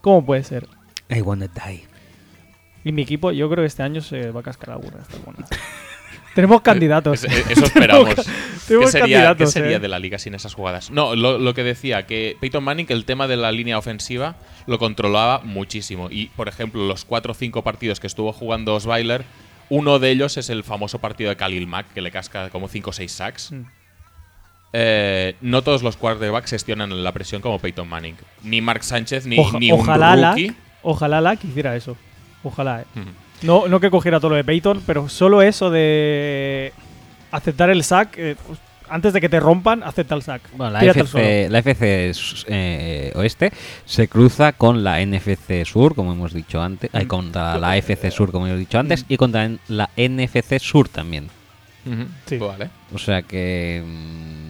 ¿Cómo 0.00 0.24
puede 0.24 0.44
ser? 0.44 0.66
I 1.10 1.20
wanna 1.20 1.48
die. 1.48 1.84
Y 2.84 2.92
mi 2.92 3.02
equipo, 3.02 3.32
yo 3.32 3.48
creo 3.50 3.62
que 3.62 3.66
este 3.66 3.82
año 3.82 4.00
se 4.00 4.30
va 4.30 4.40
a 4.40 4.42
cascar 4.44 4.70
alguna. 4.70 4.98
Tenemos 6.34 6.60
candidatos. 6.60 7.24
Es- 7.24 7.32
es- 7.32 7.50
eso 7.50 7.64
esperamos. 7.64 8.14
¿Qué 8.68 8.86
sería, 8.88 9.34
qué 9.36 9.46
sería 9.46 9.76
eh. 9.76 9.80
de 9.80 9.88
la 9.88 9.98
liga 9.98 10.18
sin 10.18 10.34
esas 10.34 10.54
jugadas? 10.54 10.90
No, 10.90 11.16
lo, 11.16 11.38
lo 11.38 11.54
que 11.54 11.64
decía, 11.64 12.04
que 12.06 12.36
Peyton 12.40 12.62
Manning, 12.62 12.86
el 12.90 13.04
tema 13.04 13.26
de 13.26 13.36
la 13.36 13.50
línea 13.52 13.78
ofensiva 13.78 14.36
lo 14.66 14.78
controlaba 14.78 15.40
muchísimo. 15.40 16.08
Y, 16.10 16.26
por 16.36 16.48
ejemplo, 16.48 16.86
los 16.86 17.04
4 17.04 17.32
o 17.32 17.34
5 17.34 17.62
partidos 17.64 18.00
que 18.00 18.06
estuvo 18.06 18.32
jugando 18.32 18.74
Osweiler, 18.74 19.24
uno 19.70 19.98
de 19.98 20.10
ellos 20.10 20.36
es 20.36 20.50
el 20.50 20.62
famoso 20.62 20.98
partido 20.98 21.30
de 21.30 21.36
Khalil 21.36 21.66
Mack, 21.66 21.92
que 21.94 22.02
le 22.02 22.10
casca 22.10 22.50
como 22.50 22.68
5 22.68 22.90
o 22.90 22.92
6 22.92 23.10
sacks. 23.12 23.52
Mm. 23.52 23.62
Eh, 24.78 25.36
no 25.40 25.62
todos 25.62 25.82
los 25.82 25.96
quarterbacks 25.96 26.50
gestionan 26.50 27.02
la 27.02 27.12
presión 27.12 27.40
como 27.40 27.58
Peyton 27.58 27.88
Manning. 27.88 28.16
Ni 28.42 28.60
Mark 28.60 28.84
Sánchez, 28.84 29.24
ni, 29.26 29.38
Oja- 29.38 29.58
ni 29.58 29.72
ojalá 29.72 30.12
un 30.14 30.20
Lack, 30.20 30.30
rookie. 30.36 30.54
ojalá 30.82 31.20
Lack 31.22 31.44
hiciera 31.44 31.74
eso. 31.76 31.96
Ojalá, 32.42 32.82
eh. 32.82 32.84
No, 33.42 33.68
no 33.68 33.80
que 33.80 33.90
cogiera 33.90 34.18
todo 34.20 34.30
lo 34.30 34.36
de 34.36 34.44
Peyton, 34.44 34.82
pero 34.86 35.08
solo 35.08 35.40
eso 35.40 35.70
de 35.70 36.72
aceptar 37.30 37.70
el 37.70 37.82
sack. 37.84 38.18
eh, 38.18 38.36
pues, 38.46 38.58
antes 38.88 39.12
de 39.12 39.20
que 39.20 39.28
te 39.28 39.40
rompan, 39.40 39.82
acepta 39.82 40.14
el 40.14 40.22
sack. 40.22 40.42
Bueno, 40.56 40.72
la. 40.74 40.84
FC, 40.84 41.48
la 41.50 41.58
FC 41.58 42.12
eh, 42.46 43.12
Oeste 43.16 43.50
se 43.84 44.06
cruza 44.08 44.52
con 44.52 44.84
la 44.84 45.00
NFC 45.04 45.64
Sur, 45.64 45.94
como 45.96 46.12
hemos 46.12 46.32
dicho 46.32 46.62
antes, 46.62 46.90
ay, 46.92 47.06
contra 47.06 47.58
la 47.58 47.76
FC 47.78 48.10
Sur, 48.12 48.30
como 48.30 48.46
hemos 48.46 48.58
dicho 48.60 48.78
antes, 48.78 49.04
y 49.08 49.16
contra 49.16 49.50
la 49.68 49.90
NFC 49.96 50.58
Sur 50.60 50.88
también. 50.88 51.28
Sí. 52.26 52.36
Pues 52.36 52.40
vale. 52.40 52.68
O 52.94 52.98
sea 52.98 53.22
que. 53.22 53.82
mm, 53.84 54.45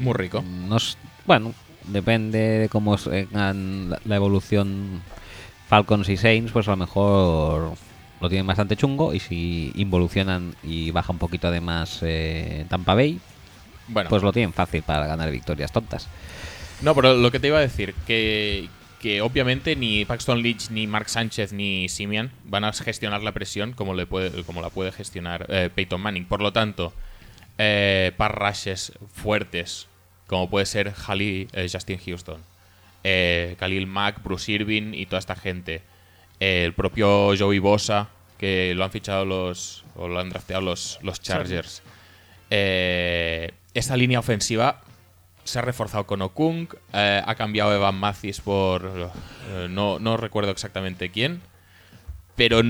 Muy 0.00 0.14
rico. 0.14 0.42
nos- 0.42 0.98
bueno, 1.26 1.54
depende 1.84 2.38
de 2.38 2.68
cómo 2.68 2.96
sigan 2.98 3.90
la, 4.04 4.16
evolución 4.16 5.02
Falcons 5.68 6.08
y 6.08 6.16
Saints, 6.16 6.52
pues 6.52 6.66
a 6.68 6.72
lo 6.72 6.76
mejor 6.78 7.72
lo 8.20 8.28
tienen 8.28 8.46
bastante 8.46 8.76
chungo. 8.76 9.14
Y 9.14 9.20
si 9.20 9.72
involucionan 9.76 10.54
y 10.62 10.90
baja 10.90 11.12
un 11.12 11.18
poquito 11.18 11.48
además 11.48 12.00
eh, 12.02 12.66
Tampa 12.68 12.94
Bay, 12.94 13.20
Bueno, 13.88 14.10
pues 14.10 14.22
lo 14.22 14.32
tienen 14.32 14.52
fácil 14.52 14.82
para 14.82 15.06
ganar 15.06 15.30
victorias 15.30 15.72
tontas. 15.72 16.08
No, 16.82 16.94
pero 16.94 17.14
lo 17.14 17.30
que 17.30 17.38
te 17.38 17.48
iba 17.48 17.58
a 17.58 17.62
decir, 17.62 17.94
que, 18.06 18.68
que 19.00 19.20
obviamente 19.20 19.76
ni 19.76 20.04
Paxton 20.04 20.42
Leach, 20.42 20.70
ni 20.70 20.86
Mark 20.86 21.08
Sánchez, 21.10 21.52
ni 21.52 21.88
Simian 21.88 22.30
van 22.44 22.64
a 22.64 22.72
gestionar 22.72 23.22
la 23.22 23.32
presión 23.32 23.72
como, 23.72 23.94
le 23.94 24.06
puede, 24.06 24.44
como 24.44 24.62
la 24.62 24.70
puede 24.70 24.90
gestionar 24.90 25.46
eh, 25.48 25.70
Peyton 25.74 26.00
Manning. 26.00 26.24
Por 26.24 26.40
lo 26.40 26.52
tanto, 26.52 26.94
eh, 27.58 28.12
rushes 28.18 28.92
fuertes, 29.12 29.88
como 30.30 30.48
puede 30.48 30.64
ser 30.64 30.92
Jali, 30.92 31.48
eh, 31.52 31.68
Justin 31.70 31.98
Houston, 31.98 32.40
eh, 33.02 33.56
Khalil 33.58 33.88
Mack, 33.88 34.22
Bruce 34.22 34.52
Irving 34.52 34.94
y 34.94 35.06
toda 35.06 35.18
esta 35.18 35.34
gente. 35.34 35.82
Eh, 36.38 36.62
el 36.64 36.72
propio 36.72 37.36
Joey 37.36 37.58
Bosa, 37.58 38.10
que 38.38 38.72
lo 38.76 38.84
han 38.84 38.92
fichado 38.92 39.24
los. 39.24 39.84
o 39.96 40.06
lo 40.06 40.20
han 40.20 40.30
drafteado 40.30 40.62
los, 40.62 41.00
los 41.02 41.20
Chargers. 41.20 41.82
Eh, 42.48 43.50
esta 43.74 43.96
línea 43.96 44.20
ofensiva 44.20 44.82
se 45.42 45.58
ha 45.58 45.62
reforzado 45.62 46.06
con 46.06 46.22
Okung, 46.22 46.68
ha 46.92 47.34
cambiado 47.34 47.74
Evan 47.74 47.96
Mathis 47.96 48.40
por. 48.40 49.10
no, 49.68 49.98
no 49.98 50.16
recuerdo 50.16 50.52
exactamente 50.52 51.10
quién. 51.10 51.40
Pero 52.36 52.60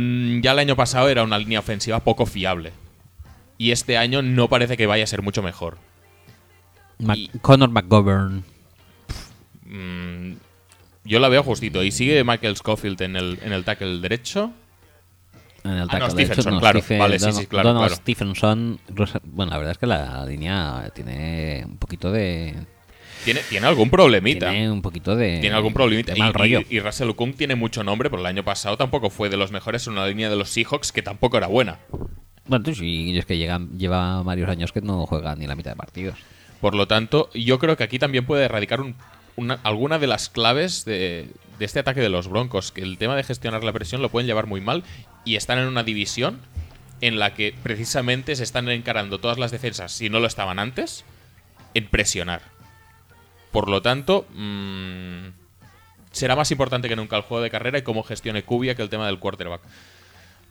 ya 0.41 0.53
el 0.53 0.59
año 0.59 0.77
pasado 0.77 1.11
era 1.11 1.25
una 1.25 1.39
línea 1.39 1.59
ofensiva 1.59 2.01
poco 2.01 2.25
fiable. 2.25 2.73
Y 3.59 3.73
este 3.73 3.99
año 3.99 4.23
no 4.23 4.49
parece 4.49 4.79
que 4.79 4.87
vaya 4.87 5.05
a 5.05 5.07
ser 5.07 5.21
mucho 5.21 5.43
mejor. 5.43 5.77
Mac- 7.01 7.17
Y- 7.19 7.31
Connor 7.41 7.71
McGovern. 7.71 8.45
Mm, 9.65 10.33
yo 11.05 11.19
la 11.21 11.29
veo 11.29 11.43
justito. 11.43 11.83
Y 11.83 11.91
sigue 11.93 12.25
Michael 12.25 12.57
Scofield 12.57 13.01
en 13.03 13.17
el, 13.17 13.39
en 13.43 13.53
el 13.53 13.65
tackle 13.65 14.01
derecho. 14.01 14.53
En 15.65 15.73
el 15.73 15.81
Ah, 15.91 15.99
no, 15.99 16.09
tackle 16.09 16.11
Stephenson, 16.27 16.59
claro. 16.59 16.81
Stephen- 16.81 16.99
Vale, 16.99 17.19
sí, 17.19 17.25
Donald- 17.27 17.41
sí, 17.41 17.47
claro, 17.47 17.69
Donald 17.69 17.87
claro. 17.89 17.97
Stephenson. 18.03 18.81
Bueno, 19.25 19.51
la 19.51 19.59
verdad 19.59 19.73
es 19.73 19.79
que 19.79 19.87
la 19.87 20.25
línea 20.27 20.91
tiene 20.95 21.65
un 21.67 21.77
poquito 21.77 22.11
de. 22.11 22.55
Tiene, 23.25 23.41
tiene 23.51 23.67
algún 23.67 23.91
problemita. 23.91 24.49
Tiene 24.51 24.71
un 24.71 24.81
poquito 24.81 25.15
de. 25.15 25.41
Tiene 25.41 25.55
algún 25.55 25.75
problemita. 25.75 26.13
de 26.13 26.19
Y, 26.19 26.23
mal 26.23 26.33
rollo. 26.33 26.61
y- 26.69 26.77
y 26.77 26.81
Russell 26.81 27.11
Okung 27.11 27.35
tiene 27.35 27.55
mucho 27.55 27.85
nombre, 27.85 28.09
pero 28.09 28.21
el 28.21 28.27
año 28.27 28.43
pasado 28.43 28.79
tampoco 28.79 29.11
fue 29.11 29.29
de 29.29 29.37
los 29.37 29.53
mejores 29.53 29.87
en 29.87 29.93
una 29.93 30.07
línea 30.07 30.31
de 30.31 30.37
los 30.37 30.49
Seahawks 30.49 30.91
que 30.93 31.03
tampoco 31.03 31.37
era 31.37 31.47
buena. 31.47 31.79
Bueno, 32.47 32.65
tú 32.65 32.75
sí, 32.75 33.11
y 33.11 33.19
es 33.19 33.27
que 33.27 33.37
llegan, 33.37 33.77
lleva 33.79 34.23
varios 34.23 34.49
años 34.49 34.73
que 34.73 34.81
no 34.81 35.05
juega 35.07 35.37
ni 35.37 35.47
la 35.47 35.55
mitad 35.55 35.73
de 35.73 35.77
partidos. 35.77 36.17
Por 36.61 36.75
lo 36.75 36.87
tanto, 36.87 37.31
yo 37.35 37.59
creo 37.59 37.77
que 37.77 37.85
aquí 37.85 37.99
también 37.99 38.27
puede 38.27 38.45
erradicar 38.45 38.81
un- 38.81 38.95
una- 39.37 39.59
alguna 39.63 39.99
de 39.99 40.07
las 40.07 40.29
claves 40.29 40.85
de, 40.85 41.29
de 41.59 41.65
este 41.65 41.79
ataque 41.81 42.01
de 42.01 42.09
los 42.11 42.29
Broncos. 42.29 42.73
Que 42.73 42.83
el 42.83 42.99
tema 42.99 43.17
de 43.17 43.23
gestionar 43.25 43.65
la 43.65 43.73
presión 43.73 44.03
lo 44.03 44.09
pueden 44.11 44.27
llevar 44.27 44.47
muy 44.47 44.61
mal 44.61 44.85
y 45.25 45.37
están 45.37 45.59
en 45.59 45.67
una 45.67 45.83
división 45.83 46.39
en 47.01 47.19
la 47.19 47.33
que 47.35 47.55
precisamente 47.63 48.37
se 48.37 48.43
están 48.43 48.69
encarando 48.69 49.19
todas 49.21 49.39
las 49.39 49.51
defensas, 49.51 49.93
si 49.93 50.11
no 50.11 50.21
lo 50.21 50.27
estaban 50.27 50.59
antes, 50.59 51.05
en 51.73 51.87
presionar. 51.89 52.43
Por 53.53 53.69
lo 53.71 53.81
tanto, 53.81 54.27
mm, 54.35 55.29
será 56.13 56.37
más 56.37 56.51
importante 56.51 56.89
que 56.89 56.97
nunca 56.97 57.17
el 57.17 57.23
juego 57.23 57.43
de 57.43 57.51
carrera 57.51 57.79
y 57.79 57.83
cómo 57.83 58.03
gestione 58.03 58.43
Cubia 58.43 58.75
que 58.75 58.83
el 58.83 58.91
tema 58.91 59.07
del 59.07 59.19
quarterback. 59.19 59.63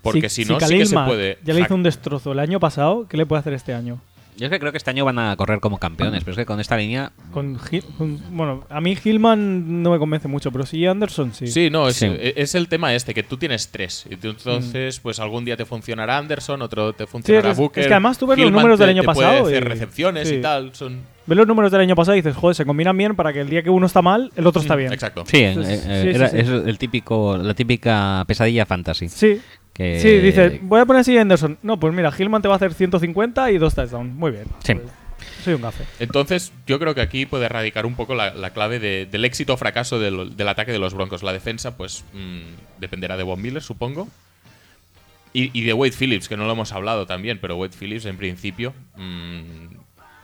Porque 0.01 0.29
si, 0.29 0.43
no, 0.45 0.57
sí 0.67 0.77
que 0.77 0.85
se 0.85 0.95
puede. 1.07 1.37
Ya 1.43 1.53
le 1.53 1.61
hizo 1.61 1.75
un 1.75 1.83
destrozo 1.83 2.31
el 2.31 2.39
año 2.39 2.59
pasado. 2.59 3.05
¿Qué 3.09 3.17
le 3.17 3.25
puede 3.25 3.41
hacer 3.41 3.53
este 3.53 3.73
año? 3.73 4.01
Yo 4.39 4.45
es 4.45 4.51
que 4.51 4.59
creo 4.59 4.71
que 4.71 4.77
este 4.77 4.89
año 4.89 5.03
van 5.05 5.19
a 5.19 5.35
correr 5.35 5.59
como 5.59 5.77
campeones, 5.77 6.23
pero 6.23 6.31
es 6.31 6.37
que 6.37 6.45
con 6.45 6.59
esta 6.59 6.77
línea. 6.77 7.11
Con, 7.33 7.59
Gil- 7.59 7.83
con- 7.97 8.19
bueno, 8.35 8.63
a 8.69 8.79
mí 8.81 8.97
Hillman 9.03 9.83
no 9.83 9.91
me 9.91 9.99
convence 9.99 10.27
mucho, 10.27 10.51
pero 10.51 10.65
sí 10.65 10.85
Anderson 10.85 11.33
sí. 11.33 11.47
Sí, 11.47 11.69
no, 11.69 11.87
es, 11.87 11.97
Sí. 11.97 12.05
e- 12.05 12.33
es 12.37 12.55
el 12.55 12.67
tema 12.69 12.93
este, 12.95 13.13
que 13.13 13.23
tú 13.23 13.37
tienes 13.37 13.69
tres. 13.69 14.05
Y 14.09 14.15
tú 14.15 14.29
entonces, 14.29 14.99
pues 15.01 15.19
algún 15.19 15.43
día 15.45 15.57
te 15.57 15.65
funcionará 15.65 16.17
Anderson, 16.17 16.61
otro 16.61 16.93
te 16.93 17.03
Mm. 17.03 17.07
Sí, 17.07 17.11
funcionará 17.11 17.51
es, 17.51 17.57
Booker. 17.57 17.81
es 17.81 17.87
que 17.87 17.93
además 17.93 18.17
tú 18.17 18.27
ves 18.27 18.39
los 18.39 18.51
números 18.51 18.77
te- 18.79 18.85
del 18.85 18.95
año 18.95 19.01
te 19.01 19.05
puede 19.13 19.27
pasado. 19.27 19.45
hacer 19.47 19.63
y- 19.63 19.67
recepciones 19.67 20.27
sí. 20.29 20.35
y 20.35 20.41
tal. 20.41 20.73
Son... 20.73 21.01
Ves 21.25 21.37
los 21.37 21.45
números 21.47 21.71
del 21.71 21.81
año 21.81 21.95
pasado 21.95 22.15
y 22.15 22.21
dices, 22.21 22.35
joder, 22.35 22.55
se 22.55 22.65
combinan 22.65 22.97
bien 22.97 23.15
para 23.15 23.31
que 23.31 23.41
el 23.41 23.49
día 23.49 23.61
que 23.61 23.69
uno 23.69 23.85
está 23.85 24.01
mal, 24.01 24.31
el 24.35 24.47
otro 24.47 24.61
está 24.63 24.75
bien. 24.75 24.91
Exacto. 24.93 25.25
Sí, 25.27 25.37
eh, 25.37 25.53
Sí, 25.53 25.61
eh, 25.87 26.11
era- 26.15 26.25
es 26.27 26.47
el 26.49 26.77
típico, 26.79 27.37
la 27.37 27.53
típica 27.53 28.23
pesadilla 28.25 28.65
fantasy. 28.65 29.09
Sí. 29.09 29.39
Que, 29.79 29.99
Sí, 29.99 30.17
dice, 30.19 30.59
voy 30.61 30.81
a 30.81 30.85
poner 30.85 30.99
así 30.99 31.17
a 31.17 31.21
Anderson. 31.21 31.57
No, 31.63 31.79
pues 31.79 31.93
mira, 31.93 32.11
Hillman 32.15 32.41
te 32.41 32.47
va 32.49 32.55
a 32.55 32.57
hacer 32.57 32.73
150 32.73 33.49
y 33.51 33.57
dos 33.57 33.73
touchdowns. 33.75 34.13
Muy 34.13 34.31
bien. 34.31 34.43
Sí. 34.63 34.73
Pues, 34.73 34.85
soy 35.43 35.53
un 35.53 35.61
gafe. 35.61 35.85
Entonces, 35.99 36.51
yo 36.67 36.79
creo 36.79 36.93
que 36.93 36.99
aquí 37.01 37.25
puede 37.25 37.45
erradicar 37.45 37.85
un 37.85 37.95
poco 37.95 38.13
la, 38.13 38.33
la 38.33 38.49
clave 38.51 38.79
de- 38.79 39.05
del 39.05 39.23
éxito 39.23 39.53
o 39.53 39.57
fracaso 39.57 39.97
del, 39.97 40.35
del 40.35 40.47
ataque 40.49 40.71
de 40.73 40.79
los 40.79 40.93
Broncos. 40.93 41.23
La 41.23 41.31
defensa, 41.31 41.77
pues, 41.77 42.03
mm, 42.13 42.79
dependerá 42.79 43.15
de 43.15 43.23
Von 43.23 43.41
Miller, 43.41 43.61
supongo. 43.63 44.09
Y, 45.31 45.57
y 45.57 45.63
de 45.63 45.73
Wade 45.73 45.93
Phillips, 45.97 46.27
que 46.27 46.35
no 46.35 46.45
lo 46.45 46.51
hemos 46.51 46.73
hablado 46.73 47.05
también, 47.05 47.37
pero 47.39 47.55
Wade 47.55 47.75
Phillips, 47.79 48.05
en 48.05 48.17
principio, 48.17 48.73
mm, 48.97 49.75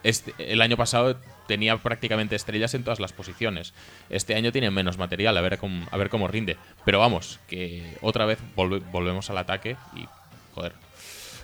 este- 0.03 0.34
el 0.52 0.61
año 0.61 0.76
pasado 0.77 1.18
tenía 1.47 1.77
prácticamente 1.77 2.35
estrellas 2.35 2.73
en 2.73 2.84
todas 2.84 2.99
las 2.99 3.13
posiciones. 3.13 3.73
Este 4.09 4.35
año 4.35 4.51
tiene 4.51 4.72
menos 4.72 4.97
material, 4.97 5.38
a 5.38 5.41
ver 5.41 5.57
cómo, 5.57 5.85
a 5.91 5.97
ver 5.97 6.09
cómo 6.09 6.27
rinde. 6.27 6.57
Pero 6.85 6.99
vamos, 6.99 7.39
que 7.47 7.97
otra 8.01 8.26
vez 8.26 8.39
volve- 8.55 8.84
volvemos 8.91 9.30
al 9.30 9.38
ataque 9.38 9.76
y, 9.95 10.05
joder, 10.53 10.73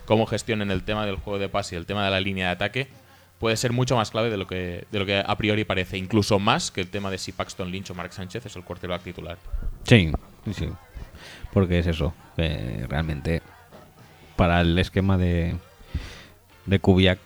cómo 0.05 0.25
gestionen 0.25 0.71
el 0.71 0.83
tema 0.83 1.05
del 1.05 1.15
juego 1.17 1.39
de 1.39 1.49
pase 1.49 1.75
y 1.75 1.77
el 1.77 1.85
tema 1.85 2.03
de 2.05 2.11
la 2.11 2.19
línea 2.19 2.47
de 2.47 2.51
ataque 2.53 2.87
puede 3.39 3.57
ser 3.57 3.71
mucho 3.73 3.95
más 3.95 4.11
clave 4.11 4.29
de 4.29 4.37
lo 4.37 4.45
que, 4.47 4.85
de 4.91 4.99
lo 4.99 5.05
que 5.05 5.23
a 5.25 5.35
priori 5.37 5.63
parece, 5.63 5.97
incluso 5.97 6.37
más 6.37 6.69
que 6.69 6.81
el 6.81 6.87
tema 6.89 7.09
de 7.09 7.17
si 7.17 7.31
Paxton 7.31 7.71
Lynch 7.71 7.89
o 7.89 7.95
Mark 7.95 8.13
Sánchez 8.13 8.45
es 8.45 8.55
el 8.55 8.63
quarterback 8.63 9.01
titular. 9.03 9.37
Sí, 9.83 10.11
sí. 10.55 10.69
Porque 11.51 11.79
es 11.79 11.87
eso. 11.87 12.13
realmente, 12.37 13.41
para 14.35 14.61
el 14.61 14.77
esquema 14.79 15.17
de, 15.17 15.55
de 16.65 16.79
Kubiak, 16.79 17.19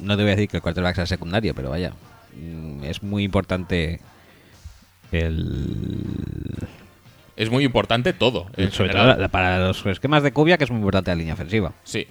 no 0.00 0.16
te 0.16 0.22
voy 0.22 0.32
a 0.32 0.36
decir 0.36 0.48
que 0.48 0.56
el 0.56 0.62
quarterback 0.62 0.96
sea 0.96 1.06
secundario, 1.06 1.54
pero 1.54 1.70
vaya, 1.70 1.92
mm, 2.34 2.84
es 2.84 3.02
muy 3.02 3.24
importante 3.24 4.00
el. 5.12 6.56
Es 7.36 7.50
muy 7.50 7.64
importante 7.64 8.12
todo. 8.12 8.46
en 8.56 8.70
sobre 8.70 8.90
general. 8.90 9.16
todo 9.16 9.28
para 9.30 9.58
los 9.58 9.84
esquemas 9.86 10.22
de 10.22 10.32
Kubiak 10.32 10.60
es 10.60 10.70
muy 10.70 10.78
importante 10.78 11.10
la 11.10 11.16
línea 11.16 11.34
ofensiva. 11.34 11.72
Sí. 11.84 12.06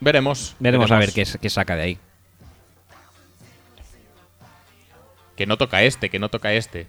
Veremos. 0.00 0.56
Veremos 0.58 0.90
a 0.90 0.98
ver 0.98 1.12
qué, 1.12 1.26
qué 1.40 1.50
saca 1.50 1.76
de 1.76 1.82
ahí. 1.82 1.98
Que 5.36 5.46
no 5.46 5.56
toca 5.56 5.82
este, 5.82 6.10
que 6.10 6.18
no 6.18 6.28
toca 6.28 6.52
este. 6.52 6.86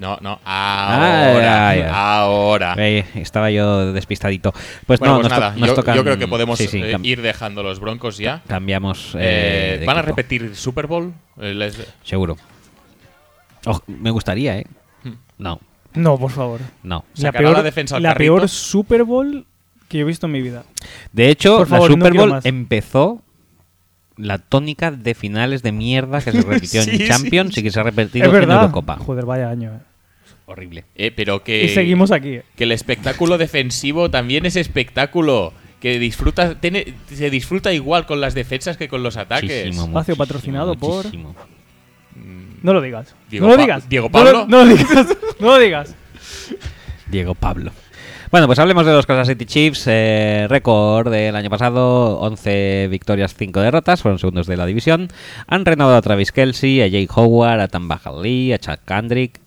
No, 0.00 0.16
no, 0.20 0.38
ahora. 0.44 1.70
Ah. 1.70 2.18
Ahora. 2.20 2.74
Eh, 2.78 3.04
estaba 3.14 3.50
yo 3.50 3.92
despistadito. 3.92 4.52
Pues 4.86 5.00
bueno, 5.00 5.14
no, 5.14 5.20
pues 5.20 5.30
nos, 5.30 5.38
to- 5.38 5.44
nada, 5.44 5.56
nos 5.56 5.68
yo, 5.68 5.74
tocan- 5.74 5.96
yo 5.96 6.04
creo 6.04 6.18
que 6.18 6.28
podemos 6.28 6.58
sí, 6.58 6.68
sí, 6.68 6.80
eh, 6.82 6.96
ir 7.02 7.20
dejando 7.22 7.62
los 7.62 7.80
broncos 7.80 8.16
ya. 8.18 8.42
Cambiamos. 8.46 9.14
Eh, 9.16 9.78
eh, 9.80 9.84
¿Van 9.86 9.98
a 9.98 10.02
repetir 10.02 10.54
Super 10.54 10.86
Bowl? 10.86 11.12
Les- 11.36 11.84
Seguro. 12.04 12.36
Oh, 13.66 13.80
me 13.86 14.10
gustaría, 14.10 14.58
¿eh? 14.58 14.66
Hmm. 15.02 15.12
No, 15.38 15.60
No, 15.94 16.16
por 16.18 16.30
favor. 16.30 16.60
no. 16.82 17.04
Sacará 17.14 17.50
la 17.50 17.62
defensa 17.62 17.96
al 17.96 18.02
la 18.02 18.14
peor 18.14 18.48
Super 18.48 19.02
Bowl 19.04 19.46
que 19.88 19.98
yo 19.98 20.04
he 20.04 20.06
visto 20.06 20.26
en 20.26 20.32
mi 20.32 20.42
vida. 20.42 20.62
De 21.12 21.28
hecho, 21.30 21.58
Por 21.58 21.70
la 21.70 21.80
Super 21.80 22.12
Bowl 22.14 22.40
empezó 22.44 23.22
la 24.16 24.38
tónica 24.38 24.90
de 24.90 25.14
finales 25.14 25.62
de 25.62 25.72
mierda 25.72 26.20
que 26.20 26.30
se 26.32 26.42
repitió 26.42 26.82
Sí, 26.82 27.02
en 27.02 27.08
Champions 27.08 27.54
sí. 27.54 27.60
y 27.60 27.62
que 27.64 27.70
se 27.70 27.80
ha 27.80 27.82
repetido 27.84 28.34
en. 28.34 28.50
Eurocopa. 28.50 28.96
Joder, 28.98 29.24
vaya 29.26 29.48
año. 29.50 29.72
eh. 29.74 29.78
Horrible. 30.46 30.84
eh, 30.94 31.10
pero 31.14 31.42
que. 31.44 31.64
Y 31.64 31.68
seguimos 31.68 32.10
aquí. 32.10 32.40
Que 32.56 32.64
el 32.64 32.72
espectáculo 32.72 33.38
defensivo 33.38 34.10
también 34.10 34.46
es 34.46 34.56
espectáculo. 34.56 35.52
Que 35.80 35.98
disfruta, 36.00 36.56
tiene- 36.60 36.94
se 37.14 37.30
disfruta 37.30 37.72
igual 37.72 38.04
con 38.06 38.20
las 38.20 38.34
defensas 38.34 38.76
que 38.76 38.88
con 38.88 39.02
los 39.04 39.16
ataques. 39.16 39.44
Muchísimo, 39.66 39.70
Espacio 39.86 39.92
muchísimo, 39.94 40.16
patrocinado 40.16 40.74
por- 40.74 40.96
muchísimo. 41.04 41.34
No 42.62 42.72
lo 42.72 42.80
digas. 42.82 43.14
Diego 43.30 43.46
no 43.46 43.52
lo 43.52 43.56
Pa- 43.58 43.62
digas. 43.62 43.88
Diego 43.88 44.10
No 44.12 44.24
lo- 44.24 44.24
Pablo. 44.32 44.46
No, 44.48 44.64
lo 44.64 44.74
digas. 44.76 45.16
No 45.40 45.46
lo 45.48 45.58
digas. 45.60 45.94
Diego 47.08 47.34
Pablo. 47.36 47.70
Bueno, 48.30 48.46
pues 48.46 48.58
hablemos 48.58 48.84
de 48.84 48.92
los 48.92 49.06
Kansas 49.06 49.28
City 49.28 49.46
Chiefs. 49.46 49.84
Eh, 49.86 50.46
récord 50.50 51.10
del 51.10 51.34
año 51.36 51.48
pasado: 51.48 52.18
11 52.20 52.88
victorias, 52.90 53.34
5 53.38 53.60
derrotas. 53.60 54.02
Fueron 54.02 54.18
segundos 54.18 54.46
de 54.48 54.56
la 54.56 54.66
división. 54.66 55.08
Han 55.46 55.64
renovado 55.64 55.96
a 55.96 56.02
Travis 56.02 56.32
Kelsey, 56.32 56.82
a 56.82 56.88
Jake 56.88 57.08
Howard, 57.14 57.60
a 57.60 57.68
Tamba 57.68 58.00
Lee, 58.22 58.52
a 58.52 58.58
Chad 58.58 58.80
Kendrick. 58.84 59.38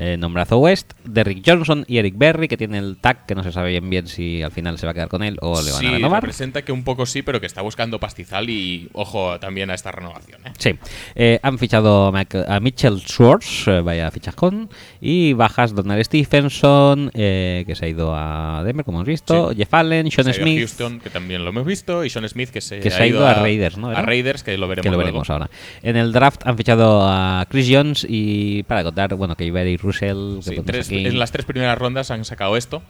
Eh, 0.00 0.16
nombrazo 0.16 0.58
West, 0.58 0.92
Derrick 1.04 1.42
Johnson 1.44 1.84
y 1.88 1.98
Eric 1.98 2.14
Berry, 2.16 2.46
que 2.46 2.56
tiene 2.56 2.78
el 2.78 2.96
tag 2.98 3.26
que 3.26 3.34
no 3.34 3.42
se 3.42 3.50
sabe 3.52 3.70
bien 3.70 3.90
bien 3.90 4.06
si 4.06 4.42
al 4.42 4.52
final 4.52 4.78
se 4.78 4.86
va 4.86 4.92
a 4.92 4.94
quedar 4.94 5.08
con 5.08 5.22
él 5.24 5.36
o 5.40 5.60
le 5.60 5.72
van 5.72 5.80
sí, 5.80 5.86
a 5.86 5.90
renovar. 5.90 6.22
representa 6.22 6.62
que 6.62 6.70
un 6.72 6.84
poco 6.84 7.04
sí, 7.04 7.22
pero 7.22 7.40
que 7.40 7.46
está 7.46 7.62
buscando 7.62 7.98
pastizal 7.98 8.48
y 8.48 8.88
ojo 8.92 9.38
también 9.40 9.70
a 9.70 9.74
esta 9.74 9.90
renovación. 9.90 10.40
¿eh? 10.46 10.52
Sí, 10.58 10.74
Eh, 11.16 11.40
han 11.42 11.58
fichado 11.58 12.06
a 12.06 12.12
Mac- 12.12 12.34
a 12.46 12.60
Mitchell 12.60 13.00
Schwartz, 13.00 13.66
eh, 13.66 13.80
vaya 13.80 14.10
fichajón, 14.10 14.68
y 15.00 15.32
bajas 15.32 15.74
Donald 15.74 16.04
Stephenson, 16.04 17.10
eh, 17.14 17.64
que 17.66 17.74
se 17.74 17.84
ha 17.84 17.88
ido 17.88 18.14
a 18.14 18.62
Denver, 18.64 18.84
como 18.84 18.98
hemos 18.98 19.08
visto, 19.08 19.50
Sí. 19.50 19.56
Jeff 19.56 19.74
Allen, 19.74 20.10
Sean 20.10 20.24
Se 20.26 20.30
a 20.30 20.34
Smith, 20.34 20.58
Houston, 20.60 21.00
que 21.00 21.10
también 21.10 21.42
lo 21.42 21.50
hemos 21.50 21.64
visto, 21.66 22.04
y 22.04 22.10
Sean 22.10 22.28
Smith, 22.28 22.50
que 22.50 22.60
se, 22.60 22.80
Que 22.80 22.90
se 22.90 23.02
ha 23.02 23.06
ido 23.06 23.26
a 23.26 23.34
Raiders, 23.34 23.76
¿no? 23.78 23.88
A. 23.90 24.02
Raiders, 24.02 24.42
que 24.42 24.56
lo 24.58 24.68
veremos 24.68 24.84
que 24.84 24.90
lo 24.90 24.96
luego. 24.96 25.06
veremos 25.06 25.30
ahora. 25.30 25.50
En 25.82 25.96
el 25.96 26.12
draft 26.12 26.42
han 26.46 26.56
fichado 26.56 27.02
a 27.06 27.44
Chris 27.50 27.68
Jones 27.70 28.06
y 28.08 28.62
para 28.64 28.84
contar, 28.84 29.14
bueno, 29.14 29.34
que 29.34 29.44
Iber 29.44 29.66
y 29.66 29.76
Russell, 29.88 30.36
que 30.38 30.42
Sí, 30.42 30.48
ponemos 30.50 30.66
tres- 30.66 30.86
aquí. 30.86 31.06
en 31.06 31.18
las 31.18 31.32
tres 31.32 31.44
primeras 31.46 31.78
rondas 31.78 32.10
han 32.10 32.24
sacado 32.24 32.56
esto. 32.56 32.82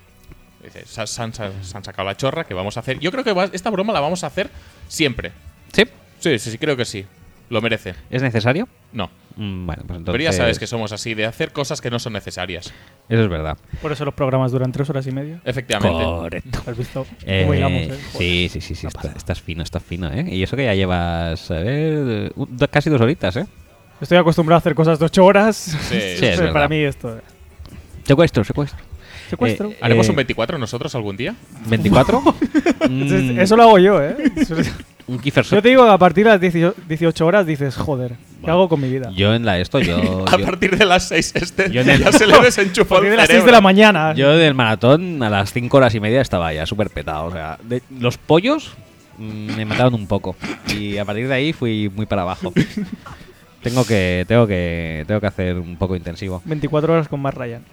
Dice, 0.62 0.84
Se, 0.86 1.00
han, 1.22 1.32
se 1.32 1.42
han 1.42 1.84
sacado 1.84 2.04
la 2.06 2.16
chorra 2.16 2.44
que 2.44 2.54
vamos 2.54 2.76
a 2.76 2.80
hacer. 2.80 2.98
Yo 2.98 3.10
creo 3.12 3.22
que 3.24 3.32
va- 3.32 3.48
esta 3.52 3.70
broma 3.70 3.92
la 3.92 4.00
vamos 4.00 4.24
a 4.24 4.26
hacer 4.26 4.50
siempre. 4.88 5.32
¿Sí? 5.72 5.84
Sí, 6.18 6.38
sí, 6.38 6.50
sí, 6.50 6.58
creo 6.58 6.76
que 6.76 6.84
sí. 6.84 7.06
Lo 7.50 7.62
merece. 7.62 7.94
¿Es 8.10 8.20
necesario? 8.22 8.68
No. 8.92 9.08
Mm, 9.36 9.64
Bueno, 9.66 9.82
pues 9.86 9.98
entonces... 9.98 10.12
Pero 10.12 10.24
ya 10.24 10.32
sabes 10.32 10.58
que 10.58 10.66
somos 10.66 10.92
así, 10.92 11.14
de 11.14 11.24
hacer 11.24 11.52
cosas 11.52 11.80
que 11.80 11.90
no 11.90 11.98
son 11.98 12.12
necesarias. 12.12 12.74
Eso 13.08 13.22
es 13.22 13.28
verdad. 13.28 13.56
Por 13.80 13.92
eso 13.92 14.04
los 14.04 14.12
programas 14.14 14.50
duran 14.52 14.70
tres 14.72 14.90
horas 14.90 15.06
y 15.06 15.12
media. 15.12 15.40
Efectivamente. 15.44 16.04
Correcto. 16.04 16.62
¿Has 16.66 16.76
visto? 16.76 17.06
Eh, 17.24 17.42
cómo 17.42 17.54
hilamos, 17.54 17.80
eh? 17.82 17.98
Sí, 18.18 18.48
sí, 18.52 18.60
sí, 18.60 18.74
sí. 18.74 18.86
está- 18.86 19.12
estás 19.16 19.40
fino, 19.40 19.62
estás 19.62 19.82
fino, 19.82 20.12
¿eh? 20.12 20.26
Y 20.28 20.42
eso 20.42 20.56
que 20.56 20.64
ya 20.64 20.74
llevas, 20.74 21.50
a 21.50 21.54
ver, 21.60 22.32
casi 22.70 22.90
dos 22.90 23.00
horitas, 23.00 23.36
¿eh? 23.36 23.46
Estoy 24.00 24.18
acostumbrado 24.18 24.56
a 24.56 24.58
hacer 24.58 24.74
cosas 24.74 24.98
de 24.98 25.04
ocho 25.06 25.24
horas. 25.24 25.56
Sí, 25.56 25.76
Sí, 25.90 25.96
es 25.96 26.20
Pero 26.20 26.36
verdad. 26.38 26.52
para 26.52 26.68
mí 26.68 26.76
esto. 26.78 27.16
eh, 27.16 27.20
Secuestro, 28.04 28.44
secuestro. 28.44 28.78
Secuestro. 29.28 29.70
Eh, 29.70 29.78
¿Haremos 29.82 30.06
eh, 30.06 30.10
un 30.10 30.16
24 30.16 30.56
nosotros 30.58 30.94
algún 30.94 31.16
día? 31.16 31.34
¿24? 31.68 32.34
Mm, 32.88 33.40
Eso 33.40 33.56
lo 33.56 33.64
hago 33.64 33.78
yo, 33.78 34.00
¿eh? 34.02 34.16
un 35.08 35.18
Kiefer 35.18 35.44
Yo 35.44 35.60
te 35.60 35.68
digo 35.68 35.84
que 35.84 35.90
a 35.90 35.98
partir 35.98 36.24
de 36.24 36.30
las 36.30 36.40
18 36.40 36.74
18 36.88 37.26
horas 37.26 37.44
dices, 37.44 37.76
joder, 37.76 38.12
¿qué 38.42 38.50
hago 38.50 38.68
con 38.68 38.80
mi 38.80 38.88
vida? 38.88 39.10
Yo 39.14 39.34
en 39.34 39.44
la 39.44 39.58
esto, 39.58 39.80
yo... 39.80 40.24
A 40.26 40.38
yo- 40.38 40.44
partir 40.46 40.78
de 40.78 40.86
las 40.86 41.08
6 41.08 41.32
este 41.34 41.70
Yo 41.70 41.82
en 41.82 41.90
el- 41.90 42.02
ya 42.04 42.12
se 42.12 42.26
le 42.26 42.38
desenchufó 42.40 42.94
A 42.94 42.98
partir 42.98 43.06
el 43.08 43.10
de 43.10 43.16
las 43.18 43.26
6 43.26 43.28
cerebro. 43.40 43.46
de 43.46 43.52
la 43.52 43.60
mañana. 43.60 44.14
Yo 44.14 44.30
del 44.30 44.54
maratón 44.54 45.22
a 45.22 45.28
las 45.28 45.52
5 45.52 45.76
horas 45.76 45.94
y 45.94 46.00
media 46.00 46.22
estaba 46.22 46.50
ya 46.54 46.64
súper 46.64 46.88
petado. 46.88 47.26
O 47.26 47.32
sea, 47.32 47.58
de- 47.64 47.82
los 47.98 48.16
pollos 48.16 48.72
mm, 49.18 49.56
me 49.56 49.64
mataron 49.66 49.92
un 49.94 50.06
poco. 50.06 50.36
Y 50.74 50.96
a 50.96 51.04
partir 51.04 51.28
de 51.28 51.34
ahí 51.34 51.52
fui 51.52 51.90
muy 51.94 52.06
para 52.06 52.22
abajo. 52.22 52.52
Tengo 53.62 53.84
que, 53.86 54.24
tengo 54.28 54.46
que, 54.46 55.04
tengo 55.06 55.20
que 55.20 55.26
hacer 55.26 55.56
un 55.56 55.76
poco 55.76 55.96
intensivo. 55.96 56.42
24 56.44 56.92
horas 56.92 57.08
con 57.08 57.20
más 57.20 57.34
Ryan. 57.34 57.64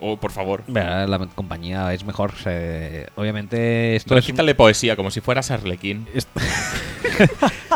Oh, 0.00 0.16
por 0.16 0.30
favor. 0.32 0.62
La 0.66 1.18
compañía 1.34 1.92
es 1.92 2.04
mejor. 2.04 2.32
se- 2.36 3.06
obviamente 3.16 3.96
esto 3.96 4.08
Pero 4.10 4.20
es, 4.20 4.24
quítale 4.26 4.54
poesía, 4.54 4.96
como 4.96 5.10
si 5.10 5.20
fueras 5.20 5.50
Arlequín. 5.50 6.06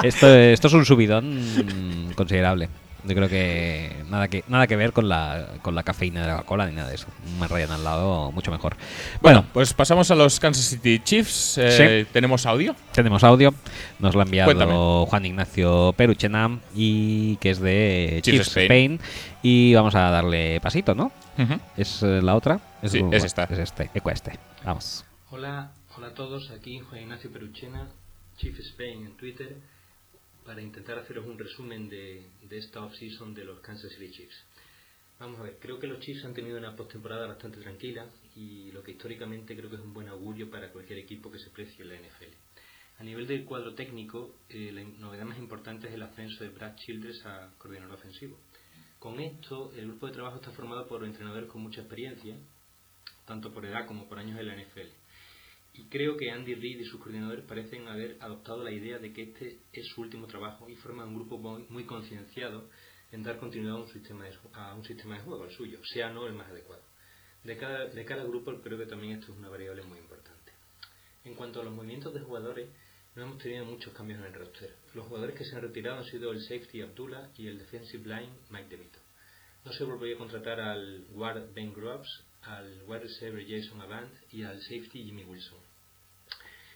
esto, 0.03 0.35
esto 0.35 0.67
es 0.69 0.73
un 0.73 0.85
subidón 0.87 2.13
considerable. 2.17 2.69
Yo 3.07 3.15
creo 3.15 3.29
que 3.29 3.93
nada 4.09 4.29
que 4.29 4.45
nada 4.49 4.67
que 4.67 4.77
ver 4.77 4.93
con 4.93 5.09
la, 5.09 5.49
con 5.63 5.75
la 5.75 5.83
cafeína 5.83 6.23
de 6.23 6.27
la 6.29 6.37
Coca-Cola 6.37 6.67
ni 6.67 6.75
nada 6.75 6.89
de 6.89 6.95
eso. 6.95 7.07
Un 7.27 7.39
más 7.39 7.51
Ryan 7.51 7.73
al 7.73 7.85
lado, 7.85 8.33
mucho 8.33 8.51
mejor. 8.51 8.77
Bueno, 9.21 9.41
Bueno, 9.41 9.47
pues 9.53 9.75
pasamos 9.75 10.11
a 10.11 10.15
los 10.15 10.41
Kansas 10.41 10.65
City 10.65 11.01
Chiefs. 11.05 11.59
Eh, 11.59 12.07
¿Tenemos 12.13 12.47
audio? 12.47 12.75
Tenemos 12.93 13.23
audio, 13.23 13.53
nos 13.99 14.15
lo 14.15 14.21
ha 14.21 14.25
enviado 14.25 14.47
Cuéntame. 14.47 14.73
Juan 15.11 15.27
Ignacio 15.27 15.93
Peruchena 15.97 16.59
y 16.75 17.37
que 17.37 17.51
es 17.51 17.61
de 17.61 18.21
Chiefs 18.23 18.37
Chiefs 18.47 18.49
Spain. 18.57 18.93
Spain. 18.95 19.01
y 19.43 19.75
vamos 19.75 19.95
a 19.95 20.11
darle 20.11 20.61
pasito, 20.63 20.95
¿no? 20.95 21.13
¿Es 21.77 22.03
eh, 22.03 22.21
la 22.23 22.35
otra? 22.37 22.61
Sí, 22.85 22.99
el- 22.99 23.13
es 23.13 23.25
esta. 23.25 23.45
Es 23.45 23.59
este, 23.59 23.91
eco 23.95 24.11
este. 24.11 24.39
Vamos. 24.65 25.05
Hola, 25.31 25.73
hola 25.97 26.07
a 26.09 26.15
todos, 26.15 26.51
aquí 26.51 26.79
Juan 26.81 27.03
Ignacio 27.03 27.31
Peruchena, 27.31 27.89
Chief 28.39 28.59
Spain 28.61 29.05
en 29.07 29.17
Twitter, 29.17 29.57
para 30.45 30.61
intentar 30.61 30.99
haceros 30.99 31.27
un 31.27 31.39
resumen 31.39 31.89
de, 31.89 32.27
esta 32.51 32.85
off-season 32.85 33.35
de 33.35 33.45
los 33.45 33.61
Kansas 33.61 33.93
City 33.93 34.11
Chiefs. 34.11 34.45
Vamos 35.19 35.41
a 35.41 35.45
ver, 35.45 35.59
creo 35.59 35.79
que 35.79 35.87
los 35.87 36.01
Chiefs 36.01 36.25
han 36.25 36.35
tenido 36.35 36.59
una 36.59 36.77
postemporada 36.77 37.27
bastante 37.27 37.61
tranquila 37.61 38.07
y 38.35 38.71
lo 38.73 38.83
que 38.83 38.93
históricamente 38.93 39.57
creo 39.57 39.71
que 39.71 39.77
es 39.77 39.83
un 39.83 39.95
buen 39.95 40.09
augurio 40.09 40.51
para 40.51 40.71
cualquier 40.71 40.99
equipo 40.99 41.31
que 41.31 41.39
se 41.39 41.51
precie 41.51 41.83
en 41.83 41.89
la 41.89 41.95
NFL. 41.97 42.35
A 42.99 43.05
nivel 43.05 43.27
del 43.27 43.45
cuadro 43.45 43.75
técnico, 43.75 44.37
eh, 44.49 44.71
la 44.73 44.85
novedad 44.85 45.25
más 45.25 45.39
importante 45.39 45.89
es 45.89 45.95
el 45.95 46.03
ascenso 46.03 46.45
de 46.45 46.51
Brad 46.51 46.77
Childress 46.77 47.25
a 47.27 47.53
coordinador 47.59 47.95
ofensivo. 47.95 48.39
Con 48.99 49.21
esto, 49.21 49.73
el 49.77 49.87
grupo 49.89 50.07
de 50.07 50.13
trabajo 50.13 50.37
está 50.37 50.51
formado 50.53 50.87
por 50.87 51.05
entrenadores 51.05 51.49
con 51.49 51.63
mucha 51.63 51.81
experiencia, 51.81 52.37
tanto 53.25 53.53
por 53.53 53.65
edad 53.65 53.87
como 53.87 54.09
por 54.09 54.19
años 54.19 54.39
en 54.39 54.47
la 54.47 54.57
NFL. 54.57 55.04
Y 55.75 55.85
creo 55.87 56.17
que 56.17 56.31
Andy 56.31 56.55
Reid 56.55 56.81
y 56.81 56.85
sus 56.85 57.01
coordinadores 57.01 57.45
parecen 57.45 57.89
haber 57.89 58.17
adoptado 58.21 58.63
la 58.63 58.71
idea 58.71 58.99
de 58.99 59.13
que 59.13 59.23
este 59.23 59.59
es 59.73 59.87
su 59.89 60.03
último 60.03 60.27
trabajo 60.29 60.69
y 60.69 60.77
forman 60.77 61.09
un 61.09 61.17
grupo 61.17 61.37
muy, 61.37 61.67
muy 61.69 61.85
concienciado 61.85 62.71
en 63.11 63.23
dar 63.23 63.39
continuidad 63.39 63.77
a 63.77 63.81
un, 63.81 63.89
sistema 63.89 64.25
de, 64.25 64.35
a 64.53 64.75
un 64.75 64.85
sistema 64.85 65.17
de 65.17 65.23
juego, 65.23 65.45
al 65.45 65.51
suyo, 65.51 65.81
sea 65.85 66.11
no 66.11 66.27
el 66.27 66.35
más 66.35 66.49
adecuado. 66.49 66.83
De 67.43 67.57
cada, 67.57 67.87
de 67.87 68.05
cada 68.05 68.25
grupo 68.25 68.55
creo 68.63 68.79
que 68.79 68.87
también 68.87 69.19
esto 69.19 69.33
es 69.33 69.39
una 69.39 69.49
variable 69.49 69.83
muy 69.83 69.99
importante. 69.99 70.53
En 71.25 71.35
cuanto 71.35 71.61
a 71.61 71.65
los 71.65 71.75
movimientos 71.75 72.15
de 72.15 72.21
jugadores, 72.21 72.69
no 73.17 73.23
hemos 73.23 73.39
tenido 73.39 73.65
muchos 73.65 73.93
cambios 73.95 74.21
en 74.21 74.27
el 74.27 74.35
roster. 74.35 74.75
Los 74.95 75.07
jugadores 75.07 75.37
que 75.37 75.45
se 75.45 75.57
han 75.57 75.63
retirado 75.63 75.99
han 75.99 76.05
sido 76.05 76.33
el 76.33 76.41
safety 76.41 76.83
Abdullah 76.83 77.31
y 77.37 77.49
el 77.49 77.59
defensive 77.59 78.09
line 78.09 78.33
Mike 78.51 78.69
DeVito. 78.69 78.99
No 79.65 79.73
se 79.73 79.85
volvió 79.85 80.15
a 80.15 80.19
contratar 80.19 80.61
al 80.61 81.07
guard 81.11 81.53
Ben 81.55 81.73
Grubbs, 81.73 82.25
al 82.43 82.83
wide 82.87 83.01
receiver 83.01 83.45
Jason 83.47 83.81
Avant 83.81 84.13
y 84.31 84.43
al 84.43 84.61
safety 84.61 85.05
Jimmy 85.05 85.25
Wilson. 85.25 85.64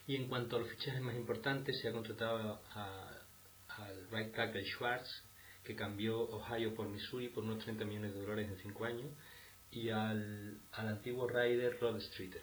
Y 0.09 0.17
en 0.17 0.27
cuanto 0.27 0.57
a 0.57 0.61
los 0.61 0.71
fichajes 0.71 1.03
más 1.03 1.15
importantes, 1.17 1.79
se 1.83 1.87
ha 1.87 1.93
contratado 1.93 2.63
al 2.73 4.09
right 4.11 4.35
tackle 4.35 4.65
Schwartz, 4.65 5.07
que 5.63 5.77
cambió 5.77 6.19
Ohio 6.19 6.75
por 6.75 6.89
Missouri 6.89 7.29
por 7.29 7.45
unos 7.45 7.63
30 7.63 7.85
millones 7.85 8.15
de 8.15 8.23
dólares 8.23 8.49
en 8.49 8.57
5 8.57 8.85
años, 8.87 9.11
y 9.71 9.91
al, 9.91 10.63
al 10.73 10.89
antiguo 10.89 11.29
Rider 11.29 11.79
Rod 11.79 12.01
Streeter. 12.01 12.41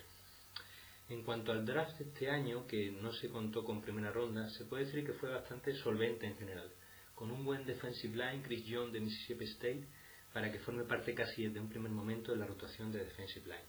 En 1.10 1.24
cuanto 1.24 1.52
al 1.52 1.66
draft 1.66 1.98
de 1.98 2.06
este 2.06 2.30
año, 2.30 2.68
que 2.68 2.92
no 2.92 3.12
se 3.12 3.30
contó 3.30 3.64
con 3.64 3.82
primera 3.82 4.12
ronda, 4.12 4.48
se 4.52 4.66
puede 4.66 4.86
decir 4.86 5.04
que 5.04 5.14
fue 5.14 5.32
bastante 5.32 5.74
solvente 5.78 6.28
en 6.28 6.38
general, 6.38 6.72
con 7.16 7.32
un 7.32 7.44
buen 7.44 7.66
defensive 7.66 8.16
line, 8.16 8.44
Chris 8.44 8.64
Young 8.66 8.92
de 8.92 9.00
Mississippi 9.00 9.46
State, 9.46 9.88
para 10.32 10.52
que 10.52 10.60
forme 10.60 10.84
parte 10.84 11.16
casi 11.16 11.48
desde 11.48 11.60
un 11.60 11.70
primer 11.70 11.90
momento 11.90 12.32
de 12.32 12.38
la 12.38 12.46
rotación 12.46 12.92
de 12.92 13.00
defensive 13.00 13.48
line. 13.48 13.66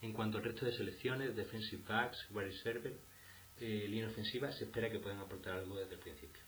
En 0.00 0.14
cuanto 0.14 0.38
al 0.38 0.44
resto 0.44 0.64
de 0.64 0.72
selecciones, 0.72 1.36
defensive 1.36 1.82
backs, 1.86 2.26
wide 2.30 2.46
receiver, 2.46 2.94
eh, 3.60 3.86
línea 3.88 4.08
ofensiva, 4.08 4.52
se 4.52 4.64
espera 4.64 4.90
que 4.90 4.98
puedan 4.98 5.18
aportar 5.20 5.54
algo 5.58 5.76
desde 5.76 5.94
el 5.94 6.00
principio. 6.00 6.42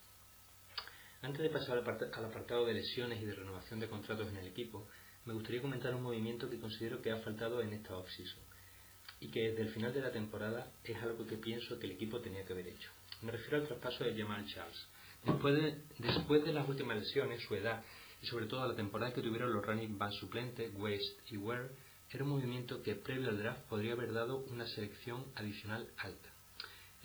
Antes 1.22 1.42
de 1.42 1.50
pasar 1.50 1.78
al, 1.78 1.84
aparta- 1.84 2.10
al 2.12 2.24
apartado 2.26 2.66
de 2.66 2.74
lesiones 2.74 3.20
y 3.20 3.24
de 3.24 3.34
renovación 3.34 3.80
de 3.80 3.88
contratos 3.88 4.28
en 4.28 4.36
el 4.36 4.46
equipo, 4.46 4.86
me 5.24 5.32
gustaría 5.34 5.60
comentar 5.62 5.94
un 5.94 6.02
movimiento 6.02 6.48
que 6.48 6.58
considero 6.60 7.02
que 7.02 7.10
ha 7.10 7.18
faltado 7.20 7.60
en 7.60 7.72
esta 7.72 7.96
offseason 7.96 8.38
y 9.20 9.28
que 9.30 9.50
desde 9.50 9.62
el 9.62 9.70
final 9.70 9.92
de 9.94 10.02
la 10.02 10.12
temporada 10.12 10.70
es 10.84 10.96
algo 11.02 11.26
que 11.26 11.36
pienso 11.36 11.78
que 11.78 11.86
el 11.86 11.92
equipo 11.92 12.20
tenía 12.20 12.44
que 12.44 12.52
haber 12.52 12.68
hecho. 12.68 12.90
Me 13.22 13.32
refiero 13.32 13.56
al 13.58 13.66
traspaso 13.66 14.04
de 14.04 14.14
Jamal 14.14 14.46
Charles. 14.46 14.86
Después 15.24 15.54
de, 15.56 15.82
después 15.98 16.44
de 16.44 16.52
las 16.52 16.68
últimas 16.68 16.98
lesiones, 16.98 17.42
su 17.42 17.54
edad 17.56 17.82
y 18.22 18.26
sobre 18.26 18.46
todo 18.46 18.66
la 18.68 18.76
temporada 18.76 19.12
que 19.12 19.22
tuvieron 19.22 19.52
los 19.52 19.64
running 19.64 19.98
back 19.98 20.12
suplentes, 20.12 20.70
West 20.74 21.18
y 21.32 21.36
Ware, 21.38 21.70
era 22.10 22.22
un 22.22 22.30
movimiento 22.30 22.82
que 22.82 22.94
previo 22.94 23.30
al 23.30 23.38
draft 23.38 23.62
podría 23.68 23.94
haber 23.94 24.12
dado 24.12 24.36
una 24.50 24.66
selección 24.66 25.24
adicional 25.34 25.88
alta. 25.96 26.30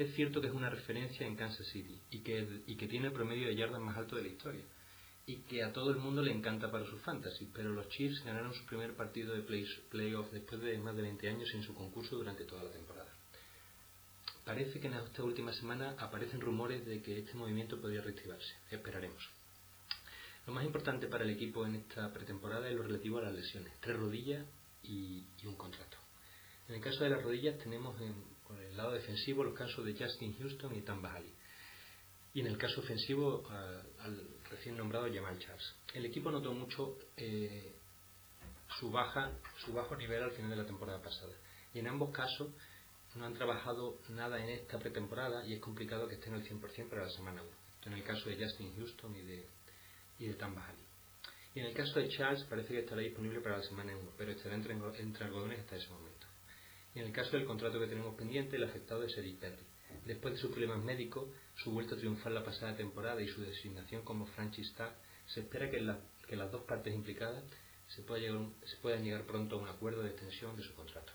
Es 0.02 0.15
cierto 0.15 0.41
que 0.41 0.48
es 0.48 0.53
una 0.53 0.69
referencia 0.72 1.28
en 1.28 1.36
Kansas 1.36 1.68
City 1.68 2.02
y 2.10 2.19
que, 2.22 2.88
tiene 2.88 3.07
el 3.07 3.14
promedio 3.14 3.48
de 3.48 3.56
yardas 3.56 3.80
más 3.82 3.95
alto 3.95 4.15
de 4.15 4.23
la 4.23 4.30
historia 4.30 4.64
y 5.28 5.36
que 5.44 5.64
a 5.64 5.72
todo 5.72 5.91
el 5.91 5.98
mundo 5.98 6.23
le 6.23 6.32
encanta 6.32 6.72
para 6.72 6.88
sus 6.88 6.99
fantasy, 7.02 7.48
pero 7.53 7.69
los 7.72 7.88
Chiefs 7.90 8.23
ganaron 8.26 8.52
su 8.56 8.65
primer 8.65 8.95
partido 8.95 9.36
de 9.36 9.44
play- 9.44 9.68
playoff 9.91 10.32
después 10.32 10.60
de 10.61 10.80
más 10.80 10.95
de 10.95 11.03
20 11.03 11.30
años 11.30 11.49
sin 11.49 11.61
su 11.61 11.76
concurso 11.76 12.15
durante 12.15 12.45
toda 12.45 12.64
la 12.64 12.72
temporada. 12.72 13.14
Parece 14.44 14.80
que 14.80 14.88
en 14.88 14.95
esta 14.95 15.23
última 15.23 15.53
semana 15.53 15.91
aparecen 15.99 16.41
rumores 16.41 16.84
de 16.88 17.03
que 17.03 17.19
este 17.19 17.36
movimiento 17.36 17.80
podría 17.80 18.02
reactivarse. 18.02 18.56
Esperaremos. 18.72 19.23
Lo 20.48 20.53
más 20.53 20.65
importante 20.65 21.06
para 21.06 21.26
el 21.26 21.30
equipo 21.30 21.64
en 21.68 21.76
esta 21.76 22.11
pretemporada 22.11 22.68
es 22.68 22.76
lo 22.76 22.82
relativo 22.82 23.19
a 23.19 23.22
las 23.22 23.36
lesiones, 23.36 23.72
tres 23.80 23.95
rodillas 23.98 24.44
y, 24.82 25.23
y 25.44 25.45
un 25.45 25.56
contrato. 25.56 25.98
En 26.68 26.76
el 26.76 26.82
caso 26.82 27.03
de 27.03 27.11
las 27.11 27.22
rodillas 27.22 27.60
tenemos 27.60 28.02
en- 28.02 28.31
por 28.52 28.61
el 28.61 28.76
lado 28.76 28.91
defensivo 28.91 29.44
los 29.44 29.57
casos 29.57 29.86
de 29.86 29.94
Justin 29.94 30.38
Houston 30.38 30.76
y 30.76 30.82
Tamba 30.82 31.14
Hali. 31.14 31.32
Y 32.34 32.41
en 32.41 32.48
el 32.48 32.57
caso 32.57 32.82
ofensivo 32.82 33.48
al 33.99 34.28
recién 34.49 34.78
nombrado 34.78 35.11
Jamal 35.14 35.38
Charles. 35.40 35.73
El 35.94 36.06
equipo 36.06 36.32
notó 36.32 36.53
mucho 36.53 36.98
eh, 37.18 37.73
su 38.80 38.90
baja, 38.91 39.32
su 39.65 39.73
bajo 39.73 39.95
nivel 39.95 40.23
al 40.23 40.32
final 40.32 40.49
de 40.52 40.56
la 40.57 40.65
temporada 40.65 41.02
pasada. 41.02 41.34
Y 41.73 41.80
en 41.80 41.88
ambos 41.88 42.11
casos 42.11 42.49
no 43.15 43.26
han 43.26 43.34
trabajado 43.34 43.98
nada 44.10 44.41
en 44.41 44.49
esta 44.49 44.80
pretemporada 44.80 45.45
y 45.45 45.53
es 45.53 45.60
complicado 45.60 46.07
que 46.07 46.15
estén 46.15 46.34
al 46.34 46.44
100% 46.44 46.90
para 46.90 47.03
la 47.03 47.10
semana 47.10 47.41
1. 47.41 47.52
Esto 47.76 47.90
en 47.90 47.95
el 47.95 48.03
caso 48.03 48.30
de 48.30 48.44
Justin 48.44 48.76
Houston 48.76 49.15
y 49.15 49.22
de, 49.22 49.48
y 50.19 50.28
de 50.28 50.34
Tamba 50.36 50.65
Hali. 50.65 50.84
Y 51.53 51.60
en 51.60 51.65
el 51.65 51.73
caso 51.73 51.99
de 51.99 52.07
Charles 52.10 52.44
parece 52.45 52.73
que 52.73 52.80
estará 52.80 53.02
disponible 53.02 53.41
para 53.41 53.57
la 53.57 53.64
semana 53.64 53.95
1, 53.95 54.11
pero 54.18 54.32
estará 54.32 54.56
entre, 54.56 54.73
entre 54.73 55.26
algodones 55.26 55.60
hasta 55.60 55.76
ese 55.76 55.90
momento. 55.90 56.11
En 56.96 57.06
el 57.06 57.14
caso 57.14 57.32
del 57.32 57.46
contrato 57.46 57.80
que 57.80 57.88
tenemos 57.88 58.16
pendiente, 58.16 58.58
el 58.58 58.64
afectado 58.66 59.04
es 59.04 59.18
Eric 59.18 59.40
Perry. 59.40 59.64
Después 60.06 60.34
de 60.34 60.40
sus 60.40 60.52
problemas 60.52 60.84
médicos, 60.84 61.30
su 61.56 61.72
vuelta 61.72 61.96
a 61.96 61.98
triunfar 61.98 62.32
la 62.32 62.44
pasada 62.44 62.76
temporada 62.76 63.22
y 63.22 63.28
su 63.30 63.42
designación 63.42 64.04
como 64.04 64.26
franchise 64.28 64.74
tag, 64.76 64.94
se 65.28 65.42
espera 65.42 65.70
que, 65.70 65.80
la- 65.80 66.00
que 66.28 66.36
las 66.36 66.52
dos 66.52 66.64
partes 66.64 66.94
implicadas 66.94 67.44
se, 67.88 68.02
puedan 68.04 69.04
llegar 69.04 69.24
pronto 69.24 69.56
a 69.56 69.60
un 69.60 69.68
acuerdo 69.70 70.02
de 70.04 70.10
extensión 70.10 70.56
de 70.58 70.64
su 70.64 70.74
contrato. 70.76 71.12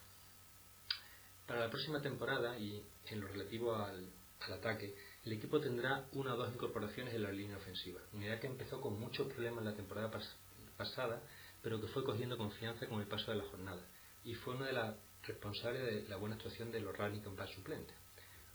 Para 1.47 1.61
la 1.61 1.71
próxima 1.71 2.01
temporada 2.03 2.59
y 2.59 2.83
en 3.09 3.21
lo 3.21 3.29
relativo 3.29 3.75
al, 3.75 4.11
al 4.41 4.53
ataque, 4.53 4.95
el 5.25 5.33
equipo 5.33 5.61
tendrá 5.61 6.07
una 6.13 6.35
o 6.35 6.37
dos 6.37 6.53
incorporaciones 6.55 7.15
en 7.15 7.23
la 7.23 7.33
línea 7.33 7.57
ofensiva. 7.57 8.01
Unidad 8.13 8.41
que 8.41 8.47
empezó 8.47 8.81
con 8.81 8.99
muchos 8.99 9.27
problemas 9.33 9.65
la 9.65 9.75
temporada 9.75 10.11
pas- 10.11 10.35
pasada, 10.77 11.23
pero 11.63 11.81
que 11.81 11.87
fue 11.89 12.05
cogiendo 12.05 12.37
confianza 12.37 12.87
con 12.87 13.01
el 13.01 13.07
paso 13.09 13.31
de 13.31 13.39
la 13.39 13.45
jornada 13.45 13.83
y 14.25 14.35
fue 14.35 14.55
una 14.55 14.67
de 14.67 14.73
las 14.73 14.95
responsables 15.27 15.83
de 15.83 16.09
la 16.09 16.17
buena 16.17 16.37
actuación 16.37 16.71
de 16.71 16.81
los 16.81 16.97
running 16.97 17.23
back 17.37 17.49
suplentes. 17.55 17.97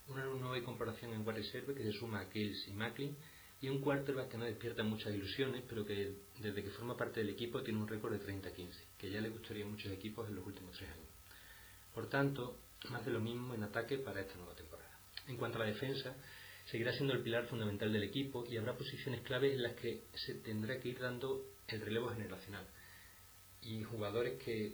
Una 0.08 0.26
nueva 0.26 0.58
incorporación 0.58 1.14
en 1.14 1.22
wide 1.22 1.40
receiver 1.40 1.76
que 1.76 1.84
se 1.84 1.92
suma 1.92 2.22
a 2.22 2.30
Kills 2.30 2.68
y 2.68 2.74
Macklin 2.74 3.16
y 3.62 3.70
un 3.70 3.80
quarterback 3.80 4.30
que 4.30 4.38
no 4.38 4.46
despierta 4.46 4.84
muchas 4.84 5.14
ilusiones, 5.14 5.64
pero 5.70 5.86
que 5.86 6.16
desde 6.40 6.64
que 6.64 6.72
forma 6.72 6.98
parte 6.98 7.20
del 7.20 7.30
equipo 7.30 7.62
tiene 7.62 7.80
un 7.80 7.88
récord 7.88 8.14
de 8.14 8.26
30-15, 8.26 8.72
que 8.98 9.12
ya 9.12 9.22
le 9.22 9.30
gustaría 9.30 9.64
a 9.64 9.68
muchos 9.68 9.92
equipos 9.92 10.28
en 10.28 10.36
los 10.36 10.46
últimos 10.46 10.76
tres 10.76 10.90
años. 10.90 11.08
Por 11.94 12.10
tanto, 12.10 12.58
más 12.90 13.06
de 13.06 13.12
lo 13.12 13.20
mismo 13.20 13.54
en 13.54 13.64
ataque 13.64 14.00
para 14.00 14.22
esta 14.22 14.36
nueva 14.36 14.56
temporada. 14.56 14.90
En 15.28 15.38
cuanto 15.38 15.58
a 15.58 15.66
la 15.66 15.72
defensa, 15.72 16.16
seguirá 16.66 16.92
siendo 16.94 17.14
el 17.14 17.22
pilar 17.22 17.46
fundamental 17.46 17.94
del 17.94 18.04
equipo 18.04 18.46
y 18.50 18.58
habrá 18.58 18.74
posiciones 18.74 19.22
clave 19.22 19.54
en 19.54 19.62
las 19.62 19.74
que 19.74 20.06
se 20.16 20.36
tendrá 20.36 20.80
que 20.80 20.90
ir 20.90 21.00
dando 21.00 21.46
el 21.68 21.82
relevo 21.82 22.10
generacional 22.10 22.66
y 23.62 23.84
jugadores 23.84 24.42
que 24.44 24.74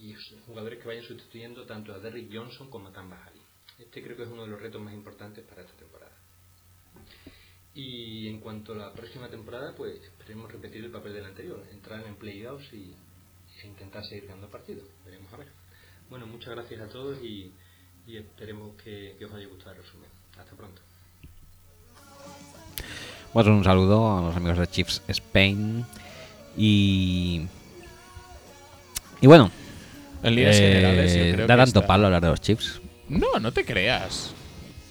y 0.00 0.14
jugadores 0.46 0.80
que 0.80 0.88
vayan 0.88 1.04
sustituyendo 1.04 1.64
tanto 1.64 1.92
a 1.92 1.98
Derrick 1.98 2.30
Johnson 2.32 2.70
como 2.70 2.88
a 2.88 2.92
Hali. 2.92 3.40
Este 3.78 4.02
creo 4.02 4.16
que 4.16 4.24
es 4.24 4.28
uno 4.28 4.42
de 4.42 4.48
los 4.48 4.60
retos 4.60 4.80
más 4.80 4.94
importantes 4.94 5.44
para 5.44 5.62
esta 5.62 5.76
temporada. 5.76 6.12
Y 7.74 8.28
en 8.28 8.40
cuanto 8.40 8.72
a 8.72 8.76
la 8.76 8.92
próxima 8.92 9.28
temporada, 9.28 9.74
pues 9.74 10.02
esperemos 10.02 10.52
repetir 10.52 10.84
el 10.84 10.90
papel 10.90 11.14
del 11.14 11.24
anterior, 11.24 11.64
entrar 11.72 12.06
en 12.06 12.16
playoffs 12.16 12.70
y, 12.72 12.94
e 13.62 13.66
intentar 13.66 14.04
seguir 14.04 14.26
ganando 14.26 14.48
partidos. 14.48 14.84
Veremos 15.04 15.32
a 15.32 15.38
ver. 15.38 15.48
Bueno, 16.10 16.26
muchas 16.26 16.54
gracias 16.54 16.80
a 16.80 16.88
todos 16.88 17.18
y, 17.22 17.52
esperemos 18.06 18.76
que, 18.82 19.16
os 19.24 19.32
haya 19.32 19.46
gustado 19.46 19.72
el 19.72 19.82
resumen. 19.82 20.10
Hasta 20.38 20.54
pronto. 20.54 20.82
Pues 23.32 23.46
un 23.46 23.64
saludo 23.64 24.18
a 24.18 24.20
los 24.20 24.36
amigos 24.36 24.58
de 24.58 24.66
Chiefs 24.66 25.02
Spain. 25.08 25.86
Y. 26.56 27.46
Y 29.22 29.26
bueno. 29.26 29.50
En 30.22 30.34
líneas 30.34 30.56
eh, 30.56 30.58
generales, 30.72 31.14
yo 31.14 31.20
creo 31.34 31.46
da 31.46 31.54
que 31.54 31.60
tanto 31.62 31.78
está- 31.80 31.86
palo 31.86 32.06
hablar 32.06 32.22
de 32.22 32.28
los 32.28 32.40
Chiefs. 32.40 32.80
No, 33.08 33.38
no 33.40 33.52
te 33.52 33.64
creas. 33.64 34.32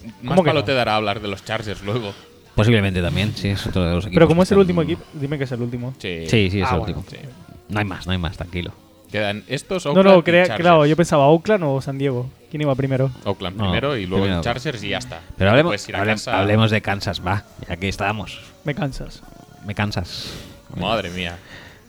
Más 0.04 0.14
¿Cómo 0.30 0.44
que 0.44 0.50
palo 0.50 0.60
no? 0.62 0.66
te 0.66 0.74
dará 0.74 0.96
hablar 0.96 1.22
de 1.22 1.28
los 1.28 1.44
Chargers 1.46 1.82
luego. 1.84 2.14
Posiblemente 2.56 3.02
también, 3.02 3.34
sí, 3.36 3.48
es 3.50 3.66
otro 3.66 3.86
de 3.86 3.94
los 3.96 4.06
equipos. 4.06 4.16
Pero 4.16 4.28
como 4.28 4.44
es 4.44 4.52
el 4.52 4.58
último 4.58 4.82
equipo, 4.82 5.04
dime 5.14 5.38
que 5.38 5.46
es 5.46 5.52
el 5.52 5.62
último. 5.62 5.94
Sí, 6.00 6.26
Sí, 6.28 6.50
sí, 6.52 6.62
es 6.62 6.68
Ah, 6.68 6.74
el 6.76 6.80
bueno, 6.82 6.98
último. 7.00 7.22
sí. 7.24 7.28
No 7.70 7.80
hay 7.80 7.86
más, 7.86 8.06
no 8.06 8.12
hay 8.12 8.18
más, 8.18 8.36
tranquilo. 8.36 8.74
Quedan 9.12 9.44
estos 9.48 9.86
No, 9.86 9.92
Oakland 9.92 10.10
no, 10.10 10.20
y 10.20 10.24
crea- 10.24 10.56
claro, 10.58 10.86
yo 10.86 10.96
pensaba 10.96 11.28
Oakland 11.28 11.64
o 11.66 11.82
San 11.82 11.98
Diego. 11.98 12.30
¿Quién 12.50 12.62
iba 12.62 12.74
primero? 12.76 13.12
Oakland 13.26 13.58
No, 13.58 13.64
primero 13.64 13.96
y 13.98 14.06
luego 14.06 14.24
primero. 14.26 14.40
el 14.40 14.44
Chargers 14.44 14.84
y 14.84 14.90
ya 14.90 14.98
está. 14.98 15.22
Pero 15.38 15.50
hablemos, 15.52 15.70
Puedes 15.70 15.88
ir 15.90 15.96
a 15.96 16.00
hable- 16.02 16.12
casa. 16.14 16.40
hablemos 16.40 16.72
de 16.72 16.82
Kansas, 16.82 17.26
va. 17.26 17.44
Ya 17.70 17.78
que 17.78 17.88
estamos. 17.90 18.40
Me 18.66 18.74
cansas. 18.76 19.22
Me 19.66 19.74
cansas. 19.76 20.32
Madre 20.76 21.10
mía. 21.10 21.38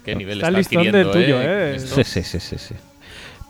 Qué 0.05 0.15
nivel 0.17 0.39
Está 0.39 0.49
está 0.49 0.59
adquiriendo, 0.61 0.99
del 0.99 1.11
tuyo, 1.11 1.41
eh. 1.41 1.77
eh. 1.77 1.79
Sí, 1.81 2.03
sí, 2.05 2.23
sí, 2.23 2.41
sí, 2.41 2.59
sí. 2.59 2.75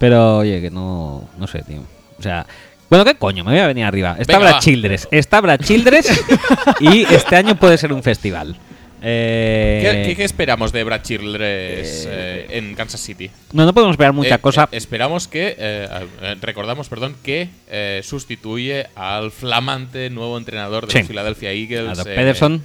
Pero 0.03 0.39
oye, 0.39 0.61
que 0.61 0.71
no. 0.71 1.29
No 1.39 1.47
sé, 1.47 1.63
tío. 1.63 1.81
O 2.19 2.23
sea. 2.23 2.45
Bueno, 2.91 3.05
¿qué 3.05 3.15
coño? 3.15 3.45
Me 3.45 3.53
voy 3.53 3.61
a 3.61 3.69
venir 3.69 3.85
arriba. 3.85 4.17
Está 4.19 4.33
Venga, 4.35 4.47
Brad 4.51 4.55
va. 4.57 4.61
Childress. 4.61 5.09
Está 5.13 5.41
Brad 5.41 5.61
Childress. 5.61 6.25
y 6.81 7.03
este 7.05 7.37
año 7.37 7.57
puede 7.57 7.79
ser 7.79 7.93
un 7.93 8.03
festival. 8.03 8.57
Eh, 9.05 9.81
¿Qué, 9.83 10.09
qué- 10.11 10.17
qué 10.17 10.25
esperamos 10.25 10.73
de 10.73 10.85
Brad 10.85 11.03
Childress 11.03 12.07
eh, 12.11 12.47
en 12.51 12.75
Kansas 12.75 13.01
City? 13.01 13.31
No, 13.53 13.65
no 13.65 13.73
podemos 13.73 13.95
esperar 13.95 14.13
mucha 14.13 14.35
Eh, 14.35 14.39
cosa. 14.41 14.69
eh, 14.71 14.77
esperamos 14.77 15.27
que, 15.29 15.57
eh, 15.59 15.89
eh, 16.21 16.37
recordamos, 16.41 16.89
perdón, 16.89 17.17
que 17.23 17.49
eh, 17.69 18.01
sustituye 18.05 18.87
al 18.95 19.31
flamante 19.31 20.11
nuevo 20.11 20.37
entrenador 20.37 20.87
de 20.87 20.93
Sí. 20.93 20.99
los 20.99 21.09
Philadelphia 21.09 21.51
Eagles. 21.53 21.89
a 21.91 21.95
Doc 21.95 22.07
eh, 22.09 22.15
Pederson. 22.15 22.63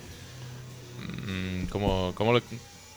mm, 1.25 1.65
como, 1.69 2.11
como 2.15 2.33
lo, 2.33 2.41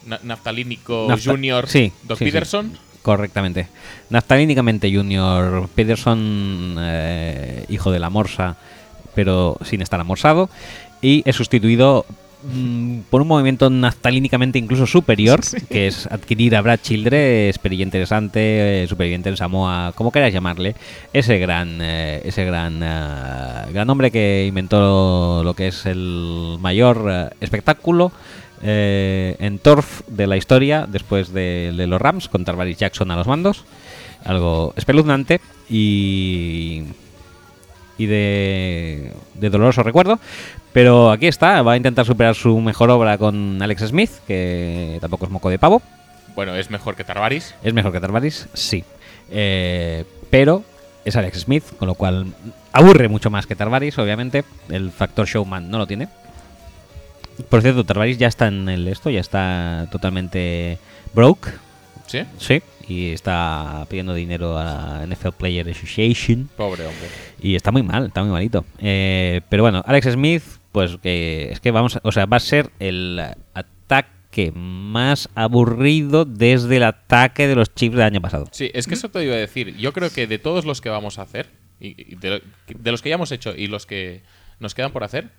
Na- 0.06 0.20
Naftalínico 0.22 1.06
Nafta- 1.08 1.30
Junior. 1.30 1.68
sí, 1.68 1.92
Doc 2.02 2.18
sí, 2.18 2.24
sí. 2.24 2.30
Peterson. 2.30 2.72
Correctamente. 3.02 3.66
Naftalínicamente 4.10 4.94
Junior 4.94 5.68
Peterson, 5.74 6.76
eh, 6.78 7.64
hijo 7.68 7.90
de 7.90 7.98
la 7.98 8.10
morsa, 8.10 8.56
pero 9.14 9.56
sin 9.64 9.80
estar 9.80 9.98
amorsado. 10.00 10.50
Y 11.00 11.22
es 11.24 11.34
sustituido 11.34 12.04
mm, 12.42 13.00
por 13.08 13.22
un 13.22 13.28
movimiento 13.28 13.70
naftalínicamente 13.70 14.58
incluso 14.58 14.86
superior, 14.86 15.40
que 15.70 15.86
es 15.86 16.06
adquirir 16.08 16.54
a 16.56 16.60
Brad 16.60 16.80
Childress, 16.82 17.58
perilla 17.58 17.84
interesante, 17.84 18.84
eh, 18.84 18.86
superviviente 18.86 19.30
en 19.30 19.38
Samoa, 19.38 19.92
como 19.94 20.12
queráis 20.12 20.34
llamarle, 20.34 20.74
ese 21.14 21.38
gran, 21.38 21.78
eh, 21.80 22.20
ese 22.24 22.44
gran, 22.44 22.82
eh, 22.82 23.72
gran 23.72 23.88
hombre 23.88 24.10
que 24.10 24.44
inventó 24.46 25.42
lo 25.42 25.54
que 25.54 25.68
es 25.68 25.86
el 25.86 26.58
mayor 26.60 27.06
eh, 27.10 27.30
espectáculo 27.40 28.12
eh, 28.62 29.36
en 29.38 29.58
Turf 29.58 30.02
de 30.06 30.26
la 30.26 30.36
historia 30.36 30.86
después 30.88 31.32
de, 31.32 31.72
de 31.76 31.86
los 31.86 32.00
Rams 32.00 32.28
con 32.28 32.44
Tarvaris 32.44 32.78
Jackson 32.78 33.10
a 33.10 33.16
los 33.16 33.26
mandos. 33.26 33.64
Algo 34.24 34.74
espeluznante 34.76 35.40
y, 35.68 36.84
y 37.96 38.06
de, 38.06 39.12
de 39.34 39.50
doloroso 39.50 39.82
recuerdo. 39.82 40.18
Pero 40.72 41.10
aquí 41.10 41.26
está, 41.26 41.62
va 41.62 41.72
a 41.72 41.76
intentar 41.76 42.06
superar 42.06 42.34
su 42.34 42.60
mejor 42.60 42.90
obra 42.90 43.18
con 43.18 43.60
Alex 43.60 43.88
Smith, 43.88 44.10
que 44.26 44.98
tampoco 45.00 45.24
es 45.24 45.30
moco 45.30 45.50
de 45.50 45.58
pavo. 45.58 45.82
Bueno, 46.36 46.54
es 46.54 46.70
mejor 46.70 46.94
que 46.94 47.02
Tarvaris. 47.02 47.54
¿Es 47.62 47.74
mejor 47.74 47.92
que 47.92 48.00
Tarvaris? 48.00 48.46
Sí. 48.54 48.84
Eh, 49.30 50.04
pero 50.30 50.62
es 51.04 51.16
Alex 51.16 51.40
Smith, 51.40 51.64
con 51.76 51.88
lo 51.88 51.94
cual 51.94 52.26
aburre 52.72 53.08
mucho 53.08 53.30
más 53.30 53.46
que 53.46 53.56
Tarvaris, 53.56 53.98
obviamente. 53.98 54.44
El 54.68 54.92
factor 54.92 55.26
showman 55.26 55.68
no 55.68 55.78
lo 55.78 55.86
tiene. 55.88 56.08
Por 57.48 57.62
cierto, 57.62 57.84
Tarvaris 57.84 58.18
ya 58.18 58.28
está 58.28 58.48
en 58.48 58.68
el 58.68 58.86
esto, 58.88 59.10
ya 59.10 59.20
está 59.20 59.88
totalmente 59.90 60.78
broke. 61.14 61.50
¿Sí? 62.06 62.20
Sí. 62.38 62.62
Y 62.88 63.10
está 63.12 63.86
pidiendo 63.88 64.14
dinero 64.14 64.58
a 64.58 64.64
la 64.64 65.06
NFL 65.06 65.30
Player 65.38 65.68
Association. 65.68 66.48
Pobre 66.56 66.84
hombre. 66.86 67.06
Y 67.40 67.54
está 67.54 67.70
muy 67.70 67.82
mal, 67.84 68.06
está 68.06 68.22
muy 68.22 68.32
malito. 68.32 68.64
Eh, 68.80 69.40
pero 69.48 69.62
bueno, 69.62 69.82
Alex 69.86 70.08
Smith, 70.12 70.42
pues 70.72 70.96
que 71.02 71.50
es 71.52 71.60
que 71.60 71.70
vamos, 71.70 71.96
a- 71.96 72.00
o 72.02 72.10
sea, 72.10 72.26
va 72.26 72.38
a 72.38 72.40
ser 72.40 72.70
el 72.80 73.20
ataque 73.54 74.50
más 74.54 75.28
aburrido 75.36 76.24
desde 76.24 76.78
el 76.78 76.82
ataque 76.84 77.46
de 77.46 77.54
los 77.54 77.72
Chiefs 77.74 77.94
del 77.96 78.04
año 78.06 78.20
pasado. 78.20 78.46
Sí, 78.50 78.70
es 78.74 78.86
que 78.88 78.94
eso 78.94 79.08
te 79.08 79.24
iba 79.24 79.34
a 79.34 79.38
decir. 79.38 79.76
Yo 79.76 79.92
creo 79.92 80.10
que 80.10 80.26
de 80.26 80.38
todos 80.38 80.64
los 80.64 80.80
que 80.80 80.88
vamos 80.88 81.18
a 81.18 81.22
hacer, 81.22 81.48
y 81.80 81.94
y 82.12 82.16
de, 82.16 82.42
de 82.68 82.90
los 82.90 83.02
que 83.02 83.08
ya 83.10 83.14
hemos 83.16 83.30
hecho 83.32 83.54
y 83.56 83.68
los 83.68 83.86
que 83.86 84.22
nos 84.58 84.74
quedan 84.74 84.90
por 84.92 85.04
hacer, 85.04 85.30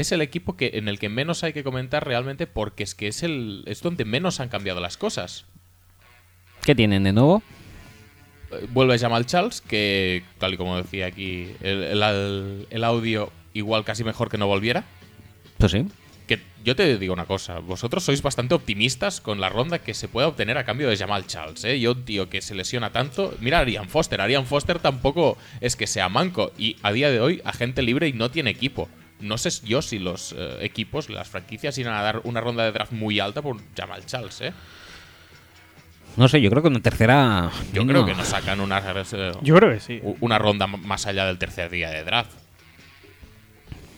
es 0.00 0.12
el 0.12 0.20
equipo 0.22 0.56
que 0.56 0.70
en 0.74 0.88
el 0.88 0.98
que 0.98 1.08
menos 1.08 1.42
hay 1.44 1.52
que 1.52 1.64
comentar 1.64 2.06
realmente 2.06 2.46
porque 2.46 2.82
es 2.84 2.94
que 2.94 3.08
es 3.08 3.22
el 3.22 3.62
es 3.66 3.82
donde 3.82 4.04
menos 4.04 4.40
han 4.40 4.48
cambiado 4.48 4.80
las 4.80 4.96
cosas. 4.96 5.44
¿Qué 6.64 6.74
tienen 6.74 7.04
de 7.04 7.12
nuevo? 7.12 7.42
Eh, 8.52 8.66
Vuelve 8.72 8.98
Jamal 8.98 9.26
Charles, 9.26 9.60
que 9.60 10.22
tal 10.38 10.54
y 10.54 10.56
como 10.56 10.76
decía 10.76 11.06
aquí 11.06 11.52
el, 11.62 11.82
el- 11.84 12.66
el 12.70 12.84
audio 12.84 13.30
igual 13.54 13.84
casi 13.84 14.04
mejor 14.04 14.28
que 14.30 14.38
no 14.38 14.46
volviera. 14.46 14.84
Pues 15.58 15.72
sí. 15.72 15.86
Que 16.26 16.40
yo 16.62 16.76
te 16.76 16.98
digo 16.98 17.14
una 17.14 17.24
cosa, 17.24 17.58
vosotros 17.60 18.04
sois 18.04 18.20
bastante 18.20 18.54
optimistas 18.54 19.20
con 19.22 19.40
la 19.40 19.48
ronda 19.48 19.78
que 19.78 19.94
se 19.94 20.08
pueda 20.08 20.28
obtener 20.28 20.58
a 20.58 20.64
cambio 20.64 20.88
de 20.90 20.96
Jamal 20.96 21.26
Charles, 21.26 21.64
¿eh? 21.64 21.80
Yo, 21.80 21.96
tío 21.96 22.28
que 22.28 22.42
se 22.42 22.54
lesiona 22.54 22.90
tanto. 22.92 23.34
Mira 23.40 23.58
a 23.58 23.60
Arian 23.62 23.88
Foster. 23.88 24.20
Arian 24.20 24.44
Foster 24.44 24.78
tampoco 24.78 25.38
es 25.62 25.74
que 25.74 25.86
sea 25.86 26.10
manco. 26.10 26.52
Y 26.58 26.76
a 26.82 26.92
día 26.92 27.10
de 27.10 27.20
hoy, 27.20 27.40
agente 27.44 27.80
libre 27.80 28.08
y 28.08 28.12
no 28.12 28.30
tiene 28.30 28.50
equipo. 28.50 28.90
No 29.20 29.38
sé 29.38 29.50
yo 29.66 29.82
si 29.82 29.98
los 29.98 30.34
eh, 30.36 30.58
equipos, 30.60 31.10
las 31.10 31.28
franquicias, 31.28 31.76
irán 31.78 31.94
a 31.94 32.02
dar 32.02 32.20
una 32.24 32.40
ronda 32.40 32.64
de 32.64 32.72
draft 32.72 32.92
muy 32.92 33.18
alta 33.20 33.42
por 33.42 33.56
Jamal 33.76 34.06
Charles, 34.06 34.40
¿eh? 34.40 34.52
No 36.16 36.28
sé, 36.28 36.40
yo 36.40 36.50
creo 36.50 36.62
que 36.62 36.68
una 36.68 36.80
tercera. 36.80 37.50
Yo 37.72 37.84
no. 37.84 37.92
creo 37.92 38.06
que 38.06 38.14
no 38.14 38.24
sacan 38.24 38.60
una, 38.60 38.78
eh, 38.78 39.32
Yo 39.42 39.54
creo 39.56 39.72
que 39.72 39.80
sí. 39.80 40.00
una 40.20 40.38
ronda 40.38 40.66
más 40.66 41.06
allá 41.06 41.26
del 41.26 41.38
tercer 41.38 41.70
día 41.70 41.90
de 41.90 42.02
draft. 42.02 42.32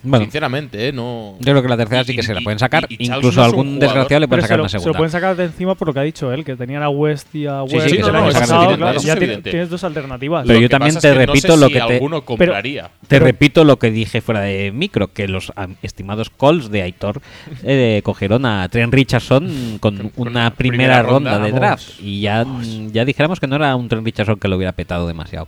Bueno, 0.02 0.24
Sinceramente, 0.24 0.88
¿eh? 0.88 0.92
No. 0.92 1.36
yo 1.40 1.52
creo 1.52 1.62
que 1.62 1.68
la 1.68 1.76
tercera 1.76 2.00
Y- 2.00 2.04
sí 2.06 2.14
que 2.14 2.20
y- 2.22 2.24
se 2.24 2.32
la 2.34 2.40
pueden 2.40 2.58
sacar. 2.58 2.86
y- 2.88 2.94
y 2.94 3.06
Charles 3.06 3.18
Incluso 3.26 3.40
no 3.40 3.44
algún 3.46 3.66
jugador- 3.66 3.80
desgraciado 3.80 4.20
le 4.20 4.28
pueden 4.28 4.42
se 4.42 4.46
sacar 4.46 4.56
lo, 4.58 4.62
una 4.62 4.68
se 4.70 4.76
lo 4.76 4.80
segunda. 4.80 4.96
pueden 4.98 5.10
sacar 5.12 5.36
de 5.36 5.44
encima 5.44 5.74
por 5.74 5.88
lo 5.88 5.94
que 5.94 6.00
ha 6.00 6.02
dicho 6.04 6.32
él, 6.32 6.44
que 6.44 6.56
tenían 6.56 6.82
a 6.82 6.88
West 6.88 7.34
y 7.34 7.46
a 7.46 7.62
Sí, 7.68 7.76
West 7.76 7.88
sí, 7.90 7.96
el 7.96 8.00
no, 8.02 8.08
claro, 8.10 9.00
ya 9.00 9.16
tienes 9.16 9.68
dos 9.68 9.84
alternativas. 9.84 10.44
Pero 10.46 10.58
Lo 10.58 10.62
yo 10.62 10.68
también 10.70 10.96
te 10.98 11.12
repito 11.14 11.56
lo 11.56 11.66
si 11.66 11.72
que 11.74 11.78
te- 11.80 11.94
alguno 11.94 12.24
compraría. 12.24 12.84
Te 12.84 13.06
Pero- 13.08 13.26
repito 13.26 13.64
lo 13.64 13.78
que 13.78 13.90
dije 13.90 14.20
fuera 14.22 14.40
de 14.40 14.72
micro, 14.72 15.12
que 15.12 15.28
los 15.28 15.52
estimados 15.82 16.30
calls 16.30 16.70
de 16.70 16.82
Aitor 16.82 17.20
eh, 17.62 18.00
cogieron 18.02 18.46
a 18.46 18.68
Trent 18.70 18.94
Richardson 18.94 19.76
con 19.80 20.12
una 20.16 20.50
primera, 20.54 20.54
primera 20.54 21.02
ronda, 21.02 21.32
ronda, 21.32 21.44
de 21.46 21.52
vamos. 21.52 21.60
draft. 21.60 21.90
Y 22.02 22.20
ya, 22.22 22.44
mm, 22.44 22.92
ya 22.92 23.04
dijéramos 23.04 23.38
que 23.38 23.46
no 23.46 23.56
era 23.56 23.76
un 23.76 23.88
Trent 23.88 24.04
Richardson 24.06 24.38
que 24.38 24.48
lo 24.48 24.56
hubiera 24.56 24.72
petado 24.72 25.06
demasiado. 25.06 25.46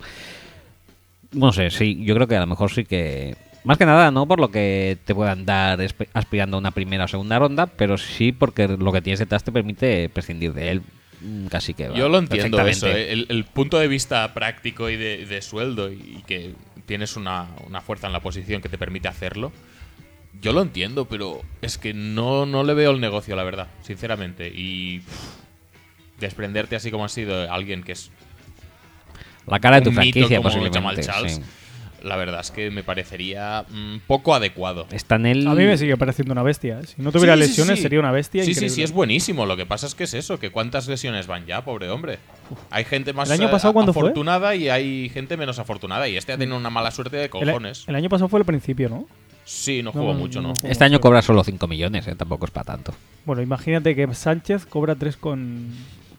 No 1.33 1.53
sé, 1.53 1.70
sí, 1.70 2.03
yo 2.05 2.15
creo 2.15 2.27
que 2.27 2.37
a 2.37 2.41
lo 2.41 2.47
mejor 2.47 2.70
sí 2.70 2.85
que... 2.85 3.35
Más 3.65 3.79
que 3.79 3.87
nada, 3.87 4.11
no 4.11 4.27
por 4.27 4.41
lo 4.41 4.51
que 4.51 4.99
te 5.05 5.15
puedan 5.15 5.47
dar 5.47 5.79
aspirando 6.15 6.57
a 6.57 6.61
una 6.61 6.73
primera 6.73 7.05
o 7.05 7.09
segunda 7.09 7.39
ronda, 7.39 7.67
pero 7.67 7.97
sí 7.97 8.33
porque 8.33 8.69
lo 8.69 8.93
que 8.93 9.03
tienes 9.03 9.21
detrás 9.21 9.45
te 9.45 9.53
permite 9.53 10.09
prescindir 10.09 10.53
de 10.53 10.71
él 10.71 10.83
mm, 11.21 11.47
casi 11.47 11.75
que... 11.75 11.91
Yo 11.95 12.09
lo 12.09 12.19
entiendo 12.19 12.61
eso. 12.67 12.89
¿eh? 12.89 13.13
el, 13.13 13.27
el 13.29 13.45
punto 13.45 13.79
de 13.79 13.87
vista 13.87 14.35
práctico 14.35 14.91
y 14.91 14.97
de, 14.97 15.27
de 15.27 15.43
sueldo 15.43 15.93
y 15.93 16.23
que 16.27 16.55
tienes 16.87 17.17
una, 17.17 17.49
una 17.67 17.81
fuerza 17.81 18.09
en 18.09 18.13
la 18.13 18.21
posición 18.21 18.61
que 18.63 18.69
te 18.69 18.79
permite 18.79 19.09
hacerlo. 19.09 19.53
Yo 20.41 20.53
lo 20.53 20.63
entiendo, 20.63 21.05
pero 21.05 21.41
es 21.61 21.79
que 21.79 21.95
no, 21.95 22.47
no 22.47 22.65
le 22.65 22.75
veo 22.75 22.91
el 22.91 23.01
negocio, 23.01 23.37
la 23.37 23.45
verdad, 23.45 23.69
sinceramente. 23.83 24.51
Y 24.53 25.01
pff, 25.01 25.43
desprenderte 26.19 26.75
así 26.75 26.91
como 26.91 27.05
ha 27.05 27.09
sido 27.09 27.53
alguien 27.53 27.83
que 27.83 27.93
es 27.93 28.11
La 29.47 29.61
cara 29.61 29.77
de 29.77 29.83
tu 29.83 29.93
franquicia, 29.93 30.41
posiblemente. 30.41 31.03
Charles, 31.03 31.37
sí. 31.37 31.43
La 32.03 32.16
verdad 32.16 32.41
es 32.41 32.51
que 32.51 32.70
me 32.70 32.83
parecería 32.83 33.65
mm, 33.69 33.99
poco 34.07 34.35
adecuado. 34.35 34.87
Está 34.93 35.16
en 35.16 35.27
el... 35.27 35.47
A 35.49 35.55
mí 35.55 35.65
me 35.65 35.77
sigue 35.79 35.97
pareciendo 35.97 36.33
una 36.33 36.43
bestia. 36.43 36.81
¿eh? 36.81 36.87
Si 36.87 37.01
no 37.03 37.12
tuviera 37.12 37.35
Sí, 37.35 37.41
lesiones, 37.41 37.77
sí. 37.79 37.83
sería 37.83 37.99
una 38.01 38.11
bestia. 38.12 38.43
Sí, 38.43 38.47
sí, 38.47 38.53
increíble. 38.53 38.74
sí, 38.74 38.83
es 38.83 38.93
buenísimo. 38.93 39.47
Lo 39.47 39.57
que 39.57 39.66
pasa 39.66 39.87
es 39.87 39.95
que 39.95 40.05
es 40.05 40.15
eso, 40.15 40.39
que 40.39 40.51
cuántas 40.51 40.89
lesiones 40.89 41.27
van 41.27 41.47
ya, 41.47 41.65
pobre 41.65 41.89
hombre. 41.91 42.19
Hay 42.70 42.85
gente 42.85 43.12
más 43.12 43.29
¿El 43.31 43.41
año 43.41 43.49
eh, 43.49 43.51
pasado 43.51 43.73
cuándo 43.73 43.93
fue? 43.93 44.03
afortunada 44.03 44.55
y 44.55 44.69
hay 44.69 45.09
gente 45.09 45.37
menos 45.37 45.59
afortunada. 45.59 46.09
Y 46.09 46.16
este 46.16 46.33
ha 46.33 46.39
tenido 46.39 46.57
una 46.57 46.70
mala 46.70 46.91
suerte 46.91 47.16
de 47.16 47.31
cojones. 47.31 47.85
el 47.87 47.95
año 47.95 48.09
pasado 48.09 48.29
fue 48.29 48.41
el 48.41 48.47
principio, 48.47 48.89
¿no? 48.89 49.07
Sí, 49.45 49.83
no 49.83 49.87
No, 49.87 49.93
jugó 50.01 50.12
no, 50.12 50.19
mucho, 50.20 50.41
no 50.41 50.49
¿no? 50.49 50.55
jugó. 50.55 50.69
Este 50.70 50.85
año 50.85 51.01
cobra 51.01 51.20
solo 51.20 51.43
5 51.43 51.66
millones, 51.66 52.07
eh, 52.07 52.15
tampoco 52.15 52.45
es 52.45 52.51
para 52.53 52.65
tanto. 52.65 52.95
Bueno, 53.24 53.43
imagínate 53.43 53.95
que 53.97 54.12
Sánchez 54.15 54.66
cobra 54.66 54.95
3 54.95 55.16
con. 55.16 55.69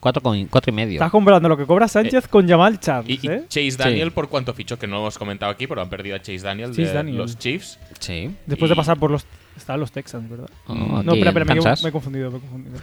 4, 0.04 0.22
con, 0.22 0.46
cuatro 0.48 0.70
y 0.72 0.76
medio. 0.76 0.94
Estás 0.96 1.10
comprando 1.12 1.48
lo 1.48 1.56
que 1.56 1.66
cobra 1.66 1.88
Sánchez 1.88 2.28
con 2.28 2.46
Jamal 2.48 2.78
Charles, 2.80 3.10
Y, 3.24 3.26
y 3.26 3.32
¿eh? 3.32 3.44
Chase 3.48 3.78
Daniel, 3.78 4.12
por 4.12 4.28
cuánto 4.28 4.54
fichó, 4.54 4.78
que 4.78 4.86
no 4.86 4.98
hemos 4.98 5.18
comentado 5.18 5.50
aquí, 5.50 5.66
pero 5.66 5.82
han 5.82 5.90
perdido 5.90 6.18
a 6.18 6.20
Chase 6.20 6.40
Daniel 6.40 6.72
Chase 6.72 6.82
de 6.88 6.94
Daniel. 6.94 7.18
los 7.18 7.38
Chiefs. 7.40 7.80
Sí. 8.00 8.36
Después 8.46 8.70
y- 8.70 8.74
de 8.74 8.76
pasar 8.76 9.00
por 9.00 9.10
los. 9.12 9.26
Estaban 9.56 9.80
los 9.80 9.92
Texans, 9.94 10.30
¿verdad? 10.30 10.50
Oh, 10.68 10.74
no, 10.76 11.14
espera, 11.14 11.30
espera, 11.30 11.46
me, 11.46 11.56
me 11.56 11.90
he 11.90 11.92
confundido, 11.92 12.32
me 12.32 12.38
he 12.38 12.42
confundido. 12.42 12.78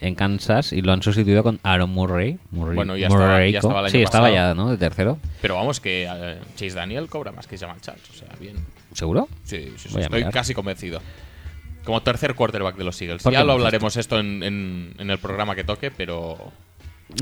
En 0.00 0.14
Kansas 0.14 0.72
y 0.72 0.82
lo 0.82 0.92
han 0.92 1.02
sustituido 1.02 1.42
con 1.42 1.58
Aaron 1.62 1.90
Murray. 1.90 2.38
Murray 2.50 2.76
Bueno, 2.76 2.96
ya 2.96 3.06
estaba- 3.06 3.46
ya 3.46 3.58
estaba 3.58 3.78
el 3.80 3.84
año 3.86 3.90
Sí, 3.92 4.02
estaba 4.02 4.28
pasado. 4.28 4.48
ya, 4.50 4.54
¿no? 4.54 4.70
De 4.70 4.76
tercero. 4.76 5.18
Pero 5.40 5.54
vamos, 5.54 5.80
que 5.80 6.06
eh, 6.08 6.38
Chase 6.54 6.74
Daniel 6.74 7.08
cobra 7.08 7.32
más 7.32 7.46
que 7.46 7.56
Jamal 7.56 7.80
Charles. 7.80 8.04
O 8.10 8.14
sea, 8.14 8.28
bien. 8.38 8.56
¿Seguro? 8.92 9.26
Sí, 9.44 9.72
estoy 9.76 10.06
mirar. 10.10 10.32
casi 10.32 10.54
convencido. 10.54 11.00
Como 11.88 12.02
tercer 12.02 12.34
quarterback 12.34 12.76
de 12.76 12.84
los 12.84 13.00
Eagles. 13.00 13.22
¿Por 13.22 13.32
qué 13.32 13.38
Ya 13.38 13.44
lo 13.44 13.52
hablaremos 13.54 13.96
esto 13.96 14.18
en, 14.18 14.42
en- 14.42 14.94
en 14.98 15.08
el 15.10 15.16
programa 15.18 15.54
que 15.54 15.64
toque, 15.64 15.90
pero, 15.90 16.36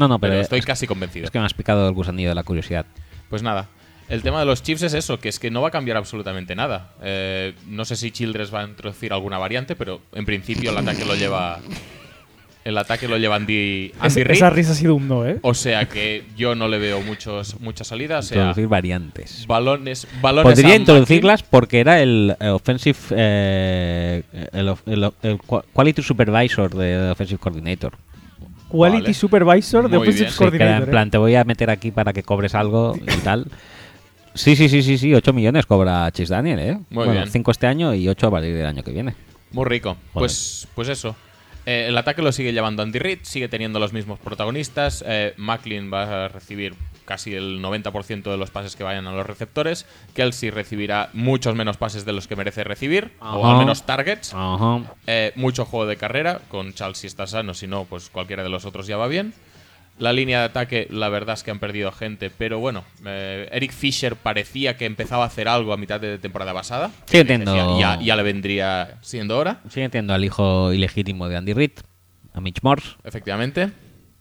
No, 0.01 0.09
no, 0.09 0.19
pero, 0.19 0.33
pero 0.33 0.43
estoy 0.43 0.59
es, 0.59 0.67
casi 0.67 0.89
convencido. 0.89 1.25
es 1.25 1.31
que 1.31 1.39
me 1.39 1.45
has 1.47 1.55
picado 1.55 1.87
el 1.87 1.95
gusanillo 1.95 2.31
de 2.31 2.35
la 2.35 2.43
curiosidad. 2.43 2.85
Pues 3.31 3.45
nada, 3.45 3.69
el 4.09 4.23
tema 4.23 4.41
de 4.41 4.47
los 4.47 4.65
chips 4.65 4.83
es 4.83 4.93
eso, 4.95 5.21
que 5.21 5.29
es 5.29 5.39
que 5.39 5.53
no 5.53 5.63
va 5.63 5.69
a 5.69 5.71
cambiar 5.71 5.97
absolutamente 5.97 6.57
nada. 6.57 6.95
Eh, 7.01 7.55
no 7.69 7.85
sé 7.85 7.95
si 7.95 8.11
Childress 8.11 8.53
va 8.53 8.63
a 8.63 8.65
introducir 8.65 9.13
alguna 9.13 9.39
variante, 9.39 9.77
pero 9.77 10.01
en 10.13 10.27
principio 10.27 10.73
el 10.73 10.79
ataque 10.79 11.05
lo 11.05 11.15
lleva. 11.15 11.61
El 12.67 12.77
ataque 12.79 13.07
lo 13.07 13.17
lleva 13.17 13.37
Andy, 13.37 13.93
Andy 14.01 14.25
Reid. 14.25 14.39
esa 14.39 14.51
risa 14.51 14.73
ha 14.73 14.75
sido 14.75 14.97
un 14.97 15.07
no, 15.07 15.25
¿eh? 15.25 15.39
O 15.43 15.55
sea 15.55 15.89
que 15.89 16.25
yo 16.37 16.57
no 16.57 16.67
le 16.67 16.79
veo 16.79 17.01
muchos, 17.01 17.61
mucha 17.61 17.85
salida. 17.85 18.19
O 18.19 18.23
sea, 18.23 18.39
Introducir 18.39 18.67
variantes. 18.67 19.47
balones, 19.47 20.09
balones 20.21 20.53
Podría 20.53 20.75
introducirlas 20.75 21.45
porque 21.45 21.79
era 21.79 22.03
el 22.03 22.35
eh, 22.41 22.49
offensive 22.49 22.99
eh, 23.11 24.25
el, 24.53 24.75
quality 25.73 26.03
supervisor 26.03 26.75
de 26.75 27.11
offensive 27.11 27.39
coordinator. 27.39 27.93
Quality 28.69 29.03
Vale. 29.03 29.15
Supervisor 29.15 29.89
de 29.89 29.99
Muy 29.99 30.09
Offensive 30.09 30.25
bien. 30.25 30.33
Sí, 30.33 30.39
Coordinator. 30.39 30.77
en 30.77 30.83
¿eh? 30.83 30.87
plan, 30.91 31.09
te 31.09 31.19
voy 31.19 31.37
a 31.37 31.45
meter 31.45 31.71
aquí 31.71 31.93
para 31.93 32.13
que 32.13 32.25
cobres 32.25 32.57
algo 32.57 32.97
y 33.01 33.21
tal. 33.21 33.47
Sí, 34.35 34.57
sí, 34.57 34.69
sí, 34.69 34.83
sí, 34.83 34.99
sí, 34.99 35.15
8 35.15 35.33
millones 35.33 35.67
cobra 35.67 36.11
Chase 36.11 36.35
Daniel, 36.35 36.59
¿eh? 36.59 36.75
Muy 36.91 37.05
bueno, 37.05 37.13
bien. 37.13 37.31
5 37.31 37.49
este 37.53 37.69
año 37.69 37.95
y 37.95 38.09
8 38.09 38.27
a 38.27 38.31
partir 38.33 38.57
del 38.57 38.67
año 38.67 38.83
que 38.83 38.91
viene. 38.91 39.15
Muy 39.53 39.67
rico. 39.67 39.97
Pues, 40.13 40.67
pues 40.75 40.89
eso. 40.89 41.15
Eh, 41.67 41.87
el 41.89 41.99
ataque 41.99 42.23
lo 42.23 42.31
sigue 42.31 42.53
llevando 42.53 42.83
Andy 42.83 42.99
Reid, 43.01 43.19
sigue 43.23 43.49
teniendo 43.49 43.81
los 43.81 43.93
mismos 43.93 44.19
protagonistas. 44.21 45.05
Eh, 45.07 45.35
Macklin 45.37 45.93
va 45.93 46.25
a 46.25 46.29
recibir 46.29 46.75
casi 47.05 47.35
el 47.35 47.61
90% 47.61 48.31
de 48.31 48.37
los 48.37 48.51
pases 48.51 48.77
que 48.77 48.85
vayan 48.85 49.07
a 49.07 49.13
los 49.13 49.27
receptores. 49.27 49.85
Kelsey 50.15 50.51
recibirá 50.51 51.11
muchos 51.13 51.55
menos 51.57 51.77
pases 51.77 52.05
de 52.05 52.13
los 52.13 52.29
que 52.29 52.37
merece 52.37 52.63
recibir, 52.65 53.13
o 53.21 53.47
al 53.47 53.59
menos 53.59 53.85
targets. 53.85 54.33
Ajá. 54.33 54.83
Eh, 55.07 55.33
mucho 55.35 55.65
juego 55.65 55.87
de 55.87 55.97
carrera, 55.97 56.41
con 56.49 56.73
Charles 56.73 56.99
si 56.99 57.09
está 57.09 57.27
sano, 57.27 57.53
si 57.53 57.67
no, 57.67 57.85
pues 57.85 58.11
cualquiera 58.11 58.43
de 58.43 58.49
los 58.49 58.65
otros 58.65 58.87
ya 58.87 58.97
va 58.97 59.09
bien. 59.09 59.35
La 59.99 60.13
línea 60.13 60.41
de 60.41 60.45
ataque, 60.45 60.87
la 60.91 61.09
verdad 61.09 61.35
es 61.35 61.43
que 61.43 61.51
han 61.51 61.59
perdido 61.59 61.91
gente, 61.91 62.31
pero 62.31 62.59
bueno, 62.59 62.85
eh, 63.07 63.49
Eric 63.51 63.73
Fisher 63.73 64.15
parecía 64.15 64.77
que 64.77 64.85
empezaba 64.85 65.25
a 65.25 65.27
hacer 65.29 65.49
algo 65.49 65.73
a 65.73 65.79
mitad 65.79 65.99
de 65.99 66.19
temporada 66.19 66.53
pasada. 66.53 66.91
Sí, 67.07 67.19
entiendo. 67.19 67.81
Ya, 67.81 67.99
ya 68.01 68.15
le 68.15 68.23
vendría 68.23 68.99
siendo 69.01 69.39
hora. 69.39 69.61
Sigue 69.71 69.89
teniendo 69.89 70.13
al 70.13 70.25
hijo 70.25 70.73
ilegítimo 70.73 71.29
de 71.29 71.37
Andy 71.37 71.55
Reid, 71.55 71.73
a 72.35 72.41
Mitch 72.43 72.63
Morse. 72.63 72.91
Efectivamente. 73.05 73.71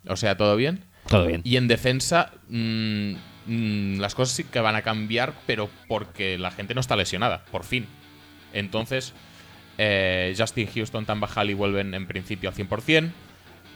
O 0.07 0.15
sea, 0.15 0.37
todo 0.37 0.55
bien. 0.55 0.85
Todo 1.09 1.27
bien. 1.27 1.41
Y 1.43 1.57
en 1.57 1.67
defensa, 1.67 2.31
mm, 2.47 3.13
mm, 3.47 3.99
las 3.99 4.15
cosas 4.15 4.35
sí 4.35 4.43
que 4.45 4.59
van 4.61 4.75
a 4.75 4.81
cambiar, 4.81 5.33
pero 5.45 5.69
porque 5.89 6.37
la 6.37 6.51
gente 6.51 6.73
no 6.73 6.79
está 6.81 6.95
lesionada, 6.95 7.43
por 7.51 7.65
fin. 7.65 7.85
Entonces, 8.53 9.13
eh, 9.77 10.33
Justin 10.37 10.67
Houston, 10.73 11.05
Tamba 11.05 11.27
Halley 11.35 11.53
vuelven 11.53 11.93
en 11.93 12.07
principio 12.07 12.49
al 12.49 12.55
100%. 12.55 13.11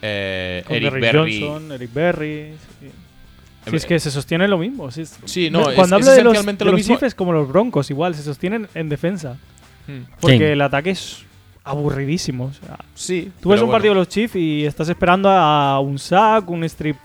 Eh, 0.01 0.63
Con 0.65 0.76
Eric 0.77 0.93
Berry. 0.93 1.41
Johnson, 1.41 1.71
Eric 1.73 1.93
Berry. 1.93 2.53
sí. 2.81 2.88
Si 3.65 3.76
Eh, 3.76 3.77
es 3.77 3.85
que 3.85 3.99
se 3.99 4.09
sostiene 4.09 4.47
lo 4.47 4.57
mismo. 4.57 4.89
si 4.89 5.01
es- 5.01 5.19
Sí, 5.26 5.49
no, 5.49 5.63
Cuando 5.63 5.84
es- 5.84 5.91
hablo 5.91 5.97
es 5.99 6.05
de 6.05 6.23
los, 6.23 6.34
esencialmente 6.34 6.59
de 6.59 6.65
lo 6.65 6.71
los 6.71 6.80
mismo. 6.80 6.95
Chiefs 6.95 7.03
es 7.07 7.15
como 7.15 7.34
los 7.34 7.47
Broncos, 7.49 7.89
igual, 7.91 8.15
se 8.15 8.23
sostienen 8.23 8.67
en 8.73 8.88
defensa. 8.89 9.35
Hmm. 9.88 10.03
Porque 10.19 10.38
Sí. 10.38 10.43
el 10.43 10.61
ataque 10.61 10.91
es 10.91 11.23
aburridísimo. 11.63 12.45
o 12.45 12.53
sea, 12.53 12.77
Sí. 12.95 13.31
tú 13.41 13.49
ves 13.49 13.61
un 13.61 13.69
partido 13.69 13.93
de 13.93 13.99
los 13.99 14.07
Chiefs 14.07 14.35
y 14.38 14.65
estás 14.65 14.88
esperando 14.89 15.30
a 15.30 15.80
un 15.81 15.99
sack, 15.99 16.49
un 16.49 16.63
strip 16.63 16.95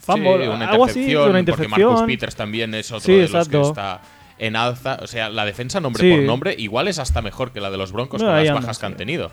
fumble, 0.00 0.44
Sí, 0.44 0.48
una 0.48 0.68
algo 0.70 0.84
así, 0.86 1.00
intercepción, 1.00 1.22
una 1.22 1.44
porque 1.44 1.68
Marcus 1.68 1.68
intercepción. 1.68 2.06
Peters 2.06 2.34
también 2.36 2.74
es 2.74 2.90
otro 2.90 3.00
Sí, 3.06 3.12
de 3.12 3.20
los 3.22 3.30
exacto. 3.30 3.62
que 3.62 3.68
está 3.68 4.00
en 4.40 4.56
alza. 4.56 4.98
O 5.02 5.06
sea, 5.06 5.28
la 5.28 5.44
defensa 5.44 5.78
nombre 5.80 6.02
Sí. 6.02 6.10
por 6.10 6.20
nombre 6.24 6.54
igual 6.58 6.88
es 6.88 6.98
hasta 6.98 7.22
mejor 7.22 7.52
que 7.52 7.60
la 7.60 7.70
de 7.70 7.76
los 7.76 7.92
Broncos 7.92 8.20
No, 8.20 8.26
con 8.28 8.36
las 8.36 8.48
anda, 8.48 8.60
bajas 8.60 8.78
que 8.80 8.86
han 8.86 8.92
sí. 8.92 8.98
tenido. 8.98 9.30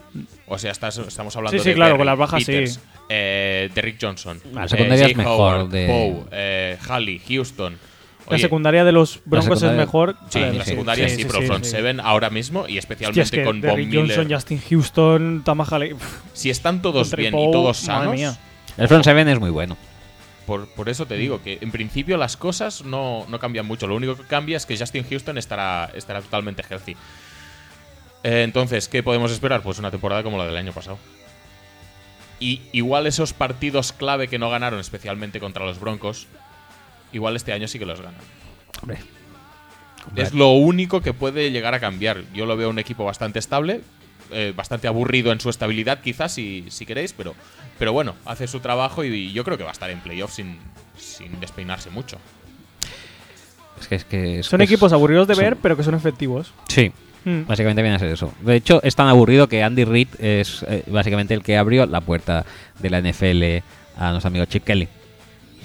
O 0.48 0.60
sea, 0.60 0.72
estás- 0.72 0.98
estamos 1.00 1.36
hablando 1.36 1.58
Sí, 1.58 1.64
sí, 1.64 1.70
de 1.70 1.76
claro, 1.76 1.98
con 1.98 2.06
las 2.06 2.18
bajas, 2.18 2.44
sí. 2.44 2.52
Peters, 2.52 2.80
eh, 3.10 3.70
Derrick 3.74 3.98
Johnson, 4.00 4.40
La 4.54 4.66
eh, 4.66 4.70
secundaria 4.70 4.96
es 5.06 5.12
Jay 5.14 5.16
mejor 5.16 5.32
Howard, 5.56 5.70
de- 5.70 5.88
Poe, 5.88 6.26
eh, 6.32 6.78
Halley, 6.88 7.22
Houston. 7.28 7.78
La 8.30 8.38
secundaria 8.38 8.84
de 8.84 8.92
los 8.92 9.22
Broncos 9.24 9.64
es 9.64 9.72
mejor. 9.72 10.18
Sí, 10.30 10.40
la 10.42 10.66
secundaria 10.66 11.08
sí, 11.08 11.24
pero 11.24 11.44
front 11.44 11.64
sí. 11.64 11.72
seven 11.72 12.02
ahora 12.02 12.30
mismo 12.30 12.62
y 12.68 12.78
Hostia, 12.78 12.80
especialmente 12.80 13.22
es 13.22 13.32
que 13.32 13.44
con 13.46 13.62
Von 13.62 13.62
Derrick 13.62 13.88
Miller. 13.88 14.18
Johnson, 14.18 14.34
Justin 14.34 14.62
Houston, 14.70 15.44
Tamahale. 15.46 15.96
Si 16.34 16.50
están 16.50 16.82
todos 16.82 17.16
bien 17.16 17.34
y 17.34 17.52
todos 17.54 17.78
sanos. 17.78 18.38
El 18.78 18.88
front 18.90 19.06
seven 19.06 19.30
es 19.30 19.40
muy 19.40 19.50
bueno. 19.52 19.78
Por, 20.48 20.68
por 20.70 20.88
eso 20.88 21.06
te 21.06 21.16
digo 21.16 21.44
que 21.44 21.58
en 21.60 21.72
principio 21.72 22.16
las 22.16 22.38
cosas 22.38 22.86
no, 22.86 23.26
no 23.28 23.38
cambian 23.38 23.68
mucho. 23.68 23.86
Lo 23.86 23.96
único 23.96 24.16
que 24.16 24.24
cambia 24.24 24.56
es 24.56 24.66
que 24.66 24.78
Justin 24.78 25.06
Houston 25.08 25.38
estará, 25.38 25.92
estará 25.94 26.22
totalmente 26.22 26.64
healthy. 26.68 26.94
Eh, 28.24 28.44
entonces, 28.44 28.88
¿qué 28.88 29.04
podemos 29.04 29.30
esperar? 29.30 29.62
Pues 29.62 29.78
una 29.78 29.92
temporada 29.92 30.24
como 30.24 30.38
la 30.38 30.46
del 30.46 30.56
año 30.56 30.72
pasado. 30.72 30.98
Y 32.40 32.62
igual 32.72 33.08
esos 33.08 33.34
partidos 33.34 33.92
clave 33.92 34.30
que 34.30 34.40
no 34.40 34.50
ganaron, 34.50 34.80
especialmente 34.80 35.42
contra 35.42 35.66
los 35.66 35.82
Broncos, 35.82 36.28
igual 37.12 37.36
este 37.36 37.52
año 37.52 37.68
sí 37.68 37.78
que 37.78 37.86
los 37.86 38.00
ganan. 38.00 38.22
Hombre. 38.82 39.00
Es 40.16 40.34
lo 40.34 40.52
único 40.52 41.02
que 41.02 41.12
puede 41.14 41.52
llegar 41.52 41.74
a 41.74 41.82
cambiar. 41.82 42.24
Yo 42.34 42.46
lo 42.46 42.56
veo 42.56 42.70
un 42.70 42.80
equipo 42.80 43.04
bastante 43.04 43.40
estable, 43.40 43.82
eh, 44.32 44.54
bastante 44.56 44.88
aburrido 44.88 45.32
en 45.32 45.40
su 45.40 45.50
estabilidad, 45.50 46.02
quizás, 46.02 46.34
si, 46.34 46.66
si 46.70 46.86
queréis, 46.86 47.14
pero, 47.14 47.36
pero 47.80 47.94
bueno, 47.94 48.16
hace 48.26 48.48
su 48.48 48.60
trabajo 48.60 49.04
y, 49.04 49.32
yo 49.34 49.44
creo 49.44 49.58
que 49.58 49.64
va 49.64 49.70
a 49.70 49.74
estar 49.74 49.90
en 49.90 50.00
playoffs 50.00 50.36
sin, 50.36 50.58
sin 50.98 51.40
despeinarse 51.40 51.90
mucho. 51.90 52.18
Es 53.80 53.88
que, 53.88 53.96
es 53.96 54.06
que 54.06 54.40
es- 54.40 54.46
Son 54.48 54.62
es- 54.62 54.70
equipos 54.70 54.92
aburridos 54.94 55.28
de 55.28 55.36
son- 55.36 55.44
ver, 55.44 55.56
pero 55.58 55.78
que 55.78 55.84
son 55.84 55.94
efectivos. 55.96 56.52
Sí, 56.68 56.92
Mm. 57.26 57.46
básicamente 57.46 57.82
viene 57.82 57.96
a 57.98 58.00
ser 58.00 58.10
eso. 58.10 58.34
De 58.42 58.56
hecho, 58.56 58.82
es 58.84 58.96
tan 58.96 59.08
aburrido 59.08 59.48
que 59.48 59.62
Andy 59.64 59.84
Reid 59.84 60.08
es 60.20 60.64
eh, 60.68 60.84
básicamente 60.88 61.34
el 61.34 61.44
que 61.44 61.58
abrió 61.58 61.86
la 61.86 62.02
puerta 62.02 62.46
de 62.80 62.90
la 62.90 63.00
NFL 63.00 63.64
a 63.98 64.12
nuestro 64.12 64.30
amigo 64.30 64.46
Chip 64.46 64.64
Kelly. 64.64 64.88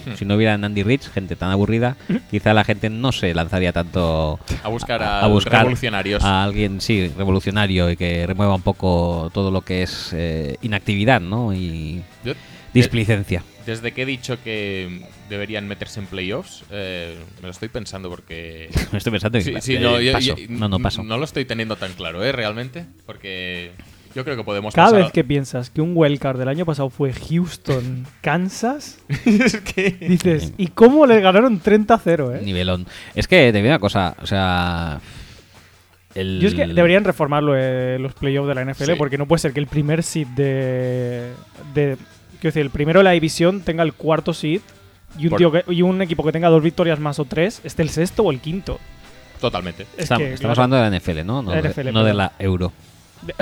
Hmm. 0.06 0.14
Si 0.16 0.24
no 0.24 0.34
hubiera 0.36 0.54
Andy 0.54 0.82
Reid, 0.82 1.00
gente 1.14 1.36
tan 1.36 1.50
aburrida, 1.50 1.96
quizá 2.30 2.52
la 2.54 2.64
gente 2.64 2.90
no 2.90 3.12
se 3.12 3.34
lanzaría 3.34 3.72
tanto 3.72 4.38
A 4.62 4.68
buscar 4.68 5.02
a, 5.02 5.20
a 5.20 5.26
buscar 5.28 5.60
revolucionarios. 5.60 6.22
a 6.24 6.42
alguien, 6.44 6.80
sí, 6.80 7.12
revolucionario 7.16 7.90
y 7.90 7.96
que 7.96 8.26
remueva 8.26 8.54
un 8.54 8.62
poco 8.62 9.30
todo 9.32 9.50
lo 9.50 9.62
que 9.62 9.82
es 9.82 10.10
eh, 10.12 10.56
inactividad, 10.62 11.20
¿no? 11.20 11.54
Y 11.54 12.02
Yo- 12.24 12.34
displicencia. 12.74 13.44
Desde 13.66 13.92
que 13.92 14.02
he 14.02 14.06
dicho 14.06 14.42
que 14.42 15.06
deberían 15.28 15.68
meterse 15.68 16.00
en 16.00 16.06
playoffs, 16.06 16.64
eh, 16.72 17.16
me 17.40 17.42
lo 17.46 17.50
estoy 17.50 17.68
pensando 17.68 18.08
porque... 18.10 18.70
Me 18.90 18.98
estoy 18.98 19.12
pensando 19.12 19.40
Sí, 19.40 19.52
que 19.54 19.60
sí, 19.60 19.78
no, 19.78 20.00
yo- 20.00 20.12
paso. 20.12 20.34
yo- 20.36 20.46
no, 20.48 20.68
no 20.68 20.78
paso. 20.80 21.04
No 21.04 21.16
lo 21.16 21.24
estoy 21.24 21.44
teniendo 21.44 21.76
tan 21.76 21.92
claro, 21.92 22.24
¿eh? 22.24 22.32
Realmente. 22.32 22.86
Porque 23.06 23.70
yo 24.14 24.24
creo 24.24 24.36
que 24.36 24.44
podemos 24.44 24.74
Cada 24.74 24.88
pasar 24.88 25.02
vez 25.04 25.12
que 25.12 25.24
piensas 25.24 25.70
que 25.70 25.80
un 25.80 25.92
wildcard 25.94 26.38
del 26.38 26.48
año 26.48 26.64
pasado 26.66 26.90
fue 26.90 27.12
Houston, 27.12 28.06
Kansas, 28.20 28.98
es 29.24 29.56
que... 29.60 29.90
dices, 30.00 30.52
¿y 30.58 30.68
cómo 30.68 31.06
le 31.06 31.20
ganaron 31.20 31.60
30-0, 31.62 32.38
eh? 32.38 32.42
Nivelón. 32.44 32.86
Es 33.14 33.26
que 33.28 33.50
te 33.52 33.58
digo 33.58 33.68
una 33.68 33.78
cosa, 33.78 34.14
o 34.22 34.26
sea. 34.26 35.00
El... 36.14 36.40
Yo 36.40 36.48
es 36.48 36.54
que 36.54 36.66
deberían 36.66 37.04
reformarlo 37.04 37.54
eh, 37.56 37.96
los 37.98 38.12
playoffs 38.12 38.46
de 38.48 38.54
la 38.54 38.64
NFL 38.64 38.84
Sí. 38.84 38.92
porque 38.98 39.16
no 39.16 39.26
puede 39.26 39.40
ser 39.40 39.52
que 39.54 39.60
el 39.60 39.66
primer 39.66 40.02
seed 40.02 40.26
de, 40.36 41.32
de 41.72 41.96
quiero 42.32 42.42
decir, 42.52 42.62
el 42.62 42.70
primero 42.70 43.00
de 43.00 43.04
la 43.04 43.12
división 43.12 43.62
tenga 43.62 43.82
el 43.82 43.94
cuarto 43.94 44.34
seed 44.34 44.60
y 45.18 45.24
un, 45.24 45.30
Por- 45.30 45.38
tío 45.38 45.52
que- 45.52 45.64
y 45.72 45.80
un 45.80 46.02
equipo 46.02 46.22
que 46.22 46.32
tenga 46.32 46.48
dos 46.50 46.62
victorias 46.62 46.98
más 47.00 47.18
o 47.18 47.24
tres 47.24 47.62
esté 47.64 47.80
el 47.82 47.88
sexto 47.88 48.24
o 48.24 48.30
el 48.30 48.40
quinto. 48.40 48.78
Totalmente. 49.40 49.86
Es 49.96 50.10
Estam- 50.10 50.18
que, 50.18 50.34
estamos 50.34 50.40
claro, 50.56 50.62
hablando 50.62 50.76
de 50.76 50.82
la 50.90 50.96
NFL, 50.98 51.26
¿no? 51.26 51.42
No, 51.42 51.54
La 51.54 51.62
de, 51.62 51.68
NFL, 51.70 51.92
no 51.92 52.04
de 52.04 52.12
la 52.14 52.32
Euro. 52.38 52.72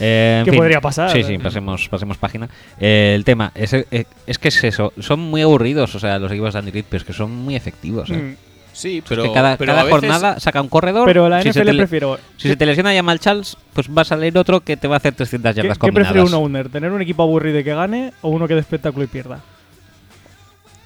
Eh, 0.00 0.42
¿Qué 0.44 0.50
fin. 0.50 0.58
podría 0.60 0.80
pasar? 0.80 1.10
Sí, 1.10 1.22
sí, 1.22 1.38
pasemos, 1.38 1.88
pasemos 1.88 2.16
página. 2.16 2.48
Eh, 2.80 3.12
el 3.14 3.24
tema 3.24 3.52
es, 3.54 3.72
eh, 3.72 4.04
es 4.26 4.38
que 4.38 4.48
es 4.48 4.64
eso. 4.64 4.92
Son 5.00 5.20
muy 5.20 5.42
aburridos, 5.42 5.94
o 5.94 5.98
sea, 6.00 6.18
los 6.18 6.30
equipos 6.32 6.52
de 6.54 6.58
Andy 6.60 6.70
Reid, 6.70 6.84
pero 6.88 6.98
es 6.98 7.04
que 7.04 7.12
son 7.12 7.30
muy 7.34 7.56
efectivos. 7.56 8.10
¿eh? 8.10 8.14
Mm. 8.16 8.36
Sí, 8.72 8.98
Es 8.98 9.04
pero, 9.08 9.24
que 9.24 9.32
cada, 9.32 9.56
pero 9.56 9.72
cada 9.72 9.82
veces- 9.82 9.90
jornada 10.00 10.38
saca 10.38 10.60
un 10.60 10.68
corredor. 10.68 11.04
Pero 11.04 11.28
la 11.28 11.42
si 11.42 11.48
NFL 11.48 11.64
te 11.64 11.72
le- 11.72 11.78
prefiero. 11.82 12.18
Si 12.36 12.48
se 12.48 12.54
te 12.56 12.64
lesiona 12.64 12.94
Jamal 12.94 13.18
Charles, 13.18 13.56
pues 13.72 13.88
va 13.88 14.02
a 14.02 14.04
salir 14.04 14.38
otro 14.38 14.60
que 14.60 14.76
te 14.76 14.86
va 14.86 14.94
a 14.94 14.98
hacer 14.98 15.14
300 15.14 15.52
¿Qué, 15.52 15.62
yardas 15.62 15.78
qué 15.78 15.90
prefiere 15.92 16.20
combinadas. 16.20 16.32
un 16.32 16.44
owner? 16.44 16.68
¿Tener 16.68 16.92
un 16.92 17.02
equipo 17.02 17.24
aburrido 17.24 17.58
y 17.58 17.64
que 17.64 17.74
gane 17.74 18.12
o 18.22 18.28
uno 18.28 18.46
que 18.46 18.54
dé 18.54 18.60
espectáculo 18.60 19.04
y 19.04 19.08
pierda? 19.08 19.40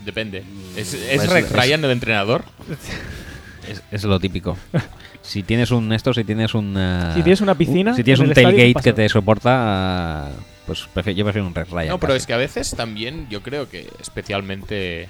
Depende. 0.05 0.43
¿Es, 0.77 0.95
es 0.95 1.23
Pues 1.27 1.45
es- 1.45 1.53
Ryan 1.53 1.85
el 1.85 1.91
entrenador? 1.91 2.45
Es, 3.69 3.81
es 3.93 4.03
lo 4.05 4.19
típico. 4.19 4.57
si 5.23 5.43
tienes 5.43 5.71
un 5.71 5.93
esto, 5.93 6.13
si 6.13 6.25
tienes 6.25 6.55
un. 6.55 6.75
eh, 6.77 7.13
Si 7.15 7.23
tienes 7.23 7.41
una 7.41 7.55
piscina 7.55 7.95
Si 7.95 8.03
tienes 8.05 8.21
en 8.21 8.25
un 8.27 8.33
el 8.33 8.39
estadio, 8.39 8.57
¿qué 8.57 8.63
tailgate 8.63 8.85
que 8.91 8.93
te 8.93 9.09
soporta, 9.09 10.31
pues 10.67 10.87
prefi- 10.95 11.15
yo 11.15 11.25
prefiero 11.25 11.47
un 11.47 11.55
Red 11.55 11.69
Ryan. 11.71 11.89
No, 11.89 11.99
pero 11.99 12.13
casi. 12.13 12.23
es 12.23 12.27
que 12.27 12.33
a 12.35 12.39
veces 12.39 12.75
también 12.77 13.29
yo 13.31 13.43
creo 13.43 13.69
que 13.69 13.89
especialmente 14.01 15.09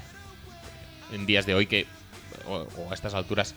en 1.13 1.27
días 1.27 1.47
de 1.47 1.55
hoy 1.55 1.67
que 1.67 1.87
o, 2.47 2.67
o 2.79 2.91
a 2.91 2.95
estas 2.95 3.15
alturas 3.15 3.55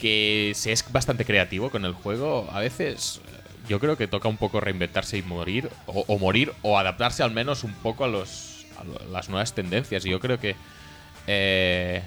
que 0.00 0.52
se 0.54 0.72
es 0.72 0.84
bastante 0.92 1.24
creativo 1.24 1.70
con 1.70 1.84
el 1.84 1.92
juego, 1.92 2.48
a 2.52 2.60
veces 2.60 3.20
eh, 3.26 3.30
yo 3.68 3.80
creo 3.80 3.96
que 3.96 4.06
toca 4.08 4.28
un 4.28 4.36
poco 4.36 4.60
reinventarse 4.60 5.16
y 5.18 5.22
morir 5.22 5.68
o, 5.86 6.04
o 6.08 6.18
morir 6.18 6.52
o 6.62 6.78
adaptarse 6.78 7.22
al 7.22 7.30
menos 7.30 7.64
un 7.64 7.72
poco 7.74 8.04
a 8.04 8.08
los 8.08 8.66
a 8.76 9.10
las 9.12 9.28
nuevas 9.28 9.54
tendencias 9.54 10.04
y 10.04 10.10
yo 10.10 10.18
creo 10.20 10.38
que 10.40 10.56
eh, 11.28 12.02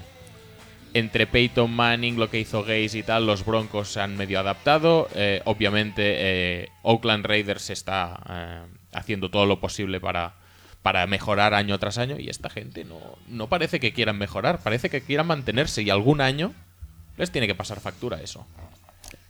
entre 0.98 1.26
Peyton 1.26 1.70
Manning, 1.70 2.18
lo 2.18 2.30
que 2.30 2.40
hizo 2.40 2.62
Gaze 2.62 2.98
y 2.98 3.02
tal, 3.02 3.26
los 3.26 3.44
Broncos 3.44 3.92
se 3.92 4.00
han 4.00 4.16
medio 4.16 4.40
adaptado. 4.40 5.08
Eh, 5.14 5.40
obviamente, 5.44 6.02
eh, 6.04 6.68
Oakland 6.82 7.24
Raiders 7.26 7.70
está 7.70 8.20
eh, 8.28 8.60
haciendo 8.92 9.30
todo 9.30 9.46
lo 9.46 9.60
posible 9.60 10.00
para, 10.00 10.34
para 10.82 11.06
mejorar 11.06 11.54
año 11.54 11.78
tras 11.78 11.98
año. 11.98 12.18
Y 12.18 12.28
esta 12.28 12.50
gente 12.50 12.84
no, 12.84 12.98
no 13.28 13.48
parece 13.48 13.80
que 13.80 13.92
quieran 13.92 14.18
mejorar, 14.18 14.60
parece 14.62 14.90
que 14.90 15.00
quieran 15.02 15.26
mantenerse. 15.26 15.82
Y 15.82 15.90
algún 15.90 16.20
año 16.20 16.52
les 17.16 17.30
tiene 17.30 17.46
que 17.46 17.54
pasar 17.54 17.80
factura 17.80 18.20
eso. 18.22 18.46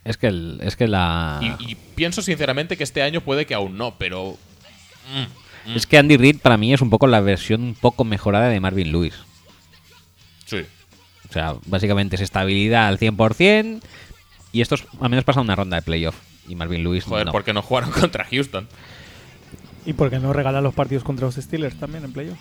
Es 0.04 0.16
que, 0.16 0.28
el- 0.28 0.60
es 0.62 0.76
que 0.76 0.88
la. 0.88 1.40
Y, 1.60 1.72
y 1.72 1.74
pienso 1.74 2.22
sinceramente 2.22 2.76
que 2.76 2.84
este 2.84 3.02
año 3.02 3.20
puede 3.20 3.46
que 3.46 3.54
aún 3.54 3.76
no, 3.76 3.96
pero. 3.98 4.36
mm, 5.66 5.76
Es 5.76 5.86
que 5.86 5.98
Andy 5.98 6.16
Reid 6.16 6.38
para 6.40 6.56
mí 6.56 6.72
es 6.72 6.80
un 6.80 6.88
poco 6.88 7.06
la 7.06 7.20
versión 7.20 7.62
un 7.62 7.74
poco 7.74 8.04
mejorada 8.04 8.48
de 8.48 8.58
Marvin 8.60 8.90
Lewis. 8.92 9.14
Sí. 10.46 10.64
O 11.28 11.32
sea, 11.32 11.54
básicamente 11.66 12.16
es 12.16 12.22
estabilidad 12.22 12.86
al 12.88 12.98
100% 12.98 13.80
y 14.52 14.60
estos 14.60 14.84
al 15.00 15.10
menos 15.10 15.24
pasan 15.24 15.44
una 15.44 15.56
ronda 15.56 15.76
de 15.76 15.82
playoff. 15.82 16.16
Y 16.48 16.54
Marvin 16.54 16.82
Lewis 16.82 17.04
Joder, 17.04 17.26
no. 17.26 17.32
¿por 17.32 17.44
qué 17.44 17.52
no 17.52 17.60
jugaron 17.62 17.90
contra 18.00 18.24
Houston? 18.24 18.66
Y 19.84 19.92
porque 19.92 20.18
no 20.18 20.32
regalan 20.32 20.64
los 20.64 20.74
partidos 20.74 21.04
contra 21.04 21.26
los 21.26 21.34
Steelers 21.36 21.76
también 21.78 22.04
en 22.04 22.12
playoffs. 22.12 22.40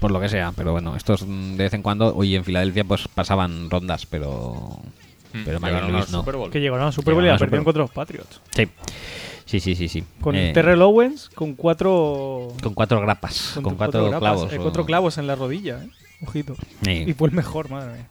Por 0.00 0.10
lo 0.10 0.20
que 0.20 0.28
sea, 0.28 0.52
pero 0.54 0.72
bueno, 0.72 0.94
estos 0.94 1.26
de 1.26 1.56
vez 1.56 1.72
en 1.72 1.82
cuando, 1.82 2.14
oye, 2.14 2.36
en 2.36 2.44
Filadelfia 2.44 2.84
pues 2.84 3.08
pasaban 3.08 3.70
rondas, 3.70 4.06
pero. 4.06 4.78
Mm, 5.32 5.42
Pero 5.44 5.60
Marvin 5.60 5.76
llegaron 5.76 5.92
Lewis 5.92 6.06
al 6.06 6.12
no. 6.12 6.18
Super 6.18 6.36
Bowl. 6.36 6.50
Que 6.50 6.60
llegaron 6.60 6.86
a 6.88 6.92
Super 6.92 7.14
Bowl 7.14 7.24
y 7.24 7.28
la 7.28 7.38
perdieron 7.38 7.64
Super 7.64 7.64
contra 7.64 7.82
los 7.82 7.90
Patriots. 7.90 8.40
Sí. 8.50 8.68
Sí, 9.46 9.60
sí, 9.60 9.74
sí, 9.76 9.88
sí. 9.88 10.04
Con 10.20 10.34
Eh, 10.36 10.50
Terrell 10.52 10.82
Owens, 10.82 11.28
con 11.30 11.54
cuatro. 11.54 12.48
con 12.62 12.74
cuatro 12.74 13.00
grapas, 13.00 13.52
con, 13.62 13.76
cuatro, 13.76 14.04
grapas, 14.08 14.20
clavos. 14.20 14.52
eh, 14.52 14.58
o- 14.58 14.62
cuatro 14.62 14.84
clavos 14.84 15.18
en 15.18 15.26
la 15.28 15.34
rodilla, 15.36 15.82
eh. 15.84 15.88
Ojito. 16.24 16.56
Sí. 16.84 17.04
Y 17.08 17.12
fue 17.14 17.28
el 17.28 17.34
mejor, 17.34 17.70
madre 17.70 17.92
mía. 17.94 18.06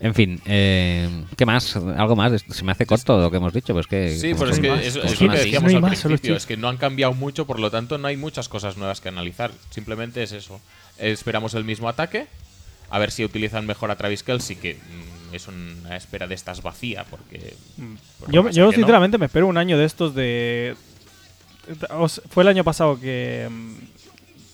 En 0.00 0.14
fin, 0.14 0.40
eh, 0.46 1.24
¿qué 1.36 1.44
más? 1.44 1.74
¿Algo 1.74 2.14
más? 2.14 2.44
Se 2.48 2.62
me 2.64 2.70
hace 2.70 2.86
corto 2.86 3.20
lo 3.20 3.32
que 3.32 3.38
hemos 3.38 3.52
dicho, 3.52 3.72
pues 3.74 3.88
que... 3.88 4.10
Sí, 4.16 4.32
pero 4.38 4.50
es 4.50 4.60
que 4.60 4.70
más, 4.70 4.80
eso 4.84 5.00
como 5.00 5.12
es 5.12 5.20
lo 5.20 5.28
que 5.30 5.34
así. 5.36 5.44
decíamos 5.46 5.72
No 5.72 5.76
al 5.78 5.82
más, 5.82 6.00
principio, 6.02 6.36
es 6.36 6.46
que 6.46 6.56
no 6.56 6.68
han 6.68 6.76
cambiado 6.76 7.14
mucho, 7.14 7.46
por 7.48 7.58
lo 7.58 7.68
tanto 7.70 7.98
no 7.98 8.06
hay 8.06 8.16
muchas 8.16 8.48
cosas 8.48 8.76
nuevas 8.76 9.00
que 9.00 9.08
analizar. 9.08 9.50
Simplemente 9.70 10.22
es 10.22 10.30
eso. 10.30 10.60
Esperamos 10.98 11.54
el 11.54 11.64
mismo 11.64 11.88
ataque, 11.88 12.28
a 12.90 12.98
ver 13.00 13.10
si 13.10 13.24
utilizan 13.24 13.66
mejor 13.66 13.90
a 13.90 13.96
Travis 13.96 14.22
Kelsey, 14.22 14.54
que 14.54 14.74
mm, 14.74 15.34
es 15.34 15.48
una 15.48 15.96
espera 15.96 16.28
de 16.28 16.36
estas 16.36 16.62
vacía, 16.62 17.04
porque... 17.10 17.54
porque 18.20 18.32
Yo, 18.32 18.48
yo 18.50 18.66
no. 18.66 18.72
sinceramente 18.72 19.18
me 19.18 19.26
espero 19.26 19.48
un 19.48 19.58
año 19.58 19.76
de 19.78 19.84
estos 19.84 20.14
de... 20.14 20.76
os- 21.90 22.22
Fue 22.30 22.44
el 22.44 22.48
año 22.50 22.62
pasado 22.62 23.00
que 23.00 23.48
mm, 23.50 23.74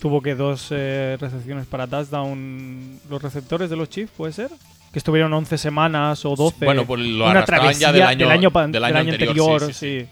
tuvo 0.05 0.21
que 0.21 0.35
dos 0.35 0.67
eh, 0.71 1.17
recepciones 1.19 1.65
para 1.65 1.87
touchdown 1.87 3.01
los 3.09 3.23
receptores 3.23 3.71
de 3.71 3.77
los 3.77 3.89
Chiefs, 3.89 4.13
¿puede 4.15 4.35
ser? 4.35 4.51
Que 4.93 4.99
estuvieron 4.99 5.33
11 5.33 5.57
semanas 5.57 6.27
o 6.27 6.37
12. 6.37 6.63
Bueno, 6.67 6.85
pues 6.85 7.01
lo 7.01 7.25
una 7.25 7.31
arrastraban 7.31 7.73
ya 7.73 7.91
travesía 7.91 7.93
del 7.93 8.03
año- 8.03 8.51
del 8.71 8.85
año 8.85 8.99
anterior, 9.13 9.61
sí, 9.63 9.73
sí, 9.73 10.03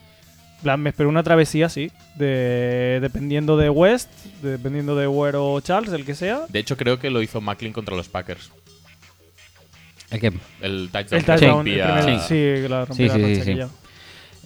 sí. 0.63 0.67
Me 0.79 0.89
espero 0.89 1.11
una 1.11 1.23
travesía, 1.23 1.69
sí. 1.69 1.93
De, 2.15 3.01
dependiendo 3.03 3.59
de 3.59 3.69
West, 3.69 4.09
dependiendo 4.41 4.97
de 4.97 5.07
Ware 5.09 5.37
o 5.37 5.61
Charles, 5.61 5.93
el 5.93 6.07
que 6.07 6.15
sea. 6.15 6.47
De 6.49 6.59
hecho, 6.61 6.79
creo 6.79 6.99
que 6.99 7.11
lo 7.11 7.21
hizo 7.21 7.43
Macklin 7.43 7.75
contra 7.75 7.95
los 7.95 8.09
Packers. 8.09 8.51
El 10.63 10.89
touchdown. 10.91 11.19
El 11.19 11.25
touchdown, 11.27 11.69
el 11.69 11.75
primer- 11.83 12.21
Sí. 12.21 12.27
sí, 12.29 12.69
la 12.69 12.87
Sí, 12.87 13.09
la 13.09 13.15
sí, 13.15 13.43
sí, 13.45 13.59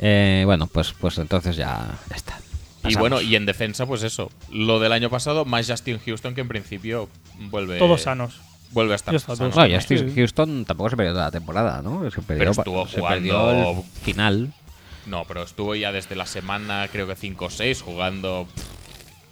eh, 0.01 0.43
bueno, 0.45 0.67
pues, 0.67 0.93
pues 0.93 1.17
entonces 1.19 1.55
ya, 1.55 1.87
ya 2.11 2.17
está. 2.17 2.37
Pasamos. 2.95 3.01
bueno, 3.01 3.21
y 3.21 3.37
en 3.37 3.47
defensa, 3.47 3.87
pues 3.87 4.03
eso. 4.03 4.31
Lo 4.51 4.79
del 4.81 4.93
año 4.93 5.11
pasado, 5.11 5.45
más 5.45 5.69
Justin 5.71 5.99
Houston, 6.05 6.35
que 6.35 6.41
en 6.41 6.49
principio 6.49 7.09
vuelve. 7.51 7.79
Todos 7.79 8.03
sanos. 8.03 8.41
Vuelve 8.73 8.95
a 8.95 8.97
estar. 8.97 9.15
Está, 9.15 9.37
sano. 9.37 9.51
todos 9.51 9.69
No, 9.69 9.75
Justin 9.77 10.11
Sí. 10.11 10.15
Houston 10.17 10.65
tampoco 10.65 10.91
se 10.91 10.97
perdió 10.97 11.13
toda 11.13 11.27
la 11.27 11.31
temporada, 11.31 11.83
¿no? 11.83 12.11
Se 12.11 12.21
perdió, 12.23 12.39
Pero 12.39 12.51
estuvo 12.51 12.87
se 12.89 12.99
jugando- 13.01 13.17
perdió 13.47 13.51
el 13.79 13.83
final. 14.03 14.53
No, 15.07 15.25
pero 15.25 15.45
estuvo 15.45 15.75
ya 15.77 15.93
desde 15.93 16.17
la 16.17 16.27
semana, 16.27 16.89
creo 16.91 17.07
que 17.07 17.15
5 17.15 17.45
o 17.47 17.51
6, 17.51 17.83
jugando. 17.83 18.47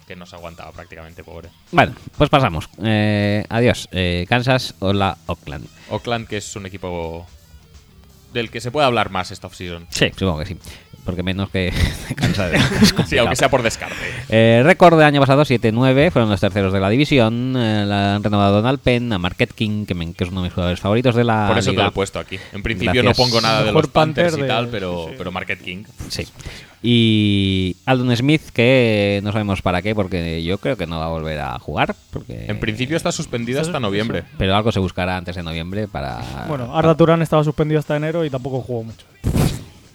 que 0.07 0.15
no 0.15 0.27
se 0.27 0.35
aguantaba 0.35 0.71
prácticamente, 0.71 1.23
pobre. 1.23 1.49
Bueno, 1.71 1.95
pues 2.15 2.29
pasamos. 2.29 2.69
Eh, 2.83 3.43
adiós. 3.49 3.89
Eh, 3.91 4.27
Kansas, 4.29 4.75
hola, 4.77 5.17
Oakland. 5.25 5.67
Oakland, 5.89 6.27
que 6.27 6.37
es 6.37 6.55
un 6.55 6.67
equipo 6.67 7.25
del 8.31 8.51
que 8.51 8.61
se 8.61 8.69
puede 8.69 8.85
hablar 8.85 9.09
más 9.09 9.31
esta 9.31 9.47
offseason. 9.47 9.87
Sí, 9.89 10.11
supongo 10.15 10.37
que 10.39 10.45
sí. 10.45 10.57
Porque 11.05 11.21
menos 11.21 11.49
que 11.51 11.71
Kansas. 12.15 12.51
Sí, 13.07 13.17
aunque 13.19 13.35
sea 13.35 13.49
por 13.49 13.61
descarte. 13.61 13.95
Eh, 14.29 14.61
récord 14.65 14.97
del 14.97 15.05
año 15.05 15.19
pasado, 15.21 15.43
7-9, 15.43 16.09
fueron 16.11 16.29
los 16.31 16.39
terceros 16.41 16.73
de 16.73 16.79
la 16.79 16.89
división. 16.89 17.53
Eh, 17.55 17.85
la 17.85 18.15
han 18.15 18.23
renovado 18.23 18.55
a 18.55 18.61
Donald 18.61 18.79
Penn, 18.79 19.13
a 19.13 19.19
Marquette 19.19 19.53
King, 19.53 19.85
que, 19.85 19.93
me- 19.93 20.11
que 20.13 20.23
es 20.23 20.31
uno 20.31 20.41
de 20.41 20.45
mis 20.47 20.53
jugadores 20.53 20.79
favoritos 20.79 21.13
de 21.15 21.23
la 21.23 21.47
Por 21.47 21.59
eso 21.59 21.67
te 21.67 21.71
liga. 21.73 21.83
lo 21.83 21.89
he 21.89 21.93
puesto 21.93 22.17
aquí. 22.19 22.39
En 22.53 22.63
principio 22.63 23.03
Gracias. 23.03 23.17
no 23.19 23.23
pongo 23.23 23.39
nada 23.41 23.63
de 23.63 23.71
los 23.71 23.87
Panthers 23.87 24.31
Panther 24.31 24.39
y 24.39 24.41
de- 24.41 24.47
tal, 24.47 24.67
pero, 24.69 25.03
sí, 25.05 25.09
sí. 25.11 25.15
pero 25.17 25.31
Market 25.31 25.61
King. 25.61 25.83
Sí. 26.09 26.27
Y 26.87 27.75
Aldon 27.85 28.15
Smith, 28.15 28.41
que 28.53 29.19
no 29.23 29.31
sabemos 29.31 29.61
para 29.61 29.81
qué, 29.81 29.93
porque 29.95 30.43
yo 30.43 30.57
creo 30.59 30.77
que 30.77 30.85
no 30.87 30.99
va 30.99 31.05
a 31.05 31.09
volver 31.09 31.39
a 31.39 31.57
jugar. 31.59 31.95
Porque 32.11 32.45
En 32.47 32.59
principio 32.59 32.97
está 32.97 33.11
suspendida 33.11 33.61
hasta 33.61 33.79
noviembre. 33.79 34.23
Pero 34.37 34.55
algo 34.55 34.71
se 34.71 34.79
buscará 34.79 35.17
antes 35.17 35.35
de 35.35 35.43
noviembre 35.43 35.87
para. 35.87 36.19
Bueno, 36.47 36.75
Arda 36.75 36.95
Turán 36.95 37.21
estaba 37.21 37.43
suspendido 37.43 37.79
hasta 37.79 37.95
enero 37.95 38.25
y 38.25 38.29
tampoco 38.29 38.61
jugó 38.61 38.83
mucho. 38.83 39.05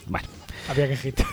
Bueno, 0.07 0.29
Había 0.71 0.89
que 0.89 1.09
hitar. 1.09 1.27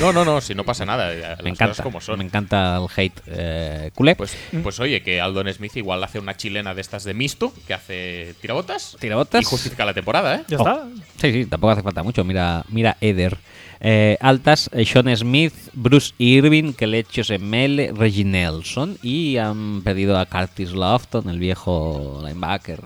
No, 0.00 0.12
no, 0.12 0.26
no, 0.26 0.42
si 0.42 0.54
no 0.54 0.62
pasa 0.64 0.84
nada. 0.84 1.06
las 1.14 1.38
me 1.42 1.50
cosas 1.50 1.68
encanta. 1.68 1.82
como 1.82 2.00
son. 2.02 2.18
Me 2.18 2.24
encanta 2.24 2.76
el 2.76 2.86
hate 2.94 3.18
eh, 3.28 3.90
culé. 3.94 4.14
Pues, 4.14 4.36
pues 4.62 4.78
oye, 4.78 5.02
que 5.02 5.22
Aldon 5.22 5.50
Smith 5.54 5.74
igual 5.76 6.04
hace 6.04 6.18
una 6.18 6.36
chilena 6.36 6.74
de 6.74 6.82
estas 6.82 7.04
de 7.04 7.14
Misto, 7.14 7.50
que 7.66 7.72
hace 7.72 8.34
tirabotas. 8.42 8.96
Tirabotas. 9.00 9.40
Y 9.40 9.44
justifica 9.44 9.86
la 9.86 9.94
temporada, 9.94 10.34
¿eh? 10.36 10.42
Ya 10.48 10.58
Oh. 10.58 10.60
está. 10.60 10.86
Sí, 11.18 11.32
sí, 11.32 11.46
tampoco 11.46 11.70
hace 11.70 11.82
falta 11.82 12.02
mucho. 12.02 12.24
Mira, 12.24 12.62
mira 12.68 12.98
Eder. 13.00 13.38
Eh, 13.80 14.18
altas, 14.20 14.68
eh, 14.74 14.84
Sean 14.84 15.14
Smith, 15.16 15.54
Bruce 15.72 16.12
Irving, 16.18 16.72
Kelechi 16.74 17.24
Semele, 17.24 17.92
Reggie 17.96 18.24
Nelson. 18.24 18.98
Y 19.02 19.38
han 19.38 19.80
perdido 19.82 20.18
a 20.18 20.26
Curtis 20.26 20.72
Lofton, 20.72 21.30
el 21.30 21.38
viejo 21.38 22.20
linebacker. 22.22 22.80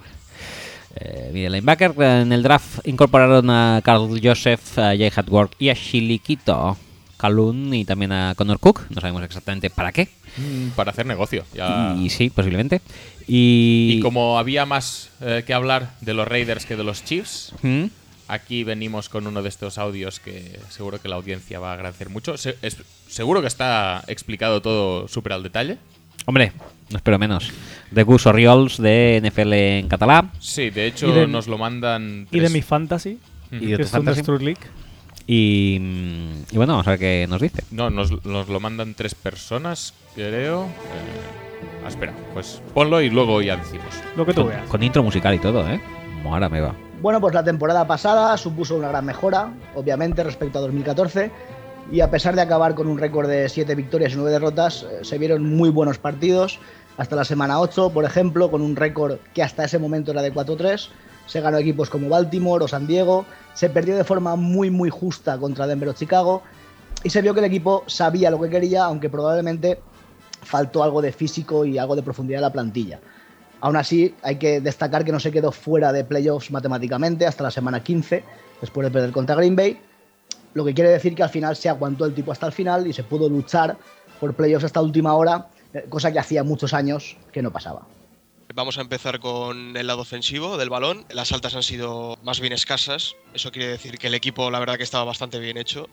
Eh, 0.96 1.30
mira, 1.32 1.50
linebacker 1.50 1.94
en 2.02 2.32
el 2.32 2.42
draft 2.42 2.86
incorporaron 2.86 3.48
a 3.50 3.80
Carl 3.84 4.20
Joseph, 4.22 4.78
a 4.78 4.88
Jay 4.96 5.10
Hatwork 5.14 5.52
y 5.58 5.68
a 5.68 5.74
Shilikito 5.74 6.76
Kalun 7.16 7.72
y 7.74 7.84
también 7.84 8.12
a 8.12 8.34
Connor 8.34 8.58
Cook. 8.58 8.82
No 8.90 9.00
sabemos 9.00 9.22
exactamente 9.22 9.70
para 9.70 9.92
qué. 9.92 10.08
Mm, 10.36 10.70
Para 10.70 10.90
hacer 10.90 11.06
negocio. 11.06 11.44
ya. 11.54 11.94
Y 12.00 12.10
sí, 12.10 12.30
posiblemente. 12.30 12.80
Y, 13.28 13.96
Y 13.98 14.00
como 14.00 14.38
había 14.38 14.66
más 14.66 15.10
eh, 15.20 15.44
que 15.46 15.54
hablar 15.54 15.94
de 16.00 16.14
los 16.14 16.26
Raiders 16.26 16.66
que 16.66 16.76
de 16.76 16.82
los 16.84 17.04
Chiefs, 17.04 17.52
¿Mm? 17.62 17.84
aquí 18.26 18.64
venimos 18.64 19.08
con 19.08 19.26
uno 19.26 19.42
de 19.42 19.48
estos 19.48 19.78
audios 19.78 20.18
que 20.18 20.58
seguro 20.70 21.00
que 21.00 21.08
la 21.08 21.16
audiencia 21.16 21.60
va 21.60 21.70
a 21.70 21.74
agradecer 21.74 22.08
mucho. 22.10 22.36
Se- 22.36 22.56
es- 22.62 22.78
seguro 23.06 23.40
que 23.42 23.46
está 23.48 24.02
explicado 24.08 24.60
todo 24.62 25.06
súper 25.06 25.34
al 25.34 25.42
detalle. 25.44 25.78
Hombre, 26.26 26.52
no 26.90 26.96
espero 26.96 27.18
menos. 27.18 27.50
De 27.90 28.02
Gus 28.02 28.26
Oriols 28.26 28.78
de 28.78 29.20
NFL 29.22 29.52
en 29.52 29.88
catalán. 29.88 30.30
Sí, 30.38 30.70
de 30.70 30.86
hecho 30.86 31.08
Y 31.08 31.12
de- 31.12 31.26
nos 31.26 31.48
lo 31.48 31.58
mandan. 31.58 32.28
Y 32.30 32.40
de 32.40 32.50
mi 32.50 32.62
fantasy, 32.62 33.18
Y 33.50 33.56
de 33.58 33.66
que 33.66 33.76
tu 33.76 33.82
es 33.82 33.88
un 33.88 33.92
fantasy. 33.92 34.16
Destruct 34.18 34.42
League. 34.42 34.60
Y, 35.26 35.78
mm, 35.80 36.42
y 36.52 36.56
bueno, 36.56 36.72
vamos 36.74 36.86
a 36.86 36.90
ver 36.90 36.98
qué 36.98 37.26
nos 37.28 37.40
dice. 37.40 37.62
No, 37.70 37.90
nos, 37.90 38.24
nos 38.24 38.48
lo 38.48 38.60
mandan 38.60 38.94
tres 38.94 39.14
personas, 39.14 39.94
creo. 40.14 40.64
Eh, 40.64 41.80
ah, 41.84 41.88
espera, 41.88 42.12
pues 42.32 42.60
ponlo 42.74 43.00
y 43.00 43.10
luego 43.10 43.40
ya 43.42 43.56
decimos. 43.56 43.86
Lo 44.16 44.24
que 44.26 44.32
tú 44.34 44.42
Con, 44.42 44.50
veas. 44.50 44.66
con 44.68 44.82
intro 44.82 45.02
musical 45.02 45.34
y 45.34 45.38
todo, 45.38 45.68
¿eh? 45.68 45.80
Mora 46.22 46.48
me 46.48 46.60
va. 46.60 46.74
Bueno, 47.00 47.20
pues 47.20 47.32
la 47.34 47.42
temporada 47.44 47.86
pasada 47.86 48.36
supuso 48.36 48.76
una 48.76 48.88
gran 48.88 49.04
mejora, 49.06 49.52
obviamente, 49.74 50.22
respecto 50.22 50.58
a 50.58 50.62
2014. 50.62 51.30
Y 51.90 52.00
a 52.00 52.10
pesar 52.10 52.36
de 52.36 52.42
acabar 52.42 52.74
con 52.74 52.86
un 52.86 52.98
récord 52.98 53.28
de 53.28 53.48
7 53.48 53.74
victorias 53.74 54.12
y 54.12 54.16
9 54.16 54.30
derrotas, 54.30 54.84
eh, 54.84 55.00
se 55.02 55.18
vieron 55.18 55.44
muy 55.44 55.70
buenos 55.70 55.98
partidos. 55.98 56.58
Hasta 56.96 57.16
la 57.16 57.24
semana 57.24 57.60
8, 57.60 57.90
por 57.90 58.04
ejemplo, 58.04 58.50
con 58.50 58.62
un 58.62 58.76
récord 58.76 59.18
que 59.34 59.42
hasta 59.42 59.64
ese 59.64 59.78
momento 59.78 60.10
era 60.12 60.22
de 60.22 60.32
4-3. 60.32 60.88
Se 61.26 61.40
ganó 61.40 61.58
equipos 61.58 61.90
como 61.90 62.08
Baltimore 62.08 62.64
o 62.64 62.68
San 62.68 62.86
Diego. 62.86 63.24
Se 63.54 63.70
perdió 63.70 63.96
de 63.96 64.04
forma 64.04 64.36
muy, 64.36 64.70
muy 64.70 64.90
justa 64.90 65.38
contra 65.38 65.66
Denver 65.66 65.88
o 65.88 65.92
Chicago. 65.92 66.42
Y 67.02 67.10
se 67.10 67.22
vio 67.22 67.32
que 67.32 67.40
el 67.40 67.46
equipo 67.46 67.84
sabía 67.86 68.30
lo 68.30 68.40
que 68.40 68.50
quería, 68.50 68.84
aunque 68.84 69.08
probablemente 69.08 69.80
faltó 70.42 70.82
algo 70.82 71.00
de 71.02 71.12
físico 71.12 71.64
y 71.64 71.78
algo 71.78 71.96
de 71.96 72.02
profundidad 72.02 72.38
en 72.38 72.42
la 72.42 72.52
plantilla. 72.52 73.00
Aún 73.60 73.76
así, 73.76 74.14
hay 74.22 74.36
que 74.36 74.60
destacar 74.60 75.04
que 75.04 75.12
no 75.12 75.20
se 75.20 75.30
quedó 75.30 75.52
fuera 75.52 75.92
de 75.92 76.04
playoffs 76.04 76.50
matemáticamente 76.50 77.26
hasta 77.26 77.44
la 77.44 77.50
semana 77.50 77.82
15, 77.82 78.24
después 78.60 78.86
de 78.86 78.90
perder 78.90 79.12
contra 79.12 79.34
Green 79.34 79.54
Bay. 79.54 79.80
Lo 80.54 80.64
que 80.64 80.74
quiere 80.74 80.90
decir 80.90 81.14
que 81.14 81.22
al 81.22 81.30
final 81.30 81.56
se 81.56 81.68
aguantó 81.68 82.04
el 82.04 82.14
tipo 82.14 82.32
hasta 82.32 82.46
el 82.46 82.52
final 82.52 82.86
y 82.86 82.92
se 82.92 83.04
pudo 83.04 83.28
luchar 83.28 83.76
por 84.18 84.34
playoffs 84.34 84.64
hasta 84.64 84.82
última 84.82 85.14
hora, 85.14 85.48
eh, 85.72 85.86
cosa 85.88 86.12
que 86.12 86.18
hacía 86.18 86.42
muchos 86.42 86.74
años 86.74 87.16
que 87.32 87.42
no 87.42 87.50
pasaba. 87.50 87.86
Vamos 88.52 88.78
a 88.78 88.80
empezar 88.80 89.20
con 89.20 89.76
el 89.76 89.86
lado 89.86 90.02
ofensivo 90.02 90.58
del 90.58 90.70
balón. 90.70 91.06
Las 91.10 91.30
altas 91.30 91.54
han 91.54 91.62
sido 91.62 92.18
más 92.24 92.40
bien 92.40 92.52
escasas. 92.52 93.14
Eso 93.32 93.52
quiere 93.52 93.68
decir 93.68 93.96
que 93.98 94.08
el 94.08 94.14
equipo, 94.14 94.50
la 94.50 94.58
verdad, 94.58 94.76
que 94.76 94.82
estaba 94.82 95.04
bastante 95.04 95.38
bien 95.38 95.56
hecho. 95.56 95.88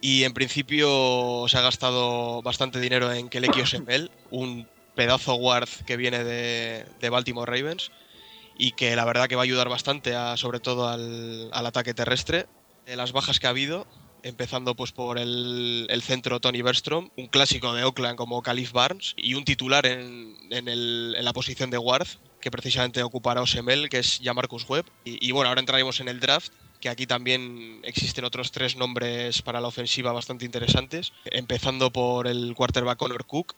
Y 0.00 0.22
en 0.22 0.32
principio 0.32 1.44
se 1.48 1.58
ha 1.58 1.60
gastado 1.60 2.40
bastante 2.42 2.80
dinero 2.80 3.12
en 3.12 3.28
Keleki 3.28 3.62
Osemel, 3.62 4.10
un 4.30 4.68
pedazo 4.94 5.34
guard 5.34 5.68
que 5.86 5.96
viene 5.96 6.22
de, 6.22 6.86
de 7.00 7.10
Baltimore 7.10 7.50
Ravens 7.50 7.90
y 8.56 8.72
que 8.72 8.94
la 8.94 9.04
verdad 9.04 9.26
que 9.28 9.36
va 9.36 9.42
a 9.42 9.44
ayudar 9.44 9.68
bastante, 9.68 10.14
a, 10.14 10.36
sobre 10.36 10.60
todo 10.60 10.88
al, 10.88 11.50
al 11.52 11.66
ataque 11.66 11.94
terrestre. 11.94 12.46
Las 12.86 13.12
bajas 13.12 13.38
que 13.40 13.46
ha 13.46 13.50
habido, 13.50 13.86
empezando 14.22 14.74
pues 14.74 14.92
por 14.92 15.18
el, 15.18 15.86
el 15.88 16.02
centro 16.02 16.40
Tony 16.40 16.62
Berstrom, 16.62 17.10
un 17.16 17.26
clásico 17.28 17.72
de 17.74 17.84
Oakland 17.84 18.16
como 18.16 18.42
Calif 18.42 18.72
Barnes 18.72 19.14
y 19.16 19.34
un 19.34 19.44
titular 19.44 19.86
en, 19.86 20.36
en 20.50 20.68
el- 20.68 21.14
en 21.16 21.24
la 21.24 21.32
posición 21.32 21.70
de 21.70 21.78
guard 21.78 22.06
que 22.40 22.50
precisamente 22.50 23.02
ocupará 23.02 23.40
Osemel, 23.40 23.88
que 23.88 23.98
es 23.98 24.18
ya 24.18 24.34
Marcus 24.34 24.68
Webb. 24.68 24.86
Y, 25.04 25.26
y 25.26 25.30
bueno, 25.32 25.48
ahora 25.48 25.60
entraremos 25.60 26.00
en 26.00 26.08
el 26.08 26.18
draft, 26.20 26.52
que 26.80 26.88
aquí 26.88 27.06
también 27.06 27.80
existen 27.84 28.24
otros 28.24 28.50
tres 28.50 28.76
nombres 28.76 29.42
para 29.42 29.60
la 29.60 29.68
ofensiva 29.68 30.10
bastante 30.12 30.44
interesantes, 30.44 31.12
empezando 31.26 31.92
por 31.92 32.26
el 32.26 32.54
quarterback 32.56 32.98
Connor 32.98 33.24
Cook, 33.26 33.54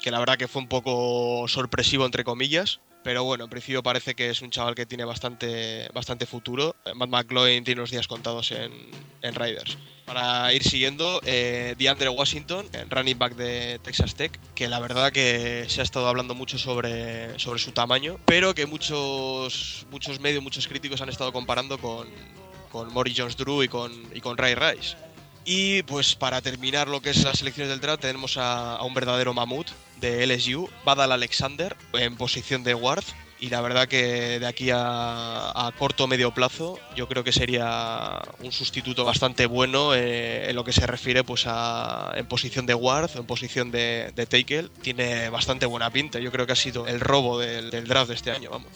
que 0.00 0.12
la 0.12 0.20
verdad 0.20 0.38
que 0.38 0.46
fue 0.46 0.62
un 0.62 0.68
poco 0.68 1.46
sorpresivo 1.48 2.06
entre 2.06 2.22
comillas, 2.22 2.78
pero 3.02 3.24
bueno, 3.24 3.44
en 3.44 3.50
principio 3.50 3.82
parece 3.82 4.14
que 4.14 4.30
es 4.30 4.42
un 4.42 4.50
chaval 4.50 4.74
que 4.74 4.86
tiene 4.86 5.04
bastante, 5.04 5.88
bastante 5.94 6.26
futuro. 6.26 6.76
Matt 6.94 7.08
McLaurin 7.08 7.64
tiene 7.64 7.80
unos 7.80 7.90
días 7.90 8.06
contados 8.06 8.52
en, 8.52 8.72
en 9.22 9.34
Riders. 9.34 9.78
Para 10.04 10.52
ir 10.52 10.64
siguiendo, 10.64 11.20
eh, 11.24 11.76
DeAndre 11.78 12.08
Washington, 12.08 12.66
el 12.72 12.90
running 12.90 13.18
back 13.18 13.36
de 13.36 13.78
Texas 13.78 14.16
Tech, 14.16 14.38
que 14.54 14.66
la 14.68 14.80
verdad 14.80 15.12
que 15.12 15.66
se 15.68 15.80
ha 15.80 15.84
estado 15.84 16.08
hablando 16.08 16.34
mucho 16.34 16.58
sobre, 16.58 17.38
sobre 17.38 17.60
su 17.60 17.72
tamaño, 17.72 18.18
pero 18.24 18.54
que 18.54 18.66
muchos, 18.66 19.86
muchos 19.90 20.18
medios, 20.20 20.42
muchos 20.42 20.66
críticos 20.66 21.00
han 21.00 21.08
estado 21.08 21.32
comparando 21.32 21.78
con, 21.78 22.08
con 22.70 22.90
Jones 22.92 23.36
Drew 23.36 23.62
y 23.62 23.68
con, 23.68 23.92
y 24.12 24.20
con 24.20 24.36
Ray 24.36 24.54
Rice. 24.54 24.96
Y 25.44 25.82
pues 25.84 26.14
para 26.14 26.42
terminar 26.42 26.88
lo 26.88 27.00
que 27.00 27.10
es 27.10 27.24
las 27.24 27.38
selecciones 27.38 27.70
del 27.70 27.80
draft 27.80 28.02
tenemos 28.02 28.36
a, 28.36 28.82
un 28.82 28.94
verdadero 28.94 29.32
mamut 29.32 29.68
de 29.98 30.26
LSU, 30.26 30.68
Badal 30.84 31.12
Alexander, 31.12 31.76
en 31.94 32.16
posición 32.16 32.62
de 32.62 32.74
guard. 32.74 33.04
Y 33.42 33.48
la 33.48 33.62
verdad 33.62 33.88
que 33.88 34.38
de 34.38 34.46
aquí 34.46 34.68
a, 34.70 35.72
corto 35.78 36.04
o 36.04 36.06
medio 36.06 36.34
plazo 36.34 36.78
yo 36.94 37.08
creo 37.08 37.24
que 37.24 37.32
sería 37.32 38.20
un 38.40 38.52
sustituto 38.52 39.02
bastante 39.02 39.46
bueno 39.46 39.94
eh, 39.94 40.50
en 40.50 40.56
lo 40.56 40.62
que 40.62 40.74
se 40.74 40.86
refiere 40.86 41.24
pues 41.24 41.44
a, 41.46 42.12
en 42.16 42.26
posición 42.26 42.66
de 42.66 42.74
guard, 42.74 43.10
en 43.16 43.24
posición 43.24 43.70
de, 43.70 44.12
de. 44.14 44.68
Tiene 44.82 45.30
bastante 45.30 45.64
buena 45.64 45.90
pinta, 45.90 46.18
yo 46.18 46.30
creo 46.30 46.46
que 46.46 46.52
ha 46.52 46.56
sido 46.56 46.86
el 46.86 47.00
robo 47.00 47.38
del, 47.38 47.70
del 47.70 47.86
draft 47.86 48.10
de 48.10 48.14
este 48.16 48.30
año, 48.30 48.50
vamos. 48.50 48.68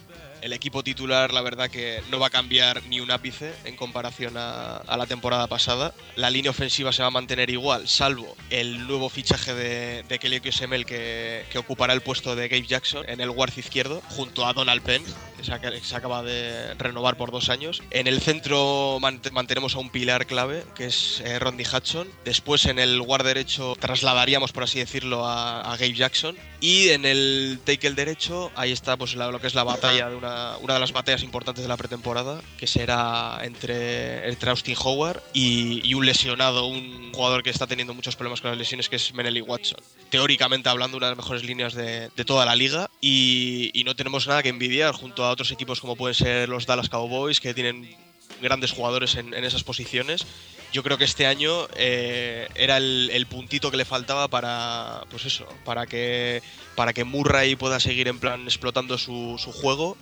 El 0.45 0.53
equipo 0.53 0.85
titular, 0.85 1.33
la 1.33 1.41
verdad 1.41 1.71
que 1.71 2.03
no 2.11 2.19
va 2.19 2.27
a 2.27 2.31
cambiar 2.31 2.83
ni 2.91 3.01
un 3.01 3.11
ápice 3.11 3.55
en 3.65 3.77
comparación 3.77 4.35
a, 4.37 4.83
la 4.95 5.07
temporada 5.07 5.47
pasada. 5.47 5.95
La 6.17 6.29
línea 6.29 6.51
ofensiva 6.51 6.93
se 6.93 7.01
va 7.01 7.09
a 7.09 7.11
mantener 7.11 7.49
igual, 7.49 7.89
salvo 7.89 8.37
el 8.51 8.87
nuevo 8.87 9.09
fichaje 9.09 9.55
de, 9.55 10.19
Kelly 10.19 10.47
Osemel 10.47 10.85
que, 10.85 11.47
ocupará 11.57 11.95
el 11.95 12.03
puesto 12.03 12.37
de 12.37 12.49
Gabe 12.49 12.67
Jackson 12.67 13.09
en 13.09 13.23
el 13.23 13.31
guard 13.31 13.57
izquierdo, 13.57 14.03
junto 14.11 14.47
a 14.47 14.53
Donald 14.53 14.83
Penn, 14.83 15.03
que 15.39 15.45
se, 15.45 15.97
acaba 15.97 16.23
de 16.23 16.75
renovar 16.75 17.17
por 17.17 17.31
dos 17.31 17.49
años. 17.49 17.83
En 17.91 18.07
el 18.07 18.21
centro 18.21 18.99
mant- 19.01 19.31
mantenemos 19.31 19.75
a 19.77 19.79
un 19.79 19.89
pilar 19.89 20.27
clave, 20.27 20.63
que 20.75 20.85
es 20.85 21.23
eh, 21.25 21.39
Rodney 21.39 21.65
Hudson. 21.65 22.07
Después 22.27 22.67
en 22.67 22.79
el 22.79 23.01
guard 23.01 23.25
derecho 23.25 23.77
trasladaríamos, 23.81 24.53
por 24.53 24.65
así 24.65 24.79
decirlo, 24.79 25.27
a, 25.27 25.75
Gabe 25.79 25.95
Jackson. 25.95 26.37
Y 26.61 26.91
en 26.91 27.05
el 27.05 27.61
tackle 27.65 27.93
derecho, 27.93 28.51
ahí 28.57 28.73
está 28.73 28.97
pues 28.97 29.15
lo 29.15 29.41
que 29.41 29.47
es 29.47 29.55
la 29.55 29.65
batalla 29.65 30.09
de 30.09 30.17
una 30.17 30.34
una, 30.61 30.75
de 30.75 30.81
las 30.81 30.93
batallas 30.93 31.23
importantes 31.23 31.63
de 31.63 31.69
la 31.69 31.77
pretemporada, 31.77 32.41
que 32.59 32.67
será 32.67 33.41
entre, 33.43 34.29
entre 34.29 34.51
Austin 34.51 34.77
Howard 34.79 35.23
y, 35.33 35.81
y 35.89 35.95
un 35.95 36.05
lesionado, 36.07 36.67
un 36.67 37.13
jugador 37.13 37.43
que 37.43 37.51
está 37.51 37.67
teniendo 37.67 37.95
muchos 37.95 38.17
problemas 38.17 38.41
con 38.41 38.51
las 38.51 38.59
lesiones, 38.59 38.89
que 38.89 38.97
es 38.97 39.15
Menely 39.15 39.41
Watson. 39.41 39.81
Teóricamente 40.11 40.69
hablando, 40.69 40.97
una 40.97 41.07
de 41.07 41.13
las 41.13 41.25
mejores 41.25 41.45
líneas 41.45 41.75
de, 41.75 42.11
de 42.15 42.25
toda 42.25 42.45
la 42.45 42.57
liga 42.57 42.91
y, 43.01 43.71
y 43.73 43.85
no 43.85 43.95
tenemos 43.95 44.27
nada 44.27 44.43
que 44.43 44.49
envidiar 44.49 44.95
junto 44.95 45.25
a 45.25 45.31
otros 45.31 45.51
equipos 45.53 45.81
como 45.81 45.97
pueden 45.97 46.15
ser 46.15 46.49
los 46.49 46.67
Dallas 46.67 46.89
Cowboys, 46.89 47.41
que 47.41 47.55
tienen 47.55 47.97
grandes 48.43 48.73
jugadores 48.73 49.15
en, 49.15 49.33
en 49.35 49.45
esas 49.45 49.65
posiciones. 49.65 50.27
Yo 50.73 50.83
creo 50.83 50.99
que 50.99 51.05
este 51.05 51.25
año 51.25 51.69
eh, 51.77 52.49
era 52.57 52.79
el, 52.79 53.09
el 53.13 53.27
puntito 53.27 53.71
que 53.71 53.77
le 53.77 53.85
faltaba 53.85 54.27
para, 54.27 55.05
pues 55.09 55.25
eso, 55.25 55.47
para 55.65 55.87
que, 55.87 56.43
para 56.75 56.93
que 56.93 57.05
Murray 57.05 57.55
pueda 57.55 57.79
seguir 57.79 58.09
en 58.09 58.19
plan 58.19 58.43
explotando 58.43 58.99
su, 58.99 59.37
su 59.39 59.53
juego 59.53 59.97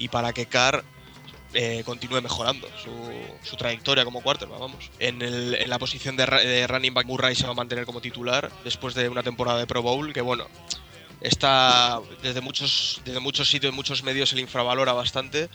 y 0.00 0.08
para 0.08 0.32
que 0.32 0.46
Carr 0.46 0.82
eh, 1.52 1.82
continúe 1.84 2.22
mejorando 2.22 2.66
su, 3.42 3.56
trayectoria 3.56 4.04
como 4.04 4.22
quarterback, 4.22 4.58
vamos. 4.58 4.90
En, 4.98 5.20
el- 5.20 5.54
en 5.54 5.68
la 5.68 5.78
posición 5.78 6.16
de, 6.16 6.66
running 6.66 6.94
back 6.94 7.06
Murray 7.06 7.34
se 7.34 7.44
va 7.44 7.50
a 7.50 7.54
mantener 7.54 7.84
como 7.84 8.00
titular 8.00 8.50
después 8.64 8.94
de 8.94 9.08
una 9.08 9.22
temporada 9.22 9.58
de 9.58 9.66
Pro 9.66 9.82
Bowl 9.82 10.12
que, 10.12 10.22
bueno, 10.22 10.46
está 11.20 12.00
desde 12.22 12.40
muchos, 12.40 13.02
desde 13.04 13.20
muchos 13.20 13.50
sitios, 13.50 13.74
muchos 13.74 14.02
medios 14.02 14.30
se 14.30 14.36
le 14.36 14.42
infravalora 14.42 14.92
bastante, 14.94 15.50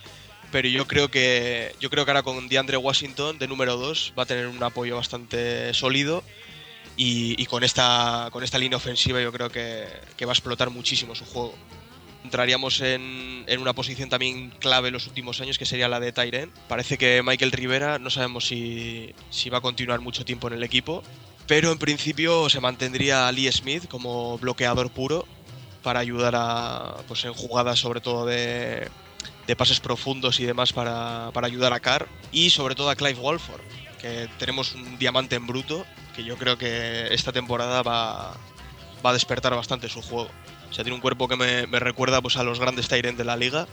pero 0.51 0.67
yo 0.67 0.85
creo 0.85 1.09
que 1.09 1.74
yo 1.80 1.90
creo 1.90 2.06
que 2.06 2.11
ahora 2.11 2.24
con 2.24 2.48
DeAndre 2.48 2.77
Washington 2.77 3.40
de 3.40 3.48
número 3.48 3.77
2 3.77 4.14
va 4.17 4.24
a 4.24 4.25
tener 4.27 4.48
un 4.48 4.61
apoyo 4.61 4.95
bastante 4.95 5.74
sólido 5.74 6.24
y, 6.98 7.43
con 7.48 7.64
esta 7.64 8.30
con 8.32 8.43
esta 8.43 8.57
línea 8.59 8.77
ofensiva 8.77 9.22
yo 9.22 9.32
creo 9.32 9.49
que 9.49 10.25
va 10.25 10.32
a 10.32 10.35
explotar 10.35 10.69
muchísimo 10.69 11.15
su 11.15 11.25
juego. 11.25 11.56
Entraríamos 12.26 12.82
en, 12.82 13.44
en 13.45 13.62
una 13.62 13.74
posición 13.74 14.10
también 14.10 14.50
clave 14.60 14.88
en 14.88 14.94
los 14.95 15.06
últimos 15.06 15.42
años 15.42 15.60
que 15.60 15.66
sería 15.68 15.88
la 15.88 16.00
de 16.00 16.12
Tyren. 16.12 16.52
Parece 16.68 16.98
que 16.98 17.22
Michael 17.24 17.52
Rivera 17.52 18.00
no 18.00 18.10
sabemos 18.10 18.48
si, 18.48 19.14
si 19.30 19.52
va 19.52 19.60
a 19.60 19.62
continuar 19.62 20.00
mucho 20.02 20.26
tiempo 20.26 20.48
en 20.48 20.56
el 20.56 20.64
equipo, 20.64 21.04
pero 21.45 21.72
en 21.72 21.78
principio 21.78 22.50
se 22.50 22.60
mantendría 22.60 23.28
a 23.28 23.32
Lee 23.32 23.52
Smith 23.52 23.88
como 23.88 24.40
bloqueador 24.40 24.90
puro 24.90 25.28
para 25.84 26.00
ayudar 26.00 26.34
a 26.36 26.95
pues 27.08 27.24
en 27.26 27.34
jugadas 27.34 27.78
sobre 27.78 28.02
todo 28.02 28.26
de, 28.26 28.90
de 29.45 29.56
pases 29.56 29.80
profundos 29.80 30.40
y 30.40 30.45
demás 30.45 30.74
para, 30.74 31.30
para 31.32 31.45
ayudar 31.45 31.74
a 31.74 31.80
Carr 31.80 32.08
y 32.32 32.50
sobre 32.50 32.74
todo 32.74 32.90
a 32.90 32.95
Clive 32.95 33.20
Walford 33.20 33.62
que 34.02 34.28
tenemos 34.40 34.74
un 34.74 34.98
diamante 34.98 35.36
en 35.36 35.45
bruto 35.45 35.86
que 36.16 36.24
yo 36.24 36.38
creo 36.38 36.58
que 36.58 37.14
esta 37.14 37.32
temporada 37.32 37.84
va, 37.84 38.36
va 39.06 39.10
a 39.12 39.14
despertar 39.14 39.54
bastante 39.54 39.90
su 39.90 40.02
juego. 40.02 40.30
O 40.76 40.78
sea, 40.78 40.84
tiene 40.84 40.95
un 40.95 41.02
cuerpo 41.02 41.30
que 41.30 41.38
me, 41.38 41.80
recuerda 41.80 42.22
pues, 42.22 42.36
a 42.36 42.44
los 42.44 42.60
grandes 42.60 42.90
Tyrant 42.90 43.18
de 43.18 43.24
la 43.24 43.38
liga 43.38 43.66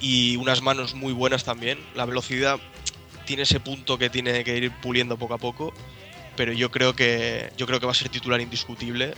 y 0.00 0.34
unas 0.34 0.60
manos 0.60 0.92
muy 0.94 1.12
buenas 1.12 1.44
también. 1.44 1.78
La 1.94 2.04
velocidad 2.04 2.58
tiene 3.26 3.44
ese 3.44 3.60
punto 3.60 3.96
que 3.96 4.10
tiene 4.10 4.42
que 4.42 4.56
ir 4.56 4.72
puliendo 4.80 5.16
poco 5.16 5.34
a 5.34 5.38
poco, 5.38 5.72
pero 6.34 6.52
yo 6.52 6.72
creo 6.72 6.96
que, 6.96 7.52
yo 7.56 7.68
creo 7.68 7.78
que 7.78 7.86
va 7.86 7.92
a 7.92 7.94
ser 7.94 8.08
titular 8.08 8.40
indiscutible 8.40 9.14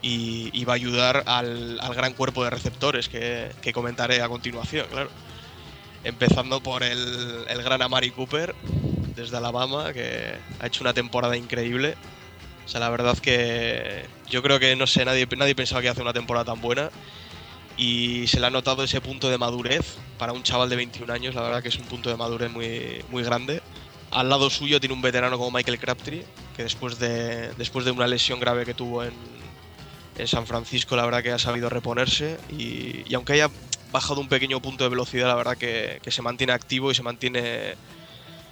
y, 0.00 0.64
va 0.64 0.72
a 0.72 0.74
ayudar 0.74 1.22
al, 1.26 1.78
gran 1.94 2.12
cuerpo 2.14 2.42
de 2.42 2.50
receptores 2.50 3.08
que, 3.08 3.52
comentaré 3.72 4.20
a 4.20 4.28
continuación, 4.28 4.88
claro. 4.90 5.10
Empezando 6.02 6.60
por 6.60 6.82
el 6.82 7.62
gran 7.62 7.82
Amari 7.82 8.10
Cooper, 8.10 8.52
desde 9.14 9.36
Alabama, 9.36 9.92
que 9.92 10.34
ha 10.58 10.66
hecho 10.66 10.82
una 10.82 10.92
temporada 10.92 11.36
increíble. 11.36 11.94
O 12.64 12.68
sea, 12.68 12.80
la 12.80 12.90
verdad 12.90 13.16
que 13.18 14.06
yo 14.32 14.42
creo 14.42 14.58
que, 14.58 14.74
no 14.74 14.86
sé, 14.86 15.04
nadie, 15.04 15.28
nadie 15.36 15.54
pensaba 15.54 15.82
que 15.82 15.90
hacer 15.90 16.02
una 16.02 16.14
temporada 16.14 16.46
tan 16.46 16.60
buena. 16.60 16.90
Y 17.76 18.26
se 18.26 18.40
le 18.40 18.46
ha 18.46 18.50
notado 18.50 18.82
ese 18.82 19.00
punto 19.00 19.28
de 19.30 19.36
madurez 19.36 19.96
para 20.18 20.32
un 20.32 20.42
chaval 20.42 20.70
de 20.70 20.76
21 20.76 21.12
años, 21.12 21.34
la 21.34 21.42
verdad 21.42 21.62
que 21.62 21.68
es 21.68 21.76
un 21.76 21.84
punto 21.84 22.08
de 22.08 22.16
madurez 22.16 22.50
muy, 22.50 23.04
muy 23.10 23.22
grande. 23.22 23.62
Al 24.10 24.30
lado 24.30 24.48
suyo 24.48 24.80
tiene 24.80 24.94
un 24.94 25.02
veterano 25.02 25.36
como 25.38 25.50
Michael 25.50 25.78
Crabtree, 25.78 26.24
que 26.56 26.62
después 26.62 26.98
de, 26.98 27.52
después 27.54 27.84
de 27.84 27.90
una 27.90 28.06
lesión 28.06 28.40
grave 28.40 28.64
que 28.64 28.74
tuvo 28.74 29.04
en, 29.04 29.12
en 30.16 30.28
San 30.28 30.46
Francisco, 30.46 30.96
la 30.96 31.04
verdad 31.04 31.22
que 31.22 31.32
ha 31.32 31.38
sabido 31.38 31.68
reponerse. 31.68 32.38
Y, 32.50 33.14
aunque 33.14 33.34
haya 33.34 33.50
bajado 33.90 34.20
un 34.20 34.28
pequeño 34.28 34.60
punto 34.60 34.84
de 34.84 34.90
velocidad, 34.90 35.28
la 35.28 35.34
verdad 35.34 35.58
que 35.58 36.00
se 36.06 36.22
mantiene 36.22 36.54
activo 36.54 36.90
y 36.90 36.94
se 36.94 37.02
mantiene, 37.02 37.74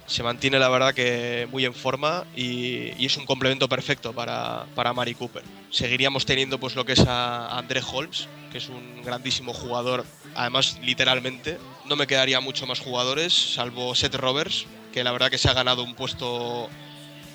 se 0.05 0.23
mantiene 0.23 0.59
la 0.59 0.69
verdad 0.69 0.93
que 0.93 1.47
muy 1.51 1.65
en 1.65 1.73
forma 1.73 2.25
y, 2.35 3.05
es 3.05 3.17
un 3.17 3.25
complemento 3.25 3.67
perfecto 3.69 4.13
para, 4.13 4.65
para 4.75 4.93
Mari 4.93 5.15
Cooper. 5.15 5.43
Seguiríamos 5.69 6.25
teniendo 6.25 6.59
pues 6.59 6.75
lo 6.75 6.85
que 6.85 6.93
es 6.93 7.05
a 7.07 7.57
André 7.57 7.81
Holmes, 7.81 8.27
que 8.51 8.57
es 8.57 8.69
un 8.69 9.01
grandísimo 9.03 9.53
jugador, 9.53 10.05
además 10.35 10.79
literalmente. 10.81 11.57
No 11.87 11.95
me 11.95 12.07
quedaría 12.07 12.39
mucho 12.39 12.67
más 12.67 12.79
jugadores, 12.79 13.33
salvo 13.33 13.95
Seth 13.95 14.15
Roberts, 14.15 14.65
que 14.93 15.03
la 15.03 15.11
verdad 15.11 15.29
que 15.29 15.37
se 15.37 15.49
ha 15.49 15.53
ganado 15.53 15.83
un 15.83 15.95
puesto 15.95 16.69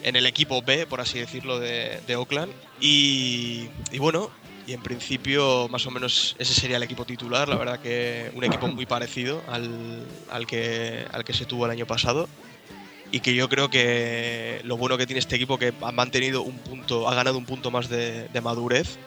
en 0.02 0.16
el 0.16 0.26
equipo 0.26 0.62
B, 0.62 0.86
por 0.86 1.00
así 1.00 1.18
decirlo, 1.18 1.58
de, 1.58 2.00
de 2.06 2.16
Oakland. 2.16 2.52
Y, 2.80 3.68
y 3.90 3.98
bueno, 3.98 4.30
y 4.66 4.72
en 4.72 4.82
principio 4.82 5.68
más 5.68 5.86
o 5.86 5.90
menos 5.90 6.34
ese 6.38 6.52
sería 6.52 6.76
el 6.76 6.82
equipo 6.82 7.04
titular, 7.04 7.48
la 7.48 7.56
verdad 7.56 7.80
que 7.80 8.30
un 8.34 8.44
equipo 8.44 8.66
muy 8.66 8.84
parecido 8.84 9.42
al, 9.48 10.04
al, 10.30 10.46
que, 10.46 11.06
al 11.12 11.24
que 11.24 11.32
se 11.32 11.44
tuvo 11.44 11.66
el 11.66 11.70
año 11.70 11.86
pasado. 11.86 12.28
Y 13.10 13.20
que 13.20 13.34
yo 13.34 13.48
creo 13.48 13.70
que 13.70 14.60
lo 14.64 14.76
bueno 14.76 14.98
que 14.98 15.06
tiene 15.06 15.20
este 15.20 15.36
equipo 15.36 15.58
que 15.58 15.72
ha 15.80 15.92
mantenido 15.92 16.42
un 16.42 16.58
punto, 16.58 17.08
ha 17.08 17.14
ganado 17.14 17.38
un 17.38 17.46
punto 17.46 17.70
más 17.70 17.88
de, 17.88 18.28
madurez 18.42 18.98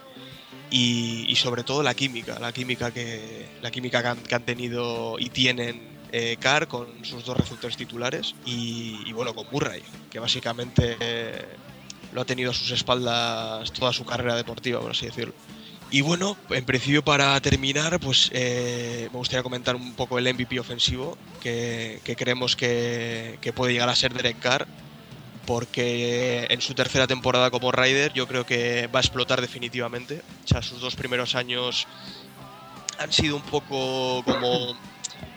y, 0.71 1.35
sobre 1.35 1.63
todo 1.63 1.83
la 1.83 1.93
química, 1.93 2.39
la 2.39 2.51
química 2.51 2.91
que, 2.91 3.47
la 3.61 3.71
química 3.71 4.15
que, 4.15 4.35
han, 4.35 4.43
tenido 4.43 5.17
y 5.19 5.29
tienen 5.29 5.81
eh, 6.11 6.37
Carr 6.39 6.67
con 6.67 7.03
sus 7.03 7.25
dos 7.25 7.37
receptores 7.37 7.75
titulares 7.77 8.35
y, 8.45 8.99
y 9.05 9.13
bueno, 9.13 9.35
con 9.35 9.47
Murray, 9.51 9.83
que 10.09 10.19
básicamente 10.19 10.95
eh, 10.99 11.45
lo 12.13 12.21
ha 12.21 12.25
tenido 12.25 12.51
a 12.51 12.53
sus 12.53 12.71
espaldas 12.71 13.71
toda 13.73 13.93
su 13.93 14.05
carrera 14.05 14.35
deportiva, 14.35 14.79
por 14.79 14.91
así 14.91 15.05
decirlo. 15.07 15.33
Y 15.91 16.01
bueno, 16.01 16.39
en 16.49 16.65
principio 16.65 17.03
para 17.03 17.39
terminar, 17.41 17.99
pues 17.99 18.29
eh, 18.33 19.09
me 19.11 19.17
gustaría 19.17 19.41
comentar 19.43 19.75
un 19.75 19.95
poco 19.95 20.19
el 20.19 20.27
MVP 20.27 20.59
ofensivo, 20.59 21.19
que, 21.39 22.01
creemos 22.17 22.55
que, 22.55 23.37
que 23.41 23.53
puede 23.53 23.73
llegar 23.73 23.89
a 23.89 23.95
ser 23.95 24.13
Derek 24.13 24.37
Carr, 24.39 24.69
porque 25.45 26.47
en 26.49 26.61
su 26.61 26.75
tercera 26.75 27.07
temporada 27.07 27.51
como 27.51 27.71
Ryder 27.71 28.13
yo 28.13 28.27
creo 28.27 28.45
que 28.45 28.87
va 28.87 28.99
a 28.99 29.03
explotar 29.03 29.41
definitivamente. 29.41 30.21
O 30.45 30.47
sea, 30.47 30.61
sus 30.63 30.81
dos 30.81 30.95
primeros 30.95 31.35
años 31.35 31.87
han 32.97 33.11
sido 33.11 33.35
un 33.35 33.43
poco 33.45 34.23
como 34.25 34.73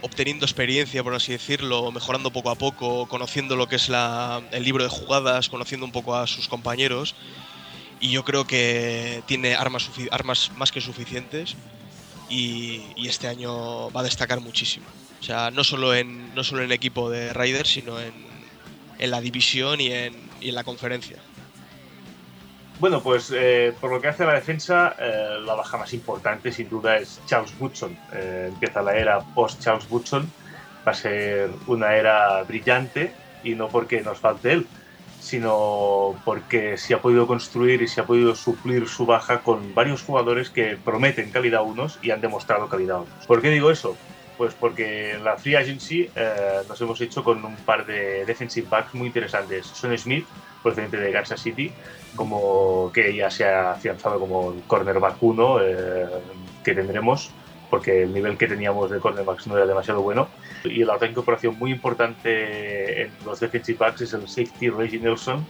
obteniendo 0.00 0.47
experiencia, 0.47 1.02
por 1.05 1.14
así 1.14 1.32
decirlo, 1.32 1.92
mejorando 1.92 2.32
poco 2.32 2.50
a 2.50 2.56
poco, 2.58 3.06
conociendo 3.08 3.56
lo 3.56 3.68
que 3.68 3.76
es 3.76 3.89
la- 3.89 4.47
el 4.52 4.64
libro 4.64 4.84
de 4.84 4.90
jugadas, 4.90 5.48
conociendo 5.48 5.86
un 5.86 5.92
poco 5.92 6.16
a 6.16 6.26
sus 6.28 6.48
compañeros. 6.48 7.16
Y 8.02 8.10
yo 8.10 8.24
creo 8.24 8.44
que 8.44 9.22
tiene 9.26 9.55
armas, 9.55 9.89
armas 10.10 10.50
más 10.56 10.72
que 10.72 10.81
suficientes 10.81 11.55
y, 12.28 12.82
este 13.06 13.28
año 13.28 13.92
va 13.92 14.00
a 14.00 14.02
destacar 14.02 14.40
muchísimo. 14.40 14.86
O 15.20 15.22
sea, 15.22 15.52
no 15.52 15.62
solo 15.62 15.94
en, 15.94 16.34
no 16.34 16.42
solo 16.42 16.62
en 16.62 16.72
equipo 16.72 17.10
de 17.10 17.32
Raiders, 17.32 17.70
sino 17.70 18.00
en, 18.00 18.12
en 18.98 19.10
la 19.10 19.20
división 19.20 19.81
y 19.81 19.92
en, 19.92 20.16
y 20.40 20.48
en 20.48 20.55
la 20.56 20.64
conferencia. 20.64 21.18
Bueno, 22.81 23.00
pues 23.00 23.32
eh, 23.32 23.72
por 23.81 23.92
lo 23.92 24.00
que 24.00 24.08
hace 24.08 24.24
a 24.24 24.26
la 24.26 24.34
defensa, 24.34 24.97
eh, 24.98 25.39
la 25.47 25.55
baja 25.55 25.76
más 25.76 25.92
importante 25.94 26.50
sin 26.50 26.68
duda 26.68 26.97
es 26.97 27.20
Charles 27.26 27.55
Woodson. 27.60 27.97
Eh, 28.12 28.47
empieza 28.48 28.82
la 28.82 28.97
era 28.97 29.20
post-Charles 29.20 29.86
Woodson. 29.89 30.28
Va 30.84 30.90
a 30.90 30.94
ser 30.94 31.52
una 31.68 31.94
era 31.94 32.42
brillante 32.42 33.12
y 33.44 33.55
no 33.55 33.68
porque 33.68 34.00
nos 34.00 34.18
falte 34.18 34.55
él, 34.55 34.66
sino 35.23 36.17
porque 36.25 36.76
se 36.76 36.94
ha 36.94 37.01
podido 37.01 37.28
construir 37.28 37.81
y 37.81 37.86
se 37.89 38.01
ha 38.01 38.05
podido 38.05 38.34
suplir 38.34 38.89
su 38.89 39.07
baja 39.07 39.39
con 39.42 39.73
varios 39.73 40.02
jugadores 40.02 40.51
que 40.51 40.76
prometen 40.76 41.31
calidad 41.31 41.62
unos 41.62 42.01
y 42.02 42.10
han 42.10 42.20
demostrado 42.20 42.68
calidad 42.68 43.02
otros. 43.02 43.26
¿Por 43.26 43.41
qué 43.41 43.51
digo 43.51 43.70
eso? 43.70 43.97
Pues 44.36 44.52
porque 44.55 45.12
en 45.12 45.23
la 45.23 45.36
Free 45.36 45.55
Agency 45.55 46.10
eh, 46.17 46.62
nos 46.68 46.81
hemos 46.81 47.01
hecho 47.01 47.23
con 47.23 47.44
un 47.44 47.55
par 47.55 47.86
de 47.86 48.25
defensive 48.25 48.67
backs 48.68 48.94
muy 48.94 49.07
interesantes. 49.07 49.67
Son 49.67 49.97
Smith, 49.97 50.26
procedente 50.60 50.97
de 50.97 51.12
Kansas 51.12 51.41
City, 51.41 51.70
como 52.17 52.91
que 52.92 53.15
ya 53.15 53.31
se 53.31 53.44
ha 53.44 53.73
afianzado 53.73 54.18
como 54.18 54.52
el 54.52 54.62
cornerback 54.62 55.23
1 55.23 55.59
eh, 55.62 56.07
que 56.65 56.75
tendremos, 56.75 57.31
porque 57.70 58.02
el 58.02 58.12
nivel 58.12 58.36
que 58.36 58.49
teníamos 58.49 58.91
de 58.91 58.99
cornerbacks 58.99 59.47
no 59.47 59.57
era 59.57 59.67
demasiado 59.67 60.02
bueno. 60.02 60.28
Y 60.65 60.84
la 60.84 60.94
otra 60.97 61.08
incorporación 61.08 61.58
muy 61.58 61.70
importante 61.73 63.02
en 63.02 63.10
los 63.24 63.41
defensive 63.41 63.78
backs 63.78 64.02
es 64.02 64.12
el 64.12 64.28
safety 64.28 64.68
Reggie 64.70 65.00
Nelson, 65.00 65.44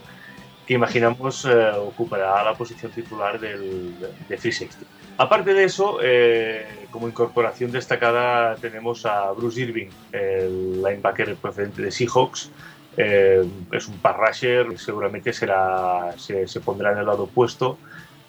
que 0.66 0.74
imaginamos 0.74 1.44
eh, 1.44 1.70
ocupará 1.76 2.42
la 2.44 2.54
posición 2.54 2.92
titular 2.92 3.38
del, 3.38 3.94
de 4.28 4.38
free 4.38 4.52
safety. 4.52 4.84
Aparte 5.18 5.52
de 5.54 5.64
eso, 5.64 5.98
eh, 6.02 6.86
como 6.90 7.08
incorporación 7.08 7.70
destacada 7.70 8.56
tenemos 8.56 9.04
a 9.04 9.32
Bruce 9.32 9.60
Irving, 9.60 9.88
el 10.12 10.82
linebacker 10.82 11.36
procedente 11.36 11.82
de 11.82 11.90
Seahawks. 11.90 12.50
Eh, 12.96 13.44
es 13.72 13.88
un 13.88 13.96
pass 13.98 14.16
rusher, 14.16 14.78
seguramente 14.78 15.32
será, 15.32 16.14
se, 16.18 16.46
se 16.46 16.60
pondrá 16.60 16.92
en 16.92 16.98
el 16.98 17.06
lado 17.06 17.24
opuesto 17.24 17.78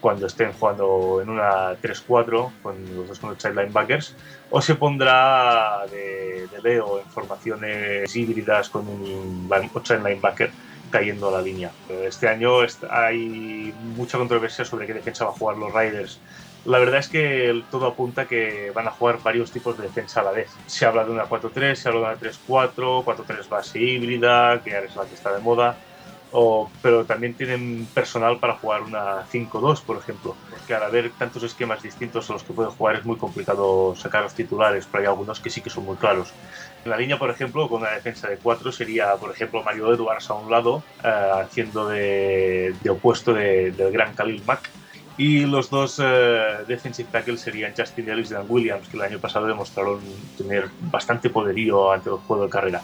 cuando 0.04 0.28
estén 0.28 0.52
jugando 0.52 1.22
en 1.22 1.30
una 1.30 1.80
3-4 1.82 2.52
con 2.62 2.76
los 2.94 3.08
dos 3.08 3.20
con 3.20 3.30
los 3.30 3.42
linebackers, 3.42 4.14
o 4.50 4.62
se 4.62 4.76
pondrá 4.76 5.86
de, 5.90 6.46
de 6.52 6.62
Leo 6.62 7.00
en 7.00 7.06
formaciones 7.06 8.14
híbridas 8.14 8.68
con 8.68 8.86
un 8.86 9.50
child 9.82 10.06
linebacker 10.06 10.52
cayendo 10.92 11.30
a 11.30 11.32
la 11.32 11.42
línea. 11.42 11.72
Este 12.06 12.28
año 12.28 12.52
hay 12.92 13.74
mucha 13.96 14.18
controversia 14.18 14.66
sobre 14.66 14.88
qué 14.88 14.94
defensa 14.94 15.24
va 15.24 15.32
a 15.32 15.36
jugar 15.36 15.56
los 15.56 15.74
Riders. 15.74 16.20
La 16.66 16.80
verdad 16.80 17.00
es 17.00 17.08
que 17.08 17.64
todo 17.72 17.88
apunta 17.88 18.26
que 18.26 18.72
van 18.76 18.90
a 18.90 18.92
jugar 18.92 19.20
varios 19.24 19.52
tipos 19.52 19.78
de 19.78 19.84
defensa 19.84 20.20
a 20.20 20.24
la 20.24 20.32
vez. 20.32 20.50
Se 20.66 20.86
habla 20.86 21.06
de 21.06 21.12
una 21.12 21.30
4-3, 21.30 21.76
se 21.76 21.88
habla 21.88 22.14
de 22.14 22.28
una 22.28 22.32
3-4, 22.34 23.06
4-3 23.06 23.48
base 23.48 23.80
híbrida, 23.80 24.62
que 24.62 24.76
ahora 24.76 24.88
es 24.88 24.96
la 24.98 25.06
que 25.06 25.16
está 25.16 25.34
de 25.34 25.40
moda 25.40 25.78
pero 26.82 27.06
también 27.06 27.36
tienen 27.36 27.88
personal 27.94 28.40
para 28.40 28.56
jugar 28.56 28.82
una 28.82 29.26
5-2, 29.32 29.84
por 29.84 29.98
ejemplo, 29.98 30.36
porque 30.50 30.74
al 30.74 30.84
haber 30.84 31.12
tantos 31.12 31.44
esquemas 31.44 31.84
distintos 31.84 32.30
a 32.30 32.34
los 32.34 32.44
que 32.44 32.54
pueden 32.54 32.72
jugar 32.72 32.96
es 32.96 33.06
muy 33.06 33.18
complicado 33.18 33.96
sacar 33.96 34.24
los 34.24 34.34
titulares, 34.34 34.88
pero 34.92 35.04
hay 35.04 35.08
algunos 35.08 35.40
que 35.40 35.50
sí 35.50 35.62
que 35.62 35.70
son 35.70 35.86
muy 35.86 35.96
claros. 35.96 36.34
En 36.84 36.92
la 36.92 36.98
línea, 36.98 37.20
por 37.20 37.30
ejemplo, 37.30 37.70
con 37.70 37.82
una 37.82 37.92
defensa 37.92 38.28
de 38.28 38.38
4 38.38 38.72
sería, 38.72 39.16
por 39.16 39.32
ejemplo, 39.32 39.64
Mario 39.64 39.94
Edwards 39.94 40.30
a 40.30 40.34
un 40.34 40.50
lado, 40.50 40.84
eh, 41.04 41.30
haciendo 41.44 41.88
de, 41.88 42.76
opuesto 42.90 43.34
del 43.34 43.92
gran 43.92 44.14
Khalil 44.14 44.42
Mack, 44.46 44.70
y 45.16 45.46
los 45.46 45.70
dos 45.70 46.00
uh, 46.00 46.66
defensive 46.68 47.08
tackles 47.12 47.42
serían 47.42 47.74
Justin 47.78 48.10
Ellis 48.10 48.32
y 48.32 48.34
Dan 48.34 48.48
Williams, 48.50 48.88
que 48.88 48.98
el 48.98 49.04
año 49.04 49.20
pasado 49.20 49.46
demostraron 49.46 50.00
tener 50.36 50.70
bastante 50.82 51.30
poderío 51.30 51.92
ante 51.92 52.10
el 52.10 52.16
juego 52.16 52.46
de 52.46 52.50
carrera. 52.50 52.82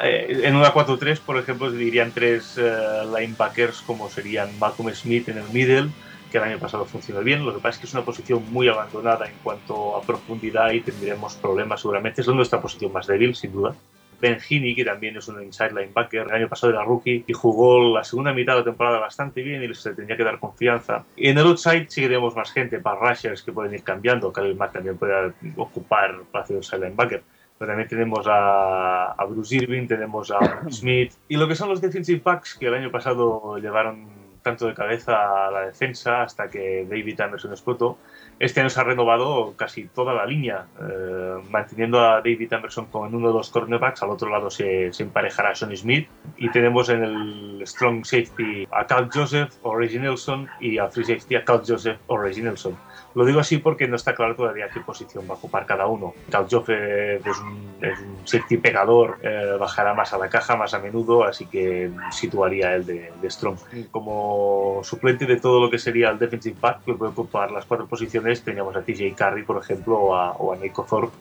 Eh, 0.00 0.42
en 0.44 0.56
una 0.56 0.72
4-3, 0.72 1.20
por 1.20 1.38
ejemplo, 1.38 1.70
dirían 1.70 2.10
tres 2.12 2.58
uh, 2.58 3.16
linebackers 3.16 3.82
como 3.82 4.10
serían 4.10 4.58
Malcolm 4.58 4.92
Smith 4.94 5.28
en 5.28 5.38
el 5.38 5.48
middle, 5.52 5.90
que 6.30 6.38
el 6.38 6.44
año 6.44 6.58
pasado 6.58 6.84
funcionó 6.84 7.20
bien. 7.20 7.44
Lo 7.44 7.54
que 7.54 7.60
pasa 7.60 7.76
es 7.76 7.78
que 7.78 7.86
es 7.86 7.94
una 7.94 8.04
posición 8.04 8.42
muy 8.50 8.68
abandonada 8.68 9.26
en 9.26 9.34
cuanto 9.42 9.96
a 9.96 10.02
profundidad 10.02 10.72
y 10.72 10.80
tendremos 10.80 11.36
problemas 11.36 11.80
seguramente. 11.80 12.20
Es 12.20 12.28
nuestra 12.28 12.60
posición 12.60 12.92
más 12.92 13.06
débil, 13.06 13.34
sin 13.34 13.52
duda. 13.52 13.74
Ben 14.20 14.38
Heaney, 14.40 14.74
que 14.74 14.84
también 14.84 15.16
es 15.16 15.28
un 15.28 15.42
inside 15.42 15.72
linebacker, 15.72 16.22
el 16.22 16.32
año 16.32 16.48
pasado 16.48 16.72
era 16.72 16.82
rookie 16.82 17.24
y 17.26 17.32
jugó 17.32 17.94
la 17.94 18.02
segunda 18.02 18.32
mitad 18.32 18.54
de 18.54 18.60
la 18.60 18.64
temporada 18.64 18.98
bastante 18.98 19.42
bien 19.42 19.62
y 19.62 19.74
se 19.74 19.94
tenía 19.94 20.16
que 20.16 20.24
dar 20.24 20.38
confianza. 20.38 21.04
En 21.16 21.36
el 21.36 21.46
outside 21.46 21.86
sí 21.88 22.00
que 22.08 22.18
más 22.18 22.50
gente, 22.50 22.78
para 22.78 22.98
rushers 22.98 23.42
que 23.42 23.52
pueden 23.52 23.74
ir 23.74 23.82
cambiando, 23.82 24.32
Khalil 24.32 24.56
Mack 24.56 24.72
también 24.72 24.96
puede 24.96 25.32
ocupar 25.56 26.22
para 26.32 26.44
hacer 26.44 26.56
inside 26.56 26.80
linebacker. 26.80 27.22
Pero 27.58 27.70
también 27.70 27.88
tenemos 27.88 28.26
a, 28.26 29.12
a 29.12 29.24
Bruce 29.24 29.56
Irving, 29.56 29.86
tenemos 29.86 30.30
a 30.30 30.62
Smith. 30.70 31.14
Y 31.28 31.36
lo 31.36 31.48
que 31.48 31.54
son 31.54 31.68
los 31.68 31.80
defensive 31.80 32.20
backs, 32.22 32.54
que 32.54 32.66
el 32.66 32.74
año 32.74 32.90
pasado 32.90 33.58
llevaron 33.58 34.26
tanto 34.46 34.68
de 34.68 34.74
cabeza 34.74 35.48
a 35.48 35.50
la 35.50 35.66
defensa 35.66 36.22
hasta 36.22 36.48
que 36.48 36.86
David 36.88 37.20
Anderson 37.20 37.50
explotó, 37.50 37.98
este 38.38 38.60
año 38.60 38.70
se 38.70 38.78
ha 38.80 38.84
renovado 38.84 39.54
casi 39.56 39.88
toda 39.88 40.14
la 40.14 40.24
línea, 40.24 40.66
eh, 40.80 41.38
manteniendo 41.50 41.98
a 41.98 42.18
David 42.18 42.52
Anderson 42.52 42.86
con 42.86 43.12
uno 43.12 43.26
de 43.26 43.34
los 43.34 43.50
cornerbacks, 43.50 44.04
al 44.04 44.10
otro 44.10 44.30
lado 44.30 44.48
se, 44.48 44.92
se 44.92 45.02
emparejará 45.02 45.52
Sean 45.56 45.76
Smith 45.76 46.08
y 46.36 46.48
tenemos 46.50 46.88
en 46.90 47.02
el 47.02 47.62
strong 47.66 48.04
safety 48.04 48.68
a 48.70 48.86
Cal 48.86 49.10
Joseph 49.12 49.52
o 49.62 49.74
Reggie 49.74 49.98
Nelson 49.98 50.48
y 50.60 50.78
a 50.78 50.88
free 50.88 51.04
safety 51.04 51.34
a 51.34 51.44
Cal 51.44 51.62
Joseph 51.66 51.98
o 52.06 52.16
Reggie 52.16 52.42
Nelson. 52.42 52.76
Lo 53.16 53.24
digo 53.24 53.40
así 53.40 53.56
porque 53.56 53.88
no 53.88 53.96
está 53.96 54.14
claro 54.14 54.36
todavía 54.36 54.68
qué 54.68 54.80
posición 54.80 55.24
va 55.26 55.32
a 55.32 55.38
ocupar 55.38 55.64
cada 55.64 55.86
uno. 55.86 56.12
Joseph 56.30 56.68
es 56.68 57.38
un, 57.40 57.74
es 57.80 57.98
un 57.98 58.18
safety 58.28 58.58
pegador, 58.58 59.16
eh, 59.22 59.56
bajará 59.58 59.94
más 59.94 60.12
a 60.12 60.18
la 60.18 60.28
caja 60.28 60.54
más 60.54 60.74
a 60.74 60.80
menudo, 60.80 61.24
así 61.24 61.46
que 61.46 61.90
situaría 62.10 62.74
él 62.74 62.84
de, 62.84 63.10
de 63.18 63.30
strong. 63.30 63.56
Como 63.90 64.82
suplente 64.84 65.24
de 65.24 65.40
todo 65.40 65.60
lo 65.62 65.70
que 65.70 65.78
sería 65.78 66.10
el 66.10 66.18
defensive 66.18 66.58
back, 66.60 66.84
que 66.84 66.92
puede 66.92 67.12
ocupar 67.12 67.50
las 67.52 67.64
cuatro 67.64 67.86
posiciones 67.86 68.42
teníamos 68.42 68.76
a 68.76 68.82
TJ 68.82 69.14
Carry, 69.14 69.44
por 69.44 69.62
ejemplo, 69.62 69.98
o 69.98 70.14
a, 70.14 70.32
o 70.32 70.52
a 70.52 70.56
Nico 70.56 70.84
Thorpe 70.84 71.16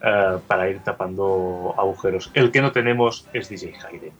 eh, 0.00 0.38
para 0.46 0.70
ir 0.70 0.78
tapando 0.84 1.74
agujeros. 1.76 2.30
El 2.34 2.52
que 2.52 2.62
no 2.62 2.70
tenemos 2.70 3.26
es 3.32 3.48
DJ 3.48 3.74
Hayden. 3.84 4.12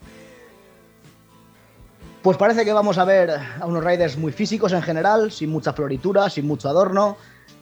Pues 2.23 2.37
parece 2.37 2.65
que 2.65 2.73
vamos 2.73 2.99
a 2.99 3.05
ver 3.05 3.31
a 3.31 3.67
unos 3.67 3.83
Raiders 3.83 4.17
muy 4.17 4.31
físicos 4.31 4.73
en 4.73 4.81
general, 4.81 5.33
sin 5.33 5.51
mucha 5.51 5.73
floritura, 5.73 6.31
sin 6.31 6.47
mucho 6.47 6.69
adorno, 6.69 7.17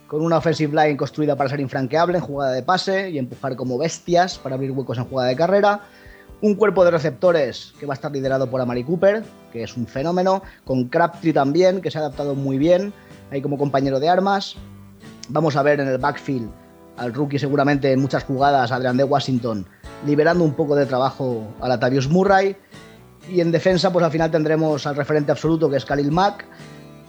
con 0.06 0.20
una 0.20 0.36
offensive 0.36 0.76
line 0.76 0.98
construida 0.98 1.34
para 1.34 1.48
ser 1.48 1.60
infranqueable 1.60 2.18
en 2.18 2.24
jugada 2.24 2.52
de 2.52 2.62
pase 2.62 3.08
y 3.08 3.16
empujar 3.16 3.56
como 3.56 3.78
bestias 3.78 4.38
para 4.38 4.56
abrir 4.56 4.72
huecos 4.72 4.98
en 4.98 5.06
jugada 5.06 5.30
de 5.30 5.36
carrera. 5.36 5.80
Un 6.42 6.56
cuerpo 6.56 6.84
de 6.84 6.90
receptores 6.90 7.72
que 7.80 7.86
va 7.86 7.94
a 7.94 7.96
estar 7.96 8.12
liderado 8.12 8.50
por 8.50 8.60
Amari 8.60 8.84
Cooper, 8.84 9.24
que 9.50 9.62
es 9.62 9.78
un 9.78 9.86
fenómeno, 9.86 10.42
con 10.66 10.90
Crabtree 10.90 11.32
también, 11.32 11.80
que 11.80 11.90
se 11.90 11.96
ha 11.96 12.02
adaptado 12.02 12.34
muy 12.34 12.58
bien 12.58 12.92
ahí 13.30 13.40
como 13.40 13.56
compañero 13.56 13.98
de 13.98 14.10
armas. 14.10 14.56
Vamos 15.30 15.56
a 15.56 15.62
ver 15.62 15.80
en 15.80 15.88
el 15.88 15.96
backfield 15.96 16.50
al 16.98 17.14
rookie 17.14 17.38
seguramente 17.38 17.92
en 17.92 18.00
muchas 18.00 18.24
jugadas, 18.24 18.72
Adrian 18.72 18.98
de 18.98 19.04
Washington, 19.04 19.66
liberando 20.04 20.44
un 20.44 20.52
poco 20.52 20.76
de 20.76 20.84
trabajo 20.84 21.46
a 21.62 21.68
Latavius 21.68 22.08
Murray. 22.08 22.58
Y 23.30 23.40
en 23.40 23.52
defensa, 23.52 23.92
pues 23.92 24.04
al 24.04 24.10
final 24.10 24.30
tendremos 24.30 24.86
al 24.86 24.96
referente 24.96 25.30
absoluto 25.30 25.70
que 25.70 25.76
es 25.76 25.84
Khalil 25.84 26.10
Mack. 26.10 26.46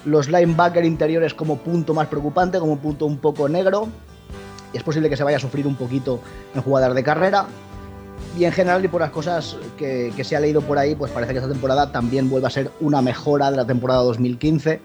Los 0.06 0.30
linebacker 0.30 0.86
interiores 0.86 1.34
como 1.34 1.58
punto 1.58 1.94
más 1.94 2.08
preocupante, 2.08 2.60
como 2.60 2.78
punto 2.78 3.06
un 3.06 3.18
poco 3.18 3.50
negro. 3.50 3.88
Y 4.74 4.78
es 4.78 4.84
posible 4.84 5.10
que 5.10 5.18
se 5.18 5.24
vaya 5.24 5.38
a 5.38 5.40
sufrir 5.40 5.68
un 5.68 5.76
poquito 5.76 6.20
en 6.54 6.62
jugadas 6.62 6.94
de 6.94 7.04
carrera. 7.04 7.46
Y 8.38 8.46
en 8.46 8.52
general, 8.52 8.86
y 8.86 8.88
por 8.88 9.02
las 9.02 9.10
cosas 9.10 9.58
que, 9.78 10.14
se 10.24 10.36
ha 10.36 10.40
leído 10.40 10.62
por 10.62 10.78
ahí, 10.78 10.96
pues 10.96 11.12
parece 11.12 11.34
que 11.34 11.40
esta 11.40 11.52
temporada 11.52 11.92
también 11.92 12.30
vuelve 12.30 12.48
a 12.48 12.52
ser 12.52 12.72
una 12.80 13.02
mejora 13.02 13.52
de 13.52 13.58
la 13.58 13.66
temporada 13.66 14.02
2015 14.04 14.80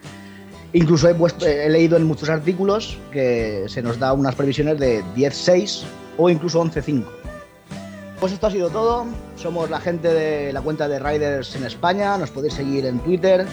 Incluso 0.73 1.09
he, 1.09 1.71
leído 1.71 1.97
en 1.97 2.05
muchos 2.05 2.29
artículos 2.29 2.99
que 3.11 3.65
se 3.69 3.83
nos 3.83 3.99
da 3.99 4.13
unas 4.13 4.35
previsiones 4.35 4.79
de 4.79 5.03
10-6 5.15 5.85
o 6.19 6.29
incluso 6.29 6.63
11-5. 6.63 7.05
Pues 8.21 8.33
esto 8.33 8.47
ha 8.47 8.51
sido 8.51 8.71
todo. 8.71 9.07
Somos 9.37 9.69
la 9.69 9.81
gente 9.81 10.09
de 10.09 10.53
la 10.53 10.63
cuenta 10.63 10.89
de 10.89 10.99
Riders 10.99 11.55
en 11.57 11.65
España. 11.65 12.17
Nos 12.17 12.31
podéis 12.31 12.55
seguir 12.55 12.87
en 12.87 12.99
Twitter 13.01 13.47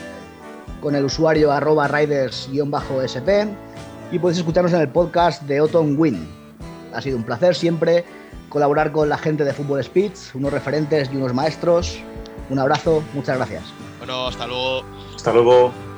con 0.82 0.96
el 0.96 1.06
usuario 1.06 1.52
arroba 1.52 1.88
riders-sp 1.88 3.48
y 4.12 4.20
podéis 4.20 4.40
escucharnos 4.40 4.74
en 4.74 4.82
el 4.82 4.90
podcast 4.90 5.44
de 5.44 5.58
Autumn 5.58 5.96
Win. 5.98 6.28
Ha 6.94 7.02
sido 7.02 7.18
un 7.18 7.24
placer 7.24 7.56
siempre 7.56 8.06
colaborar 8.50 8.92
con 8.92 9.10
la 9.10 9.18
gente 9.18 9.44
de 9.44 9.54
Fútbol 9.54 9.84
Speech, 9.84 10.36
unos 10.36 10.54
referentes 10.54 11.10
y 11.12 11.18
unos 11.18 11.34
maestros. 11.34 12.00
Un 12.50 12.60
abrazo, 12.60 13.04
muchas 13.14 13.38
gracias. 13.38 13.64
Bueno, 13.98 14.28
hasta 14.28 14.46
luego. 14.46 14.84
Hasta 15.16 15.34
luego. 15.34 15.93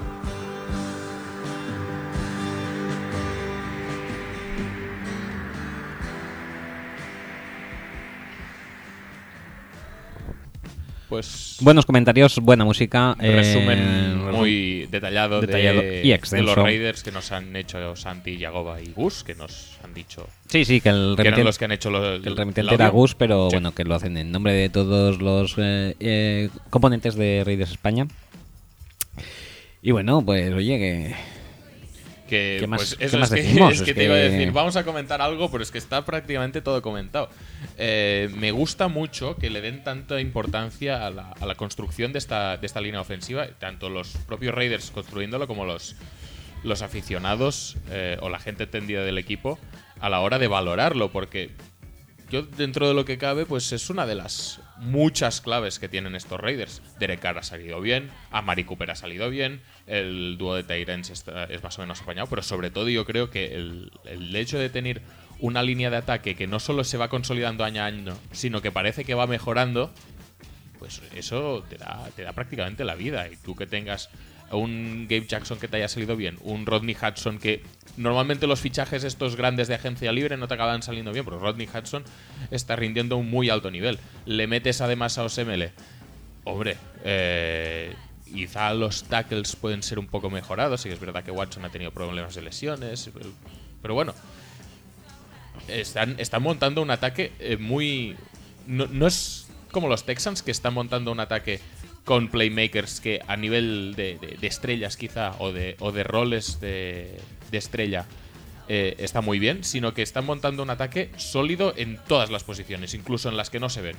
Pues 11.09 11.57
Buenos 11.61 11.85
comentarios, 11.85 12.39
buena 12.39 12.65
música. 12.65 13.15
eh, 13.19 13.31
resumen 13.35 14.31
muy 14.31 14.87
detallado, 14.89 15.39
detallado 15.39 15.81
de, 15.81 16.01
y 16.03 16.09
de 16.11 16.41
los 16.41 16.55
Raiders 16.55 17.03
que 17.03 17.11
nos 17.11 17.31
han 17.31 17.55
hecho 17.55 17.95
Santi, 17.95 18.37
Yagoba 18.37 18.81
y 18.81 18.91
Gus, 18.91 19.23
que 19.23 19.35
nos 19.35 19.77
han 19.83 19.93
dicho 19.93 20.27
Sí, 20.47 20.65
sí, 20.65 20.81
que 20.81 20.89
el 20.89 21.13
que 21.15 21.23
remitente, 21.23 21.43
los 21.43 21.57
que 21.59 21.65
han 21.65 21.71
hecho 21.73 21.91
lo- 21.91 22.21
que 22.21 22.27
el 22.29 22.35
remitente 22.35 22.73
era 22.73 22.89
Gus, 22.89 23.13
pero 23.13 23.49
Sí. 23.51 23.55
bueno, 23.57 23.73
que 23.75 23.83
lo 23.83 23.93
hacen 23.93 24.17
en 24.17 24.31
nombre 24.31 24.53
de 24.53 24.69
todos 24.69 25.21
los 25.21 25.53
eh, 25.59 25.95
eh, 25.99 26.49
componentes 26.71 27.13
de 27.15 27.43
Raiders 27.45 27.71
España. 27.71 28.07
Y 29.83 29.91
bueno, 29.91 30.23
pues 30.25 30.51
oye, 30.53 30.79
que 30.79 31.15
Que, 32.27 32.57
¿Qué 32.59 32.67
más- 32.67 32.79
pues, 32.79 32.95
qué 32.95 33.05
eso 33.05 33.19
más 33.19 33.31
es 33.31 33.35
que, 33.35 33.43
decimos? 33.43 33.73
es 33.75 33.81
que 33.83 33.91
Es 33.91 33.97
te 33.97 34.03
iba 34.05 34.13
a 34.15 34.17
que- 34.17 34.29
decir, 34.29 34.51
vamos 34.51 34.75
a 34.75 34.83
comentar 34.83 35.21
algo, 35.21 35.51
pero 35.51 35.61
es 35.63 35.69
que 35.71 35.77
está 35.77 36.03
prácticamente 36.05 36.61
todo 36.61 36.81
comentado. 36.81 37.29
Eh, 37.77 38.29
me 38.35 38.51
gusta 38.51 38.87
mucho 38.87 39.35
que 39.37 39.49
le 39.49 39.61
den 39.61 39.83
tanta 39.83 40.19
importancia 40.19 41.05
a 41.05 41.09
la, 41.11 41.31
a 41.39 41.45
la 41.45 41.55
construcción 41.55 42.13
de 42.13 42.19
esta, 42.19 42.57
de 42.57 42.65
esta 42.65 42.81
línea 42.81 42.99
ofensiva, 43.01 43.45
tanto 43.59 43.89
los 43.89 44.09
propios 44.27 44.55
Raiders 44.55 44.89
construyéndolo 44.91 45.45
como 45.47 45.65
los, 45.65 45.95
los 46.63 46.81
aficionados 46.81 47.77
eh, 47.91 48.17
o 48.21 48.29
la 48.29 48.39
gente 48.39 48.63
entendida 48.63 49.03
del 49.03 49.17
equipo 49.19 49.59
a 49.99 50.09
la 50.09 50.19
hora 50.21 50.39
de 50.39 50.47
valorarlo, 50.47 51.11
porque 51.11 51.51
yo 52.31 52.41
dentro 52.41 52.87
de 52.87 52.95
lo 52.95 53.05
que 53.05 53.17
cabe, 53.19 53.45
pues 53.45 53.71
es 53.71 53.89
una 53.91 54.05
de 54.07 54.15
las 54.15 54.59
muchas 54.77 55.41
claves 55.41 55.79
que 55.79 55.89
tienen 55.89 56.15
estos 56.15 56.39
Raiders. 56.39 56.81
Derek 56.99 57.19
Carr 57.19 57.37
ha 57.37 57.43
salido 57.43 57.79
bien, 57.81 58.09
Amari 58.31 58.63
Cooper 58.63 58.91
ha 58.91 58.95
salido 58.95 59.29
bien, 59.29 59.61
el 59.87 60.37
dúo 60.37 60.55
de 60.55 60.63
está- 61.11 61.45
es 61.45 61.63
más 61.63 61.77
o 61.79 61.81
menos 61.81 62.01
apañado, 62.01 62.27
pero 62.27 62.41
sobre 62.41 62.71
todo 62.71 62.89
yo 62.89 63.05
creo 63.05 63.29
que 63.29 63.55
el, 63.55 63.91
el 64.05 64.35
hecho 64.35 64.59
de 64.59 64.69
tener 64.69 65.01
una 65.39 65.63
línea 65.63 65.89
de 65.89 65.97
ataque 65.97 66.35
que 66.35 66.47
no 66.47 66.59
solo 66.59 66.83
se 66.83 66.97
va 66.97 67.09
consolidando 67.09 67.63
año 67.63 67.81
a 67.81 67.85
año, 67.85 68.17
sino 68.31 68.61
que 68.61 68.71
parece 68.71 69.03
que 69.05 69.13
va 69.13 69.27
mejorando, 69.27 69.93
pues 70.79 71.01
eso 71.15 71.63
te 71.69 71.77
da, 71.77 72.09
te 72.15 72.23
da 72.23 72.33
prácticamente 72.33 72.83
la 72.85 72.95
vida. 72.95 73.27
Y 73.29 73.35
tú 73.37 73.55
que 73.55 73.65
tengas 73.67 74.09
un 74.51 75.07
Gabe 75.09 75.25
Jackson 75.27 75.59
que 75.59 75.67
te 75.67 75.77
haya 75.77 75.87
salido 75.87 76.15
bien, 76.15 76.37
un 76.41 76.65
Rodney 76.65 76.95
Hudson 76.95 77.39
que 77.39 77.63
normalmente 77.97 78.47
los 78.47 78.59
fichajes 78.59 79.03
estos 79.03 79.35
grandes 79.35 79.67
de 79.67 79.75
agencia 79.75 80.11
libre 80.11 80.37
no 80.37 80.47
te 80.47 80.53
acaban 80.53 80.83
saliendo 80.83 81.11
bien, 81.11 81.25
pero 81.25 81.39
Rodney 81.39 81.67
Hudson 81.67 82.03
está 82.51 82.75
rindiendo 82.75 83.17
un 83.17 83.29
muy 83.29 83.49
alto 83.49 83.71
nivel. 83.71 83.99
Le 84.25 84.47
metes 84.47 84.81
además 84.81 85.17
a 85.17 85.23
Osemele. 85.23 85.71
Hombre, 86.43 86.77
eh, 87.03 87.93
quizá 88.25 88.73
los 88.73 89.03
tackles 89.03 89.55
pueden 89.55 89.81
ser 89.81 89.99
un 89.99 90.07
poco 90.07 90.29
mejorados. 90.29 90.81
Sí 90.81 90.89
que 90.89 90.95
es 90.95 90.99
verdad 90.99 91.23
que 91.23 91.31
Watson 91.31 91.65
ha 91.65 91.69
tenido 91.69 91.91
problemas 91.91 92.35
de 92.35 92.41
lesiones. 92.41 93.09
Pero, 93.81 93.93
bueno, 93.93 94.13
están, 95.67 96.17
montando 96.41 96.81
un 96.81 96.91
ataque 96.91 97.31
eh, 97.39 97.57
muy. 97.57 98.15
No 98.67 99.07
es 99.07 99.47
como 99.71 99.87
los 99.87 100.05
Texans 100.05 100.41
que 100.41 100.51
están 100.51 100.73
montando 100.73 101.11
un 101.11 101.19
ataque 101.19 101.59
con 102.05 102.29
playmakers 102.29 103.01
que 103.01 103.19
a 103.27 103.35
nivel 103.35 103.93
de, 103.97 104.17
de- 104.21 104.37
de 104.39 104.47
estrellas 104.47 104.95
quizá 104.95 105.33
o 105.39 105.51
de, 105.51 105.75
o 105.79 105.91
de 105.91 106.03
roles 106.03 106.59
de, 106.61 107.17
de 107.51 107.57
estrella 107.57 108.05
eh, 108.69 108.95
está 108.99 109.21
muy 109.21 109.39
bien, 109.39 109.63
sino 109.63 109.93
que 109.93 110.01
están 110.03 110.25
montando 110.25 110.63
un 110.63 110.69
ataque 110.69 111.09
sólido 111.17 111.73
en 111.75 111.99
todas 112.07 112.29
las 112.31 112.43
posiciones, 112.43 112.93
incluso 112.93 113.27
en 113.29 113.37
las 113.37 113.49
que 113.49 113.59
no 113.59 113.69
se 113.69 113.81
ven. 113.81 113.95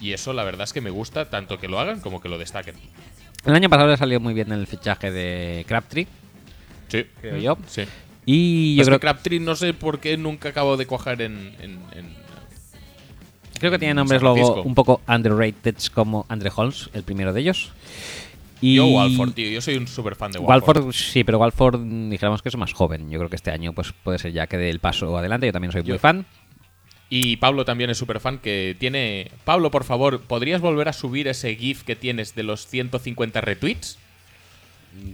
Y 0.00 0.12
eso 0.12 0.32
la 0.32 0.44
verdad 0.44 0.64
es 0.64 0.72
que 0.72 0.80
me 0.80 0.90
gusta 0.90 1.30
tanto 1.30 1.58
que 1.58 1.66
lo 1.68 1.80
hagan 1.80 2.00
como 2.00 2.20
que 2.20 2.28
lo 2.28 2.38
destaquen. 2.38 2.74
El 3.44 3.54
año 3.54 3.68
pasado 3.68 3.88
le 3.88 3.96
salió 3.96 4.20
muy 4.20 4.34
bien 4.34 4.52
el 4.52 4.66
fichaje 4.66 5.10
de 5.10 5.64
Crabtree, 5.66 6.06
Sí, 6.88 7.04
creo 7.20 7.36
yo. 7.38 7.58
Sí. 7.66 7.82
Y 8.26 8.76
yo 8.76 8.84
creo 8.84 8.98
que 8.98 9.02
Crabtree 9.02 9.40
no 9.40 9.54
sé 9.56 9.74
por 9.74 10.00
qué 10.00 10.16
nunca 10.16 10.50
acabo 10.50 10.76
de 10.76 10.86
cuajar 10.86 11.20
en, 11.22 11.54
en- 11.60 11.80
en- 11.94 12.16
Creo 13.58 13.70
que 13.72 13.78
tiene 13.78 13.90
en 13.90 13.96
nombres 13.96 14.22
luego 14.22 14.62
un 14.62 14.74
poco 14.74 15.00
underrated 15.08 15.76
como 15.94 16.26
Andre 16.28 16.50
Holmes, 16.54 16.90
el 16.92 17.02
primero 17.02 17.32
de 17.32 17.40
ellos. 17.40 17.72
Y 18.60 18.74
Yo 18.76 18.86
Walford, 18.86 19.32
tío. 19.34 19.48
Yo 19.50 19.60
soy 19.60 19.76
un 19.76 19.86
super 19.86 20.16
fan 20.16 20.32
de 20.32 20.38
Walford. 20.40 20.76
Walford, 20.78 20.94
sí, 20.94 21.22
pero 21.24 21.38
Walford 21.38 21.80
dijéramos 22.10 22.42
que 22.42 22.48
es 22.48 22.56
más 22.56 22.72
joven. 22.72 23.08
Yo 23.10 23.18
creo 23.18 23.30
que 23.30 23.36
este 23.36 23.50
año 23.52 23.72
pues 23.72 23.92
puede 24.02 24.18
ser 24.18 24.32
ya 24.32 24.46
que 24.46 24.56
dé 24.58 24.68
el 24.70 24.80
paso 24.80 25.16
adelante. 25.16 25.46
Yo 25.46 25.52
también 25.52 25.72
soy 25.72 25.82
Yo- 25.82 25.92
muy 25.94 25.98
fan. 25.98 26.26
Y 27.10 27.36
Pablo 27.36 27.64
también 27.64 27.88
es 27.88 27.96
super 27.96 28.20
fan 28.20 28.38
que 28.38 28.76
tiene... 28.78 29.30
Pablo, 29.44 29.70
por 29.70 29.84
favor, 29.84 30.20
¿podrías 30.20 30.60
volver 30.60 30.88
a 30.88 30.92
subir 30.92 31.26
ese 31.26 31.54
GIF 31.56 31.82
que 31.84 31.96
tienes 31.96 32.34
de 32.34 32.42
los 32.42 32.66
150 32.66 33.40
retweets? 33.40 33.96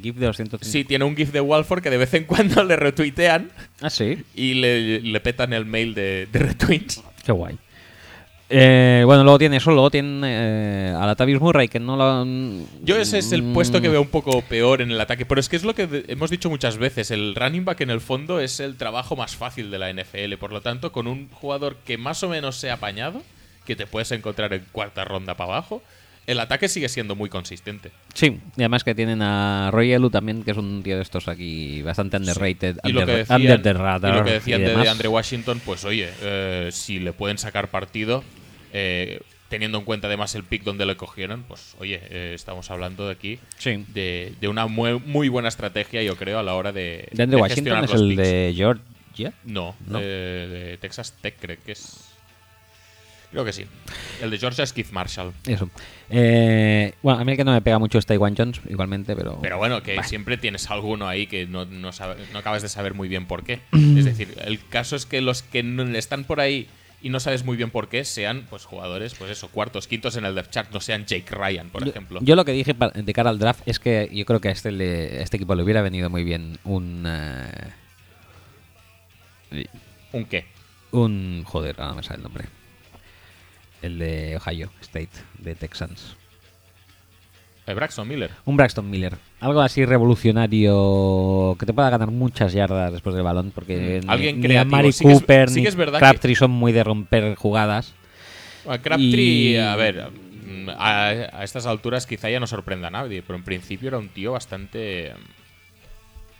GIF 0.02 0.16
de 0.16 0.26
250. 0.26 0.66
Sí, 0.66 0.82
tiene 0.84 1.04
un 1.04 1.14
GIF 1.14 1.30
de 1.30 1.40
Walford 1.40 1.82
que 1.82 1.90
de 1.90 1.98
vez 1.98 2.12
en 2.14 2.24
cuando 2.24 2.64
le 2.64 2.74
retuitean 2.76 3.50
Ah, 3.80 3.90
sí. 3.90 4.24
y 4.34 4.54
le, 4.54 5.02
le 5.02 5.20
petan 5.20 5.52
el 5.52 5.66
mail 5.66 5.94
de, 5.94 6.26
de 6.32 6.38
retweets. 6.40 7.00
Qué 7.24 7.30
guay. 7.30 7.58
Eh, 8.56 9.02
bueno, 9.04 9.24
luego 9.24 9.38
tiene 9.38 9.56
eso, 9.56 9.70
luego 9.72 9.90
tiene 9.90 10.20
eh, 10.30 10.94
a 10.96 11.04
Latavius 11.06 11.40
Murray, 11.40 11.68
que 11.68 11.80
no 11.80 11.96
lo... 11.96 12.24
Yo 12.82 12.96
ese 12.96 13.18
es 13.18 13.32
el 13.32 13.42
Mm, 13.42 13.52
puesto 13.52 13.80
que 13.80 13.88
veo 13.88 14.00
un 14.00 14.08
poco 14.08 14.42
peor 14.42 14.80
en 14.80 14.90
el 14.90 15.00
ataque, 15.00 15.26
pero 15.26 15.40
es 15.40 15.48
que 15.48 15.56
es 15.56 15.64
lo 15.64 15.74
que 15.74 16.04
hemos 16.08 16.30
dicho 16.30 16.48
muchas 16.50 16.78
veces, 16.78 17.10
el 17.10 17.34
running 17.34 17.64
back 17.64 17.80
en 17.80 17.90
el 17.90 18.00
fondo 18.00 18.38
es 18.40 18.60
el 18.60 18.76
trabajo 18.76 19.16
más 19.16 19.34
fácil 19.36 19.70
de 19.70 19.78
la 19.78 19.92
NFL, 19.92 20.34
por 20.38 20.52
lo 20.52 20.60
tanto, 20.60 20.92
con 20.92 21.06
un 21.06 21.28
jugador 21.30 21.76
que 21.84 21.98
más 21.98 22.22
o 22.22 22.28
menos 22.28 22.56
sea 22.56 22.74
apañado, 22.74 23.22
que 23.66 23.74
te 23.76 23.86
puedes 23.86 24.12
encontrar 24.12 24.52
en 24.54 24.64
cuarta 24.72 25.04
ronda 25.04 25.34
para 25.36 25.52
abajo, 25.54 25.82
el 26.26 26.40
ataque 26.40 26.68
sigue 26.68 26.88
siendo 26.88 27.14
muy 27.16 27.28
consistente. 27.28 27.90
Sí, 28.14 28.38
y 28.56 28.62
además 28.62 28.82
que 28.82 28.94
tienen 28.94 29.20
a 29.20 29.70
Roy 29.72 29.92
Elu 29.92 30.08
también, 30.10 30.42
que 30.42 30.52
es 30.52 30.56
un 30.56 30.82
tío 30.82 30.96
de 30.96 31.02
estos 31.02 31.28
aquí 31.28 31.82
bastante 31.82 32.16
underrated, 32.16 32.78
Y 32.84 32.92
lo, 32.92 33.00
que 33.00 33.02
under, 33.04 33.16
decían, 33.18 33.40
under 33.42 33.62
the 33.62 33.68
y 33.70 33.72
radar. 33.72 34.14
lo 34.16 34.24
que 34.24 34.30
decían 34.30 34.60
y 34.60 34.64
de, 34.64 34.76
de 34.76 34.88
Andre 34.88 35.08
Washington, 35.08 35.60
pues 35.66 35.84
oye, 35.84 36.08
eh, 36.22 36.70
si 36.72 36.98
le 36.98 37.12
pueden 37.12 37.36
sacar 37.36 37.68
partido, 37.68 38.24
eh, 38.74 39.20
teniendo 39.48 39.78
en 39.78 39.84
cuenta 39.84 40.08
además 40.08 40.34
el 40.34 40.42
pick 40.44 40.64
donde 40.64 40.84
le 40.84 40.96
cogieron, 40.96 41.44
pues 41.44 41.76
oye, 41.78 42.00
eh, 42.10 42.32
estamos 42.34 42.70
hablando 42.70 43.06
de 43.06 43.12
aquí 43.12 43.38
Sí. 43.58 43.84
de, 43.88 44.34
de 44.40 44.48
una 44.48 44.66
muy, 44.66 44.98
muy 44.98 45.28
buena 45.28 45.48
estrategia, 45.48 46.02
yo 46.02 46.16
creo, 46.16 46.38
a 46.38 46.42
la 46.42 46.54
hora 46.54 46.72
de, 46.72 47.08
¿De 47.12 47.22
Andre 47.22 47.36
de 47.36 47.42
Washington 47.42 47.84
es 47.84 47.90
el 47.92 48.08
picks. 48.08 48.16
de 48.22 48.52
Georgia? 48.56 49.32
No, 49.44 49.76
No. 49.86 50.00
De, 50.00 50.06
de 50.48 50.76
Texas 50.78 51.14
Tech 51.22 51.36
creo 51.40 51.56
que 51.64 51.72
es. 51.72 52.00
Creo 53.30 53.44
que 53.44 53.52
sí. 53.52 53.64
El 54.22 54.30
de 54.30 54.38
Georgia 54.38 54.62
es 54.62 54.72
Keith 54.72 54.90
Marshall. 54.92 55.32
Eso. 55.46 55.68
Eh, 56.08 56.94
bueno, 57.02 57.18
a 57.20 57.24
mí 57.24 57.32
el 57.32 57.36
que 57.36 57.42
no 57.44 57.52
me 57.52 57.60
pega 57.62 57.80
mucho 57.80 57.98
es 57.98 58.06
Taiwan 58.06 58.36
Jones, 58.36 58.60
igualmente, 58.68 59.16
pero... 59.16 59.40
Pero 59.42 59.58
bueno, 59.58 59.82
que 59.82 59.96
Bah. 59.96 60.04
siempre 60.04 60.36
tienes 60.36 60.70
alguno 60.70 61.08
ahí 61.08 61.26
que 61.26 61.44
no, 61.46 61.64
no, 61.64 61.90
sabe- 61.92 62.16
no 62.32 62.38
acabas 62.38 62.62
de 62.62 62.68
saber 62.68 62.94
muy 62.94 63.08
bien 63.08 63.26
por 63.26 63.42
qué. 63.42 63.58
es 63.72 64.04
decir, 64.04 64.34
el 64.44 64.64
caso 64.68 64.94
es 64.94 65.04
que 65.04 65.20
los 65.20 65.42
que 65.42 65.64
están 65.96 66.22
por 66.24 66.38
ahí 66.40 66.68
y 67.04 67.10
no 67.10 67.20
sabes 67.20 67.44
muy 67.44 67.56
bien 67.56 67.70
por 67.70 67.88
qué 67.88 68.04
sean 68.04 68.46
pues 68.48 68.64
jugadores, 68.64 69.14
pues 69.14 69.30
eso, 69.30 69.48
cuartos, 69.48 69.86
quintos 69.86 70.16
en 70.16 70.24
el 70.24 70.34
depth 70.34 70.50
chart, 70.50 70.70
no 70.72 70.80
sean 70.80 71.04
Jake 71.04 71.32
Ryan, 71.34 71.68
por 71.68 71.84
Yo- 71.84 71.90
ejemplo. 71.90 72.18
Yo 72.22 72.34
lo 72.34 72.44
que 72.44 72.52
dije 72.52 72.74
de 72.94 73.12
cara 73.12 73.28
al 73.30 73.38
draft 73.38 73.60
es 73.66 73.78
que 73.78 74.08
yo 74.12 74.24
creo 74.24 74.40
que 74.40 74.48
a 74.48 74.52
este, 74.52 74.72
le- 74.72 75.18
a 75.18 75.22
este 75.22 75.36
equipo 75.36 75.54
le 75.54 75.62
hubiera 75.62 75.82
venido 75.82 76.08
muy 76.10 76.24
bien 76.24 76.58
un... 76.64 77.04
eh, 77.06 77.70
¿Un 80.12 80.24
qué? 80.24 80.46
un... 80.92 81.44
Joder, 81.46 81.76
ahora 81.78 81.90
no 81.90 81.96
me 81.96 82.02
sale 82.02 82.16
el 82.16 82.22
nombre. 82.22 82.44
El 83.82 83.98
de 83.98 84.36
Ohio 84.38 84.70
State, 84.80 85.10
de 85.38 85.54
Texans. 85.54 86.16
Braxton 87.72 88.06
Miller. 88.06 88.30
Un 88.44 88.56
Braxton 88.58 88.90
Miller. 88.90 89.16
Algo 89.40 89.60
así 89.62 89.84
revolucionario 89.86 91.56
que 91.58 91.64
te 91.64 91.72
pueda 91.72 91.88
ganar 91.88 92.10
muchas 92.10 92.52
yardas 92.52 92.92
después 92.92 93.14
del 93.14 93.24
balón. 93.24 93.52
Porque 93.54 93.76
Mm. 94.02 94.06
ni- 94.06 94.12
Alguien 94.12 94.40
ni, 94.40 94.56
a. 94.56 94.64
Mari 94.64 94.92
Sí 94.92 95.04
Cooper 95.04 95.48
sí 95.48 95.60
ni 95.62 95.66
es 95.66 95.76
verdad 95.76 95.98
Crabtree 95.98 96.34
son 96.34 96.50
muy 96.50 96.72
de 96.72 96.84
romper 96.84 97.34
jugadas. 97.36 97.94
Crabtree, 98.82 99.52
Y- 99.52 99.56
a 99.56 99.76
ver, 99.76 100.10
mm, 100.10 100.68
a, 100.70 101.06
a 101.08 101.44
estas 101.44 101.64
alturas 101.66 102.06
quizá 102.06 102.28
ya 102.30 102.40
no 102.40 102.46
sorprenda 102.46 102.88
a 102.88 102.90
nadie, 102.90 103.22
pero 103.22 103.36
en 103.38 103.44
principio 103.44 103.88
era 103.88 103.98
un 103.98 104.08
tío 104.08 104.32
bastante. 104.32 105.12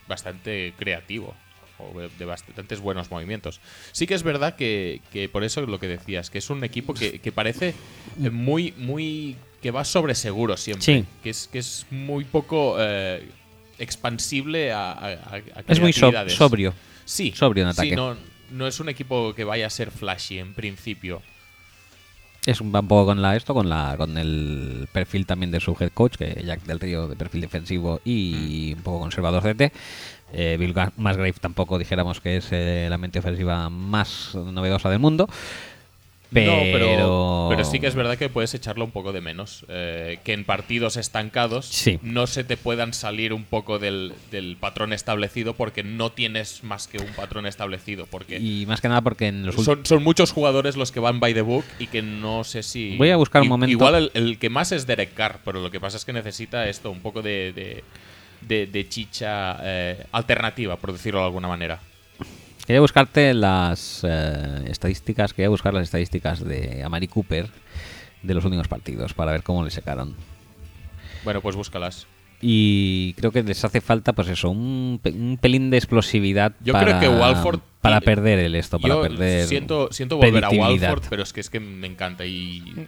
bastante 0.09 0.75
creativo. 0.79 1.35
O 1.79 1.99
de 2.01 2.25
bastantes 2.25 2.79
buenos 2.81 3.11
movimientos. 3.11 3.61
Sí 3.91 4.07
que 4.07 4.15
es 4.15 4.23
verdad 4.23 4.55
que, 4.55 5.01
que 5.13 5.29
por 5.29 5.43
eso 5.43 5.61
lo 5.63 5.81
que 5.81 5.89
decías, 5.89 6.31
que 6.31 6.39
es 6.39 6.49
un 6.49 6.63
equipo 6.63 6.95
que, 6.95 7.19
que 7.19 7.33
parece 7.33 7.75
muy, 8.17 8.73
muy. 8.79 9.37
Que 9.65 9.71
va 9.71 9.83
sobre 9.83 10.15
seguro 10.15 10.59
siempre. 10.59 10.85
Sí. 10.85 11.05
Que 11.23 11.31
es, 11.31 11.49
que 11.51 11.59
es 11.59 11.87
muy 11.91 12.25
poco 12.25 12.77
eh, 12.79 13.27
expansible 13.79 14.71
a, 14.73 14.93
a- 14.93 15.09
a- 15.37 15.65
Es 15.67 15.81
muy 15.81 15.95
so- 15.95 16.13
sobrio. 16.29 16.75
Sí, 17.07 17.33
Sobrio 17.35 17.67
en 17.67 17.73
sí, 17.73 17.81
ataque. 17.81 17.97
no, 17.97 18.15
no 18.51 18.67
es 18.67 18.79
un 18.79 18.91
equipo 18.91 19.33
que 19.35 19.45
vaya 19.45 19.67
a 19.67 19.71
ser 19.71 19.91
flashy 19.91 20.39
en 20.39 20.53
principio. 20.53 21.23
Es 22.45 22.61
un, 22.61 22.75
va 22.75 22.81
un 22.81 22.89
poco 22.89 23.07
con 23.07 23.23
la 23.23 23.37
esto, 23.37 23.55
con 23.55 23.71
la 23.71 23.95
con 23.97 24.19
el 24.19 24.87
perfil 24.93 25.25
también 25.25 25.51
de 25.51 25.61
su 25.61 25.75
head 25.81 25.93
coach, 25.95 26.17
que 26.17 26.43
Jack 26.45 26.65
del 26.65 26.79
Río 26.79 27.09
de 27.09 27.17
perfil 27.17 27.41
defensivo 27.41 28.03
y 28.05 28.73
Mm. 28.75 28.77
un 28.77 28.83
poco 28.83 28.99
conservador 29.01 29.43
CT. 29.43 29.73
Eh, 30.35 30.57
Bill 30.61 30.75
Musgrave 30.97 31.33
tampoco 31.41 31.79
dijéramos 31.79 32.21
que 32.21 32.37
es 32.37 32.49
eh, 32.51 32.87
la 32.91 32.99
mente 32.99 33.19
ofensiva 33.19 33.71
más 33.71 34.35
novedosa 34.35 34.91
del 34.91 34.99
mundo. 34.99 35.27
Pero, 36.35 36.53
No, 36.53 36.63
pero, 36.73 37.47
pero 37.49 37.65
sí 37.65 37.79
que 37.81 37.87
es 37.87 37.95
verdad 37.95 38.19
que 38.19 38.29
puedes 38.29 38.53
echarlo 38.55 38.85
un 38.85 38.91
poco 38.91 39.13
de 39.13 39.21
menos. 39.21 39.65
Eh, 39.69 40.19
que 40.25 40.33
en 40.33 40.45
partidos 40.45 40.97
estancados 40.97 41.67
Sí. 41.67 41.99
no 42.03 42.27
se 42.27 42.45
te 42.45 42.57
puedan 42.57 42.93
salir 42.93 43.33
un 43.33 43.45
poco 43.45 43.79
del, 43.79 44.13
del 44.31 44.57
patrón 44.59 44.93
establecido 44.93 45.55
porque 45.55 45.83
no 45.85 46.11
tienes 46.13 46.65
más 46.65 46.89
que 46.89 46.99
un 46.99 47.07
patrón 47.15 47.47
establecido. 47.47 48.07
Porque 48.07 48.39
Y 48.39 48.67
más 48.67 48.81
que 48.81 48.89
nada 48.89 49.01
porque 49.01 49.29
en 49.29 49.47
los 49.47 49.55
son, 49.55 49.87
son 49.87 50.03
muchos 50.03 50.33
jugadores 50.33 50.77
los 50.77 50.91
que 50.93 51.01
van 51.01 51.21
by 51.21 51.33
the 51.35 51.43
book 51.43 51.65
y 51.79 51.87
que 51.87 52.03
no 52.03 52.45
sé 52.45 52.63
si. 52.63 52.97
Voy 52.97 53.11
a 53.11 53.17
buscar 53.17 53.43
un 53.43 53.49
momento. 53.49 53.71
Igual 53.73 53.95
el, 53.95 54.11
el 54.15 54.39
que 54.39 54.51
más 54.51 54.73
es 54.73 54.87
Derek 54.87 55.15
Carr, 55.15 55.39
pero 55.45 55.61
lo 55.63 55.71
que 55.71 55.79
pasa 55.81 55.97
es 55.97 56.05
que 56.05 56.13
necesita 56.13 56.69
esto, 56.69 56.91
un 56.91 57.01
poco 57.01 57.23
de, 57.23 57.53
de, 57.53 57.85
de- 58.41 58.67
de 58.67 58.89
chicha 58.89 59.57
eh, 59.63 60.05
alternativa, 60.13 60.77
por 60.77 60.93
decirlo 60.93 61.21
de 61.21 61.27
alguna 61.27 61.49
manera. 61.49 61.79
Quería 62.67 62.81
buscarte 62.81 63.35
las 63.35 64.01
eh, 64.09 64.65
estadísticas, 64.69 65.35
quería 65.35 65.51
buscar 65.51 65.75
las 65.75 65.83
estadísticas 65.85 66.43
de 66.43 66.83
Amari 66.83 67.09
Cooper 67.09 67.49
de 68.23 68.35
los 68.35 68.45
últimos 68.45 68.69
partidos 68.69 69.13
para 69.13 69.33
ver 69.33 69.43
cómo 69.43 69.63
le 69.65 69.71
secaron. 69.71 70.15
Bueno, 71.25 71.43
pues 71.43 71.57
búscalas. 71.57 72.07
Y 72.41 73.13
creo 73.15 73.33
que 73.33 73.43
les 73.43 73.63
hace 73.65 73.81
falta, 73.81 74.13
pues 74.15 74.29
eso, 74.29 74.51
un, 74.51 74.99
pe- 75.03 75.11
un 75.13 75.39
pelín 75.41 75.71
de 75.71 75.77
explosividad 75.79 76.55
Yo 76.61 76.73
para, 76.73 76.99
creo 76.99 77.01
que 77.01 77.09
Walford 77.21 77.61
para 77.81 78.01
perder 78.01 78.39
el 78.39 78.55
esto, 78.55 78.79
para 78.79 78.95
Yo 78.95 79.03
perder 79.03 79.47
siento, 79.47 79.89
siento 79.93 80.17
volver 80.17 80.45
a. 80.45 80.51
Walford, 80.51 81.03
pero 81.11 81.23
es 81.23 81.33
que 81.33 81.41
es 81.41 81.51
que 81.51 81.61
me 81.61 81.87
encanta 81.87 82.25
y 82.27 82.61
no, 82.75 82.87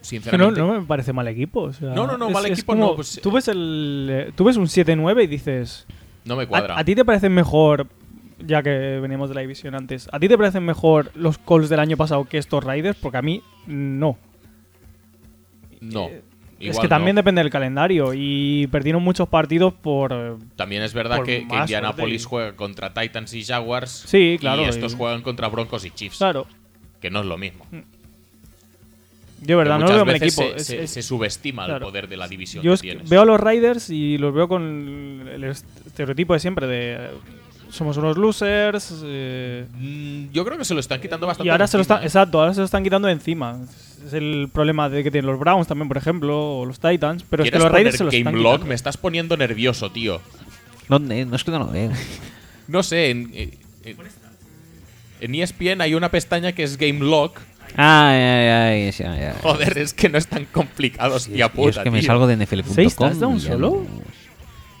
sinceramente 0.00 0.60
no 0.60 0.80
me 0.80 0.86
parece 0.86 1.12
mal 1.14 1.28
equipo. 1.28 1.62
o 1.62 1.72
sea, 1.72 1.90
No, 1.94 2.06
no, 2.06 2.16
no, 2.18 2.28
es- 2.28 2.34
mal 2.34 2.44
es 2.46 2.52
equipo 2.52 2.72
como- 2.74 2.86
no, 2.90 2.96
pues- 2.96 3.20
tú, 3.22 3.30
ves 3.32 3.48
el, 3.48 4.08
eh, 4.10 4.32
tú 4.34 4.44
ves 4.44 4.56
un 4.58 4.66
7-9 4.68 5.24
y 5.24 5.26
dices. 5.26 5.86
no 6.24 6.36
me 6.36 6.44
¿a, 6.44 6.46
cuadra. 6.46 6.78
a 6.78 6.84
ti 6.84 6.94
te 6.94 7.04
parecen 7.04 7.32
mejor, 7.32 7.88
ya 8.46 8.62
que 8.62 8.98
veníamos 9.00 9.28
de 9.28 9.34
la 9.34 9.40
división 9.42 9.74
antes, 9.74 10.08
¿a 10.12 10.18
ti 10.20 10.28
te 10.28 10.36
parecen 10.36 10.64
mejor 10.64 11.10
los 11.14 11.38
calls 11.38 11.68
del 11.68 11.80
año 11.80 11.96
pasado 11.96 12.24
que 12.24 12.38
estos 12.38 12.62
Raiders? 12.64 12.98
Porque 13.00 13.18
a 13.18 13.22
mí 13.22 13.42
no. 13.66 14.16
no. 15.80 16.08
es 16.60 16.78
que 16.78 16.88
también 16.88 17.16
depende 17.16 17.42
del 17.42 17.50
calendario 17.50 18.12
y 18.14 18.66
perdieron 18.68 19.02
muchos 19.02 19.28
partidos 19.28 19.72
por. 19.74 20.38
También 20.56 20.82
es 20.82 20.94
verdad 20.94 21.22
que, 21.22 21.46
Indianapolis 21.50 22.26
juega 22.26 22.54
contra 22.56 22.94
Titans 22.94 23.34
y 23.34 23.44
Jaguars. 23.44 24.04
Sí, 24.06 24.36
claro, 24.40 24.62
Y 24.62 24.66
estos 24.66 24.94
y- 24.94 24.96
juegan 24.96 25.22
contra 25.22 25.48
Broncos 25.48 25.84
y 25.84 25.90
Chiefs. 25.90 26.18
Claro. 26.18 26.46
Que 27.00 27.10
no 27.10 27.20
es 27.20 27.26
lo 27.26 27.36
mismo. 27.36 27.66
Yo, 29.46 29.58
verdad, 29.58 29.78
no 29.78 29.86
lo 29.88 29.92
veo 29.92 30.04
veces 30.06 30.38
equipo. 30.38 30.42
Se, 30.42 30.56
Es- 30.56 30.66
se- 30.66 30.82
es- 30.84 30.90
se 30.90 31.02
subestima 31.02 31.66
claro. 31.66 31.84
el 31.86 31.90
poder 31.90 32.08
de 32.08 32.16
la 32.16 32.28
división 32.28 32.64
Yo 32.64 32.70
que 32.70 32.74
es 32.76 32.80
que 32.82 32.88
tienes. 32.92 33.10
veo 33.10 33.22
a 33.22 33.24
los 33.26 33.38
Raiders 33.38 33.90
y 33.90 34.16
los 34.16 34.32
veo 34.32 34.48
con 34.48 35.28
el 35.30 35.44
estereotipo 35.44 36.32
de 36.32 36.40
siempre 36.40 36.66
de 36.66 37.10
somos 37.74 37.96
unos 37.96 38.16
losers. 38.16 38.94
eh, 39.04 39.66
Mm, 39.78 40.32
Yo 40.32 40.44
creo 40.44 40.56
que 40.58 40.64
se 40.64 40.74
lo 40.74 40.80
están 40.80 41.00
quitando 41.00 41.26
bastante. 41.26 41.46
y 41.48 41.50
ahora 41.50 41.66
se 41.66 41.76
lo 41.76 41.82
encima, 41.82 41.96
están, 41.96 42.04
¿eh? 42.04 42.06
exacto, 42.06 42.40
ahora 42.40 42.54
se 42.54 42.60
lo 42.60 42.64
están 42.66 42.82
quitando 42.84 43.06
de 43.08 43.12
encima. 43.14 43.58
Es 44.06 44.12
el 44.12 44.48
problema 44.52 44.88
de 44.88 45.02
que 45.02 45.10
tienen 45.10 45.30
los 45.30 45.38
Browns 45.38 45.66
también, 45.66 45.88
por 45.88 45.96
ejemplo, 45.96 46.58
o 46.58 46.66
los 46.66 46.78
Titans. 46.80 47.24
Pero 47.28 47.42
es 47.42 47.46
que 47.48 47.50
¿Quieres 47.52 47.62
los 47.64 47.72
Raiders 47.72 47.96
poner 47.96 47.98
se 47.98 48.04
los 48.04 48.14
están 48.14 48.32
Game 48.32 48.42
Log? 48.42 48.52
quitando. 48.52 48.66
Me 48.68 48.74
estás 48.74 48.96
poniendo 48.96 49.36
nervioso, 49.36 49.90
tío. 49.90 50.20
¿Dónde? 50.88 51.24
No 51.24 51.36
es 51.36 51.44
que 51.44 51.50
no 51.50 51.58
lo 51.60 51.66
veo. 51.68 51.90
No 52.66 52.82
sé, 52.82 53.10
en, 53.10 53.30
en, 53.34 53.50
en 55.20 55.34
ESPN 55.34 55.80
hay 55.80 55.94
una 55.94 56.10
pestaña 56.10 56.52
que 56.52 56.62
es 56.62 56.76
Game 56.78 57.00
Log. 57.00 57.32
Ay, 57.76 58.20
ay, 58.20 58.48
ay. 58.84 58.92
sí, 58.92 59.02
ay, 59.04 59.20
ay. 59.24 59.34
Joder, 59.42 59.78
es 59.78 59.92
que 59.94 60.08
no 60.08 60.16
es 60.18 60.26
tan 60.26 60.44
complicado, 60.46 61.16
hostia 61.16 61.36
Yo 61.36 61.50
puta, 61.50 61.70
es 61.70 61.78
que 61.78 61.90
me 61.90 62.02
salgo 62.02 62.26
de 62.26 62.36
NFL.com. 62.36 62.74
¿Seis 62.74 62.94
touchdowns 62.96 63.42
solo? 63.42 63.70
no- 63.88 64.14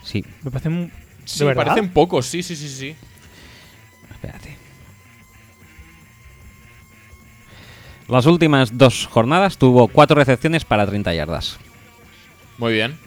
Sí, 0.02 0.24
Me 0.42 0.50
parece 0.50 0.68
un. 0.68 0.92
Sí, 1.24 1.44
¿De 1.44 1.54
parecen 1.54 1.88
pocos, 1.90 2.26
sí, 2.26 2.42
sí, 2.42 2.54
sí, 2.56 2.68
sí. 2.68 2.96
espérate. 4.10 4.56
Las 8.08 8.26
últimas 8.26 8.76
dos 8.76 9.06
jornadas 9.06 9.56
tuvo 9.56 9.88
cuatro 9.88 10.16
recepciones 10.16 10.64
para 10.64 10.86
30 10.86 11.14
yardas. 11.14 11.58
Muy 12.58 12.72
bien. 12.74 12.98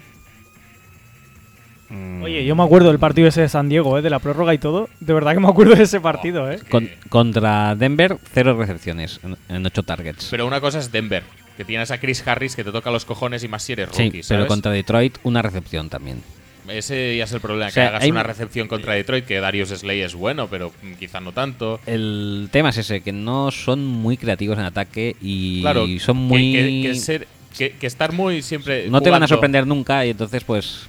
Oye, 2.22 2.44
yo 2.44 2.56
me 2.56 2.64
acuerdo 2.64 2.90
del 2.90 3.00
partido 3.00 3.30
ese 3.30 3.42
de 3.42 3.48
San 3.50 3.70
Diego, 3.70 3.98
¿eh? 3.98 4.02
de 4.02 4.10
la 4.10 4.20
prórroga 4.20 4.54
y 4.54 4.58
todo. 4.58 4.90
De 5.00 5.14
verdad 5.14 5.34
que 5.34 5.40
me 5.40 5.48
acuerdo 5.48 5.76
de 5.76 5.84
ese 5.84 6.02
partido, 6.02 6.52
¿eh? 6.52 6.60
Con- 6.70 6.90
contra 7.10 7.76
Denver, 7.76 8.18
cero 8.34 8.58
recepciones 8.58 9.22
en, 9.24 9.38
en 9.48 9.66
ocho 9.66 9.84
targets. 9.84 10.28
Pero 10.30 10.46
una 10.46 10.60
cosa 10.60 10.80
es 10.80 10.92
Denver, 10.92 11.24
que 11.56 11.64
tienes 11.64 11.92
a 11.92 12.00
Chris 12.00 12.28
Harris 12.28 12.58
que 12.58 12.66
te 12.66 12.72
toca 12.74 12.92
los 12.92 13.06
cojones 13.06 13.44
y 13.44 13.48
más 13.48 13.64
si 13.64 13.74
eres 13.74 13.90
sí, 13.94 14.04
rookie, 14.04 14.18
pero 14.18 14.24
¿sabes? 14.24 14.48
contra 14.48 14.72
Detroit, 14.72 15.18
una 15.24 15.42
recepción 15.42 15.88
también. 15.90 16.22
Ese 16.70 17.16
ya 17.18 17.24
es 17.26 17.32
el 17.32 17.40
problema, 17.40 17.68
O 17.70 17.72
sea, 17.72 17.84
que 17.84 17.88
hagas 17.90 18.04
hay- 18.04 18.12
una 18.12 18.24
recepción 18.24 18.68
contra 18.68 18.94
Detroit, 18.94 19.26
que 19.26 19.40
Darius 19.40 19.70
Slay 19.70 20.02
es 20.02 20.14
bueno, 20.16 20.48
pero 20.50 20.72
mm, 20.84 20.94
quizá 20.94 21.20
no 21.20 21.32
tanto. 21.32 21.80
El 21.86 22.50
tema 22.52 22.70
es 22.70 22.78
ese, 22.78 23.02
que 23.02 23.12
no 23.12 23.52
son 23.52 23.86
muy 23.86 24.18
creativos 24.18 24.58
en 24.58 24.66
ataque 24.66 25.16
y 25.22 25.62
Claro, 25.62 25.86
son 26.00 26.18
muy... 26.18 26.52
que, 26.54 26.82
que 26.84 26.96
ser- 26.96 27.28
que- 27.58 27.72
que 27.72 27.88
estar 27.88 28.12
muy 28.14 28.42
siempre. 28.42 28.90
no 28.90 29.02
te 29.02 29.10
van 29.10 29.24
a 29.24 29.28
sorprender 29.28 29.66
nunca 29.66 30.06
y 30.06 30.10
entonces 30.12 30.44
pues... 30.44 30.88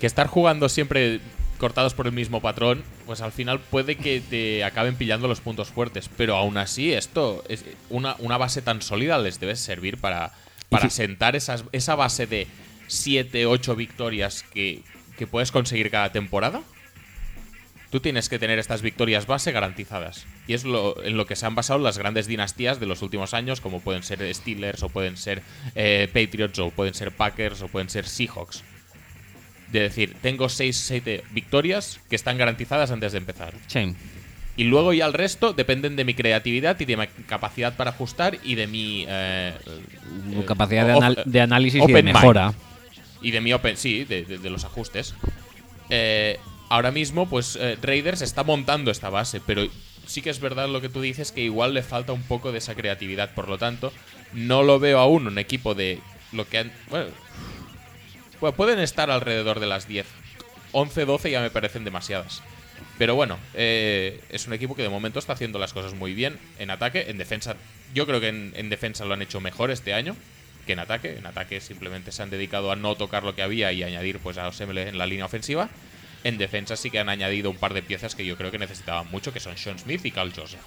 Que 0.00 0.06
estar 0.06 0.26
jugando 0.26 0.68
siempre 0.68 1.20
cortados 1.58 1.94
por 1.94 2.06
el 2.06 2.12
mismo 2.12 2.42
patrón, 2.42 2.82
pues 3.06 3.22
al 3.22 3.32
final 3.32 3.60
puede 3.60 3.96
que 3.96 4.20
te 4.20 4.62
acaben 4.62 4.94
pillando 4.96 5.26
los 5.26 5.40
puntos 5.40 5.68
fuertes. 5.68 6.10
Pero 6.18 6.36
aún 6.36 6.58
así, 6.58 6.92
esto, 6.92 7.42
es 7.48 7.64
una, 7.88 8.14
una 8.18 8.36
base 8.36 8.60
tan 8.60 8.82
sólida 8.82 9.16
les 9.18 9.40
debe 9.40 9.56
servir 9.56 9.96
para, 9.96 10.32
para 10.68 10.90
sentar 10.90 11.34
esas, 11.34 11.64
esa 11.72 11.94
base 11.94 12.26
de 12.26 12.46
7, 12.86 13.46
8 13.46 13.76
victorias 13.76 14.42
que, 14.52 14.82
que 15.18 15.26
puedes 15.26 15.50
conseguir 15.52 15.90
cada 15.90 16.12
temporada. 16.12 16.60
Tú 17.90 18.00
tienes 18.00 18.28
que 18.28 18.38
tener 18.38 18.58
estas 18.58 18.82
victorias 18.82 19.26
base 19.26 19.52
garantizadas. 19.52 20.26
Y 20.48 20.54
es 20.54 20.64
lo, 20.64 21.02
en 21.04 21.16
lo 21.16 21.24
que 21.26 21.36
se 21.36 21.46
han 21.46 21.54
basado 21.54 21.78
las 21.78 21.98
grandes 21.98 22.26
dinastías 22.26 22.80
de 22.80 22.86
los 22.86 23.00
últimos 23.00 23.32
años, 23.32 23.60
como 23.60 23.80
pueden 23.80 24.02
ser 24.02 24.32
Steelers, 24.34 24.82
o 24.82 24.88
pueden 24.88 25.16
ser 25.16 25.42
eh, 25.76 26.08
Patriots, 26.12 26.58
o 26.58 26.70
pueden 26.70 26.94
ser 26.94 27.12
Packers, 27.12 27.62
o 27.62 27.68
pueden 27.68 27.88
ser 27.88 28.06
Seahawks. 28.06 28.64
De 29.70 29.80
decir, 29.80 30.16
tengo 30.20 30.48
6, 30.48 30.76
7 30.76 31.24
victorias 31.30 32.00
que 32.10 32.16
están 32.16 32.38
garantizadas 32.38 32.90
antes 32.90 33.12
de 33.12 33.18
empezar. 33.18 33.54
Y 34.56 34.64
luego 34.64 34.92
ya 34.92 35.06
el 35.06 35.12
resto 35.12 35.52
dependen 35.52 35.96
de 35.96 36.04
mi 36.04 36.14
creatividad 36.14 36.78
y 36.80 36.86
de 36.86 36.96
mi 36.96 37.06
capacidad 37.26 37.76
para 37.76 37.90
ajustar 37.90 38.38
y 38.42 38.54
de 38.56 38.66
mi... 38.66 39.04
eh, 39.06 39.52
eh, 40.40 40.44
capacidad 40.46 40.86
de, 40.86 40.92
anal- 40.92 41.22
de 41.24 41.40
análisis 41.40 41.82
y 41.82 41.92
de 41.92 42.02
mind. 42.12 42.22
Y 43.26 43.32
de 43.32 43.40
mi 43.40 43.52
open, 43.52 43.76
sí, 43.76 44.04
de, 44.04 44.38
los 44.50 44.64
ajustes. 44.64 45.12
Eh, 45.90 46.38
ahora 46.68 46.92
mismo, 46.92 47.28
pues 47.28 47.58
eh, 47.60 47.76
Raiders 47.82 48.22
está 48.22 48.44
montando 48.44 48.92
esta 48.92 49.10
base, 49.10 49.40
pero 49.44 49.66
sí 50.06 50.22
que 50.22 50.30
es 50.30 50.38
verdad 50.38 50.68
lo 50.68 50.80
que 50.80 50.88
tú 50.88 51.00
dices, 51.00 51.32
que 51.32 51.40
igual 51.40 51.74
le 51.74 51.82
falta 51.82 52.12
un 52.12 52.22
poco 52.22 52.52
de 52.52 52.58
esa 52.58 52.76
creatividad. 52.76 53.34
Por 53.34 53.48
lo 53.48 53.58
tanto, 53.58 53.92
no 54.32 54.62
lo 54.62 54.78
veo 54.78 55.00
aún 55.00 55.26
un 55.26 55.40
equipo 55.40 55.74
de 55.74 55.98
lo 56.30 56.48
que 56.48 56.58
han... 56.58 56.72
Bueno, 56.88 57.10
pueden 58.54 58.78
estar 58.78 59.10
alrededor 59.10 59.58
de 59.58 59.66
las 59.66 59.88
10. 59.88 60.06
11, 60.70 61.04
12 61.04 61.28
ya 61.32 61.40
me 61.40 61.50
parecen 61.50 61.82
demasiadas. 61.82 62.44
Pero 62.96 63.16
bueno, 63.16 63.40
eh, 63.54 64.20
es 64.30 64.46
un 64.46 64.52
equipo 64.52 64.76
que 64.76 64.82
de 64.82 64.88
momento 64.88 65.18
está 65.18 65.32
haciendo 65.32 65.58
las 65.58 65.72
cosas 65.72 65.94
muy 65.94 66.14
bien 66.14 66.38
en 66.60 66.70
ataque, 66.70 67.06
en 67.08 67.18
defensa. 67.18 67.56
Yo 67.92 68.06
creo 68.06 68.20
que 68.20 68.28
en 68.28 68.70
defensa 68.70 69.04
lo 69.04 69.14
han 69.14 69.22
hecho 69.22 69.40
mejor 69.40 69.72
este 69.72 69.94
año 69.94 70.14
que 70.66 70.74
en 70.74 70.80
ataque. 70.80 71.16
En 71.18 71.26
ataque 71.26 71.60
simplemente 71.60 72.12
se 72.12 72.22
han 72.22 72.30
dedicado 72.30 72.70
a 72.70 72.76
no 72.76 72.94
tocar 72.96 73.24
lo 73.24 73.34
que 73.34 73.42
había 73.42 73.72
y 73.72 73.82
añadir 73.82 74.18
pues 74.18 74.36
a 74.36 74.48
Osemele 74.48 74.88
en 74.88 74.98
la 74.98 75.06
línea 75.06 75.24
ofensiva. 75.24 75.70
En 76.24 76.38
defensa 76.38 76.76
sí 76.76 76.90
que 76.90 76.98
han 76.98 77.08
añadido 77.08 77.50
un 77.50 77.56
par 77.56 77.72
de 77.72 77.82
piezas 77.82 78.14
que 78.14 78.26
yo 78.26 78.36
creo 78.36 78.50
que 78.50 78.58
necesitaban 78.58 79.10
mucho, 79.10 79.32
que 79.32 79.40
son 79.40 79.56
Sean 79.56 79.78
Smith 79.78 80.04
y 80.04 80.10
Carl 80.10 80.32
Joseph. 80.34 80.60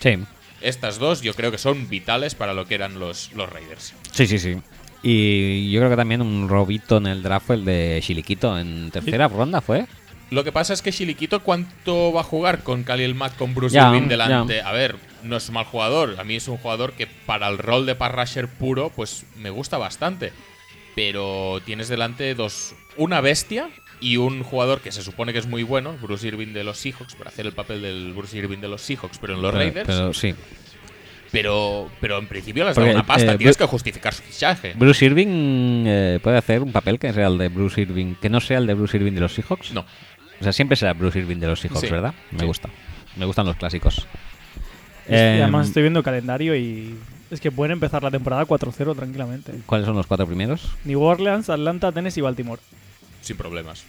Sí. 0.00 0.18
Estas 0.60 0.98
dos 0.98 1.22
yo 1.22 1.34
creo 1.34 1.50
que 1.50 1.58
son 1.58 1.88
vitales 1.88 2.34
para 2.34 2.52
lo 2.52 2.66
que 2.66 2.74
eran 2.74 2.98
los, 2.98 3.32
los 3.32 3.48
Raiders. 3.48 3.94
Sí, 4.12 4.26
sí, 4.26 4.38
sí. 4.38 4.58
Y 5.02 5.70
yo 5.72 5.80
creo 5.80 5.90
que 5.90 5.96
también 5.96 6.22
un 6.22 6.48
robito 6.48 6.98
en 6.98 7.06
el 7.06 7.22
draft 7.22 7.46
fue 7.46 7.56
el 7.56 7.64
de 7.64 8.00
Chiliquito 8.02 8.58
en 8.58 8.90
tercera 8.90 9.28
ronda, 9.28 9.60
¿fue? 9.60 9.86
Lo 10.30 10.44
que 10.44 10.52
pasa 10.52 10.72
es 10.72 10.80
que 10.80 10.92
Shiliquito, 10.92 11.42
¿cuánto 11.42 12.12
va 12.12 12.22
a 12.22 12.24
jugar 12.24 12.62
con 12.62 12.84
Khalil 12.84 13.14
Mack, 13.14 13.36
con 13.36 13.54
Bruce 13.54 13.76
Irving 13.76 14.08
delante? 14.08 14.56
ya. 14.56 14.68
A 14.68 14.72
ver, 14.72 14.96
no 15.24 15.36
es 15.36 15.48
un 15.48 15.54
mal 15.54 15.64
jugador. 15.64 16.16
A 16.18 16.24
mí 16.24 16.36
es 16.36 16.48
un 16.48 16.56
jugador 16.58 16.92
que 16.92 17.06
para 17.06 17.48
el 17.48 17.58
rol 17.58 17.86
de 17.86 17.94
pass 17.94 18.12
rusher 18.12 18.48
puro, 18.48 18.90
pues 18.94 19.24
me 19.36 19.50
gusta 19.50 19.78
bastante. 19.78 20.32
Pero 20.94 21.60
tienes 21.64 21.88
delante 21.88 22.34
dos. 22.34 22.74
Una 22.96 23.20
bestia 23.20 23.70
y 24.00 24.16
un 24.18 24.42
jugador 24.42 24.80
que 24.80 24.92
se 24.92 25.02
supone 25.02 25.32
que 25.32 25.38
es 25.38 25.46
muy 25.46 25.62
bueno, 25.62 25.96
Bruce 26.02 26.26
Irving 26.26 26.52
de 26.52 26.64
los 26.64 26.76
Seahawks, 26.78 27.14
para 27.14 27.30
hacer 27.30 27.46
el 27.46 27.52
papel 27.52 27.80
del 27.82 28.12
Bruce 28.12 28.36
Irving 28.36 28.58
de 28.58 28.68
los 28.68 28.82
Seahawks, 28.82 29.18
pero 29.18 29.34
en 29.34 29.42
los 29.42 29.52
Pero- 29.52 29.64
Raiders. 29.64 29.86
pero 29.86 30.12
sí. 30.12 30.34
Pero, 31.30 31.90
pero 31.98 32.18
en 32.18 32.26
principio 32.26 32.62
les 32.66 32.76
da 32.76 32.82
una 32.84 33.06
pasta, 33.06 33.32
eh, 33.32 33.38
tienes 33.38 33.56
Bru- 33.56 33.60
que 33.60 33.66
justificar 33.66 34.12
su 34.12 34.22
fichaje. 34.22 34.74
Bruce 34.76 35.02
Irving 35.06 35.84
eh, 35.86 36.20
puede 36.22 36.36
hacer 36.36 36.60
un 36.60 36.72
papel 36.72 36.98
que 36.98 37.10
sea 37.12 37.28
el 37.28 37.38
de 37.38 37.48
Bruce 37.48 37.80
Irving, 37.80 38.16
que 38.20 38.28
no 38.28 38.38
sea 38.40 38.58
el 38.58 38.66
de 38.66 38.74
Bruce 38.74 38.98
Irving 38.98 39.12
de 39.12 39.20
los 39.20 39.32
Seahawks. 39.32 39.72
No. 39.72 39.80
O 40.40 40.42
sea, 40.44 40.52
siempre 40.52 40.76
será 40.76 40.92
Bruce 40.92 41.18
Irving 41.20 41.38
de 41.38 41.46
los 41.46 41.60
Seahawks, 41.60 41.80
Sí, 41.80 41.88
¿verdad? 41.88 42.12
Me 42.32 42.40
sí. 42.40 42.44
gusta. 42.44 42.68
Me 43.16 43.24
gustan 43.24 43.46
los 43.46 43.56
clásicos. 43.56 44.06
Eh, 45.12 45.40
además 45.42 45.68
estoy 45.68 45.82
viendo 45.82 46.00
el 46.00 46.04
calendario 46.04 46.56
y 46.56 46.94
es 47.30 47.40
que 47.40 47.50
pueden 47.50 47.72
empezar 47.72 48.02
la 48.02 48.10
temporada 48.10 48.44
4-0 48.46 48.94
tranquilamente. 48.96 49.52
¿Cuáles 49.66 49.86
son 49.86 49.96
los 49.96 50.06
cuatro 50.06 50.26
primeros? 50.26 50.70
New 50.84 51.00
Orleans, 51.02 51.48
Atlanta, 51.50 51.92
Tennessee 51.92 52.20
y 52.20 52.22
Baltimore. 52.22 52.60
Sin 53.20 53.36
problemas. 53.36 53.84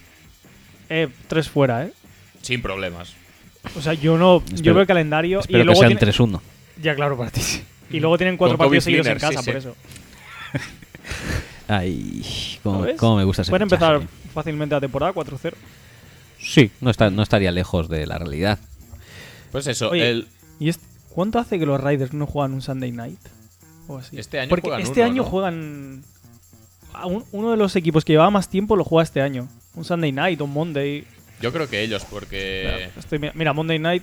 Eh, 0.88 1.08
tres 1.28 1.48
fuera, 1.48 1.84
¿eh? 1.84 1.92
Sin 2.42 2.60
problemas. 2.62 3.14
O 3.76 3.80
sea, 3.80 3.94
yo 3.94 4.18
no. 4.18 4.38
Espero- 4.38 4.62
yo 4.62 4.74
veo 4.74 4.80
el 4.82 4.86
calendario 4.86 5.40
espero 5.40 5.58
y 5.58 5.60
que 5.60 5.64
luego. 5.64 5.80
sean 5.80 5.88
tiene- 5.96 6.00
3-1. 6.00 6.40
Ya, 6.82 6.94
claro, 6.94 7.16
para 7.16 7.30
ti. 7.30 7.40
Y 7.90 8.00
luego 8.00 8.16
tienen 8.18 8.36
cuatro 8.36 8.56
Con 8.58 8.66
partidos 8.66 8.84
seguidos 8.84 9.06
en 9.06 9.18
casa, 9.18 9.42
sí, 9.42 9.50
por 9.50 9.62
sí. 9.62 9.68
eso. 9.68 9.76
Ay, 11.68 12.58
¿Lo 12.64 12.72
cómo, 12.72 12.86
cómo 12.96 13.16
me 13.16 13.24
gusta 13.24 13.42
ese 13.42 13.50
Pueden 13.50 13.62
empezar 13.62 14.00
fácilmente 14.34 14.74
la 14.74 14.80
temporada 14.80 15.12
4-0. 15.14 15.54
Sí, 16.38 16.70
no, 16.80 16.90
está, 16.90 17.08
no 17.10 17.22
estaría 17.22 17.50
lejos 17.52 17.88
de 17.88 18.06
la 18.06 18.18
realidad. 18.18 18.58
Pues 19.50 19.66
eso, 19.66 19.90
Oye, 19.90 20.10
el, 20.10 20.28
¿y 20.58 20.68
es- 20.68 20.80
cuánto 21.14 21.38
hace 21.38 21.58
que 21.58 21.66
los 21.66 21.80
Raiders 21.80 22.12
no 22.12 22.26
juegan 22.26 22.52
un 22.54 22.62
Sunday 22.62 22.92
night? 22.92 23.20
O 23.88 23.98
así. 23.98 24.18
Este 24.18 24.40
año 24.40 24.48
Porque 24.48 24.68
juegan 24.68 24.80
este 24.82 25.00
uno, 25.00 25.10
año 25.10 25.22
¿no? 25.22 25.28
juegan. 25.28 26.04
a 26.94 27.06
un- 27.06 27.24
uno 27.32 27.50
de 27.50 27.56
los 27.56 27.74
equipos 27.76 28.04
que 28.04 28.12
llevaba 28.12 28.30
más 28.30 28.48
tiempo 28.48 28.76
lo 28.76 28.84
juega 28.84 29.02
este 29.02 29.20
año. 29.20 29.48
Un 29.74 29.84
Sunday 29.84 30.12
night, 30.12 30.40
un 30.40 30.52
Monday. 30.52 31.04
yo 31.40 31.52
creo 31.52 31.68
que 31.68 31.82
ellos, 31.82 32.04
porque. 32.08 32.90
Estoy- 32.96 33.30
mira, 33.34 33.52
Monday 33.52 33.78
night 33.78 34.02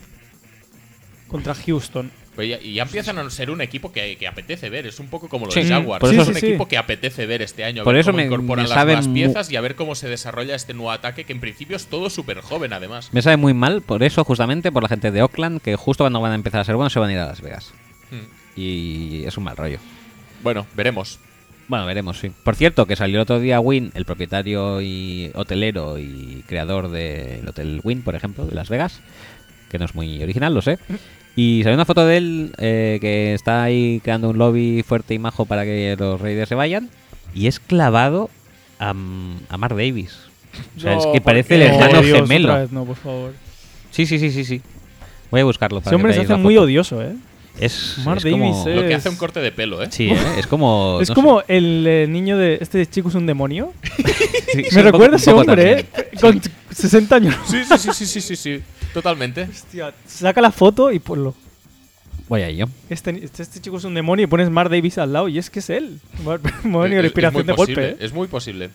contra 1.27 1.53
Houston. 1.55 2.11
Pues 2.35 2.47
ya, 2.49 2.59
y 2.61 2.75
ya 2.75 2.83
empiezan 2.83 3.17
a 3.17 3.29
ser 3.29 3.51
un 3.51 3.59
equipo 3.59 3.91
que, 3.91 4.15
que 4.17 4.25
apetece 4.27 4.69
ver. 4.69 4.87
Es 4.87 4.99
un 4.99 5.07
poco 5.07 5.27
como 5.27 5.45
los 5.47 5.53
Sí, 5.53 5.63
Jaguars. 5.67 5.99
por 5.99 6.09
es 6.13 6.17
eso- 6.19 6.29
un 6.29 6.33
Sí, 6.35 6.39
sí, 6.39 6.47
equipo 6.47 6.63
sí. 6.63 6.69
que 6.69 6.77
apetece 6.77 7.25
ver 7.25 7.41
este 7.41 7.65
año. 7.65 7.81
a 7.81 7.83
Por 7.83 7.93
ver 7.93 8.01
eso 8.01 8.11
cómo 8.11 8.17
me- 8.17 8.25
incorporan 8.25 8.63
me 8.63 8.69
las 8.69 8.85
nuevas 8.85 9.07
piezas 9.09 9.51
y 9.51 9.57
a 9.57 9.61
ver 9.61 9.75
cómo 9.75 9.95
se 9.95 10.07
desarrolla 10.07 10.55
este 10.55 10.73
nuevo 10.73 10.91
ataque, 10.91 11.25
que 11.25 11.33
en 11.33 11.41
principio 11.41 11.75
es 11.75 11.87
todo 11.87 12.09
súper 12.09 12.39
joven, 12.39 12.71
además. 12.71 13.09
Me 13.11 13.21
sabe 13.21 13.35
muy 13.37 13.53
mal 13.53 13.81
por 13.81 14.01
eso, 14.01 14.23
justamente, 14.23 14.71
por 14.71 14.83
la 14.83 14.89
gente 14.89 15.11
de 15.11 15.21
Oakland, 15.21 15.61
que 15.61 15.75
justo 15.75 16.03
cuando 16.05 16.21
van 16.21 16.31
a 16.31 16.35
empezar 16.35 16.61
a 16.61 16.63
ser 16.63 16.75
buenos 16.75 16.93
se 16.93 16.99
van 16.99 17.09
a 17.09 17.13
ir 17.13 17.19
a 17.19 17.25
Las 17.27 17.41
Vegas. 17.41 17.73
Hmm. 18.11 18.59
Y 18.59 19.23
es 19.25 19.37
un 19.37 19.43
mal 19.43 19.57
rollo. 19.57 19.79
Bueno, 20.41 20.65
veremos. 20.75 21.19
Bueno, 21.67 21.85
veremos, 21.85 22.19
sí. 22.19 22.31
Por 22.43 22.55
cierto, 22.55 22.85
que 22.85 22.95
salió 22.95 23.17
el 23.17 23.21
otro 23.23 23.39
día 23.39 23.59
Win, 23.59 23.91
el 23.93 24.03
propietario 24.05 24.81
y 24.81 25.31
hotelero 25.35 25.97
y 25.99 26.43
creador 26.47 26.89
del 26.89 27.47
Hotel 27.47 27.79
Win, 27.83 28.01
por 28.03 28.15
ejemplo, 28.15 28.45
de 28.45 28.55
Las 28.55 28.69
Vegas, 28.69 29.01
que 29.69 29.77
no 29.79 29.85
es 29.85 29.95
muy 29.95 30.21
original, 30.23 30.53
lo 30.53 30.61
sé. 30.61 30.79
Y 31.35 31.61
salió 31.63 31.75
una 31.75 31.85
foto 31.85 32.05
de 32.05 32.17
él 32.17 32.51
eh, 32.57 32.97
que 32.99 33.33
está 33.33 33.63
ahí 33.63 34.01
creando 34.03 34.29
un 34.29 34.37
lobby 34.37 34.83
fuerte 34.83 35.13
y 35.13 35.19
majo 35.19 35.45
para 35.45 35.63
que 35.63 35.95
los 35.97 36.19
Raiders 36.19 36.49
se 36.49 36.55
vayan. 36.55 36.89
Y 37.33 37.47
es 37.47 37.59
clavado 37.59 38.29
a, 38.79 38.89
a 38.89 39.57
Mark 39.57 39.75
Davis. 39.75 40.17
O 40.77 40.79
sea, 40.81 40.97
es 40.97 41.05
que 41.05 41.13
¿por 41.13 41.23
parece 41.23 41.55
el 41.55 41.61
hermano 41.61 41.99
Oh, 41.99 42.01
Dios, 42.01 42.21
gemelo. 42.21 42.49
otra 42.49 42.61
vez 42.61 42.71
no, 42.71 42.83
por 42.83 42.97
favor. 42.97 43.33
Sí, 43.91 44.05
sí, 44.05 44.19
sí, 44.19 44.31
sí, 44.31 44.43
sí. 44.43 44.61
Voy 45.29 45.41
a 45.41 45.45
buscarlo 45.45 45.79
para 45.79 45.91
Ese 45.91 45.95
hombre 45.95 46.11
que 46.11 46.19
se 46.25 46.33
hace 46.33 46.35
muy 46.35 46.57
odioso, 46.57 47.01
¿eh? 47.01 47.15
Es, 47.59 47.97
Mark 48.05 48.21
es 48.25 48.31
como... 48.31 48.63
Davis. 48.63 48.75
Lo 48.81 48.87
que 48.87 48.95
hace 48.95 49.09
un 49.09 49.15
corte 49.15 49.39
de 49.39 49.51
pelo, 49.51 49.81
¿eh? 49.81 49.87
Sí, 49.91 50.09
¿eh? 50.09 50.17
es 50.37 50.47
como... 50.47 50.99
es 51.01 51.09
no 51.09 51.15
como 51.15 51.43
el 51.47 51.85
eh, 51.87 52.07
niño 52.09 52.37
de. 52.37 52.57
Este 52.59 52.85
chico 52.85 53.09
es 53.09 53.15
un 53.15 53.25
demonio. 53.25 53.73
Sí, 54.51 54.63
Me 54.75 54.83
recuerda 54.83 55.15
a 55.15 55.17
ese 55.17 55.31
hombre, 55.31 55.55
también. 55.55 55.87
¿eh? 55.95 56.17
Con 56.19 56.41
60 56.75 57.15
años. 57.15 57.35
Sí, 57.45 57.63
sí, 57.63 57.77
sí, 57.77 57.89
sí, 57.93 58.05
sí, 58.05 58.21
sí, 58.21 58.35
sí. 58.35 58.63
Totalmente. 58.93 59.43
Hostia, 59.49 59.93
saca 60.05 60.41
la 60.41 60.51
foto 60.51 60.91
y 60.91 60.99
ponlo. 60.99 61.33
Voy 62.27 62.41
a 62.41 62.47
ello. 62.47 62.67
Este, 62.89 63.09
este, 63.23 63.43
este 63.43 63.59
chico 63.61 63.77
es 63.77 63.83
un 63.83 63.93
demonio 63.93 64.23
y 64.23 64.27
pones 64.27 64.49
Mar 64.49 64.69
Davis 64.69 64.97
al 64.97 65.11
lado 65.13 65.27
y 65.27 65.37
es 65.37 65.49
que 65.49 65.59
es 65.59 65.69
él. 65.69 65.99
Demonio, 66.63 66.97
Es- 66.97 67.03
la 67.03 67.07
inspiración 67.07 67.43
muy 67.43 67.47
de 67.47 67.53
posible, 67.53 67.87
golpe. 67.89 68.03
¿eh? 68.03 68.05
Es 68.05 68.13
muy 68.13 68.27
posible. 68.27 68.69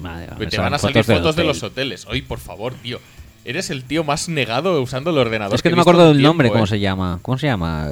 Madre 0.00 0.28
mía, 0.38 0.48
Te 0.48 0.58
van 0.58 0.72
a 0.74 0.78
salir 0.78 1.04
fotos 1.04 1.36
de 1.36 1.44
los 1.44 1.62
hoteles. 1.62 2.06
Hoy, 2.06 2.22
por 2.22 2.38
favor, 2.38 2.74
tío. 2.74 2.98
Eres 3.44 3.70
el 3.70 3.84
tío 3.84 4.04
más 4.04 4.28
negado 4.28 4.80
usando 4.80 5.10
el 5.10 5.18
ordenador. 5.18 5.54
Es 5.54 5.62
que 5.62 5.68
no 5.70 5.76
me 5.76 5.82
acuerdo 5.82 6.08
del 6.08 6.22
nombre, 6.22 6.48
¿cómo 6.50 6.64
eh. 6.64 6.68
se 6.68 6.80
llama? 6.80 7.18
¿Cómo 7.22 7.36
se 7.36 7.46
llama? 7.48 7.88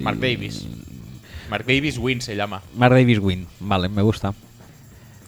Mark 0.00 0.18
Davis. 0.20 0.66
Mark 1.50 1.64
Davis 1.66 1.98
Win 1.98 2.20
se 2.22 2.36
llama. 2.36 2.62
Mark 2.76 2.94
Davis 2.94 3.18
Win. 3.18 3.46
Vale, 3.60 3.88
me 3.88 4.02
gusta. 4.02 4.32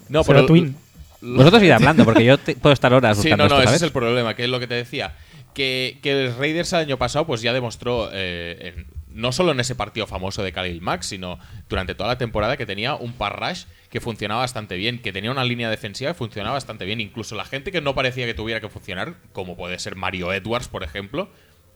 No, 0.08 0.22
pero 0.24 0.46
Twin. 0.46 0.76
Vosotros 1.22 1.62
id 1.62 1.70
hablando, 1.70 2.04
porque 2.04 2.24
yo 2.24 2.38
te- 2.38 2.54
puedo 2.56 2.72
estar 2.72 2.94
horas 2.94 3.16
Sí, 3.18 3.24
buscando 3.24 3.44
no, 3.44 3.48
no, 3.50 3.54
esto, 3.56 3.58
ese 3.62 3.66
¿sabes? 3.66 3.82
es 3.82 3.86
el 3.86 3.92
problema, 3.92 4.34
que 4.34 4.44
es 4.44 4.48
lo 4.50 4.58
que 4.60 4.66
te 4.66 4.74
decía. 4.74 5.14
Que, 5.54 5.98
el 6.02 6.36
Raiders 6.36 6.72
el 6.72 6.80
año 6.80 6.96
pasado 6.98 7.26
pues 7.26 7.42
ya 7.42 7.52
demostró, 7.52 8.08
eh, 8.12 8.72
en- 8.76 8.86
no 9.12 9.32
solo 9.32 9.52
en 9.52 9.60
ese 9.60 9.74
partido 9.74 10.06
famoso 10.06 10.42
de 10.42 10.52
Khalil 10.52 10.80
Mack, 10.80 11.02
sino 11.02 11.38
durante 11.68 11.94
toda 11.94 12.08
la 12.10 12.18
temporada 12.18 12.56
que 12.56 12.64
tenía 12.66 12.94
un 12.94 13.12
pass 13.12 13.32
rush 13.32 13.64
que 13.90 14.00
funcionaba 14.00 14.42
bastante 14.42 14.76
bien, 14.76 15.00
que 15.02 15.12
tenía 15.12 15.32
una 15.32 15.44
línea 15.44 15.68
defensiva 15.68 16.12
que 16.12 16.18
funcionaba 16.18 16.54
bastante 16.54 16.84
bien. 16.84 17.00
Incluso 17.00 17.34
la 17.34 17.44
gente 17.44 17.72
que 17.72 17.80
no 17.80 17.94
parecía 17.94 18.24
que 18.26 18.34
tuviera 18.34 18.60
que 18.60 18.68
funcionar, 18.68 19.16
como 19.32 19.56
puede 19.56 19.78
ser 19.80 19.96
Mario 19.96 20.32
Edwards, 20.32 20.68
por 20.68 20.84
ejemplo, 20.84 21.28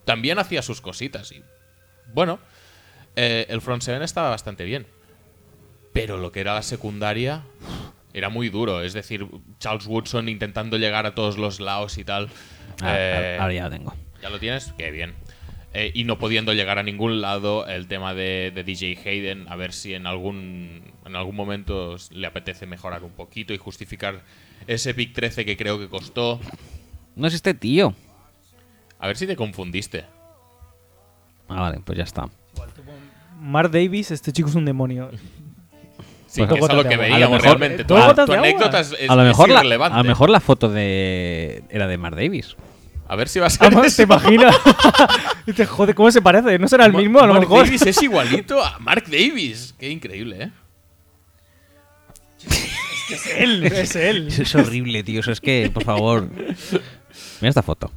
también 0.04 0.38
hacía 0.38 0.62
sus 0.62 0.80
cositas. 0.80 1.32
Y 1.32 1.42
bueno, 2.12 2.38
eh, 3.16 3.46
el 3.48 3.60
front 3.60 3.82
seven 3.82 4.02
estaba 4.02 4.30
bastante 4.30 4.64
bien. 4.64 4.86
Pero 5.92 6.18
lo 6.18 6.30
que 6.30 6.40
era 6.40 6.54
la 6.54 6.62
secundaria 6.62 7.42
era 8.12 8.28
muy 8.28 8.48
duro. 8.48 8.82
Es 8.82 8.92
decir, 8.92 9.26
Charles 9.58 9.86
Woodson 9.86 10.28
intentando 10.28 10.76
llegar 10.76 11.06
a 11.06 11.14
todos 11.16 11.36
los 11.36 11.58
lados 11.58 11.98
y 11.98 12.04
tal. 12.04 12.28
Ah, 12.82 12.94
Eh, 12.98 13.38
ahora 13.40 13.52
ya 13.54 13.64
lo 13.64 13.70
tengo. 13.70 13.94
¿Ya 14.22 14.30
lo 14.30 14.38
tienes? 14.38 14.72
Qué 14.78 14.90
bien. 14.90 15.14
Eh, 15.74 15.90
y 15.92 16.04
no 16.04 16.18
pudiendo 16.18 16.52
llegar 16.52 16.78
a 16.78 16.82
ningún 16.84 17.20
lado, 17.20 17.66
el 17.66 17.88
tema 17.88 18.14
de, 18.14 18.52
de 18.54 18.62
DJ 18.62 18.96
Hayden, 19.04 19.46
a 19.48 19.56
ver 19.56 19.72
si 19.72 19.92
en 19.94 20.06
algún, 20.06 20.92
en 21.04 21.16
algún 21.16 21.34
momento 21.34 21.96
le 22.10 22.26
apetece 22.28 22.64
mejorar 22.66 23.02
un 23.02 23.10
poquito 23.10 23.52
y 23.52 23.58
justificar 23.58 24.22
ese 24.68 24.94
pick 24.94 25.12
13 25.12 25.44
que 25.44 25.56
creo 25.56 25.78
que 25.80 25.88
costó. 25.88 26.38
No 27.16 27.26
es 27.26 27.34
este 27.34 27.54
tío. 27.54 27.94
A 29.00 29.08
ver 29.08 29.16
si 29.16 29.26
te 29.26 29.34
confundiste. 29.36 30.04
Ah, 31.48 31.60
vale, 31.62 31.80
pues 31.84 31.98
ya 31.98 32.04
está. 32.04 32.28
Mar 33.40 33.70
Davis, 33.70 34.10
este 34.12 34.32
chico 34.32 34.48
es 34.48 34.54
un 34.54 34.64
demonio. 34.64 35.10
Sí, 36.28 36.40
Pues 36.46 36.52
que 36.52 36.64
es 36.64 36.70
a 36.70 36.74
lo 36.74 36.84
que 36.84 36.96
veíamos 36.96 37.42
mejor- 37.42 37.58
realmente. 37.58 37.84
Tu- 37.84 37.96
anécdota 37.96 38.80
es, 38.80 38.92
lo 39.08 39.16
mejor 39.16 39.48
la, 39.50 39.60
a 39.60 39.98
lo 39.98 40.04
mejor 40.04 40.30
la 40.30 40.40
foto 40.40 40.68
de 40.70 41.64
era 41.68 41.86
de 41.88 41.98
Mark 41.98 42.16
Davis. 42.16 42.56
A 43.06 43.16
ver 43.16 43.28
si 43.28 43.38
va 43.38 43.46
a 43.46 43.50
ser 43.50 43.66
Además. 43.66 43.94
¿Te 43.96 44.02
imaginas? 44.04 44.56
Dices, 45.46 45.68
joder, 45.68 45.94
¿cómo 45.94 46.10
se 46.10 46.22
parece? 46.22 46.58
¿No 46.58 46.68
será 46.68 46.86
el 46.86 46.92
Ma- 46.92 47.00
mismo? 47.00 47.20
A 47.20 47.26
lo 47.26 47.34
Mark 47.34 47.48
mejor. 47.48 47.64
Davis 47.66 47.82
es 47.82 48.02
igualito 48.02 48.62
a 48.64 48.78
Mark 48.78 49.04
Davis. 49.06 49.74
Qué 49.78 49.90
increíble, 49.90 50.44
¿eh? 50.44 50.50
Es 53.10 53.26
él, 53.36 53.64
es 53.66 53.96
él. 53.96 54.28
Eso 54.28 54.42
es 54.42 54.54
horrible, 54.54 55.02
tío. 55.02 55.20
Eso 55.20 55.30
es 55.32 55.40
que, 55.40 55.70
por 55.72 55.84
favor. 55.84 56.28
Mira 57.40 57.48
esta 57.50 57.62
foto. 57.62 57.92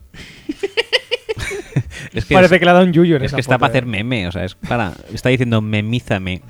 es 2.14 2.26
que 2.26 2.34
Parece 2.34 2.56
es, 2.56 2.60
que 2.60 2.66
le 2.66 2.72
ha 2.72 2.74
dado 2.74 2.86
un 2.86 2.92
yuyo 2.94 3.16
en 3.16 3.22
es 3.24 3.28
esa 3.28 3.38
que 3.38 3.42
está 3.42 3.54
foto, 3.56 3.60
para 3.62 3.72
hacer 3.72 3.84
eh. 3.84 3.88
meme. 3.88 4.28
O 4.28 4.32
sea, 4.32 4.44
es 4.44 4.56
para. 4.56 4.94
Está 5.14 5.30
diciendo 5.30 5.62
memízame. 5.62 6.42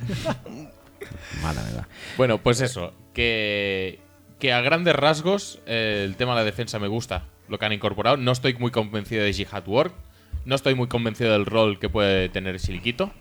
Mala 1.44 1.62
verdad. 1.62 1.88
Bueno, 2.18 2.40
pues 2.40 2.62
eso, 2.62 2.94
que, 3.14 4.00
que 4.40 4.52
a 4.54 4.62
grandes 4.62 4.96
rasgos 4.96 5.60
eh, 5.68 6.02
el 6.04 6.16
tema 6.16 6.32
de 6.34 6.40
la 6.40 6.46
defensa 6.46 6.80
me 6.80 6.88
gusta, 6.88 7.26
lo 7.50 7.60
que 7.60 7.66
han 7.66 7.74
incorporado. 7.74 8.18
No 8.18 8.32
estoy 8.32 8.54
muy 8.56 8.72
convencido 8.72 9.24
de 9.24 9.34
Jihad 9.34 9.68
Work, 9.68 9.94
no 10.46 10.56
estoy 10.56 10.76
muy 10.76 10.88
convencido 10.88 11.32
del 11.34 11.46
rol 11.46 11.80
que 11.80 11.90
puede 11.90 12.30
tener 12.30 12.60
Siliquito, 12.60 13.12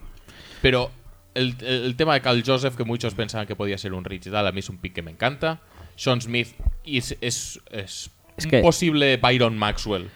pero 0.62 0.90
el, 1.34 1.56
el- 1.60 1.96
tema 1.96 2.14
de 2.14 2.20
Carl 2.22 2.42
Joseph, 2.46 2.76
que 2.76 2.84
muchos 2.84 3.14
pensaban 3.14 3.46
que 3.46 3.54
podía 3.56 3.76
ser 3.78 3.92
un 3.92 4.04
Rich 4.04 4.26
Dal, 4.30 4.46
a 4.46 4.52
mí 4.52 4.60
es 4.60 4.68
un 4.70 4.78
pick 4.78 4.94
que 4.94 5.02
me 5.02 5.10
encanta. 5.10 5.60
Sean 5.96 6.20
Smith 6.20 6.48
es, 6.84 7.16
es, 7.20 7.60
es 7.70 8.10
Es 8.36 8.44
un 8.44 8.50
que- 8.50 8.60
posible 8.60 9.16
Byron 9.18 9.56
Maxwell, 9.58 10.08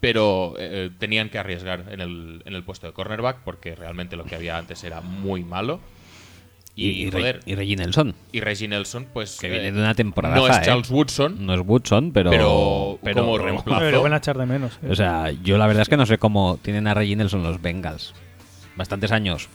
pero 0.00 0.54
eh, 0.58 0.90
tenían 0.98 1.28
que 1.28 1.38
arriesgar 1.38 1.86
en 1.90 2.00
el, 2.00 2.42
en 2.44 2.54
el 2.54 2.64
puesto 2.64 2.86
de 2.88 2.92
cornerback 2.92 3.38
porque 3.44 3.74
realmente 3.76 4.16
lo 4.16 4.24
que 4.24 4.34
había 4.34 4.58
antes 4.58 4.82
era 4.84 5.00
muy 5.00 5.44
malo. 5.44 5.80
Y, 6.74 7.06
Y, 7.06 7.10
joder, 7.10 7.40
Reggie 7.46 7.76
Nelson. 7.76 8.14
y 8.32 8.40
Reggie 8.40 8.66
Nelson, 8.66 9.06
pues. 9.12 9.38
Que 9.38 9.48
eh, 9.48 9.50
viene 9.50 9.72
de 9.72 9.78
una 9.78 9.94
temporada. 9.94 10.34
No 10.34 10.46
es 10.48 10.62
Charles 10.62 10.88
Woodson, 10.90 11.44
No 11.44 11.52
es 11.54 11.60
Woodson, 11.60 12.12
pero. 12.12 12.30
pero, 12.30 12.98
pero- 13.02 13.20
como 13.22 13.36
reemplazo. 13.38 13.78
Pero 13.80 13.90
lo 13.98 14.02
van 14.02 14.14
a 14.14 14.16
echar 14.16 14.38
de 14.38 14.46
menos. 14.46 14.78
eh. 14.82 14.88
O 14.90 14.94
sea, 14.94 15.30
yo 15.42 15.58
la 15.58 15.66
verdad 15.66 15.82
es 15.82 15.88
que 15.90 15.98
no 15.98 16.06
sé 16.06 16.16
cómo 16.16 16.58
tienen 16.62 16.86
a 16.86 16.94
Reggie 16.94 17.14
Nelson 17.16 17.42
los 17.42 17.60
Bengals. 17.60 18.14
Bastantes 18.76 19.12
años 19.12 19.48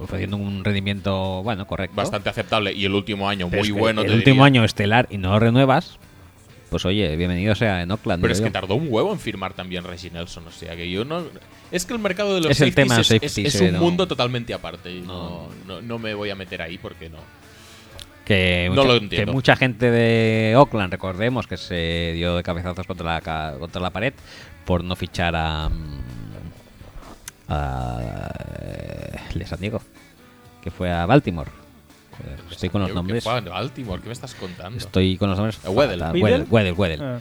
ofreciendo 0.00 0.36
un 0.36 0.64
rendimiento, 0.64 1.42
bueno, 1.42 1.66
correcto. 1.66 1.96
Bastante 1.96 2.28
aceptable. 2.30 2.72
Y 2.72 2.84
el 2.84 2.94
último 2.94 3.28
año 3.28 3.48
Pero 3.50 3.60
muy 3.62 3.68
es 3.68 3.74
que 3.74 3.80
bueno. 3.80 4.00
El 4.02 4.08
te 4.08 4.14
último 4.14 4.44
diría. 4.44 4.60
año 4.60 4.64
estelar 4.64 5.06
y 5.10 5.18
no 5.18 5.30
lo 5.32 5.38
renuevas, 5.40 5.98
pues 6.70 6.84
oye, 6.84 7.14
bienvenido 7.16 7.54
sea 7.54 7.82
en 7.82 7.90
Oakland. 7.90 8.20
Pero 8.20 8.32
es 8.32 8.40
que 8.40 8.50
tardó 8.50 8.74
un 8.74 8.86
huevo 8.90 9.12
en 9.12 9.20
firmar 9.20 9.52
también 9.54 9.84
Reggie 9.84 10.10
Nelson. 10.10 10.46
O 10.46 10.50
sea 10.50 10.74
que 10.76 10.90
yo 10.90 11.04
no. 11.04 11.24
Es 11.70 11.84
que 11.86 11.92
el 11.92 11.98
mercado 12.00 12.34
de 12.34 12.40
los 12.42 12.50
Es 12.50 12.60
el 12.60 12.74
tema 12.74 13.00
es, 13.00 13.06
safety, 13.06 13.46
es- 13.46 13.60
un 13.60 13.72
no. 13.72 13.78
mundo 13.80 14.06
totalmente 14.08 14.52
aparte. 14.54 14.90
Y 14.90 15.00
no, 15.00 15.48
no, 15.66 15.80
no 15.82 15.98
me 15.98 16.14
voy 16.14 16.30
a 16.30 16.34
meter 16.34 16.62
ahí 16.62 16.78
porque 16.78 17.08
no. 17.08 17.18
que, 18.24 18.66
no 18.70 18.76
mucha, 18.76 18.88
lo 18.88 18.98
que 18.98 19.04
entiendo. 19.04 19.32
mucha 19.32 19.56
gente 19.56 19.90
de 19.90 20.54
Oakland, 20.56 20.90
recordemos, 20.92 21.46
que 21.46 21.56
se 21.56 22.12
dio 22.14 22.36
de 22.36 22.42
cabezazos 22.42 22.86
contra 22.86 23.20
la, 23.20 23.56
contra 23.58 23.80
la 23.80 23.90
pared 23.90 24.12
por 24.64 24.82
no 24.82 24.96
fichar 24.96 25.34
a. 25.36 25.68
mm, 25.68 26.00
a. 27.48 28.30
eh, 28.60 29.44
San 29.46 29.60
Diego, 29.60 29.80
que 30.62 30.70
fue 30.70 30.90
a 30.90 31.04
Baltimore. 31.06 31.50
Joder, 32.16 32.38
estoy 32.50 32.68
con 32.68 32.80
los 32.82 32.88
Yo, 32.90 32.94
nombres. 32.94 33.24
que 33.24 33.48
Baltimore, 33.48 34.00
¿qué 34.00 34.06
me 34.08 34.12
estás 34.12 34.34
contando? 34.34 34.78
Estoy 34.78 35.16
con 35.16 35.28
los 35.30 35.38
nombres. 35.38 35.58
Eh. 35.64 35.68
Weddle, 35.68 36.44
Weddle, 36.50 36.72
Weddle. 36.72 37.04
Ah. 37.04 37.18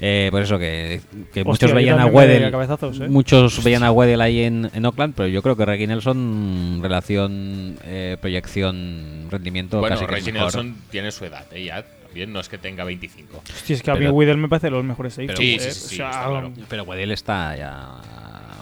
Eh, 0.00 0.28
por 0.32 0.42
eso 0.42 0.58
que, 0.58 1.00
que 1.32 1.42
Hostia, 1.42 1.68
muchos 1.68 1.72
veían 1.72 2.00
a 2.00 2.50
cabezazos, 2.50 3.00
¿eh? 3.00 3.08
Muchos 3.08 3.62
veían 3.62 3.84
a 3.84 3.92
Weddle 3.92 4.22
ahí 4.22 4.42
en, 4.42 4.68
en 4.74 4.84
Oakland, 4.86 5.14
pero 5.16 5.28
yo 5.28 5.40
creo 5.40 5.56
que 5.56 5.64
Reggie 5.64 5.86
Nelson, 5.86 6.80
relación, 6.82 7.76
eh, 7.84 8.16
proyección, 8.20 9.28
rendimiento. 9.30 9.78
bueno, 9.78 9.94
casi 9.94 10.06
que 10.06 10.12
es 10.14 10.18
Reggie 10.18 10.32
mejor. 10.32 10.54
Nelson 10.56 10.76
tiene 10.90 11.12
su 11.12 11.24
edad, 11.24 11.46
¿eh? 11.52 11.64
Ya 11.64 11.84
también 11.84 12.32
no 12.32 12.40
es 12.40 12.48
que 12.48 12.58
tenga 12.58 12.82
25. 12.84 13.42
Hostia, 13.48 13.76
es 13.76 13.82
que 13.82 13.90
a 13.90 13.94
Pero- 13.94 14.10
mí 14.10 14.16
Weddle 14.16 14.36
me 14.36 14.48
parece 14.48 14.66
de 14.66 14.72
los 14.72 14.84
mejores 14.84 15.14
seis. 15.14 15.30
Sí, 15.36 15.58
sí, 15.60 15.70
sí, 15.70 15.88
sí, 15.90 15.96
claro. 15.96 16.52
Pero 16.68 16.82
Weddle 16.84 17.14
está 17.14 17.56
ya. 17.56 17.92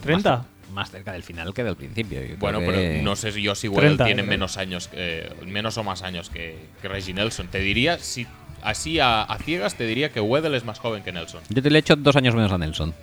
30. 0.03 0.37
Más, 0.37 0.47
más 0.73 0.91
cerca 0.91 1.13
del 1.13 1.23
final 1.23 1.53
que 1.55 1.63
del 1.65 1.77
principio. 1.77 2.21
Yo 2.21 2.27
creo 2.27 2.39
Bueno, 2.39 2.61
que- 2.61 2.67
pero 2.67 3.03
no 3.05 3.15
sé 3.17 3.33
si 3.33 3.43
yo 3.43 3.55
si 3.55 3.69
Weddle 3.69 3.83
30, 3.97 4.05
tiene 4.07 4.23
creo. 4.23 4.31
menos 4.31 4.57
años, 4.57 4.89
que- 4.89 5.31
menos 5.47 5.77
o 5.79 5.85
más 5.85 6.03
años 6.03 6.31
que, 6.31 6.57
que 6.81 6.89
Reggie 6.89 7.15
Nelson. 7.15 7.49
Te 7.49 7.59
diría, 7.61 7.99
si 7.99 8.27
así 8.63 8.99
a, 9.01 9.23
a 9.23 9.39
ciegas, 9.39 9.75
te 9.77 9.85
diría 9.87 10.11
que 10.11 10.21
Weddle 10.21 10.57
es 10.57 10.65
más 10.65 10.79
joven 10.79 11.03
que 11.03 11.13
Nelson. 11.13 11.43
Yo 11.49 11.63
te 11.63 11.71
le 11.71 11.79
he 11.79 11.81
hecho 11.81 11.97
dos 11.97 12.17
años 12.17 12.35
menos 12.35 12.51
a 12.53 12.59
Nelson. 12.59 12.95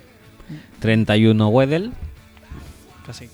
31 0.80 1.48
Weddle. 1.48 1.90
Casi. 3.06 3.28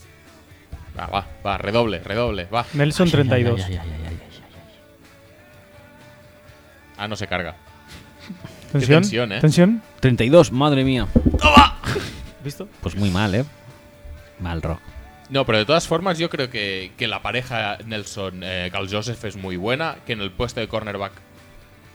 Va, 0.98 1.06
va, 1.06 1.26
va, 1.44 1.58
redoble, 1.58 1.98
redoble, 2.00 2.44
va. 2.46 2.64
Nelson 2.72 3.10
32. 3.10 3.60
Ay, 3.64 3.72
ay, 3.74 3.78
ay, 3.82 3.88
ay, 3.90 4.00
ay, 4.06 4.06
ay. 4.10 4.16
Ah, 6.98 7.08
no 7.08 7.16
se 7.16 7.26
carga. 7.26 7.54
¿Tensión? 8.72 9.02
tensión, 9.02 9.32
¿eh? 9.32 9.40
¿Tensión? 9.40 9.82
32, 10.00 10.52
madre 10.52 10.84
mía. 10.84 11.06
¿Visto? 12.42 12.68
Pues 12.80 12.94
muy 12.96 13.10
mal, 13.10 13.34
¿eh? 13.34 13.44
Mal 14.40 14.62
rock. 14.62 14.80
No, 15.28 15.44
pero 15.44 15.58
de 15.58 15.64
todas 15.64 15.88
formas, 15.88 16.18
yo 16.18 16.30
creo 16.30 16.50
que, 16.50 16.92
que 16.96 17.08
la 17.08 17.20
pareja 17.22 17.78
Nelson-Carl 17.84 18.88
Joseph 18.90 19.24
es 19.24 19.36
muy 19.36 19.56
buena. 19.56 19.96
Que 20.06 20.12
en 20.12 20.20
el 20.20 20.30
puesto 20.30 20.60
de 20.60 20.68
cornerback 20.68 21.12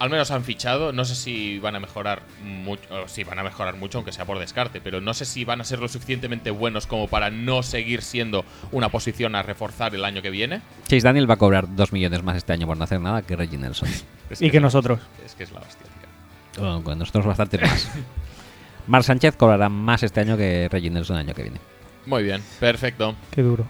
al 0.02 0.10
menos 0.10 0.32
han 0.32 0.44
fichado. 0.44 0.92
No 0.92 1.06
sé 1.06 1.14
si 1.14 1.60
van 1.60 1.76
a 1.76 1.80
mejorar 1.80 2.24
mucho. 2.44 2.82
o 2.92 3.08
Si 3.08 3.24
van 3.24 3.38
a 3.38 3.44
mejorar 3.44 3.76
mucho, 3.76 4.00
aunque 4.00 4.12
sea 4.12 4.26
por 4.26 4.40
descarte. 4.40 4.82
Pero 4.82 5.00
no 5.00 5.14
sé 5.14 5.26
si 5.26 5.46
van 5.46 5.62
a 5.62 5.64
ser 5.64 5.78
lo 5.78 5.88
suficientemente 5.88 6.50
buenos 6.50 6.88
como 6.88 7.08
para 7.08 7.30
no 7.30 7.62
seguir 7.62 8.02
siendo 8.02 8.44
una 8.72 8.90
posición 8.90 9.36
a 9.36 9.44
reforzar 9.44 9.94
el 9.94 10.04
año 10.04 10.24
que 10.24 10.32
viene. 10.32 10.62
Chase 10.88 11.02
Daniel 11.02 11.30
va 11.30 11.36
a 11.36 11.38
cobrar 11.38 11.76
2 11.76 11.94
millones 11.94 12.24
más 12.24 12.36
este 12.36 12.52
año 12.52 12.66
por 12.66 12.78
no 12.78 12.84
hacer 12.84 13.00
nada 13.00 13.22
que 13.22 13.36
Reggie 13.36 13.60
Nelson. 13.60 13.90
Es 14.32 14.42
Y 14.42 14.50
que 14.50 14.60
nosotros. 14.62 15.00
Es 15.26 15.36
que 15.36 15.44
es 15.44 15.52
la 15.52 15.60
hostia, 15.60 15.86
tío. 15.86 16.64
Bueno, 16.64 16.84
con 16.84 16.98
nosotros 16.98 17.26
bastante 17.26 17.60
más. 17.60 17.92
Mark 18.88 19.04
Sánchez 19.04 19.36
cobrará 19.36 19.70
más 19.70 20.02
este 20.04 20.22
año 20.22 20.36
que 20.36 20.68
Reggie 20.72 20.90
Nelson 20.90 21.18
el 21.18 21.28
año 21.28 21.36
que 21.36 21.44
viene. 21.44 21.60
Muy 22.06 22.24
bien, 22.24 22.42
perfecto. 22.60 23.16
Qué 23.32 23.42
duro. 23.42 23.66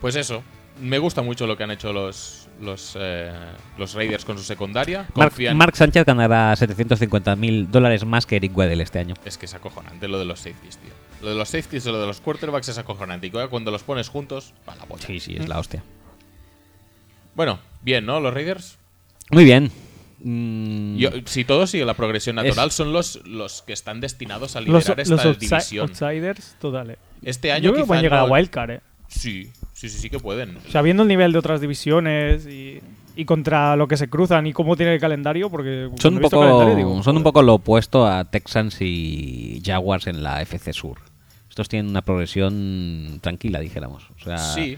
Pues 0.00 0.14
eso. 0.16 0.42
Me 0.80 0.98
gusta 0.98 1.22
mucho 1.22 1.46
lo 1.46 1.56
que 1.56 1.64
han 1.64 1.70
hecho 1.70 1.90
los, 1.92 2.48
los, 2.60 2.96
eh, 3.00 3.32
los 3.78 3.94
Raiders 3.94 4.26
con 4.26 4.36
su 4.36 4.44
secundaria. 4.44 5.06
Mark. 5.14 5.32
Mark 5.54 5.74
Sánchez 5.74 6.04
ganará 6.04 6.54
750 6.54 7.34
mil 7.34 7.70
dólares 7.70 8.04
más 8.04 8.26
que 8.26 8.36
Eric 8.36 8.54
Weddle 8.54 8.82
este 8.82 8.98
año. 8.98 9.14
Es 9.24 9.38
que 9.38 9.46
es 9.46 9.54
acojonante 9.54 10.06
lo 10.06 10.18
de 10.18 10.26
los 10.26 10.38
safeties, 10.40 10.76
tío. 10.76 10.90
Lo 11.22 11.30
de 11.30 11.34
los 11.34 11.48
safeties 11.48 11.86
y 11.86 11.88
lo 11.90 11.98
de 11.98 12.06
los 12.06 12.20
quarterbacks 12.20 12.68
es 12.68 12.76
acojonante. 12.76 13.26
Y 13.26 13.30
cuando 13.30 13.70
los 13.70 13.82
pones 13.84 14.10
juntos, 14.10 14.52
va 14.68 14.76
la 14.76 14.84
polla. 14.84 15.06
Sí, 15.06 15.18
sí, 15.18 15.34
es 15.38 15.48
la 15.48 15.58
hostia. 15.58 15.82
Bueno, 17.34 17.58
bien, 17.82 18.04
¿no? 18.04 18.20
Los 18.20 18.34
Raiders. 18.34 18.76
Muy 19.30 19.44
bien. 19.44 19.70
Mm, 20.20 20.96
Yo- 20.96 21.10
si 21.24 21.44
todo 21.44 21.66
sigue 21.66 21.84
la 21.84 21.94
progresión 21.94 22.38
Es- 22.38 22.44
natural, 22.44 22.70
son 22.70 22.92
los, 22.92 23.24
los 23.26 23.62
que 23.62 23.72
están 23.72 24.00
destinados 24.00 24.56
a 24.56 24.60
Los, 24.60 24.84
liderar 24.86 24.98
los 24.98 25.10
esta 25.10 25.30
outsi- 25.30 25.38
división. 25.38 25.88
outsiders, 25.88 26.56
total. 26.60 26.98
Este 27.22 27.52
año 27.52 27.64
Yo 27.64 27.72
creo 27.72 27.84
que 27.84 27.88
pueden 27.88 28.02
llegar 28.02 28.20
no- 28.20 28.26
a 28.26 28.38
Wildcard, 28.38 28.70
¿eh? 28.70 28.80
Sí, 29.08 29.50
sí, 29.72 29.88
sí, 29.88 29.98
sí 29.98 30.10
que 30.10 30.18
pueden. 30.18 30.56
O 30.56 30.70
sea, 30.70 30.82
viendo 30.82 31.02
el 31.02 31.08
nivel 31.08 31.32
de 31.32 31.38
otras 31.38 31.60
divisiones 31.60 32.46
y, 32.46 32.80
y 33.14 33.24
contra 33.24 33.76
lo 33.76 33.86
que 33.88 33.96
se 33.96 34.08
cruzan 34.08 34.46
y 34.46 34.52
cómo 34.52 34.76
tiene 34.76 34.94
el 34.94 35.00
calendario, 35.00 35.48
porque 35.50 35.88
Son 35.98 36.14
un, 36.16 36.20
poco, 36.20 36.74
digo, 36.74 37.02
son 37.02 37.16
un 37.16 37.22
poco 37.22 37.42
lo 37.42 37.54
opuesto 37.54 38.06
a 38.06 38.24
Texans 38.24 38.78
y 38.80 39.62
Jaguars 39.64 40.06
en 40.08 40.22
la 40.22 40.42
FC 40.42 40.72
Sur. 40.72 40.98
Estos 41.48 41.68
tienen 41.68 41.88
una 41.90 42.02
progresión 42.02 43.18
tranquila, 43.22 43.60
dijéramos. 43.60 44.10
O 44.20 44.24
sea, 44.24 44.38
Sí. 44.38 44.76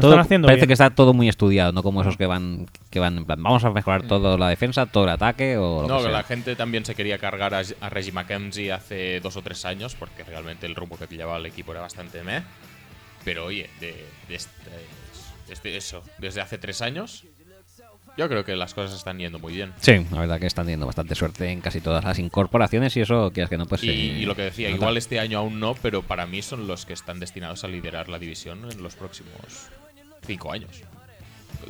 Todo- 0.00 0.12
están 0.12 0.24
haciendo 0.24 0.46
parece 0.46 0.60
bien. 0.62 0.68
que 0.68 0.72
está 0.72 0.90
todo 0.90 1.12
muy 1.12 1.28
estudiado, 1.28 1.72
no 1.72 1.82
como 1.82 2.00
esos 2.02 2.16
que 2.16 2.26
van 2.26 2.66
que 2.90 2.98
van 2.98 3.18
en 3.18 3.24
plan, 3.26 3.42
vamos 3.42 3.62
a 3.64 3.70
mejorar 3.70 4.02
todo 4.06 4.38
la 4.38 4.48
defensa, 4.48 4.86
todo 4.86 5.04
el 5.04 5.10
ataque 5.10 5.56
o 5.58 5.82
lo 5.82 5.88
No, 5.88 5.96
que 5.98 6.02
sea. 6.04 6.12
la 6.12 6.22
gente 6.22 6.56
también 6.56 6.84
se 6.84 6.94
quería 6.94 7.18
cargar 7.18 7.52
a, 7.54 7.62
a 7.80 7.88
Reggie 7.90 8.12
McKenzie 8.12 8.72
hace 8.72 9.20
dos 9.20 9.36
o 9.36 9.42
tres 9.42 9.64
años, 9.64 9.94
porque 9.94 10.24
realmente 10.24 10.66
el 10.66 10.74
rumbo 10.74 10.96
que 10.96 11.06
llevaba 11.06 11.36
el 11.38 11.46
equipo 11.46 11.72
era 11.72 11.80
bastante 11.82 12.22
meh. 12.22 12.42
Pero 13.24 13.44
oye, 13.46 13.68
de, 13.80 14.06
de 14.28 14.34
este- 14.34 14.50
desde 15.48 15.76
eso, 15.76 16.02
desde 16.18 16.40
hace 16.40 16.56
tres 16.58 16.80
años, 16.82 17.24
yo 18.16 18.28
creo 18.28 18.44
que 18.44 18.56
las 18.56 18.74
cosas 18.74 18.96
están 18.96 19.18
yendo 19.18 19.38
muy 19.38 19.52
bien. 19.54 19.72
Sí, 19.80 20.06
la 20.10 20.20
verdad 20.20 20.40
que 20.40 20.46
están 20.46 20.64
teniendo 20.64 20.86
bastante 20.86 21.14
suerte 21.14 21.50
en 21.50 21.60
casi 21.60 21.80
todas 21.80 22.02
las 22.04 22.18
incorporaciones 22.18 22.96
y 22.96 23.00
eso, 23.02 23.30
quieras 23.32 23.48
que 23.50 23.58
no, 23.58 23.66
pues 23.66 23.82
y, 23.84 23.86
se 23.86 23.92
y 23.92 24.24
lo 24.24 24.34
que 24.34 24.42
decía, 24.42 24.68
nota. 24.68 24.76
igual 24.78 24.96
este 24.96 25.20
año 25.20 25.38
aún 25.38 25.60
no, 25.60 25.74
pero 25.74 26.02
para 26.02 26.26
mí 26.26 26.40
son 26.42 26.66
los 26.66 26.84
que 26.86 26.92
están 26.94 27.20
destinados 27.20 27.64
a 27.64 27.68
liderar 27.68 28.08
la 28.08 28.18
división 28.18 28.70
en 28.70 28.82
los 28.82 28.96
próximos 28.96 29.68
cinco 30.26 30.52
años. 30.52 30.70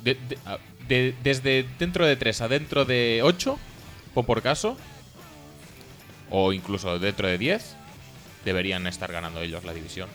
De- 0.03 0.15
de- 0.29 0.39
a- 0.47 0.59
de- 0.89 1.15
desde 1.23 1.67
dentro 1.79 2.07
de 2.07 2.17
tres 2.17 2.41
a 2.41 2.49
dentro 2.49 2.85
de 2.85 3.21
ocho, 3.23 3.59
o 4.15 4.23
por 4.23 4.43
caso, 4.43 4.77
o 6.31 6.53
incluso 6.53 6.99
dentro 6.99 7.29
de 7.29 7.39
diez, 7.39 7.77
deberían 8.45 8.87
estar 8.87 9.13
ganando 9.13 9.41
ellos 9.41 9.65
la 9.65 9.73
división. 9.73 10.09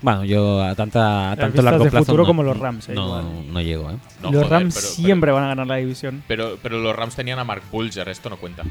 Bueno, 0.00 0.24
yo 0.24 0.62
a 0.62 0.76
tanta 0.76 1.32
a 1.32 1.36
tanto 1.36 1.60
largo 1.60 1.82
de 1.82 1.90
plazo 1.90 2.04
futuro 2.06 2.22
no, 2.22 2.26
como 2.28 2.42
los 2.44 2.56
Rams, 2.56 2.88
eh, 2.88 2.94
no, 2.94 3.06
igual. 3.06 3.52
no 3.52 3.60
llego, 3.60 3.90
¿eh? 3.90 3.96
No, 4.22 4.30
los 4.30 4.44
joder, 4.44 4.48
Rams 4.60 4.74
pero- 4.76 4.86
pero- 4.86 4.94
siempre 5.06 5.32
van 5.32 5.44
a 5.44 5.48
ganar 5.48 5.66
la 5.66 5.74
división. 5.76 6.22
Pero, 6.28 6.56
pero 6.62 6.78
los 6.78 6.94
Rams 6.94 7.16
tenían 7.16 7.40
a 7.40 7.44
Mark 7.44 7.64
Bulger, 7.72 8.08
esto 8.08 8.30
no 8.30 8.36
cuenta. 8.36 8.62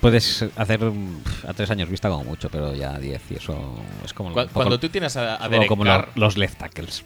Puedes 0.00 0.44
hacer 0.56 0.80
a 1.46 1.52
tres 1.54 1.70
años 1.70 1.88
vista 1.88 2.08
como 2.08 2.24
mucho, 2.24 2.48
pero 2.50 2.74
ya 2.74 2.96
a 2.96 2.98
diez 2.98 3.22
y 3.30 3.34
eso 3.36 3.78
es 4.04 4.12
como... 4.12 4.32
Cu- 4.32 4.40
un 4.40 4.46
poco- 4.46 4.54
cuando 4.54 4.80
tú 4.80 4.88
tienes 4.88 5.16
a, 5.16 5.34
a 5.34 5.38
como- 5.38 5.50
Derek 5.50 5.68
como 5.68 5.84
Carr- 5.84 6.08
lo- 6.16 6.22
los 6.26 6.36
left 6.36 6.58
tackles. 6.58 7.04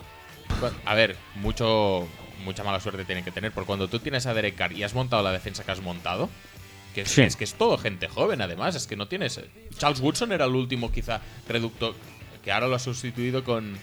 A 0.85 0.95
ver, 0.95 1.17
mucho 1.37 2.07
mucha 2.45 2.65
mala 2.65 2.81
suerte 2.81 3.05
tienen 3.05 3.25
que 3.25 3.31
tener, 3.31 3.53
porque 3.53 3.67
cuando 3.69 3.87
tú 3.89 4.01
tienes 4.01 4.27
a 4.27 4.35
Derek 4.35 4.57
Carr 4.57 4.73
y 4.73 4.83
has 4.83 4.95
montado 4.95 5.23
la 5.23 5.31
defensa 5.31 5.63
que 5.65 5.71
has 5.71 5.81
montado, 5.81 6.29
que 6.93 7.03
es, 7.03 7.09
Sí. 7.11 7.23
es 7.23 7.37
que 7.37 7.45
es 7.45 7.55
todo 7.55 7.79
gente 7.79 8.09
joven, 8.09 8.43
además, 8.43 8.75
es 8.75 8.87
que 8.89 8.97
no 8.97 9.07
tienes. 9.07 9.41
Charles 9.79 10.01
Woodson 10.01 10.33
era 10.33 10.47
el 10.47 10.55
último, 10.57 10.91
quizá, 10.91 11.21
reducto, 11.49 11.95
que 12.45 12.51
ahora 12.51 12.67
lo 12.67 12.75
ha 12.75 12.79
sustituido 12.81 13.45
con, 13.45 13.77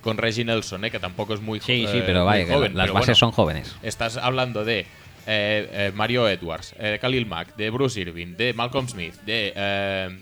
con 0.00 0.16
Reggie 0.16 0.44
Nelson, 0.44 0.84
¿eh? 0.84 0.90
que 0.92 1.00
tampoco 1.00 1.34
es 1.34 1.40
muy, 1.40 1.58
Sí, 1.58 1.86
sí, 1.90 1.98
eh, 1.98 2.02
pero 2.06 2.24
vaya, 2.24 2.46
joven. 2.46 2.76
las 2.76 2.84
pero 2.84 2.94
bases 2.94 3.06
bueno, 3.08 3.14
son 3.16 3.32
jóvenes. 3.32 3.74
Estás 3.82 4.16
hablando 4.16 4.64
de 4.64 4.80
eh, 4.80 4.86
eh, 5.26 5.92
Mario 5.94 6.28
Edwards, 6.28 6.74
eh, 6.78 6.98
Khalil 7.00 7.26
Mack, 7.26 7.56
de 7.56 7.70
Bruce 7.70 8.00
Irving, 8.00 8.36
de 8.36 8.52
Malcolm 8.54 8.88
Smith, 8.88 9.14
de. 9.26 10.20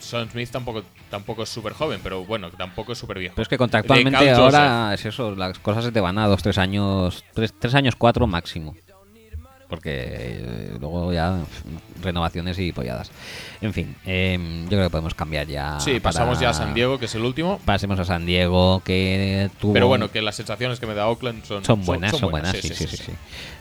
Sean 0.00 0.28
Smith 0.28 0.50
tampoco, 0.50 0.82
tampoco 1.12 1.42
es 1.42 1.50
súper 1.50 1.74
joven, 1.74 2.00
pero 2.02 2.24
bueno, 2.24 2.50
tampoco 2.50 2.92
es 2.92 2.98
súper 2.98 3.18
viejo. 3.18 3.34
Pero 3.36 3.42
es 3.42 3.48
que 3.48 3.58
contractualmente 3.58 4.30
ahora 4.30 4.94
es 4.94 5.04
eso, 5.04 5.36
las 5.36 5.58
cosas 5.58 5.84
se 5.84 5.92
te 5.92 6.00
van 6.00 6.16
a 6.18 6.26
dos, 6.26 6.42
tres 6.42 6.56
años, 6.56 7.22
tres, 7.34 7.52
tres 7.58 7.74
años, 7.74 7.96
cuatro 7.96 8.26
máximo. 8.26 8.74
Porque 9.72 9.90
eh, 10.04 10.76
luego 10.78 11.14
ya 11.14 11.38
renovaciones 12.02 12.58
y 12.58 12.72
polladas. 12.72 13.10
En 13.62 13.72
fin, 13.72 13.96
em, 14.04 14.64
yo 14.64 14.68
creo 14.72 14.82
que 14.82 14.90
podemos 14.90 15.14
cambiar 15.14 15.46
ya. 15.46 15.80
Sí, 15.80 15.98
pasamos 15.98 16.38
ya 16.38 16.50
a 16.50 16.52
San 16.52 16.74
Diego, 16.74 16.98
que 16.98 17.06
es 17.06 17.14
el 17.14 17.24
último. 17.24 17.58
Pasemos 17.64 17.98
a 17.98 18.04
San 18.04 18.26
Diego, 18.26 18.82
que 18.84 19.48
tuvo. 19.58 19.72
Pero 19.72 19.86
bueno, 19.88 20.10
que 20.10 20.20
las 20.20 20.36
sensaciones 20.36 20.78
que 20.78 20.86
me 20.86 20.92
da 20.92 21.08
Oakland 21.08 21.42
son, 21.46 21.64
Son 21.64 21.82
buenas, 21.86 22.18
son, 22.18 22.30
buenas, 22.30 22.54
sí, 22.54 22.68
sí, 22.68 22.86
sí. 22.86 22.98
sí. 22.98 23.12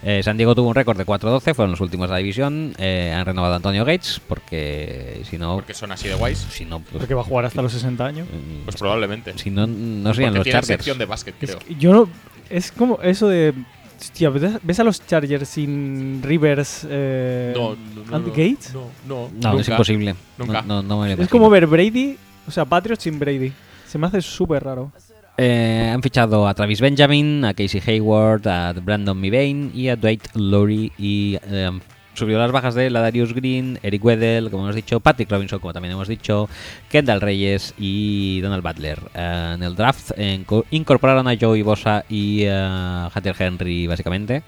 Eh, 0.03 0.21
San 0.21 0.35
Diego 0.35 0.53
tuvo 0.53 0.67
un 0.67 0.75
récord 0.75 0.97
de 0.97 1.05
4-12, 1.05 1.53
fueron 1.55 1.71
los 1.71 1.79
últimos 1.79 2.09
de 2.09 2.11
la 2.11 2.17
división. 2.17 2.73
eh, 2.77 3.15
han 3.15 3.25
renovado 3.25 3.53
a 3.53 3.55
Antonio 3.55 3.85
Gates, 3.85 4.19
porque 4.27 5.21
si 5.29 5.37
no. 5.37 5.55
Porque 5.55 5.73
son 5.73 5.93
así 5.93 6.09
de 6.09 6.15
guays. 6.15 6.39
Si 6.39 6.65
no, 6.65 6.81
pues, 6.81 6.97
Porque 6.97 7.13
va 7.13 7.21
a 7.21 7.23
jugar 7.23 7.45
hasta 7.45 7.61
los 7.61 7.71
60 7.71 8.05
años. 8.05 8.27
Pues 8.65 8.75
probablemente. 8.75 9.37
si 9.37 9.49
no, 9.49 9.65
no 9.65 10.13
serían 10.13 10.31
Porque 10.33 10.39
los 10.39 10.43
tiene 10.43 10.59
Chargers. 10.59 10.67
sección 10.67 10.97
de 10.97 11.05
básquet, 11.05 11.35
creo. 11.39 11.57
Yo 11.79 11.93
no. 11.93 12.09
Es 12.49 12.73
como 12.73 12.99
eso 13.01 13.29
de. 13.29 13.53
Hostia, 14.01 14.31
¿ves 14.31 14.79
a 14.79 14.83
los 14.83 15.05
Chargers 15.05 15.47
sin 15.47 16.23
Rivers 16.23 16.87
eh, 16.89 17.53
No, 17.55 17.75
no, 17.75 18.03
no, 18.03 18.15
and 18.15 18.27
no, 18.27 18.33
Gates? 18.33 18.73
No, 18.73 18.89
no, 19.07 19.29
No, 19.39 19.59
es 19.59 19.69
imposible. 19.69 20.15
Nunca. 20.39 20.63
No, 20.63 20.81
no, 20.81 20.81
no 20.81 21.01
me 21.01 21.15
lo 21.15 21.21
Es 21.21 21.29
como 21.29 21.51
ver 21.51 21.67
Brady, 21.67 22.17
o 22.47 22.51
sea, 22.51 22.65
Patriots 22.65 23.03
sin 23.03 23.19
Brady. 23.19 23.53
Se 23.87 23.99
me 23.99 24.07
hace 24.07 24.21
súper 24.21 24.63
raro. 24.63 24.91
Eh, 25.37 25.91
han 25.93 26.01
fichado 26.01 26.47
a 26.47 26.53
Travis 26.55 26.81
Benjamin, 26.81 27.45
a 27.45 27.53
Casey 27.53 27.81
Hayward, 27.85 28.47
a 28.47 28.73
Brandon 28.73 29.19
Mivane 29.19 29.69
y 29.73 29.87
a 29.89 29.95
Dwight 29.95 30.35
Lowry 30.35 30.91
y 30.97 31.37
eh, 31.43 31.69
subido 32.13 32.39
las 32.39 32.51
bajas 32.51 32.75
de 32.75 32.89
Ladarius 32.89 33.33
Green, 33.33 33.79
Eric 33.83 34.03
Weddle, 34.03 34.49
como 34.49 34.63
hemos 34.63 34.75
dicho, 34.75 34.99
Patrick 34.99 35.29
Robinson, 35.31 35.59
como 35.59 35.73
también 35.73 35.93
hemos 35.93 36.07
dicho, 36.07 36.49
Kendall 36.89 37.21
Reyes 37.21 37.73
y 37.77 38.41
Donald 38.41 38.63
Butler. 38.63 38.99
Eh, 39.13 39.51
en 39.55 39.63
el 39.63 39.75
draft 39.75 40.11
inco- 40.17 40.65
incorporaron 40.71 41.27
a 41.27 41.37
Joey 41.39 41.61
Bosa 41.61 42.03
y 42.09 42.45
a 42.47 43.09
Hunter 43.15 43.35
Henry, 43.39 43.87
básicamente. 43.87 44.43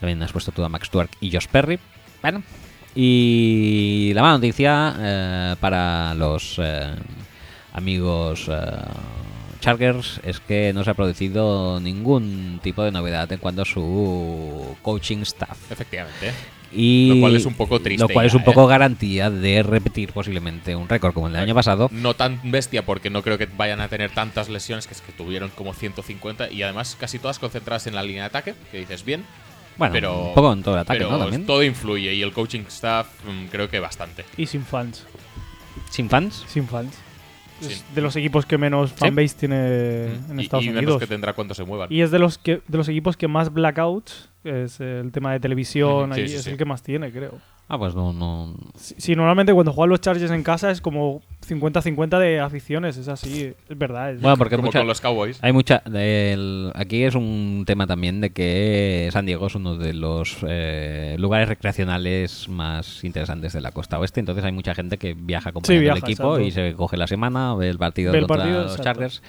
También 0.00 0.22
has 0.22 0.32
puesto 0.32 0.52
tú 0.52 0.62
a 0.64 0.68
Max 0.68 0.88
Stewart 0.88 1.10
y 1.20 1.30
Josh 1.32 1.46
Perry. 1.50 1.78
Bueno. 2.20 2.42
Y 2.94 4.12
la 4.14 4.22
mala 4.22 4.34
noticia 4.34 4.94
eh, 4.98 5.56
para 5.60 6.14
los 6.14 6.60
amigos 7.72 8.48
Chargers 9.60 10.20
es 10.22 10.40
que 10.40 10.72
no 10.74 10.84
se 10.84 10.90
ha 10.90 10.94
producido 10.94 11.80
ningún 11.80 12.60
tipo 12.62 12.82
de 12.84 12.92
novedad 12.92 13.32
en 13.32 13.38
cuanto 13.38 13.62
a 13.62 13.64
su 13.64 14.76
coaching 14.82 15.22
staff. 15.22 15.72
Efectivamente. 15.72 16.32
Y 16.74 17.08
Lo 17.14 17.20
cual 17.20 17.36
es 17.36 17.46
un 17.46 17.54
poco 17.54 17.80
triste 17.80 18.02
Lo 18.02 18.08
cual 18.08 18.24
ya, 18.24 18.28
es 18.28 18.34
un 18.34 18.44
poco 18.44 18.64
¿eh? 18.64 18.68
garantía 18.68 19.30
de 19.30 19.62
repetir 19.62 20.12
posiblemente 20.12 20.74
un 20.74 20.88
récord 20.88 21.12
como 21.14 21.28
el 21.28 21.32
del 21.34 21.42
año 21.42 21.54
pasado. 21.54 21.88
No 21.92 22.14
tan 22.14 22.40
bestia 22.44 22.84
porque 22.84 23.10
no 23.10 23.22
creo 23.22 23.38
que 23.38 23.46
vayan 23.46 23.80
a 23.80 23.88
tener 23.88 24.10
tantas 24.10 24.48
lesiones, 24.48 24.86
que 24.86 24.94
es 24.94 25.00
que 25.00 25.12
tuvieron 25.12 25.50
como 25.50 25.72
150 25.72 26.50
y 26.50 26.62
además 26.62 26.96
casi 26.98 27.18
todas 27.18 27.38
concentradas 27.38 27.86
en 27.86 27.94
la 27.94 28.02
línea 28.02 28.22
de 28.22 28.26
ataque, 28.26 28.54
que 28.72 28.78
dices 28.78 29.04
bien. 29.04 29.24
Bueno, 29.76 29.92
pero, 29.92 30.28
un 30.28 30.34
poco 30.34 30.52
en 30.52 30.62
todo 30.62 30.74
el 30.74 30.80
ataque, 30.80 30.98
pero 31.00 31.10
¿no? 31.10 31.18
También. 31.18 31.46
todo 31.46 31.62
influye 31.62 32.14
y 32.14 32.22
el 32.22 32.32
coaching 32.32 32.62
staff 32.68 33.08
mm, 33.24 33.46
creo 33.46 33.68
que 33.68 33.80
bastante. 33.80 34.24
Y 34.36 34.46
sin 34.46 34.64
fans. 34.64 35.04
¿Sin 35.90 36.08
fans? 36.08 36.44
Sin 36.48 36.66
fans. 36.68 36.94
Sí. 37.60 37.72
Es 37.72 37.84
de 37.94 38.00
los 38.00 38.14
equipos 38.16 38.46
que 38.46 38.58
menos 38.58 38.92
fanbase 38.92 39.34
tiene 39.38 40.06
en 40.06 40.38
Y- 40.40 40.42
Estados 40.42 40.64
y, 40.64 40.68
menos 40.68 40.82
Unidos. 40.82 41.00
que 41.00 41.06
tendrá 41.06 41.32
cuando 41.32 41.54
se 41.54 41.64
muevan. 41.64 41.92
Y 41.92 42.02
es 42.02 42.10
de 42.10 42.18
los 42.18 42.38
que 42.38 42.62
de 42.66 42.78
los 42.78 42.88
equipos 42.88 43.16
que 43.16 43.28
más 43.28 43.52
blackouts, 43.52 44.28
es 44.44 44.78
el 44.80 45.10
tema 45.12 45.32
de 45.32 45.40
televisión, 45.40 46.12
sí, 46.14 46.20
ahí 46.20 46.28
sí, 46.28 46.36
es 46.36 46.42
sí. 46.44 46.50
el 46.50 46.56
que 46.56 46.64
más 46.64 46.82
tiene, 46.82 47.10
creo. 47.10 47.32
Ah, 47.66 47.78
pues 47.78 47.94
no, 47.94 48.12
no. 48.12 48.54
Sí, 48.76 48.94
sí, 48.98 49.16
normalmente 49.16 49.54
cuando 49.54 49.72
juegan 49.72 49.88
los 49.88 50.02
Chargers 50.02 50.30
en 50.30 50.42
casa 50.42 50.70
es 50.70 50.82
como 50.82 51.22
50-50 51.48 52.18
de 52.18 52.38
aficiones, 52.38 52.98
es 52.98 53.08
así, 53.08 53.54
es 53.70 53.78
verdad. 53.78 54.12
es- 54.12 54.20
Bueno, 54.20 54.36
porque 54.36 54.56
Como 54.56 54.66
mucha- 54.66 54.80
con 54.80 54.86
los 54.86 55.00
Cowboys. 55.00 55.38
Hay 55.42 55.52
mucha. 55.54 55.82
el- 55.90 56.70
aquí 56.74 57.04
es 57.04 57.14
un 57.14 57.64
tema 57.66 57.86
también 57.86 58.20
de 58.20 58.30
que 58.30 59.08
San 59.12 59.24
Diego 59.24 59.46
es 59.46 59.54
uno 59.54 59.78
de 59.78 59.94
los 59.94 60.36
eh, 60.46 61.16
lugares 61.18 61.48
recreacionales 61.48 62.50
más 62.50 63.02
interesantes 63.02 63.54
de 63.54 63.62
la 63.62 63.72
costa 63.72 63.98
oeste. 63.98 64.20
Entonces 64.20 64.44
hay 64.44 64.52
mucha 64.52 64.74
gente 64.74 64.98
que 64.98 65.14
viaja 65.14 65.48
acompañando 65.48 65.80
viaja, 65.84 65.98
el 65.98 66.04
equipo 66.04 66.36
exacto. 66.38 66.40
y 66.46 66.50
se 66.50 66.74
coge 66.74 66.98
la 66.98 67.06
semana, 67.06 67.54
ve 67.54 67.70
el 67.70 67.78
partido 67.78 68.12
Ve 68.12 68.18
el 68.18 68.26
contra 68.26 68.44
partido, 68.44 68.62
los 68.64 68.72
exacto. 68.72 68.84
Chargers 69.00 69.22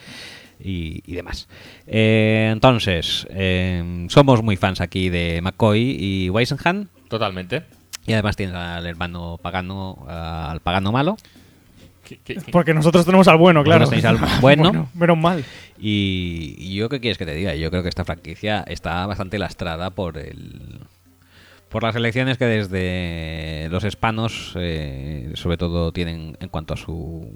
y, 0.60 1.02
y 1.06 1.16
demás. 1.16 1.48
Eh, 1.88 2.50
entonces, 2.52 3.28
eh, 3.30 4.06
somos 4.10 4.42
muy 4.44 4.56
fans 4.56 4.82
aquí 4.82 5.10
de 5.10 5.40
McCoy 5.42 5.96
y 6.00 6.30
Weisenham. 6.30 6.88
Totalmente. 7.10 7.64
Y 8.08 8.14
además 8.14 8.36
tienes 8.36 8.56
al 8.56 8.86
hermano 8.86 9.40
pagano, 9.42 10.06
al 10.08 10.60
pagano 10.60 10.92
malo. 10.92 11.18
Que- 12.04 12.18
que- 12.18 12.36
que- 12.36 12.52
Porque 12.52 12.74
nosotros 12.76 13.04
tenemos 13.04 13.28
al 13.28 13.38
bueno, 13.38 13.64
claro. 13.64 13.86
Tenéis 13.88 14.06
al 14.06 14.20
bueno. 14.42 14.90
menos 14.94 15.18
mal. 15.18 15.44
Y, 15.80 16.56
y 16.60 16.76
yo 16.76 16.88
qué 16.88 17.00
quieres 17.00 17.18
que 17.18 17.26
te 17.26 17.34
diga, 17.34 17.56
yo 17.56 17.72
creo 17.72 17.82
que 17.82 17.90
esta 17.90 18.06
franquicia 18.06 18.64
está 18.68 19.06
bastante 19.08 19.40
lastrada 19.40 19.90
por 19.90 20.18
el 20.18 20.82
por 21.70 21.82
las 21.84 21.96
elecciones 21.96 22.38
que 22.38 22.46
desde 22.46 23.68
los 23.70 23.84
hispanos 23.84 24.54
eh, 24.56 25.32
sobre 25.34 25.58
todo 25.58 25.92
tienen 25.92 26.38
en 26.40 26.48
cuanto 26.48 26.76
a 26.76 26.78
su 26.78 27.28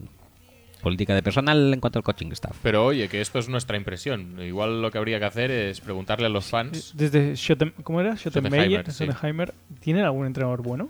política 0.81 1.13
de 1.15 1.21
personal 1.23 1.73
en 1.73 1.79
cuanto 1.79 1.99
al 1.99 2.03
coaching 2.03 2.31
staff. 2.31 2.57
Pero 2.63 2.85
oye, 2.85 3.07
que 3.09 3.21
esto 3.21 3.39
es 3.39 3.49
nuestra 3.49 3.77
impresión. 3.77 4.41
Igual 4.41 4.81
lo 4.81 4.91
que 4.91 4.97
habría 4.97 5.19
que 5.19 5.25
hacer 5.25 5.51
es 5.51 5.81
preguntarle 5.81 6.25
a 6.27 6.29
los 6.29 6.45
fans. 6.45 6.93
Desde 6.95 7.33
Schotten- 7.33 7.73
¿Cómo 7.83 7.99
era? 8.01 8.15
Schottenmeier, 8.17 8.83
Schottenheimer, 8.91 9.53
sí. 9.69 9.75
¿Tienen 9.81 10.03
algún 10.05 10.25
entrenador 10.27 10.61
bueno? 10.61 10.89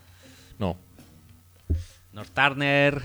No. 0.57 0.77
North 2.13 2.29
Turner, 2.33 3.01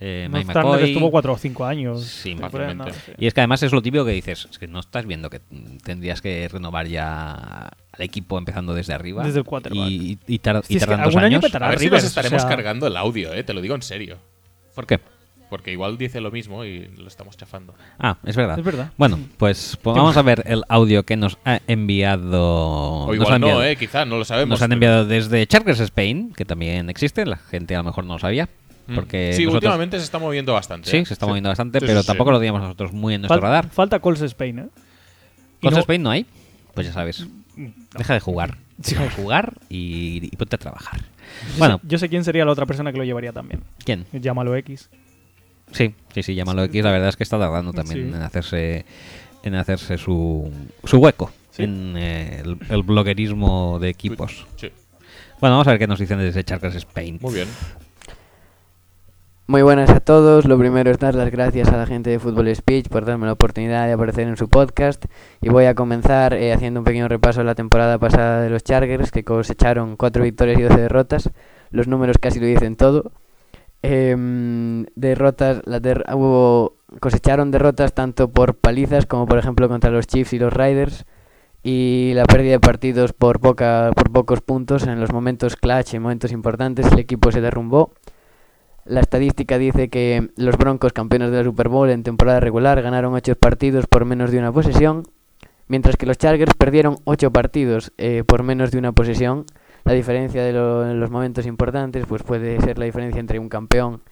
eh, 0.00 0.28
North 0.30 0.46
Mike 0.46 0.58
McCoy. 0.58 0.84
estuvo 0.92 1.10
cuatro 1.10 1.32
o 1.32 1.38
cinco 1.38 1.64
años. 1.64 2.04
Sí, 2.04 2.34
no. 2.34 2.48
Y 3.16 3.26
es 3.26 3.34
que 3.34 3.40
además 3.40 3.62
es 3.62 3.72
lo 3.72 3.82
típico 3.82 4.04
que 4.04 4.12
dices, 4.12 4.46
es 4.50 4.58
que 4.58 4.66
no 4.68 4.80
estás 4.80 5.06
viendo 5.06 5.28
que 5.30 5.40
tendrías 5.82 6.20
que 6.20 6.46
renovar 6.48 6.86
ya 6.86 7.32
al 7.92 8.00
equipo 8.02 8.38
empezando 8.38 8.74
desde 8.74 8.92
arriba. 8.92 9.24
Desde 9.24 9.40
el 9.40 9.44
quarterback. 9.44 9.88
Y, 9.88 10.18
y, 10.26 10.38
tar- 10.38 10.62
Sí, 10.64 10.74
y 10.74 10.76
es 10.76 10.82
que 10.82 10.86
tardan 10.86 11.04
dos 11.04 11.14
algún 11.14 11.24
año 11.24 11.36
años. 11.38 11.42
petará 11.44 11.66
A 11.66 11.70
ver 11.70 11.78
si 11.80 11.90
nos 11.90 12.04
estaremos 12.04 12.42
o 12.42 12.46
sea- 12.46 12.48
cargando 12.56 12.86
el 12.86 12.96
audio, 12.96 13.32
eh, 13.32 13.42
te 13.42 13.52
lo 13.54 13.60
digo 13.60 13.74
en 13.74 13.82
serio. 13.82 14.18
¿Por 14.74 14.86
qué? 14.86 15.00
Porque 15.50 15.72
igual 15.72 15.98
dice 15.98 16.20
lo 16.20 16.30
mismo 16.30 16.64
y 16.64 16.86
lo 16.96 17.08
estamos 17.08 17.36
chafando. 17.36 17.74
Ah, 17.98 18.16
es 18.24 18.36
verdad. 18.36 18.58
Es 18.58 18.64
verdad. 18.64 18.92
Bueno, 18.96 19.18
pues, 19.36 19.78
pues 19.82 19.96
vamos 19.96 20.16
a 20.16 20.22
ver 20.22 20.42
el 20.46 20.62
audio 20.68 21.04
que 21.04 21.16
nos 21.16 21.38
ha 21.44 21.60
enviado. 21.66 22.42
O 23.04 23.06
nos 23.06 23.14
igual 23.16 23.32
ha 23.32 23.36
enviado- 23.36 23.58
no, 23.60 23.64
eh, 23.64 23.76
quizá, 23.76 24.04
no 24.04 24.18
lo 24.18 24.24
sabemos. 24.24 24.50
Nos 24.50 24.62
han 24.62 24.68
pero- 24.70 24.74
enviado 24.76 25.04
desde 25.06 25.46
Chargers 25.46 25.80
Spain, 25.80 26.32
que 26.36 26.44
también 26.44 26.90
existe, 26.90 27.24
la 27.26 27.36
gente 27.36 27.74
a 27.74 27.78
lo 27.78 27.84
mejor 27.84 28.04
no 28.04 28.14
lo 28.14 28.18
sabía. 28.18 28.48
Mm. 28.86 28.94
Porque 28.94 29.32
sí, 29.34 29.42
nosotros- 29.44 29.64
últimamente 29.64 29.98
se 29.98 30.04
está 30.04 30.18
moviendo 30.18 30.54
bastante. 30.54 30.90
Sí, 30.90 30.96
¿eh? 30.98 31.04
se 31.06 31.12
está 31.12 31.26
moviendo 31.26 31.50
bastante, 31.50 31.78
Sí, 31.80 31.86
pero 31.86 31.98
sí, 32.00 32.04
sí. 32.04 32.06
tampoco 32.06 32.30
lo 32.30 32.38
teníamos 32.38 32.62
nosotros 32.62 32.92
muy 32.92 33.14
en 33.14 33.20
nuestro 33.22 33.36
Fal- 33.38 33.42
radar. 33.42 33.68
Falta 33.68 33.98
Colts 34.00 34.22
Spain, 34.22 34.58
¿eh? 34.60 34.66
Y 35.60 35.62
¿Colts 35.62 35.74
no- 35.76 35.80
Spain 35.80 36.02
no 36.02 36.10
hay? 36.10 36.24
Pues 36.74 36.86
ya 36.86 36.92
sabes. 36.92 37.26
Deja 37.98 38.14
de 38.14 38.20
jugar. 38.20 38.56
Deja 38.78 39.02
de 39.02 39.10
jugar 39.10 39.54
y, 39.68 40.28
y 40.32 40.36
ponte 40.36 40.54
a 40.56 40.58
trabajar. 40.58 41.00
Yo 41.00 41.58
Bueno, 41.58 41.78
sé, 41.82 41.88
yo 41.88 41.98
sé 41.98 42.08
quién 42.08 42.24
sería 42.24 42.44
la 42.46 42.52
otra 42.52 42.64
persona 42.64 42.92
que 42.92 42.98
lo 42.98 43.04
llevaría 43.04 43.32
también. 43.32 43.62
¿quién? 43.84 44.06
Llámalo 44.12 44.54
X. 44.56 44.88
Sí, 45.72 45.94
sí, 46.14 46.22
sí, 46.22 46.34
llámalo 46.34 46.64
X. 46.64 46.82
La 46.84 46.90
verdad 46.92 47.08
es 47.10 47.16
que 47.16 47.22
está 47.24 47.38
tardando 47.38 47.72
también 47.72 48.08
Sí. 48.10 48.14
en 48.16 48.22
hacerse 48.22 48.84
en 49.44 49.54
hacerse 49.54 49.98
su, 49.98 50.50
su 50.84 50.98
hueco 50.98 51.30
Sí. 51.50 51.62
en 51.64 51.94
eh, 51.96 52.42
el, 52.44 52.58
el 52.70 52.82
bloguerismo 52.82 53.78
de 53.78 53.88
equipos. 53.88 54.46
Sí. 54.56 54.70
Bueno, 55.40 55.54
vamos 55.54 55.68
a 55.68 55.70
ver 55.70 55.78
qué 55.78 55.86
nos 55.86 55.98
dicen 56.00 56.18
desde 56.18 56.42
Chargers 56.44 56.74
Spain. 56.76 57.18
Muy 57.22 57.34
bien. 57.34 57.48
Muy 59.46 59.62
buenas 59.62 59.88
a 59.90 60.00
todos. 60.00 60.44
Lo 60.44 60.58
primero 60.58 60.90
es 60.90 60.98
dar 60.98 61.14
las 61.14 61.30
gracias 61.30 61.68
a 61.68 61.76
la 61.78 61.86
gente 61.86 62.10
de 62.10 62.18
Fútbol 62.18 62.54
Speech 62.54 62.88
por 62.88 63.06
darme 63.06 63.24
la 63.26 63.32
oportunidad 63.32 63.86
de 63.86 63.92
aparecer 63.94 64.28
en 64.28 64.36
su 64.36 64.48
podcast. 64.48 65.06
Y 65.40 65.48
voy 65.48 65.64
a 65.64 65.74
comenzar 65.74 66.34
eh, 66.34 66.52
haciendo 66.52 66.80
un 66.80 66.84
pequeño 66.84 67.08
repaso 67.08 67.40
de 67.40 67.46
la 67.46 67.54
temporada 67.54 67.98
pasada 67.98 68.42
de 68.42 68.50
los 68.50 68.62
Chargers, 68.62 69.10
que 69.10 69.24
cosecharon 69.24 69.96
4 69.96 70.22
victorias 70.22 70.58
y 70.58 70.62
12 70.64 70.76
derrotas. 70.80 71.30
Los 71.70 71.88
números 71.88 72.18
casi 72.20 72.40
lo 72.40 72.46
dicen 72.46 72.76
todo. 72.76 73.10
Em, 73.82 74.86
derrotas, 74.96 75.62
las 75.64 75.80
der- 75.80 76.04
hubo, 76.12 76.76
cosecharon 77.00 77.50
derrotas 77.50 77.94
tanto 77.94 78.28
por 78.30 78.54
palizas 78.56 79.06
como 79.06 79.26
por 79.26 79.38
ejemplo 79.38 79.68
contra 79.68 79.90
los 79.90 80.06
Chiefs 80.06 80.32
y 80.32 80.38
los 80.38 80.52
Riders. 80.52 81.04
Y 81.62 82.12
la 82.14 82.24
pérdida 82.24 82.52
de 82.52 82.60
partidos 82.60 83.12
por, 83.12 83.40
poca, 83.40 83.90
por 83.94 84.10
pocos 84.10 84.40
puntos 84.40 84.86
en 84.86 85.00
los 85.00 85.12
momentos 85.12 85.56
clutch, 85.56 85.94
en 85.94 86.02
momentos 86.02 86.32
importantes, 86.32 86.90
el 86.92 86.98
equipo 86.98 87.30
se 87.32 87.40
derrumbó. 87.40 87.92
La 88.84 89.00
estadística 89.00 89.58
dice 89.58 89.88
que 89.90 90.30
los 90.36 90.56
Broncos, 90.56 90.92
campeones 90.92 91.30
de 91.30 91.38
la 91.38 91.44
Super 91.44 91.68
Bowl 91.68 91.90
en 91.90 92.04
temporada 92.04 92.40
regular, 92.40 92.80
ganaron 92.80 93.12
8 93.14 93.36
partidos 93.36 93.86
por 93.86 94.04
menos 94.06 94.30
de 94.30 94.38
una 94.38 94.50
posesión, 94.52 95.02
mientras 95.66 95.96
que 95.96 96.06
los 96.06 96.16
Chargers 96.16 96.54
perdieron 96.54 96.96
8 97.04 97.30
partidos 97.32 97.92
eh, 97.98 98.24
por 98.26 98.44
menos 98.44 98.70
de 98.70 98.78
una 98.78 98.92
posesión. 98.92 99.44
La 99.88 99.94
diferencia 99.94 100.44
de 100.44 100.52
los 100.52 101.10
momentos 101.10 101.46
importantes 101.46 102.04
pues 102.06 102.22
puede 102.22 102.60
ser 102.60 102.78
la 102.78 102.84
diferencia 102.84 103.20
entre 103.20 103.38
un 103.38 103.48
campeón 103.48 104.02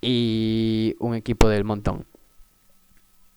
y 0.00 0.96
un 0.98 1.14
equipo 1.14 1.48
del 1.48 1.62
montón. 1.62 2.04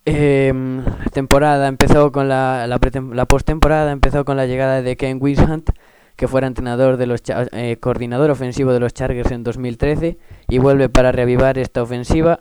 Em, 0.04 0.84
la 0.84 1.12
temporada 1.14 1.68
empezó 1.68 2.12
con 2.12 2.30
la, 2.30 2.66
la, 2.66 2.80
la 3.14 3.26
postemporada 3.28 3.92
empezó 3.92 4.26
con 4.26 4.38
la 4.38 4.48
llegada 4.48 4.82
de 4.82 4.98
Ken 4.98 5.20
Wishhunt, 5.22 5.70
que 6.16 6.28
fuera 6.28 6.48
entrenador 6.48 6.98
de 6.98 7.06
los 7.06 7.22
eh, 7.52 7.78
coordinador 7.80 8.32
ofensivo 8.32 8.74
de 8.74 8.80
los 8.80 8.96
Chargers 8.96 9.30
en 9.30 9.44
2013 9.44 10.18
y 10.50 10.58
vuelve 10.58 10.90
para 10.90 11.12
reavivar 11.12 11.60
esta 11.60 11.84
ofensiva 11.84 12.40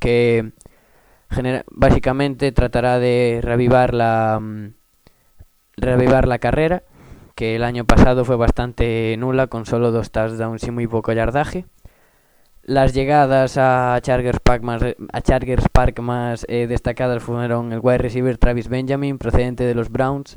que 0.00 0.50
básicamente 1.70 2.50
tratará 2.50 2.98
de 2.98 3.38
reavivar 3.44 3.94
la 3.94 4.40
mm, 4.42 4.72
reavivar 5.76 6.26
la 6.26 6.40
carrera 6.40 6.82
que 7.36 7.54
el 7.54 7.62
año 7.62 7.84
pasado 7.84 8.24
fue 8.24 8.34
bastante 8.34 9.14
nula 9.16 9.46
con 9.46 9.64
solo 9.66 9.92
dos 9.92 10.10
touchdowns 10.10 10.64
y 10.66 10.72
muy 10.72 10.88
poco 10.88 11.12
yardaje 11.12 11.66
las 12.66 12.94
llegadas 12.94 13.56
a 13.58 13.96
Chargers 14.02 14.40
Park 14.40 14.64
más, 14.64 14.82
a 15.12 15.20
Chargers 15.20 15.68
Park 15.70 16.00
más 16.00 16.44
eh, 16.48 16.66
destacadas 16.66 17.22
fueron 17.22 17.72
el 17.72 17.78
wide 17.80 17.98
receiver 17.98 18.36
Travis 18.38 18.68
Benjamin, 18.68 19.18
procedente 19.18 19.62
de 19.62 19.74
los 19.74 19.88
Browns, 19.88 20.36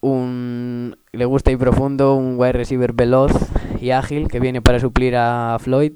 un 0.00 0.96
le 1.10 1.24
gusta 1.24 1.50
y 1.50 1.56
profundo, 1.56 2.14
un 2.14 2.38
wide 2.38 2.52
receiver 2.52 2.92
veloz 2.92 3.32
y 3.80 3.90
ágil 3.90 4.28
que 4.28 4.38
viene 4.38 4.62
para 4.62 4.78
suplir 4.78 5.16
a 5.16 5.56
Floyd, 5.58 5.94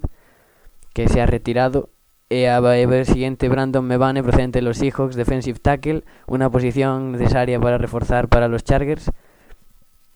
que 0.92 1.08
se 1.08 1.20
ha 1.20 1.26
retirado. 1.26 1.90
Eh, 2.28 2.48
a 2.48 2.60
siguiente 3.04 3.48
Brandon 3.48 3.84
Mebane, 3.86 4.22
procedente 4.22 4.58
de 4.58 4.62
los 4.62 4.78
Seahawks, 4.78 5.14
defensive 5.14 5.60
tackle, 5.60 6.02
una 6.26 6.50
posición 6.50 7.12
necesaria 7.12 7.60
para 7.60 7.78
reforzar 7.78 8.28
para 8.28 8.48
los 8.48 8.64
Chargers. 8.64 9.12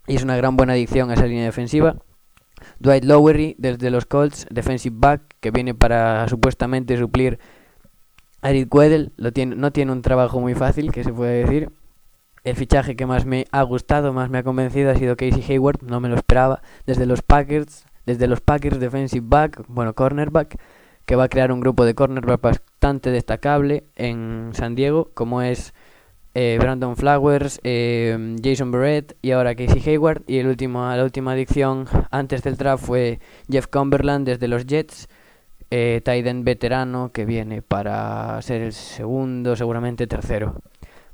Y 0.07 0.17
es 0.17 0.23
una 0.23 0.37
gran 0.37 0.57
buena 0.57 0.75
adición 0.75 1.11
a 1.11 1.15
esa 1.15 1.27
línea 1.27 1.45
defensiva. 1.45 1.97
Dwight 2.79 3.05
Lowery 3.05 3.57
desde 3.59 3.91
los 3.91 4.07
Colts, 4.07 4.47
defensive 4.51 4.97
back, 4.99 5.23
que 5.41 5.51
viene 5.51 5.75
para 5.75 6.29
supuestamente 6.29 6.97
suplir 6.97 7.39
a 8.43 8.51
Eric 8.51 8.73
Weddle. 8.73 9.13
Lo 9.17 9.33
tiene, 9.33 9.57
no 9.57 9.73
tiene 9.73 9.93
un 9.93 10.03
trabajo 10.03 10.41
muy 10.41 10.55
fácil, 10.55 10.93
que 10.93 11.05
se 11.05 11.13
puede 11.13 11.45
decir. 11.45 11.71
El 12.45 12.55
fichaje 12.55 12.95
que 12.95 13.07
más 13.07 13.27
me 13.27 13.47
ha 13.51 13.63
gustado, 13.63 14.13
más 14.13 14.31
me 14.31 14.39
ha 14.39 14.45
convencido 14.45 14.93
ha 14.93 14.95
sido 14.95 15.17
Casey 15.17 15.43
Hayward, 15.49 15.83
no 15.83 15.99
me 15.99 16.09
lo 16.09 16.15
esperaba. 16.15 16.63
Desde 16.87 17.05
los 17.05 17.23
Packers, 17.23 17.87
desde 18.05 18.29
los 18.29 18.41
Packers 18.41 18.79
defensive 18.79 19.27
back, 19.29 19.65
bueno, 19.67 19.95
cornerback, 19.95 20.57
que 21.07 21.17
va 21.17 21.25
a 21.25 21.29
crear 21.29 21.51
un 21.51 21.59
grupo 21.59 21.85
de 21.85 21.97
cornerback 21.97 22.41
bastante 22.41 23.11
destacable 23.11 23.89
en 23.97 24.51
San 24.53 24.77
Diego, 24.77 25.11
como 25.15 25.43
es 25.43 25.75
eh, 26.39 26.59
Brandon 26.61 26.95
Flowers, 26.97 27.61
eh, 27.65 28.37
Jason 28.45 28.71
Barrett 28.71 29.17
y 29.23 29.31
ahora 29.31 29.55
Casey 29.55 29.83
Hayward. 29.87 30.23
Y 30.27 30.37
el 30.37 30.49
último, 30.49 30.87
la 30.87 31.03
última 31.03 31.33
adicción 31.33 31.87
antes 32.11 32.43
del 32.43 32.59
draft 32.59 32.85
fue 32.85 33.21
Jeff 33.51 33.69
Cumberland 33.69 34.27
desde 34.27 34.47
los 34.47 34.67
Jets, 34.67 35.09
eh, 35.71 36.03
end 36.05 36.45
veterano 36.45 37.11
que 37.11 37.25
viene 37.25 37.63
para 37.63 38.39
ser 38.43 38.61
el 38.61 38.75
segundo, 38.75 39.57
seguramente 39.57 40.07
tercero. 40.07 40.57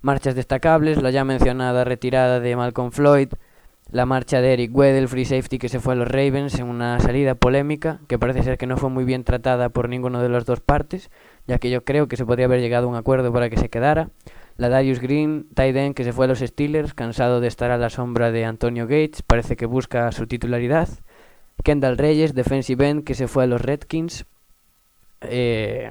Marchas 0.00 0.34
destacables, 0.34 1.00
la 1.00 1.10
ya 1.10 1.24
mencionada 1.24 1.84
retirada 1.84 2.40
de 2.40 2.56
Malcolm 2.56 2.90
Floyd, 2.90 3.28
la 3.92 4.06
marcha 4.06 4.40
de 4.40 4.54
Eric 4.54 4.74
Weddle, 4.74 5.06
free 5.06 5.24
safety 5.24 5.60
que 5.60 5.68
se 5.68 5.78
fue 5.78 5.92
a 5.92 5.96
los 5.96 6.08
Ravens 6.08 6.58
en 6.58 6.66
una 6.66 6.98
salida 6.98 7.36
polémica 7.36 8.00
que 8.08 8.18
parece 8.18 8.42
ser 8.42 8.58
que 8.58 8.66
no 8.66 8.76
fue 8.76 8.90
muy 8.90 9.04
bien 9.04 9.22
tratada 9.22 9.68
por 9.68 9.88
ninguno 9.88 10.20
de 10.20 10.30
las 10.30 10.46
dos 10.46 10.58
partes, 10.58 11.12
ya 11.46 11.58
que 11.58 11.70
yo 11.70 11.84
creo 11.84 12.08
que 12.08 12.16
se 12.16 12.26
podría 12.26 12.46
haber 12.46 12.60
llegado 12.60 12.88
a 12.88 12.90
un 12.90 12.96
acuerdo 12.96 13.32
para 13.32 13.48
que 13.50 13.56
se 13.56 13.68
quedara. 13.68 14.08
La 14.56 14.68
Darius 14.68 15.00
Green, 15.00 15.46
end 15.56 15.94
que 15.94 16.04
se 16.04 16.12
fue 16.12 16.26
a 16.26 16.28
los 16.28 16.40
Steelers, 16.40 16.94
cansado 16.94 17.40
de 17.40 17.48
estar 17.48 17.70
a 17.70 17.78
la 17.78 17.90
sombra 17.90 18.30
de 18.30 18.44
Antonio 18.44 18.86
Gates, 18.86 19.22
parece 19.22 19.56
que 19.56 19.66
busca 19.66 20.12
su 20.12 20.26
titularidad. 20.26 20.88
Kendall 21.64 21.98
Reyes, 21.98 22.34
defensive 22.34 22.88
end 22.88 23.04
que 23.04 23.14
se 23.14 23.28
fue 23.28 23.44
a 23.44 23.46
los 23.46 23.62
Redskins. 23.62 24.26
Eh, 25.22 25.90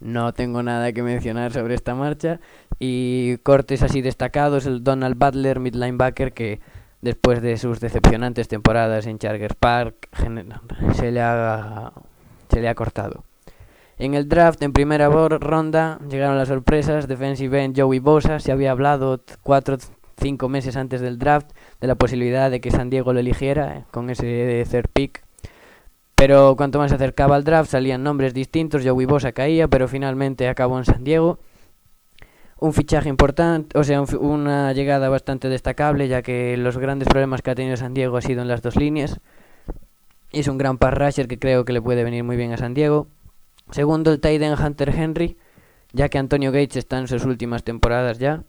no 0.00 0.32
tengo 0.32 0.62
nada 0.62 0.92
que 0.92 1.02
mencionar 1.02 1.52
sobre 1.52 1.74
esta 1.74 1.94
marcha. 1.94 2.40
Y 2.78 3.38
cortes 3.38 3.82
así 3.82 4.02
destacados, 4.02 4.66
el 4.66 4.82
Donald 4.82 5.16
Butler, 5.16 5.60
mid 5.60 5.74
linebacker, 5.74 6.32
que 6.32 6.60
después 7.00 7.40
de 7.40 7.56
sus 7.56 7.80
decepcionantes 7.80 8.48
temporadas 8.48 9.06
en 9.06 9.18
Chargers 9.18 9.54
Park, 9.54 10.08
se 10.94 11.10
le 11.10 11.20
ha, 11.20 11.92
se 12.48 12.60
le 12.60 12.68
ha 12.68 12.74
cortado. 12.74 13.24
En 13.98 14.14
el 14.14 14.28
draft, 14.28 14.62
en 14.62 14.72
primera 14.72 15.08
ronda, 15.08 16.00
llegaron 16.10 16.36
las 16.36 16.48
sorpresas. 16.48 17.06
Defensive 17.06 17.62
end 17.62 17.78
Joey 17.78 18.00
Bosa, 18.00 18.40
se 18.40 18.50
había 18.50 18.72
hablado 18.72 19.20
cuatro, 19.42 19.78
cinco 20.16 20.48
meses 20.48 20.76
antes 20.76 21.00
del 21.00 21.18
draft 21.18 21.50
de 21.80 21.86
la 21.86 21.94
posibilidad 21.94 22.50
de 22.50 22.60
que 22.60 22.70
San 22.70 22.90
Diego 22.90 23.12
lo 23.12 23.20
eligiera 23.20 23.78
eh, 23.78 23.84
con 23.90 24.10
ese 24.10 24.64
third 24.68 24.88
pick. 24.92 25.22
Pero 26.16 26.54
cuanto 26.56 26.78
más 26.78 26.90
se 26.90 26.96
acercaba 26.96 27.36
al 27.36 27.44
draft 27.44 27.70
salían 27.70 28.02
nombres 28.02 28.34
distintos, 28.34 28.82
Joey 28.84 29.06
Bosa 29.06 29.32
caía, 29.32 29.68
pero 29.68 29.88
finalmente 29.88 30.48
acabó 30.48 30.78
en 30.78 30.84
San 30.84 31.04
Diego. 31.04 31.38
Un 32.58 32.72
fichaje 32.72 33.08
importante, 33.08 33.78
o 33.78 33.84
sea, 33.84 34.02
una 34.02 34.72
llegada 34.72 35.08
bastante 35.08 35.48
destacable, 35.48 36.08
ya 36.08 36.22
que 36.22 36.56
los 36.56 36.78
grandes 36.78 37.08
problemas 37.08 37.42
que 37.42 37.50
ha 37.50 37.54
tenido 37.54 37.76
San 37.76 37.94
Diego 37.94 38.16
ha 38.16 38.22
sido 38.22 38.42
en 38.42 38.48
las 38.48 38.62
dos 38.62 38.76
líneas. 38.76 39.20
Es 40.32 40.48
un 40.48 40.56
gran 40.56 40.78
pass 40.78 40.94
rusher 40.94 41.28
que 41.28 41.38
creo 41.38 41.64
que 41.64 41.72
le 41.72 41.82
puede 41.82 42.04
venir 42.04 42.24
muy 42.24 42.36
bien 42.36 42.52
a 42.52 42.56
San 42.56 42.74
Diego. 42.74 43.08
Segundo, 43.70 44.12
el 44.12 44.20
tight 44.20 44.42
end 44.42 44.60
Hunter 44.60 44.90
Henry, 44.90 45.36
ya 45.92 46.08
que 46.08 46.18
Antonio 46.18 46.52
Gates 46.52 46.76
está 46.76 46.98
en 46.98 47.08
sus 47.08 47.24
últimas 47.24 47.64
temporadas 47.64 48.18
ya. 48.18 48.44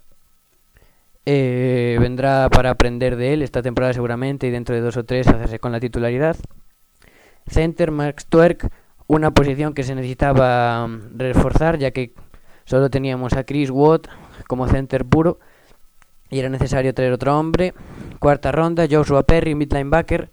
Eh, 1.26 1.98
vendrá 2.00 2.50
para 2.50 2.70
aprender 2.70 3.16
de 3.16 3.34
él 3.34 3.42
esta 3.42 3.64
temporada 3.64 3.94
seguramente 3.94 4.46
y 4.46 4.52
dentro 4.52 4.76
de 4.76 4.82
dos 4.82 4.96
o 4.96 5.06
tres 5.06 5.28
hacerse 5.28 5.60
con 5.60 5.72
la 5.72 5.80
titularidad. 5.80 6.36
Center, 7.48 7.92
Max 7.92 8.28
Twerk, 8.28 8.72
una 9.08 9.32
posición 9.32 9.74
que 9.74 9.84
se 9.84 9.96
necesitaba 9.96 10.88
mm, 10.88 11.18
reforzar 11.18 11.78
ya 11.78 11.92
que 11.92 12.14
solo 12.66 12.90
teníamos 12.90 13.34
a 13.34 13.44
Chris 13.44 13.70
Watt 13.72 14.08
como 14.48 14.68
center 14.68 15.06
puro 15.06 15.40
y 16.30 16.40
era 16.40 16.50
necesario 16.50 16.94
traer 16.94 17.14
otro 17.14 17.38
hombre. 17.38 17.74
Cuarta 18.20 18.52
ronda, 18.52 18.88
Joshua 18.90 19.24
Perry, 19.24 19.56
mid 19.56 19.72
linebacker, 19.72 20.32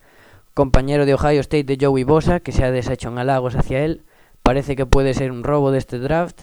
compañero 0.55 1.07
de 1.07 1.15
Ohio 1.15 1.41
State 1.41 1.65
de 1.65 1.79
Joey 1.81 2.05
Bosa, 2.05 2.41
que 2.41 2.53
se 2.53 2.65
ha 2.65 2.71
deshecho 2.71 3.09
en 3.09 3.19
halagos 3.19 3.57
hacia 3.57 3.85
él. 3.85 4.03
Parece 4.43 4.75
que 4.77 4.87
puede 4.87 5.15
ser 5.15 5.31
un 5.31 5.45
robo 5.45 5.71
de 5.71 5.79
este 5.79 5.99
draft. 5.99 6.43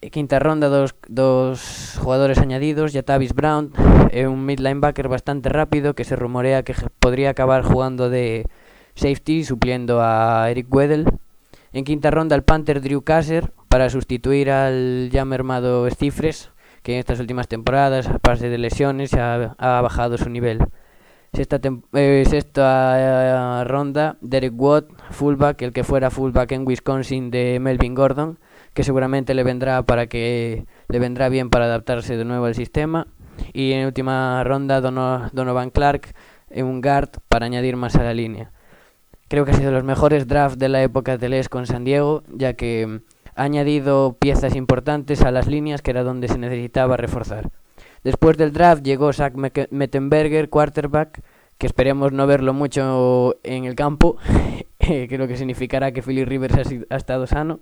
Eh, 0.00 0.10
Quinta 0.10 0.38
ronda, 0.38 0.68
dos, 0.68 0.94
dos 1.08 1.98
jugadores 2.00 2.38
añadidos, 2.38 2.94
Yatavis 2.94 3.34
Brown, 3.34 3.72
eh, 4.10 4.26
un 4.26 4.46
mid 4.46 4.58
linebacker 4.58 5.08
bastante 5.08 5.50
rápido 5.50 5.94
que 5.94 6.04
se 6.04 6.16
rumorea 6.16 6.62
que 6.62 6.74
podría 6.98 7.30
acabar 7.30 7.62
jugando 7.62 8.08
de 8.08 8.48
safety 8.94 9.44
supliendo 9.44 10.00
a 10.00 10.50
Eric 10.50 10.72
Weddle. 10.74 11.04
En 11.72 11.84
quinta 11.84 12.10
ronda 12.10 12.34
el 12.34 12.42
Panther 12.42 12.80
Drew 12.80 13.02
Kasser 13.02 13.52
para 13.68 13.90
sustituir 13.90 14.50
al 14.50 15.10
ya 15.12 15.24
mermado 15.24 15.88
Cifres, 15.90 16.50
que 16.82 16.94
en 16.94 16.98
estas 16.98 17.20
últimas 17.20 17.46
temporadas, 17.46 18.08
a 18.08 18.18
base 18.22 18.48
de 18.48 18.58
lesiones, 18.58 19.12
ha 19.14 19.80
bajado 19.82 20.16
su 20.16 20.30
nivel. 20.30 20.60
Sexta, 21.32 21.60
eh, 21.94 22.24
sexta 22.28 23.60
eh, 23.60 23.64
ronda, 23.64 24.16
Derek 24.20 24.52
Watt, 24.56 24.86
fullback, 25.10 25.62
el 25.62 25.72
que 25.72 25.84
fuera 25.84 26.10
fullback 26.10 26.52
en 26.52 26.66
Wisconsin 26.66 27.30
de 27.30 27.58
Melvin 27.60 27.94
Gordon, 27.94 28.38
que 28.74 28.82
seguramente 28.82 29.32
le 29.34 29.44
vendrá 29.44 29.82
para 29.84 30.06
que 30.08 30.66
le 30.88 30.98
vendrá 30.98 31.28
bien 31.28 31.48
para 31.48 31.66
adaptarse 31.66 32.16
de 32.16 32.24
nuevo 32.24 32.46
al 32.46 32.54
sistema. 32.56 33.06
Y 33.52 33.72
en 33.72 33.86
última 33.86 34.42
ronda, 34.44 34.80
Dono- 34.80 35.30
Donovan 35.32 35.70
Clark, 35.70 36.14
eh, 36.50 36.62
un 36.64 36.80
guard 36.80 37.10
para 37.28 37.46
añadir 37.46 37.76
más 37.76 37.94
a 37.94 38.02
la 38.02 38.12
línea. 38.12 38.50
Creo 39.28 39.44
que 39.44 39.52
ha 39.52 39.54
sido 39.54 39.70
los 39.70 39.84
mejores 39.84 40.26
drafts 40.26 40.58
de 40.58 40.68
la 40.68 40.82
época 40.82 41.16
de 41.16 41.28
Les 41.28 41.48
con 41.48 41.64
San 41.66 41.84
Diego, 41.84 42.24
ya 42.34 42.54
que 42.54 42.86
mm, 42.88 42.96
ha 43.36 43.42
añadido 43.44 44.16
piezas 44.18 44.56
importantes 44.56 45.22
a 45.22 45.30
las 45.30 45.46
líneas, 45.46 45.80
que 45.80 45.92
era 45.92 46.02
donde 46.02 46.26
se 46.26 46.38
necesitaba 46.38 46.96
reforzar. 46.96 47.50
Después 48.04 48.36
del 48.36 48.52
draft 48.52 48.82
llegó 48.82 49.12
Zach 49.12 49.34
Mettenberger, 49.34 50.48
quarterback, 50.48 51.22
que 51.58 51.66
esperemos 51.66 52.12
no 52.12 52.26
verlo 52.26 52.54
mucho 52.54 53.36
en 53.42 53.64
el 53.64 53.74
campo. 53.74 54.16
Eh, 54.82 55.06
Creo 55.08 55.28
que 55.28 55.36
significará 55.36 55.92
que 55.92 56.02
Philly 56.02 56.24
Rivers 56.24 56.56
ha, 56.90 56.96
estado 56.96 57.26
sano. 57.26 57.60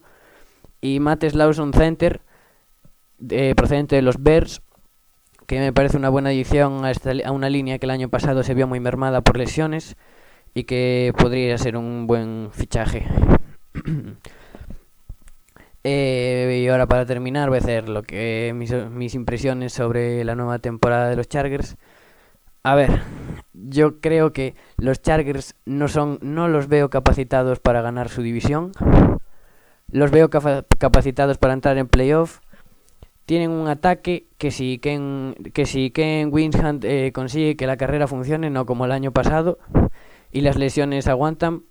Y 0.81 1.01
Matt 1.01 1.25
Slauson, 1.25 1.75
center, 1.75 2.23
eh, 3.29 3.55
procedente 3.57 3.97
de 3.97 4.03
los 4.03 4.23
Bears, 4.23 4.63
que 5.47 5.59
me 5.59 5.73
parece 5.73 5.97
una 5.97 6.11
buena 6.11 6.31
adición 6.31 6.85
a, 6.85 6.93
esta 6.93 7.11
a 7.25 7.33
una 7.33 7.51
línea 7.51 7.79
que 7.79 7.87
el 7.87 7.91
año 7.91 8.09
pasado 8.09 8.45
se 8.45 8.55
vio 8.55 8.69
muy 8.69 8.79
mermada 8.79 9.21
por 9.21 9.37
lesiones 9.37 9.97
y 10.55 10.63
que 10.65 11.13
podría 11.19 11.59
ser 11.59 11.77
un 11.77 12.07
buen 12.07 12.51
fichaje. 12.53 13.05
Eh, 15.91 16.61
y 16.65 16.69
ahora 16.69 16.87
para 16.87 17.07
terminar 17.07 17.49
voy 17.49 17.57
a 17.57 17.61
hacer 17.63 17.89
lo 17.89 18.03
que 18.03 18.53
mis, 18.55 18.75
mis 18.91 19.15
impresiones 19.15 19.73
sobre 19.73 20.23
la 20.23 20.35
nueva 20.35 20.59
temporada 20.59 21.09
de 21.09 21.17
los 21.17 21.31
Chargers. 21.31 21.79
A 22.63 22.75
ver, 22.75 23.01
yo 23.55 23.99
creo 24.03 24.35
que 24.35 24.55
los 24.77 25.01
Chargers 25.01 25.55
no 25.65 25.89
son, 25.89 26.19
no 26.21 26.47
los 26.47 26.69
veo 26.69 26.91
capacitados 26.91 27.59
para 27.59 27.81
ganar 27.81 28.11
su 28.11 28.21
división. 28.21 28.73
Los 29.91 30.11
veo 30.11 30.29
capacitados 30.29 31.39
para 31.39 31.55
entrar 31.55 31.79
en 31.79 31.89
playoff. 31.89 32.41
Tienen 33.25 33.51
un 33.51 33.69
ataque 33.69 34.27
que 34.37 34.51
si 34.51 34.79
Ken, 34.79 35.37
que 35.55 35.65
si 35.65 35.91
Ken 35.91 36.29
Winshunt 36.31 36.85
eh, 36.85 37.13
consigue 37.15 37.57
que 37.57 37.67
la 37.67 37.79
carrera 37.79 38.07
funcione, 38.07 38.51
no 38.51 38.67
como 38.67 38.85
el 38.85 38.93
año 38.93 39.13
pasado, 39.13 39.59
y 40.31 40.43
las 40.43 40.59
lesiones 40.59 41.09
aguantan, 41.09 41.63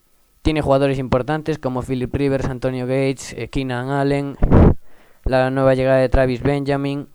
tiene 0.47 0.61
jugadores 0.61 0.97
importantes 0.97 1.59
como 1.59 1.81
Philip 1.81 2.15
Rivers, 2.15 2.45
Antonio 2.45 2.85
Gates, 2.87 3.33
eh, 3.33 3.49
Keenan 3.49 3.89
Allen, 3.89 4.37
la 5.25 5.49
nueva 5.51 5.75
llegada 5.75 5.97
de 5.97 6.07
Travis 6.07 6.41
Benjamin. 6.41 7.09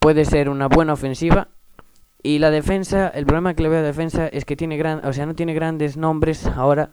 Puede 0.00 0.24
ser 0.24 0.48
una 0.48 0.66
buena 0.66 0.94
ofensiva. 0.94 1.46
Y 2.24 2.40
la 2.40 2.50
defensa, 2.50 3.06
el 3.06 3.24
problema 3.24 3.54
que 3.54 3.62
le 3.62 3.68
veo 3.68 3.78
a 3.78 3.82
la 3.82 3.86
defensa 3.86 4.26
es 4.26 4.44
que 4.44 4.56
tiene 4.56 4.76
gran, 4.76 5.06
o 5.06 5.12
sea, 5.12 5.26
no 5.26 5.36
tiene 5.36 5.54
grandes 5.54 5.96
nombres 5.96 6.44
ahora. 6.44 6.90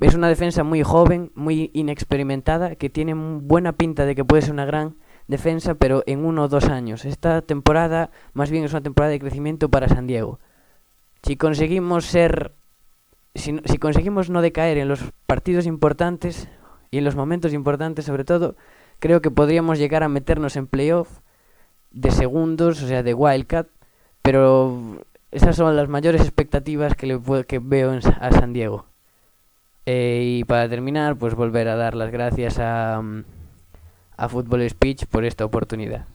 Es 0.00 0.14
una 0.14 0.28
defensa 0.28 0.64
muy 0.64 0.82
joven, 0.82 1.32
muy 1.34 1.70
inexperimentada, 1.74 2.76
que 2.76 2.88
tiene 2.88 3.12
buena 3.12 3.72
pinta 3.72 4.06
de 4.06 4.14
que 4.14 4.24
puede 4.24 4.40
ser 4.40 4.52
una 4.52 4.64
gran 4.64 4.96
defensa, 5.28 5.74
pero 5.74 6.02
en 6.06 6.24
uno 6.24 6.44
o 6.44 6.48
dos 6.48 6.70
años. 6.70 7.04
Esta 7.04 7.42
temporada 7.42 8.10
más 8.32 8.50
bien 8.50 8.64
es 8.64 8.72
una 8.72 8.82
temporada 8.82 9.12
de 9.12 9.20
crecimiento 9.20 9.68
para 9.68 9.90
San 9.90 10.06
Diego. 10.06 10.40
Si 11.22 11.36
conseguimos 11.36 12.06
ser 12.06 12.54
si, 13.36 13.60
si 13.64 13.78
conseguimos 13.78 14.30
no 14.30 14.42
decaer 14.42 14.78
en 14.78 14.88
los 14.88 15.00
partidos 15.26 15.66
importantes 15.66 16.48
y 16.90 16.98
en 16.98 17.04
los 17.04 17.16
momentos 17.16 17.52
importantes 17.52 18.04
sobre 18.04 18.24
todo, 18.24 18.56
creo 18.98 19.20
que 19.20 19.30
podríamos 19.30 19.78
llegar 19.78 20.02
a 20.02 20.08
meternos 20.08 20.56
en 20.56 20.66
playoff 20.66 21.20
de 21.90 22.10
segundos, 22.10 22.82
o 22.82 22.86
sea, 22.86 23.02
de 23.02 23.14
wildcat, 23.14 23.68
pero 24.22 25.02
esas 25.30 25.56
son 25.56 25.76
las 25.76 25.88
mayores 25.88 26.20
expectativas 26.20 26.94
que, 26.94 27.06
le 27.06 27.20
que 27.46 27.58
veo 27.58 27.92
en 27.92 28.00
a 28.06 28.32
San 28.32 28.52
Diego. 28.52 28.86
Eh, 29.86 30.38
y 30.38 30.44
para 30.44 30.68
terminar, 30.68 31.16
pues 31.16 31.34
volver 31.34 31.68
a 31.68 31.76
dar 31.76 31.94
las 31.94 32.10
gracias 32.10 32.58
a, 32.58 33.00
mm, 33.00 33.24
a 34.16 34.28
Football 34.28 34.68
Speech 34.68 35.06
por 35.06 35.24
esta 35.24 35.44
oportunidad. 35.44 36.06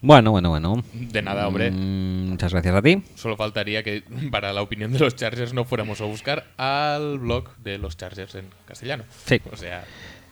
Bueno, 0.00 0.30
bueno, 0.30 0.50
bueno. 0.50 0.82
De 0.92 1.22
nada, 1.22 1.48
hombre. 1.48 1.70
Mm, 1.70 2.30
muchas 2.30 2.52
gracias 2.52 2.74
a 2.74 2.82
ti. 2.82 3.02
Solo 3.16 3.36
faltaría 3.36 3.82
que 3.82 4.02
para 4.30 4.52
la 4.52 4.62
opinión 4.62 4.92
de 4.92 4.98
los 4.98 5.16
Chargers 5.16 5.52
no 5.52 5.64
fuéramos 5.64 6.00
a 6.00 6.04
buscar 6.04 6.46
al 6.56 7.18
blog 7.18 7.56
de 7.58 7.78
los 7.78 7.96
Chargers 7.96 8.34
en 8.36 8.46
castellano. 8.64 9.04
Sí. 9.26 9.40
O 9.50 9.56
sea, 9.56 9.84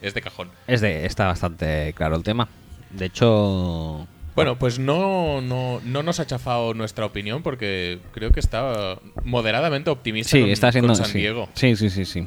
es 0.03 0.15
de 0.15 0.23
cajón. 0.23 0.51
Es 0.67 0.81
de, 0.81 1.05
está 1.07 1.27
bastante 1.27 1.93
claro 1.97 2.17
el 2.17 2.23
tema. 2.23 2.49
De 2.91 3.07
hecho, 3.07 4.07
Bueno, 4.37 4.57
pues 4.57 4.79
no, 4.79 5.41
no, 5.41 5.81
no 5.85 6.03
nos 6.03 6.21
ha 6.21 6.27
chafado 6.27 6.73
nuestra 6.73 7.05
opinión 7.05 7.43
porque 7.43 7.99
creo 8.13 8.31
que 8.31 8.41
está 8.41 8.99
moderadamente 9.25 9.91
optimista 9.91 10.31
sí, 10.31 10.41
con, 10.43 10.51
está 10.51 10.71
siendo 10.71 10.89
con 10.89 10.97
San 10.97 11.07
sí. 11.07 11.19
Diego. 11.19 11.49
Sí, 11.55 11.75
sí, 11.75 11.91
sí, 11.91 12.05
sí. 12.05 12.27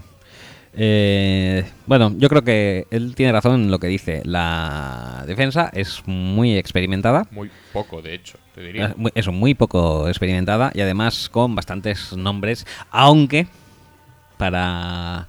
Eh, 0.81 1.65
bueno, 1.87 2.13
yo 2.17 2.29
creo 2.29 2.41
que 2.41 2.87
él 2.89 3.13
tiene 3.13 3.33
razón 3.33 3.63
en 3.63 3.69
lo 3.71 3.79
que 3.79 3.87
dice. 3.87 4.21
La 4.23 5.25
defensa 5.27 5.69
es 5.73 6.01
muy 6.05 6.55
experimentada. 6.57 7.27
Muy 7.31 7.51
poco, 7.73 8.01
de 8.01 8.13
hecho, 8.13 8.37
te 8.55 8.61
diría. 8.61 8.85
Es 8.87 8.97
muy- 8.97 9.11
Eso, 9.13 9.33
muy 9.33 9.55
poco 9.55 10.07
experimentada 10.07 10.71
y 10.73 10.79
además 10.79 11.27
con 11.27 11.53
bastantes 11.53 12.15
nombres, 12.15 12.65
aunque 12.91 13.47
para 14.37 15.27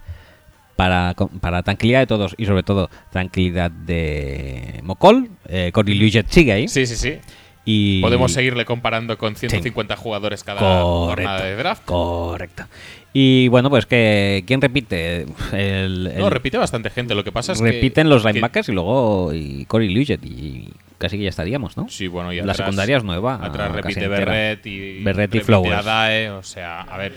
para, 0.76 1.14
para 1.40 1.62
tranquilidad 1.62 1.98
de 2.00 2.06
todos 2.06 2.34
y 2.38 2.46
sobre 2.46 2.62
todo 2.62 2.88
tranquilidad 3.10 3.70
de 3.70 4.80
Mocol, 4.82 5.28
eh, 5.48 5.72
Cory 5.74 5.94
Luget 5.94 6.26
sigue 6.30 6.52
ahí. 6.52 6.68
Sí, 6.68 6.86
sí, 6.86 6.96
sí. 6.96 7.18
Y 7.66 8.00
Podemos 8.00 8.32
seguirle 8.32 8.64
comparando 8.64 9.18
con 9.18 9.36
150 9.36 9.94
jugadores 9.96 10.42
cada 10.42 10.80
jornada 10.80 11.44
de 11.44 11.56
draft. 11.56 11.84
Correcto. 11.84 12.64
Y 13.12 13.48
bueno, 13.48 13.70
pues 13.70 13.86
que 13.86 14.44
¿quién 14.46 14.60
repite? 14.60 15.22
El, 15.52 16.06
el- 16.06 16.18
No, 16.18 16.30
repite 16.30 16.58
bastante 16.58 16.90
gente. 16.90 17.14
Lo 17.14 17.24
que 17.24 17.32
pasa 17.32 17.52
es 17.52 17.58
que- 17.60 17.64
repiten 17.72 18.08
los 18.08 18.22
que- 18.22 18.28
linebackers 18.32 18.68
y 18.68 18.72
luego 18.72 19.32
y 19.34 19.64
Cory 19.64 19.92
Luget 19.92 20.24
y 20.24 20.68
casi 20.98 21.16
que 21.16 21.24
ya 21.24 21.28
estaríamos, 21.30 21.76
¿no? 21.76 21.88
Sí, 21.88 22.06
bueno, 22.06 22.32
y 22.32 22.36
la 22.36 22.42
atrás- 22.52 22.58
secundaria 22.58 22.96
es 22.98 23.04
nueva. 23.04 23.40
Atrás 23.44 23.72
repite. 23.72 24.06
Berret 24.06 24.64
y, 24.66 25.02
Berret 25.02 25.34
y 25.34 25.40
Flowers. 25.40 25.78
Adae, 25.86 26.30
o 26.30 26.42
sea, 26.44 26.82
a 26.82 26.96
ver. 26.98 27.14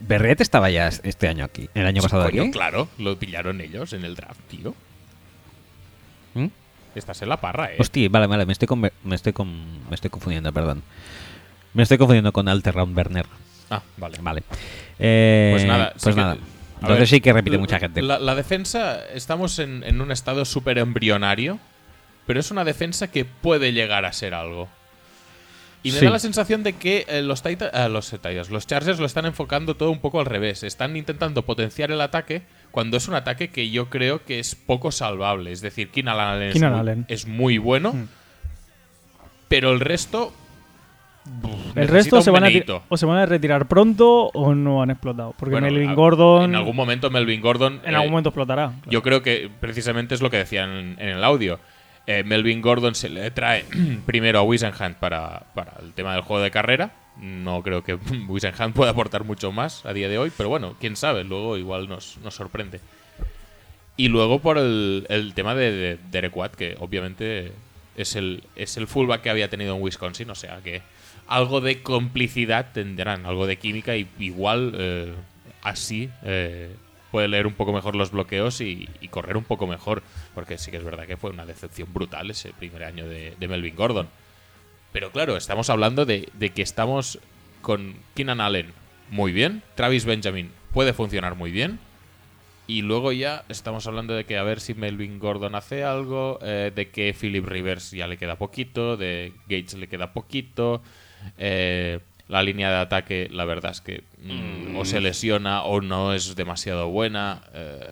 Berret 0.00 0.40
estaba 0.40 0.68
ya 0.70 0.88
este 0.88 1.28
año 1.28 1.44
aquí, 1.44 1.68
el 1.74 1.86
año 1.86 2.00
Sí, 2.02 2.06
pasado 2.06 2.24
coño, 2.24 2.42
aquí. 2.42 2.50
Claro, 2.50 2.88
lo 2.98 3.16
pillaron 3.18 3.60
ellos 3.60 3.92
en 3.92 4.04
el 4.04 4.16
draft, 4.16 4.40
tío. 4.48 4.74
¿Mm? 6.34 6.46
Estás 6.96 7.22
en 7.22 7.28
la 7.28 7.36
parra, 7.36 7.72
eh. 7.72 7.76
Hostia, 7.78 8.08
vale, 8.10 8.26
vale, 8.26 8.44
me 8.46 8.52
estoy, 8.52 8.66
con- 8.66 8.80
me 8.80 9.14
estoy, 9.14 9.32
con- 9.32 9.86
me 9.88 9.94
estoy 9.94 10.10
confundiendo, 10.10 10.52
perdón. 10.52 10.82
Me 11.74 11.82
estoy 11.84 11.98
confundiendo 11.98 12.32
con 12.32 12.48
Alter 12.48 12.74
Round 12.74 12.96
Werner. 12.96 13.26
Ah, 13.72 13.82
vale. 13.96 14.18
Vale. 14.20 14.42
Eh, 14.98 15.50
Pues 15.52 15.64
nada, 15.64 15.90
pues 15.92 16.02
sí 16.02 16.10
que- 16.10 16.16
nada. 16.16 16.36
Entonces 16.74 16.98
ver, 16.98 17.08
sí 17.08 17.20
que 17.20 17.32
repite 17.32 17.56
la- 17.56 17.60
mucha 17.60 17.78
gente. 17.78 18.02
La, 18.02 18.18
la 18.18 18.34
defensa, 18.34 19.00
estamos 19.14 19.58
en, 19.60 19.82
en 19.84 20.00
un 20.00 20.10
estado 20.12 20.44
súper 20.44 20.78
embrionario, 20.78 21.58
pero 22.26 22.40
es 22.40 22.50
una 22.50 22.64
defensa 22.64 23.06
que 23.10 23.24
puede 23.24 23.72
llegar 23.72 24.04
a 24.04 24.12
ser 24.12 24.34
algo. 24.34 24.68
Y 25.84 25.90
me 25.92 25.98
Sí. 25.98 26.04
da 26.04 26.10
la 26.12 26.18
sensación 26.18 26.62
de 26.62 26.74
que 26.74 27.06
eh, 27.08 27.22
los, 27.22 27.42
Tita- 27.42 27.70
ah, 27.72 27.88
los 27.88 28.10
Titans, 28.10 28.50
los 28.50 28.66
Chargers 28.68 28.98
lo 29.00 29.06
están 29.06 29.26
enfocando 29.26 29.74
todo 29.76 29.90
un 29.90 30.00
poco 30.00 30.20
al 30.20 30.26
revés. 30.26 30.62
Están 30.64 30.96
intentando 30.96 31.42
potenciar 31.42 31.90
el 31.90 32.00
ataque 32.00 32.42
cuando 32.70 32.96
es 32.96 33.08
un 33.08 33.14
ataque 33.14 33.48
que 33.50 33.70
yo 33.70 33.88
creo 33.90 34.24
que 34.24 34.38
es 34.38 34.54
poco 34.54 34.92
salvable. 34.92 35.50
Es 35.52 35.60
decir, 35.60 35.88
Keenan 35.90 36.18
Allen, 36.20 36.50
es, 36.50 36.60
muy, 36.60 36.78
Allen. 36.80 37.04
es 37.08 37.26
muy 37.26 37.58
bueno, 37.58 37.92
Mm. 37.94 38.08
pero 39.48 39.72
el 39.72 39.80
resto... 39.80 40.32
El 41.74 41.88
resto 41.88 42.20
se 42.20 42.30
van, 42.30 42.44
a 42.44 42.48
o 42.88 42.96
se 42.96 43.06
van 43.06 43.18
a 43.18 43.26
retirar 43.26 43.66
pronto 43.68 44.30
o 44.34 44.54
no 44.54 44.82
han 44.82 44.90
explotado. 44.90 45.34
Porque 45.38 45.54
Bueno, 45.54 45.68
Melvin 45.68 45.94
Gordon 45.94 46.44
En 46.50 46.56
algún 46.56 46.76
momento 46.76 47.10
Melvin 47.10 47.40
Gordon. 47.40 47.80
en 47.84 47.92
eh, 47.92 47.96
algún 47.96 48.10
momento 48.10 48.30
explotará. 48.30 48.72
Yo 48.86 49.02
creo 49.02 49.22
que 49.22 49.50
precisamente 49.60 50.14
es 50.14 50.20
lo 50.20 50.30
que 50.30 50.38
decían 50.38 50.70
en, 50.70 50.96
en 50.98 51.08
el 51.08 51.24
audio. 51.24 51.60
Eh, 52.06 52.24
Melvin 52.24 52.60
Gordon 52.60 52.94
se 52.94 53.08
le 53.08 53.30
trae 53.30 53.64
primero 54.06 54.40
a 54.40 54.42
Wisenhunt 54.42 54.96
para, 54.96 55.44
para 55.54 55.74
el 55.80 55.92
tema 55.92 56.12
del 56.14 56.22
juego 56.22 56.42
de 56.42 56.50
carrera. 56.50 56.92
No 57.20 57.62
creo 57.62 57.84
que 57.84 57.94
Wisenhunt 58.28 58.74
pueda 58.74 58.90
aportar 58.90 59.24
mucho 59.24 59.52
más 59.52 59.86
a 59.86 59.92
día 59.92 60.08
de 60.08 60.18
hoy, 60.18 60.32
pero 60.36 60.48
bueno, 60.48 60.74
quién 60.80 60.96
sabe, 60.96 61.24
luego 61.24 61.56
igual 61.56 61.88
nos, 61.88 62.18
nos 62.18 62.34
sorprende. 62.34 62.80
Y 63.96 64.08
luego 64.08 64.40
por 64.40 64.58
el, 64.58 65.06
el 65.08 65.34
tema 65.34 65.54
de, 65.54 65.70
de 65.70 65.98
Derek 66.10 66.36
Watt, 66.36 66.54
que 66.54 66.76
obviamente 66.80 67.52
es 67.96 68.16
el, 68.16 68.42
es 68.56 68.76
el 68.76 68.86
fullback 68.86 69.22
que 69.22 69.30
había 69.30 69.48
tenido 69.48 69.76
en 69.76 69.82
Wisconsin, 69.82 70.30
o 70.30 70.34
sea 70.34 70.60
que 70.64 70.82
algo 71.32 71.62
de 71.62 71.82
complicidad 71.82 72.72
tendrán, 72.72 73.24
algo 73.24 73.46
de 73.46 73.56
química 73.56 73.96
y 73.96 74.06
igual 74.18 74.74
eh, 74.76 75.14
así 75.62 76.10
eh, 76.24 76.76
puede 77.10 77.26
leer 77.28 77.46
un 77.46 77.54
poco 77.54 77.72
mejor 77.72 77.96
los 77.96 78.10
bloqueos 78.10 78.60
y, 78.60 78.86
correr 79.10 79.38
un 79.38 79.44
poco 79.44 79.66
mejor, 79.66 80.02
porque 80.34 80.58
sí 80.58 80.70
que 80.70 80.76
es 80.76 80.84
verdad 80.84 81.06
que 81.06 81.16
fue 81.16 81.30
una 81.30 81.46
decepción 81.46 81.92
brutal 81.92 82.30
ese 82.30 82.52
primer 82.52 82.84
año 82.84 83.06
de, 83.08 83.34
Melvin 83.48 83.76
Gordon. 83.76 84.08
Pero 84.92 85.10
claro, 85.10 85.38
estamos 85.38 85.70
hablando 85.70 86.04
de, 86.04 86.28
de 86.34 86.50
que 86.50 86.60
estamos 86.60 87.18
con 87.62 87.96
Keenan 88.14 88.40
Allen, 88.40 88.72
muy 89.10 89.32
bien. 89.32 89.62
Travis 89.74 90.04
Benjamin 90.04 90.50
puede 90.72 90.92
funcionar 90.92 91.34
muy 91.34 91.50
bien. 91.50 91.78
Y 92.66 92.82
luego 92.82 93.10
ya 93.12 93.44
estamos 93.48 93.86
hablando 93.86 94.14
de 94.14 94.24
que 94.24 94.38
a 94.38 94.42
ver 94.42 94.60
si 94.60 94.74
Melvin 94.74 95.18
Gordon 95.18 95.54
hace 95.54 95.82
algo, 95.82 96.38
eh, 96.42 96.72
de 96.74 96.90
que 96.90 97.14
Philip 97.18 97.44
Rivers 97.44 97.90
ya 97.90 98.06
le 98.06 98.16
queda 98.16 98.36
poquito, 98.36 98.96
de 98.96 99.32
Gates 99.48 99.74
le 99.74 99.88
queda 99.88 100.12
poquito. 100.12 100.82
Eh, 101.38 102.00
la 102.28 102.42
línea 102.42 102.70
de 102.70 102.76
ataque, 102.76 103.28
la 103.30 103.44
verdad 103.44 103.72
es 103.72 103.80
que 103.80 104.04
mm, 104.22 104.76
o 104.76 104.84
se 104.84 105.00
lesiona 105.00 105.62
o 105.64 105.80
no 105.80 106.12
es 106.14 106.34
demasiado 106.36 106.88
buena. 106.88 107.42
eh, 107.52 107.90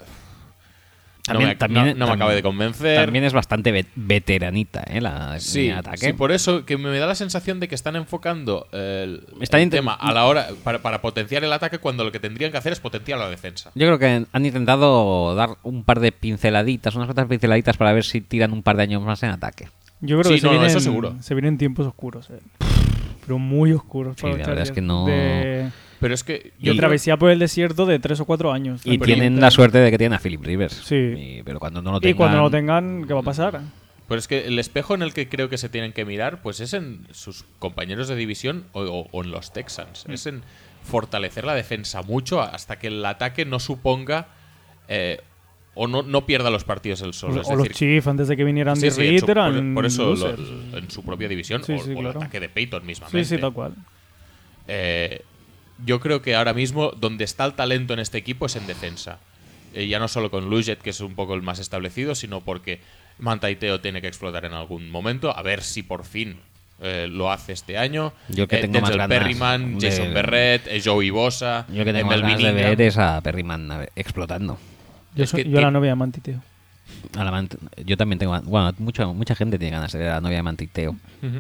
no 1.28 1.38
me, 1.38 1.54
no- 1.68 1.94
no 1.94 2.06
me 2.08 2.12
acaba 2.12 2.34
de 2.34 2.42
convencer. 2.42 3.04
También 3.04 3.22
es 3.24 3.32
bastante 3.32 3.70
ve- 3.70 3.86
veteranita, 3.94 4.82
¿eh? 4.88 5.00
La 5.00 5.38
Sí, 5.38 5.60
línea 5.60 5.74
de 5.74 5.80
ataque. 5.80 6.06
sí, 6.06 6.12
por 6.12 6.32
eso 6.32 6.64
que 6.64 6.76
me 6.76 6.98
da 6.98 7.06
la 7.06 7.14
sensación 7.14 7.60
de 7.60 7.68
que 7.68 7.74
están 7.76 7.94
enfocando 7.94 8.66
el, 8.72 9.24
Están 9.40 9.60
el 9.60 9.70
tema 9.70 9.92
a 9.94 10.12
la 10.12 10.24
hora 10.24 10.48
para, 10.64 10.80
para 10.80 11.00
potenciar 11.02 11.44
el 11.44 11.52
ataque 11.52 11.78
cuando 11.78 12.02
lo 12.02 12.10
que 12.10 12.18
tendrían 12.18 12.50
que 12.50 12.56
hacer 12.58 12.72
es 12.72 12.80
potenciar 12.80 13.18
la 13.20 13.28
defensa. 13.28 13.70
Yo 13.76 13.86
creo 13.86 13.98
que 14.00 14.26
han 14.32 14.44
intentado 14.46 15.34
dar 15.36 15.50
un 15.62 15.84
par 15.84 16.00
de 16.00 16.10
pinceladitas, 16.10 16.96
unas 16.96 17.06
cuantas 17.06 17.26
pinceladitas 17.28 17.76
para 17.76 17.92
ver 17.92 18.02
si 18.04 18.22
tiran 18.22 18.52
un 18.52 18.62
par 18.64 18.76
de 18.76 18.82
años 18.84 19.02
más 19.02 19.22
en 19.22 19.30
ataque. 19.30 19.68
Yo 20.00 20.18
creo 20.18 20.30
Sí, 20.30 20.36
que 20.36 20.40
se, 20.40 20.46
no, 20.46 20.52
no, 20.54 20.58
vienen, 20.58 20.70
eso 20.70 20.80
seguro. 20.80 21.14
se 21.20 21.34
vienen 21.34 21.58
tiempos 21.58 21.86
oscuros, 21.86 22.28
eh. 22.30 22.40
Muy 23.38 23.72
oscuros. 23.72 24.16
Sí, 24.16 24.22
para 24.22 24.36
la 24.36 24.46
verdad 24.46 24.62
es 24.62 24.72
que 24.72 24.80
no- 24.80 25.06
De, 25.06 25.68
Pero 26.00 26.14
es 26.14 26.24
que 26.24 26.52
yo 26.58 26.74
travesía 26.76 27.16
por 27.18 27.30
el 27.30 27.38
desierto 27.38 27.84
de 27.86 27.98
tres 27.98 28.20
o 28.20 28.24
cuatro 28.24 28.52
años. 28.52 28.80
Y 28.84 28.98
tienen 28.98 29.40
la 29.40 29.50
suerte 29.50 29.78
de 29.78 29.90
que 29.90 29.98
tienen 29.98 30.14
a 30.14 30.18
Philip 30.18 30.42
Rivers. 30.42 30.74
Sí. 30.84 30.94
Y- 30.96 31.42
pero 31.44 31.60
cuando 31.60 31.82
no 31.82 31.92
lo 31.92 31.98
Y 31.98 32.00
tengan... 32.00 32.16
cuando 32.16 32.36
no 32.38 32.42
lo 32.44 32.50
tengan, 32.50 33.04
¿qué 33.06 33.12
va 33.14 33.20
a 33.20 33.24
pasar? 33.24 33.60
Pero 34.08 34.18
es 34.18 34.26
que 34.26 34.46
el 34.46 34.58
espejo 34.58 34.94
en 34.94 35.02
el 35.02 35.12
que 35.12 35.28
creo 35.28 35.48
que 35.48 35.56
se 35.58 35.68
tienen 35.68 35.92
que 35.92 36.04
mirar, 36.04 36.42
pues 36.42 36.58
es 36.60 36.72
en 36.74 37.06
sus 37.12 37.44
compañeros 37.58 38.08
de 38.08 38.16
división 38.16 38.64
o, 38.72 38.80
o- 38.82 39.08
o 39.12 39.22
en 39.22 39.30
los 39.30 39.52
Texans. 39.52 40.04
Mm. 40.08 40.12
Es 40.12 40.26
en 40.26 40.42
fortalecer 40.82 41.44
la 41.44 41.54
defensa 41.54 42.02
mucho 42.02 42.40
hasta 42.40 42.78
que 42.78 42.86
el 42.88 43.04
ataque 43.04 43.44
no 43.44 43.60
suponga 43.60 44.28
eh, 44.88 45.20
o 45.74 45.86
no, 45.86 46.02
no 46.02 46.26
pierda 46.26 46.50
los 46.50 46.64
partidos 46.64 47.00
el 47.02 47.14
solo. 47.14 47.36
O, 47.36 47.40
es 47.42 47.48
o 47.48 47.54
los 47.56 47.68
Chiefs 47.70 48.06
antes 48.08 48.28
de 48.28 48.36
que 48.36 48.44
vinieran 48.44 48.76
sí, 48.76 48.82
de 48.82 48.90
sí, 48.90 49.00
en 49.06 49.20
su- 49.20 49.26
Reed 49.26 49.34
por, 49.34 49.52
eran 49.54 49.74
por 49.74 49.86
eso 49.86 50.14
lo- 50.14 50.78
en 50.78 50.90
su 50.90 51.02
propia 51.04 51.28
división 51.28 51.62
Sí, 51.64 51.72
o, 51.74 51.78
sí, 51.84 51.92
o 51.94 52.00
el 52.00 52.06
ataque 52.08 52.40
de 52.40 52.48
Peyton 52.48 52.84
mismamente. 52.84 53.24
Sí, 53.24 53.36
sí, 53.36 53.40
tal 53.40 53.52
cual. 53.52 53.74
Eh, 54.68 55.22
yo 55.84 56.00
creo 56.00 56.20
que 56.22 56.34
ahora 56.34 56.52
mismo 56.54 56.90
donde 56.90 57.24
está 57.24 57.44
el 57.44 57.54
talento 57.54 57.94
en 57.94 58.00
este 58.00 58.18
equipo 58.18 58.46
es 58.46 58.56
en 58.56 58.66
defensa. 58.66 59.18
Eh, 59.74 59.86
ya 59.88 59.98
no 59.98 60.08
solo 60.08 60.30
con 60.30 60.50
Lujet, 60.50 60.80
que 60.80 60.90
es 60.90 61.00
un 61.00 61.14
poco 61.14 61.34
el 61.34 61.42
más 61.42 61.58
establecido, 61.58 62.14
sino 62.14 62.40
porque 62.40 62.80
Mantaiteo 63.18 63.80
tiene 63.80 64.00
que 64.00 64.08
explotar 64.08 64.44
en 64.44 64.52
algún 64.52 64.90
momento. 64.90 65.34
A 65.36 65.42
ver 65.42 65.62
si 65.62 65.82
por 65.82 66.04
fin 66.04 66.36
eh, 66.82 67.08
lo 67.10 67.30
hace 67.30 67.52
este 67.52 67.78
año. 67.78 68.12
Yo 68.28 68.48
que 68.48 68.56
Eh, 68.56 68.60
tengo 68.60 68.80
más 68.80 68.90
ganas 68.90 69.08
Perryman, 69.08 69.78
de- 69.78 69.90
Jason 69.90 70.12
Berrett, 70.14 70.66
eh, 70.66 70.80
Joey 70.84 71.10
Bosa, 71.10 71.66
Yo 71.72 71.84
que 71.84 71.92
tengo 71.92 72.08
más 72.08 72.20
ganas 72.20 72.42
de 72.42 72.52
ver 72.52 72.80
es 72.80 72.98
a 72.98 73.20
Perryman 73.22 73.86
explotando. 73.96 74.58
Yo, 75.14 75.24
Es 75.24 75.30
soy- 75.30 75.44
que 75.44 75.50
yo 75.50 75.60
la 75.60 75.70
novia 75.70 75.90
de 75.90 75.96
Mantiteo. 75.96 76.42
A 77.16 77.24
la 77.24 77.30
mant- 77.30 77.56
yo 77.84 77.96
también 77.96 78.18
tengo... 78.18 78.40
Bueno, 78.42 78.74
mucha, 78.78 79.06
mucha 79.06 79.34
gente 79.36 79.58
tiene 79.58 79.76
ganas 79.76 79.92
de 79.92 80.04
la 80.04 80.20
novia 80.20 80.38
de 80.38 80.42
Mantiteo. 80.42 80.96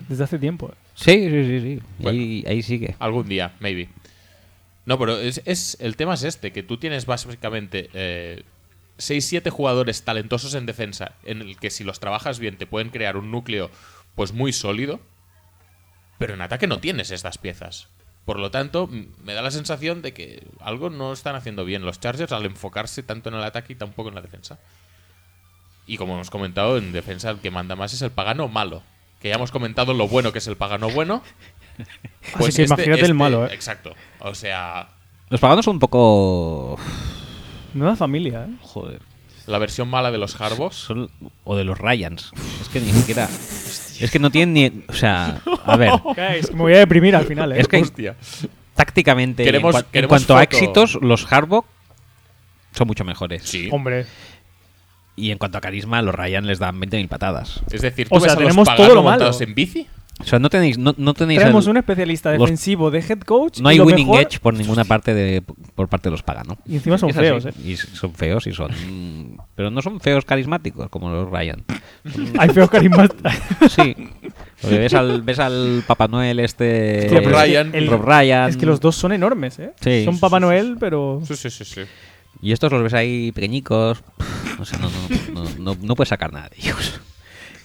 Desde 0.08 0.24
hace 0.24 0.38
tiempo. 0.38 0.70
eh. 0.72 0.74
Sí, 0.94 1.12
sí, 1.28 1.44
sí, 1.44 1.60
sí. 1.60 1.82
Bueno. 1.98 2.18
ahí, 2.20 2.44
ahí 2.46 2.62
sigue. 2.62 2.94
Algún 2.98 3.28
día, 3.28 3.52
maybe. 3.60 3.88
No, 4.86 4.98
pero 4.98 5.18
es, 5.18 5.42
es- 5.44 5.76
el 5.80 5.96
tema 5.96 6.14
es 6.14 6.22
este, 6.22 6.52
que 6.52 6.62
tú 6.62 6.76
tienes 6.78 7.04
básicamente 7.06 7.90
6-7 8.98 9.50
jugadores 9.50 10.02
talentosos 10.02 10.54
en 10.54 10.66
defensa, 10.66 11.12
en 11.24 11.40
el 11.40 11.56
que 11.56 11.70
si 11.70 11.84
los 11.84 12.00
trabajas 12.00 12.38
bien 12.38 12.56
te 12.56 12.66
pueden 12.66 12.90
crear 12.90 13.16
un 13.16 13.30
núcleo 13.30 13.70
pues 14.14 14.32
muy 14.32 14.52
sólido, 14.52 15.00
pero 16.18 16.34
en 16.34 16.42
ataque 16.42 16.66
no 16.66 16.78
tienes 16.80 17.10
estas 17.10 17.38
piezas. 17.38 17.88
Por 18.30 18.38
lo 18.38 18.52
tanto, 18.52 18.88
me 19.24 19.34
da 19.34 19.42
la 19.42 19.50
sensación 19.50 20.02
de 20.02 20.12
que 20.14 20.46
algo 20.60 20.88
no 20.88 21.12
están 21.12 21.34
haciendo 21.34 21.64
bien 21.64 21.82
los 21.84 21.98
Chargers 21.98 22.30
al 22.30 22.44
enfocarse 22.46 23.02
tanto 23.02 23.28
en 23.28 23.34
el 23.34 23.42
ataque 23.42 23.72
y 23.72 23.76
tampoco 23.76 24.08
en 24.08 24.14
la 24.14 24.20
defensa. 24.20 24.60
Y 25.84 25.96
como 25.96 26.14
hemos 26.14 26.30
comentado, 26.30 26.78
en 26.78 26.92
defensa 26.92 27.30
el 27.30 27.40
que 27.40 27.50
manda 27.50 27.74
más 27.74 27.92
es 27.92 28.02
el 28.02 28.12
pagano 28.12 28.46
malo. 28.46 28.84
Que 29.18 29.30
ya 29.30 29.34
hemos 29.34 29.50
comentado 29.50 29.94
lo 29.94 30.06
bueno 30.06 30.30
que 30.30 30.38
es 30.38 30.46
el 30.46 30.56
pagano 30.56 30.88
bueno. 30.90 31.24
Pues 32.38 32.50
Así 32.50 32.58
que 32.58 32.66
imagínate 32.66 33.04
el 33.06 33.14
malo, 33.14 33.46
¿eh? 33.46 33.52
Exacto. 33.52 33.96
O 34.20 34.32
sea, 34.36 34.90
Los 35.28 35.40
paganos 35.40 35.64
son 35.64 35.74
un 35.74 35.80
poco... 35.80 36.78
Nueva 37.74 37.96
familia, 37.96 38.46
¿eh? 38.48 38.54
Joder. 38.62 39.00
la 39.48 39.58
versión 39.58 39.88
mala 39.88 40.12
de 40.12 40.18
los 40.18 40.40
Harbos. 40.40 40.76
Son- 40.76 41.10
o 41.42 41.56
de 41.56 41.64
los 41.64 41.76
Ryans. 41.78 42.30
Es 42.60 42.68
que 42.68 42.78
ni 42.78 42.92
siquiera... 42.92 43.28
Es 44.00 44.10
que 44.10 44.18
no 44.18 44.30
tienen 44.30 44.52
ni... 44.54 44.82
O 44.88 44.92
sea, 44.94 45.40
a 45.64 45.76
ver... 45.76 45.90
Es 46.36 46.48
que 46.48 46.54
me 46.54 46.62
voy 46.62 46.74
a 46.74 46.78
deprimir 46.78 47.14
al 47.16 47.26
final, 47.26 47.52
¿eh? 47.52 47.60
Es 47.60 47.68
que 47.68 47.78
Hostia. 47.78 48.16
tácticamente, 48.74 49.44
Queremos- 49.44 49.74
en, 49.74 49.80
cua- 49.80 49.84
en 49.84 49.90
queremos 49.92 50.08
cuanto 50.08 50.36
a 50.36 50.42
éxitos, 50.42 50.98
los 51.02 51.30
Harbaugh 51.32 51.64
son 52.72 52.86
mucho 52.86 53.04
mejores. 53.04 53.42
Sí. 53.44 53.68
Hombre, 53.72 54.06
Y 55.16 55.30
en 55.32 55.38
cuanto 55.38 55.58
a 55.58 55.60
carisma, 55.60 56.00
los 56.02 56.14
Ryan 56.14 56.46
les 56.46 56.58
dan 56.58 56.80
20.000 56.80 57.08
patadas. 57.08 57.60
Es 57.70 57.82
decir, 57.82 58.06
O 58.10 58.18
tú 58.18 58.20
sea, 58.24 58.28
ves 58.28 58.36
a 58.36 58.40
los 58.40 58.48
tenemos 58.48 58.66
Pagano 58.66 58.84
todo 58.86 58.94
lo 58.94 59.02
malo. 59.02 59.10
montados 59.18 59.40
en 59.42 59.54
bici. 59.54 59.86
O 60.20 60.24
sea, 60.24 60.38
no 60.38 60.50
tenéis... 60.50 60.76
No, 60.78 60.94
no 60.98 61.14
tenéis 61.14 61.40
tenemos 61.40 61.66
un 61.66 61.76
especialista 61.78 62.30
los- 62.32 62.40
defensivo 62.40 62.90
de 62.90 62.98
head 63.00 63.20
coach. 63.20 63.60
No 63.60 63.70
y 63.70 63.72
hay 63.72 63.78
lo 63.78 63.84
winning 63.84 64.06
mejor- 64.06 64.22
edge 64.22 64.38
por 64.40 64.54
ninguna 64.54 64.84
parte 64.84 65.14
de 65.14 65.42
por 65.74 65.88
parte 65.88 66.08
de 66.08 66.10
los 66.12 66.22
paganos. 66.22 66.58
Y 66.66 66.74
encima 66.76 66.98
son 66.98 67.10
Es 67.10 67.16
así. 67.16 67.24
feos, 67.26 67.46
¿eh? 67.46 67.52
Y 67.64 67.72
s- 67.72 67.88
son 67.94 68.12
feos 68.14 68.46
y 68.46 68.52
son... 68.52 68.70
mm, 68.70 69.38
Pero 69.54 69.70
no 69.70 69.80
son 69.82 70.00
feos 70.00 70.24
carismáticos 70.24 70.88
como 70.90 71.10
los 71.10 71.30
Ryan. 71.30 71.64
Hay 72.38 72.48
feos 72.50 72.68
carismáticos. 72.70 73.32
Sí. 73.70 73.96
Porque 74.60 74.78
ves 74.78 74.94
al, 74.94 75.22
ves 75.22 75.38
al 75.38 75.82
Papá 75.86 76.06
Noel 76.08 76.38
este... 76.40 77.04
Hostia, 77.06 77.18
pero 77.22 77.30
es 77.30 77.36
que 77.36 77.48
Ryan. 77.48 77.74
el- 77.74 77.86
Rob 77.88 78.02
Ryan. 78.04 78.48
Es 78.50 78.56
que 78.56 78.66
los 78.66 78.80
dos 78.80 78.96
son 78.96 79.12
enormes, 79.12 79.58
¿eh? 79.58 79.72
Sí, 79.80 80.04
son 80.04 80.14
sí, 80.14 80.20
Papá 80.20 80.36
sí, 80.36 80.42
Noel, 80.42 80.76
pero. 80.78 81.22
Sí, 81.26 81.34
sí, 81.36 81.48
sí, 81.50 81.64
sí. 81.64 81.80
Y 82.42 82.52
estos 82.52 82.70
los 82.72 82.82
ves 82.82 82.94
ahí 82.94 83.32
pequeñicos. 83.32 84.02
No 84.58 84.64
sé, 84.64 84.76
no, 84.78 84.90
no, 84.90 85.44
no, 85.44 85.50
no, 85.58 85.76
no 85.80 85.94
puedes 85.96 86.08
sacar 86.10 86.32
nada 86.32 86.48
de 86.50 86.56
ellos. 86.58 87.00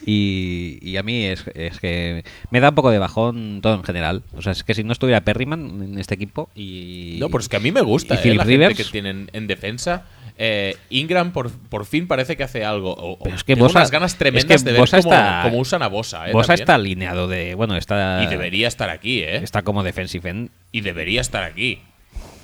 Y, 0.05 0.77
y 0.81 0.97
a 0.97 1.03
mí 1.03 1.23
es, 1.25 1.45
es 1.55 1.79
que 1.79 2.23
me 2.51 2.59
da 2.59 2.69
un 2.69 2.75
poco 2.75 2.91
de 2.91 2.99
bajón 2.99 3.59
todo 3.61 3.73
en 3.75 3.83
general. 3.83 4.21
O 4.35 4.41
sea, 4.41 4.51
es 4.51 4.63
que 4.63 4.73
si 4.75 4.83
no 4.83 4.91
estuviera 4.93 5.21
Perryman 5.21 5.81
en 5.81 5.97
este 5.97 6.13
equipo 6.15 6.49
y. 6.55 7.17
No, 7.19 7.29
pues 7.29 7.49
que 7.49 7.57
a 7.57 7.59
mí 7.59 7.71
me 7.71 7.81
gusta 7.81 8.19
y 8.23 8.29
eh, 8.29 8.35
la 8.35 8.43
Rivers. 8.43 8.69
gente 8.77 8.83
que 8.83 8.91
tienen 8.91 9.29
en 9.33 9.47
defensa. 9.47 10.05
Eh, 10.37 10.75
Ingram 10.89 11.31
por, 11.31 11.49
por 11.49 11.85
fin 11.85 12.07
parece 12.07 12.35
que 12.35 12.43
hace 12.43 12.65
algo. 12.65 12.91
O- 12.93 13.17
Pero 13.23 13.35
es 13.37 13.43
que 13.43 13.55
Bosa- 13.55 13.79
unas 13.79 13.89
ganas 13.91 14.11
es 14.11 14.17
tremendas 14.17 14.61
que 14.63 14.65
de 14.65 14.71
ver 14.73 14.81
Bosa 14.81 14.97
cómo, 15.01 15.13
está- 15.13 15.39
cómo 15.43 15.57
usan 15.59 15.81
a 15.81 15.87
Bosa. 15.87 16.29
Eh, 16.29 16.33
Bosa 16.33 16.47
también. 16.47 16.61
está 16.63 16.75
alineado 16.75 17.27
de. 17.27 17.55
Bueno, 17.55 17.75
está. 17.77 18.21
Y 18.23 18.27
debería 18.27 18.67
estar 18.67 18.89
aquí, 18.89 19.21
¿eh? 19.21 19.37
Está 19.37 19.61
como 19.63 19.81
defensive 19.83 20.29
end. 20.29 20.49
Y 20.71 20.81
debería 20.81 21.21
estar 21.21 21.43
aquí. 21.43 21.79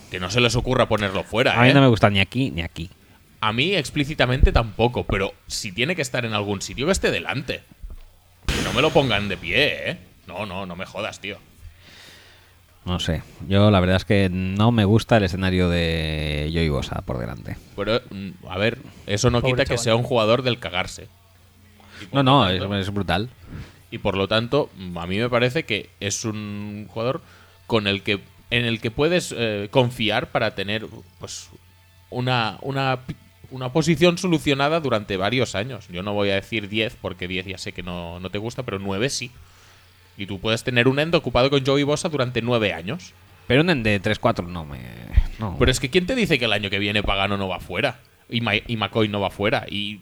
Que 0.10 0.20
no 0.20 0.30
se 0.30 0.42
les 0.42 0.56
ocurra 0.56 0.88
ponerlo 0.90 1.24
fuera, 1.24 1.60
A 1.60 1.64
mí 1.64 1.70
¿eh? 1.70 1.74
no 1.74 1.82
me 1.82 1.88
gusta 1.88 2.10
ni 2.10 2.20
aquí 2.20 2.52
ni 2.52 2.62
aquí. 2.62 2.90
A 3.42 3.52
mí 3.54 3.74
explícitamente 3.76 4.52
tampoco, 4.52 5.04
pero 5.04 5.34
si 5.48 5.72
tiene 5.72 5.96
que 5.96 6.02
estar 6.04 6.26
en 6.26 6.34
algún 6.34 6.62
sitio, 6.62 6.86
que 6.86 6.92
esté 6.92 7.12
delante. 7.12 7.64
Que 8.46 8.62
no 8.64 8.72
me 8.74 8.82
lo 8.82 8.92
pongan 8.92 9.28
de 9.30 9.38
pie, 9.38 9.90
¿eh? 9.92 9.98
No, 10.28 10.46
no, 10.46 10.66
no 10.66 10.76
me 10.76 10.86
jodas, 10.86 11.20
tío. 11.20 11.38
No 12.86 13.00
sé. 13.00 13.22
Yo 13.48 13.70
la 13.70 13.80
verdad 13.80 13.98
es 13.98 14.06
que 14.06 14.30
no 14.32 14.72
me 14.72 14.86
gusta 14.86 15.18
el 15.18 15.24
escenario 15.24 15.70
de 15.70 16.50
Joey 16.54 16.70
Bosa 16.70 17.02
por 17.02 17.18
delante. 17.20 17.58
Pero, 17.76 18.02
mm, 18.10 18.30
a 18.48 18.58
ver, 18.58 18.80
eso 19.06 19.30
no 19.30 19.42
Pobre 19.42 19.54
quita 19.54 19.66
que 19.66 19.78
sea 19.78 19.96
un 19.96 20.04
jugador 20.04 20.42
del 20.42 20.60
cagarse. 20.60 21.08
No, 22.12 22.24
no, 22.24 22.48
es, 22.50 22.60
tanto- 22.60 22.76
es 22.78 22.92
brutal. 22.92 23.30
Y 23.92 24.00
por 24.00 24.16
lo 24.18 24.28
tanto, 24.28 24.70
mm, 24.78 24.98
a 24.98 25.06
mí 25.06 25.18
me 25.20 25.30
parece 25.30 25.64
que 25.64 25.90
es 26.00 26.26
un 26.26 26.88
jugador 26.90 27.22
con 27.68 27.88
el 27.88 28.02
que 28.04 28.20
en 28.50 28.66
el 28.66 28.82
que 28.82 28.92
puedes 28.92 29.34
eh, 29.38 29.68
confiar 29.72 30.28
para 30.32 30.56
tener 30.56 30.86
pues 31.20 31.50
una, 32.10 32.58
una, 32.62 33.00
una 33.52 33.72
posición 33.72 34.18
solucionada 34.18 34.80
durante 34.80 35.18
varios 35.18 35.56
años. 35.56 35.88
Yo 35.90 36.04
no 36.04 36.14
voy 36.14 36.30
a 36.30 36.36
decir 36.36 36.68
10 36.70 36.96
porque 37.02 37.28
10 37.28 37.46
ya 37.46 37.58
sé 37.58 37.72
que 37.74 37.84
no, 37.84 38.20
no 38.20 38.30
te 38.30 38.38
gusta, 38.38 38.64
pero 38.64 38.80
9 38.80 39.10
sí. 39.10 39.32
Y 40.18 40.26
tú 40.26 40.40
puedes 40.40 40.64
tener 40.64 40.88
un 40.88 41.00
end 41.00 41.14
ocupado 41.16 41.50
con 41.50 41.66
Joey 41.66 41.84
Bosa 41.84 42.10
durante 42.10 42.42
9 42.42 42.74
años. 42.74 43.14
Pero 43.48 43.62
un 43.62 43.70
end 43.70 43.84
de 43.84 44.02
3-4 44.02 44.48
no 44.48 44.66
me. 44.66 44.80
No. 45.40 45.56
Pero 45.60 45.72
es 45.72 45.80
que 45.80 45.90
¿quién 45.90 46.06
te 46.06 46.16
dice 46.16 46.40
que 46.40 46.46
el 46.46 46.54
año 46.54 46.70
que 46.70 46.80
viene 46.80 47.04
Pagano 47.04 47.38
no 47.38 47.48
va 47.48 47.60
fuera? 47.60 48.00
Y, 48.30 48.42
Ma- 48.42 48.56
y 48.56 48.78
McCoy 48.78 49.08
no 49.10 49.20
va 49.20 49.30
fuera. 49.30 49.66
Y 49.70 49.96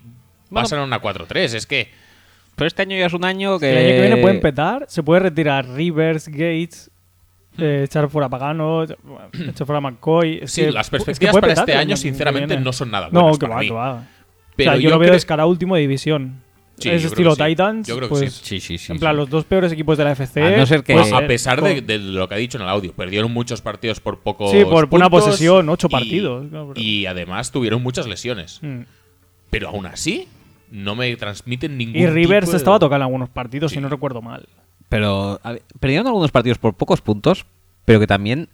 Bueno, 0.50 0.64
pasan 0.66 0.80
a 0.80 0.84
una 0.84 1.02
4-3. 1.02 1.56
Es 1.56 1.66
que... 1.66 1.90
Pero 2.56 2.68
este 2.68 2.82
año 2.82 2.98
ya 2.98 3.06
es 3.06 3.14
un 3.14 3.24
año 3.24 3.58
que. 3.58 3.72
El 3.72 3.78
año 3.78 3.88
que 3.88 4.02
viene 4.02 4.18
pueden 4.18 4.42
petar, 4.42 4.86
se 4.90 5.02
puede 5.02 5.22
retirar 5.22 5.66
Rivers, 5.69 6.28
Gates, 6.28 6.92
eh, 7.61 7.83
echar 7.83 8.09
fuera 8.09 8.29
Pagano, 8.29 8.85
bueno, 9.03 9.29
echar 9.49 9.65
fuera 9.67 9.81
McCoy. 9.81 10.39
Es 10.43 10.51
Sí, 10.51 10.61
que- 10.63 10.71
las 10.71 10.88
es 10.88 10.89
que 10.89 10.97
perspectivas 10.97 11.35
para 11.38 11.53
este 11.53 11.73
año, 11.73 11.91
que 11.91 11.97
sinceramente, 11.97 12.59
no 12.59 12.73
son 12.73 12.91
nada 12.91 13.09
No, 13.11 13.21
buenas 13.21 13.38
que 13.39 13.45
para 13.45 13.55
va, 13.55 13.61
mí. 13.61 13.67
que 13.67 13.73
va. 13.73 14.07
Pero 14.55 14.71
o 14.71 14.73
sea, 14.73 14.81
yo, 14.81 14.83
yo 14.83 14.89
lo 14.91 14.99
veo 14.99 15.11
descarado 15.13 15.49
último 15.49 15.75
de 15.75 15.81
división. 15.81 16.41
Sí, 16.77 16.89
es 16.89 17.03
estilo 17.03 17.35
que 17.35 17.43
sí. 17.43 17.49
Titans. 17.49 17.88
Yo 17.89 17.97
creo 17.97 18.07
que 18.07 18.15
pues, 18.15 18.33
sí. 18.33 18.41
Sí, 18.45 18.59
sí, 18.61 18.77
sí. 18.77 18.91
en 18.93 18.99
plan, 18.99 19.11
sí. 19.13 19.17
los 19.17 19.29
dos 19.29 19.43
peores 19.43 19.69
equipos 19.73 19.97
de 19.97 20.05
la 20.05 20.11
FC. 20.13 20.41
A 20.41 20.57
no 20.57 20.65
ser 20.65 20.81
que- 20.83 20.93
puede 20.93 21.13
a 21.13 21.27
pesar 21.27 21.61
de, 21.61 21.75
Con- 21.77 21.88
de 21.88 21.97
lo 21.99 22.27
que 22.29 22.35
ha 22.35 22.38
dicho 22.38 22.57
en 22.57 22.63
el 22.63 22.69
audio, 22.69 22.93
perdieron 22.93 23.33
muchos 23.33 23.59
partidos 23.61 23.99
por 23.99 24.19
poco. 24.19 24.49
Sí, 24.49 24.63
por 24.63 24.88
una 24.91 25.09
posesión, 25.09 25.67
ocho 25.67 25.89
partidos, 25.89 26.45
Y 26.75 27.05
además 27.05 27.51
tuvieron 27.51 27.83
muchas 27.83 28.07
lesiones. 28.07 28.59
Mm. 28.61 28.81
Pero 29.49 29.67
aún 29.69 29.85
así, 29.88 30.27
no 30.71 30.95
me 30.95 31.13
transmiten 31.17 31.77
ningún. 31.77 31.97
Y 32.01 32.07
Rivers 32.07 32.45
tipo 32.45 32.51
de- 32.51 32.57
estaba 32.57 32.79
tocando 32.79 33.03
algunos 33.05 33.27
partidos, 33.29 33.71
Sí. 33.71 33.75
si 33.75 33.81
no 33.81 33.89
recuerdo 33.89 34.21
mal. 34.21 34.47
Pero 34.90 35.40
a 35.43 35.51
ver, 35.53 35.61
perdieron 35.80 36.08
algunos 36.08 36.32
partidos 36.32 36.58
por 36.58 36.74
pocos 36.74 37.01
puntos, 37.01 37.45
pero 37.85 38.00
que 38.00 38.08
también 38.08 38.50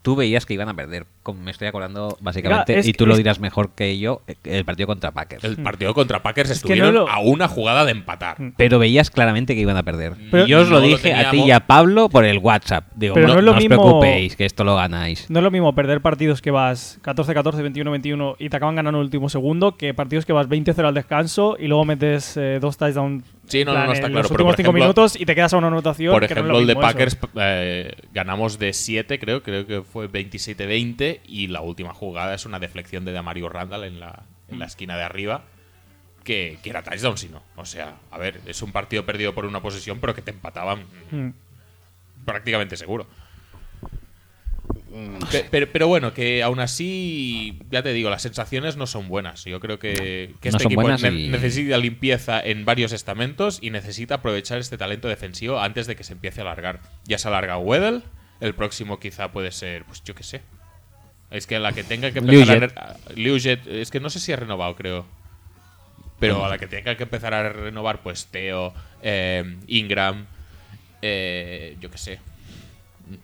tú 0.00 0.14
veías 0.16 0.46
que 0.46 0.54
iban 0.54 0.68
a 0.68 0.74
perder. 0.74 1.06
Como 1.22 1.42
me 1.42 1.50
estoy 1.50 1.66
acordando, 1.68 2.16
básicamente, 2.20 2.76
Mira, 2.76 2.88
y 2.88 2.92
tú 2.92 3.04
que- 3.04 3.08
lo 3.10 3.16
dirás 3.16 3.40
mejor 3.40 3.70
que 3.74 3.98
yo, 3.98 4.22
eh, 4.26 4.36
el 4.44 4.64
partido 4.64 4.86
contra 4.86 5.10
Packers. 5.10 5.42
El 5.44 5.56
partido 5.56 5.92
contra 5.92 6.22
Packers 6.22 6.50
Es 6.50 6.62
que 6.62 6.68
no 6.68 6.74
estuvieron 6.74 6.94
lo- 6.94 7.10
a 7.10 7.18
una 7.18 7.48
jugada 7.48 7.84
de 7.84 7.90
empatar. 7.90 8.36
Pero 8.56 8.78
veías 8.78 9.10
claramente 9.10 9.54
que 9.54 9.60
iban 9.60 9.76
a 9.76 9.82
perder. 9.82 10.14
Pero- 10.30 10.46
y 10.46 10.48
yo 10.48 10.60
os 10.60 10.68
lo 10.70 10.76
No 10.76 10.82
lo 10.82 10.86
dije 10.86 11.12
a 11.12 11.30
ti 11.30 11.40
y 11.42 11.50
a 11.50 11.66
Pablo 11.66 12.08
por 12.08 12.24
el 12.24 12.38
WhatsApp. 12.38 12.84
Digo, 12.94 13.14
Pero 13.14 13.26
no, 13.26 13.32
no 13.34 13.38
es 13.40 13.44
lo 13.44 13.50
no 13.52 13.58
os 13.58 13.62
mismo- 13.64 13.82
preocupéis, 13.82 14.36
que 14.36 14.44
esto 14.46 14.62
lo 14.64 14.76
ganáis. 14.76 15.28
No 15.28 15.40
es 15.40 15.44
lo 15.44 15.50
mismo 15.50 15.74
perder 15.74 16.00
partidos 16.00 16.40
que 16.40 16.52
vas 16.52 16.98
14-14, 17.02 17.60
21-21 17.62 18.36
y 18.38 18.48
te 18.48 18.56
acaban 18.56 18.76
ganando 18.76 19.00
el 19.00 19.04
último 19.04 19.28
segundo 19.28 19.76
que 19.76 19.92
partidos 19.94 20.24
que 20.24 20.32
vas 20.32 20.48
20-0 20.48 20.86
al 20.88 20.94
descanso 20.94 21.56
y 21.58 21.66
luego 21.66 21.84
metes 21.84 22.36
eh, 22.36 22.58
dos 22.60 22.76
touchdowns 22.78 23.24
Sí, 23.48 23.64
no, 23.64 23.72
no, 23.72 23.76
plan, 23.78 23.86
no, 23.86 23.92
está 23.92 24.06
en 24.06 24.12
claro, 24.12 24.22
los 24.22 24.30
últimos 24.30 24.50
por 24.52 24.56
5 24.56 24.70
ejemplo- 24.70 24.84
minutos 24.84 25.20
y 25.20 25.24
te 25.26 25.34
quedas 25.34 25.52
a 25.52 25.56
una 25.56 25.66
anotación. 25.68 26.12
Por 26.12 26.22
que 26.22 26.26
no 26.26 26.26
es 26.28 26.32
ejemplo, 26.32 26.52
lo 26.54 26.60
el 26.60 26.66
de. 26.66 26.76
Packers 26.76 27.18
eh, 27.36 27.92
ganamos 28.12 28.58
de 28.58 28.72
7, 28.72 29.18
creo, 29.18 29.42
creo 29.42 29.66
que 29.66 29.82
fue 29.82 30.08
27-20 30.10 31.20
y 31.26 31.46
la 31.48 31.60
última 31.62 31.92
jugada 31.94 32.34
es 32.34 32.44
una 32.46 32.58
deflección 32.58 33.04
de 33.04 33.12
Damario 33.12 33.48
Randall 33.48 33.84
en 33.84 34.00
la, 34.00 34.22
en 34.48 34.58
la 34.58 34.64
Mm. 34.66 34.68
esquina 34.68 34.96
de 34.96 35.02
arriba 35.04 35.42
que, 36.24 36.58
que 36.62 36.70
era 36.70 36.82
touchdown, 36.82 37.16
si 37.16 37.28
no. 37.28 37.42
O 37.56 37.64
sea, 37.64 37.96
a 38.10 38.18
ver, 38.18 38.40
es 38.46 38.60
un 38.62 38.70
partido 38.72 39.06
perdido 39.06 39.34
por 39.34 39.46
una 39.46 39.60
posesión, 39.62 39.98
pero 39.98 40.14
que 40.14 40.20
te 40.22 40.30
empataban 40.30 40.80
Mm. 41.10 41.30
prácticamente 42.24 42.76
seguro. 42.76 43.06
Pe- 45.30 45.46
Pero, 45.50 45.66
pero 45.72 45.86
bueno, 45.88 46.14
que 46.14 46.42
aún 46.42 46.60
así, 46.60 47.58
ya 47.70 47.82
te 47.82 47.92
digo, 47.92 48.08
las 48.10 48.22
sensaciones 48.22 48.76
no 48.76 48.86
son 48.86 49.08
buenas. 49.08 49.44
Yo 49.44 49.60
creo 49.60 49.78
que, 49.78 50.34
que 50.40 50.50
No 50.50 50.56
este 50.56 50.64
equipo 50.64 50.80
buenas 50.82 51.02
ne- 51.02 51.10
y- 51.10 51.28
necesita 51.28 51.76
limpieza 51.76 52.40
en 52.40 52.64
varios 52.64 52.92
estamentos 52.92 53.58
y 53.60 53.70
necesita 53.70 54.14
aprovechar 54.16 54.58
este 54.58 54.78
talento 54.78 55.06
defensivo 55.08 55.60
antes 55.60 55.86
de 55.86 55.94
que 55.96 56.04
se 56.04 56.14
empiece 56.14 56.40
a 56.40 56.44
alargar. 56.44 56.80
Ya 57.04 57.18
se 57.18 57.28
alarga 57.28 57.58
Weddle, 57.58 58.02
el 58.40 58.54
próximo 58.54 58.98
quizá 58.98 59.30
puede 59.30 59.52
ser, 59.52 59.84
pues 59.84 60.02
yo 60.04 60.14
qué 60.14 60.22
sé. 60.22 60.40
Es 61.30 61.46
que 61.46 61.56
a 61.56 61.60
la 61.60 61.72
que 61.72 61.84
tenga 61.84 62.10
que 62.10 62.20
empezar 62.20 62.40
a... 62.50 62.54
Liuget. 62.54 62.72
re- 62.74 62.80
a- 62.80 62.96
Liuget, 63.14 63.66
es 63.66 63.90
que 63.90 64.00
no 64.00 64.08
sé 64.08 64.20
si 64.20 64.32
ha 64.32 64.36
renovado, 64.36 64.74
creo. 64.74 65.04
Pero 66.18 66.44
a 66.44 66.48
la 66.48 66.56
que 66.58 66.66
tenga 66.66 66.96
que 66.96 67.02
empezar 67.04 67.34
a 67.34 67.48
renovar, 67.52 68.02
pues 68.02 68.26
Teo, 68.26 68.72
eh, 69.02 69.56
Ingram, 69.68 70.26
eh, 71.02 71.76
yo 71.80 71.90
qué 71.90 71.98
sé. 71.98 72.18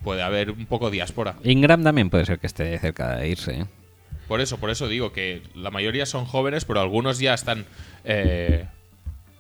Puede 0.02 0.22
haber 0.22 0.50
un 0.50 0.66
poco 0.66 0.90
diáspora. 0.90 1.36
Ingram 1.44 1.82
también 1.82 2.10
puede 2.10 2.24
ser 2.26 2.38
que 2.38 2.46
esté 2.46 2.78
cerca 2.78 3.16
de 3.16 3.28
irse. 3.28 3.60
¿eh? 3.60 3.64
Por 4.28 4.40
eso, 4.40 4.58
por 4.58 4.70
eso 4.70 4.88
digo 4.88 5.12
que 5.12 5.42
la 5.54 5.70
mayoría 5.70 6.06
son 6.06 6.24
jóvenes, 6.24 6.64
pero 6.64 6.80
algunos 6.80 7.18
ya 7.18 7.34
están 7.34 7.66
eh, 8.04 8.66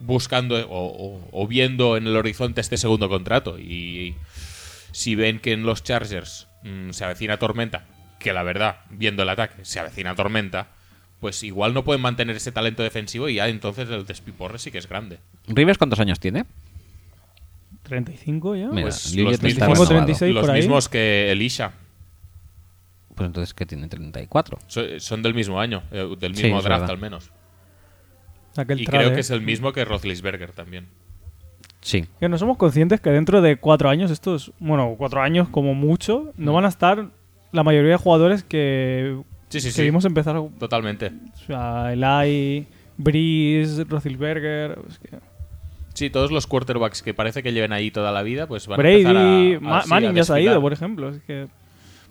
buscando 0.00 0.56
o, 0.68 0.86
o- 0.86 1.28
o 1.32 1.46
viendo 1.46 1.96
en 1.96 2.06
el 2.06 2.16
horizonte 2.16 2.60
este 2.60 2.76
segundo 2.76 3.08
contrato. 3.08 3.58
Y 3.58 4.14
si 4.92 5.14
ven 5.14 5.38
que 5.40 5.52
en 5.52 5.64
los 5.64 5.82
Chargers 5.82 6.46
mm, 6.62 6.90
se 6.90 7.04
avecina 7.04 7.38
tormenta, 7.38 7.86
que 8.18 8.32
la 8.32 8.42
verdad, 8.42 8.76
viendo 8.90 9.22
el 9.22 9.28
ataque, 9.28 9.64
se 9.64 9.80
avecina 9.80 10.14
tormenta, 10.14 10.68
pues 11.20 11.42
igual 11.42 11.72
no 11.72 11.84
pueden 11.84 12.02
mantener 12.02 12.36
ese 12.36 12.52
talento 12.52 12.82
defensivo 12.82 13.28
y 13.30 13.34
ya 13.36 13.48
entonces 13.48 13.88
el 13.88 14.04
despiporre 14.04 14.58
sí 14.58 14.70
que 14.70 14.78
es 14.78 14.88
grande. 14.88 15.18
¿Rivers 15.48 15.78
cuántos 15.78 16.00
años 16.00 16.20
tiene? 16.20 16.44
35 17.84 18.56
ya. 18.56 18.68
Mira, 18.68 18.82
Pues 18.82 19.14
los, 19.16 19.42
mismos, 19.42 19.60
renovado. 19.68 19.86
36 19.88 20.34
los 20.34 20.40
por 20.42 20.50
ahí. 20.54 20.60
mismos 20.60 20.88
que 20.88 21.30
Elisha. 21.30 21.72
Pues 23.14 23.26
entonces 23.28 23.54
que 23.54 23.64
tiene 23.64 23.86
34. 23.88 24.58
So- 24.66 24.98
Son 24.98 25.22
del 25.22 25.34
mismo 25.34 25.60
año, 25.60 25.82
eh, 25.92 26.16
del 26.18 26.32
mismo 26.34 26.60
draft 26.60 26.90
al 26.90 26.98
menos. 26.98 27.30
Aquel 28.56 28.80
Y 28.80 28.84
trade, 28.86 29.04
creo 29.04 29.14
que 29.14 29.20
es 29.20 29.30
el 29.30 29.40
mismo 29.40 29.72
que 29.72 29.84
Roethlisberger 29.84 30.52
también. 30.52 30.86
Sí. 31.80 32.06
Que 32.18 32.28
no 32.28 32.38
somos 32.38 32.56
conscientes 32.56 33.00
que 33.00 33.10
dentro 33.10 33.40
de 33.42 33.56
cuatro 33.58 33.88
años, 33.90 34.10
estos, 34.10 34.52
bueno, 34.58 34.94
cuatro 34.96 35.20
años 35.20 35.48
como 35.48 35.74
mucho, 35.74 36.32
no 36.36 36.52
Mm. 36.52 36.54
van 36.54 36.64
a 36.64 36.68
estar 36.68 37.08
la 37.52 37.62
mayoría 37.62 37.90
de 37.92 37.96
jugadores 37.96 38.42
que, 38.42 39.20
Sí, 39.48 39.60
sí, 39.60 39.68
que 39.68 39.72
sí. 39.74 39.82
vimos 39.82 40.04
empezar. 40.04 40.36
O 40.36 40.50
Totalmente. 40.58 41.12
sea, 41.46 41.92
Eli, 41.92 42.66
Breeze, 42.96 43.84
Roethlisberger. 43.84 44.78
es 44.88 44.98
que- 44.98 45.18
Sí, 45.94 46.10
todos 46.10 46.30
los 46.32 46.46
quarterbacks 46.46 47.02
que 47.02 47.14
parece 47.14 47.42
que 47.42 47.52
lleven 47.52 47.72
ahí 47.72 47.90
toda 47.90 48.10
la 48.12 48.22
vida, 48.22 48.46
pues 48.46 48.66
van 48.66 48.78
a 48.84 48.88
empezar 48.90 49.16
a, 49.16 49.20
a- 49.20 49.60
Ma- 49.60 49.82
sí, 49.82 49.88
Manning 49.88 50.10
a 50.10 50.12
ya 50.14 50.24
se 50.24 50.32
ha 50.32 50.40
ido, 50.40 50.50
desfilar. 50.50 50.60
por 50.60 50.72
ejemplo. 50.72 51.08
es 51.10 51.22
que 51.22 51.46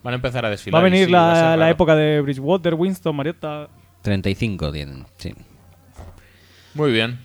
Van 0.03 0.13
a 0.13 0.15
empezar 0.15 0.43
a 0.45 0.47
va 0.47 0.51
desfilar. 0.51 0.81
a 0.81 0.83
venir 0.83 1.05
sí, 1.07 1.11
va 1.11 1.31
a 1.31 1.35
ser 1.35 1.43
la, 1.43 1.49
la 1.51 1.55
raro. 1.57 1.71
época 1.71 1.95
de 1.95 2.21
Bridgewater, 2.21 2.73
Winston, 2.73 3.15
Marietta. 3.15 3.69
35 4.01 4.71
tienen, 4.71 5.05
sí. 5.17 5.33
Muy 6.73 6.91
bien. 6.91 7.19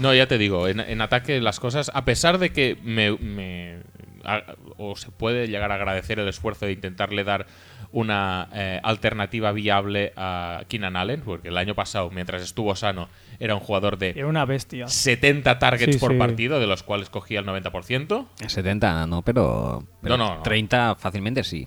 No, 0.00 0.14
ya 0.14 0.26
te 0.26 0.38
digo, 0.38 0.66
en, 0.68 0.80
en 0.80 1.00
ataque 1.00 1.40
las 1.40 1.60
cosas, 1.60 1.90
a 1.94 2.04
pesar 2.04 2.38
de 2.38 2.50
que 2.50 2.76
me, 2.82 3.12
me- 3.18 3.79
a- 4.24 4.54
o 4.76 4.96
se 4.96 5.10
puede 5.10 5.48
llegar 5.48 5.72
a 5.72 5.76
agradecer 5.76 6.18
el 6.18 6.28
esfuerzo 6.28 6.66
de 6.66 6.72
intentarle 6.72 7.24
dar 7.24 7.46
una 7.92 8.48
eh, 8.52 8.80
alternativa 8.82 9.50
viable 9.52 10.12
a 10.16 10.62
Keenan 10.68 10.96
Allen, 10.96 11.22
porque 11.22 11.48
el 11.48 11.56
año 11.56 11.74
pasado, 11.74 12.10
mientras 12.10 12.42
estuvo 12.42 12.74
sano, 12.76 13.08
era 13.40 13.54
un 13.54 13.60
jugador 13.60 13.98
de 13.98 14.10
Era 14.10 14.26
una 14.26 14.44
bestia. 14.44 14.86
70 14.86 15.58
targets 15.58 15.94
Sí, 15.94 16.00
por 16.00 16.12
sí. 16.12 16.18
partido, 16.18 16.60
de 16.60 16.66
los 16.66 16.82
cuales 16.82 17.10
cogía 17.10 17.40
el 17.40 17.46
90%. 17.46 18.26
70 18.46 19.06
no, 19.06 19.22
pero, 19.22 19.84
pero 20.02 20.16
No, 20.16 20.28
no, 20.28 20.34
no. 20.36 20.42
30 20.42 20.94
fácilmente 20.96 21.42
sí. 21.42 21.66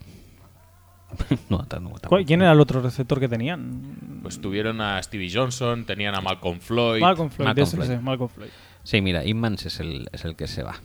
no, 1.50 1.60
ta- 1.66 1.80
no, 1.80 1.90
tampoco. 1.90 2.10
¿Cuál- 2.10 2.26
¿Quién 2.26 2.42
era 2.42 2.52
el 2.54 2.60
otro 2.60 2.82
receptor 2.82 3.20
que 3.20 3.28
tenían? 3.28 4.20
Pues 4.22 4.40
tuvieron 4.42 4.82
a 4.82 5.02
Stevie 5.04 5.30
Johnson, 5.32 5.86
tenían 5.86 6.16
a 6.16 6.22
Malcolm 6.22 6.60
Floyd. 6.60 7.02
Malcolm 7.02 7.30
Floyd, 7.30 7.48
Malcolm 8.02 8.30
Floyd. 8.30 8.50
Sí, 8.84 9.02
mira, 9.02 9.24
Inmans 9.26 9.66
es 9.66 9.80
el, 9.80 10.08
es 10.12 10.26
el 10.26 10.36
que 10.36 10.48
se 10.48 10.64
va. 10.64 10.76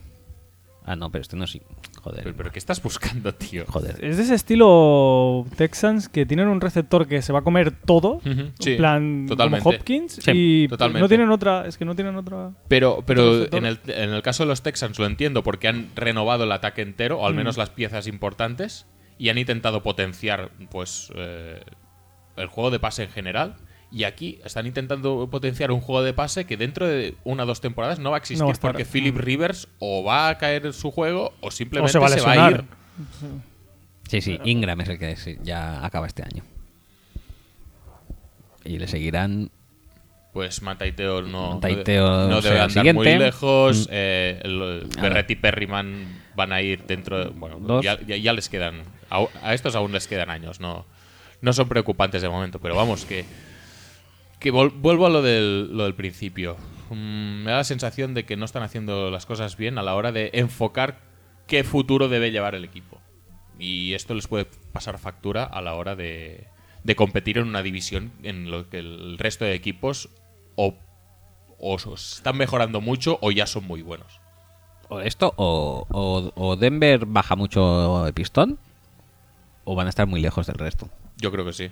Ah, 0.90 0.96
no, 0.96 1.10
pero 1.10 1.20
este 1.20 1.36
no 1.36 1.46
sí. 1.46 1.60
Joder. 2.00 2.22
Pero, 2.24 2.34
pero 2.36 2.50
¿qué 2.50 2.58
estás 2.58 2.82
buscando, 2.82 3.34
tío? 3.34 3.64
Joder. 3.68 4.02
Es 4.02 4.16
de 4.16 4.22
ese 4.22 4.34
estilo 4.34 5.44
Texans 5.56 6.08
que 6.08 6.24
tienen 6.24 6.48
un 6.48 6.60
receptor 6.62 7.06
que 7.06 7.20
se 7.20 7.32
va 7.32 7.40
a 7.40 7.42
comer 7.42 7.72
todo. 7.72 8.14
Ujú, 8.24 8.52
sí, 8.58 8.70
en 8.72 8.76
plan 8.78 9.26
totalmente. 9.28 9.64
como 9.64 9.76
Hopkins. 9.76 10.12
Sí, 10.14 10.30
y 10.64 10.68
totalmente. 10.68 11.00
no 11.00 11.08
tienen 11.08 11.30
otra. 11.30 11.66
Es 11.66 11.76
que 11.76 11.84
no 11.84 11.94
tienen 11.94 12.16
otra. 12.16 12.52
Pero, 12.68 13.02
pero 13.06 13.44
en 13.54 13.66
el, 13.66 13.78
en 13.86 14.10
el 14.10 14.22
caso 14.22 14.44
de 14.44 14.48
los 14.48 14.62
Texans 14.62 14.98
lo 14.98 15.04
entiendo 15.06 15.42
porque 15.42 15.68
han 15.68 15.90
renovado 15.94 16.44
el 16.44 16.52
ataque 16.52 16.80
entero, 16.82 17.18
o 17.20 17.26
al 17.26 17.34
Mm. 17.34 17.36
menos 17.36 17.56
las 17.58 17.68
piezas 17.70 18.06
importantes, 18.06 18.86
y 19.18 19.28
han 19.28 19.36
intentado 19.36 19.82
potenciar 19.82 20.50
pues 20.70 21.12
eh, 21.16 21.60
el 22.36 22.46
juego 22.46 22.70
de 22.70 22.78
pase 22.78 23.02
en 23.02 23.10
general. 23.10 23.56
Y 23.90 24.04
aquí 24.04 24.38
están 24.44 24.66
intentando 24.66 25.28
potenciar 25.30 25.70
un 25.72 25.80
juego 25.80 26.02
de 26.02 26.12
pase 26.12 26.44
que 26.44 26.56
dentro 26.58 26.86
de 26.86 27.14
una 27.24 27.44
o 27.44 27.46
dos 27.46 27.60
temporadas 27.62 27.98
no 27.98 28.10
va 28.10 28.16
a 28.16 28.20
existir 28.20 28.40
No 28.40 28.46
va 28.46 28.50
a 28.50 28.52
estar. 28.52 28.72
porque 28.72 28.84
Philip 28.84 29.14
Mm. 29.14 29.18
Rivers 29.18 29.68
o 29.78 30.04
va 30.04 30.28
a 30.28 30.36
caer 30.38 30.72
su 30.74 30.90
juego 30.90 31.32
o 31.40 31.50
simplemente 31.50 31.92
se 31.92 31.98
va 32.20 32.32
a 32.46 32.50
ir. 32.50 32.64
Sí, 34.08 34.20
sí, 34.20 34.38
Ingram 34.44 34.80
es 34.82 34.88
el 34.90 34.98
que 34.98 35.38
ya 35.42 35.84
acaba 35.84 36.06
este 36.06 36.22
año. 36.22 36.42
Y 38.64 38.78
le 38.78 38.88
seguirán. 38.88 39.50
Pues 40.32 40.60
Mataiteo 40.62 41.22
no, 41.22 41.54
Mataiteo 41.54 42.28
no 42.28 42.40
debe 42.42 42.60
andar 42.60 42.94
muy 42.94 43.06
lejos. 43.16 43.86
Mm. 43.86 43.90
eh, 43.90 44.40
el- 44.44 44.62
A 44.62 44.66
ver. 44.66 45.10
Berret 45.10 45.30
y 45.30 45.36
Perryman 45.36 46.22
van 46.36 46.52
a 46.52 46.60
ir 46.60 46.84
dentro 46.84 47.18
de. 47.24 47.30
Bueno, 47.30 47.58
Dos. 47.58 47.82
ya, 47.82 47.98
ya- 48.06 48.16
ya 48.16 48.32
les 48.34 48.48
quedan. 48.48 48.82
A, 49.10 49.24
a 49.42 49.54
estos 49.54 49.74
aún 49.74 49.92
les 49.92 50.06
quedan 50.06 50.28
años. 50.30 50.60
No, 50.60 50.84
no 51.40 51.52
son 51.54 51.68
preocupantes 51.68 52.20
de 52.22 52.28
momento. 52.28 52.58
Pero 52.60 52.76
vamos, 52.76 53.04
que. 53.06 53.24
Que 54.40 54.50
vuelvo 54.50 55.06
a 55.06 55.10
lo 55.10 55.22
del, 55.22 55.76
lo 55.76 55.84
del 55.84 55.94
principio. 55.94 56.56
Mm, 56.90 57.42
me 57.44 57.50
da 57.50 57.58
la 57.58 57.64
sensación 57.64 58.14
de 58.14 58.24
que 58.24 58.36
no 58.36 58.44
están 58.44 58.62
haciendo 58.62 59.10
las 59.10 59.26
cosas 59.26 59.56
bien 59.56 59.78
a 59.78 59.82
la 59.82 59.94
hora 59.94 60.12
de 60.12 60.30
enfocar 60.34 61.00
qué 61.46 61.64
futuro 61.64 62.08
debe 62.08 62.30
llevar 62.30 62.54
el 62.54 62.64
equipo. 62.64 63.00
Y 63.58 63.94
esto 63.94 64.14
les 64.14 64.28
puede 64.28 64.46
pasar 64.72 64.98
factura 64.98 65.42
a 65.44 65.60
la 65.60 65.74
hora 65.74 65.96
de, 65.96 66.46
de 66.84 66.96
competir 66.96 67.38
en 67.38 67.48
una 67.48 67.62
división 67.62 68.12
en 68.22 68.50
lo 68.50 68.68
que 68.70 68.78
el 68.78 69.18
resto 69.18 69.44
de 69.44 69.54
equipos 69.54 70.08
o, 70.54 70.74
o 71.58 71.76
están 71.94 72.36
mejorando 72.36 72.80
mucho 72.80 73.18
o 73.20 73.32
ya 73.32 73.46
son 73.46 73.64
muy 73.66 73.82
buenos. 73.82 74.20
O 74.88 75.00
esto, 75.00 75.34
o, 75.36 75.84
o- 75.90 76.32
o 76.36 76.56
Denver 76.56 77.04
baja 77.06 77.34
mucho 77.36 78.06
el 78.06 78.14
pistón, 78.14 78.58
o 79.64 79.74
van 79.74 79.86
a 79.88 79.90
estar 79.90 80.06
muy 80.06 80.20
lejos 80.20 80.46
del 80.46 80.56
resto. 80.56 80.88
Yo 81.16 81.30
creo 81.32 81.44
que 81.44 81.52
sí. 81.52 81.70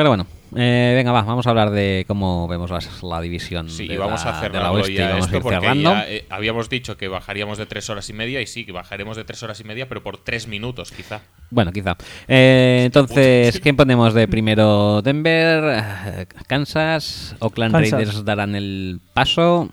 Pero 0.00 0.08
bueno, 0.08 0.26
eh, 0.56 0.94
venga, 0.96 1.12
va, 1.12 1.20
vamos 1.20 1.46
a 1.46 1.50
hablar 1.50 1.68
de 1.70 2.06
cómo 2.08 2.48
vemos 2.48 2.70
las- 2.70 3.02
la, 3.02 3.20
división 3.20 3.68
Sí, 3.68 3.86
de 3.86 3.94
y 3.94 3.96
vamos 3.98 4.24
la, 4.24 4.30
a 4.38 4.40
cerrarlo 4.40 4.72
oeste 4.72 4.94
ya 4.94 5.08
vamos 5.10 5.24
a 5.24 5.26
esto 5.26 5.36
ir 5.36 5.42
porque 5.42 5.60
cerrando. 5.60 5.92
ya, 5.92 6.08
eh, 6.10 6.24
habíamos 6.30 6.70
dicho 6.70 6.96
que 6.96 7.08
bajaríamos 7.08 7.58
de 7.58 7.66
tres 7.66 7.90
horas 7.90 8.08
y 8.08 8.14
media 8.14 8.40
y 8.40 8.46
sí, 8.46 8.64
que 8.64 8.72
bajaremos 8.72 9.18
de 9.18 9.24
tres 9.24 9.42
horas 9.42 9.60
y 9.60 9.64
media, 9.64 9.90
pero 9.90 10.02
por 10.02 10.16
tres 10.16 10.48
minutos 10.48 10.90
quizá. 10.90 11.20
Bueno, 11.50 11.70
quizá. 11.70 11.98
Eh, 12.28 12.84
entonces, 12.86 13.60
¿quién 13.60 13.76
ponemos 13.76 14.14
de 14.14 14.26
primero? 14.28 15.02
Denver, 15.02 15.64
eh, 16.06 16.26
Kansas, 16.46 17.36
Oakland 17.40 17.74
Kansas. 17.74 17.92
Raiders 17.92 18.24
darán 18.24 18.54
el 18.54 19.00
paso. 19.12 19.68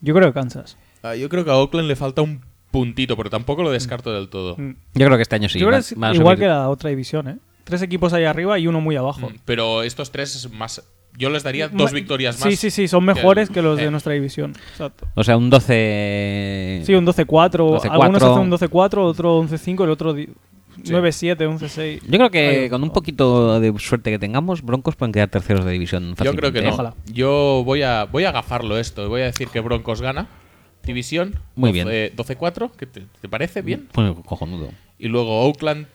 Yo 0.00 0.14
creo 0.14 0.28
que 0.28 0.40
Kansas. 0.40 0.78
Ah, 1.02 1.14
yo 1.16 1.28
creo 1.28 1.44
que 1.44 1.50
a 1.50 1.56
Oakland 1.56 1.86
le 1.86 1.96
falta 1.96 2.22
un 2.22 2.40
puntito, 2.70 3.14
pero 3.14 3.28
tampoco 3.28 3.62
lo 3.62 3.70
descarto 3.70 4.10
del 4.10 4.30
todo. 4.30 4.56
Mm. 4.56 4.70
Yo 4.94 5.04
creo 5.04 5.16
que 5.18 5.22
este 5.22 5.36
año 5.36 5.50
sí. 5.50 5.58
Yo 5.58 5.66
creo 5.66 5.78
va- 5.80 5.84
que 5.86 5.94
es 5.94 6.02
va 6.02 6.08
a 6.08 6.14
igual 6.14 6.36
subir. 6.38 6.46
que 6.48 6.48
la 6.48 6.68
otra 6.70 6.88
división, 6.88 7.28
¿eh? 7.28 7.36
Tres 7.66 7.82
equipos 7.82 8.12
ahí 8.12 8.22
arriba 8.24 8.58
y 8.60 8.68
uno 8.68 8.80
muy 8.80 8.94
abajo. 8.94 9.28
Mm, 9.28 9.34
Pero 9.44 9.82
estos 9.82 10.12
tres 10.12 10.36
es 10.36 10.50
más. 10.52 10.82
Yo 11.18 11.30
les 11.30 11.42
daría 11.42 11.66
dos 11.68 11.92
victorias 11.92 12.38
más. 12.38 12.48
Sí, 12.48 12.56
sí, 12.56 12.70
sí, 12.70 12.86
son 12.88 13.00
que 13.06 13.14
mejores 13.14 13.48
el- 13.48 13.54
que 13.54 13.60
los 13.62 13.76
eh, 13.80 13.84
de 13.86 13.90
nuestra 13.90 14.12
división. 14.12 14.54
Exacto. 14.70 15.08
O 15.16 15.24
sea, 15.24 15.36
un 15.36 15.50
12. 15.50 16.82
Sí, 16.86 16.94
un 16.94 17.04
12-4. 17.06 17.26
12-4. 17.26 17.90
Algunos 17.90 18.22
hacen 18.22 18.38
un 18.38 18.50
12-4, 18.50 18.98
otro 18.98 19.42
11-5, 19.42 19.84
el 19.84 19.90
otro. 19.90 20.12
di- 20.14 20.28
9-7, 20.84 21.38
11-6. 21.48 22.02
Yo 22.06 22.18
creo 22.18 22.30
que 22.30 22.48
Ay, 22.64 22.68
con 22.68 22.82
un 22.82 22.90
poquito 22.90 23.58
de 23.58 23.72
suerte 23.78 24.10
que 24.10 24.18
tengamos, 24.18 24.62
Broncos 24.62 24.94
pueden 24.94 25.10
quedar 25.12 25.28
terceros 25.28 25.64
de 25.64 25.72
división. 25.72 26.14
Yo 26.22 26.34
creo 26.36 26.52
que 26.52 26.60
fácilmente, 26.62 26.82
no. 26.82 26.88
¿eh? 26.90 26.92
Yo 27.12 27.62
voy 27.64 27.82
a, 27.82 28.04
voy 28.04 28.24
a 28.24 28.28
agafarlo 28.28 28.78
esto. 28.78 29.08
Voy 29.08 29.22
a 29.22 29.24
decir 29.24 29.48
que 29.48 29.60
Broncos 29.60 30.00
gana 30.02 30.28
división. 30.84 31.34
Muy 31.56 31.72
12 31.72 32.12
12-4. 32.14 32.70
¿Qué 32.76 32.86
te, 32.86 33.02
te 33.20 33.28
parece 33.28 33.62
bien? 33.62 33.88
Pues 33.90 34.12
cojonudo. 34.26 34.68
Y 34.98 35.08
luego 35.08 35.40
Oakland 35.48 35.86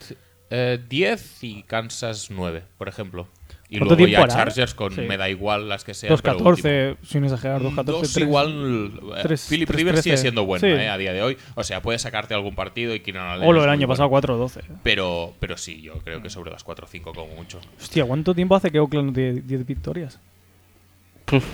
eh, 0.51 0.79
10 0.89 1.43
y 1.43 1.63
Kansas 1.63 2.29
9, 2.29 2.63
por 2.77 2.87
ejemplo. 2.87 3.27
Y 3.69 3.77
¿Cuánto 3.77 3.95
luego 3.95 4.11
ya 4.11 4.19
hará? 4.23 4.33
Chargers 4.33 4.73
con 4.73 4.93
Sí. 4.93 4.99
me 5.01 5.15
da 5.15 5.29
igual 5.29 5.69
las 5.69 5.85
que 5.85 5.93
sean. 5.93 6.13
pero 6.21 6.37
2-14, 6.39 6.97
sin 7.03 7.23
exagerar, 7.23 7.61
2-14. 7.61 7.83
Dos 7.85 8.13
3. 8.13 8.27
igual. 8.27 8.91
eh, 9.15 9.19
Tres- 9.23 9.47
Philip 9.49 9.69
Rivers 9.69 10.01
sigue 10.01 10.17
siendo 10.17 10.45
bueno 10.45 10.59
Sí. 10.67 10.73
eh, 10.73 10.89
a 10.89 10.97
día 10.97 11.13
de 11.13 11.21
hoy. 11.23 11.37
O 11.55 11.63
sea, 11.63 11.81
puede 11.81 11.97
sacarte 11.97 12.33
algún 12.33 12.53
partido 12.53 12.93
y 12.93 12.99
Keenan 12.99 13.27
Allen 13.29 13.47
O 13.47 13.53
lo 13.53 13.61
del 13.61 13.69
año 13.69 13.87
bueno. 13.87 13.93
pasado, 13.93 14.09
4-12. 14.09 14.61
Pero, 14.83 15.33
pero 15.39 15.55
sí, 15.55 15.81
yo 15.81 15.93
creo 15.99 16.21
que 16.21 16.29
sobre 16.29 16.51
las 16.51 16.65
4 16.65 16.85
o 16.85 16.89
5 16.89 17.13
como 17.13 17.33
mucho. 17.33 17.61
Hostia, 17.79 18.03
¿cuánto 18.03 18.35
tiempo 18.35 18.55
hace 18.57 18.69
que 18.71 18.79
Oakland 18.79 19.07
no 19.07 19.13
tiene 19.13 19.39
10 19.39 19.65
victorias? 19.65 20.19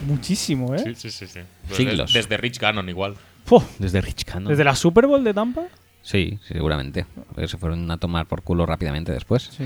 Muchísimo, 0.07 0.73
¿eh? 0.73 0.79
Sí, 0.79 0.95
sí, 0.95 1.11
sí. 1.11 1.27
sí. 1.27 1.39
Desde, 1.69 1.75
Siglos. 1.75 2.13
desde 2.13 2.35
Rich 2.37 2.59
Gannon 2.59 2.89
igual. 2.89 3.13
Puf, 3.45 3.63
Desde 3.77 4.01
Rich 4.01 4.25
Cannon. 4.25 4.49
¿Desde 4.49 4.63
la 4.63 4.75
Super 4.75 5.05
Bowl 5.05 5.23
de 5.23 5.33
Tampa? 5.35 5.65
Sí, 6.07 6.39
sí, 6.41 6.53
seguramente. 6.53 7.05
Porque 7.27 7.49
se 7.49 7.57
fueron 7.57 7.91
a 7.91 7.97
tomar 7.97 8.27
por 8.27 8.41
culo 8.41 8.65
rápidamente 8.65 9.11
después. 9.11 9.43
Sí. 9.51 9.65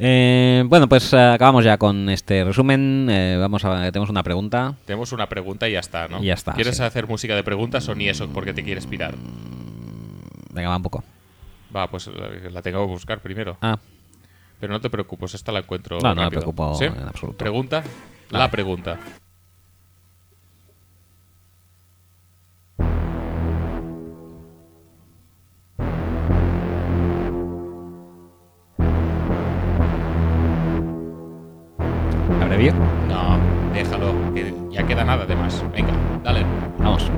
Eh, 0.00 0.64
bueno, 0.66 0.88
pues 0.88 1.12
eh, 1.12 1.16
acabamos 1.16 1.64
ya 1.64 1.78
con 1.78 2.08
este 2.08 2.42
resumen. 2.42 3.06
Eh, 3.08 3.36
vamos 3.38 3.64
a 3.64 3.92
tenemos 3.92 4.10
una 4.10 4.24
pregunta. 4.24 4.74
Tenemos 4.84 5.12
una 5.12 5.28
pregunta 5.28 5.68
y 5.68 5.72
ya 5.74 5.78
está, 5.78 6.08
¿no? 6.08 6.20
Y 6.20 6.26
ya 6.26 6.34
está, 6.34 6.54
¿Quieres 6.54 6.78
sí. 6.78 6.82
hacer 6.82 7.06
música 7.06 7.36
de 7.36 7.44
preguntas 7.44 7.88
o 7.88 7.94
ni 7.94 8.08
eso 8.08 8.28
porque 8.30 8.52
te 8.52 8.64
quieres 8.64 8.84
pirar? 8.88 9.14
Venga, 10.52 10.70
va 10.70 10.76
un 10.76 10.82
poco. 10.82 11.04
Va, 11.74 11.88
pues 11.88 12.08
la, 12.08 12.62
tengo 12.62 12.84
que 12.84 12.90
buscar 12.92 13.20
primero. 13.20 13.56
Ah, 13.60 13.78
Pero 14.58 14.72
no 14.72 14.80
te 14.80 14.90
preocupes, 14.90 15.34
esta 15.34 15.52
la 15.52 15.60
encuentro. 15.60 16.00
No, 16.00 16.16
no 16.16 16.22
me 16.22 16.30
preocupo 16.30 16.74
¿Sí? 16.74 16.86
en 16.86 16.98
absoluto. 16.98 17.38
Pregunta. 17.38 17.84
La 18.30 18.40
Vale. 18.40 18.50
pregunta. 18.50 18.98
No, 32.68 33.38
déjalo, 33.72 34.12
que 34.34 34.54
ya 34.70 34.86
queda 34.86 35.02
nada 35.02 35.24
de 35.24 35.34
más. 35.34 35.64
Venga, 35.72 35.92
dale. 36.22 36.44
Vamos. 36.78 37.10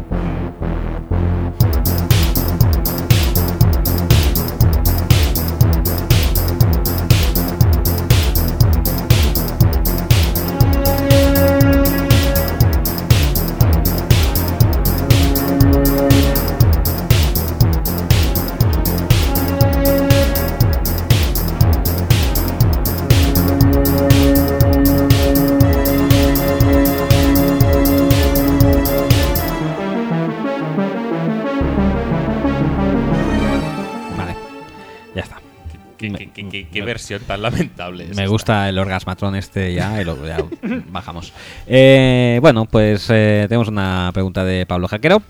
¿Qué, 36.10 36.82
versión 36.82 37.22
tan 37.22 37.42
lamentable 37.42 38.04
es 38.04 38.10
Me 38.10 38.22
esta? 38.22 38.26
gusta 38.26 38.68
el 38.68 38.78
orgasmatron 38.78 39.36
este 39.36 39.72
ya 39.72 40.00
y 40.00 40.04
luego 40.04 40.26
ya 40.26 40.38
bajamos. 40.88 41.32
Eh, 41.66 42.38
bueno, 42.42 42.64
pues 42.66 43.06
eh, 43.10 43.46
tenemos 43.48 43.68
una 43.68 44.10
pregunta 44.12 44.44
de 44.44 44.66
Pablo 44.66 44.88
Jaquero. 44.88 45.22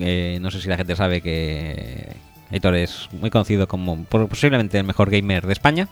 Eh, 0.00 0.38
no 0.40 0.50
sé 0.50 0.60
si 0.60 0.68
la 0.68 0.76
gente 0.76 0.96
sabe 0.96 1.20
que 1.20 2.08
Aitor 2.50 2.74
es 2.74 3.08
muy 3.12 3.30
conocido 3.30 3.68
como 3.68 4.04
posiblemente 4.04 4.78
el 4.78 4.84
mejor 4.84 5.08
gamer 5.10 5.46
de 5.46 5.52
España. 5.52 5.88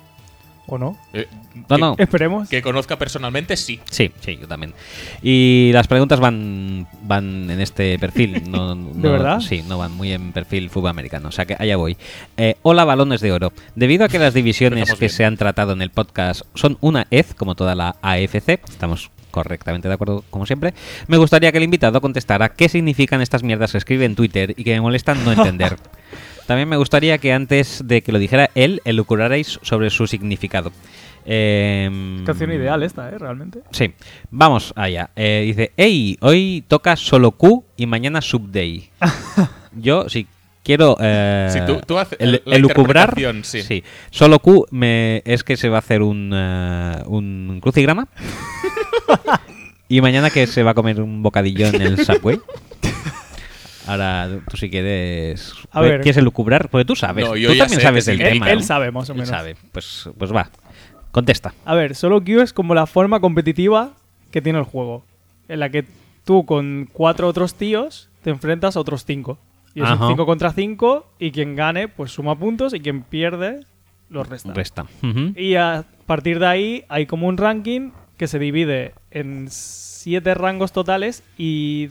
¿O 0.70 0.78
no? 0.78 0.97
Eh, 1.12 1.26
No, 1.68 1.76
que- 1.76 1.81
no. 1.81 1.94
Esperemos. 1.99 2.49
Que 2.49 2.62
conozca 2.62 2.97
personalmente, 2.97 3.57
sí. 3.57 3.81
Sí, 3.90 4.12
sí, 4.20 4.39
yo 4.40 4.47
también. 4.47 4.73
Y 5.20 5.70
las 5.74 5.89
preguntas 5.89 6.20
van 6.20 6.86
van 7.02 7.50
en 7.50 7.60
este 7.60 7.99
perfil. 7.99 8.42
No, 8.49 8.74
no- 8.74 9.10
verdad? 9.12 9.40
Sí, 9.40 9.62
no 9.68 9.78
van 9.78 9.92
muy 9.97 10.12
en 10.12 10.32
perfil 10.32 10.70
fútbol 10.70 10.90
americano. 10.90 11.28
O 11.28 11.32
sea 11.32 11.44
que 11.44 11.57
allá 11.58 11.76
voy. 11.76 11.97
Eh, 12.36 12.55
hola, 12.62 12.84
balones 12.84 13.20
de 13.20 13.32
oro. 13.32 13.52
Debido 13.74 14.05
a 14.05 14.08
que 14.08 14.18
las 14.20 14.32
divisiones 14.32 14.94
que 14.94 15.08
se 15.08 15.24
han 15.24 15.36
tratado 15.36 15.73
en 15.73 15.82
el 15.82 15.90
podcast 15.90 16.42
son 16.55 16.78
una 16.81 17.07
EZ, 17.10 17.34
como 17.34 17.55
toda 17.57 17.74
la 17.74 17.97
AFC, 18.02 18.60
estamos 18.68 19.10
correctamente 19.32 19.86
de 19.86 19.94
acuerdo 19.94 20.24
como 20.31 20.44
siempre, 20.44 20.74
me 21.07 21.16
gustaría 21.16 21.52
que 21.52 21.58
el 21.58 21.65
invitado 21.65 22.00
contestara 22.00 22.49
qué 22.49 22.68
significan 22.68 23.20
estas 23.20 23.44
mierdas 23.44 23.70
que 23.73 23.78
escribe 23.78 24.05
en 24.05 24.16
Twitter 24.16 24.55
y 24.57 24.65
que 24.65 24.74
me 24.74 24.81
molestan 24.81 25.24
no 25.24 25.31
entender. 25.32 25.76
También 26.46 26.68
me 26.68 26.76
gustaría 26.76 27.18
que 27.18 27.32
antes 27.32 27.82
de 27.86 28.02
que 28.02 28.12
lo 28.12 28.18
dijera 28.18 28.50
él, 28.54 28.80
elucubrarais 28.84 29.58
sobre 29.62 29.90
su 29.90 30.06
significado. 30.06 30.72
Em, 31.24 32.24
Canción 32.24 32.50
ideal 32.50 32.82
esta, 32.82 33.08
¿eh? 33.10 33.18
Realmente. 33.18 33.60
Sí, 33.70 33.92
vamos 34.30 34.72
allá. 34.74 35.10
Eh, 35.14 35.42
dice, 35.46 35.72
hey, 35.76 36.16
hoy 36.20 36.64
toca 36.66 36.96
solo 36.96 37.30
Q 37.32 37.64
y 37.76 37.86
mañana 37.86 38.20
Subday. 38.20 38.90
Yo, 39.76 40.08
si 40.08 40.26
quiero 40.64 40.96
eh, 41.00 41.48
Sí, 41.52 41.60
tú- 41.66 41.80
tú 41.86 41.98
haces 41.98 42.18
el- 42.20 42.42
la 42.44 42.56
elucubrar, 42.56 43.14
sí. 43.42 43.84
solo 44.10 44.38
Q 44.40 44.66
me, 44.70 45.22
es 45.24 45.44
que 45.44 45.56
se 45.56 45.68
va 45.68 45.76
a 45.76 45.80
hacer 45.80 46.02
un, 46.02 46.32
eh, 46.34 47.02
un 47.06 47.58
crucigrama. 47.62 48.08
y 49.88 50.00
mañana 50.00 50.30
que 50.30 50.46
se 50.46 50.62
va 50.62 50.72
a 50.72 50.74
comer 50.74 51.00
un 51.00 51.22
bocadillo 51.22 51.66
en 51.68 51.80
el 51.82 52.04
Subway. 52.04 52.40
Ahora, 53.90 54.28
tú 54.48 54.56
si 54.56 54.70
quieres... 54.70 55.52
A 55.72 55.80
ver. 55.80 56.00
¿Quieres 56.00 56.16
elucubrar? 56.18 56.68
Porque 56.68 56.84
tú 56.84 56.94
sabes. 56.94 57.24
No, 57.26 57.36
yo 57.36 57.48
tú 57.48 57.54
ya 57.54 57.64
también 57.64 57.80
sé 57.80 57.86
sabes 57.86 58.06
del 58.06 58.18
tema. 58.18 58.50
Él 58.50 58.58
¿no? 58.58 58.64
sabe, 58.64 58.90
más 58.92 59.08
o 59.08 59.12
Él 59.12 59.18
menos. 59.18 59.28
sabe. 59.30 59.56
Pues, 59.72 60.08
pues 60.16 60.32
va. 60.32 60.48
Contesta. 61.10 61.54
A 61.64 61.74
ver, 61.74 61.96
solo 61.96 62.22
queue 62.22 62.42
es 62.44 62.52
como 62.52 62.74
la 62.74 62.86
forma 62.86 63.20
competitiva 63.20 63.94
que 64.30 64.40
tiene 64.40 64.58
el 64.60 64.64
juego. 64.64 65.04
En 65.48 65.58
la 65.58 65.70
que 65.70 65.84
tú 66.24 66.46
con 66.46 66.88
cuatro 66.92 67.26
otros 67.26 67.54
tíos 67.54 68.08
te 68.22 68.30
enfrentas 68.30 68.76
a 68.76 68.80
otros 68.80 69.04
cinco. 69.04 69.38
Y 69.74 69.80
es 69.82 69.86
Ajá. 69.88 70.04
un 70.04 70.12
5 70.12 70.26
contra 70.26 70.52
5 70.52 71.06
y 71.20 71.30
quien 71.30 71.54
gane 71.54 71.86
pues 71.86 72.10
suma 72.12 72.36
puntos 72.36 72.74
y 72.74 72.80
quien 72.80 73.02
pierde 73.02 73.60
los 74.08 74.28
resta. 74.28 74.52
Resta. 74.52 74.86
Y 75.36 75.54
a 75.54 75.84
partir 76.06 76.40
de 76.40 76.46
ahí 76.46 76.84
hay 76.88 77.06
como 77.06 77.28
un 77.28 77.36
ranking 77.36 77.90
que 78.16 78.26
se 78.26 78.38
divide 78.40 78.94
en 79.12 79.46
siete 79.48 80.34
rangos 80.34 80.72
totales 80.72 81.22
y 81.38 81.90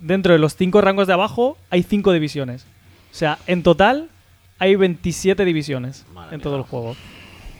dentro 0.00 0.32
de 0.32 0.38
los 0.38 0.56
cinco 0.56 0.80
rangos 0.80 1.06
de 1.06 1.12
abajo 1.12 1.56
hay 1.70 1.82
cinco 1.82 2.12
divisiones. 2.12 2.66
O 3.10 3.14
sea, 3.14 3.38
en 3.46 3.62
total 3.62 4.08
hay 4.58 4.76
27 4.76 5.44
divisiones 5.44 6.04
en 6.30 6.40
todo 6.40 6.56
el 6.56 6.62
juego. 6.62 6.96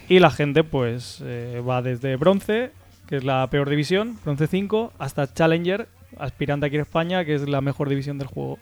Y 0.09 0.19
la 0.19 0.31
gente 0.31 0.65
pues 0.65 1.23
eh, 1.25 1.62
va 1.67 1.83
desde 1.83 2.17
bronce, 2.17 2.73
que 3.07 3.17
es 3.17 3.25
la 3.25 3.47
peor 3.49 3.70
división, 3.70 4.19
bronce 4.25 4.47
5, 4.47 4.93
hasta 4.99 5.33
Challenger, 5.33 5.89
aspirante 6.19 6.67
aquí 6.67 6.77
en 6.77 6.83
España, 6.83 7.25
que 7.25 7.35
es 7.35 7.49
la 7.49 7.60
mejor 7.60 7.89
división 7.89 8.19
del 8.19 8.28
juego. 8.28 8.59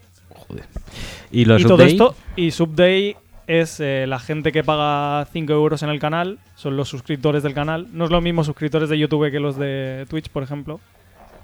Y 1.30 1.44
los 1.46 1.60
y 1.60 1.64
todo 1.64 1.82
esto, 1.82 2.14
y 2.36 2.50
Subday 2.50 3.16
es 3.46 3.80
eh, 3.80 4.06
la 4.06 4.18
gente 4.18 4.52
que 4.52 4.62
paga 4.62 5.26
5 5.32 5.52
euros 5.52 5.82
en 5.82 5.88
el 5.88 5.98
canal, 5.98 6.38
son 6.54 6.76
los 6.76 6.88
suscriptores 6.88 7.42
del 7.42 7.54
canal. 7.54 7.88
No 7.92 8.04
es 8.04 8.10
lo 8.10 8.20
mismo 8.20 8.44
suscriptores 8.44 8.90
de 8.90 8.98
YouTube 8.98 9.30
que 9.30 9.40
los 9.40 9.56
de 9.56 10.06
Twitch, 10.08 10.28
por 10.28 10.42
ejemplo. 10.42 10.80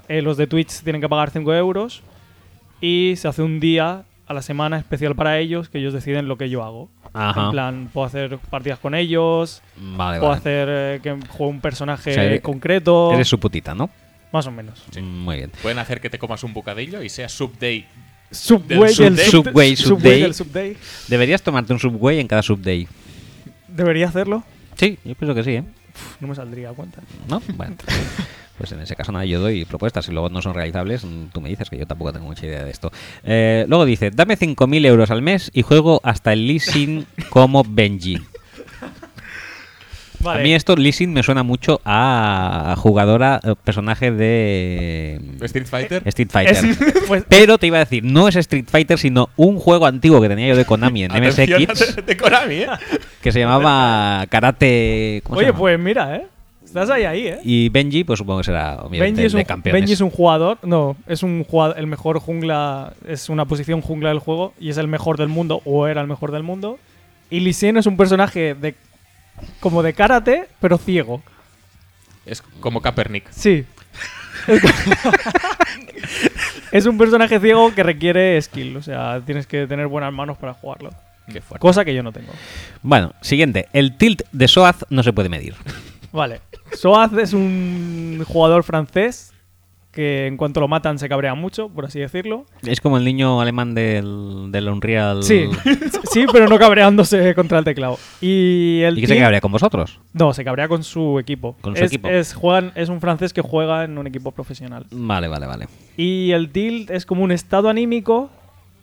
Eh, 0.08 0.20
los 0.20 0.36
de 0.36 0.46
Twitch 0.46 0.82
tienen 0.82 1.00
que 1.00 1.08
pagar 1.08 1.30
5 1.30 1.54
euros 1.54 2.02
y 2.84 3.16
se 3.16 3.28
hace 3.28 3.40
un 3.42 3.60
día 3.60 4.04
a 4.26 4.34
la 4.34 4.42
semana 4.42 4.78
especial 4.78 5.14
para 5.14 5.38
ellos 5.38 5.70
que 5.70 5.78
ellos 5.78 5.94
deciden 5.94 6.28
lo 6.28 6.36
que 6.36 6.50
yo 6.50 6.62
hago. 6.62 6.90
Ajá. 7.14 7.46
En 7.46 7.50
plan, 7.50 7.90
puedo 7.92 8.06
hacer 8.06 8.38
partidas 8.50 8.78
con 8.78 8.94
ellos, 8.94 9.62
Vale, 9.76 10.18
puedo 10.18 10.30
vale. 10.30 10.38
hacer 10.40 10.68
eh, 10.70 11.00
que 11.02 11.16
juegue 11.28 11.52
un 11.54 11.60
personaje 11.60 12.10
O 12.10 12.14
sea, 12.14 12.40
concreto. 12.42 13.12
Eres 13.12 13.28
su 13.28 13.40
putita, 13.40 13.74
¿no? 13.74 13.88
Más 14.32 14.46
o 14.46 14.50
menos. 14.50 14.82
Muy 15.00 15.36
bien. 15.36 15.52
Pueden 15.62 15.78
hacer 15.78 16.00
que 16.00 16.10
te 16.10 16.18
comas 16.18 16.42
un 16.44 16.52
bocadillo 16.52 17.02
y 17.02 17.08
sea 17.08 17.28
Subday. 17.28 17.86
Subway 18.30 18.94
del 18.94 19.16
Subday. 19.18 19.30
Subway, 19.30 19.30
Subway 19.30 19.76
Subday. 19.76 20.22
del 20.22 20.34
Subday. 20.34 20.76
Deberías 21.08 21.40
tomarte 21.42 21.72
un 21.72 21.78
Subway 21.78 22.18
en 22.18 22.26
cada 22.26 22.42
Subday. 22.42 22.86
¿Debería 23.68 24.08
hacerlo? 24.08 24.42
Sí, 24.76 24.98
yo 25.04 25.14
pienso 25.14 25.34
que 25.34 25.44
sí, 25.44 25.50
¿eh? 25.52 25.64
Uf, 25.94 26.20
no 26.20 26.28
me 26.28 26.34
saldría 26.34 26.70
a 26.70 26.72
cuenta. 26.72 27.00
¿No? 27.28 27.40
Bueno. 27.54 27.76
Pues 28.58 28.70
en 28.72 28.80
ese 28.80 28.94
caso 28.94 29.10
nada, 29.10 29.24
yo 29.24 29.40
doy 29.40 29.64
propuestas 29.64 30.06
y 30.08 30.12
luego 30.12 30.28
no 30.28 30.40
son 30.40 30.54
realizables, 30.54 31.04
mm, 31.04 31.26
tú 31.32 31.40
me 31.40 31.48
dices 31.48 31.68
que 31.70 31.76
yo 31.76 31.86
tampoco 31.86 32.12
tengo 32.12 32.26
mucha 32.26 32.46
idea 32.46 32.62
de 32.64 32.70
esto. 32.70 32.92
Eh, 33.24 33.64
luego 33.68 33.84
dice, 33.84 34.10
dame 34.10 34.36
5.000 34.38 34.86
euros 34.86 35.10
al 35.10 35.22
mes 35.22 35.50
y 35.54 35.62
juego 35.62 36.00
hasta 36.04 36.32
el 36.32 36.46
leasing 36.46 37.04
como 37.30 37.64
Benji. 37.66 38.18
Vale. 40.20 40.40
A 40.40 40.42
mí 40.42 40.54
esto, 40.54 40.74
Lee 40.74 40.92
Sin, 40.92 41.12
me 41.12 41.22
suena 41.22 41.42
mucho 41.42 41.82
a 41.84 42.74
jugadora, 42.78 43.40
eh, 43.44 43.54
personaje 43.62 44.10
de 44.10 45.20
Street 45.42 45.66
Fighter. 45.66 46.02
Street 46.06 46.30
Fighter. 46.30 46.64
Es- 46.64 46.78
pues- 47.08 47.24
Pero 47.28 47.58
te 47.58 47.66
iba 47.66 47.76
a 47.76 47.80
decir, 47.80 48.04
no 48.04 48.26
es 48.28 48.36
Street 48.36 48.64
Fighter, 48.66 48.98
sino 48.98 49.28
un 49.36 49.58
juego 49.58 49.84
antiguo 49.84 50.22
que 50.22 50.28
tenía 50.30 50.48
yo 50.48 50.56
de 50.56 50.64
Konami 50.64 51.04
en 51.04 51.12
MSX 51.12 51.36
de, 51.36 52.02
de 52.06 52.16
Konami, 52.16 52.54
¿eh? 52.54 52.68
que 53.20 53.32
se 53.32 53.40
llamaba 53.40 54.24
Karate. 54.30 55.20
¿cómo 55.24 55.34
se 55.36 55.40
Oye, 55.40 55.48
llama? 55.48 55.58
pues 55.58 55.78
mira, 55.78 56.16
¿eh? 56.16 56.26
Estás 56.74 56.90
ahí, 56.90 57.04
ahí, 57.04 57.26
¿eh? 57.28 57.38
Y 57.44 57.68
Benji, 57.68 58.02
pues 58.02 58.18
supongo 58.18 58.40
que 58.40 58.46
será 58.46 58.82
Benji 58.90 59.22
es, 59.22 59.32
de 59.32 59.38
un, 59.38 59.44
campeones. 59.44 59.80
Benji 59.80 59.92
es 59.92 60.00
un 60.00 60.10
jugador, 60.10 60.58
no, 60.64 60.96
es 61.06 61.22
un 61.22 61.44
jugador, 61.44 61.78
el 61.78 61.86
mejor 61.86 62.18
jungla, 62.18 62.94
es 63.06 63.28
una 63.28 63.44
posición 63.44 63.80
jungla 63.80 64.08
del 64.08 64.18
juego 64.18 64.54
y 64.58 64.70
es 64.70 64.76
el 64.76 64.88
mejor 64.88 65.16
del 65.16 65.28
mundo, 65.28 65.62
o 65.66 65.86
era 65.86 66.00
el 66.00 66.08
mejor 66.08 66.32
del 66.32 66.42
mundo. 66.42 66.80
Y 67.30 67.38
Lee 67.38 67.52
Sin 67.52 67.76
es 67.76 67.86
un 67.86 67.96
personaje 67.96 68.56
de 68.56 68.74
como 69.60 69.84
de 69.84 69.92
karate, 69.92 70.48
pero 70.58 70.76
ciego. 70.76 71.22
Es 72.26 72.42
como 72.42 72.82
Kaepernick. 72.82 73.30
Sí. 73.30 73.64
es 76.72 76.86
un 76.86 76.98
personaje 76.98 77.38
ciego 77.38 77.72
que 77.72 77.84
requiere 77.84 78.42
skill, 78.42 78.78
o 78.78 78.82
sea, 78.82 79.22
tienes 79.24 79.46
que 79.46 79.68
tener 79.68 79.86
buenas 79.86 80.12
manos 80.12 80.38
para 80.38 80.54
jugarlo. 80.54 80.90
Qué 81.32 81.40
fuerte. 81.40 81.60
Cosa 81.60 81.84
que 81.84 81.94
yo 81.94 82.02
no 82.02 82.10
tengo. 82.10 82.32
Bueno, 82.82 83.14
siguiente. 83.20 83.68
El 83.72 83.96
tilt 83.96 84.22
de 84.32 84.48
Soaz 84.48 84.84
no 84.90 85.04
se 85.04 85.12
puede 85.12 85.28
medir. 85.28 85.54
Vale. 86.14 86.40
Soaz 86.72 87.12
es 87.14 87.32
un 87.32 88.22
jugador 88.24 88.62
francés 88.62 89.32
que 89.90 90.28
en 90.28 90.36
cuanto 90.36 90.60
lo 90.60 90.68
matan 90.68 90.98
se 90.98 91.08
cabrea 91.08 91.34
mucho, 91.34 91.68
por 91.68 91.86
así 91.86 91.98
decirlo. 91.98 92.46
Es 92.62 92.80
como 92.80 92.98
el 92.98 93.04
niño 93.04 93.40
alemán 93.40 93.74
del, 93.74 94.46
del 94.50 94.68
Unreal. 94.68 95.24
Sí, 95.24 95.46
sí, 96.12 96.26
pero 96.30 96.46
no 96.46 96.56
cabreándose 96.56 97.34
contra 97.34 97.58
el 97.58 97.64
teclado. 97.64 97.98
Y 98.20 98.80
el 98.82 98.96
¿Y 98.96 99.00
qué 99.00 99.08
se 99.08 99.18
cabrea 99.18 99.40
con 99.40 99.50
vosotros? 99.50 100.00
No, 100.12 100.32
se 100.32 100.44
cabrea 100.44 100.68
con 100.68 100.84
su 100.84 101.18
equipo. 101.18 101.56
Con 101.60 101.76
su 101.76 101.82
es, 101.82 101.90
equipo. 101.90 102.08
Es, 102.08 102.32
juegan, 102.32 102.70
es 102.76 102.88
un 102.88 103.00
francés 103.00 103.32
que 103.32 103.42
juega 103.42 103.82
en 103.82 103.98
un 103.98 104.06
equipo 104.06 104.30
profesional. 104.30 104.86
Vale, 104.92 105.26
vale, 105.26 105.46
vale. 105.46 105.68
Y 105.96 106.30
el 106.30 106.50
tilt 106.50 106.90
es 106.90 107.06
como 107.06 107.24
un 107.24 107.32
estado 107.32 107.68
anímico 107.68 108.30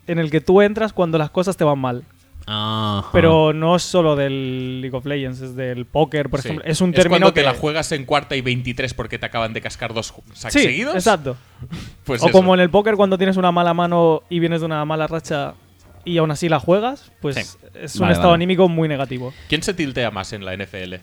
en 0.08 0.20
el 0.20 0.32
que 0.32 0.42
tú 0.42 0.62
entras 0.62 0.92
cuando 0.92 1.18
las 1.18 1.30
cosas 1.30 1.56
te 1.56 1.64
van 1.64 1.80
mal. 1.80 2.04
Ajá. 2.48 3.10
Pero 3.14 3.54
no 3.54 3.76
es 3.76 3.84
solo 3.84 4.16
del 4.16 4.82
League 4.82 4.96
of 4.98 5.06
Legends, 5.06 5.42
es 5.42 5.56
del 5.56 5.86
póker, 5.86 6.30
por 6.30 6.42
Sí. 6.42 6.48
ejemplo. 6.50 6.70
Es 6.70 6.82
un 6.82 6.92
término 6.92 7.10
cuando 7.20 7.34
que 7.34 7.42
te 7.42 7.46
la 7.46 7.54
juegas 7.54 7.92
en 7.92 8.06
cuarta 8.06 8.36
y 8.36 8.42
23 8.42 8.94
porque 8.94 9.20
te 9.20 9.26
acaban 9.28 9.54
de 9.54 9.62
cascar 9.62 9.94
dos 9.94 10.14
sacks 10.34 10.54
Sí, 10.54 10.62
seguidos. 10.64 10.96
exacto. 10.96 11.38
Pues 12.04 12.22
o 12.24 12.26
eso. 12.26 12.32
como 12.38 12.54
en 12.54 12.60
el 12.60 12.70
póker 12.70 12.96
cuando 12.96 13.18
tienes 13.18 13.38
una 13.38 13.52
mala 13.52 13.74
mano 13.74 14.24
y 14.30 14.40
vienes 14.40 14.62
de 14.62 14.66
una 14.66 14.84
mala 14.86 15.06
racha 15.08 15.54
y 16.04 16.18
aún 16.18 16.32
así 16.32 16.50
la 16.50 16.60
juegas, 16.60 17.12
pues 17.22 17.36
Sí. 17.36 17.58
es 17.76 17.96
un 17.96 18.02
Vale, 18.02 18.14
estado 18.14 18.30
vale. 18.32 18.40
anímico 18.44 18.68
muy 18.68 18.88
negativo. 18.90 19.34
¿Quién 19.48 19.62
se 19.62 19.74
tiltea 19.76 20.10
más 20.12 20.34
en 20.34 20.44
la 20.44 20.54
NFL? 20.56 20.96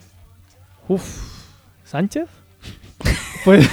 Uf, 0.89 1.03
¿Sánchez? 1.85 2.27
pues 3.45 3.67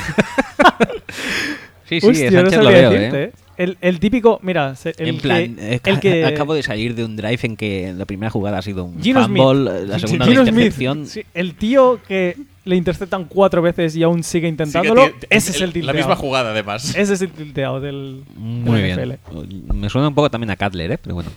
Sí, 1.84 2.00
sí, 2.00 2.06
Hostia, 2.08 2.30
no 2.30 2.36
Sánchez 2.50 2.58
lo 2.58 2.64
sabría 2.64 2.80
veo, 2.80 2.90
decirte, 2.90 3.22
¿eh? 3.24 3.32
El, 3.58 3.78
el 3.80 3.98
típico, 4.00 4.38
mira, 4.42 4.74
el 4.98 5.08
en 5.08 5.18
plan, 5.18 5.56
que, 5.56 5.80
el 5.90 6.00
que 6.00 6.24
acabo 6.26 6.54
de 6.54 6.62
salir 6.62 6.94
de 6.94 7.04
un 7.04 7.16
drive 7.16 7.38
en 7.42 7.56
que 7.56 7.92
la 7.96 8.04
primera 8.04 8.30
jugada 8.30 8.58
ha 8.58 8.62
sido 8.62 8.84
un 8.84 9.02
Gino 9.02 9.22
fumble, 9.22 9.42
Smith. 9.78 9.88
la 9.88 9.98
segunda 9.98 10.24
Gino 10.26 10.40
una 10.42 10.50
intercepción. 10.50 11.06
sí, 11.06 11.22
el 11.34 11.54
tío 11.54 12.00
que 12.06 12.36
le 12.64 12.76
interceptan 12.76 13.24
cuatro 13.26 13.62
veces 13.62 13.94
y 13.96 14.02
aún 14.02 14.22
sigue 14.24 14.48
intentándolo, 14.48 15.06
Sí, 15.06 15.12
ese 15.30 15.50
es 15.52 15.60
el 15.60 15.68
La 15.68 15.72
tilteado. 15.72 15.96
misma 15.98 16.16
jugada, 16.16 16.50
además. 16.50 16.94
Ese 16.96 17.14
es 17.14 17.22
el 17.22 17.30
tilteado 17.30 17.80
del, 17.80 18.22
Muy 18.36 18.80
del 18.80 18.96
bien. 18.96 19.18
NFL. 19.18 19.72
Me 19.72 19.88
suena 19.88 20.08
un 20.08 20.14
poco 20.14 20.30
también 20.30 20.50
a 20.50 20.56
Cutler, 20.56 20.90
¿eh? 20.92 20.98
Pero 20.98 21.14
bueno. 21.14 21.30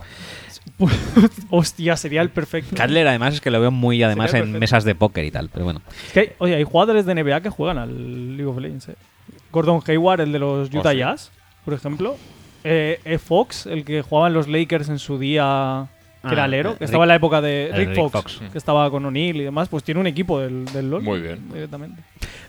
Hostia, 1.49 1.95
sería 1.98 2.22
el 2.22 2.30
perfecto. 2.30 2.75
Cutler 2.75 3.07
además 3.07 3.35
es 3.35 3.41
que 3.41 3.51
lo 3.51 3.59
veo 3.61 3.72
muy 3.72 4.01
además 4.03 4.33
en 4.33 4.51
mesas 4.59 4.83
de 4.83 4.95
póker 4.95 5.25
y 5.25 5.31
tal, 5.31 5.49
pero 5.49 5.65
bueno. 5.65 5.81
Es 6.07 6.14
que 6.14 6.19
hay- 6.19 6.30
oye, 6.39 6.56
hay 6.56 6.64
jugadores 6.64 7.06
de 7.06 7.14
NBA 7.15 7.41
que 7.41 7.49
juegan 7.49 7.77
al 7.77 8.35
League 8.38 8.45
of 8.49 8.57
Legends. 8.57 8.89
eh. 8.89 8.95
Gordon 9.51 9.81
Hayward, 9.85 10.22
el 10.22 10.31
de 10.31 10.39
los 10.39 10.73
Utah. 10.73 10.93
Jazz, 10.93 11.31
por 11.65 11.73
ejemplo. 11.73 12.15
Eh, 12.63 12.99
E. 13.05 13.17
Fox, 13.17 13.65
el 13.67 13.85
que 13.85 14.01
jugaba 14.01 14.27
en 14.27 14.33
los 14.33 14.47
Lakers 14.47 14.89
en 14.89 14.99
su 14.99 15.17
día, 15.17 15.88
que 16.21 16.27
Ah, 16.27 16.33
era 16.33 16.43
alero, 16.43 16.71
que 16.73 16.79
Rick- 16.79 16.85
estaba 16.85 17.05
en 17.05 17.07
la 17.07 17.15
época 17.15 17.39
de 17.39 17.71
Rick, 17.73 17.88
Rick 17.89 17.95
Fox, 17.95 18.11
Fox. 18.11 18.41
que 18.51 18.57
estaba 18.57 18.89
con 18.91 19.05
O'Neal 19.05 19.38
y 19.38 19.43
demás, 19.45 19.69
pues 19.69 19.83
tiene 19.85 20.01
un 20.01 20.07
equipo 20.07 20.41
del, 20.41 20.65
del 20.65 20.89
LoL. 20.89 21.01
Muy 21.03 21.21
bien. 21.21 21.39
Directamente. 21.53 22.01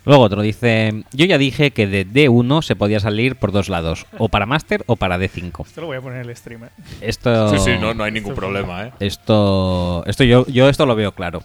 Luego 0.04 0.24
otro 0.24 0.42
dice, 0.42 1.04
yo 1.12 1.26
ya 1.26 1.38
dije 1.38 1.70
que 1.70 1.86
de 1.86 2.04
D1 2.06 2.62
se 2.62 2.74
podía 2.74 2.98
salir 2.98 3.36
por 3.36 3.52
dos 3.52 3.68
lados, 3.68 4.06
o 4.18 4.28
para 4.28 4.46
Master 4.46 4.82
o 4.86 4.96
para 4.96 5.16
D5. 5.18 5.64
Esto 5.66 5.82
lo 5.82 5.86
voy 5.88 5.98
a 5.98 6.00
poner 6.00 6.22
en 6.24 6.28
el 6.30 6.36
stream. 6.36 6.64
eh. 6.64 6.68
Esto 7.02 7.50
Sí, 7.50 7.58
sí, 7.60 7.78
no, 7.80 7.94
no 7.94 8.02
hay 8.02 8.10
ningún 8.10 8.34
problema, 8.34 8.86
¿eh? 8.86 8.92
Esto 8.98 10.02
esto 10.06 10.24
yo 10.24 10.44
yo 10.48 10.68
esto 10.68 10.86
lo 10.86 10.96
veo 10.96 11.12
claro, 11.12 11.42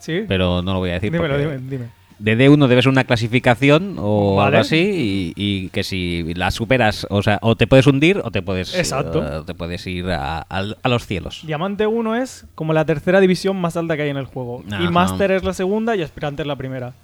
¿Sí? 0.00 0.24
pero 0.28 0.60
no 0.62 0.74
lo 0.74 0.80
voy 0.80 0.90
a 0.90 0.94
decir 0.94 1.10
Dímelo, 1.12 1.34
porque 1.34 1.46
dime, 1.54 1.58
dime. 1.70 1.86
De 2.18 2.38
D1 2.38 2.66
debe 2.66 2.82
ser 2.82 2.90
una 2.90 3.04
clasificación 3.04 3.96
o 3.98 4.36
Vale. 4.36 4.48
algo 4.56 4.60
así 4.60 4.76
y, 4.76 5.32
y 5.36 5.68
que 5.68 5.84
si 5.84 6.34
la 6.34 6.50
superas, 6.50 7.06
o 7.10 7.22
sea, 7.22 7.38
o 7.42 7.56
te 7.56 7.66
puedes 7.66 7.86
hundir 7.86 8.20
o 8.24 8.30
te 8.30 8.42
puedes 8.42 8.74
Exacto. 8.74 9.22
eh, 9.22 9.42
te 9.46 9.54
puedes 9.54 9.86
ir 9.86 10.06
a, 10.10 10.46
los 10.84 11.06
cielos. 11.06 11.42
Diamante 11.46 11.86
1 11.86 12.16
es 12.16 12.46
como 12.54 12.72
la 12.72 12.84
tercera 12.84 13.20
división 13.20 13.56
más 13.60 13.76
alta 13.76 13.96
que 13.96 14.02
hay 14.02 14.10
en 14.10 14.16
el 14.16 14.26
juego. 14.26 14.64
Y. 14.80 14.88
Master 14.88 15.30
es 15.32 15.44
la 15.44 15.52
segunda 15.52 15.94
y 15.94 16.02
Aspirante 16.02 16.42
es 16.42 16.48
la 16.48 16.56
primera. 16.56 16.94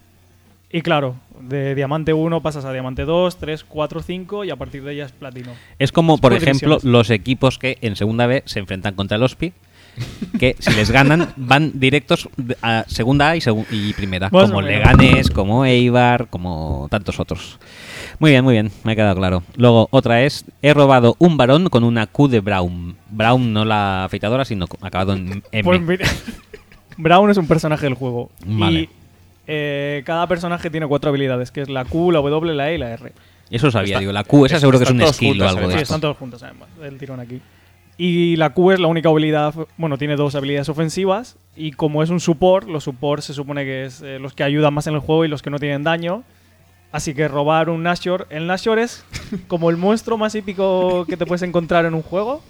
Y 0.75 0.81
claro, 0.81 1.17
de 1.41 1.75
Diamante 1.75 2.15
1 2.15 2.41
pasas 2.41 2.65
a 2.65 2.73
Diamante 2.73 3.05
2, 3.05 3.37
3, 3.37 3.65
4, 3.65 4.03
5 4.03 4.45
y 4.45 4.51
a 4.51 4.57
partir 4.57 4.83
de 4.83 4.95
ella 4.95 5.05
es 5.05 5.13
Platino. 5.13 5.53
Es 5.79 5.93
como, 5.93 6.17
por 6.17 6.33
por 6.33 6.43
ejemplo, 6.43 6.79
los 6.83 7.11
equipos 7.11 7.59
que 7.59 7.77
en 7.83 7.95
segunda 7.95 8.27
B 8.27 8.43
se 8.47 8.59
enfrentan 8.59 8.95
contra 8.95 9.19
el 9.19 9.23
OSPI, 9.23 9.53
que 10.39 10.57
si 10.59 10.73
les 10.73 10.91
ganan 10.91 11.33
van 11.37 11.73
directos 11.79 12.29
a 12.63 12.85
segunda 12.89 13.31
A 13.31 13.37
y, 13.37 13.41
segu- 13.41 13.67
y 13.71 13.93
primera, 13.93 14.29
Más 14.31 14.47
como. 14.49 14.63
Leganés, 14.63 15.31
como 15.31 15.65
Eibar, 15.65 16.29
como 16.29 16.89
tantos 16.91 17.21
otros. 17.21 17.59
Muy 18.19 18.31
bien, 18.31 18.45
muy 18.45 18.55
bien, 18.55 18.71
me 18.85 18.93
ha 18.93 18.97
quedado 18.97 19.17
claro. 19.17 19.43
Luego, 19.57 19.89
otra 19.91 20.23
es, 20.23 20.45
he 20.63 20.73
robado 20.75 21.17
un 21.19 21.37
varón 21.37 21.69
con 21.69 21.85
una 21.85 22.07
Q 22.07 22.29
de 22.29 22.41
Brown. 22.41 22.97
Brown 23.11 23.53
no 23.53 23.65
la 23.65 24.05
afeitadora, 24.05 24.45
sino 24.45 24.67
acabado 24.81 25.13
en 25.15 25.43
M. 25.53 25.65
Pues 25.65 25.81
mira, 25.81 26.07
Brown 26.97 27.31
es 27.31 27.37
un 27.37 27.47
personaje 27.49 27.85
del 27.87 27.95
juego. 27.95 28.31
Vale. 28.47 28.81
Y 28.81 28.89
eh, 29.47 30.03
cada 30.07 30.27
personaje 30.29 30.71
tiene 30.71 30.87
cuatro 30.87 31.11
habilidades, 31.11 31.51
que 31.51 31.63
es 31.63 31.69
la 31.69 31.85
Q, 31.85 32.13
la 32.13 32.21
W, 32.21 32.55
la 32.55 32.71
E 32.71 32.75
y 32.77 32.79
la 32.79 32.91
R. 32.93 33.13
Eso 33.51 33.71
sabía, 33.71 33.95
Está- 33.95 34.01
digo, 34.01 34.13
la 34.13 34.25
Q, 34.25 34.47
esa 34.47 34.55
es- 34.57 34.61
seguro 34.61 34.79
que 34.79 34.85
es 34.85 34.91
un 34.91 35.01
skill 35.13 35.29
juntos, 35.31 35.47
o 35.47 35.49
algo 35.51 35.61
de 35.61 35.67
Sí, 35.67 35.73
esto. 35.73 35.83
están 35.83 36.01
todos 36.01 36.17
juntos 36.17 36.43
además, 36.43 36.69
el 36.83 36.97
tirón 36.99 37.21
aquí. 37.21 37.41
Y 38.05 38.35
la 38.35 38.51
Q 38.51 38.73
es 38.73 38.81
la 38.81 38.89
única 38.89 39.11
habilidad, 39.11 39.55
bueno, 39.77 39.97
tiene 39.97 40.17
dos 40.17 40.35
habilidades 40.35 40.69
ofensivas 40.69 41.37
y 41.55 41.71
como 41.71 42.03
es 42.03 42.11
un 42.11 42.19
support, 42.19 42.67
los 42.67 42.83
supports 42.83 43.27
se 43.27 43.33
supone 43.33 43.65
que 43.65 43.85
es 43.85 44.03
eh, 44.03 44.19
los 44.19 44.35
que 44.35 44.43
ayudan 44.43 44.75
más 44.75 44.89
en 44.89 44.95
el 44.95 44.99
juego 44.99 45.25
y 45.25 45.29
los 45.29 45.41
que 45.41 45.51
no 45.51 45.61
tienen 45.61 45.85
daño. 45.85 46.25
Así 46.91 47.15
que 47.15 47.29
robar 47.29 47.71
un 47.71 47.85
Nashor, 47.85 48.27
el 48.29 48.49
Nashor 48.49 48.81
es 48.81 49.05
como 49.47 49.71
el 49.71 49.77
monstruo 49.77 50.19
más 50.19 50.35
épico 50.35 51.07
que 51.07 51.17
te 51.17 51.27
puedes 51.27 51.43
encontrar 51.43 51.85
en 51.85 51.95
un 51.95 52.03
juego 52.03 52.43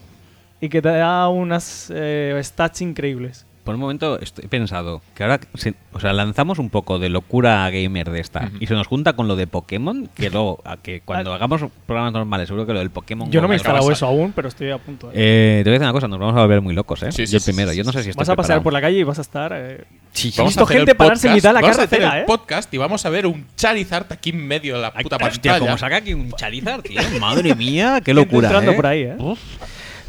y 0.58 0.70
que 0.70 0.80
te 0.80 0.88
da 0.88 1.28
unas 1.28 1.92
eh, 1.94 2.40
stats 2.42 2.80
increíbles. 2.80 3.44
Por 3.64 3.76
un 3.76 3.80
momento 3.80 4.18
estoy- 4.18 4.44
he 4.44 4.48
pensado 4.48 5.02
que 5.14 5.22
ahora 5.22 5.38
se- 5.54 5.74
o 5.92 6.00
sea, 6.00 6.12
lanzamos 6.12 6.58
un 6.58 6.68
poco 6.68 6.98
de 6.98 7.08
locura 7.08 7.70
gamer 7.70 8.10
de 8.10 8.18
esta 8.20 8.46
Ujú. 8.46 8.56
y 8.60 8.66
se 8.66 8.74
nos 8.74 8.88
junta 8.88 9.12
con 9.12 9.28
lo 9.28 9.36
de 9.36 9.46
Pokémon, 9.46 10.08
que 10.14 10.30
luego, 10.30 10.60
a 10.64 10.78
que 10.78 11.00
cuando 11.00 11.32
Ah. 11.32 11.36
hagamos 11.36 11.62
programas 11.86 12.12
normales, 12.12 12.48
seguro 12.48 12.66
que 12.66 12.72
lo 12.72 12.80
del 12.80 12.90
Pokémon. 12.90 13.30
Yo 13.30 13.40
no 13.40 13.46
me 13.48 13.54
he 13.54 13.58
instalado 13.58 13.90
eso 13.92 14.06
aún, 14.06 14.32
pero 14.32 14.48
estoy 14.48 14.70
a 14.70 14.78
punto. 14.78 15.10
eh. 15.10 15.14
Eh, 15.14 15.60
te 15.62 15.70
voy 15.70 15.76
a 15.76 15.78
decir 15.78 15.84
una 15.86 15.92
cosa, 15.92 16.08
nos 16.08 16.18
vamos 16.18 16.36
a 16.36 16.40
volver 16.40 16.60
muy 16.60 16.74
locos, 16.74 17.02
¿eh? 17.04 17.12
Sí, 17.12 17.26
sí, 17.26 17.32
Yo 17.32 17.38
el 17.38 17.44
primero, 17.44 17.70
sí, 17.70 17.76
yo 17.78 17.84
no 17.84 17.92
sé 17.92 18.02
si 18.02 18.10
estoy 18.10 18.20
Vas 18.22 18.28
a 18.30 18.34
pasar 18.36 18.46
preparado. 18.46 18.62
por 18.64 18.72
la 18.72 18.80
calle 18.80 18.98
y 18.98 19.02
vas 19.04 19.18
a 19.18 19.22
estar... 19.22 19.52
eh, 19.54 19.84
Sí, 20.12 20.28
He 20.28 20.32
Vamos 20.36 20.50
visto 20.50 20.60
a 20.60 20.64
hacer 20.64 20.76
gente 20.76 20.90
el 20.90 20.96
pararse 20.96 21.26
en 21.28 21.32
podcast, 21.32 21.36
mitad 21.36 21.48
de 21.48 21.54
la 21.54 21.60
vamos 21.62 21.78
a 21.78 21.82
hacer 21.84 21.98
carretera, 22.00 22.16
el 22.18 22.22
¿eh? 22.22 22.26
podcast 22.26 22.74
y 22.74 22.76
vamos 22.78 23.06
a 23.06 23.10
ver 23.10 23.26
un 23.26 23.46
Charizard 23.56 24.12
aquí 24.12 24.28
en 24.30 24.46
medio 24.46 24.74
de 24.76 24.82
la 24.82 24.92
puta 24.92 25.16
Hostia, 25.16 25.30
pantalla. 25.30 25.58
como 25.60 25.78
saca 25.78 25.96
aquí 25.96 26.12
un 26.12 26.32
Charizard, 26.32 26.82
tío. 26.82 27.00
Madre 27.18 27.54
mía, 27.54 28.00
qué 28.04 28.12
locura. 28.12 28.48
entrando 28.48 28.72
¿eh? 28.72 28.74
por 28.74 28.86
ahí, 28.86 29.02
¿eh? 29.04 29.14
Uf. 29.18 29.38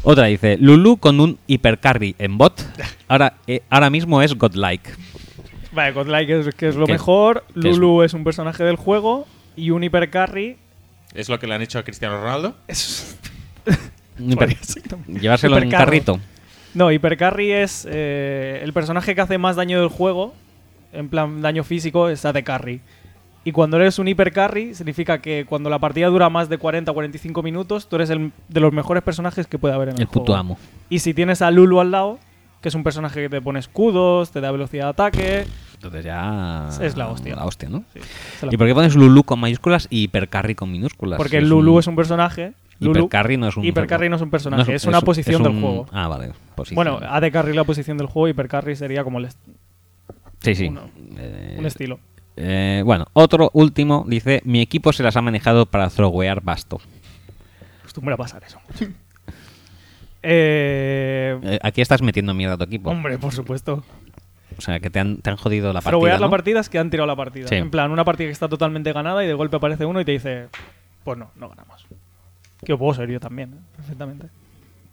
Otra 0.04 0.26
dice, 0.26 0.58
Lulu 0.60 0.98
con 0.98 1.18
un 1.20 1.38
hipercarry 1.46 2.14
en 2.18 2.36
bot. 2.36 2.62
Ahora, 3.08 3.34
eh, 3.46 3.62
ahora 3.70 3.88
mismo 3.90 4.20
es 4.20 4.34
godlike. 4.34 4.90
Vale, 5.72 5.92
Godlike 5.92 6.40
es, 6.40 6.54
que 6.54 6.68
es 6.68 6.76
lo 6.76 6.86
¿Qué- 6.86 6.92
mejor. 6.92 7.44
qué? 7.54 7.68
Lulu 7.68 8.02
es 8.02 8.12
un 8.14 8.22
personaje 8.22 8.62
del 8.64 8.76
juego. 8.76 9.26
Y 9.56 9.70
un 9.70 9.82
hipercarry 9.84 10.56
Es 11.14 11.28
lo 11.28 11.38
que 11.38 11.46
le 11.46 11.54
han 11.54 11.62
hecho 11.62 11.78
a 11.78 11.82
Cristiano 11.84 12.20
Ronaldo. 12.20 12.54
es. 12.68 13.16
Hiper-. 14.18 14.56
Llevárselo 15.06 15.56
en 15.58 15.64
un 15.64 15.70
carrito. 15.70 16.20
No, 16.74 16.90
hipercarry 16.92 17.52
es 17.52 17.86
eh, 17.90 18.60
el 18.62 18.72
personaje 18.72 19.14
que 19.14 19.20
hace 19.20 19.38
más 19.38 19.56
daño 19.56 19.80
del 19.80 19.88
juego. 19.88 20.34
En 20.92 21.08
plan, 21.08 21.40
daño 21.40 21.64
físico 21.64 22.08
es 22.08 22.24
AD 22.24 22.42
Carry. 22.44 22.80
Y 23.46 23.52
cuando 23.52 23.76
eres 23.76 23.98
un 23.98 24.08
hipercarry, 24.08 24.74
significa 24.74 25.18
que 25.18 25.44
cuando 25.46 25.68
la 25.68 25.78
partida 25.78 26.06
dura 26.08 26.30
más 26.30 26.48
de 26.48 26.56
40 26.58 26.90
o 26.90 26.94
45 26.94 27.42
minutos, 27.42 27.88
tú 27.88 27.96
eres 27.96 28.08
el 28.10 28.32
de 28.48 28.60
los 28.60 28.72
mejores 28.72 29.02
personajes 29.02 29.46
que 29.46 29.58
puede 29.58 29.74
haber 29.74 29.90
en 29.90 29.96
el, 29.96 30.00
El 30.02 30.06
puto 30.08 30.26
juego. 30.32 30.36
amo. 30.40 30.58
Y 30.88 31.00
si 31.00 31.12
tienes 31.12 31.42
a 31.42 31.50
Lulu 31.50 31.80
al 31.80 31.90
lado, 31.90 32.18
que 32.62 32.68
es 32.68 32.74
un 32.74 32.82
personaje 32.82 33.20
que 33.20 33.28
te 33.28 33.42
pone 33.42 33.58
escudos, 33.58 34.30
te 34.30 34.40
da 34.40 34.50
velocidad 34.50 34.84
de 34.84 34.90
ataque. 34.90 35.46
Entonces 35.74 36.04
ya. 36.06 36.68
Es 36.80 36.96
la 36.96 37.08
hostia. 37.08 37.36
La 37.36 37.44
hostia, 37.44 37.68
¿no? 37.68 37.84
sí, 37.92 38.00
se 38.40 38.46
la- 38.46 38.54
¿Y 38.54 38.56
por 38.56 38.66
qué 38.66 38.74
pones 38.74 38.94
Lulu 38.96 39.24
con 39.24 39.38
mayúsculas 39.38 39.86
y 39.90 40.04
hipercarry 40.04 40.54
con 40.54 40.72
minúsculas? 40.72 41.18
Porque 41.18 41.38
Es 41.38 41.44
Lulu 41.44 41.74
un- 41.74 41.80
es 41.80 41.86
un 41.86 41.96
personaje. 41.96 42.54
Lulu, 42.80 43.00
Hipercarry 43.00 43.36
no 43.36 43.48
es 43.48 43.56
un. 43.58 43.64
Hipercarry 43.66 44.08
no 44.08 44.16
es 44.16 44.22
un 44.22 44.30
personaje, 44.30 44.70
no 44.72 44.76
es 44.76 44.84
una 44.86 45.00
posición 45.02 45.42
del 45.42 45.52
un- 45.52 45.60
juego. 45.60 45.86
Ah, 45.92 46.08
vale. 46.08 46.32
Posición. 46.56 46.76
Bueno, 46.76 46.98
AD 47.06 47.30
Carry 47.30 47.52
la 47.54 47.64
posición 47.64 47.98
del 47.98 48.06
juego, 48.08 48.26
Hipercarry 48.28 48.74
sería 48.74 49.04
como 49.04 49.18
el. 49.18 49.28
Sí, 50.40 50.54
sí. 50.54 50.66
Uno- 50.68 50.88
Eh, 51.18 51.56
un 51.58 51.66
estilo. 51.66 52.00
Eh, 52.36 52.82
bueno, 52.84 53.06
otro 53.12 53.50
último 53.52 54.04
dice: 54.08 54.42
Mi 54.44 54.60
equipo 54.60 54.92
se 54.92 55.02
las 55.02 55.16
ha 55.16 55.22
manejado 55.22 55.66
para 55.66 55.88
throwear 55.90 56.40
basto. 56.42 56.80
Acostumbra 57.80 58.14
a 58.14 58.18
pasar 58.18 58.42
eso. 58.44 58.58
eh, 60.22 61.38
Eh, 61.42 61.58
aquí 61.62 61.80
estás 61.80 62.02
metiendo 62.02 62.34
mierda 62.34 62.54
a 62.54 62.58
tu 62.58 62.64
equipo. 62.64 62.90
hombre, 62.90 63.18
por 63.18 63.32
supuesto. 63.32 63.84
O 64.56 64.60
sea, 64.60 64.78
que 64.78 64.88
te 64.88 65.00
han, 65.00 65.16
te 65.18 65.30
han 65.30 65.36
jodido 65.36 65.68
la 65.72 65.80
partida. 65.80 65.90
Throwear 65.90 66.20
la 66.20 66.26
¿no? 66.26 66.30
partida 66.30 66.60
es 66.60 66.68
que 66.68 66.78
han 66.78 66.88
tirado 66.90 67.06
la 67.08 67.16
partida. 67.16 67.48
Sí. 67.48 67.56
En 67.56 67.70
plan, 67.70 67.90
una 67.90 68.04
partida 68.04 68.28
que 68.28 68.32
está 68.32 68.48
totalmente 68.48 68.92
ganada 68.92 69.24
y 69.24 69.26
de 69.26 69.34
golpe 69.34 69.56
aparece 69.56 69.84
uno 69.84 70.00
y 70.00 70.04
te 70.04 70.12
dice, 70.12 70.46
pues 71.02 71.18
no, 71.18 71.30
no 71.36 71.48
ganamos. 71.48 71.84
Que 72.64 72.76
puedo 72.76 72.94
ser 72.94 73.10
yo 73.10 73.18
también, 73.18 73.52
¿eh? 73.52 73.56
perfectamente. 73.76 74.28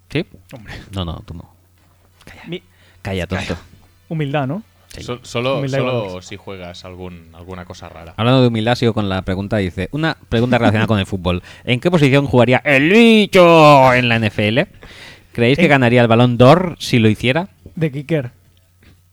¿Sí? 0.10 0.26
Hombre. 0.54 0.74
No, 0.94 1.06
no, 1.06 1.22
tú 1.26 1.36
no. 1.36 1.50
Mi- 2.48 2.64
Calla, 3.04 3.28
tonto. 3.28 3.56
Humildad, 4.10 4.48
¿no? 4.48 4.64
Sol- 5.00 5.20
solo 5.24 5.68
solo 5.70 6.22
si 6.22 6.36
juegas 6.36 6.84
algún, 6.84 7.30
alguna 7.34 7.64
cosa 7.66 7.88
rara. 7.88 8.14
Hablando 8.18 8.42
de 8.42 8.48
humildad, 8.50 8.76
sigo 8.76 8.94
con 8.94 9.08
la 9.08 9.22
pregunta. 9.22 9.58
Dice: 9.58 9.88
Una 9.94 10.18
pregunta 10.30 10.58
relacionada 10.58 10.88
con 10.88 11.00
el 11.00 11.06
fútbol. 11.06 11.42
¿En 11.64 11.80
qué 11.80 11.90
posición 11.90 12.26
jugaría 12.28 12.58
el 12.66 12.90
bicho 12.92 13.94
en 13.94 14.10
la 14.10 14.20
NFL? 14.20 14.60
¿Creéis 15.32 15.58
que 15.58 15.68
ganaría 15.68 16.02
el 16.02 16.08
balón 16.10 16.38
d'Or 16.38 16.76
si 16.80 17.00
lo 17.00 17.08
hiciera? 17.08 17.48
De 17.76 17.90
Kicker. 17.92 18.32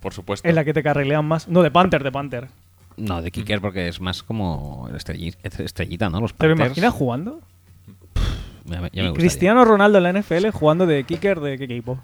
Por 0.01 0.13
supuesto. 0.13 0.49
En 0.49 0.55
la 0.57 0.65
que 0.65 0.73
te 0.75 0.83
carrilean 0.83 1.25
más. 1.25 1.47
No, 1.49 1.63
de 1.63 1.71
Panther, 1.71 2.03
de 2.03 2.11
Panther. 2.13 2.49
No, 2.97 3.23
de 3.23 3.31
kicker 3.31 3.61
porque 3.61 3.87
es 3.87 4.01
más 4.01 4.25
como 4.25 4.89
estrelli- 4.91 5.37
estrellita, 5.45 6.11
¿no? 6.11 6.21
Los 6.21 6.35
¿Te 6.35 6.47
lo 6.49 6.55
Panthers. 6.57 6.71
imaginas 6.79 6.93
jugando? 6.95 7.41
Ya 8.65 8.81
me- 8.81 8.91
ya 8.93 9.03
Y 9.03 9.05
me 9.05 9.09
gustaría. 9.11 9.13
Cristiano 9.15 9.65
Ronaldo 9.65 9.99
en 9.99 10.05
la 10.05 10.11
NFL 10.21 10.51
jugando 10.51 10.85
de 10.87 11.05
Kicker 11.05 11.39
de 11.39 11.57
qué 11.59 11.65
equipo? 11.65 12.01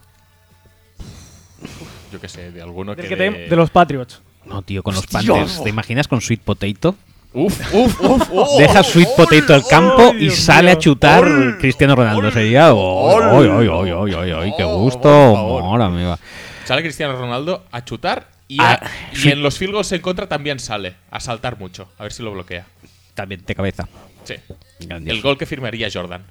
Yo 2.15 2.21
qué 2.21 2.29
sé, 2.29 2.51
de 2.53 2.63
alguno 2.63 2.95
Del 2.95 3.03
que. 3.05 3.09
que 3.11 3.17
te- 3.17 3.31
de- 3.31 3.49
de 3.49 3.57
los 3.57 3.71
Patriots. 3.71 4.23
No, 4.47 4.63
tío, 4.63 4.83
con 4.83 4.95
los 4.95 5.03
Hostia. 5.05 5.21
Panthers. 5.21 5.63
¿Te 5.65 5.69
imaginas 5.71 6.07
con 6.09 6.21
Sweet 6.21 6.41
Potato? 6.43 6.95
Uf, 7.33 7.59
uf, 7.75 8.01
uf, 8.01 8.29
uf. 8.33 8.49
Deja 8.59 8.83
Sweet 8.85 9.09
Potato 9.17 9.55
al 9.55 9.67
campo 9.67 10.11
¡Ay, 10.13 10.17
y 10.19 10.21
Dios 10.27 10.37
sale 10.37 10.69
mío! 10.69 10.77
a 10.77 10.79
chutar 10.79 11.25
Cristiano 11.59 11.97
Ronaldo. 11.97 12.31
Sería. 12.31 12.69
¡Ay, 12.69 13.49
ay, 13.51 13.69
ay, 13.73 13.91
ay, 13.91 14.15
ay, 14.17 14.31
ay! 14.31 14.55
¡Qué 14.57 14.63
gusto! 14.65 15.01
por 15.03 15.35
favor. 15.35 15.63
Ahora 15.65 15.89
me 15.89 16.05
va. 16.05 16.19
Sale 16.65 16.83
Cristiano 16.83 17.17
Ronaldo 17.17 17.65
a 17.73 17.85
chutar 17.85 18.29
y, 18.47 18.59
Ah, 18.61 18.79
a- 18.81 18.91
y 19.13 19.17
sí. 19.17 19.31
en 19.31 19.43
los 19.43 19.59
field 19.59 19.73
goals 19.73 19.91
en 19.93 20.01
contra 20.03 20.29
también 20.29 20.61
sale 20.61 20.95
a 21.11 21.19
saltar 21.19 21.59
mucho. 21.59 21.89
A 21.99 22.05
ver 22.05 22.13
si 22.13 22.23
lo 22.23 22.31
bloquea. 22.33 22.67
También 23.15 23.43
de 23.45 23.55
cabeza. 23.55 23.89
Sí. 24.25 24.35
Grandioso. 24.81 25.17
El 25.17 25.23
gol 25.23 25.37
que 25.37 25.47
firmaría 25.47 25.89
Jordan. 25.93 26.25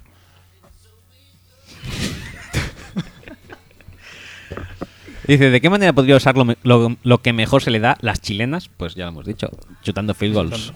Dice, 5.26 5.50
¿de 5.50 5.60
qué 5.60 5.70
manera 5.70 5.92
podría 5.92 6.16
usar 6.16 6.36
lo, 6.36 6.44
me- 6.44 6.56
lo- 6.62 6.96
lo 7.02 7.18
que 7.18 7.32
mejor 7.32 7.62
se 7.62 7.70
le 7.70 7.80
da 7.80 7.96
las 8.00 8.20
chilenas? 8.20 8.68
Pues 8.76 8.94
ya 8.94 9.04
lo 9.04 9.10
hemos 9.10 9.26
dicho, 9.26 9.48
chutando 9.82 10.14
field 10.14 10.34
goals. 10.34 10.72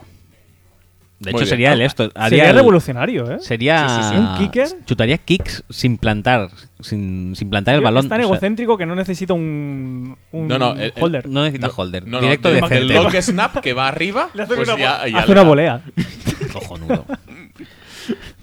De 1.20 1.32
Muy 1.32 1.40
hecho, 1.40 1.46
bien. 1.46 1.48
sería 1.48 1.72
el 1.72 1.80
esto. 1.82 2.04
haría 2.14 2.28
Sería 2.28 2.50
el- 2.50 2.56
revolucionario, 2.56 3.28
¿eh? 3.32 3.38
Sería. 3.40 3.88
Sí, 3.88 4.02
sí, 4.04 4.08
sí. 4.10 4.16
¿Un 4.16 4.38
kicker? 4.38 4.68
Chutaría 4.86 5.18
kicks 5.18 5.64
sin 5.68 5.98
plantar. 5.98 6.48
Sin, 6.80 7.34
sin 7.34 7.50
plantar 7.50 7.74
el 7.74 7.80
balón. 7.80 8.04
Es 8.04 8.08
tan 8.08 8.20
o 8.20 8.22
sea, 8.22 8.30
egocéntrico 8.32 8.78
que 8.78 8.86
no 8.86 8.94
nececita 8.94 9.34
un, 9.34 10.16
un 10.30 10.46
No, 10.48 10.58
no, 10.60 10.72
el- 10.74 10.80
el- 10.80 10.92
holder. 11.00 11.28
no 11.28 11.42
necesita 11.42 11.70
holder. 11.74 12.06
No, 12.06 12.20
Directo 12.20 12.50
de 12.52 12.60
centro. 12.60 13.02
long 13.02 13.12
snap 13.20 13.56
que 13.58 13.72
va 13.72 13.88
arriba, 13.88 14.30
Le 14.34 14.44
hace 14.44 14.54
pues 14.54 14.68
una, 14.68 14.78
ya, 14.78 15.02
hace 15.02 15.26
le 15.26 15.32
una 15.32 15.42
volea. 15.42 15.82
Cojonudo. 16.52 17.04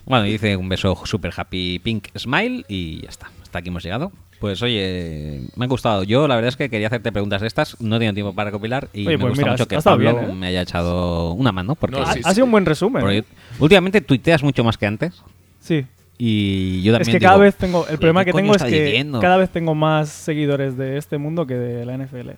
bueno, 0.06 0.26
dice 0.26 0.58
un 0.58 0.68
beso 0.68 1.00
super 1.06 1.32
happy 1.36 1.80
pink 1.80 2.10
smile 2.18 2.66
y 2.68 3.02
ya 3.04 3.10
está. 3.10 3.32
Hasta 3.42 3.60
aquí 3.60 3.70
hemos 3.70 3.84
llegado. 3.84 4.12
Pues 4.40 4.62
oye, 4.62 5.42
me 5.56 5.66
ha 5.66 5.68
gustado. 5.68 6.04
Yo 6.04 6.28
la 6.28 6.36
verdad 6.36 6.50
es 6.50 6.58
que 6.58 6.70
quería 6.70 6.88
hacerte 6.88 7.12
preguntas 7.12 7.42
de 7.42 7.48
estas. 7.48 7.80
No 7.82 7.96
he 7.96 8.00
tenido 8.00 8.14
tiempo 8.14 8.34
para 8.36 8.50
recopilar 8.50 8.90
y 8.94 9.08
Oye, 9.08 9.18
me 9.18 9.22
pues 9.22 9.30
gusta 9.32 9.42
mira, 9.44 9.52
mucho 9.54 9.64
ha 9.64 9.68
que 9.68 9.82
Pablo 9.82 10.16
bien, 10.18 10.30
¿eh? 10.32 10.34
me 10.34 10.48
haya 10.48 10.62
echado 10.62 11.32
una 11.32 11.52
mano. 11.52 11.76
Porque 11.76 11.98
No, 11.98 12.04
Ha, 12.06 12.14
sí, 12.14 12.22
ha 12.24 12.34
sido 12.34 12.46
un 12.46 12.52
buen 12.52 12.66
resumen. 12.66 13.02
porque 13.02 13.20
¿eh? 13.20 13.24
últimamente 13.60 14.02
tuiteas 14.02 14.44
mucho 14.44 14.64
más 14.64 14.78
que 14.78 14.86
antes. 14.86 15.22
Sí. 15.62 15.86
Y 16.18 16.82
yo 16.84 16.94
Es 16.94 17.00
también 17.00 17.18
que 17.20 17.26
cada 17.26 17.38
vez 17.38 17.56
tengo. 17.56 17.86
El 17.86 17.92
"¿Qué 17.92 17.98
problema 17.98 18.24
que 18.26 18.34
tengo 18.34 18.56
es 18.56 18.64
que 18.64 18.84
diciendo?". 18.86 19.20
cada 19.20 19.38
vez 19.38 19.50
tengo 19.50 19.74
más 19.76 20.10
seguidores 20.10 20.78
de 20.78 20.98
este 20.98 21.18
mundo 21.18 21.46
que 21.48 21.56
de 21.56 21.86
la 21.86 21.94
NFL. 21.98 22.32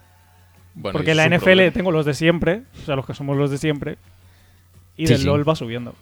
Bueno, 0.76 0.94
Porque 0.94 1.14
la 1.16 1.26
es 1.26 1.32
NFL 1.32 1.44
problema. 1.44 1.72
tengo 1.74 1.92
los 1.92 2.06
de 2.06 2.14
siempre, 2.14 2.62
o 2.82 2.86
sea, 2.86 2.96
los 2.96 3.06
que 3.06 3.14
somos 3.16 3.36
los 3.38 3.50
de 3.52 3.58
siempre. 3.58 3.98
Y 4.96 5.08
Sí, 5.08 5.14
del 5.14 5.22
sí. 5.22 5.26
LOL 5.28 5.48
va 5.48 5.56
subiendo. 5.56 5.94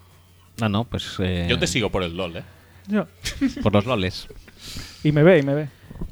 No, 0.59 0.69
no, 0.69 0.83
pues. 0.85 1.15
eh, 1.19 1.48
Yo 1.49 1.57
te 1.59 1.67
sigo 1.67 1.90
por 1.90 2.03
el 2.03 2.15
LOL, 2.15 2.38
¿eh? 2.38 2.43
Yo- 2.88 3.07
Por 3.64 3.74
los 3.74 3.85
loles. 3.85 4.27
Y 5.03 5.11
me 5.11 5.24
ve, 5.24 5.40
y 5.40 5.43
me 5.43 5.53
ve. 5.53 5.67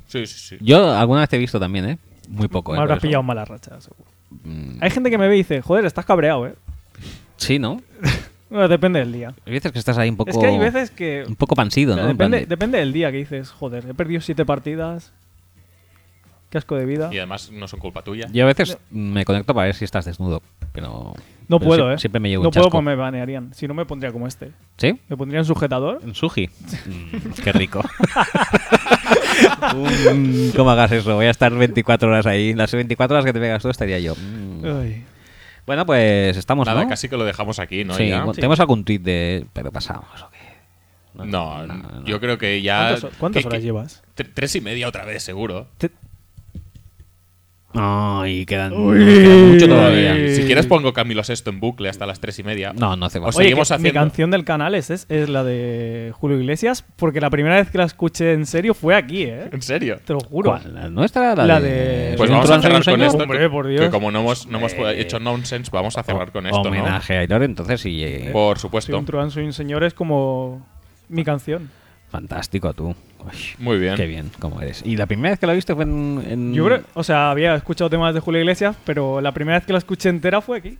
Sí, 0.07 0.25
sí, 0.27 0.39
sí. 0.39 0.57
Yo 0.61 0.91
alguna 0.95 1.21
vez 1.21 1.29
te 1.29 1.35
he 1.35 1.39
visto 1.39 1.59
también, 1.59 1.89
¿eh? 1.89 1.97
Muy 2.29 2.47
poco, 2.47 2.73
¿eh? 2.73 2.77
me 2.77 2.81
habrás 2.83 2.97
por 2.97 3.05
eso. 3.05 3.07
pillado 3.09 3.23
mala 3.23 3.45
racha, 3.45 3.79
seguro. 3.81 4.05
Mm, 4.43 4.77
Hay 4.81 4.89
gente 4.89 5.09
que 5.09 5.17
me 5.17 5.27
ve 5.27 5.35
y 5.35 5.37
dice, 5.39 5.61
joder, 5.61 5.85
estás 5.85 6.05
cabreado, 6.05 6.47
¿eh? 6.47 6.55
Sí, 7.37 7.59
¿no? 7.59 7.81
Bueno, 8.49 8.67
depende 8.67 8.99
del 8.99 9.11
día. 9.11 9.33
Hay 9.47 9.53
veces 9.53 9.71
que 9.71 9.79
estás 9.79 9.97
ahí 9.97 10.09
un 10.09 10.15
poco. 10.15 10.29
Es 10.29 10.37
que 10.37 10.45
hay 10.45 10.59
veces 10.59 10.91
que. 10.91 11.25
Un 11.27 11.35
poco 11.35 11.55
pansido, 11.55 11.93
o 11.93 11.95
sea, 11.95 12.03
¿no? 12.03 12.09
Depende, 12.09 12.41
de- 12.41 12.45
depende 12.45 12.77
del 12.77 12.93
día 12.93 13.11
que 13.11 13.17
dices, 13.17 13.49
joder, 13.49 13.83
he 13.89 13.95
perdido 13.95 14.21
siete 14.21 14.45
partidas. 14.45 15.11
Qué 16.51 16.59
asco 16.59 16.75
de 16.75 16.85
vida. 16.85 17.09
Y 17.11 17.17
además 17.17 17.49
no 17.51 17.67
son 17.67 17.79
culpa 17.79 18.03
tuya. 18.03 18.27
Yo 18.31 18.43
a 18.43 18.45
veces 18.45 18.77
me 18.91 19.25
conecto 19.25 19.55
para 19.55 19.65
ver 19.65 19.75
si 19.75 19.85
estás 19.85 20.05
desnudo, 20.05 20.43
pero. 20.71 21.15
No 21.47 21.57
pero 21.57 21.67
puedo, 21.67 21.91
¿eh? 21.93 21.97
Siempre 21.97 22.19
me 22.19 22.29
llevo 22.29 22.43
No 22.43 22.49
un 22.49 22.53
puedo 22.53 22.69
porque 22.69 22.85
me 22.85 22.95
banearían. 22.95 23.55
Si 23.55 23.67
no, 23.67 23.73
me 23.73 23.85
pondría 23.87 24.11
como 24.11 24.27
este. 24.27 24.51
¿Sí? 24.77 24.99
Me 25.09 25.17
pondría 25.17 25.39
en 25.39 25.45
sujetador. 25.45 25.99
¿En 26.03 26.13
suji? 26.13 26.47
Mm, 26.85 27.41
qué 27.43 27.51
rico. 27.53 27.81
Mm, 29.75 30.49
¿Cómo 30.55 30.71
hagas 30.71 30.91
eso? 30.91 31.15
Voy 31.15 31.25
a 31.25 31.29
estar 31.29 31.53
24 31.53 32.09
horas 32.09 32.25
ahí. 32.25 32.53
Las 32.53 32.71
24 32.71 33.15
horas 33.15 33.25
que 33.25 33.33
te 33.33 33.39
pegas 33.39 33.61
tú 33.61 33.69
estaría 33.69 33.99
yo. 33.99 34.15
Mm. 34.15 34.65
Ay. 34.65 35.05
Bueno, 35.65 35.85
pues 35.85 36.35
estamos, 36.35 36.67
Nada, 36.67 36.83
¿no? 36.83 36.89
casi 36.89 37.07
que 37.07 37.15
lo 37.15 37.23
dejamos 37.23 37.57
aquí, 37.59 37.85
¿no? 37.85 37.93
sí, 37.95 38.09
Ya. 38.09 38.17
bueno, 38.19 38.33
¿tenemos 38.33 38.59
algún 38.59 38.83
tweet 38.83 38.99
de... 38.99 39.45
pero 39.53 39.71
pasamos 39.71 40.21
o 40.21 40.29
qué? 40.29 40.37
No, 41.13 41.65
no, 41.65 41.65
no. 41.67 42.05
yo 42.05 42.19
creo 42.19 42.37
que 42.37 42.61
ya. 42.61 42.89
¿Cuántas, 42.99 43.17
cuántas 43.17 43.41
que- 43.43 43.47
horas 43.47 43.59
que- 43.59 43.65
llevas? 43.65 44.03
tre- 44.17 44.29
Tres 44.33 44.55
y 44.55 44.61
media 44.61 44.87
otra 44.89 45.05
vez, 45.05 45.23
seguro. 45.23 45.67
Ay, 47.75 48.45
quedan, 48.45 48.73
Uy. 48.73 48.99
queda 48.99 49.35
mucho 49.35 49.67
todavía. 49.67 50.15
Si 50.35 50.43
quieres 50.43 50.67
pongo 50.67 50.93
Camilo 50.93 51.23
Sesto 51.23 51.49
en 51.49 51.59
bucle 51.59 51.89
hasta 51.89 52.05
las 52.05 52.19
tres 52.19 52.37
y 52.39 52.43
media. 52.43 52.71
No, 52.73 52.95
no 52.95 53.07
hace 53.07 53.17
O 53.19 53.23
falta. 53.23 53.37
Oye, 53.39 53.47
seguimos 53.47 53.67
que 53.69 53.73
mi 53.73 53.75
haciendo. 53.89 53.99
canción 53.99 54.31
del 54.31 54.45
canal 54.45 54.75
es, 54.75 54.89
es, 54.91 55.05
es 55.09 55.27
la 55.29 55.43
de 55.43 56.11
Julio 56.13 56.39
Iglesias, 56.39 56.85
porque 56.97 57.19
la 57.19 57.29
primera 57.29 57.55
vez 57.55 57.69
que 57.71 57.77
la 57.79 57.85
escuché 57.85 58.33
en 58.33 58.45
serio 58.45 58.73
fue 58.73 58.95
aquí, 58.95 59.23
¿eh? 59.23 59.49
¿En 59.51 59.61
serio? 59.61 59.99
Te 60.05 60.13
lo 60.13 60.19
juro. 60.19 60.51
¿Cuál? 60.51 60.73
¿La 60.73 60.89
nuestra? 60.89 61.35
La, 61.35 61.45
La 61.45 61.59
de... 61.59 61.69
de- 61.69 62.13
Pues 62.17 62.27
¿Soy 62.29 62.35
un 62.35 62.41
vamos 62.43 62.45
a 62.51 62.59
truán, 62.61 62.61
cerrar 62.83 62.83
con 62.97 63.01
esto. 63.05 63.23
Hombre, 63.23 63.39
que, 63.39 63.49
por 63.49 63.67
Dios. 63.67 63.81
que 63.81 63.89
como 63.89 64.11
no 64.11 64.19
hemos, 64.19 64.47
no 64.47 64.57
hemos 64.59 64.73
Eh, 64.73 65.01
hecho 65.01 65.19
nonsense, 65.19 65.71
vamos 65.73 65.97
a 65.97 66.03
cerrar 66.03 66.31
con 66.31 66.45
esto, 66.45 66.61
¿no? 66.63 66.69
Homenaje 66.69 67.17
a 67.17 67.19
Aylor, 67.21 67.41
entonces 67.43 67.81
sí. 67.81 68.03
eh, 68.03 68.29
Por 68.31 68.57
Soy 68.57 68.61
supuesto. 68.61 68.97
un 68.97 69.05
truán, 69.05 69.31
soy 69.31 69.45
un 69.45 69.53
señor, 69.53 69.83
es 69.83 69.93
como 69.93 70.65
mi 71.09 71.23
canción. 71.23 71.69
Fantástico 72.09 72.73
tú. 72.73 72.95
Uy, 73.25 73.31
Muy 73.59 73.77
bien. 73.79 73.95
Qué 73.95 74.05
bien, 74.05 74.29
cómo 74.39 74.61
eres. 74.61 74.81
¿Y 74.85 74.97
la 74.97 75.05
primera 75.05 75.29
vez 75.31 75.39
que 75.39 75.47
la 75.47 75.53
viste 75.53 75.73
fue 75.75 75.83
en...? 75.83 76.23
en- 76.29 76.53
Yo 76.53 76.65
creo, 76.65 76.81
o 76.93 77.03
sea, 77.03 77.31
había 77.31 77.55
escuchado 77.55 77.89
temas 77.89 78.13
de 78.13 78.19
Julio 78.19 78.41
Iglesias, 78.41 78.75
pero 78.85 79.21
la 79.21 79.31
primera 79.31 79.57
vez 79.59 79.65
que 79.65 79.73
la 79.73 79.79
escuché 79.79 80.09
entera 80.09 80.41
fue 80.41 80.57
aquí. 80.57 80.77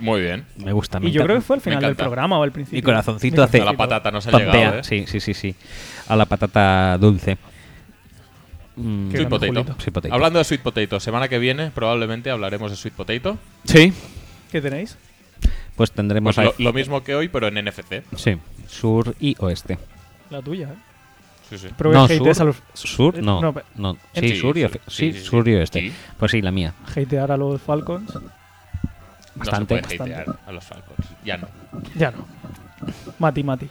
Muy 0.00 0.20
bien. 0.20 0.44
Me 0.62 0.72
gusta. 0.72 1.00
me 1.00 1.08
Y 1.08 1.12
yo 1.12 1.22
creo 1.24 1.36
que 1.36 1.42
fue 1.42 1.56
al 1.56 1.62
final 1.62 1.80
del 1.82 1.96
programa 1.96 2.38
o 2.38 2.42
al 2.42 2.52
principio. 2.52 2.76
Mi 2.78 2.82
corazoncito 2.82 3.36
Mi 3.36 3.42
hace... 3.44 3.60
A 3.62 3.64
la 3.64 3.72
patata 3.74 4.10
nos 4.10 4.26
ha 4.26 4.38
llegado, 4.38 4.78
¿eh? 4.78 4.84
Sí, 4.84 5.04
sí, 5.06 5.20
sí, 5.20 5.32
sí. 5.32 5.54
A 6.08 6.16
la 6.16 6.26
patata 6.26 6.98
dulce. 6.98 7.38
Mm, 8.76 9.10
Sweet 9.10 9.28
potato. 9.28 9.52
Julito. 9.52 9.74
Sweet 9.80 9.92
potato. 9.94 10.14
Hablando 10.14 10.38
de 10.38 10.44
sweet 10.44 10.60
potato, 10.60 11.00
semana 11.00 11.28
que 11.28 11.38
viene 11.38 11.70
probablemente 11.70 12.30
hablaremos 12.30 12.70
de 12.70 12.76
sweet 12.76 12.94
potato. 12.94 13.38
Sí. 13.64 13.92
¿Qué 14.52 14.60
tenéis? 14.60 14.98
Pues 15.76 15.92
tendremos 15.92 16.34
Pues 16.36 16.46
lo, 16.58 16.64
lo 16.64 16.72
mismo 16.72 17.02
que 17.02 17.14
hoy, 17.14 17.28
pero 17.28 17.48
en 17.48 17.54
NFC. 17.64 18.02
Sí, 18.16 18.36
sur 18.66 19.14
y 19.18 19.34
oeste. 19.38 19.78
La 20.30 20.42
tuya, 20.42 20.68
¿eh? 20.68 20.76
Sí, 21.48 21.58
sí. 21.58 21.68
No, 21.78 22.08
sur, 22.08 22.16
hatees 22.16 22.40
a 22.40 22.44
los... 22.44 22.56
sur, 22.74 23.16
eh, 23.18 23.22
no, 23.22 23.40
no, 23.76 23.96
en- 24.14 24.22
Sí, 24.22 24.28
Sí, 24.30 24.36
sur 24.40 24.58
y, 24.58 24.66
sí, 24.88 25.12
sur 25.12 25.46
y 25.46 25.52
sí. 25.52 25.56
oeste. 25.56 25.80
Sí. 25.80 25.92
Pues 26.18 26.32
sí, 26.32 26.42
la 26.42 26.50
mía. 26.50 26.74
Hatear 26.94 27.30
a 27.32 27.36
los 27.36 27.60
Falcons. 27.62 28.10
Bastante. 29.34 29.80
No 29.82 29.88
se 29.88 29.96
puede 29.96 30.14
hatear 30.14 30.38
a 30.46 30.52
los 30.52 30.64
Falcons. 30.64 31.06
Ya 31.24 31.36
no. 31.36 31.48
Ya 31.94 32.10
no. 32.10 32.26
Mati, 33.18 33.42
Mati. 33.44 33.68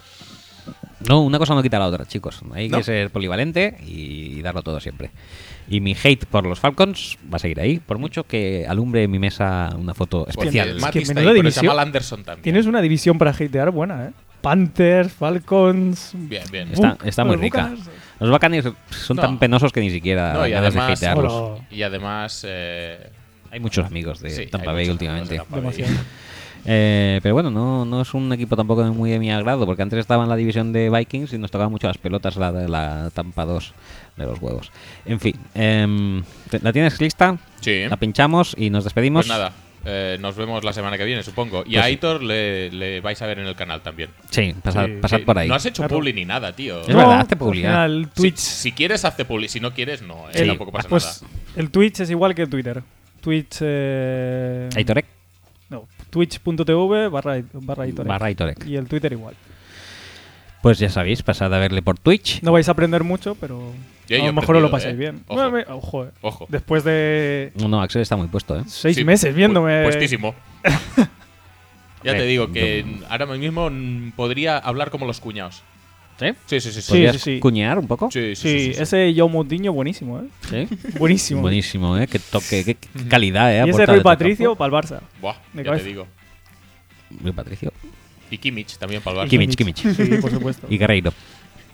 No, 1.08 1.22
una 1.22 1.38
cosa 1.38 1.54
no 1.54 1.62
quita 1.62 1.78
la 1.78 1.88
otra, 1.88 2.06
chicos. 2.06 2.42
Hay 2.54 2.70
¿No? 2.70 2.78
que 2.78 2.84
ser 2.84 3.10
polivalente 3.12 3.78
y 3.86 4.42
darlo 4.42 4.64
todo 4.64 4.80
siempre. 4.80 5.12
Y 5.68 5.80
mi 5.80 5.96
hate 6.02 6.26
por 6.26 6.46
los 6.46 6.60
Falcons 6.60 7.18
va 7.32 7.36
a 7.36 7.40
seguir 7.40 7.60
ahí, 7.60 7.80
por 7.80 7.98
mucho 8.00 8.24
que 8.24 8.66
alumbre 8.68 9.08
mi 9.08 9.20
mesa 9.20 9.70
una 9.78 9.94
foto 9.94 10.26
especial. 10.28 10.70
Porque 10.70 10.78
Es 10.78 10.82
Mati 10.82 11.00
que 11.04 11.14
menuda 11.14 11.34
división. 11.34 11.80
Anderson 11.80 12.24
también. 12.24 12.44
Tienes 12.44 12.66
una 12.66 12.82
división 12.82 13.18
para 13.18 13.32
hatear 13.32 13.70
buena, 13.72 14.06
¿eh? 14.08 14.12
Panthers, 14.46 15.12
Falcons. 15.14 16.12
Bien, 16.14 16.44
bien. 16.52 16.70
Está, 17.04 17.24
muy 17.26 17.34
los 17.36 17.42
rica. 17.42 17.74
Los 18.20 18.30
Buccaneers 18.30 18.70
son 18.92 19.18
No. 19.18 19.22
tan 19.24 19.40
penosos 19.40 19.74
que 19.74 19.82
ni 19.82 19.90
siquiera 19.90 20.34
No, 20.34 20.48
y 20.48 20.52
de 20.52 20.56
además. 20.58 21.02
Bueno. 21.16 21.60
y 21.72 21.82
además 21.82 22.46
eh, 22.48 23.10
Hay 23.52 23.60
muchos 23.60 23.86
amigos 23.86 24.20
de 24.22 24.30
sí, 24.30 24.48
Tampa 24.48 24.72
Bay 24.72 24.90
últimamente. 24.90 25.34
de 25.34 25.40
Tampa 25.40 25.60
Bay. 25.60 25.84
Eh, 26.68 27.20
pero 27.22 27.36
bueno, 27.36 27.52
no, 27.52 27.86
no 27.86 28.02
es 28.02 28.14
un 28.16 28.34
equipo 28.34 28.56
tampoco 28.56 28.84
de 28.84 28.90
muy 28.90 29.12
de 29.12 29.20
mi 29.20 29.32
agrado, 29.32 29.66
porque 29.68 29.84
antes 29.84 30.00
estaba 30.00 30.24
en 30.24 30.30
la 30.30 30.36
división 30.36 30.74
de 30.74 30.90
Vikings 30.90 31.34
y 31.34 31.38
nos 31.38 31.52
tocaban 31.52 31.72
mucho 31.72 31.86
las 31.88 31.98
pelotas 32.00 32.38
la 32.38 32.52
de 32.52 32.68
la 32.68 33.12
Tampa 33.14 33.46
2 33.46 33.74
de 34.18 34.26
los 34.26 34.42
huevos. 34.42 34.72
En 35.06 35.20
fin, 35.20 35.36
em, 35.54 36.24
¿te- 36.50 36.60
¿la 36.62 36.74
tienes 36.74 37.00
lista? 37.00 37.38
Sí. 37.62 37.84
La 37.88 37.98
pinchamos 37.98 38.56
y 38.58 38.72
nos 38.72 38.84
despedimos. 38.84 39.28
Pues 39.28 39.38
nada, 39.38 39.52
eh, 39.86 40.18
nos 40.20 40.36
vemos 40.36 40.64
la 40.64 40.74
semana 40.74 40.98
que 40.98 41.06
viene, 41.06 41.22
supongo. 41.24 41.62
Y 41.62 41.74
Pues 41.74 41.78
a 41.78 41.82
sí. 41.84 41.88
Aitor 41.88 42.24
le, 42.24 42.70
le 42.72 43.02
vais 43.02 43.22
a 43.22 43.26
ver 43.28 43.40
en 43.40 43.46
el 43.48 43.56
canal 43.56 43.82
también. 43.82 44.10
Sí, 44.32 44.54
pasad, 44.64 44.88
pasad 45.02 45.18
Que 45.20 45.24
por 45.26 45.38
ahí. 45.38 45.48
No 45.48 45.56
has 45.56 45.66
hecho 45.66 45.84
Claro. 45.84 45.96
publi 45.98 46.12
ni 46.14 46.26
nada, 46.26 46.52
tío. 46.56 46.82
Es 46.82 46.88
verdad, 46.88 47.20
hazte 47.20 47.36
publi, 47.36 47.60
al 47.66 47.72
final, 47.72 48.06
Si- 48.16 48.22
Twitch. 48.22 48.38
Si, 48.38 48.72
quieres, 48.72 49.06
hazte 49.06 49.26
publi. 49.26 49.48
Si 49.48 49.60
no 49.60 49.74
quieres, 49.74 50.02
no. 50.02 50.28
eh, 50.30 50.42
el- 50.42 50.48
tampoco 50.50 50.72
pasa 50.72 50.90
pues 50.90 51.22
nada. 51.22 51.34
el 51.56 51.70
Twitch 51.70 52.00
es 52.02 52.10
igual 52.10 52.34
que 52.36 52.48
Twitter. 52.48 52.82
Twitch. 53.22 53.58
Eh, 53.62 54.70
Aitorek. 54.76 55.06
No, 55.70 55.88
twitch.tv 56.10 57.08
barra, 57.10 57.42
barra 57.54 57.84
Aitorek. 57.84 58.08
Barra 58.08 58.26
Aitorek. 58.28 58.66
Y 58.68 58.76
el 58.76 58.88
Twitter 58.88 59.12
igual. 59.14 59.36
Pues 60.62 60.80
ya 60.80 60.90
sabéis, 60.90 61.22
pasad 61.22 61.54
a 61.54 61.60
verle 61.60 61.82
por 61.82 62.00
Twitch. 62.00 62.42
No 62.42 62.52
vais 62.52 62.68
a 62.68 62.72
aprender 62.72 63.04
mucho, 63.04 63.36
pero 63.36 63.72
Yo- 64.08 64.18
a 64.18 64.20
yo 64.20 64.26
lo 64.28 64.34
mejor 64.34 64.56
os 64.58 64.62
lo 64.62 64.72
pasáis 64.72 64.94
eh. 64.94 64.98
bien. 64.98 65.24
Ojo. 65.28 65.52
Me- 65.52 65.66
ojo, 65.68 66.06
eh. 66.06 66.10
Ojo. 66.22 66.46
Después 66.50 66.84
de 66.84 67.52
No, 67.56 67.68
no, 67.68 67.82
Axel 67.82 68.02
está 68.02 68.16
muy 68.16 68.28
puesto, 68.28 68.58
¿eh? 68.60 68.64
seis 68.68 68.96
Sí, 68.96 69.04
meses 69.04 69.34
pu- 69.34 69.38
viéndome. 69.38 69.84
Puestísimo. 69.84 70.36
ya 72.04 72.14
te 72.14 72.24
digo 72.26 72.52
que 72.52 72.86
ahora 73.10 73.26
mismo 73.26 73.70
podría 74.16 74.58
hablar 74.58 74.92
como 74.92 75.06
los 75.06 75.20
cuñados. 75.20 75.64
¿Sí? 76.18 76.28
Sí, 76.46 76.60
sí, 76.62 76.72
sí. 76.72 76.82
sí. 76.82 76.92
¿Podrías 76.92 77.16
sí, 77.18 77.20
sí. 77.36 77.40
cuñar 77.42 77.78
un 77.78 77.88
poco? 77.88 78.10
Sí, 78.10 78.36
sí, 78.36 78.42
Sí, 78.42 78.50
sí, 78.60 78.66
sí, 78.68 78.74
sí. 78.76 78.82
ese 78.84 79.14
Joe 79.18 79.28
Moutinho 79.30 79.74
buenísimo, 79.74 80.20
¿eh? 80.22 80.28
Sí. 80.50 80.68
Buenísimo. 80.98 81.42
Buenísimo, 81.42 81.98
¿eh? 81.98 82.08
Qué 82.08 82.20
toque, 82.20 82.64
qué 82.64 82.78
calidad, 83.10 83.54
¿eh? 83.54 83.64
Y 83.68 83.70
ese 83.72 83.86
Rui 83.86 84.00
Patricio 84.00 84.56
para 84.56 84.78
el 84.78 84.84
Barça. 84.84 85.00
Buah, 85.20 85.36
ya 85.54 85.64
cabeza. 85.64 85.84
te 85.84 85.90
digo. 85.90 86.08
Rui 87.22 87.34
Patricio. 87.34 87.74
Y 88.32 88.38
Kimmich 88.38 88.78
también 88.78 89.02
para 89.02 89.24
el 89.24 89.28
Barça. 89.28 89.30
Kimmich, 89.30 89.56
Kimmich. 89.56 89.78
Sí, 89.94 90.18
por 90.22 90.32
supuesto. 90.32 90.68
Y 90.70 90.78
Guerreiro. 90.78 91.12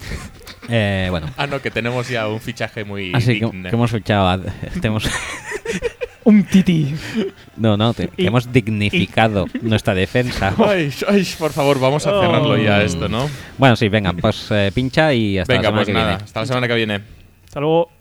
Eh, 0.70 1.08
bueno. 1.10 1.28
Ah, 1.38 1.48
no, 1.48 1.60
que 1.62 1.72
tenemos 1.72 2.08
ya 2.08 2.28
un 2.28 2.40
fichaje 2.40 2.86
muy 2.86 3.12
Así 3.14 3.40
que, 3.40 3.46
digno. 3.46 3.70
que 3.70 3.76
hemos 3.76 3.92
fichado 3.92 4.30
a- 4.30 4.40
te 4.82 4.88
hemos- 4.88 5.10
Un 6.24 6.44
titi. 6.44 6.94
no, 7.58 7.76
no, 7.78 7.94
te- 7.96 8.08
que 8.10 8.22
Y- 8.22 8.28
hemos 8.28 8.52
dignificado 8.54 9.48
nuestra 9.64 9.96
defensa. 9.96 10.54
Ay, 10.60 10.94
ay, 11.10 11.28
por 11.40 11.52
favor, 11.52 11.80
vamos 11.80 12.06
a 12.06 12.12
cerrarlo 12.12 12.56
ya 12.58 12.78
Oh. 12.78 12.82
esto, 12.82 13.10
¿no? 13.10 13.28
Bueno, 13.58 13.76
sí, 13.76 13.90
venga, 13.90 14.14
pues 14.14 14.48
eh, 14.52 14.72
pincha 14.74 15.12
y 15.14 15.40
hasta 15.40 15.52
la 15.54 15.58
Venga, 15.60 15.70
semana 15.70 15.80
pues 15.80 15.88
que 15.88 15.94
nada. 15.94 16.08
viene. 16.10 16.24
Hasta 16.24 16.40
la 16.42 16.46
semana 16.46 16.68
que 16.68 16.76
viene. 16.76 17.00
Hasta 17.46 17.60
luego. 17.60 17.92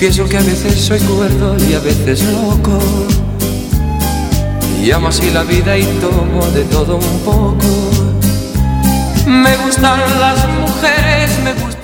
Confieso 0.00 0.28
que 0.28 0.36
a 0.36 0.42
veces 0.42 0.80
soy 0.80 1.00
cuerdo 1.00 1.56
y 1.68 1.74
a 1.74 1.80
veces 1.80 2.22
loco. 2.22 2.78
Y 4.80 4.92
amo 4.92 5.08
así 5.08 5.28
la 5.32 5.42
vida 5.42 5.76
y 5.76 5.82
tomo 6.00 6.46
de 6.54 6.62
todo 6.66 6.98
un 6.98 7.18
poco. 7.24 7.56
Me 9.26 9.56
gustan 9.56 9.98
las 10.20 10.48
mujeres, 10.50 11.40
me 11.42 11.52
gusta 11.52 11.77